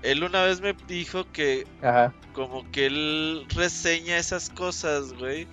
Él 0.02 0.24
una 0.24 0.42
vez 0.44 0.60
me 0.60 0.74
dijo 0.86 1.30
que 1.32 1.66
Ajá. 1.82 2.12
como 2.32 2.70
que 2.70 2.86
él 2.86 3.46
reseña 3.54 4.18
esas 4.18 4.50
cosas, 4.50 5.12
güey. 5.14 5.46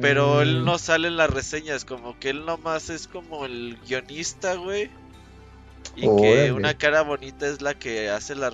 Pero 0.00 0.40
él 0.42 0.62
Mm, 0.62 0.64
no 0.64 0.78
sale 0.78 1.08
en 1.08 1.16
las 1.16 1.30
reseñas, 1.30 1.84
como 1.84 2.18
que 2.18 2.30
él 2.30 2.44
nomás 2.46 2.90
es 2.90 3.06
como 3.06 3.44
el 3.44 3.78
guionista, 3.86 4.54
güey. 4.54 4.90
Y 5.96 6.02
que 6.02 6.08
Órale. 6.08 6.52
una 6.52 6.74
cara 6.74 7.02
bonita 7.02 7.46
es 7.46 7.60
la 7.62 7.74
que 7.74 8.10
hace 8.10 8.34
la... 8.34 8.50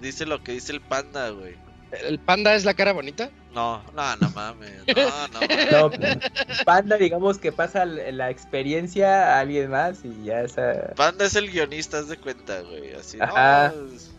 dice 0.00 0.26
lo 0.26 0.42
que 0.42 0.52
dice 0.52 0.72
el 0.72 0.80
panda, 0.80 1.30
güey. 1.30 1.56
¿El 1.92 2.18
panda 2.20 2.54
es 2.54 2.64
la 2.64 2.74
cara 2.74 2.92
bonita? 2.92 3.30
No, 3.52 3.82
no, 3.94 4.16
no 4.16 4.30
mames. 4.30 4.82
No, 4.86 5.28
no. 5.28 5.40
mames. 5.90 6.16
No, 6.16 6.64
Panda, 6.64 6.96
digamos 6.96 7.38
que 7.38 7.50
pasa 7.50 7.84
la 7.84 8.30
experiencia 8.30 9.36
a 9.36 9.40
alguien 9.40 9.70
más 9.70 10.04
y 10.04 10.24
ya 10.24 10.42
esa. 10.42 10.92
Panda 10.94 11.24
es 11.24 11.34
el 11.34 11.50
guionista, 11.50 11.98
haz 11.98 12.08
de 12.08 12.16
cuenta, 12.16 12.60
güey. 12.62 12.94
Así, 12.94 13.16
no, 13.18 13.24
Ajá. 13.24 13.72
es- 13.92 14.12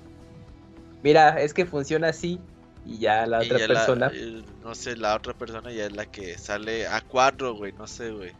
Mira, 1.03 1.41
es 1.41 1.53
que 1.53 1.66
funciona 1.66 2.09
así 2.09 2.40
y 2.85 3.00
ya 3.00 3.25
la 3.25 3.43
y 3.43 3.48
otra 3.48 3.59
ya 3.59 3.67
la- 3.67 3.74
persona. 3.74 4.11
eh, 4.14 4.43
no 4.64 4.75
sé, 4.75 4.98
la 4.98 5.16
otra 5.16 5.33
persona 5.33 5.72
ya 5.72 5.85
es 5.85 5.93
la 5.93 6.06
que 6.06 6.38
sale 6.38 6.88
a 6.88 7.01
cuatro, 7.01 7.56
güey. 7.56 7.72
No 7.74 7.88
sé, 7.88 8.11
güey. 8.11 8.33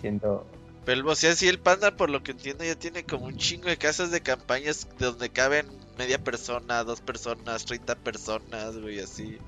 Siendo... 0.00 0.46
Pero, 0.84 1.08
o 1.08 1.14
sea, 1.14 1.34
sí, 1.34 1.48
el 1.48 1.58
panda, 1.58 1.96
por 1.96 2.10
lo 2.10 2.22
que 2.22 2.32
entiendo, 2.32 2.62
ya 2.64 2.74
tiene 2.74 3.04
como 3.04 3.24
un 3.26 3.36
chingo 3.38 3.68
de 3.68 3.78
casas 3.78 4.10
de 4.10 4.20
campañas 4.20 4.86
de 4.98 5.06
donde 5.06 5.30
caben 5.30 5.66
media 5.98 6.18
persona, 6.18 6.84
dos 6.84 7.00
personas, 7.00 7.64
30 7.64 7.94
personas, 7.96 8.78
güey, 8.78 9.00
así. 9.00 9.38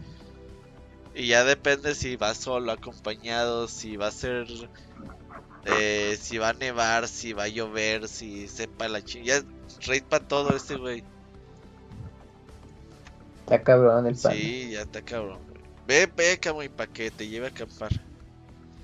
Y 1.15 1.29
ya 1.29 1.45
depende 1.45 1.95
si 1.95 2.17
va 2.17 2.35
solo, 2.35 2.73
acompañado, 2.73 3.69
si 3.69 3.97
va 3.97 4.09
a 4.09 4.13
ser. 4.13 4.47
eh, 5.65 6.17
si 6.21 6.39
va 6.39 6.51
a 6.51 6.53
nevar, 6.53 7.09
si 7.09 7.33
va 7.33 7.45
a 7.45 7.49
llover, 7.49 8.07
si 8.09 8.47
sepa 8.49 8.89
la 8.89 9.03
chingada. 9.03 9.41
Ya, 9.41 9.87
raid 9.87 10.05
para 10.05 10.27
todo 10.29 10.55
este, 10.55 10.77
güey. 10.77 11.03
Está 13.41 13.63
cabrón 13.63 14.07
el 14.07 14.15
panda. 14.15 14.33
Sí, 14.33 14.71
ya 14.73 14.83
está 14.83 15.03
cabrón, 15.03 15.39
güey. 15.49 15.63
Ve, 15.87 16.11
ve, 16.17 16.39
y 16.65 16.69
para 16.69 16.93
que 16.93 17.11
te 17.11 17.29
lleve 17.29 17.47
a 17.47 17.51
acampar. 17.51 17.91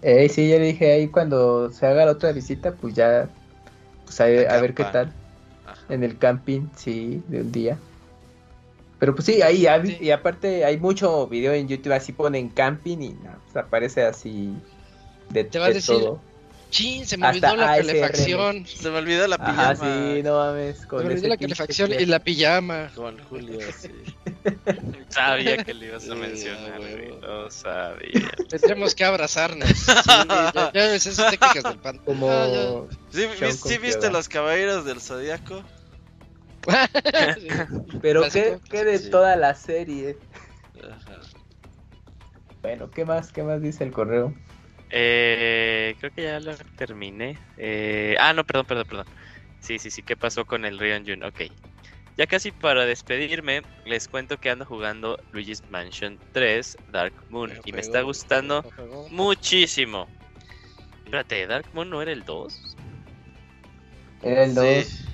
Eh, 0.03 0.29
sí, 0.29 0.49
ya 0.49 0.59
le 0.59 0.67
dije 0.67 0.93
ahí 0.93 1.09
cuando 1.09 1.71
se 1.71 1.87
haga 1.87 2.07
la 2.07 2.13
otra 2.13 2.33
visita, 2.33 2.73
pues 2.73 2.95
ya. 2.95 3.29
Pues 4.05 4.21
a, 4.21 4.25
a 4.25 4.61
ver 4.61 4.75
qué 4.75 4.85
tal. 4.85 5.13
En 5.93 6.03
el 6.05 6.17
camping, 6.19 6.69
sí, 6.77 7.23
de 7.29 7.43
un 7.43 7.53
día. 7.53 7.77
Pero 8.99 9.15
pues 9.15 9.27
sí, 9.27 9.43
ahí 9.43 9.67
hay- 9.67 9.87
Sí. 9.87 9.99
y 10.01 10.11
aparte 10.11 10.65
hay 10.65 10.79
mucho 10.79 11.27
video 11.27 11.53
en 11.53 11.69
YouTube, 11.69 11.93
así 11.93 12.13
ponen 12.13 12.49
camping 12.49 12.99
y 12.99 13.09
no, 13.11 13.37
pues 13.53 13.57
aparece 13.65 14.05
así 14.05 14.53
de, 15.31 15.45
Te 15.45 15.59
va 15.59 15.67
a 15.67 15.69
de 15.69 15.75
decir, 15.75 15.97
todo. 15.99 16.21
Chin, 16.71 17.05
se 17.05 17.19
me 17.19 17.27
Hasta 17.27 17.53
olvidó 17.53 17.67
la 17.67 17.73
ASRM. 17.75 17.87
calefacción. 17.89 18.67
Se 18.67 18.91
me 18.91 18.97
olvidó 18.99 19.27
la 19.29 19.37
pijama. 19.37 19.63
Ajá, 19.73 19.77
sí, 19.77 20.23
no 20.23 20.39
mames. 20.39 20.79
Se 20.79 20.87
Con 20.87 21.05
me 21.07 21.13
olvidó 21.13 21.29
la 21.29 21.37
calefacción 21.37 21.93
y 21.93 22.07
la 22.07 22.19
pijama. 22.21 22.91
Con 22.95 23.19
Julio, 23.25 23.59
sí. 23.79 23.91
Sabía 25.11 25.63
que 25.65 25.75
le 25.75 25.87
ibas 25.87 26.09
a 26.09 26.15
mencionar, 26.15 26.79
güey. 26.79 27.21
Lo 27.21 27.51
sabía. 27.51 28.31
Tendremos 28.49 28.95
que 28.95 29.05
abrazarnos. 29.05 29.69
Sí, 29.69 29.93
ya, 30.29 30.53
ya 30.55 30.71
ves 30.73 31.07
esas 31.07 31.31
técnicas 31.31 31.63
del 31.65 31.77
panda. 31.79 32.03
Como 32.07 32.31
Ah. 32.31 32.83
¿Sí, 33.11 33.79
viste 33.79 34.11
los 34.11 34.29
caballeros 34.31 34.85
del 34.87 35.01
zodiaco? 35.03 35.63
Pero 38.03 38.23
qué, 38.31 38.59
qué 38.71 38.85
de 38.85 38.99
Sí. 38.99 39.11
toda 39.11 39.37
la 39.37 39.55
serie. 39.55 40.17
Ajá. 40.83 41.21
Bueno, 42.63 42.91
¿qué 42.91 43.05
más? 43.05 43.33
¿Qué 43.33 43.43
más 43.43 43.61
dice 43.61 43.85
el 43.85 43.93
correo? 43.93 44.33
Eh, 44.91 45.97
creo 45.99 46.13
que 46.13 46.23
ya 46.23 46.39
lo 46.39 46.55
terminé. 46.77 47.39
Eh, 47.57 48.15
ah, 48.21 48.33
no, 48.33 48.45
perdón, 48.45 48.67
perdón, 48.67 48.87
perdón. 48.89 49.07
Sí, 49.61 49.79
sí, 49.79 49.91
sí, 49.91 50.03
¿qué 50.03 50.17
pasó 50.17 50.45
con 50.45 50.65
el 50.65 50.79
Rion 50.79 51.05
Jun? 51.07 51.25
Ok. 51.25 51.43
Ya 52.19 52.27
casi 52.27 52.51
para 52.53 52.85
despedirme, 52.85 53.63
les 53.87 54.07
cuento 54.07 54.39
que 54.39 54.51
ando 54.51 54.67
jugando 54.67 55.19
Luigi's 55.33 55.63
Mansion 55.71 56.19
3 56.33 56.77
Dark 56.91 57.15
Moon 57.31 57.59
y 57.65 57.73
me 57.73 57.81
está 57.81 58.03
gustando 58.03 58.63
muchísimo. 59.11 60.07
Espérate, 61.05 61.47
¿Dark 61.47 61.67
Moon 61.73 61.89
no 61.89 62.03
era 62.03 62.13
el 62.13 62.23
2? 62.25 62.77
Era 64.23 64.45
el 64.45 64.55
2. 64.55 64.85
Sí. 64.85 65.05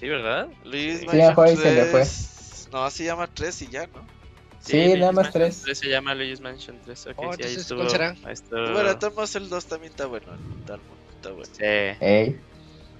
Sí, 0.00 0.08
¿verdad? 0.08 0.48
Luis 0.64 1.00
Sí, 1.00 1.06
Mansion 1.06 1.30
a 1.30 1.34
Juan 1.34 1.56
se 1.56 1.72
le 1.74 1.84
fue. 1.84 2.00
3. 2.00 2.68
No, 2.72 2.90
se 2.90 3.04
llama 3.04 3.28
3 3.32 3.62
y 3.62 3.66
ya, 3.68 3.86
¿no? 3.86 4.06
Sí, 4.60 4.76
Luigi's 4.78 4.98
nada 5.00 5.12
más 5.12 5.24
Mansion 5.34 5.52
3. 5.64 5.78
se 5.78 5.88
llama 5.88 6.14
Luigi's 6.14 6.40
Mansion 6.40 6.78
3. 6.84 7.06
Ok, 7.08 7.14
Oh, 7.18 7.32
sí, 7.34 7.42
ahí 7.44 7.54
estuvo. 7.54 7.82
ahí 7.82 8.32
estuvo. 8.32 8.72
Bueno, 8.72 8.98
Tomás 8.98 9.34
el 9.36 9.48
2 9.48 9.66
también 9.66 9.90
está 9.92 10.06
bueno. 10.06 10.26
está 10.60 11.30
bueno. 11.30 11.44
Sí. 11.52 11.62
Ey. 11.62 12.38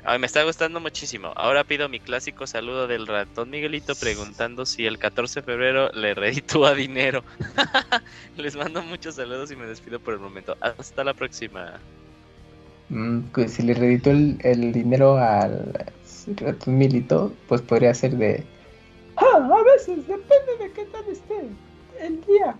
Ay, 0.06 0.18
me 0.18 0.26
está 0.26 0.42
gustando 0.44 0.80
muchísimo. 0.80 1.32
Ahora 1.34 1.64
pido 1.64 1.88
mi 1.88 1.98
clásico 1.98 2.46
saludo 2.46 2.86
del 2.86 3.06
ratón 3.06 3.48
Miguelito 3.48 3.94
preguntando 3.94 4.66
si 4.66 4.84
el 4.84 4.98
14 4.98 5.40
de 5.40 5.46
febrero 5.46 5.90
le 5.92 6.12
reditúa 6.14 6.74
dinero. 6.74 7.24
Les 8.36 8.54
mando 8.54 8.82
muchos 8.82 9.14
saludos 9.14 9.50
y 9.50 9.56
me 9.56 9.64
despido 9.64 10.00
por 10.00 10.12
el 10.12 10.20
momento. 10.20 10.58
Hasta 10.60 11.04
la 11.04 11.14
próxima. 11.14 11.80
Mm, 12.90 13.20
pues 13.32 13.54
si 13.54 13.62
le 13.62 13.72
reditó 13.72 14.10
el, 14.10 14.36
el 14.42 14.72
dinero 14.72 15.16
al 15.16 15.72
ratón 16.36 16.78
milito, 16.78 17.32
pues 17.48 17.62
podría 17.62 17.94
ser 17.94 18.16
de... 18.16 18.44
Ah, 19.16 19.36
a 19.36 19.62
veces 19.62 20.06
depende 20.08 20.56
de 20.58 20.72
qué 20.72 20.84
tal 20.86 21.04
esté 21.08 21.48
el 22.00 22.20
día 22.26 22.56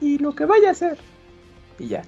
y 0.00 0.18
lo 0.18 0.34
que 0.34 0.44
vaya 0.44 0.68
a 0.68 0.72
hacer. 0.72 0.98
Y 1.78 1.88
ya. 1.88 2.02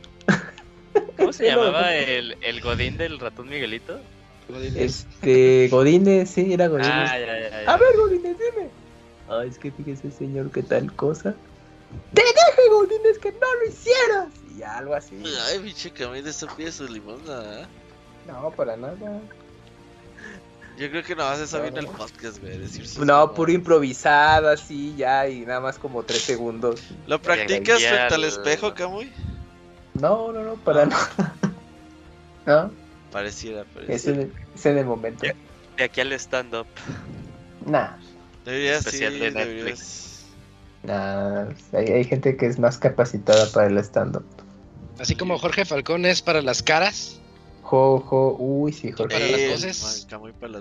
¿Cómo 1.16 1.32
se 1.32 1.46
llamaba 1.48 1.94
el, 1.94 2.36
el 2.42 2.60
godín 2.60 2.96
del 2.96 3.18
ratón 3.18 3.48
Miguelito? 3.48 4.00
Este, 4.76 5.68
Godínez, 5.70 6.30
sí, 6.30 6.52
era 6.52 6.68
Godínez. 6.68 6.90
Ah, 6.90 7.18
ya, 7.18 7.26
ya, 7.26 7.62
ya. 7.62 7.70
A 7.70 7.76
ver, 7.76 7.96
Godínez, 7.96 8.36
dime. 8.38 8.70
Ay, 9.28 9.48
es 9.48 9.58
que 9.58 9.70
fíjese, 9.70 10.10
señor, 10.10 10.50
que 10.50 10.62
tal 10.62 10.90
cosa. 10.94 11.34
Te 12.14 12.22
dije, 12.22 12.68
Godínez, 12.70 13.18
que 13.18 13.32
no 13.32 13.54
lo 13.60 13.68
hicieras. 13.68 14.28
Y 14.56 14.62
algo 14.62 14.94
así. 14.94 15.22
Ay, 15.48 15.58
pinche 15.58 15.90
Camille, 15.90 16.30
eso 16.30 16.46
pide 16.56 16.72
su 16.72 16.86
limosna. 16.88 17.60
¿eh? 17.60 17.66
No, 18.26 18.50
para 18.50 18.76
nada. 18.76 19.20
Yo 20.78 20.88
creo 20.90 21.02
que 21.02 21.16
no 21.16 21.24
vas 21.24 21.40
a 21.40 21.44
eso 21.44 21.56
No, 21.56 21.62
bien 21.64 21.76
el 21.78 21.84
no. 21.86 21.92
podcast, 21.92 22.38
güey. 22.40 22.56
Decir 22.58 22.86
sus 22.86 23.04
No, 23.04 23.34
puro 23.34 23.50
improvisado, 23.52 24.48
así, 24.48 24.94
ya, 24.96 25.28
y 25.28 25.40
nada 25.40 25.60
más 25.60 25.78
como 25.78 26.02
tres 26.04 26.22
segundos. 26.22 26.80
¿Lo 27.06 27.20
practicas 27.20 27.80
Ya, 27.80 27.90
frente 27.90 28.14
al 28.14 28.24
espejo. 28.24 28.74
Camuy? 28.74 29.12
No, 29.94 30.32
no, 30.32 30.42
no, 30.42 30.54
para 30.56 30.86
nada. 30.86 31.34
No, 32.46 32.70
Pareciera, 33.12 33.60
es 33.62 33.66
pareciera. 33.74 34.22
en, 34.22 34.32
es 34.54 34.66
en 34.66 34.78
el 34.78 34.86
momento. 34.86 35.26
De 35.76 35.84
aquí 35.84 36.00
al 36.00 36.12
stand-up. 36.14 36.66
Nah, 37.66 37.96
Deberías, 38.46 38.84
sí, 38.84 38.88
Especial 39.04 39.18
de 39.18 39.30
deberías. 39.32 40.24
nah, 40.82 41.44
hay, 41.74 41.86
hay 41.88 42.04
gente 42.04 42.36
que 42.38 42.46
es 42.46 42.58
más 42.58 42.78
capacitada 42.78 43.50
para 43.52 43.66
el 43.66 43.76
stand-up. 43.78 44.24
Así 44.98 45.14
como 45.14 45.38
Jorge 45.38 45.64
Falcón 45.66 46.06
es 46.06 46.22
para 46.22 46.40
las 46.40 46.62
caras. 46.62 47.17
Jo, 47.68 48.00
jo, 48.00 48.34
uy, 48.38 48.72
sí, 48.72 48.90
Jorge. 48.92 49.14
Para 49.14 49.28
las 49.30 49.40
Eh, 49.40 49.50
voces. 49.50 50.06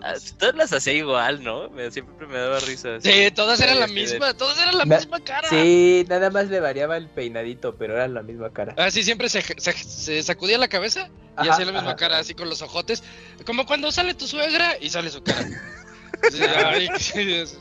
Ah. 0.02 0.14
Todas 0.38 0.56
las 0.56 0.74
hacía 0.74 0.92
igual, 0.92 1.42
¿no? 1.42 1.70
Me, 1.70 1.90
siempre 1.90 2.28
me 2.28 2.38
daba 2.38 2.60
risa. 2.60 3.00
Sí, 3.00 3.32
todas 3.34 3.62
eran 3.62 3.80
la 3.80 3.88
misma, 3.88 4.34
todas 4.34 4.58
eran 4.58 4.78
la 4.78 4.84
Na- 4.84 4.98
misma 4.98 5.24
cara. 5.24 5.48
Sí, 5.48 6.06
nada 6.10 6.30
más 6.30 6.50
le 6.50 6.60
variaba 6.60 6.98
el 6.98 7.08
peinadito, 7.10 7.78
pero 7.78 7.94
era 7.94 8.10
la 8.10 8.24
misma 8.24 8.52
cara. 8.52 8.76
Ah, 8.78 8.92
sí, 8.92 9.04
siempre 9.04 9.30
se, 9.30 9.42
se- 9.58 9.72
se 9.74 10.22
sacudía 10.22 10.58
la 10.58 10.68
cabeza 10.68 11.08
y 11.38 11.42
Ajá, 11.44 11.54
hacía 11.54 11.66
la 11.66 11.72
misma 11.72 11.90
ajá. 11.92 11.96
cara, 11.96 12.20
así 12.20 12.34
con 12.34 12.50
los 12.50 12.62
ojotes. 12.62 13.02
Como 13.46 13.66
cuando 13.66 13.90
sale 13.94 14.14
tu 14.14 14.28
suegra 14.28 14.76
y 14.82 14.90
sale 14.90 15.10
su 15.10 15.24
cara. 15.24 15.48
Sí, 16.32 16.42
ay, 16.42 16.90
sí, 17.00 17.46
sí, 17.46 17.58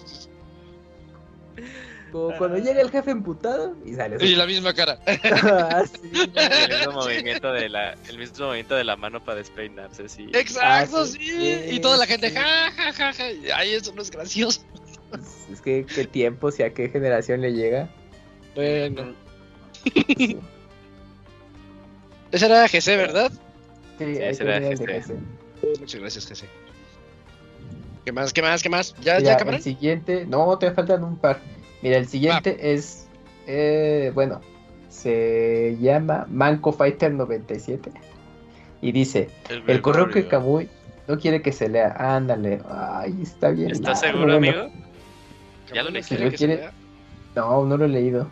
Como 2.12 2.36
cuando 2.38 2.58
llega 2.58 2.80
el 2.80 2.90
jefe 2.90 3.10
emputado 3.10 3.76
y 3.84 3.94
sale. 3.94 4.16
y 4.24 4.34
la 4.36 4.46
misma 4.46 4.72
cara. 4.74 4.98
Ah, 5.42 5.84
sí. 5.86 6.10
El 6.36 6.78
mismo 6.78 6.92
movimiento 6.92 7.52
de 7.52 7.68
la, 7.68 7.92
el 8.08 8.18
mismo 8.18 8.46
movimiento 8.46 8.74
de 8.76 8.84
la 8.84 8.96
mano 8.96 9.22
para 9.24 9.38
despeinarse, 9.38 10.08
sí. 10.08 10.28
Exacto, 10.32 10.98
Ah, 11.02 11.06
sí, 11.06 11.18
sí. 11.18 11.30
sí, 11.68 11.74
Y 11.76 11.80
toda 11.80 11.96
la 11.96 12.06
gente, 12.06 12.30
sí. 12.30 12.36
ja, 12.36 12.70
ja, 12.70 12.92
ja, 12.92 13.12
ja. 13.12 13.30
y, 13.32 13.50
Ay, 13.50 13.74
eso 13.74 13.92
no 13.94 14.02
es 14.02 14.10
gracioso. 14.10 14.62
Es 15.52 15.60
que 15.60 15.84
qué 15.86 16.04
tiempo, 16.04 16.50
si 16.50 16.62
a 16.62 16.72
qué 16.72 16.88
generación 16.88 17.40
le 17.40 17.52
llega. 17.52 17.88
Bueno. 18.54 19.14
Ese 22.32 22.46
era 22.46 22.66
GC, 22.66 22.86
¿verdad? 22.96 23.30
Sí, 23.98 24.04
Sí, 24.04 24.18
este. 24.20 24.44
de 24.44 24.76
Jesse. 24.76 25.12
Muchas 25.80 26.00
gracias, 26.00 26.26
GC. 26.28 26.44
¿Qué 28.04 28.12
más, 28.12 28.32
qué 28.32 28.42
más, 28.42 28.62
qué 28.62 28.68
más? 28.68 28.94
¿Ya, 29.00 29.18
Mira, 29.18 29.36
ya 29.38 29.50
el 29.50 29.62
siguiente, 29.62 30.26
no, 30.26 30.56
te 30.58 30.70
faltan 30.70 31.02
un 31.02 31.16
par. 31.16 31.40
Mira, 31.82 31.96
el 31.98 32.08
siguiente 32.08 32.56
es, 32.74 33.06
eh, 33.46 34.10
bueno, 34.14 34.40
se 34.88 35.76
llama 35.80 36.26
Manco 36.28 36.72
Fighter 36.72 37.12
97 37.12 37.90
y 38.80 38.92
dice, 38.92 39.28
el 39.66 39.82
correo 39.82 40.08
que. 40.10 40.26
Kamui 40.26 40.68
no 41.08 41.18
quiere 41.18 41.40
que 41.40 41.52
se 41.52 41.68
lea, 41.68 41.94
ándale, 41.98 42.60
ay, 42.68 43.20
está 43.22 43.50
bien. 43.50 43.70
¿Estás 43.70 44.02
largo, 44.02 44.18
seguro, 44.18 44.38
bueno. 44.38 44.60
amigo? 44.62 44.74
¿Ya 45.72 45.82
lo 45.82 45.90
leíste? 45.90 46.30
Si 46.30 46.36
quiere-. 46.36 46.70
No, 47.36 47.64
no 47.64 47.76
lo 47.76 47.84
he 47.84 47.88
leído. 47.88 48.30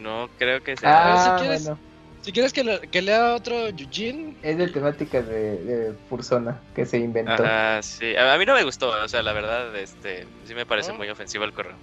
No 0.00 0.28
creo 0.38 0.62
que 0.62 0.76
sea. 0.76 1.12
Ah, 1.14 1.36
si 1.38 1.44
quieres- 1.44 1.64
bueno, 1.64 1.78
Si 2.22 2.30
quieres 2.32 2.52
que, 2.52 2.62
le- 2.62 2.78
que 2.80 3.02
lea 3.02 3.34
otro 3.34 3.66
Eugene, 3.66 4.36
es 4.42 4.56
de 4.56 4.68
temática 4.68 5.20
de, 5.22 5.56
de 5.64 5.92
Fursona 6.08 6.60
que 6.74 6.86
se 6.86 6.98
inventó. 6.98 7.44
Ajá, 7.44 7.82
sí. 7.82 8.14
A, 8.14 8.32
a 8.34 8.38
mí 8.38 8.46
no 8.46 8.54
me 8.54 8.62
gustó, 8.62 8.90
o 8.90 9.08
sea, 9.08 9.22
la 9.22 9.32
verdad, 9.32 9.74
este, 9.76 10.24
sí 10.44 10.54
me 10.54 10.64
parece 10.64 10.92
¿No? 10.92 10.98
muy 10.98 11.08
ofensivo 11.08 11.42
el 11.44 11.52
correo. 11.52 11.74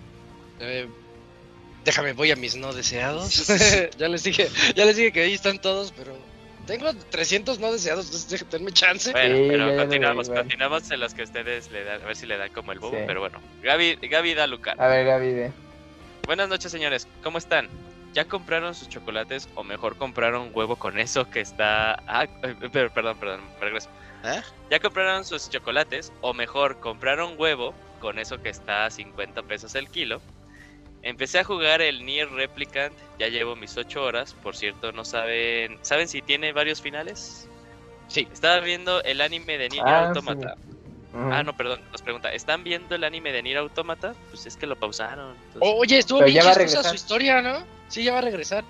Eh, 0.60 0.88
déjame, 1.86 2.14
voy 2.14 2.32
a 2.32 2.36
mis 2.36 2.56
no 2.56 2.74
deseados. 2.74 3.48
ya 3.98 4.08
les 4.08 4.24
dije, 4.24 4.50
ya 4.76 4.86
les 4.86 4.96
dije 4.98 5.12
que 5.12 5.22
ahí 5.24 5.34
están 5.34 5.60
todos, 5.60 5.92
pero 5.96 6.16
tengo 6.66 6.94
300 6.94 7.60
no 7.60 7.72
deseados, 7.72 8.06
entonces 8.06 8.30
déjenme 8.30 8.52
denme 8.52 8.72
chance. 8.72 9.12
Bueno, 9.12 9.36
Sí, 9.36 9.46
pero 9.50 9.76
continuamos, 9.76 10.30
continuamos 10.30 10.92
en 10.92 11.00
los 11.00 11.14
que 11.14 11.24
ustedes 11.24 11.72
le 11.72 11.84
dan, 11.84 12.02
a 12.02 12.06
ver 12.06 12.16
si 12.16 12.26
le 12.26 12.38
dan 12.38 12.52
como 12.52 12.72
el 12.72 12.80
bobo, 12.80 12.98
Sí. 12.98 13.04
pero 13.08 13.20
bueno. 13.22 13.40
Gaby, 13.64 13.96
Gaby 14.08 14.34
da 14.36 14.48
lugar. 14.48 14.80
A 14.80 14.88
ver, 14.88 15.06
Gaby, 15.06 15.32
de... 15.32 15.52
Buenas 16.26 16.48
noches, 16.48 16.72
señores. 16.72 17.08
¿Cómo 17.24 17.40
están? 17.40 17.70
¿Ya 18.14 18.26
compraron 18.26 18.76
sus 18.76 18.88
chocolates 18.88 19.50
o 19.56 19.64
mejor 19.64 19.96
compraron 19.98 20.52
huevo 20.54 20.76
con 20.76 21.00
eso 21.00 21.30
que 21.30 21.42
está... 21.42 22.04
Ah, 22.08 22.28
pero, 22.72 22.94
perdón, 22.94 23.18
perdón, 23.20 23.42
me 23.56 23.66
regreso. 23.66 23.90
¿Eh? 24.24 24.42
¿Ya 24.70 24.80
compraron 24.80 25.26
sus 25.26 25.50
chocolates 25.50 26.12
o 26.22 26.34
mejor 26.34 26.80
compraron 26.80 27.34
huevo 27.38 27.74
con 28.00 28.20
eso 28.20 28.42
que 28.42 28.50
está 28.50 28.86
a 28.86 28.92
50 28.92 29.42
pesos 29.44 29.74
el 29.76 29.90
kilo? 29.90 30.22
Empecé 31.02 31.40
a 31.40 31.44
jugar 31.44 31.82
el 31.82 32.06
Nier 32.06 32.30
Replicant, 32.30 32.94
ya 33.18 33.28
llevo 33.30 33.56
mis 33.56 33.78
8 33.78 34.04
horas, 34.04 34.34
por 34.44 34.56
cierto, 34.56 34.92
no 34.92 35.06
saben... 35.06 35.80
¿Saben 35.82 36.08
si 36.10 36.22
tiene 36.22 36.52
varios 36.52 36.82
finales? 36.82 37.48
Sí. 38.08 38.28
Estaba 38.34 38.60
viendo 38.60 39.02
el 39.04 39.22
anime 39.22 39.58
de 39.58 39.70
Nier 39.70 39.84
Ah, 39.88 40.08
Automata. 40.10 40.56
Ah, 41.14 41.42
no, 41.44 41.56
perdón, 41.56 41.82
nos 41.92 42.02
pregunta, 42.02 42.32
¿están 42.34 42.64
viendo 42.64 42.94
el 42.96 43.04
anime 43.04 43.32
de 43.32 43.42
Nier 43.42 43.58
Automata? 43.58 44.14
Pues 44.30 44.46
es 44.46 44.58
que 44.58 44.68
lo 44.68 44.76
pausaron. 44.78 45.36
entonces- 45.48 45.62
Oye, 45.78 45.98
estuvo 46.00 46.24
bien 46.24 46.44
chistosa 46.44 46.90
su 46.90 46.96
historia, 46.96 47.42
¿no? 47.42 47.64
Sí, 47.88 48.04
ya 48.04 48.12
va 48.14 48.20
a 48.20 48.22
regresar. 48.22 48.64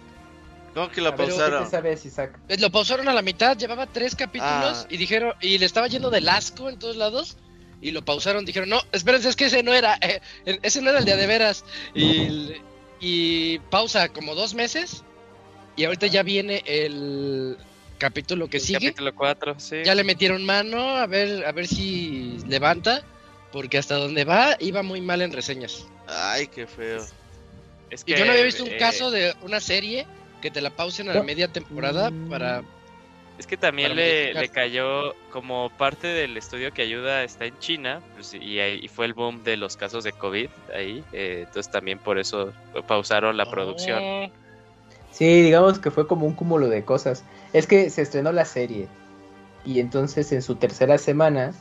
¿Cómo 0.74 0.90
que 0.91 1.01
lo 1.01 1.09
A 1.09 1.11
ver, 1.11 1.25
¿qué 1.25 1.32
pausaron? 1.33 1.69
sabes, 1.69 2.06
Isaac? 2.06 2.40
Eh, 2.48 2.58
Lo 2.59 2.69
pausaron 2.69 3.08
a 3.09 3.14
la 3.14 3.24
mitad, 3.24 3.58
llevaba 3.58 3.88
tres 3.88 4.16
capítulos 4.16 4.83
Ah. 4.83 4.85
y 4.88 4.98
dijeron, 4.98 5.33
y 5.41 5.58
le 5.58 5.66
estaba 5.66 5.88
yendo 5.88 6.11
del 6.11 6.30
asco 6.30 6.69
en 6.69 6.77
todos 6.77 6.95
lados. 6.95 7.38
Y 7.82 7.91
lo 7.91 8.03
pausaron, 8.03 8.45
dijeron, 8.45 8.69
no, 8.69 8.82
espérense, 8.91 9.30
es 9.30 9.35
que 9.35 9.45
ese 9.45 9.64
no 9.64 9.74
era, 9.74 9.98
eh, 10.01 10.19
ese 10.64 10.82
no 10.82 10.90
era 10.90 10.99
el 10.99 11.06
día 11.06 11.16
de 11.16 11.27
veras. 11.27 11.64
Y, 11.95 12.51
y 12.99 13.59
pausa 13.69 14.09
como 14.09 14.35
dos 14.35 14.53
meses. 14.53 15.03
Y 15.75 15.85
ahorita 15.85 16.08
ya 16.08 16.24
viene 16.24 16.61
el 16.66 17.58
capítulo 17.98 18.49
que 18.49 18.58
El 18.58 18.64
sigue. 18.64 18.80
Capítulo 18.88 19.16
4, 19.16 19.56
sí. 19.59 19.77
Ya 19.85 19.95
le 19.95 20.03
metieron 20.03 20.45
mano 20.45 20.98
a 20.98 21.06
ver, 21.08 21.45
a 21.45 21.51
ver 21.53 21.67
si 21.67 22.38
levanta. 22.48 23.03
Porque 23.51 23.77
hasta 23.80 23.95
donde 23.95 24.25
va, 24.25 24.58
iba 24.59 24.83
muy 24.83 25.01
mal 25.01 25.22
en 25.24 25.32
reseñas. 25.33 25.85
Ay, 26.08 26.48
qué 26.48 26.67
feo. 26.67 27.03
Es 27.90 28.03
Y 28.06 28.14
yo 28.14 28.25
no 28.25 28.32
había 28.32 28.43
visto 28.43 28.64
un 28.64 28.69
eh, 28.69 28.77
caso 28.77 29.09
de 29.09 29.33
una 29.41 29.59
serie 29.59 30.06
que 30.41 30.51
te 30.51 30.61
la 30.61 30.69
pausen 30.69 31.09
a 31.09 31.14
la 31.16 31.24
media 31.24 31.48
temporada 31.48 32.11
Mm. 32.11 32.30
para 32.30 32.61
Es 33.40 33.48
que 33.48 33.56
también 33.58 33.95
le, 33.95 34.34
le 34.34 34.50
cayó 34.50 35.16
como 35.32 35.72
parte 35.77 36.08
del 36.08 36.35
estudio 36.35 36.74
que 36.74 36.82
ayuda 36.82 37.24
está 37.24 37.45
en 37.45 37.58
China 37.59 38.01
pues, 38.14 38.34
y, 38.34 38.59
ahí- 38.59 38.80
y 38.84 38.88
fue 38.90 39.06
el 39.06 39.14
boom 39.14 39.43
de 39.45 39.56
los 39.56 39.77
casos 39.77 40.03
de 40.03 40.11
COVID 40.11 40.50
ahí. 40.76 41.03
eh, 41.14 41.45
entonces 41.48 41.72
también 41.72 42.00
por 42.00 42.19
eso 42.19 42.51
pausaron 42.85 43.38
la 43.38 43.50
producción. 43.50 44.00
Oh. 44.03 44.27
Sí, 45.11 45.42
digamos 45.42 45.80
que 45.80 45.90
fue 45.90 46.06
como 46.06 46.26
un 46.27 46.34
cúmulo 46.34 46.68
de 46.68 46.84
cosas. 46.84 47.24
Es 47.53 47.66
que 47.66 47.90
se 47.90 48.01
estrenó 48.01 48.32
la 48.34 48.43
serie 48.45 48.88
y 49.66 49.80
entonces 49.80 50.32
en 50.34 50.42
su 50.42 50.56
tercera 50.56 50.98
semana 50.98 51.53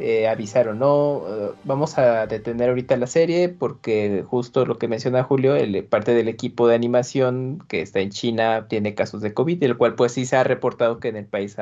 eh, 0.00 0.28
avisaron, 0.28 0.78
no, 0.78 1.22
eh, 1.28 1.50
vamos 1.64 1.98
a 1.98 2.26
detener 2.26 2.68
ahorita 2.68 2.96
la 2.96 3.08
serie 3.08 3.48
porque 3.48 4.24
justo 4.26 4.64
lo 4.64 4.78
que 4.78 4.86
menciona 4.86 5.24
Julio, 5.24 5.56
el, 5.56 5.84
parte 5.84 6.14
del 6.14 6.28
equipo 6.28 6.68
de 6.68 6.76
animación 6.76 7.64
que 7.68 7.82
está 7.82 7.98
en 8.00 8.10
China 8.10 8.66
tiene 8.68 8.94
casos 8.94 9.22
de 9.22 9.34
COVID, 9.34 9.62
el 9.62 9.76
cual 9.76 9.96
pues 9.96 10.12
sí 10.12 10.24
se 10.24 10.36
ha 10.36 10.44
reportado 10.44 11.00
que 11.00 11.08
en 11.08 11.16
el 11.16 11.26
país 11.26 11.56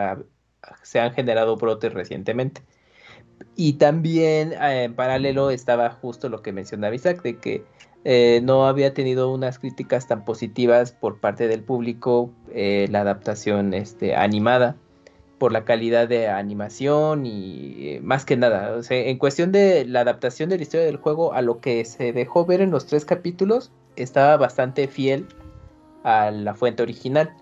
se 0.83 1.01
han 1.01 1.13
generado 1.15 1.57
brotes 1.57 1.95
recientemente. 1.95 2.63
Y 3.57 3.75
también 3.75 4.53
eh, 4.53 4.85
en 4.85 4.95
paralelo 4.95 5.51
estaba 5.51 5.91
justo 5.91 6.29
lo 6.29 6.43
que 6.43 6.53
mencionaba 6.53 6.95
Isaac, 6.95 7.23
de 7.23 7.39
que 7.39 7.65
no 8.43 8.69
había 8.69 8.95
tenido 8.95 9.33
unas 9.33 9.59
críticas 9.59 10.07
tan 10.07 10.25
positivas 10.25 10.93
por 10.93 11.19
parte 11.19 11.49
del 11.49 11.65
público 11.65 12.31
la 12.55 13.01
adaptación 13.01 13.75
este, 13.75 14.15
animada 14.15 14.77
por 15.39 15.53
la 15.53 15.65
calidad 15.65 16.09
de 16.09 16.29
animación 16.29 17.27
y 17.27 17.89
eh, 17.89 18.01
más 18.03 18.25
que 18.25 18.37
nada, 18.37 18.75
o 18.77 18.83
sea, 18.83 18.99
en 18.99 19.19
cuestión 19.19 19.53
de 19.53 19.85
la 19.85 20.01
adaptación 20.01 20.49
de 20.49 20.57
la 20.57 20.63
historia 20.63 20.87
del 20.87 20.97
juego 20.97 21.35
a 21.35 21.43
lo 21.43 21.61
que 21.61 21.85
se 21.85 22.13
dejó 22.13 22.47
ver 22.47 22.61
en 22.61 22.71
los 22.71 22.87
tres 22.87 23.05
capítulos, 23.05 23.71
estaba 23.97 24.37
bastante 24.37 24.89
fiel 24.89 25.27
a 26.05 26.31
la 26.31 26.55
fuente 26.55 26.83
original. 26.83 27.35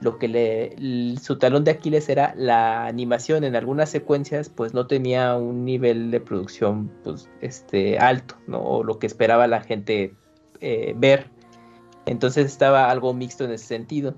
Lo 0.00 0.18
que 0.18 0.28
le 0.28 1.16
su 1.22 1.38
talón 1.38 1.64
de 1.64 1.70
Aquiles 1.70 2.08
era 2.08 2.34
la 2.36 2.86
animación 2.86 3.44
en 3.44 3.56
algunas 3.56 3.88
secuencias, 3.88 4.50
pues 4.50 4.74
no 4.74 4.86
tenía 4.86 5.36
un 5.36 5.64
nivel 5.64 6.10
de 6.10 6.20
producción 6.20 6.90
pues 7.02 7.30
este 7.40 7.98
alto, 7.98 8.36
¿no? 8.46 8.60
O 8.60 8.84
lo 8.84 8.98
que 8.98 9.06
esperaba 9.06 9.46
la 9.46 9.62
gente 9.62 10.14
eh, 10.60 10.94
ver. 10.96 11.30
Entonces 12.04 12.46
estaba 12.46 12.90
algo 12.90 13.14
mixto 13.14 13.44
en 13.44 13.52
ese 13.52 13.66
sentido. 13.66 14.14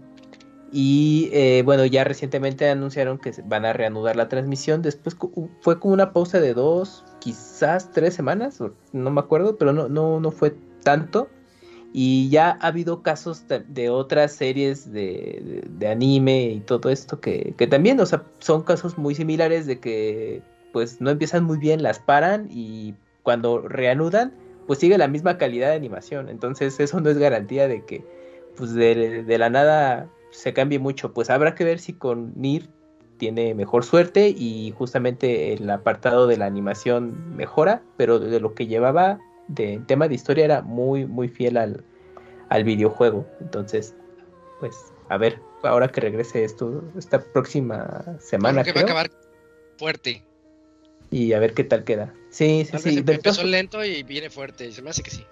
Y 0.71 1.31
eh, 1.33 1.63
bueno, 1.65 1.87
ya 1.87 2.05
recientemente 2.05 2.69
anunciaron 2.69 3.19
que 3.19 3.33
van 3.45 3.65
a 3.65 3.73
reanudar 3.73 4.17
la 4.17 4.29
transmisión. 4.29 4.83
Después 4.83 5.17
fue 5.61 5.81
como 5.81 5.95
una 5.95 6.13
pausa 6.13 6.41
de 6.41 6.53
dos, 6.55 7.05
quizás 7.21 7.91
tres 7.93 8.15
semanas, 8.15 8.59
no 8.93 9.11
me 9.11 9.21
acuerdo, 9.21 9.57
pero 9.57 9.73
no, 9.73 9.89
no, 9.89 10.21
no 10.21 10.31
fue 10.31 10.55
tanto. 10.83 11.29
Y 11.93 12.29
ya 12.29 12.59
ha 12.61 12.67
habido 12.67 13.03
casos 13.03 13.45
de, 13.49 13.89
otras 13.89 14.33
series 14.33 14.93
de, 14.93 15.65
anime 15.91 16.51
y 16.51 16.61
todo 16.61 16.91
esto 16.91 17.19
que, 17.19 17.55
que, 17.57 17.67
también, 17.67 17.99
o 18.01 18.07
sea, 18.07 18.25
son 18.41 18.63
casos 18.63 18.99
muy 18.99 19.15
similares 19.15 19.67
de 19.67 19.81
que 19.81 20.43
pues 20.73 21.01
no 21.01 21.09
empiezan 21.09 21.45
muy 21.45 21.57
bien, 21.57 21.83
las 21.83 21.99
paran 21.99 22.49
y 22.51 22.95
cuando 23.23 23.63
reanudan, 23.63 24.35
pues 24.67 24.81
sigue 24.81 24.99
la 24.99 25.09
misma 25.09 25.39
calidad 25.39 25.71
de 25.71 25.77
animación. 25.77 26.29
Entonces 26.29 26.79
eso 26.79 27.01
no 27.01 27.09
es 27.09 27.17
garantía 27.17 27.69
de 27.69 27.83
que 27.87 28.05
pues 28.55 28.75
de, 28.75 29.23
de 29.25 29.39
la 29.39 29.49
nada 29.49 30.11
se 30.39 30.53
cambie 30.53 30.79
mucho, 30.79 31.13
pues 31.13 31.31
habrá 31.31 31.57
que 31.57 31.65
ver 31.65 31.81
si 31.81 31.95
con 31.95 32.33
Nir 32.37 32.69
tiene 33.17 33.55
mejor 33.55 33.85
suerte 33.85 34.29
y 34.29 34.73
justamente 34.79 35.53
el 35.53 35.69
apartado 35.69 36.29
de 36.29 36.37
la 36.37 36.47
animación 36.47 37.37
mejora, 37.37 37.83
pero 37.97 38.21
de 38.21 38.39
lo 38.39 38.55
que 38.55 38.69
llevaba 38.69 39.19
de 39.49 39.83
tema 39.89 40.07
de 40.07 40.15
historia 40.15 40.45
era 40.45 40.63
muy 40.63 41.07
muy 41.07 41.29
fiel 41.29 41.57
al, 41.57 41.85
al 42.51 42.63
videojuego. 42.63 43.27
Entonces, 43.41 43.97
pues 44.61 44.93
a 45.09 45.19
ver, 45.19 45.41
ahora 45.65 45.89
que 45.89 46.01
regrese 46.01 46.45
esto 46.45 46.85
esta 46.97 47.21
próxima 47.21 48.05
semana 48.21 48.63
que 48.63 48.73
va 48.73 48.83
a 48.83 48.85
acabar 48.85 49.11
fuerte. 49.77 50.23
Y 51.11 51.33
a 51.33 51.41
ver 51.41 51.53
qué 51.55 51.65
tal 51.65 51.83
queda. 51.83 52.15
Sí, 52.31 52.65
sí, 52.71 52.79
sí. 52.79 52.99
Empezó 52.99 53.43
lento 53.43 53.85
y 53.85 54.05
viene 54.05 54.31
fuerte, 54.31 54.71
se 54.71 54.83
me 54.83 54.91
hace 54.91 55.03
que 55.03 55.11
sí. 55.11 55.25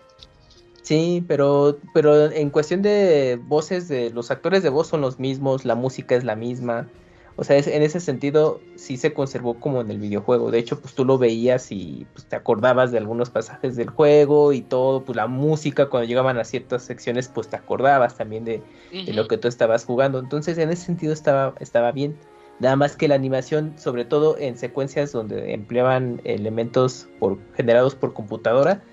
Sí, 0.86 1.24
pero, 1.26 1.80
pero 1.92 2.30
en 2.30 2.48
cuestión 2.50 2.80
de 2.80 3.40
voces, 3.42 3.88
de 3.88 4.10
los 4.10 4.30
actores 4.30 4.62
de 4.62 4.68
voz 4.68 4.86
son 4.86 5.00
los 5.00 5.18
mismos, 5.18 5.64
la 5.64 5.74
música 5.74 6.14
es 6.14 6.22
la 6.22 6.36
misma. 6.36 6.88
O 7.34 7.42
sea, 7.42 7.58
en 7.58 7.82
ese 7.82 7.98
sentido 7.98 8.60
sí 8.76 8.96
se 8.96 9.12
conservó 9.12 9.58
como 9.58 9.80
en 9.80 9.90
el 9.90 9.98
videojuego. 9.98 10.52
De 10.52 10.60
hecho, 10.60 10.80
pues 10.80 10.94
tú 10.94 11.04
lo 11.04 11.18
veías 11.18 11.72
y 11.72 12.06
pues, 12.12 12.26
te 12.26 12.36
acordabas 12.36 12.92
de 12.92 12.98
algunos 12.98 13.30
pasajes 13.30 13.74
del 13.74 13.90
juego 13.90 14.52
y 14.52 14.60
todo. 14.62 15.04
Pues 15.04 15.16
la 15.16 15.26
música, 15.26 15.88
cuando 15.88 16.06
llegaban 16.06 16.38
a 16.38 16.44
ciertas 16.44 16.84
secciones, 16.84 17.26
pues 17.26 17.48
te 17.48 17.56
acordabas 17.56 18.16
también 18.16 18.44
de, 18.44 18.62
lo 18.92 19.26
que 19.26 19.38
tú 19.38 19.48
estabas 19.48 19.84
jugando. 19.84 20.20
Entonces, 20.20 20.56
en 20.56 20.70
ese 20.70 20.84
sentido 20.84 21.12
estaba, 21.12 21.56
estaba 21.58 21.90
bien. 21.90 22.16
Nada 22.60 22.76
más 22.76 22.94
que 22.94 23.08
la 23.08 23.16
animación, 23.16 23.76
sobre 23.76 24.04
todo 24.04 24.38
en 24.38 24.56
secuencias 24.56 25.10
donde 25.10 25.52
empleaban 25.52 26.20
elementos 26.22 27.08
por, 27.18 27.38
generados 27.56 27.96
por 27.96 28.14
computadora, 28.14 28.84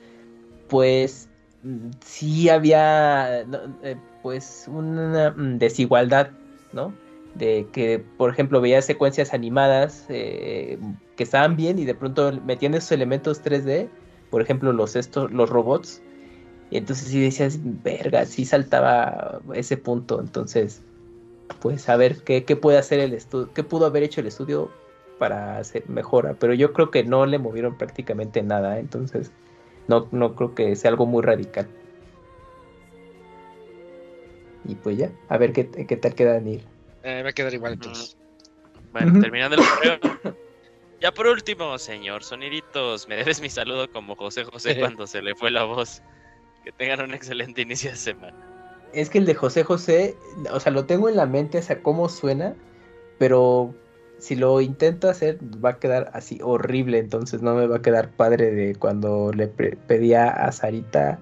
pues 0.69 1.29
sí 2.05 2.49
había 2.49 3.41
eh, 3.41 3.95
pues 4.21 4.65
una 4.67 5.31
desigualdad, 5.31 6.29
¿no? 6.71 6.93
De 7.35 7.67
que, 7.71 8.03
por 8.17 8.29
ejemplo, 8.29 8.61
veía 8.61 8.81
secuencias 8.81 9.33
animadas 9.33 10.05
eh, 10.09 10.77
que 11.15 11.23
estaban 11.23 11.55
bien 11.55 11.79
y 11.79 11.85
de 11.85 11.95
pronto 11.95 12.31
metían 12.45 12.73
esos 12.73 12.91
elementos 12.91 13.41
3D, 13.43 13.89
por 14.29 14.41
ejemplo, 14.41 14.71
los, 14.73 14.95
estos, 14.95 15.31
los 15.31 15.49
robots, 15.49 16.01
y 16.69 16.77
entonces 16.77 17.07
sí 17.07 17.21
decías, 17.21 17.59
verga, 17.61 18.25
sí 18.25 18.45
saltaba 18.45 19.41
ese 19.53 19.77
punto, 19.77 20.19
entonces, 20.19 20.81
pues 21.61 21.87
a 21.89 21.95
ver 21.97 22.23
qué, 22.23 22.45
qué 22.45 22.55
puede 22.55 22.77
hacer 22.77 22.99
el 22.99 23.13
estudio, 23.13 23.53
qué 23.53 23.63
pudo 23.63 23.85
haber 23.85 24.03
hecho 24.03 24.21
el 24.21 24.27
estudio 24.27 24.69
para 25.19 25.57
hacer 25.57 25.87
mejora, 25.87 26.35
pero 26.39 26.53
yo 26.53 26.73
creo 26.73 26.91
que 26.91 27.03
no 27.03 27.25
le 27.25 27.39
movieron 27.39 27.77
prácticamente 27.77 28.41
nada, 28.41 28.79
entonces 28.79 29.31
no, 29.87 30.07
no 30.11 30.35
creo 30.35 30.55
que 30.55 30.75
sea 30.75 30.91
algo 30.91 31.05
muy 31.05 31.23
radical. 31.23 31.67
Y 34.65 34.75
pues 34.75 34.97
ya, 34.97 35.11
a 35.29 35.37
ver 35.37 35.51
qué, 35.51 35.69
qué 35.69 35.97
tal 35.97 36.15
queda 36.15 36.39
Neil. 36.39 36.63
Eh, 37.03 37.21
va 37.21 37.29
a 37.29 37.33
quedar 37.33 37.53
igual 37.53 37.73
entonces. 37.73 38.17
Bueno, 38.93 39.19
terminando 39.19 39.57
el 39.57 39.63
correo. 39.67 39.99
ya 41.01 41.11
por 41.11 41.27
último, 41.27 41.77
señor 41.77 42.23
Soniditos, 42.23 43.07
me 43.07 43.15
debes 43.17 43.41
mi 43.41 43.49
saludo 43.49 43.91
como 43.91 44.15
José 44.15 44.45
José 44.45 44.79
cuando 44.79 45.05
se 45.05 45.21
le 45.21 45.35
fue 45.35 45.51
la 45.51 45.63
voz. 45.63 46.01
Que 46.63 46.71
tengan 46.71 47.01
un 47.01 47.13
excelente 47.13 47.61
inicio 47.61 47.91
de 47.91 47.97
semana. 47.97 48.37
Es 48.93 49.09
que 49.09 49.17
el 49.17 49.25
de 49.25 49.35
José 49.35 49.63
José, 49.63 50.15
o 50.51 50.59
sea, 50.59 50.71
lo 50.71 50.85
tengo 50.85 51.09
en 51.09 51.17
la 51.17 51.25
mente, 51.25 51.57
o 51.57 51.61
sea, 51.61 51.81
cómo 51.81 52.07
suena, 52.07 52.55
pero 53.17 53.73
si 54.23 54.37
lo 54.37 54.61
intento 54.61 55.09
hacer 55.09 55.37
va 55.63 55.71
a 55.71 55.79
quedar 55.79 56.09
así 56.13 56.39
horrible, 56.41 56.97
entonces 56.97 57.41
no 57.41 57.55
me 57.55 57.67
va 57.67 57.77
a 57.77 57.81
quedar 57.81 58.09
padre 58.09 58.51
de 58.51 58.73
cuando 58.73 59.33
le 59.33 59.47
pedía 59.47 60.29
a 60.29 60.49
Sarita 60.53 61.19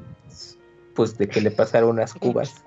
pues 0.94 1.18
de 1.18 1.28
que 1.28 1.42
le 1.42 1.50
pasara 1.50 1.88
unas 1.88 2.14
cubas. 2.14 2.64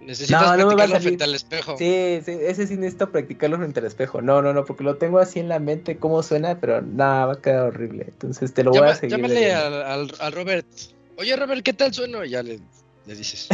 Necesitas 0.00 0.56
practicarlo 0.56 1.00
frente 1.00 1.22
al 1.22 1.34
espejo. 1.36 1.78
Sí, 1.78 2.20
sí, 2.24 2.32
ese 2.40 2.66
sí 2.66 2.74
necesito 2.74 3.12
practicarlo 3.12 3.56
frente 3.56 3.78
al 3.78 3.86
espejo. 3.86 4.20
No, 4.20 4.42
no, 4.42 4.52
no, 4.52 4.64
porque 4.64 4.82
lo 4.82 4.96
tengo 4.96 5.20
así 5.20 5.38
en 5.38 5.48
la 5.48 5.60
mente 5.60 5.96
cómo 5.96 6.24
suena, 6.24 6.58
pero 6.58 6.82
nada, 6.82 7.26
va 7.26 7.32
a 7.34 7.40
quedar 7.40 7.68
horrible. 7.68 8.06
Entonces 8.08 8.52
te 8.52 8.64
lo 8.64 8.72
voy 8.72 8.88
a 8.88 8.96
seguir. 8.96 9.16
Llámale 9.16 9.54
al, 9.54 10.12
al, 10.18 10.32
Robert. 10.32 10.66
Oye, 11.18 11.36
Robert, 11.36 11.62
¿qué 11.62 11.72
tal 11.72 11.94
suena? 11.94 12.26
Ya 12.26 12.42
le, 12.42 12.58
le 13.06 13.14
dices. 13.14 13.48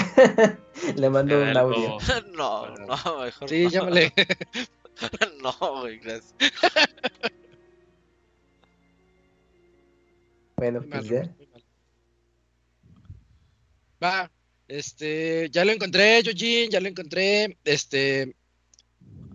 le 0.97 1.11
mando 1.11 1.39
un 1.39 1.55
audio. 1.55 1.99
No, 2.35 2.75
no, 2.77 3.21
mejor 3.21 3.47
Sí, 3.47 3.69
llámale. 3.69 4.11
no, 5.43 5.81
güey, 5.81 5.99
gracias. 5.99 6.35
bueno, 10.57 10.85
pues 10.91 11.09
ya. 11.09 11.35
Va, 14.03 14.31
este, 14.69 15.49
ya 15.51 15.65
lo 15.65 15.73
encontré, 15.73 16.23
Yojin, 16.23 16.71
ya 16.71 16.81
lo 16.81 16.89
encontré. 16.89 17.57
Este, 17.65 18.35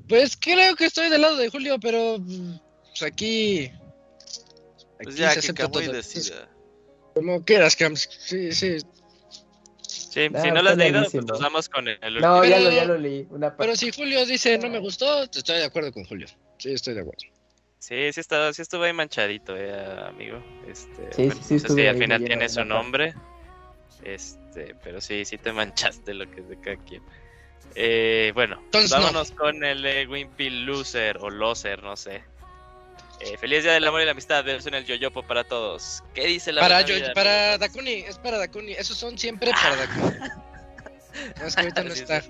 pues 0.07 0.37
creo 0.37 0.75
que 0.75 0.85
estoy 0.85 1.09
del 1.09 1.21
lado 1.21 1.37
de 1.37 1.49
Julio, 1.49 1.79
pero 1.79 2.17
pues 2.87 3.03
aquí. 3.03 3.71
Pues 5.01 5.15
ya, 5.15 5.35
que 5.35 5.51
acabó 5.51 5.81
y 5.81 5.87
decida. 5.87 6.49
Como 7.15 7.43
quieras, 7.43 7.75
Cams. 7.75 8.09
Sí, 8.25 8.53
sí. 8.53 8.77
Sí, 10.13 10.29
si 10.43 10.51
no 10.51 10.61
lo 10.61 10.69
has 10.69 10.77
leído, 10.77 11.01
pues 11.01 11.25
nos 11.25 11.39
vamos 11.39 11.67
con 11.69 11.87
el, 11.87 12.21
No, 12.21 12.45
ya 12.45 12.59
lo, 12.59 12.69
ya 12.69 12.85
lo 12.85 12.99
leí. 12.99 13.27
pero 13.57 13.75
si 13.75 13.91
Julio 13.91 14.23
dice 14.27 14.59
no 14.59 14.69
me 14.69 14.77
gustó, 14.77 15.23
estoy 15.23 15.57
de 15.57 15.63
acuerdo 15.63 15.91
con 15.91 16.03
Julio. 16.03 16.27
Sí, 16.59 16.71
estoy 16.71 16.93
de 16.93 17.01
acuerdo. 17.01 17.23
Sí, 17.79 18.13
sí, 18.13 18.19
está, 18.19 18.53
sí 18.53 18.61
estuvo 18.61 18.83
ahí 18.83 18.93
manchadito, 18.93 19.57
eh, 19.57 19.73
amigo. 20.07 20.37
Este, 20.69 21.11
sí, 21.13 21.31
sí, 21.41 21.59
sí, 21.59 21.67
sí, 21.67 21.87
al 21.87 21.97
final 21.97 22.23
tiene 22.23 22.47
su 22.47 22.63
nombre. 22.63 23.15
Este, 24.03 24.75
pero 24.83 25.01
sí, 25.01 25.25
sí 25.25 25.39
te 25.39 25.51
manchaste 25.53 26.13
lo 26.13 26.29
que 26.29 26.41
es 26.41 26.47
de 26.47 26.59
cada 26.59 26.77
quien. 26.77 27.01
Eh, 27.73 28.31
bueno, 28.35 28.59
Entonces, 28.65 28.91
vámonos 28.91 29.31
con 29.31 29.63
el 29.63 29.83
eh, 29.83 30.05
Wimpy 30.05 30.51
Loser 30.51 31.17
o 31.21 31.31
Loser, 31.31 31.81
no 31.81 31.97
sé. 31.97 32.23
Eh, 33.25 33.37
feliz 33.37 33.63
día 33.63 33.73
del 33.73 33.87
amor 33.87 34.01
y 34.01 34.05
la 34.05 34.11
amistad, 34.11 34.43
versión 34.43 34.73
el 34.73 34.85
yoyopo 34.85 35.23
para 35.23 35.45
todos. 35.45 36.03
¿Qué 36.13 36.27
dice 36.27 36.51
la 36.51 36.61
Para, 36.61 36.81
yo, 36.81 36.95
para 37.13 37.57
Dakuni, 37.57 37.93
es 37.93 38.17
para 38.17 38.37
Dakuni. 38.37 38.73
Esos 38.73 38.97
son 38.97 39.17
siempre 39.17 39.51
para 39.51 39.75
Dakuni. 39.87 40.17
no, 41.39 41.45
es 41.47 41.55
que 41.55 41.61
ahorita 41.61 41.83
no 41.83 41.93
está. 41.93 42.21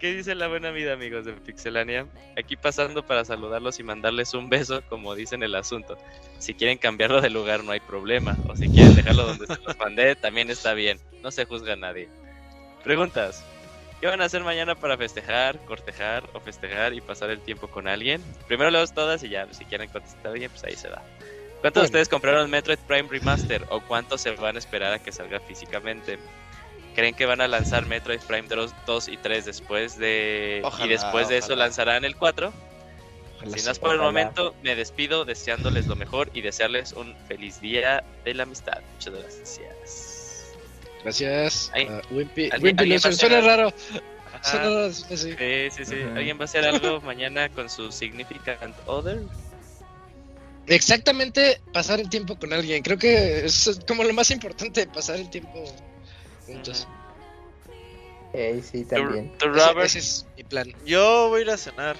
¿Qué 0.00 0.14
dice 0.14 0.34
la 0.34 0.46
buena 0.46 0.70
vida, 0.70 0.92
amigos 0.92 1.26
de 1.26 1.32
Pixelania? 1.32 2.06
Aquí 2.38 2.56
pasando 2.56 3.04
para 3.04 3.24
saludarlos 3.24 3.80
y 3.80 3.82
mandarles 3.82 4.32
un 4.32 4.48
beso, 4.48 4.82
como 4.88 5.14
dicen 5.14 5.42
el 5.42 5.56
asunto. 5.56 5.98
Si 6.38 6.54
quieren 6.54 6.78
cambiarlo 6.78 7.20
de 7.20 7.30
lugar, 7.30 7.64
no 7.64 7.72
hay 7.72 7.80
problema. 7.80 8.38
O 8.48 8.56
si 8.56 8.68
quieren 8.68 8.94
dejarlo 8.94 9.26
donde 9.26 9.46
se 9.46 9.60
los 9.60 9.76
mandé, 9.76 10.14
también 10.14 10.50
está 10.50 10.72
bien. 10.72 11.00
No 11.22 11.32
se 11.32 11.44
juzga 11.44 11.72
a 11.72 11.76
nadie. 11.76 12.08
Preguntas. 12.84 13.44
¿Qué 14.00 14.06
van 14.06 14.20
a 14.20 14.26
hacer 14.26 14.44
mañana 14.44 14.76
para 14.76 14.96
festejar, 14.96 15.58
cortejar 15.64 16.28
o 16.32 16.40
festejar 16.40 16.94
y 16.94 17.00
pasar 17.00 17.30
el 17.30 17.40
tiempo 17.40 17.66
con 17.68 17.88
alguien? 17.88 18.22
Primero 18.46 18.70
leos 18.70 18.94
todas 18.94 19.24
y 19.24 19.28
ya, 19.28 19.52
si 19.52 19.64
quieren 19.64 19.90
contestar 19.90 20.32
bien, 20.34 20.50
pues 20.50 20.62
ahí 20.64 20.76
se 20.76 20.88
da. 20.88 21.02
¿Cuántos 21.60 21.82
de 21.82 21.86
ustedes 21.86 22.08
compraron 22.08 22.48
Metroid 22.48 22.78
Prime 22.86 23.08
Remaster 23.08 23.64
o 23.70 23.80
cuántos 23.80 24.20
se 24.20 24.30
van 24.30 24.54
a 24.54 24.58
esperar 24.60 24.92
a 24.92 24.98
que 25.00 25.10
salga 25.10 25.40
físicamente? 25.40 26.18
¿Creen 26.94 27.14
que 27.14 27.26
van 27.26 27.40
a 27.40 27.48
lanzar 27.48 27.86
Metroid 27.86 28.20
Prime 28.20 28.48
2, 28.48 29.08
y 29.08 29.16
3 29.16 29.44
después 29.44 29.98
de... 29.98 30.60
Ojalá, 30.64 30.86
y 30.86 30.88
después 30.88 31.28
de 31.28 31.38
eso 31.38 31.56
lanzarán 31.56 32.04
el 32.04 32.16
4? 32.16 32.52
Ojalá 33.36 33.52
Si 33.52 33.58
sí. 33.58 33.66
no 33.66 33.72
es 33.72 33.78
por 33.80 33.94
el 33.94 34.00
momento, 34.00 34.54
me 34.62 34.76
despido 34.76 35.24
deseándoles 35.24 35.88
lo 35.88 35.96
mejor 35.96 36.30
y 36.32 36.40
desearles 36.40 36.92
un 36.92 37.16
feliz 37.26 37.60
día 37.60 38.04
de 38.24 38.34
la 38.34 38.44
amistad. 38.44 38.80
Muchas 38.94 39.14
gracias. 39.14 40.07
Gracias. 41.02 41.70
A 41.74 42.00
Wimpy. 42.12 42.50
¿alguien- 42.50 42.76
Wimpy 42.78 42.98
Suena 43.12 43.40
raro. 43.40 43.72
Suena 44.42 44.64
raro. 44.64 44.92
sí, 44.92 45.16
sí. 45.16 45.34
Sí, 45.70 45.84
sí. 45.84 45.94
¿Alguien 46.14 46.38
va 46.38 46.42
a 46.42 46.44
hacer 46.44 46.64
algo 46.64 47.00
mañana 47.02 47.48
con 47.48 47.68
su 47.68 47.90
Significant 47.92 48.76
Other? 48.86 49.22
Exactamente, 50.66 51.60
pasar 51.72 51.98
el 51.98 52.10
tiempo 52.10 52.38
con 52.38 52.52
alguien. 52.52 52.82
Creo 52.82 52.98
que 52.98 53.46
es 53.46 53.80
como 53.86 54.04
lo 54.04 54.12
más 54.12 54.30
importante, 54.30 54.86
pasar 54.86 55.16
el 55.16 55.30
tiempo 55.30 55.64
juntos. 56.46 56.86
Sí, 58.62 58.82
¿Tú, 58.84 58.88
también. 58.88 59.32
Robert? 59.40 59.86
ese 59.86 59.98
es 60.00 60.26
mi 60.36 60.44
plan. 60.44 60.70
Yo 60.84 61.28
voy 61.30 61.40
a 61.40 61.44
ir 61.44 61.50
a 61.50 61.56
cenar. 61.56 61.96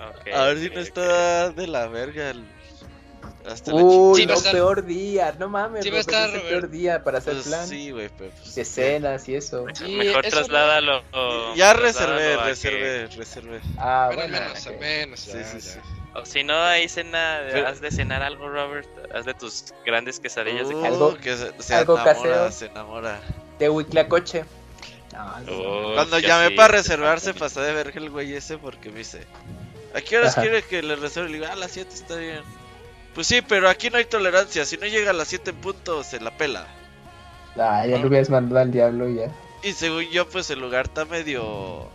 Ok, 0.00 0.28
A 0.34 0.46
ver 0.46 0.58
si 0.58 0.66
ok, 0.66 0.74
no 0.74 0.80
está 0.80 1.50
de 1.52 1.66
la 1.68 1.86
verga 1.86 2.30
el... 2.30 2.44
Hasta 3.48 3.74
Uy, 3.74 4.20
Sí, 4.20 4.26
no, 4.26 4.34
estar- 4.34 4.52
peor 4.52 4.84
día. 4.84 5.34
No 5.38 5.48
mames, 5.48 5.82
Sí 5.84 5.90
va 5.90 5.98
a 5.98 6.02
Robert, 6.02 6.08
estar, 6.10 6.28
es 6.30 6.34
el 6.34 6.40
peor 6.48 6.70
día 6.70 7.04
para 7.04 7.18
hacer 7.18 7.34
Pues 7.34 7.46
plan. 7.46 7.66
sí, 7.68 7.90
güey, 7.90 8.08
pero 8.16 8.30
pues, 8.30 8.54
De 8.54 8.64
cenas 8.64 9.28
y 9.28 9.34
eso. 9.36 9.64
Sí, 9.74 9.84
Mejor 9.96 10.26
eso 10.26 10.36
trasládalo. 10.36 11.02
Ya 11.54 11.74
trasládalo 11.74 11.82
reservé, 12.18 12.34
a 12.34 12.38
que- 12.38 12.44
reservé, 12.44 13.06
reservé. 13.16 13.60
Ah, 13.78 14.06
Pero 14.10 14.22
bueno. 14.22 14.40
menos, 14.46 14.66
ok. 14.66 14.80
menos. 14.80 15.20
Sí, 15.20 15.30
ya, 15.34 15.44
sí, 15.44 15.58
ya. 15.60 15.72
sí. 15.74 15.78
O 16.14 16.24
si 16.24 16.44
no, 16.44 16.56
ahí 16.62 16.88
cena, 16.88 17.40
Pero- 17.52 17.68
haz 17.68 17.80
de 17.80 17.90
cenar 17.90 18.22
algo, 18.22 18.48
Robert. 18.48 18.88
Haz 19.14 19.24
de 19.26 19.34
tus 19.34 19.66
grandes 19.84 20.18
quesadillas 20.18 20.68
de 20.68 20.74
Uh, 20.74 20.84
Algo- 20.84 21.16
que 21.18 21.36
se, 21.36 21.52
se 21.62 21.74
algo 21.74 21.94
enamora, 21.94 22.14
casero. 22.14 22.52
se 22.52 22.66
enamora. 22.66 23.20
De 23.58 23.68
Huiclacoche. 23.68 24.44
No, 25.12 25.40
no, 25.40 25.52
Oh, 25.52 25.94
Cuando 25.94 26.18
ya 26.18 26.28
llamé 26.28 26.48
sí, 26.48 26.54
para 26.56 26.68
se 26.74 26.76
reservar 26.90 27.20
se 27.20 27.32
pasa. 27.32 27.44
pasó 27.46 27.60
de 27.62 27.72
verga 27.72 27.98
el 28.00 28.10
güey 28.10 28.34
ese 28.34 28.58
porque 28.58 28.90
me 28.90 28.98
dice, 28.98 29.22
¿a 29.94 30.00
qué 30.02 30.18
horas 30.18 30.32
Ajá. 30.32 30.42
quiere 30.42 30.62
que 30.62 30.82
le 30.82 30.94
reserve? 30.96 31.28
Le 31.30 31.34
digo, 31.38 31.46
ah, 31.48 31.52
a 31.52 31.56
las 31.56 31.70
7 31.70 31.94
está 31.94 32.16
bien. 32.16 32.40
Pues 33.16 33.26
sí, 33.28 33.40
pero 33.40 33.68
aquí 33.70 33.88
no 33.88 33.96
hay 33.96 34.04
tolerancia, 34.04 34.66
si 34.66 34.76
no 34.76 34.84
llega 34.84 35.08
a 35.10 35.14
las 35.14 35.28
7 35.28 35.48
en 35.50 35.56
punto 35.56 36.04
se 36.04 36.20
la 36.20 36.36
pela. 36.36 36.66
Ah, 37.56 37.86
ya 37.86 37.96
lo 37.96 38.08
hubieras 38.08 38.28
mandado 38.28 38.60
al 38.60 38.70
diablo 38.70 39.08
y 39.08 39.14
ya. 39.16 39.30
Y 39.62 39.72
según 39.72 40.04
yo, 40.10 40.28
pues 40.28 40.50
el 40.50 40.60
lugar 40.60 40.84
está 40.84 41.06
medio... 41.06 41.88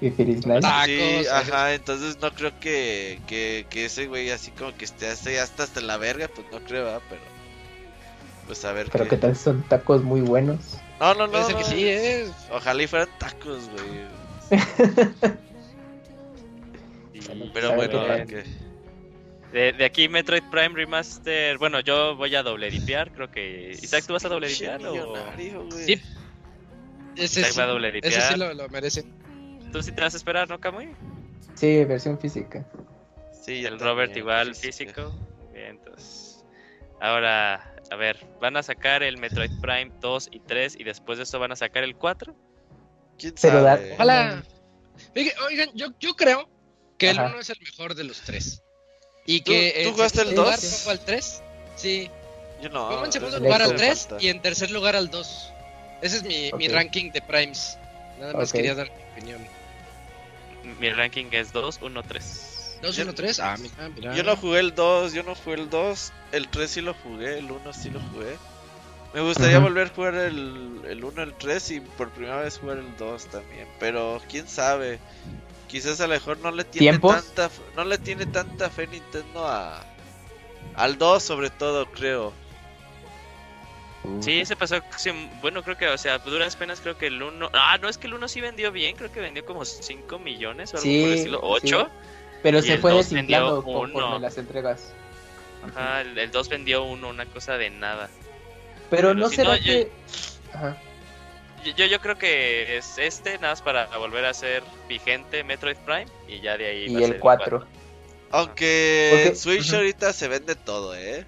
Y 0.00 0.10
Feliz. 0.10 0.40
Ah, 0.64 0.82
sí, 0.86 1.24
ajá, 1.32 1.74
entonces 1.74 2.18
no 2.20 2.34
creo 2.34 2.50
que, 2.58 3.20
que, 3.28 3.66
que 3.70 3.84
ese 3.84 4.08
güey 4.08 4.30
así 4.30 4.50
como 4.50 4.76
que 4.76 4.84
esté 4.84 5.08
hasta, 5.08 5.40
hasta, 5.40 5.62
hasta 5.62 5.80
la 5.80 5.96
verga, 5.98 6.26
pues 6.26 6.48
no 6.50 6.58
creo, 6.58 6.86
¿verdad? 6.86 7.02
Pero... 7.08 7.22
Pues 8.48 8.64
a 8.64 8.72
ver 8.72 8.88
Pero 8.90 9.04
qué... 9.04 9.10
que 9.10 9.16
tal 9.18 9.36
son 9.36 9.62
tacos 9.68 10.02
muy 10.02 10.20
buenos. 10.20 10.58
No, 10.98 11.14
no, 11.14 11.28
no. 11.28 11.46
Que 11.46 11.62
sí, 11.62 11.86
¿eh? 11.86 12.28
Ojalá 12.50 12.82
y 12.82 12.88
fueran 12.88 13.08
tacos, 13.20 13.70
güey. 13.70 14.60
Y- 17.14 17.50
Pero 17.54 17.76
bueno, 17.76 18.02
qué 18.26 18.44
De, 19.52 19.72
de 19.72 19.84
aquí 19.84 20.08
Metroid 20.08 20.42
Prime 20.50 20.70
Remaster. 20.70 21.58
Bueno, 21.58 21.80
yo 21.80 22.16
voy 22.16 22.34
a 22.34 22.42
doble 22.42 22.70
dipear, 22.70 23.12
creo 23.12 23.30
que. 23.30 23.70
Isaac, 23.70 24.04
¿tú 24.06 24.14
vas 24.14 24.24
a 24.24 24.28
doble 24.28 24.48
dipear 24.48 24.84
o.? 24.86 25.14
Sí. 25.72 26.00
Ese 27.16 27.40
Isaac 27.40 27.52
sí, 27.52 27.58
va 27.58 27.64
a 27.64 27.66
doble 27.66 28.00
ese 28.02 28.20
sí 28.20 28.36
lo, 28.36 28.54
lo 28.54 28.68
merece. 28.70 29.04
¿Tú 29.70 29.82
sí 29.82 29.92
te 29.92 30.00
vas 30.00 30.14
a 30.14 30.16
esperar, 30.16 30.48
no, 30.48 30.58
Kamui? 30.58 30.88
Sí, 31.54 31.84
versión 31.84 32.18
física. 32.18 32.66
Sí, 33.32 33.64
el 33.64 33.78
Robert 33.78 34.10
también, 34.12 34.18
igual 34.18 34.54
física. 34.54 34.94
físico. 34.94 35.14
Bien, 35.52 35.76
entonces. 35.76 36.44
Ahora, 37.00 37.74
a 37.90 37.96
ver, 37.96 38.24
van 38.40 38.56
a 38.56 38.62
sacar 38.62 39.02
el 39.02 39.18
Metroid 39.18 39.50
Prime 39.60 39.92
2 40.00 40.28
y 40.30 40.40
3 40.40 40.76
y 40.78 40.84
después 40.84 41.18
de 41.18 41.24
eso 41.24 41.38
van 41.38 41.52
a 41.52 41.56
sacar 41.56 41.84
el 41.84 41.96
4. 41.96 42.34
¿Quién 43.18 43.36
sabe? 43.36 43.92
Ojalá. 43.94 44.42
Oigan, 45.46 45.70
yo, 45.74 45.88
yo 45.98 46.14
creo 46.14 46.48
que 46.96 47.10
el 47.10 47.18
Ajá. 47.18 47.28
1 47.28 47.40
es 47.40 47.50
el 47.50 47.58
mejor 47.60 47.94
de 47.94 48.04
los 48.04 48.20
tres. 48.22 48.62
Y 49.26 49.40
¿Tú- 49.42 49.52
que 49.52 49.72
tú 49.82 49.88
en 49.88 49.94
jugaste 49.94 50.20
el 50.20 50.28
segundo 50.28 50.42
lugar 50.44 50.60
2? 50.60 50.70
pongo 50.80 50.90
al 50.90 51.00
3. 51.00 51.42
Sí. 51.76 52.10
Yo 52.60 52.68
no. 52.70 52.88
Pongo 52.88 53.04
en 53.04 53.12
segundo 53.12 53.38
lugar 53.38 53.62
al 53.62 53.74
3 53.76 54.06
falta. 54.08 54.24
y 54.24 54.28
en 54.28 54.40
tercer 54.42 54.70
lugar 54.70 54.96
al 54.96 55.10
2. 55.10 55.52
Ese 56.00 56.16
es 56.16 56.22
mi, 56.24 56.50
mi 56.58 56.66
Ok. 56.68 56.74
ranking 56.74 57.10
de 57.12 57.22
primes. 57.22 57.78
Nada 58.18 58.32
más 58.34 58.48
Ok. 58.50 58.56
quería 58.56 58.74
dar 58.74 58.88
mi 58.90 59.02
opinión. 59.12 59.46
Mi 60.80 60.90
ranking 60.90 61.26
es 61.32 61.52
2, 61.52 61.78
1, 61.82 62.02
3. 62.02 62.78
2, 62.82 62.96
Yo- 62.96 63.02
1, 63.04 63.14
3. 63.14 63.38
Ah, 63.40 63.56
mira. 63.94 64.14
Yo 64.14 64.22
no 64.24 64.36
jugué 64.36 64.60
el 64.60 64.74
2, 64.74 65.12
yo 65.12 65.22
no 65.22 65.34
jugué 65.34 65.56
el 65.56 65.70
2. 65.70 66.12
El 66.32 66.48
3 66.48 66.70
sí 66.70 66.80
lo 66.80 66.94
jugué, 66.94 67.38
el 67.38 67.50
1 67.50 67.72
sí 67.72 67.90
lo 67.90 68.00
jugué. 68.00 68.36
Me 69.14 69.20
gustaría 69.20 69.58
Ujú. 69.58 69.66
volver 69.68 69.88
a 69.88 69.94
jugar 69.94 70.14
el, 70.14 70.80
el 70.88 71.04
1, 71.04 71.22
el 71.22 71.34
3 71.34 71.70
y 71.72 71.80
por 71.80 72.10
primera 72.10 72.40
vez 72.40 72.58
jugar 72.58 72.78
el 72.78 72.96
2 72.96 73.26
también. 73.26 73.66
Pero 73.78 74.20
quién 74.28 74.48
sabe. 74.48 74.98
Quizás 75.72 76.00
a 76.00 76.06
lo 76.06 76.12
mejor 76.12 76.38
no 76.38 76.50
le 76.52 76.62
tiene 76.64 76.90
¿Tiempos? 76.90 77.16
tanta 77.34 77.50
no 77.74 77.84
le 77.84 77.98
tiene 77.98 78.26
tanta 78.26 78.70
fe 78.70 78.86
Nintendo 78.86 79.48
a 79.48 79.82
al 80.76 80.96
2 80.98 81.20
sobre 81.22 81.50
todo, 81.50 81.86
creo. 81.86 82.32
Sí, 84.20 84.44
se 84.44 84.56
pasó. 84.56 84.76
sí, 84.96 85.10
bueno, 85.40 85.62
creo 85.62 85.76
que, 85.78 85.86
o 85.88 85.96
sea, 85.96 86.18
duras 86.18 86.56
penas 86.56 86.80
creo 86.80 86.98
que 86.98 87.06
el 87.06 87.22
1. 87.22 87.50
Ah, 87.52 87.78
no, 87.80 87.88
es 87.88 87.98
que 87.98 88.06
el 88.08 88.14
1 88.14 88.26
sí 88.28 88.40
vendió 88.40 88.72
bien. 88.72 88.96
Creo 88.96 89.10
que 89.12 89.20
vendió 89.20 89.44
como 89.44 89.64
5 89.64 90.18
millones 90.18 90.74
o 90.74 90.76
algo 90.76 90.82
Sí, 90.82 91.00
por 91.00 91.08
el 91.10 91.14
estilo. 91.18 91.38
sí. 91.38 91.44
8. 91.72 91.90
Pero 92.42 92.58
Y 92.58 92.62
se 92.62 92.78
fue 92.78 92.92
desinflando 92.94 93.62
conforme 93.62 94.18
las 94.20 94.36
entregas. 94.38 94.92
Ajá, 95.64 96.00
el, 96.00 96.18
el 96.18 96.30
2 96.32 96.48
vendió 96.48 96.82
1, 96.84 97.08
una 97.08 97.26
cosa 97.26 97.56
de 97.56 97.70
nada. 97.70 98.10
Pero 98.90 99.08
Pero 99.08 99.14
no 99.14 99.28
si 99.30 99.36
será 99.36 99.50
no, 99.50 99.56
yo- 99.58 99.62
que. 99.64 99.92
Ajá. 100.52 100.76
Yo, 101.64 101.86
yo, 101.86 102.00
creo 102.00 102.16
que 102.16 102.76
es 102.76 102.98
este, 102.98 103.34
nada 103.38 103.52
más 103.52 103.62
para 103.62 103.86
volver 103.98 104.24
a 104.24 104.34
ser 104.34 104.62
vigente 104.88 105.44
Metroid 105.44 105.76
Prime. 105.84 106.06
Y 106.28 106.40
ya 106.40 106.56
de 106.56 106.66
ahí. 106.66 106.86
va 106.94 107.00
Y 107.00 107.04
a 107.04 107.06
ser 107.06 107.14
el 107.16 107.20
4. 107.20 107.66
Aunque 108.30 109.08
Porque- 109.10 109.28
en 109.28 109.36
Switch 109.36 109.72
ahorita 109.72 110.12
se 110.12 110.26
vende 110.28 110.54
todo, 110.54 110.94
¿eh? 110.96 111.26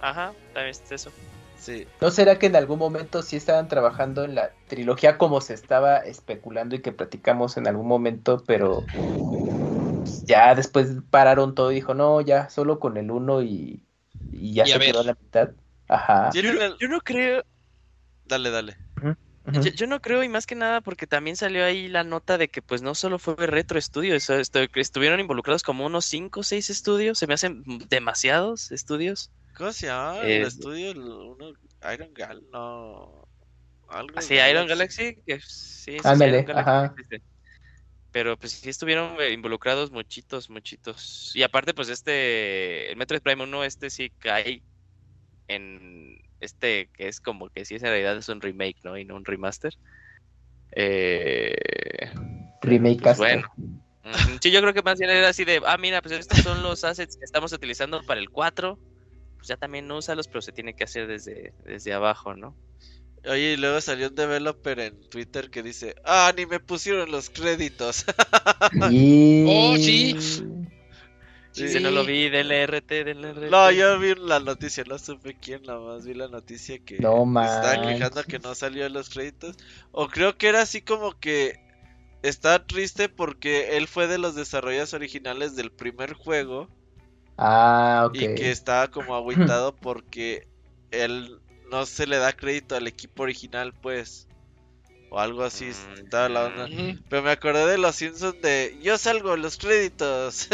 Ajá, 0.00 0.32
también 0.52 0.70
es 0.70 0.92
eso. 0.92 1.10
Sí. 1.58 1.86
¿No 2.00 2.10
será 2.10 2.38
que 2.38 2.46
en 2.46 2.56
algún 2.56 2.78
momento 2.78 3.22
sí 3.22 3.36
estaban 3.36 3.66
trabajando 3.68 4.24
en 4.24 4.34
la 4.34 4.52
trilogía 4.68 5.18
como 5.18 5.40
se 5.40 5.54
estaba 5.54 5.98
especulando 5.98 6.76
y 6.76 6.80
que 6.80 6.92
platicamos 6.92 7.56
en 7.56 7.66
algún 7.66 7.88
momento, 7.88 8.42
pero 8.46 8.84
ya 10.24 10.54
después 10.54 10.88
pararon 11.10 11.54
todo 11.54 11.72
y 11.72 11.76
dijo, 11.76 11.94
no, 11.94 12.20
ya 12.20 12.48
solo 12.48 12.78
con 12.78 12.96
el 12.96 13.10
1 13.10 13.42
y, 13.42 13.82
y 14.32 14.54
ya 14.54 14.64
Y 14.64 14.68
se 14.68 14.78
quedó 14.78 15.00
a 15.00 15.04
la 15.04 15.16
mitad? 15.20 15.50
Ajá. 15.88 16.30
Yo 16.32 16.88
no 16.88 17.00
creo. 17.00 17.42
Dale, 18.26 18.50
dale. 18.50 18.76
Yo, 19.52 19.62
yo 19.62 19.86
no 19.86 20.00
creo, 20.00 20.22
y 20.22 20.28
más 20.28 20.46
que 20.46 20.54
nada 20.54 20.80
porque 20.80 21.06
también 21.06 21.36
salió 21.36 21.64
ahí 21.64 21.88
la 21.88 22.04
nota 22.04 22.38
de 22.38 22.48
que 22.48 22.62
pues 22.62 22.82
no 22.82 22.94
solo 22.94 23.18
fue 23.18 23.34
Retro 23.36 23.80
Studios, 23.80 24.28
estuvieron 24.30 25.20
involucrados 25.20 25.62
como 25.62 25.86
unos 25.86 26.04
5 26.06 26.40
o 26.40 26.42
6 26.42 26.70
estudios, 26.70 27.18
se 27.18 27.26
me 27.26 27.34
hacen 27.34 27.62
demasiados 27.88 28.70
estudios. 28.72 29.30
¿Cómo 29.56 29.72
se 29.72 29.86
llama? 29.86 30.20
Eh, 30.22 30.38
el 30.38 30.46
estudio, 30.46 30.90
el 30.90 30.98
uno, 30.98 31.52
Iron 31.92 32.14
Gal, 32.14 32.42
no. 32.52 33.26
Algo 33.88 34.18
Así, 34.18 34.34
Iron 34.34 34.66
Galaxy, 34.66 35.16
que 35.26 35.40
sí, 35.40 35.92
sí, 35.92 35.98
sí, 35.98 36.08
Ándale, 36.08 36.40
Iron 36.40 36.46
Galaxy 36.46 36.70
ajá. 36.70 36.94
Pero 38.10 38.36
pues 38.38 38.52
sí 38.52 38.70
estuvieron 38.70 39.20
eh, 39.20 39.32
involucrados 39.32 39.90
muchitos, 39.90 40.48
muchitos. 40.48 41.32
Y 41.34 41.42
aparte, 41.42 41.74
pues 41.74 41.88
este, 41.88 42.90
el 42.90 42.96
Metroid 42.96 43.20
Prime 43.20 43.42
1, 43.42 43.64
este 43.64 43.90
sí 43.90 44.10
cae 44.18 44.62
en 45.46 46.18
este 46.40 46.88
que 46.94 47.08
es 47.08 47.20
como 47.20 47.48
que 47.48 47.64
sí 47.64 47.74
es 47.74 47.82
en 47.82 47.90
realidad 47.90 48.16
es 48.16 48.28
un 48.28 48.40
remake, 48.40 48.78
¿no? 48.84 48.96
Y 48.96 49.04
no 49.04 49.16
un 49.16 49.24
remaster. 49.24 49.74
Eh, 50.72 51.56
Remake 52.62 53.00
pues 53.02 53.18
bueno. 53.18 53.48
Sí, 54.40 54.50
yo 54.50 54.60
creo 54.60 54.72
que 54.72 54.82
más 54.82 54.98
bien 54.98 55.10
era 55.10 55.28
así 55.28 55.44
de, 55.44 55.60
ah, 55.66 55.76
mira, 55.76 56.00
pues 56.00 56.18
estos 56.18 56.38
son 56.38 56.62
los 56.62 56.84
assets 56.84 57.16
que 57.16 57.24
estamos 57.24 57.52
utilizando 57.52 58.02
para 58.02 58.20
el 58.20 58.30
4. 58.30 58.78
Pues 59.36 59.48
ya 59.48 59.56
también 59.56 59.90
úsalos, 59.90 60.28
pero 60.28 60.40
se 60.40 60.52
tiene 60.52 60.74
que 60.74 60.84
hacer 60.84 61.06
desde, 61.06 61.52
desde 61.64 61.92
abajo, 61.92 62.34
¿no? 62.34 62.56
Oye, 63.24 63.52
y 63.52 63.56
luego 63.56 63.80
salió 63.80 64.08
un 64.08 64.14
developer 64.14 64.78
en 64.80 65.00
Twitter 65.10 65.50
que 65.50 65.62
dice, 65.62 65.94
ah, 66.04 66.32
ni 66.36 66.46
me 66.46 66.60
pusieron 66.60 67.10
los 67.10 67.30
créditos. 67.30 68.04
Y... 68.90 69.44
Oh, 69.46 69.76
sí. 69.76 70.16
Sí, 71.58 71.68
sí, 71.68 71.80
no 71.80 71.90
lo 71.90 72.04
vi, 72.04 72.28
DLRT, 72.28 73.04
DLRT. 73.04 73.50
no, 73.50 73.70
yo 73.70 73.98
vi 73.98 74.14
la 74.14 74.40
noticia, 74.40 74.84
no 74.84 74.98
supe 74.98 75.34
quién, 75.34 75.62
nada 75.62 75.80
más 75.80 76.06
vi 76.06 76.14
la 76.14 76.28
noticia 76.28 76.78
que 76.78 76.98
No 76.98 77.24
estaba 77.42 77.80
quejando 77.80 78.24
que 78.24 78.38
no 78.38 78.54
salió 78.54 78.86
en 78.86 78.92
los 78.92 79.08
créditos. 79.08 79.56
O 79.90 80.08
creo 80.08 80.36
que 80.36 80.48
era 80.48 80.62
así 80.62 80.82
como 80.82 81.18
que 81.18 81.58
está 82.22 82.64
triste 82.66 83.08
porque 83.08 83.76
él 83.76 83.88
fue 83.88 84.06
de 84.06 84.18
los 84.18 84.34
desarrolladores 84.34 84.94
originales 84.94 85.56
del 85.56 85.72
primer 85.72 86.14
juego. 86.14 86.68
Ah, 87.36 88.04
ok. 88.06 88.14
y 88.16 88.18
que 88.34 88.50
estaba 88.50 88.88
como 88.88 89.14
agüitado 89.14 89.74
porque 89.76 90.48
él 90.90 91.40
no 91.70 91.86
se 91.86 92.06
le 92.06 92.18
da 92.18 92.32
crédito 92.32 92.76
al 92.76 92.86
equipo 92.86 93.22
original, 93.22 93.72
pues. 93.74 94.27
O 95.10 95.18
algo 95.18 95.42
así 95.44 95.66
Mm, 95.66 96.04
estaba 96.04 96.28
la 96.28 96.44
onda. 96.46 96.68
Pero 97.08 97.22
me 97.22 97.30
acordé 97.30 97.66
de 97.66 97.78
los 97.78 97.96
Simpsons 97.96 98.40
de 98.42 98.78
yo 98.82 98.98
salgo 98.98 99.34
en 99.34 99.42
los 99.42 99.56
créditos. 99.56 100.48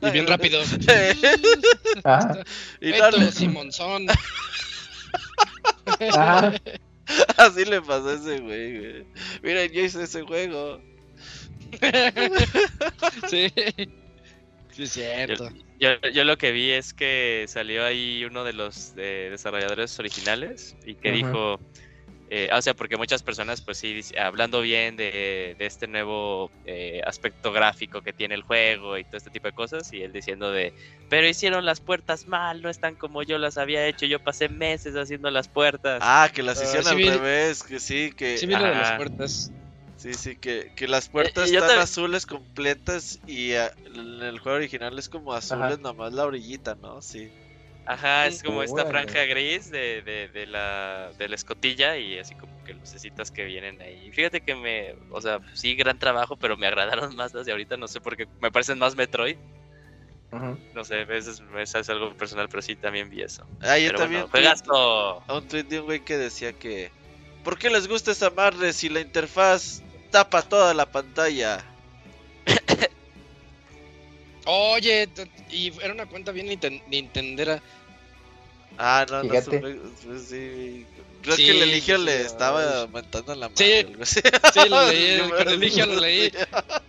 Y 0.00 0.10
bien 0.10 0.26
rápido. 0.26 0.60
Ajá. 2.04 2.42
y 2.80 2.90
no, 2.92 3.30
Simonzón. 3.30 4.06
Ajá. 6.12 6.52
así 7.36 7.64
le 7.64 7.80
pasó 7.82 8.08
a 8.08 8.14
ese 8.14 8.40
güey, 8.40 8.78
güey. 8.78 9.06
Miren, 9.42 9.72
yo 9.72 9.82
hice 9.82 10.02
ese 10.02 10.22
juego. 10.22 10.80
sí. 13.28 13.52
Sí, 14.72 14.84
es 14.84 14.92
cierto. 14.92 15.50
Yo, 15.78 16.00
yo 16.12 16.24
lo 16.24 16.38
que 16.38 16.52
vi 16.52 16.70
es 16.70 16.94
que 16.94 17.44
salió 17.48 17.84
ahí 17.84 18.24
uno 18.24 18.42
de 18.44 18.52
los 18.54 18.94
eh, 18.96 19.28
desarrolladores 19.30 19.98
originales 19.98 20.76
y 20.86 20.94
que 20.94 21.12
dijo, 21.12 21.60
eh, 22.34 22.48
o 22.50 22.62
sea, 22.62 22.72
porque 22.72 22.96
muchas 22.96 23.22
personas, 23.22 23.60
pues 23.60 23.76
sí, 23.76 24.00
hablando 24.18 24.62
bien 24.62 24.96
de, 24.96 25.54
de 25.58 25.66
este 25.66 25.86
nuevo 25.86 26.50
eh, 26.64 27.02
aspecto 27.04 27.52
gráfico 27.52 28.00
que 28.00 28.14
tiene 28.14 28.34
el 28.34 28.42
juego 28.42 28.96
y 28.96 29.04
todo 29.04 29.18
este 29.18 29.30
tipo 29.30 29.48
de 29.48 29.52
cosas, 29.52 29.92
y 29.92 30.00
él 30.02 30.12
diciendo 30.12 30.50
de, 30.50 30.72
pero 31.10 31.28
hicieron 31.28 31.66
las 31.66 31.80
puertas 31.80 32.26
mal, 32.26 32.62
no 32.62 32.70
están 32.70 32.96
como 32.96 33.22
yo 33.22 33.36
las 33.36 33.58
había 33.58 33.86
hecho, 33.86 34.06
yo 34.06 34.18
pasé 34.18 34.48
meses 34.48 34.94
haciendo 34.94 35.30
las 35.30 35.48
puertas. 35.48 35.98
Ah, 36.02 36.30
que 36.34 36.42
las 36.42 36.58
Ah, 36.58 36.64
hicieron 36.64 36.84
sí 36.84 36.90
al 36.92 36.96
vi- 36.96 37.10
revés, 37.10 37.62
que 37.64 37.78
sí, 37.78 38.12
que 38.16 38.38
Sí, 38.38 38.46
de 38.46 38.54
las 38.58 38.92
puertas. 38.96 39.52
sí, 39.96 40.14
sí, 40.14 40.36
que, 40.36 40.72
que 40.74 40.88
las 40.88 41.08
puertas 41.10 41.48
yo 41.50 41.56
están 41.56 41.68
también- 41.68 41.80
azules 41.84 42.24
completas 42.24 43.18
y 43.26 43.52
ah, 43.56 43.70
en 43.84 44.22
el 44.22 44.38
juego 44.38 44.56
original 44.56 44.98
es 44.98 45.10
como 45.10 45.34
azules 45.34 45.64
Ajá. 45.64 45.76
nomás 45.76 46.14
la 46.14 46.24
orillita, 46.24 46.76
¿no? 46.76 47.02
Sí. 47.02 47.28
Ajá, 47.84 48.26
es 48.26 48.42
como 48.42 48.62
esta 48.62 48.86
franja 48.86 49.24
gris 49.24 49.70
de, 49.70 50.02
de, 50.02 50.28
de 50.28 50.46
la, 50.46 51.10
de 51.18 51.28
la 51.28 51.34
escotilla 51.34 51.96
y 51.96 52.18
así 52.18 52.34
como 52.34 52.52
que 52.64 52.74
lucecitas 52.74 53.30
que 53.30 53.44
vienen 53.44 53.80
ahí. 53.82 54.10
Fíjate 54.12 54.40
que 54.40 54.54
me, 54.54 54.94
o 55.10 55.20
sea, 55.20 55.40
sí, 55.54 55.74
gran 55.74 55.98
trabajo, 55.98 56.36
pero 56.36 56.56
me 56.56 56.66
agradaron 56.66 57.14
más 57.16 57.34
las 57.34 57.46
de 57.46 57.52
ahorita, 57.52 57.76
no 57.76 57.88
sé 57.88 58.00
por 58.00 58.16
qué, 58.16 58.28
me 58.40 58.52
parecen 58.52 58.78
más 58.78 58.94
Metroid. 58.94 59.36
Ajá. 60.30 60.56
No 60.74 60.84
sé, 60.84 61.02
a 61.02 61.04
veces 61.04 61.42
eso 61.58 61.78
es 61.78 61.90
algo 61.90 62.14
personal, 62.16 62.48
pero 62.48 62.62
sí 62.62 62.76
también 62.76 63.10
vi 63.10 63.22
eso. 63.22 63.46
Ah, 63.60 63.76
yo 63.78 63.88
Pero 63.88 63.98
también 63.98 64.26
bueno, 64.30 65.24
a 65.26 65.36
un 65.36 65.46
tweet 65.48 65.64
de 65.64 65.80
un 65.80 65.86
güey 65.86 66.00
que 66.00 66.16
decía 66.16 66.52
que 66.52 66.90
¿Por 67.42 67.58
qué 67.58 67.70
les 67.70 67.88
gusta 67.88 68.12
esa 68.12 68.30
madre 68.30 68.72
si 68.72 68.88
la 68.88 69.00
interfaz 69.00 69.82
tapa 70.10 70.42
toda 70.42 70.74
la 70.74 70.86
pantalla? 70.86 71.64
Oye, 74.44 75.08
y 75.50 75.72
era 75.82 75.92
una 75.92 76.06
cuenta 76.06 76.32
bien 76.32 76.48
ninten- 76.48 76.82
nintendera. 76.88 77.60
Ah, 78.78 79.04
no, 79.10 79.22
Fíjate. 79.22 79.60
no 79.60 79.68
supe, 79.68 79.90
pues 80.06 80.22
sí. 80.28 80.86
Creo 81.22 81.36
Sí, 81.36 81.44
que 81.44 81.50
el 81.52 81.62
Eligio 81.62 81.98
sí, 81.98 82.04
le 82.04 82.22
estaba 82.22 82.80
aumentando 82.80 83.34
la 83.36 83.48
mano. 83.48 83.56
Sí. 83.56 83.86
Sí, 84.52 84.68
lo 84.68 84.88
leí, 84.88 85.20
me- 85.46 85.52
Eligio 85.52 85.86
lo 85.86 86.00
leí. 86.00 86.32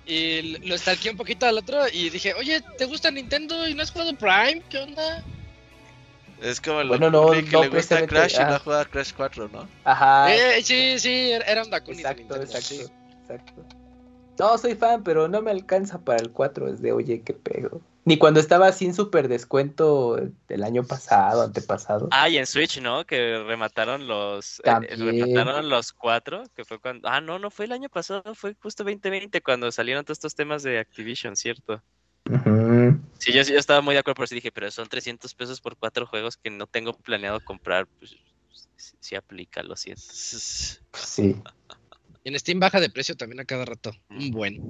Y 0.07 0.41
lo 0.67 0.75
stalkeé 0.77 1.11
un 1.11 1.17
poquito 1.17 1.45
al 1.45 1.57
otro 1.59 1.87
y 1.87 2.09
dije, 2.09 2.33
oye, 2.33 2.61
¿te 2.77 2.85
gusta 2.85 3.11
Nintendo 3.11 3.67
y 3.67 3.75
no 3.75 3.83
has 3.83 3.91
jugado 3.91 4.13
Prime? 4.15 4.63
¿Qué 4.69 4.79
onda? 4.79 5.23
Es 6.41 6.59
como 6.59 6.81
el 6.81 6.87
Bueno, 6.87 7.11
no, 7.11 7.27
güey 7.27 7.45
que 7.45 7.51
no 7.51 7.61
le 7.61 7.69
gusta 7.69 7.97
precisamente, 7.99 8.15
Crash 8.15 8.35
y 8.35 8.51
no 8.51 8.59
juega 8.59 8.85
Crash 8.85 9.11
4, 9.15 9.49
¿no? 9.49 9.69
Ajá. 9.83 10.33
Eh, 10.35 10.63
sí, 10.63 10.97
sí, 10.99 11.31
era 11.31 11.63
un 11.63 11.69
Dakuni 11.69 11.99
Exacto, 11.99 12.41
exacto, 12.41 12.91
exacto. 13.21 13.65
No, 14.39 14.57
soy 14.57 14.75
fan, 14.75 15.03
pero 15.03 15.27
no 15.27 15.41
me 15.41 15.51
alcanza 15.51 15.99
para 15.99 16.21
el 16.21 16.31
4. 16.31 16.67
Es 16.67 16.81
de, 16.81 16.91
oye, 16.91 17.21
qué 17.21 17.33
pedo. 17.33 17.81
Ni 18.05 18.17
cuando 18.17 18.41
estaba 18.41 18.71
sin 18.73 18.93
super 18.93 19.29
descuento 19.29 20.17
el 20.49 20.63
año 20.63 20.83
pasado, 20.83 21.41
antepasado. 21.41 22.09
Ah, 22.11 22.27
y 22.27 22.37
en 22.37 22.45
Switch, 22.45 22.81
¿no? 22.81 23.05
Que 23.05 23.41
remataron 23.47 24.07
los. 24.07 24.61
eh, 24.65 24.87
remataron 24.89 25.69
los 25.69 25.93
cuatro. 25.93 26.43
Que 26.53 26.65
fue 26.65 26.79
cuando. 26.79 27.07
Ah, 27.07 27.21
no, 27.21 27.39
no 27.39 27.49
fue 27.49 27.65
el 27.65 27.71
año 27.71 27.87
pasado, 27.87 28.35
fue 28.35 28.55
justo 28.61 28.83
2020 28.83 29.41
cuando 29.41 29.71
salieron 29.71 30.03
todos 30.03 30.17
estos 30.17 30.35
temas 30.35 30.63
de 30.63 30.79
Activision, 30.79 31.37
¿cierto? 31.37 31.81
Ujú. 32.29 32.99
Sí, 33.19 33.31
yo, 33.31 33.41
yo 33.43 33.57
estaba 33.57 33.79
muy 33.79 33.93
de 33.93 33.99
acuerdo, 33.99 34.15
pero 34.15 34.27
sí 34.27 34.35
dije, 34.35 34.51
pero 34.51 34.69
son 34.69 34.89
300 34.89 35.33
pesos 35.33 35.61
por 35.61 35.77
cuatro 35.77 36.05
juegos 36.05 36.35
que 36.35 36.49
no 36.49 36.67
tengo 36.67 36.91
planeado 36.91 37.39
comprar. 37.39 37.87
Pues 37.99 38.17
sí 38.99 39.15
aplica, 39.15 39.63
lo 39.63 39.77
siento. 39.77 40.01
Sí. 40.11 41.41
Y 42.23 42.29
en 42.29 42.39
Steam 42.39 42.59
baja 42.59 42.79
de 42.79 42.89
precio 42.89 43.15
también 43.15 43.39
a 43.41 43.45
cada 43.45 43.65
rato. 43.65 43.91
Un 44.09 44.31
buen. 44.31 44.61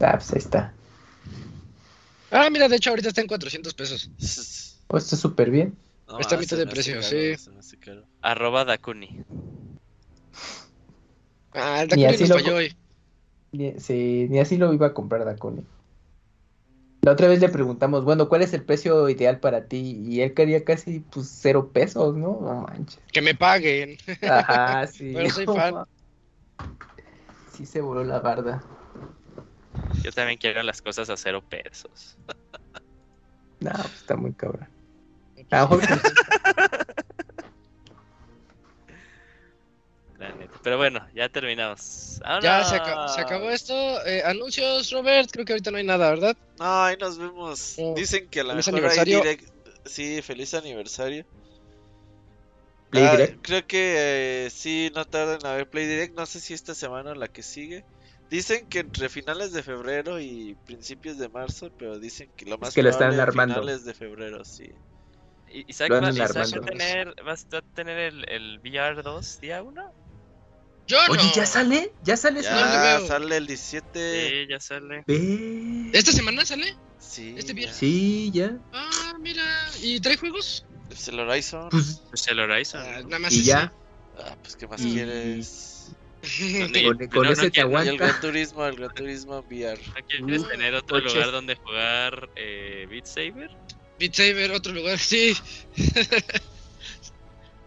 Ah, 0.00 0.12
pues 0.14 0.32
ahí 0.32 0.38
está. 0.38 0.72
Ah, 2.30 2.48
mira, 2.50 2.68
de 2.68 2.76
hecho 2.76 2.90
ahorita 2.90 3.08
está 3.08 3.20
en 3.20 3.26
400 3.26 3.74
pesos. 3.74 4.10
Pues 4.88 5.04
está 5.04 5.16
súper 5.16 5.50
bien. 5.50 5.76
No, 6.08 6.18
Está 6.18 6.34
a 6.34 6.38
mitad 6.38 6.56
de 6.56 6.66
precio, 6.66 6.94
caro, 7.00 7.06
sí. 7.08 7.36
Arroba 8.22 8.64
Dakuni. 8.64 9.20
Ah, 11.52 11.82
el 11.82 11.88
Ni 11.88 12.02
Dakuni 12.02 12.06
así 12.06 12.22
nos 12.22 12.28
lo- 12.30 12.34
falló 12.36 12.56
hoy. 12.56 12.76
Ni, 13.52 13.78
sí, 13.78 14.26
ni 14.30 14.38
así 14.40 14.56
lo 14.56 14.72
iba 14.72 14.86
a 14.88 14.94
comprar 14.94 15.24
Dakuni. 15.24 15.62
La 17.04 17.12
otra 17.12 17.26
vez 17.28 17.40
le 17.40 17.48
preguntamos, 17.48 18.04
bueno, 18.04 18.28
¿cuál 18.28 18.42
es 18.42 18.52
el 18.54 18.64
precio 18.64 19.08
ideal 19.08 19.40
para 19.40 19.66
ti? 19.66 20.00
Y 20.06 20.20
él 20.20 20.34
quería 20.34 20.64
casi, 20.64 21.00
pues, 21.00 21.28
cero 21.40 21.70
pesos, 21.72 22.16
¿no? 22.16 22.38
No 22.40 22.62
manches. 22.62 22.98
Que 23.12 23.20
me 23.20 23.34
paguen. 23.34 23.98
Ajá, 24.22 24.86
sí. 24.92 25.12
Pero 25.12 25.28
soy 25.30 25.46
fan. 25.46 25.84
Sí 27.62 27.66
se 27.66 27.80
voló 27.80 28.02
la 28.02 28.18
barda. 28.18 28.60
Yo 30.02 30.10
también 30.10 30.36
quiero 30.36 30.64
las 30.64 30.82
cosas 30.82 31.08
a 31.10 31.16
cero 31.16 31.44
pesos. 31.48 32.16
No, 33.60 33.70
pues 33.70 33.94
está 33.94 34.16
muy 34.16 34.32
cabrón. 34.32 34.68
La. 35.52 35.68
Pero 40.64 40.78
bueno, 40.78 41.06
ya 41.14 41.28
terminamos. 41.28 42.20
Ya 42.42 42.64
se, 42.64 42.74
acabó 42.74 43.50
esto. 43.50 43.72
Eh, 44.04 44.24
anuncios, 44.24 44.90
Robert. 44.90 45.30
Creo 45.30 45.44
que 45.44 45.52
ahorita 45.52 45.70
no 45.70 45.76
hay 45.76 45.84
nada, 45.84 46.10
¿verdad? 46.10 46.36
No, 46.58 46.82
ahí 46.82 46.96
nos 46.96 47.16
vemos. 47.18 47.76
Oh, 47.78 47.94
Dicen 47.94 48.28
que 48.28 48.40
a 48.40 48.42
lo 48.42 48.50
feliz 48.50 48.66
mejor 48.66 48.90
hay 48.90 48.98
aniversario. 48.98 49.18
direct. 49.18 49.48
Sí, 49.84 50.20
feliz 50.22 50.54
aniversario. 50.54 51.24
Play 52.92 53.04
Ah, 53.04 53.10
Direct. 53.16 53.38
creo 53.42 53.66
que 53.66 54.44
eh, 54.46 54.50
sí, 54.50 54.92
no 54.94 55.06
tardan 55.06 55.38
en 55.40 55.46
haber 55.46 55.68
Play 55.68 55.86
Direct. 55.86 56.14
No 56.14 56.26
sé 56.26 56.40
si 56.40 56.52
esta 56.52 56.74
semana 56.74 57.12
o 57.12 57.14
la 57.14 57.26
que 57.26 57.42
sigue. 57.42 57.84
Dicen 58.30 58.66
que 58.68 58.80
entre 58.80 59.08
finales 59.08 59.52
de 59.52 59.62
febrero 59.62 60.20
y 60.20 60.54
principios 60.66 61.16
de 61.18 61.28
marzo, 61.30 61.70
pero 61.78 61.98
dicen 61.98 62.30
que 62.36 62.44
lo 62.46 62.58
más 62.58 62.74
que 62.74 62.82
lo 62.82 62.90
están 62.90 63.08
probable 63.10 63.22
armando. 63.22 63.54
finales 63.54 63.84
de 63.84 63.94
febrero, 63.94 64.44
sí. 64.44 64.70
¿Y 65.50 65.70
Isaac, 65.70 65.90
va, 65.90 66.10
Isaac 66.10 66.36
va 66.36 66.42
a 66.42 66.64
tener, 66.64 67.14
vas 67.24 67.46
a 67.52 67.60
tener 67.74 67.98
el, 67.98 68.28
el 68.28 68.58
VR 68.60 69.02
2 69.02 69.40
día 69.40 69.62
1? 69.62 69.82
Yo 70.86 70.98
Oye, 71.10 71.22
no. 71.24 71.32
¿ya 71.34 71.46
sale? 71.46 71.92
¿Ya 72.02 72.16
sale 72.16 72.42
Ya 72.42 73.00
sale 73.06 73.36
el 73.38 73.46
17. 73.46 74.28
Sí, 74.30 74.46
ya 74.50 74.60
sale. 74.60 75.04
Ve. 75.06 75.90
¿Esta 75.92 76.12
semana 76.12 76.44
sale? 76.44 76.74
Sí. 76.98 77.34
¿Este 77.38 77.52
viernes? 77.52 77.76
Sí, 77.76 78.30
ya. 78.32 78.58
Ah, 78.72 79.14
mira. 79.20 79.42
¿Y 79.80 80.00
trae 80.00 80.16
juegos? 80.16 80.66
Es 80.92 81.08
el 81.08 81.18
Horizon. 81.20 81.68
Pues, 81.70 82.02
Pues 82.10 82.28
el 82.28 82.38
Horizon. 82.40 82.82
Ah, 82.84 83.00
nada 83.04 83.18
más 83.18 83.32
y 83.32 83.42
ya. 83.44 83.72
Ah, 84.18 84.36
pues 84.42 84.56
qué 84.56 84.66
más 84.66 84.80
Y- 84.82 84.92
quieres. 84.92 85.68
¿Dónde- 86.60 86.84
Con, 86.84 87.06
con 87.08 87.26
no 87.26 87.32
ese 87.32 87.42
te 87.42 87.50
quiero- 87.50 87.68
Y 87.70 87.72
el 87.72 87.78
aguanta. 87.88 88.06
Gran 88.06 88.20
Turismo, 88.20 88.66
el 88.66 88.76
Gran 88.76 88.94
Turismo 88.94 89.38
VR. 89.40 89.80
¿No 90.20 90.26
quieres 90.26 90.48
tener 90.48 90.74
otro 90.74 90.98
lugar 91.00 91.32
donde 91.32 91.56
jugar 91.56 92.28
eh, 92.36 92.86
Beat 92.90 93.06
Saber? 93.06 93.50
Beat 93.98 94.14
Saber, 94.14 94.52
otro 94.52 94.72
lugar, 94.72 94.98
sí. 94.98 95.36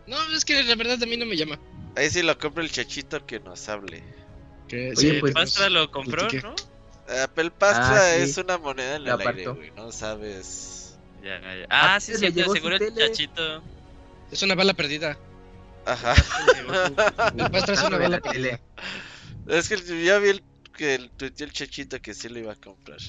no, 0.07 0.17
es 0.35 0.45
que 0.45 0.61
la 0.63 0.75
verdad 0.75 1.01
a 1.01 1.05
mí 1.05 1.17
no 1.17 1.25
me 1.25 1.35
llama. 1.35 1.59
Ahí 1.95 2.09
sí 2.09 2.21
lo 2.21 2.37
compra 2.37 2.63
el 2.63 2.71
chachito 2.71 3.25
que 3.25 3.39
nos 3.39 3.67
hable. 3.69 4.03
Que, 4.67 4.89
Oye, 4.91 4.95
sí, 4.95 5.17
pues- 5.19 5.33
Pastra 5.33 5.69
lo 5.69 5.89
compró. 5.91 6.27
¿no? 6.43 6.55
Apple 7.23 7.51
Pastra 7.51 8.13
Ah, 8.13 8.15
sí. 8.15 8.21
es 8.23 8.37
una 8.37 8.57
moneda 8.57 8.95
en 8.95 9.03
La 9.05 9.13
el 9.13 9.19
aire, 9.21 9.31
apartó. 9.43 9.55
güey. 9.55 9.71
No 9.75 9.91
sabes. 9.91 10.84
Ya, 11.25 11.41
ya, 11.41 11.55
ya. 11.55 11.65
Ah, 11.71 11.95
Ah, 11.95 11.99
sí, 11.99 12.13
sí, 12.15 12.27
aseguro 12.27 12.75
el 12.75 12.93
chachito. 12.93 13.63
Es 14.31 14.43
una 14.43 14.53
bala 14.53 14.73
perdida. 14.75 15.17
Ajá. 15.85 16.13
El 17.35 17.51
pastor 17.51 17.73
es 17.73 17.83
una 17.83 17.97
bala 17.97 18.19
perdida. 18.21 18.59
es 19.47 19.67
que 19.69 20.03
ya 20.05 20.19
vi 20.19 20.29
el, 20.29 20.43
que 20.77 20.95
el, 20.95 21.11
el 21.19 21.51
chachito 21.51 21.99
que 21.99 22.13
sí 22.13 22.29
lo 22.29 22.39
iba 22.39 22.53
a 22.53 22.55
comprar. 22.55 22.99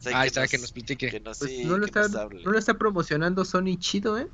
Sea, 0.00 0.20
Ahí 0.20 0.28
está, 0.28 0.46
que 0.46 0.56
nos 0.58 0.72
platique. 0.72 1.10
Que 1.10 1.20
nos, 1.20 1.38
Pues 1.40 1.50
sí, 1.50 1.64
no, 1.64 1.76
lo 1.78 1.84
que 1.84 1.90
está, 1.90 2.02
nos 2.02 2.14
hable. 2.14 2.42
no 2.44 2.52
lo 2.52 2.58
está 2.58 2.74
promocionando 2.74 3.44
Sony 3.44 3.76
chido, 3.78 4.18
¿eh? 4.18 4.26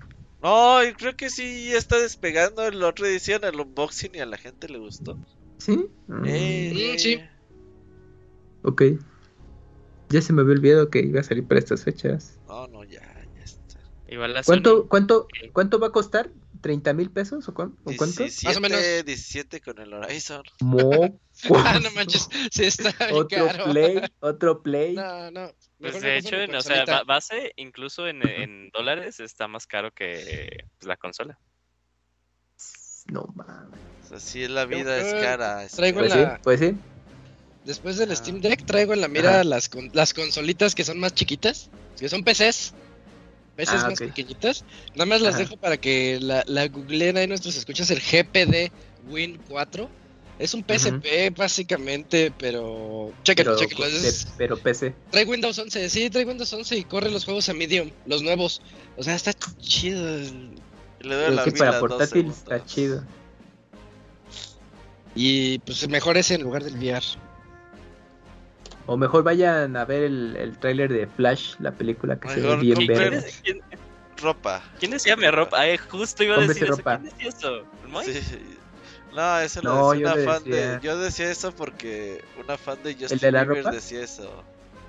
No, 0.43 0.85
y 0.85 0.93
creo 0.93 1.17
que 1.17 1.31
sí 1.31 1.73
está 1.73 1.99
despegando. 1.99 2.65
El 2.67 2.83
otro 2.83 3.09
hicieron 3.11 3.53
el 3.53 3.59
unboxing 3.61 4.15
y 4.15 4.19
a 4.21 4.27
la 4.27 4.37
gente 4.37 4.69
le 4.69 4.79
gustó. 4.79 5.19
¿Sí? 5.59 5.87
Eh, 6.27 6.95
sí. 6.99 7.21
Ok. 8.63 8.83
Ya 10.13 10.21
se 10.23 10.33
me 10.35 10.43
había 10.43 10.53
olvidado 10.55 10.91
que 10.91 11.01
iba 11.01 11.21
a 11.21 11.25
salir 11.25 11.47
para 11.47 11.59
estas 11.59 11.85
fechas. 11.85 12.39
No, 12.47 12.67
no, 12.69 12.85
ya, 12.85 13.01
ya 13.35 13.43
está. 13.43 13.81
Igual 14.09 14.35
la 14.35 14.43
¿Cuánto, 14.43 14.81
Sony. 14.83 14.89
cuánto, 14.89 15.27
cuánto 15.53 15.79
va 15.81 15.87
a 15.87 15.93
costar? 15.93 16.31
¿30 16.61 16.95
mil 16.95 17.11
pesos 17.11 17.49
o, 17.49 17.55
cuán- 17.55 17.77
o 17.85 17.93
cuánto? 17.97 18.23
17, 18.23 18.47
Más 18.49 18.57
o 18.57 18.61
menos. 18.61 18.79
17 19.07 19.61
con 19.63 19.79
el 19.81 19.93
Horizon. 19.95 20.43
Mo- 20.61 21.19
Ah, 21.55 21.81
no 21.83 21.91
manches, 21.93 22.29
sí 22.53 22.65
está 22.65 22.91
bien 23.07 23.15
otro 23.25 23.47
caro. 23.47 23.65
play, 23.65 24.01
otro 24.21 24.63
play. 24.63 24.95
No, 24.95 25.31
no. 25.31 25.51
Pues 25.81 26.01
de 26.01 26.19
hecho, 26.19 26.37
en- 26.37 26.55
o 26.55 26.61
sea, 26.61 26.85
base, 27.05 27.53
incluso 27.57 28.07
en, 28.07 28.23
en 28.29 28.69
dólares, 28.71 29.19
está 29.19 29.49
más 29.49 29.67
caro 29.67 29.91
que 29.93 30.67
pues, 30.79 30.87
la 30.87 30.97
consola. 30.99 31.39
No 33.07 33.25
mames. 33.35 34.13
Así 34.13 34.45
es 34.45 34.51
la 34.51 34.67
vida, 34.67 34.99
es 34.99 35.15
cara. 35.15 35.65
es 35.65 35.73
Traigo 35.73 36.01
Pues 36.01 36.13
cara. 36.13 36.23
sí, 36.25 36.29
la- 36.31 36.41
pues 36.45 36.61
sí. 36.61 36.79
Después 37.65 37.97
del 37.97 38.15
Steam 38.17 38.41
Deck 38.41 38.65
traigo 38.67 38.93
en 38.93 39.01
la 39.01 39.09
mira 39.09 39.31
Ajá. 39.37 39.45
las, 39.45 39.69
con- 39.69 39.91
las 39.93 40.13
consolitas 40.15 40.75
que 40.75 40.85
son 40.85 40.99
más 40.99 41.15
chiquitas, 41.15 41.71
que 41.99 42.09
son 42.09 42.25
PCs. 42.25 42.75
PCs 43.57 43.69
Ah, 43.85 43.91
más 43.91 43.99
pequeñitas. 43.99 44.65
Nada 44.95 45.07
más 45.07 45.21
las 45.21 45.39
dejo 45.39 45.57
para 45.57 45.77
que 45.77 46.19
la, 46.21 46.43
la 46.47 46.67
googleen 46.69 47.17
ahí 47.19 47.27
nuestros 47.27 47.55
escuchas 47.57 47.91
el 47.91 48.01
GPD 48.01 48.73
Win 49.09 49.39
4. 49.49 49.89
Es 50.39 50.55
un 50.55 50.65
PSP 50.67 51.31
básicamente, 51.37 52.33
pero... 52.37 53.13
Chéquenlo, 53.23 53.55
Pero, 53.57 53.69
chéquenlo. 53.69 53.87
es- 53.87 54.27
pero 54.37 54.57
PC. 54.59 54.93
Trae 55.11 55.25
Windows 55.25 55.57
11, 55.57 55.89
sí, 55.89 56.11
trae 56.11 56.25
Windows 56.25 56.53
11 56.53 56.77
y 56.79 56.85
corre 56.85 57.11
los 57.11 57.25
juegos 57.25 57.49
a 57.49 57.55
medium, 57.55 57.91
los 58.07 58.23
nuevos. 58.23 58.61
O 58.97 59.05
sea, 59.05 59.15
está 59.15 59.33
chido. 59.61 60.09
el- 60.17 60.51
Le 61.01 61.15
doy 61.15 61.35
la 61.37 61.45
que 61.45 61.53
para 61.53 61.79
portátil 61.79 62.27
está 62.29 62.65
chido. 62.65 63.05
Y 65.15 65.59
pues 65.61 65.87
mejor 65.89 66.17
ese 66.17 66.35
en 66.35 66.43
lugar 66.43 66.65
del 66.65 66.75
VR. 66.77 67.05
O 68.93 68.97
mejor 68.99 69.23
vayan 69.23 69.75
a 69.77 69.85
ver 69.87 70.03
el, 70.03 70.37
el 70.37 70.59
tráiler 70.59 70.93
de 70.93 71.07
Flash, 71.07 71.55
la 71.61 71.73
película 71.73 72.21
que 72.21 72.29
se 72.29 72.41
ve 72.41 72.57
bien 72.57 72.77
¿Quién, 72.77 73.25
quién- 73.43 73.63
Ropa. 74.21 74.63
quién 74.79 74.91
decía 74.93 75.17
mi 75.17 75.27
ropa? 75.31 75.67
Eh, 75.67 75.79
justo 75.79 76.23
iba 76.23 76.37
a 76.37 76.41
decir 76.41 76.65
eso. 76.65 76.77
ropa. 76.77 76.99
¿Quién 76.99 77.11
decía 77.11 77.29
eso? 77.31 77.65
Sí. 78.05 78.39
No, 79.15 79.39
eso 79.41 79.63
lo 79.63 79.75
No, 79.75 79.91
decía 79.93 80.07
yo 80.09 80.15
una 80.23 80.33
fan 80.33 80.45
decía- 80.45 80.71
de. 80.79 80.81
Yo 80.83 80.99
decía 80.99 81.31
eso 81.31 81.53
porque 81.55 82.23
una 82.43 82.57
fan 82.59 82.83
de 82.83 82.95
Justin 82.95 83.19
de 83.19 83.33
la 83.33 83.45
Bieber 83.45 83.65
ropa? 83.65 83.75
decía 83.75 84.03
eso. 84.03 84.45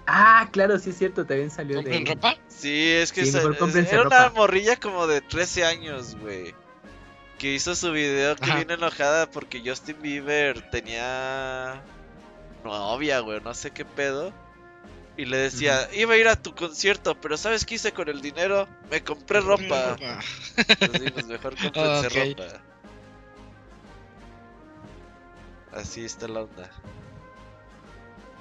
Ah, 0.06 0.50
claro, 0.52 0.78
sí 0.80 0.90
es 0.90 0.98
cierto, 0.98 1.26
también 1.26 1.50
salió 1.50 1.78
de 1.82 1.84
¿Compren 1.92 2.06
ropa? 2.18 2.36
Sí, 2.50 2.92
es 2.92 3.12
que 3.14 3.26
Sí, 3.26 3.38
era 3.38 4.02
una 4.06 4.30
morrilla 4.36 4.76
como 4.78 5.08
de 5.08 5.22
13 5.22 5.64
años, 5.64 6.18
güey. 6.20 6.54
Que 7.40 7.54
hizo 7.54 7.74
su 7.74 7.92
video 7.94 8.36
que 8.36 8.46
Ajá. 8.46 8.56
viene 8.58 8.74
enojada 8.74 9.30
porque 9.32 9.62
Justin 9.66 9.96
Bieber 10.02 10.70
tenía 10.72 11.82
novia, 12.64 13.20
güey, 13.20 13.40
no 13.42 13.54
sé 13.54 13.72
qué 13.72 13.86
pedo. 13.86 14.34
Y 15.16 15.26
le 15.26 15.38
decía, 15.38 15.88
iba 15.94 16.16
a 16.16 16.18
ir 16.18 16.28
a 16.28 16.36
tu 16.36 16.56
concierto, 16.56 17.14
pero 17.22 17.38
¿sabes 17.38 17.66
qué 17.66 17.76
hice 17.76 17.92
con 17.92 18.10
el 18.10 18.22
dinero? 18.22 18.68
Me 18.90 19.04
compré 19.04 19.42
ropa. 19.42 19.96
Así, 20.80 21.12
pues 21.14 21.26
mejor 21.28 21.56
cómprense 21.56 22.08
Ok. 22.08 22.38
ropa. 22.40 22.62
Así 25.72 26.06
está 26.06 26.28
la 26.28 26.42
onda. 26.42 26.70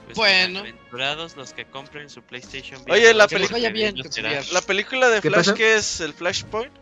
Pues 0.06 0.16
Bueno. 0.16 0.62
Bienaventurados 0.62 1.36
los 1.36 1.52
que 1.52 1.64
compren 1.66 2.10
su 2.10 2.22
PlayStation 2.22 2.82
Oye, 2.90 3.14
la 3.14 3.28
película- 3.28 3.70
bien. 3.70 3.94
La 4.52 4.60
de 5.10 5.20
¿Qué 5.20 5.30
Flash, 5.30 5.44
pasó? 5.46 5.54
¿qué 5.54 5.74
es? 5.76 6.00
¿El 6.00 6.12
Flashpoint? 6.12 6.72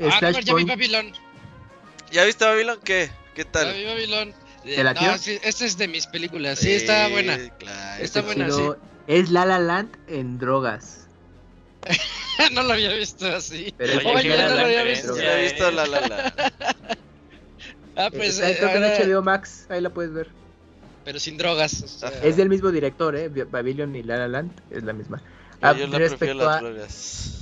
Ah, 0.00 0.04
no, 0.04 0.10
ya 0.10 0.28
vi 0.28 0.32
Flashpoint. 0.34 0.68
Babylon. 0.68 1.12
¿Ya 2.10 2.24
viste 2.24 2.44
Babylon? 2.44 2.80
¿Qué? 2.84 3.10
¿Qué 3.34 3.44
Ya 3.44 3.50
tal? 3.50 3.72
vi 3.74 3.84
Babylon. 3.84 4.34
Eh, 4.64 4.76
¿Te 4.76 4.84
latió? 4.84 5.08
no, 5.10 5.18
sí, 5.18 5.38
esta 5.42 5.64
es 5.64 5.76
de 5.76 5.88
mis 5.88 6.06
películas. 6.06 6.58
Sí, 6.58 6.72
está 6.72 7.08
Eh, 7.08 7.12
buena. 7.12 7.38
claro. 7.58 8.02
Está 8.04 8.22
buena, 8.22 8.46
chido. 8.46 8.78
Es 9.06 9.30
La 9.30 9.44
La 9.44 9.58
Land 9.58 9.96
en 10.08 10.38
drogas. 10.38 11.06
no 12.52 12.62
lo 12.62 12.72
había 12.74 12.92
visto 12.92 13.26
así. 13.26 13.74
Pero 13.76 13.98
Oye, 13.98 14.00
es 14.00 14.06
Oye, 14.14 14.22
¿qué 14.22 14.28
yo 14.28 14.34
era 14.34 14.44
no 14.44 14.50
lo 14.50 14.56
la 14.56 14.62
había 14.62 14.82
visto. 14.84 15.14
Sí, 15.14 15.22
la 15.22 15.38
he 15.38 15.42
visto 15.42 15.70
la 15.72 15.86
la 15.86 16.00
la. 16.00 16.34
Ah, 17.96 18.08
pues. 18.10 18.38
Está 18.38 18.50
eh, 18.50 18.56
creo 18.56 18.70
que 18.70 19.02
en 19.04 19.10
HBO 19.16 19.22
Max, 19.22 19.66
ahí 19.68 19.80
la 19.82 19.90
puedes 19.90 20.12
ver. 20.14 20.28
pero 21.04 21.18
sin 21.20 21.36
drogas. 21.36 21.82
o 21.82 21.88
sea. 21.88 22.08
Es 22.22 22.36
del 22.36 22.48
mismo 22.48 22.70
director, 22.70 23.14
¿eh? 23.16 23.28
Babylon 23.28 23.94
y 23.96 24.02
La 24.02 24.16
La 24.16 24.28
Land, 24.28 24.52
es 24.70 24.82
la 24.82 24.92
misma. 24.94 25.20
Ah, 25.60 25.72
yo 25.74 25.86
la 25.88 25.98
prefiero 25.98 26.08
respecto 26.08 26.34
las 26.44 26.56
a, 26.56 26.60
drogas. 26.60 27.32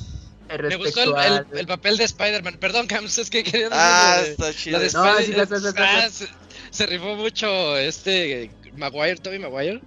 eh, 0.48 0.58
Me 0.62 0.76
gustó 0.76 1.02
el, 1.02 1.08
el- 1.10 1.16
al- 1.16 1.46
el 1.52 1.66
papel 1.68 1.96
de 1.98 2.04
Spider-Man. 2.04 2.56
Perdón, 2.58 2.86
Cams, 2.88 3.16
es 3.18 3.30
que 3.30 3.44
quería 3.44 3.68
decir 3.68 3.78
Ah, 3.80 4.16
lo 4.16 4.22
de- 4.24 4.30
está 4.32 4.46
la 4.46 4.52
chido. 4.54 4.78
de 4.80 4.90
No, 4.90 5.18
sí, 5.18 5.32
vas, 5.32 5.50
vas, 5.50 5.74
Ah. 5.76 6.26
Se, 6.70 6.86
rifó 6.86 7.16
mucho 7.16 7.76
este 7.76 8.50
Maguire, 8.76 9.16
Toby 9.16 9.38
Maguire. 9.38 9.80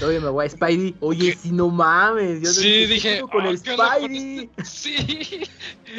Voy 0.00 0.46
a 0.46 0.48
Spidey. 0.48 0.94
Oye, 1.00 1.36
si 1.40 1.52
no 1.52 1.68
mames. 1.68 2.40
Yo 2.42 2.50
Sí, 2.50 2.62
¿qué 2.62 2.86
dije, 2.86 3.20
con 3.20 3.42
"Ah, 3.46 3.50
el 3.50 3.62
¿qué 3.62 3.76
con 3.76 3.86
Spidey. 3.86 4.50
Sí. 4.64 5.40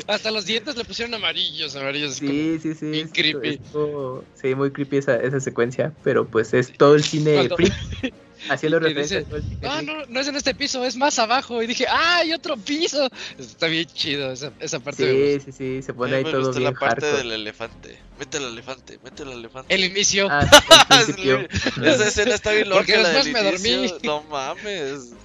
Hasta 0.07 0.31
los 0.31 0.45
dientes 0.45 0.75
le 0.75 0.83
pusieron 0.85 1.13
amarillos, 1.13 1.75
amarillos. 1.75 2.15
Sí, 2.15 2.57
sí, 2.61 2.73
sí. 2.73 2.85
bien 2.87 3.07
creepy. 3.09 3.49
estuvo- 3.63 4.23
sí, 4.33 4.55
muy 4.55 4.71
creepy 4.71 4.97
esa, 4.97 5.15
esa 5.17 5.39
secuencia. 5.39 5.93
Pero 6.03 6.25
pues 6.27 6.53
es 6.53 6.71
todo 6.73 6.95
el 6.95 7.03
cine 7.03 7.35
Cuando- 7.35 7.55
freak. 7.57 7.73
Haciendo 8.49 8.79
referencia 8.79 9.23
Ah, 9.63 9.77
freak. 9.77 9.83
no, 9.85 10.05
no 10.07 10.19
es 10.19 10.27
en 10.27 10.35
este 10.35 10.55
piso, 10.55 10.83
es 10.83 10.95
más 10.95 11.19
abajo. 11.19 11.61
Y 11.61 11.67
dije, 11.67 11.85
¡ah, 11.87 12.17
hay 12.17 12.33
otro 12.33 12.57
piso! 12.57 13.07
Está 13.37 13.67
bien 13.67 13.85
chido 13.85 14.31
esa, 14.31 14.51
esa 14.59 14.79
parte. 14.79 15.03
me 15.05 15.11
Sí, 15.11 15.33
gusta. 15.35 15.51
sí, 15.51 15.57
sí. 15.57 15.81
Se 15.83 15.93
pone 15.93 16.15
ahí 16.15 16.23
me 16.23 16.31
todo 16.31 16.41
gustó 16.41 16.59
bien 16.59 16.73
la 16.73 16.79
parte 16.79 17.05
hardcore. 17.05 17.17
del 17.23 17.31
elefante. 17.33 17.99
Mete 18.19 18.37
el 18.37 18.43
elefante, 18.45 18.99
mete 19.03 19.23
el 19.23 19.29
elefante. 19.31 19.73
El 19.73 19.83
inicio. 19.83 20.27
Ah. 20.29 20.45
Esa 21.83 22.07
escena 22.07 22.35
está 22.35 22.51
bien 22.51 22.69
loca. 22.69 22.79
Porque 22.81 22.97
la 22.97 23.09
del 23.09 23.23
después 23.25 23.33
me 23.43 23.51
dormí. 23.51 23.69
inicio. 23.69 23.99
No 24.03 24.23
mames. 24.23 25.13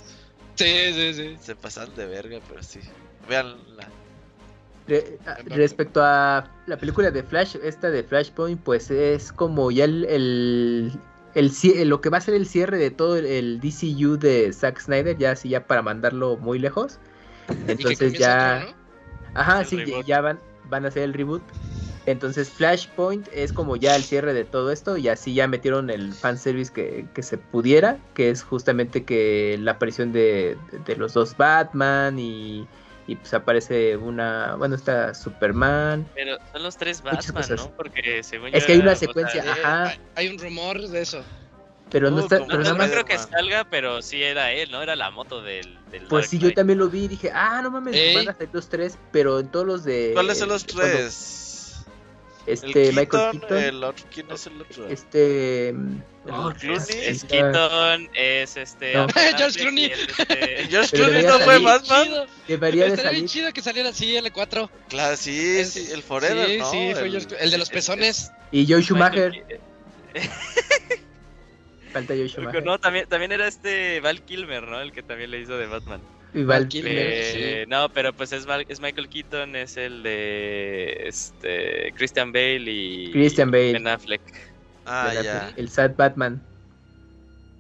Sí, 0.59 0.65
sí, 0.95 1.13
sí. 1.13 1.37
Se 1.43 1.55
pasan 1.55 1.95
de 1.97 2.07
verga, 2.07 2.39
pero 2.49 2.63
sí. 2.63 2.81
Veanla. 3.29 3.89
Re- 4.89 5.19
a- 5.27 5.35
respecto 5.55 6.03
a 6.03 6.49
la 6.67 6.79
película 6.79 7.11
de 7.11 7.23
Flash, 7.23 7.57
esta 7.63 7.91
de 7.91 8.03
Flashpoint, 8.03 8.63
pues 8.63 8.91
es 8.91 9.33
como 9.33 9.71
ya 9.71 9.85
el, 9.85 10.07
el, 10.07 10.93
el 11.37 11.51
cie- 11.53 11.85
lo 11.85 12.01
que 12.01 12.09
va 12.09 12.19
a 12.19 12.21
ser 12.21 12.35
el 12.35 12.47
cierre 12.47 12.79
de 12.79 12.91
todo 12.91 13.17
el, 13.17 13.27
el 13.27 13.61
DCU 13.61 14.17
de 14.19 14.53
Zack 14.53 14.81
Snyder, 14.81 15.17
ya 15.17 15.31
así 15.33 15.49
ya 15.51 15.67
para 15.67 15.83
mandarlo 15.83 16.37
muy 16.39 16.59
lejos. 16.59 16.99
Entonces 17.69 18.15
ya, 18.19 18.67
ajá, 19.35 19.61
El 19.61 19.67
sí, 19.67 19.77
ya- 19.77 19.85
reboot. 19.85 20.07
ya 20.07 20.21
van, 20.21 20.41
van 20.69 20.85
a 20.85 20.89
hacer 20.89 21.03
el 21.05 21.15
reboot. 21.15 21.43
Entonces 22.07 22.49
Flashpoint 22.51 23.27
es 23.35 23.53
como 23.53 23.75
ya 23.77 23.97
el 23.97 24.05
cierre 24.05 24.33
de 24.33 24.45
todo 24.45 24.71
esto 24.71 24.97
y 24.97 25.09
así 25.09 25.35
ya 25.35 25.49
metieron 25.49 25.91
el 25.91 26.15
fanservice 26.15 26.73
que, 26.73 27.07
que 27.13 27.23
se 27.25 27.37
pudiera, 27.37 27.99
que 28.15 28.31
es 28.31 28.45
justamente 28.45 29.05
que 29.05 29.59
la 29.61 29.73
aparición 29.73 30.13
de, 30.13 30.57
de- 30.71 30.79
de 30.79 30.97
los 30.97 31.15
dos 31.15 31.37
Batman 31.37 32.19
y, 32.19 32.67
y 33.07 33.17
pues 33.17 33.33
aparece 33.35 33.97
una, 33.97 34.57
bueno, 34.57 34.75
está 34.75 35.15
Superman. 35.15 36.09
Pero 36.15 36.37
son 36.53 36.63
los 36.63 36.77
tres 36.77 37.03
Batman, 37.03 37.35
cosas. 37.35 37.61
¿no? 37.67 37.71
Porque 37.77 38.23
según 38.23 38.49
Es 38.49 38.63
yo 38.63 38.67
que 38.67 38.73
hay 38.75 38.79
una 38.81 38.97
secuencia, 38.97 39.43
ajá. 39.43 39.95
hay- 40.15 40.29
un 40.29 40.39
rumor 40.39 40.81
de 40.81 41.01
eso. 41.03 41.23
Pero 41.91 42.11
no 42.11 42.17
Oh, 42.17 42.21
está, 42.21 42.39
pero 42.39 42.49
No, 42.49 42.59
nada 42.59 42.73
no 42.73 42.79
más, 42.79 42.91
creo 42.91 43.05
que 43.05 43.17
salga, 43.17 43.65
pero 43.71 44.03
sí 44.03 44.21
era 44.23 44.51
él, 44.53 44.73
¿no? 44.73 44.83
Era 44.83 44.97
la 44.97 45.11
moto 45.13 45.41
del, 45.41 45.79
del 45.93 46.03
pues 46.09 46.23
Dark 46.25 46.29
sí, 46.31 46.39
yo 46.41 46.53
también 46.53 46.81
lo 46.81 46.89
vi 46.89 47.05
y 47.05 47.09
dije, 47.09 47.31
ah, 47.33 47.61
no 47.63 47.71
mames, 47.71 48.15
van 48.15 48.29
a 48.29 48.33
salir 48.35 48.51
los 48.53 48.69
tres, 48.69 48.99
pero 49.13 49.39
en 49.39 49.49
todos 49.53 49.67
los 49.67 49.85
de... 49.85 50.11
¿Cuáles 50.13 50.37
son 50.39 50.49
los 50.49 50.65
cuando 50.65 50.83
tres? 50.99 51.15
Este, 52.47 52.89
el 52.91 52.95
Michael 52.95 53.09
Keaton, 53.09 53.41
Keaton, 53.41 53.59
el 53.59 53.85
otro, 53.85 54.05
¿quién 54.13 54.31
es 54.31 54.47
el 54.47 54.61
otro? 54.61 54.87
este... 54.89 55.75
oh, 56.31 56.53
Es 56.63 57.25
Keaton, 57.25 58.09
es 58.15 58.57
este. 58.57 58.95
No. 58.95 59.07
George 59.37 59.59
Clooney. 59.61 59.85
es 59.87 59.99
este- 60.19 60.67
George 60.71 60.97
Clooney 60.97 61.23
no 61.25 61.39
fue. 61.41 61.59
Batman. 61.59 62.09
Debería 62.47 62.85
de 62.85 62.91
Estaría 62.91 63.11
bien 63.11 63.27
chido 63.27 63.53
que 63.53 63.63
saliera 63.63 63.89
así 63.89 64.13
L4. 64.15 64.71
Claro, 64.89 65.17
sí, 65.17 65.59
Es- 65.59 65.73
sí, 65.73 65.89
el 65.93 66.03
Forever, 66.03 66.47
sí, 66.49 66.59
¿no? 66.59 66.71
sí, 66.71 66.91
fue 66.93 67.03
el, 67.07 67.11
George 67.11 67.37
el 67.41 67.51
de 67.51 67.59
los 67.59 67.69
es- 67.69 67.75
pezones. 67.75 68.31
Y 68.53 68.65
Joe 68.71 68.81
Schumacher, 68.83 69.33
falta 71.93 72.15
Joe. 72.15 72.29
Schumacher. 72.29 72.65
No, 72.65 72.79
también, 72.79 73.09
también 73.09 73.33
era 73.33 73.49
este 73.49 74.01
Val 74.01 74.23
Kilmer, 74.23 74.63
¿no? 74.65 74.81
El 74.81 74.93
que 74.93 75.03
también 75.03 75.31
le 75.31 75.41
hizo 75.41 75.57
de 75.59 75.67
Batman. 75.67 76.01
Val 76.45 76.69
Kilmer. 76.69 76.93
Eh, 76.97 77.65
No, 77.69 77.89
pero 77.93 78.13
pues 78.13 78.33
es, 78.33 78.47
es 78.69 78.81
Michael 78.81 79.09
Keaton, 79.09 79.57
es 79.57 79.77
el 79.77 80.03
de 80.03 80.97
este 81.09 81.93
Christian 81.95 82.33
Bale 82.33 82.65
y 82.67 83.13
Christian 83.13 83.51
Bale. 83.51 83.73
Ben 83.73 83.87
Affleck. 83.89 84.23
Ah, 84.85 85.13
ya. 85.23 85.53
El 85.57 85.69
Sad 85.69 85.97
Batman. 85.97 86.43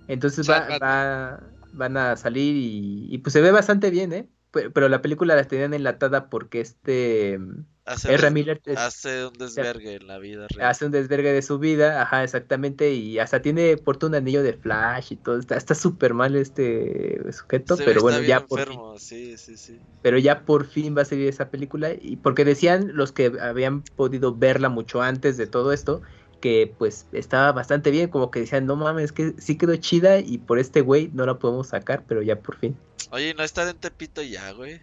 Entonces 0.09 0.47
Sad 0.47 0.71
va, 0.71 0.79
va- 0.79 1.51
van 1.73 1.97
a 1.97 2.17
salir 2.17 2.55
y, 2.57 3.09
y 3.13 3.19
pues 3.19 3.33
se 3.33 3.41
ve 3.41 3.51
bastante 3.51 3.91
bien, 3.91 4.13
¿eh? 4.13 4.29
Pe- 4.51 4.71
Pero 4.71 4.89
la 4.89 5.03
película 5.03 5.35
la 5.35 5.45
tenían 5.45 5.75
enlatada 5.75 6.31
porque 6.31 6.61
este 6.61 7.39
Hace, 7.86 8.26
un- 8.26 8.34
Miller 8.34 8.60
es- 8.66 8.78
hace 8.78 9.26
un 9.26 9.32
desvergue 9.34 9.94
en 9.94 10.06
la 10.06 10.18
vida 10.18 10.47
real. 10.48 10.70
hace 10.70 10.86
un 10.86 10.92
desvergue 10.92 11.32
de 11.32 11.42
su 11.42 11.58
vida, 11.58 12.02
ajá, 12.02 12.24
exactamente, 12.24 12.92
y 12.92 13.18
hasta 13.18 13.40
tiene 13.40 13.76
porta 13.76 14.06
un 14.06 14.15
anillo 14.15 14.42
de 14.42 14.52
Flash 14.55 15.12
y 15.12 15.16
todo, 15.16 15.39
está 15.39 15.74
súper 15.74 16.12
mal 16.15 16.34
este 16.36 17.32
sujeto, 17.32 17.76
pero 17.76 18.02
bueno, 18.02 18.23
ya 18.23 18.44
por 18.47 18.60
fin, 18.60 18.81
sí, 18.98 19.36
sí, 19.36 19.56
sí. 19.56 19.81
pero 20.02 20.18
ya 20.18 20.44
por 20.44 20.66
fin 20.66 20.97
va 20.97 21.02
a 21.02 21.05
salir 21.05 21.28
esa 21.28 21.50
película 21.50 21.90
y 22.00 22.16
porque 22.16 22.44
decían 22.44 22.90
los 22.94 23.12
que 23.12 23.32
habían 23.40 23.82
podido 23.82 24.34
verla 24.34 24.68
mucho 24.68 25.02
antes 25.02 25.36
de 25.36 25.47
todo 25.47 25.73
esto 25.73 26.02
que 26.40 26.74
pues 26.78 27.06
estaba 27.12 27.50
bastante 27.52 27.90
bien, 27.90 28.10
como 28.10 28.31
que 28.31 28.40
decían, 28.40 28.66
no 28.66 28.76
mames, 28.76 29.12
que 29.12 29.34
sí 29.39 29.56
quedó 29.56 29.74
chida 29.76 30.18
y 30.18 30.39
por 30.39 30.58
este 30.58 30.82
güey 30.82 31.10
no 31.15 31.24
la 31.24 31.39
podemos 31.39 31.68
sacar, 31.68 32.05
pero 32.06 32.20
ya 32.23 32.40
por 32.40 32.56
fin, 32.56 32.76
Oye, 33.10 33.34
¿no 33.34 33.42
está 33.42 33.68
en 33.68 33.78
Tepito 33.78 34.23
ya, 34.23 34.50
güey? 34.52 34.81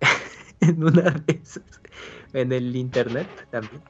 en 0.60 0.82
una 0.82 1.10
de 1.10 1.40
esas, 1.42 1.62
en 2.34 2.52
el 2.52 2.76
internet 2.76 3.26
también. 3.50 3.82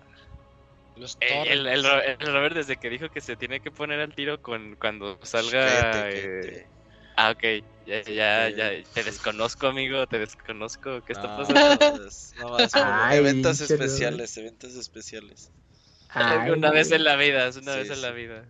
Los 0.96 1.16
Eh, 1.20 1.44
el, 1.48 1.66
el, 1.66 1.84
el 1.84 2.32
Robert 2.32 2.54
desde 2.54 2.76
que 2.76 2.88
dijo 2.88 3.08
que 3.08 3.20
se 3.20 3.36
tiene 3.36 3.60
que 3.60 3.70
poner 3.70 4.00
al 4.00 4.14
tiro 4.14 4.40
con 4.40 4.76
cuando 4.76 5.18
salga... 5.22 6.08
Eh. 6.10 6.68
Ah, 7.16 7.30
ok. 7.30 7.42
Ya, 7.86 8.02
ya, 8.02 8.48
ya, 8.50 8.70
te 8.92 9.04
desconozco, 9.04 9.66
amigo, 9.66 10.06
te 10.06 10.18
desconozco. 10.18 11.02
¿Qué 11.02 11.12
está 11.12 11.28
No, 11.28 11.36
pasando? 11.36 11.78
no 12.38 12.50
más, 12.50 12.74
Ay, 12.74 13.18
eventos 13.18 13.60
especiales, 13.60 14.36
eventos 14.36 14.74
especiales. 14.74 15.50
Ay, 16.14 16.50
una 16.50 16.70
vez 16.70 16.92
en 16.92 17.04
la 17.04 17.16
vida, 17.16 17.46
es 17.48 17.56
una 17.56 17.72
Sí, 17.72 17.78
vez 17.78 17.90
en 17.90 17.96
sí. 17.96 18.02
la 18.02 18.10
vida. 18.12 18.44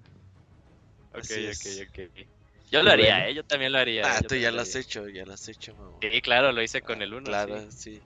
Ok, 1.12 1.30
ok, 1.52 1.66
ok. 1.88 2.26
Yo 2.70 2.82
lo 2.82 2.90
haría, 2.90 3.14
Bueno. 3.16 3.28
¿eh? 3.28 3.34
Yo 3.34 3.42
también 3.44 3.72
lo 3.72 3.78
haría. 3.78 4.04
Ah, 4.06 4.22
tú 4.22 4.34
ya 4.36 4.50
lo 4.50 4.56
lo 4.56 4.62
has 4.62 4.74
hecho, 4.76 5.08
ya 5.08 5.24
lo 5.24 5.32
has 5.32 5.48
hecho, 5.48 5.74
mamá. 5.74 5.98
Sí, 6.00 6.20
claro, 6.22 6.52
lo 6.52 6.62
hice 6.62 6.82
con 6.82 7.02
el 7.02 7.14
1. 7.14 7.30
Claro, 7.30 7.70
sí. 7.70 8.00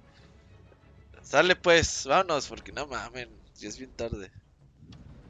Sale 1.28 1.56
pues, 1.56 2.04
vámonos, 2.06 2.46
porque 2.46 2.72
no 2.72 2.86
mamen, 2.86 3.28
ya 3.54 3.68
es 3.68 3.76
bien 3.76 3.90
tarde. 3.94 4.30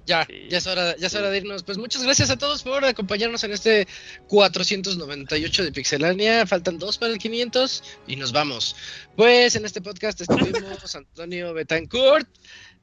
Ya, 0.06 0.24
Sí, 0.24 0.46
ya 0.48 0.58
es 0.58 0.66
hora, 0.68 0.96
ya 0.96 1.08
es 1.08 1.12
sí. 1.12 1.18
hora 1.18 1.28
de 1.28 1.38
irnos. 1.38 1.64
Pues 1.64 1.76
muchas 1.76 2.04
gracias 2.04 2.30
a 2.30 2.36
todos 2.36 2.62
por 2.62 2.84
acompañarnos 2.84 3.42
en 3.42 3.50
este 3.50 3.88
498 4.28 5.64
de 5.64 5.72
Pixelania. 5.72 6.46
Faltan 6.46 6.78
dos 6.78 6.98
para 6.98 7.12
el 7.12 7.18
500 7.18 7.82
y 8.06 8.14
nos 8.14 8.30
vamos. 8.30 8.76
Pues 9.16 9.56
en 9.56 9.64
este 9.64 9.80
podcast 9.80 10.20
estuvimos 10.20 10.94
Antonio 10.94 11.52
Betancourt 11.52 12.28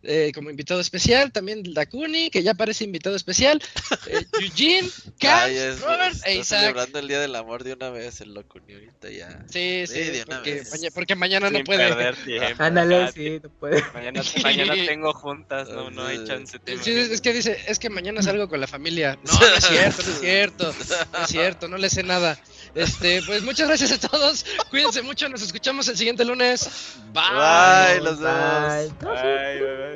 eh, 0.06 0.32
como 0.34 0.50
invitado 0.50 0.80
especial, 0.80 1.32
también 1.32 1.64
Dakuni, 1.74 2.30
que 2.30 2.44
ya 2.44 2.54
parece 2.54 2.84
invitado 2.84 3.16
especial, 3.16 3.62
eh, 4.08 4.26
Eugene, 4.42 4.88
es- 4.88 5.82
Robert 5.82 6.16
e 6.26 6.36
Isaac. 6.38 6.60
celebrando 6.62 7.00
el 7.00 7.08
Día 7.08 7.20
del 7.20 7.36
Amor 7.36 7.64
de 7.64 7.74
una 7.74 7.90
vez, 7.90 8.22
el 8.22 8.34
loco, 8.34 8.60
ni 8.68 8.74
ahorita 8.76 9.10
ya. 9.10 9.30
Sí, 9.50 9.84
Sí, 9.88 9.94
sí, 9.94 10.00
de 10.12 10.24
una 10.28 10.36
porque, 10.38 10.54
vez. 10.56 10.72
maña- 10.72 10.90
porque 10.94 11.16
mañana 11.16 11.50
no 11.50 11.58
Sin 11.58 11.66
puede. 11.66 11.88
perder 11.90 12.16
tiempo. 12.26 12.64
Ándale, 12.64 13.12
sí, 13.12 13.40
no 13.44 13.50
puede. 13.50 13.84
Mañana, 13.94 14.22
mañana 14.44 14.74
tengo 14.86 15.14
juntas, 15.14 15.70
no, 15.70 15.90
no 15.92 16.06
hay 16.06 16.24
chance. 16.26 16.58
Sí, 16.82 16.92
es 16.92 17.22
que 17.22 17.34
dice, 17.34 17.58
es 17.68 17.80
que 17.80 17.90
mañana 17.90 18.22
salgo 18.22 18.48
con 18.48 18.60
la 18.62 18.68
familia. 18.68 19.18
No, 19.24 19.40
no 19.40 19.46
es 19.56 19.64
cierto, 19.66 20.04
no 20.04 20.10
es 20.14 20.20
cierto. 20.20 20.76
No 21.14 21.24
es 21.24 21.28
cierto, 21.30 21.68
no 21.68 21.78
le 21.78 21.90
sé 21.90 22.04
nada. 22.04 22.38
Este, 22.76 23.22
pues 23.26 23.42
muchas 23.44 23.68
gracias 23.68 23.92
a 23.94 24.00
todos. 24.08 24.46
Cuídense 24.70 25.02
mucho, 25.02 25.30
nos 25.30 25.42
escuchamos 25.42 25.88
el 25.88 25.98
siguiente 25.98 26.26
lunes. 26.26 26.70
Bye. 27.14 27.24
Bye, 27.24 28.02
los 28.02 28.20
vemos. 28.20 29.00
Bye. 29.00 29.10
Bye, 29.10 29.60
bye, 29.60 29.95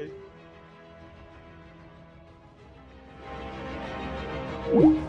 bye. 4.73 5.08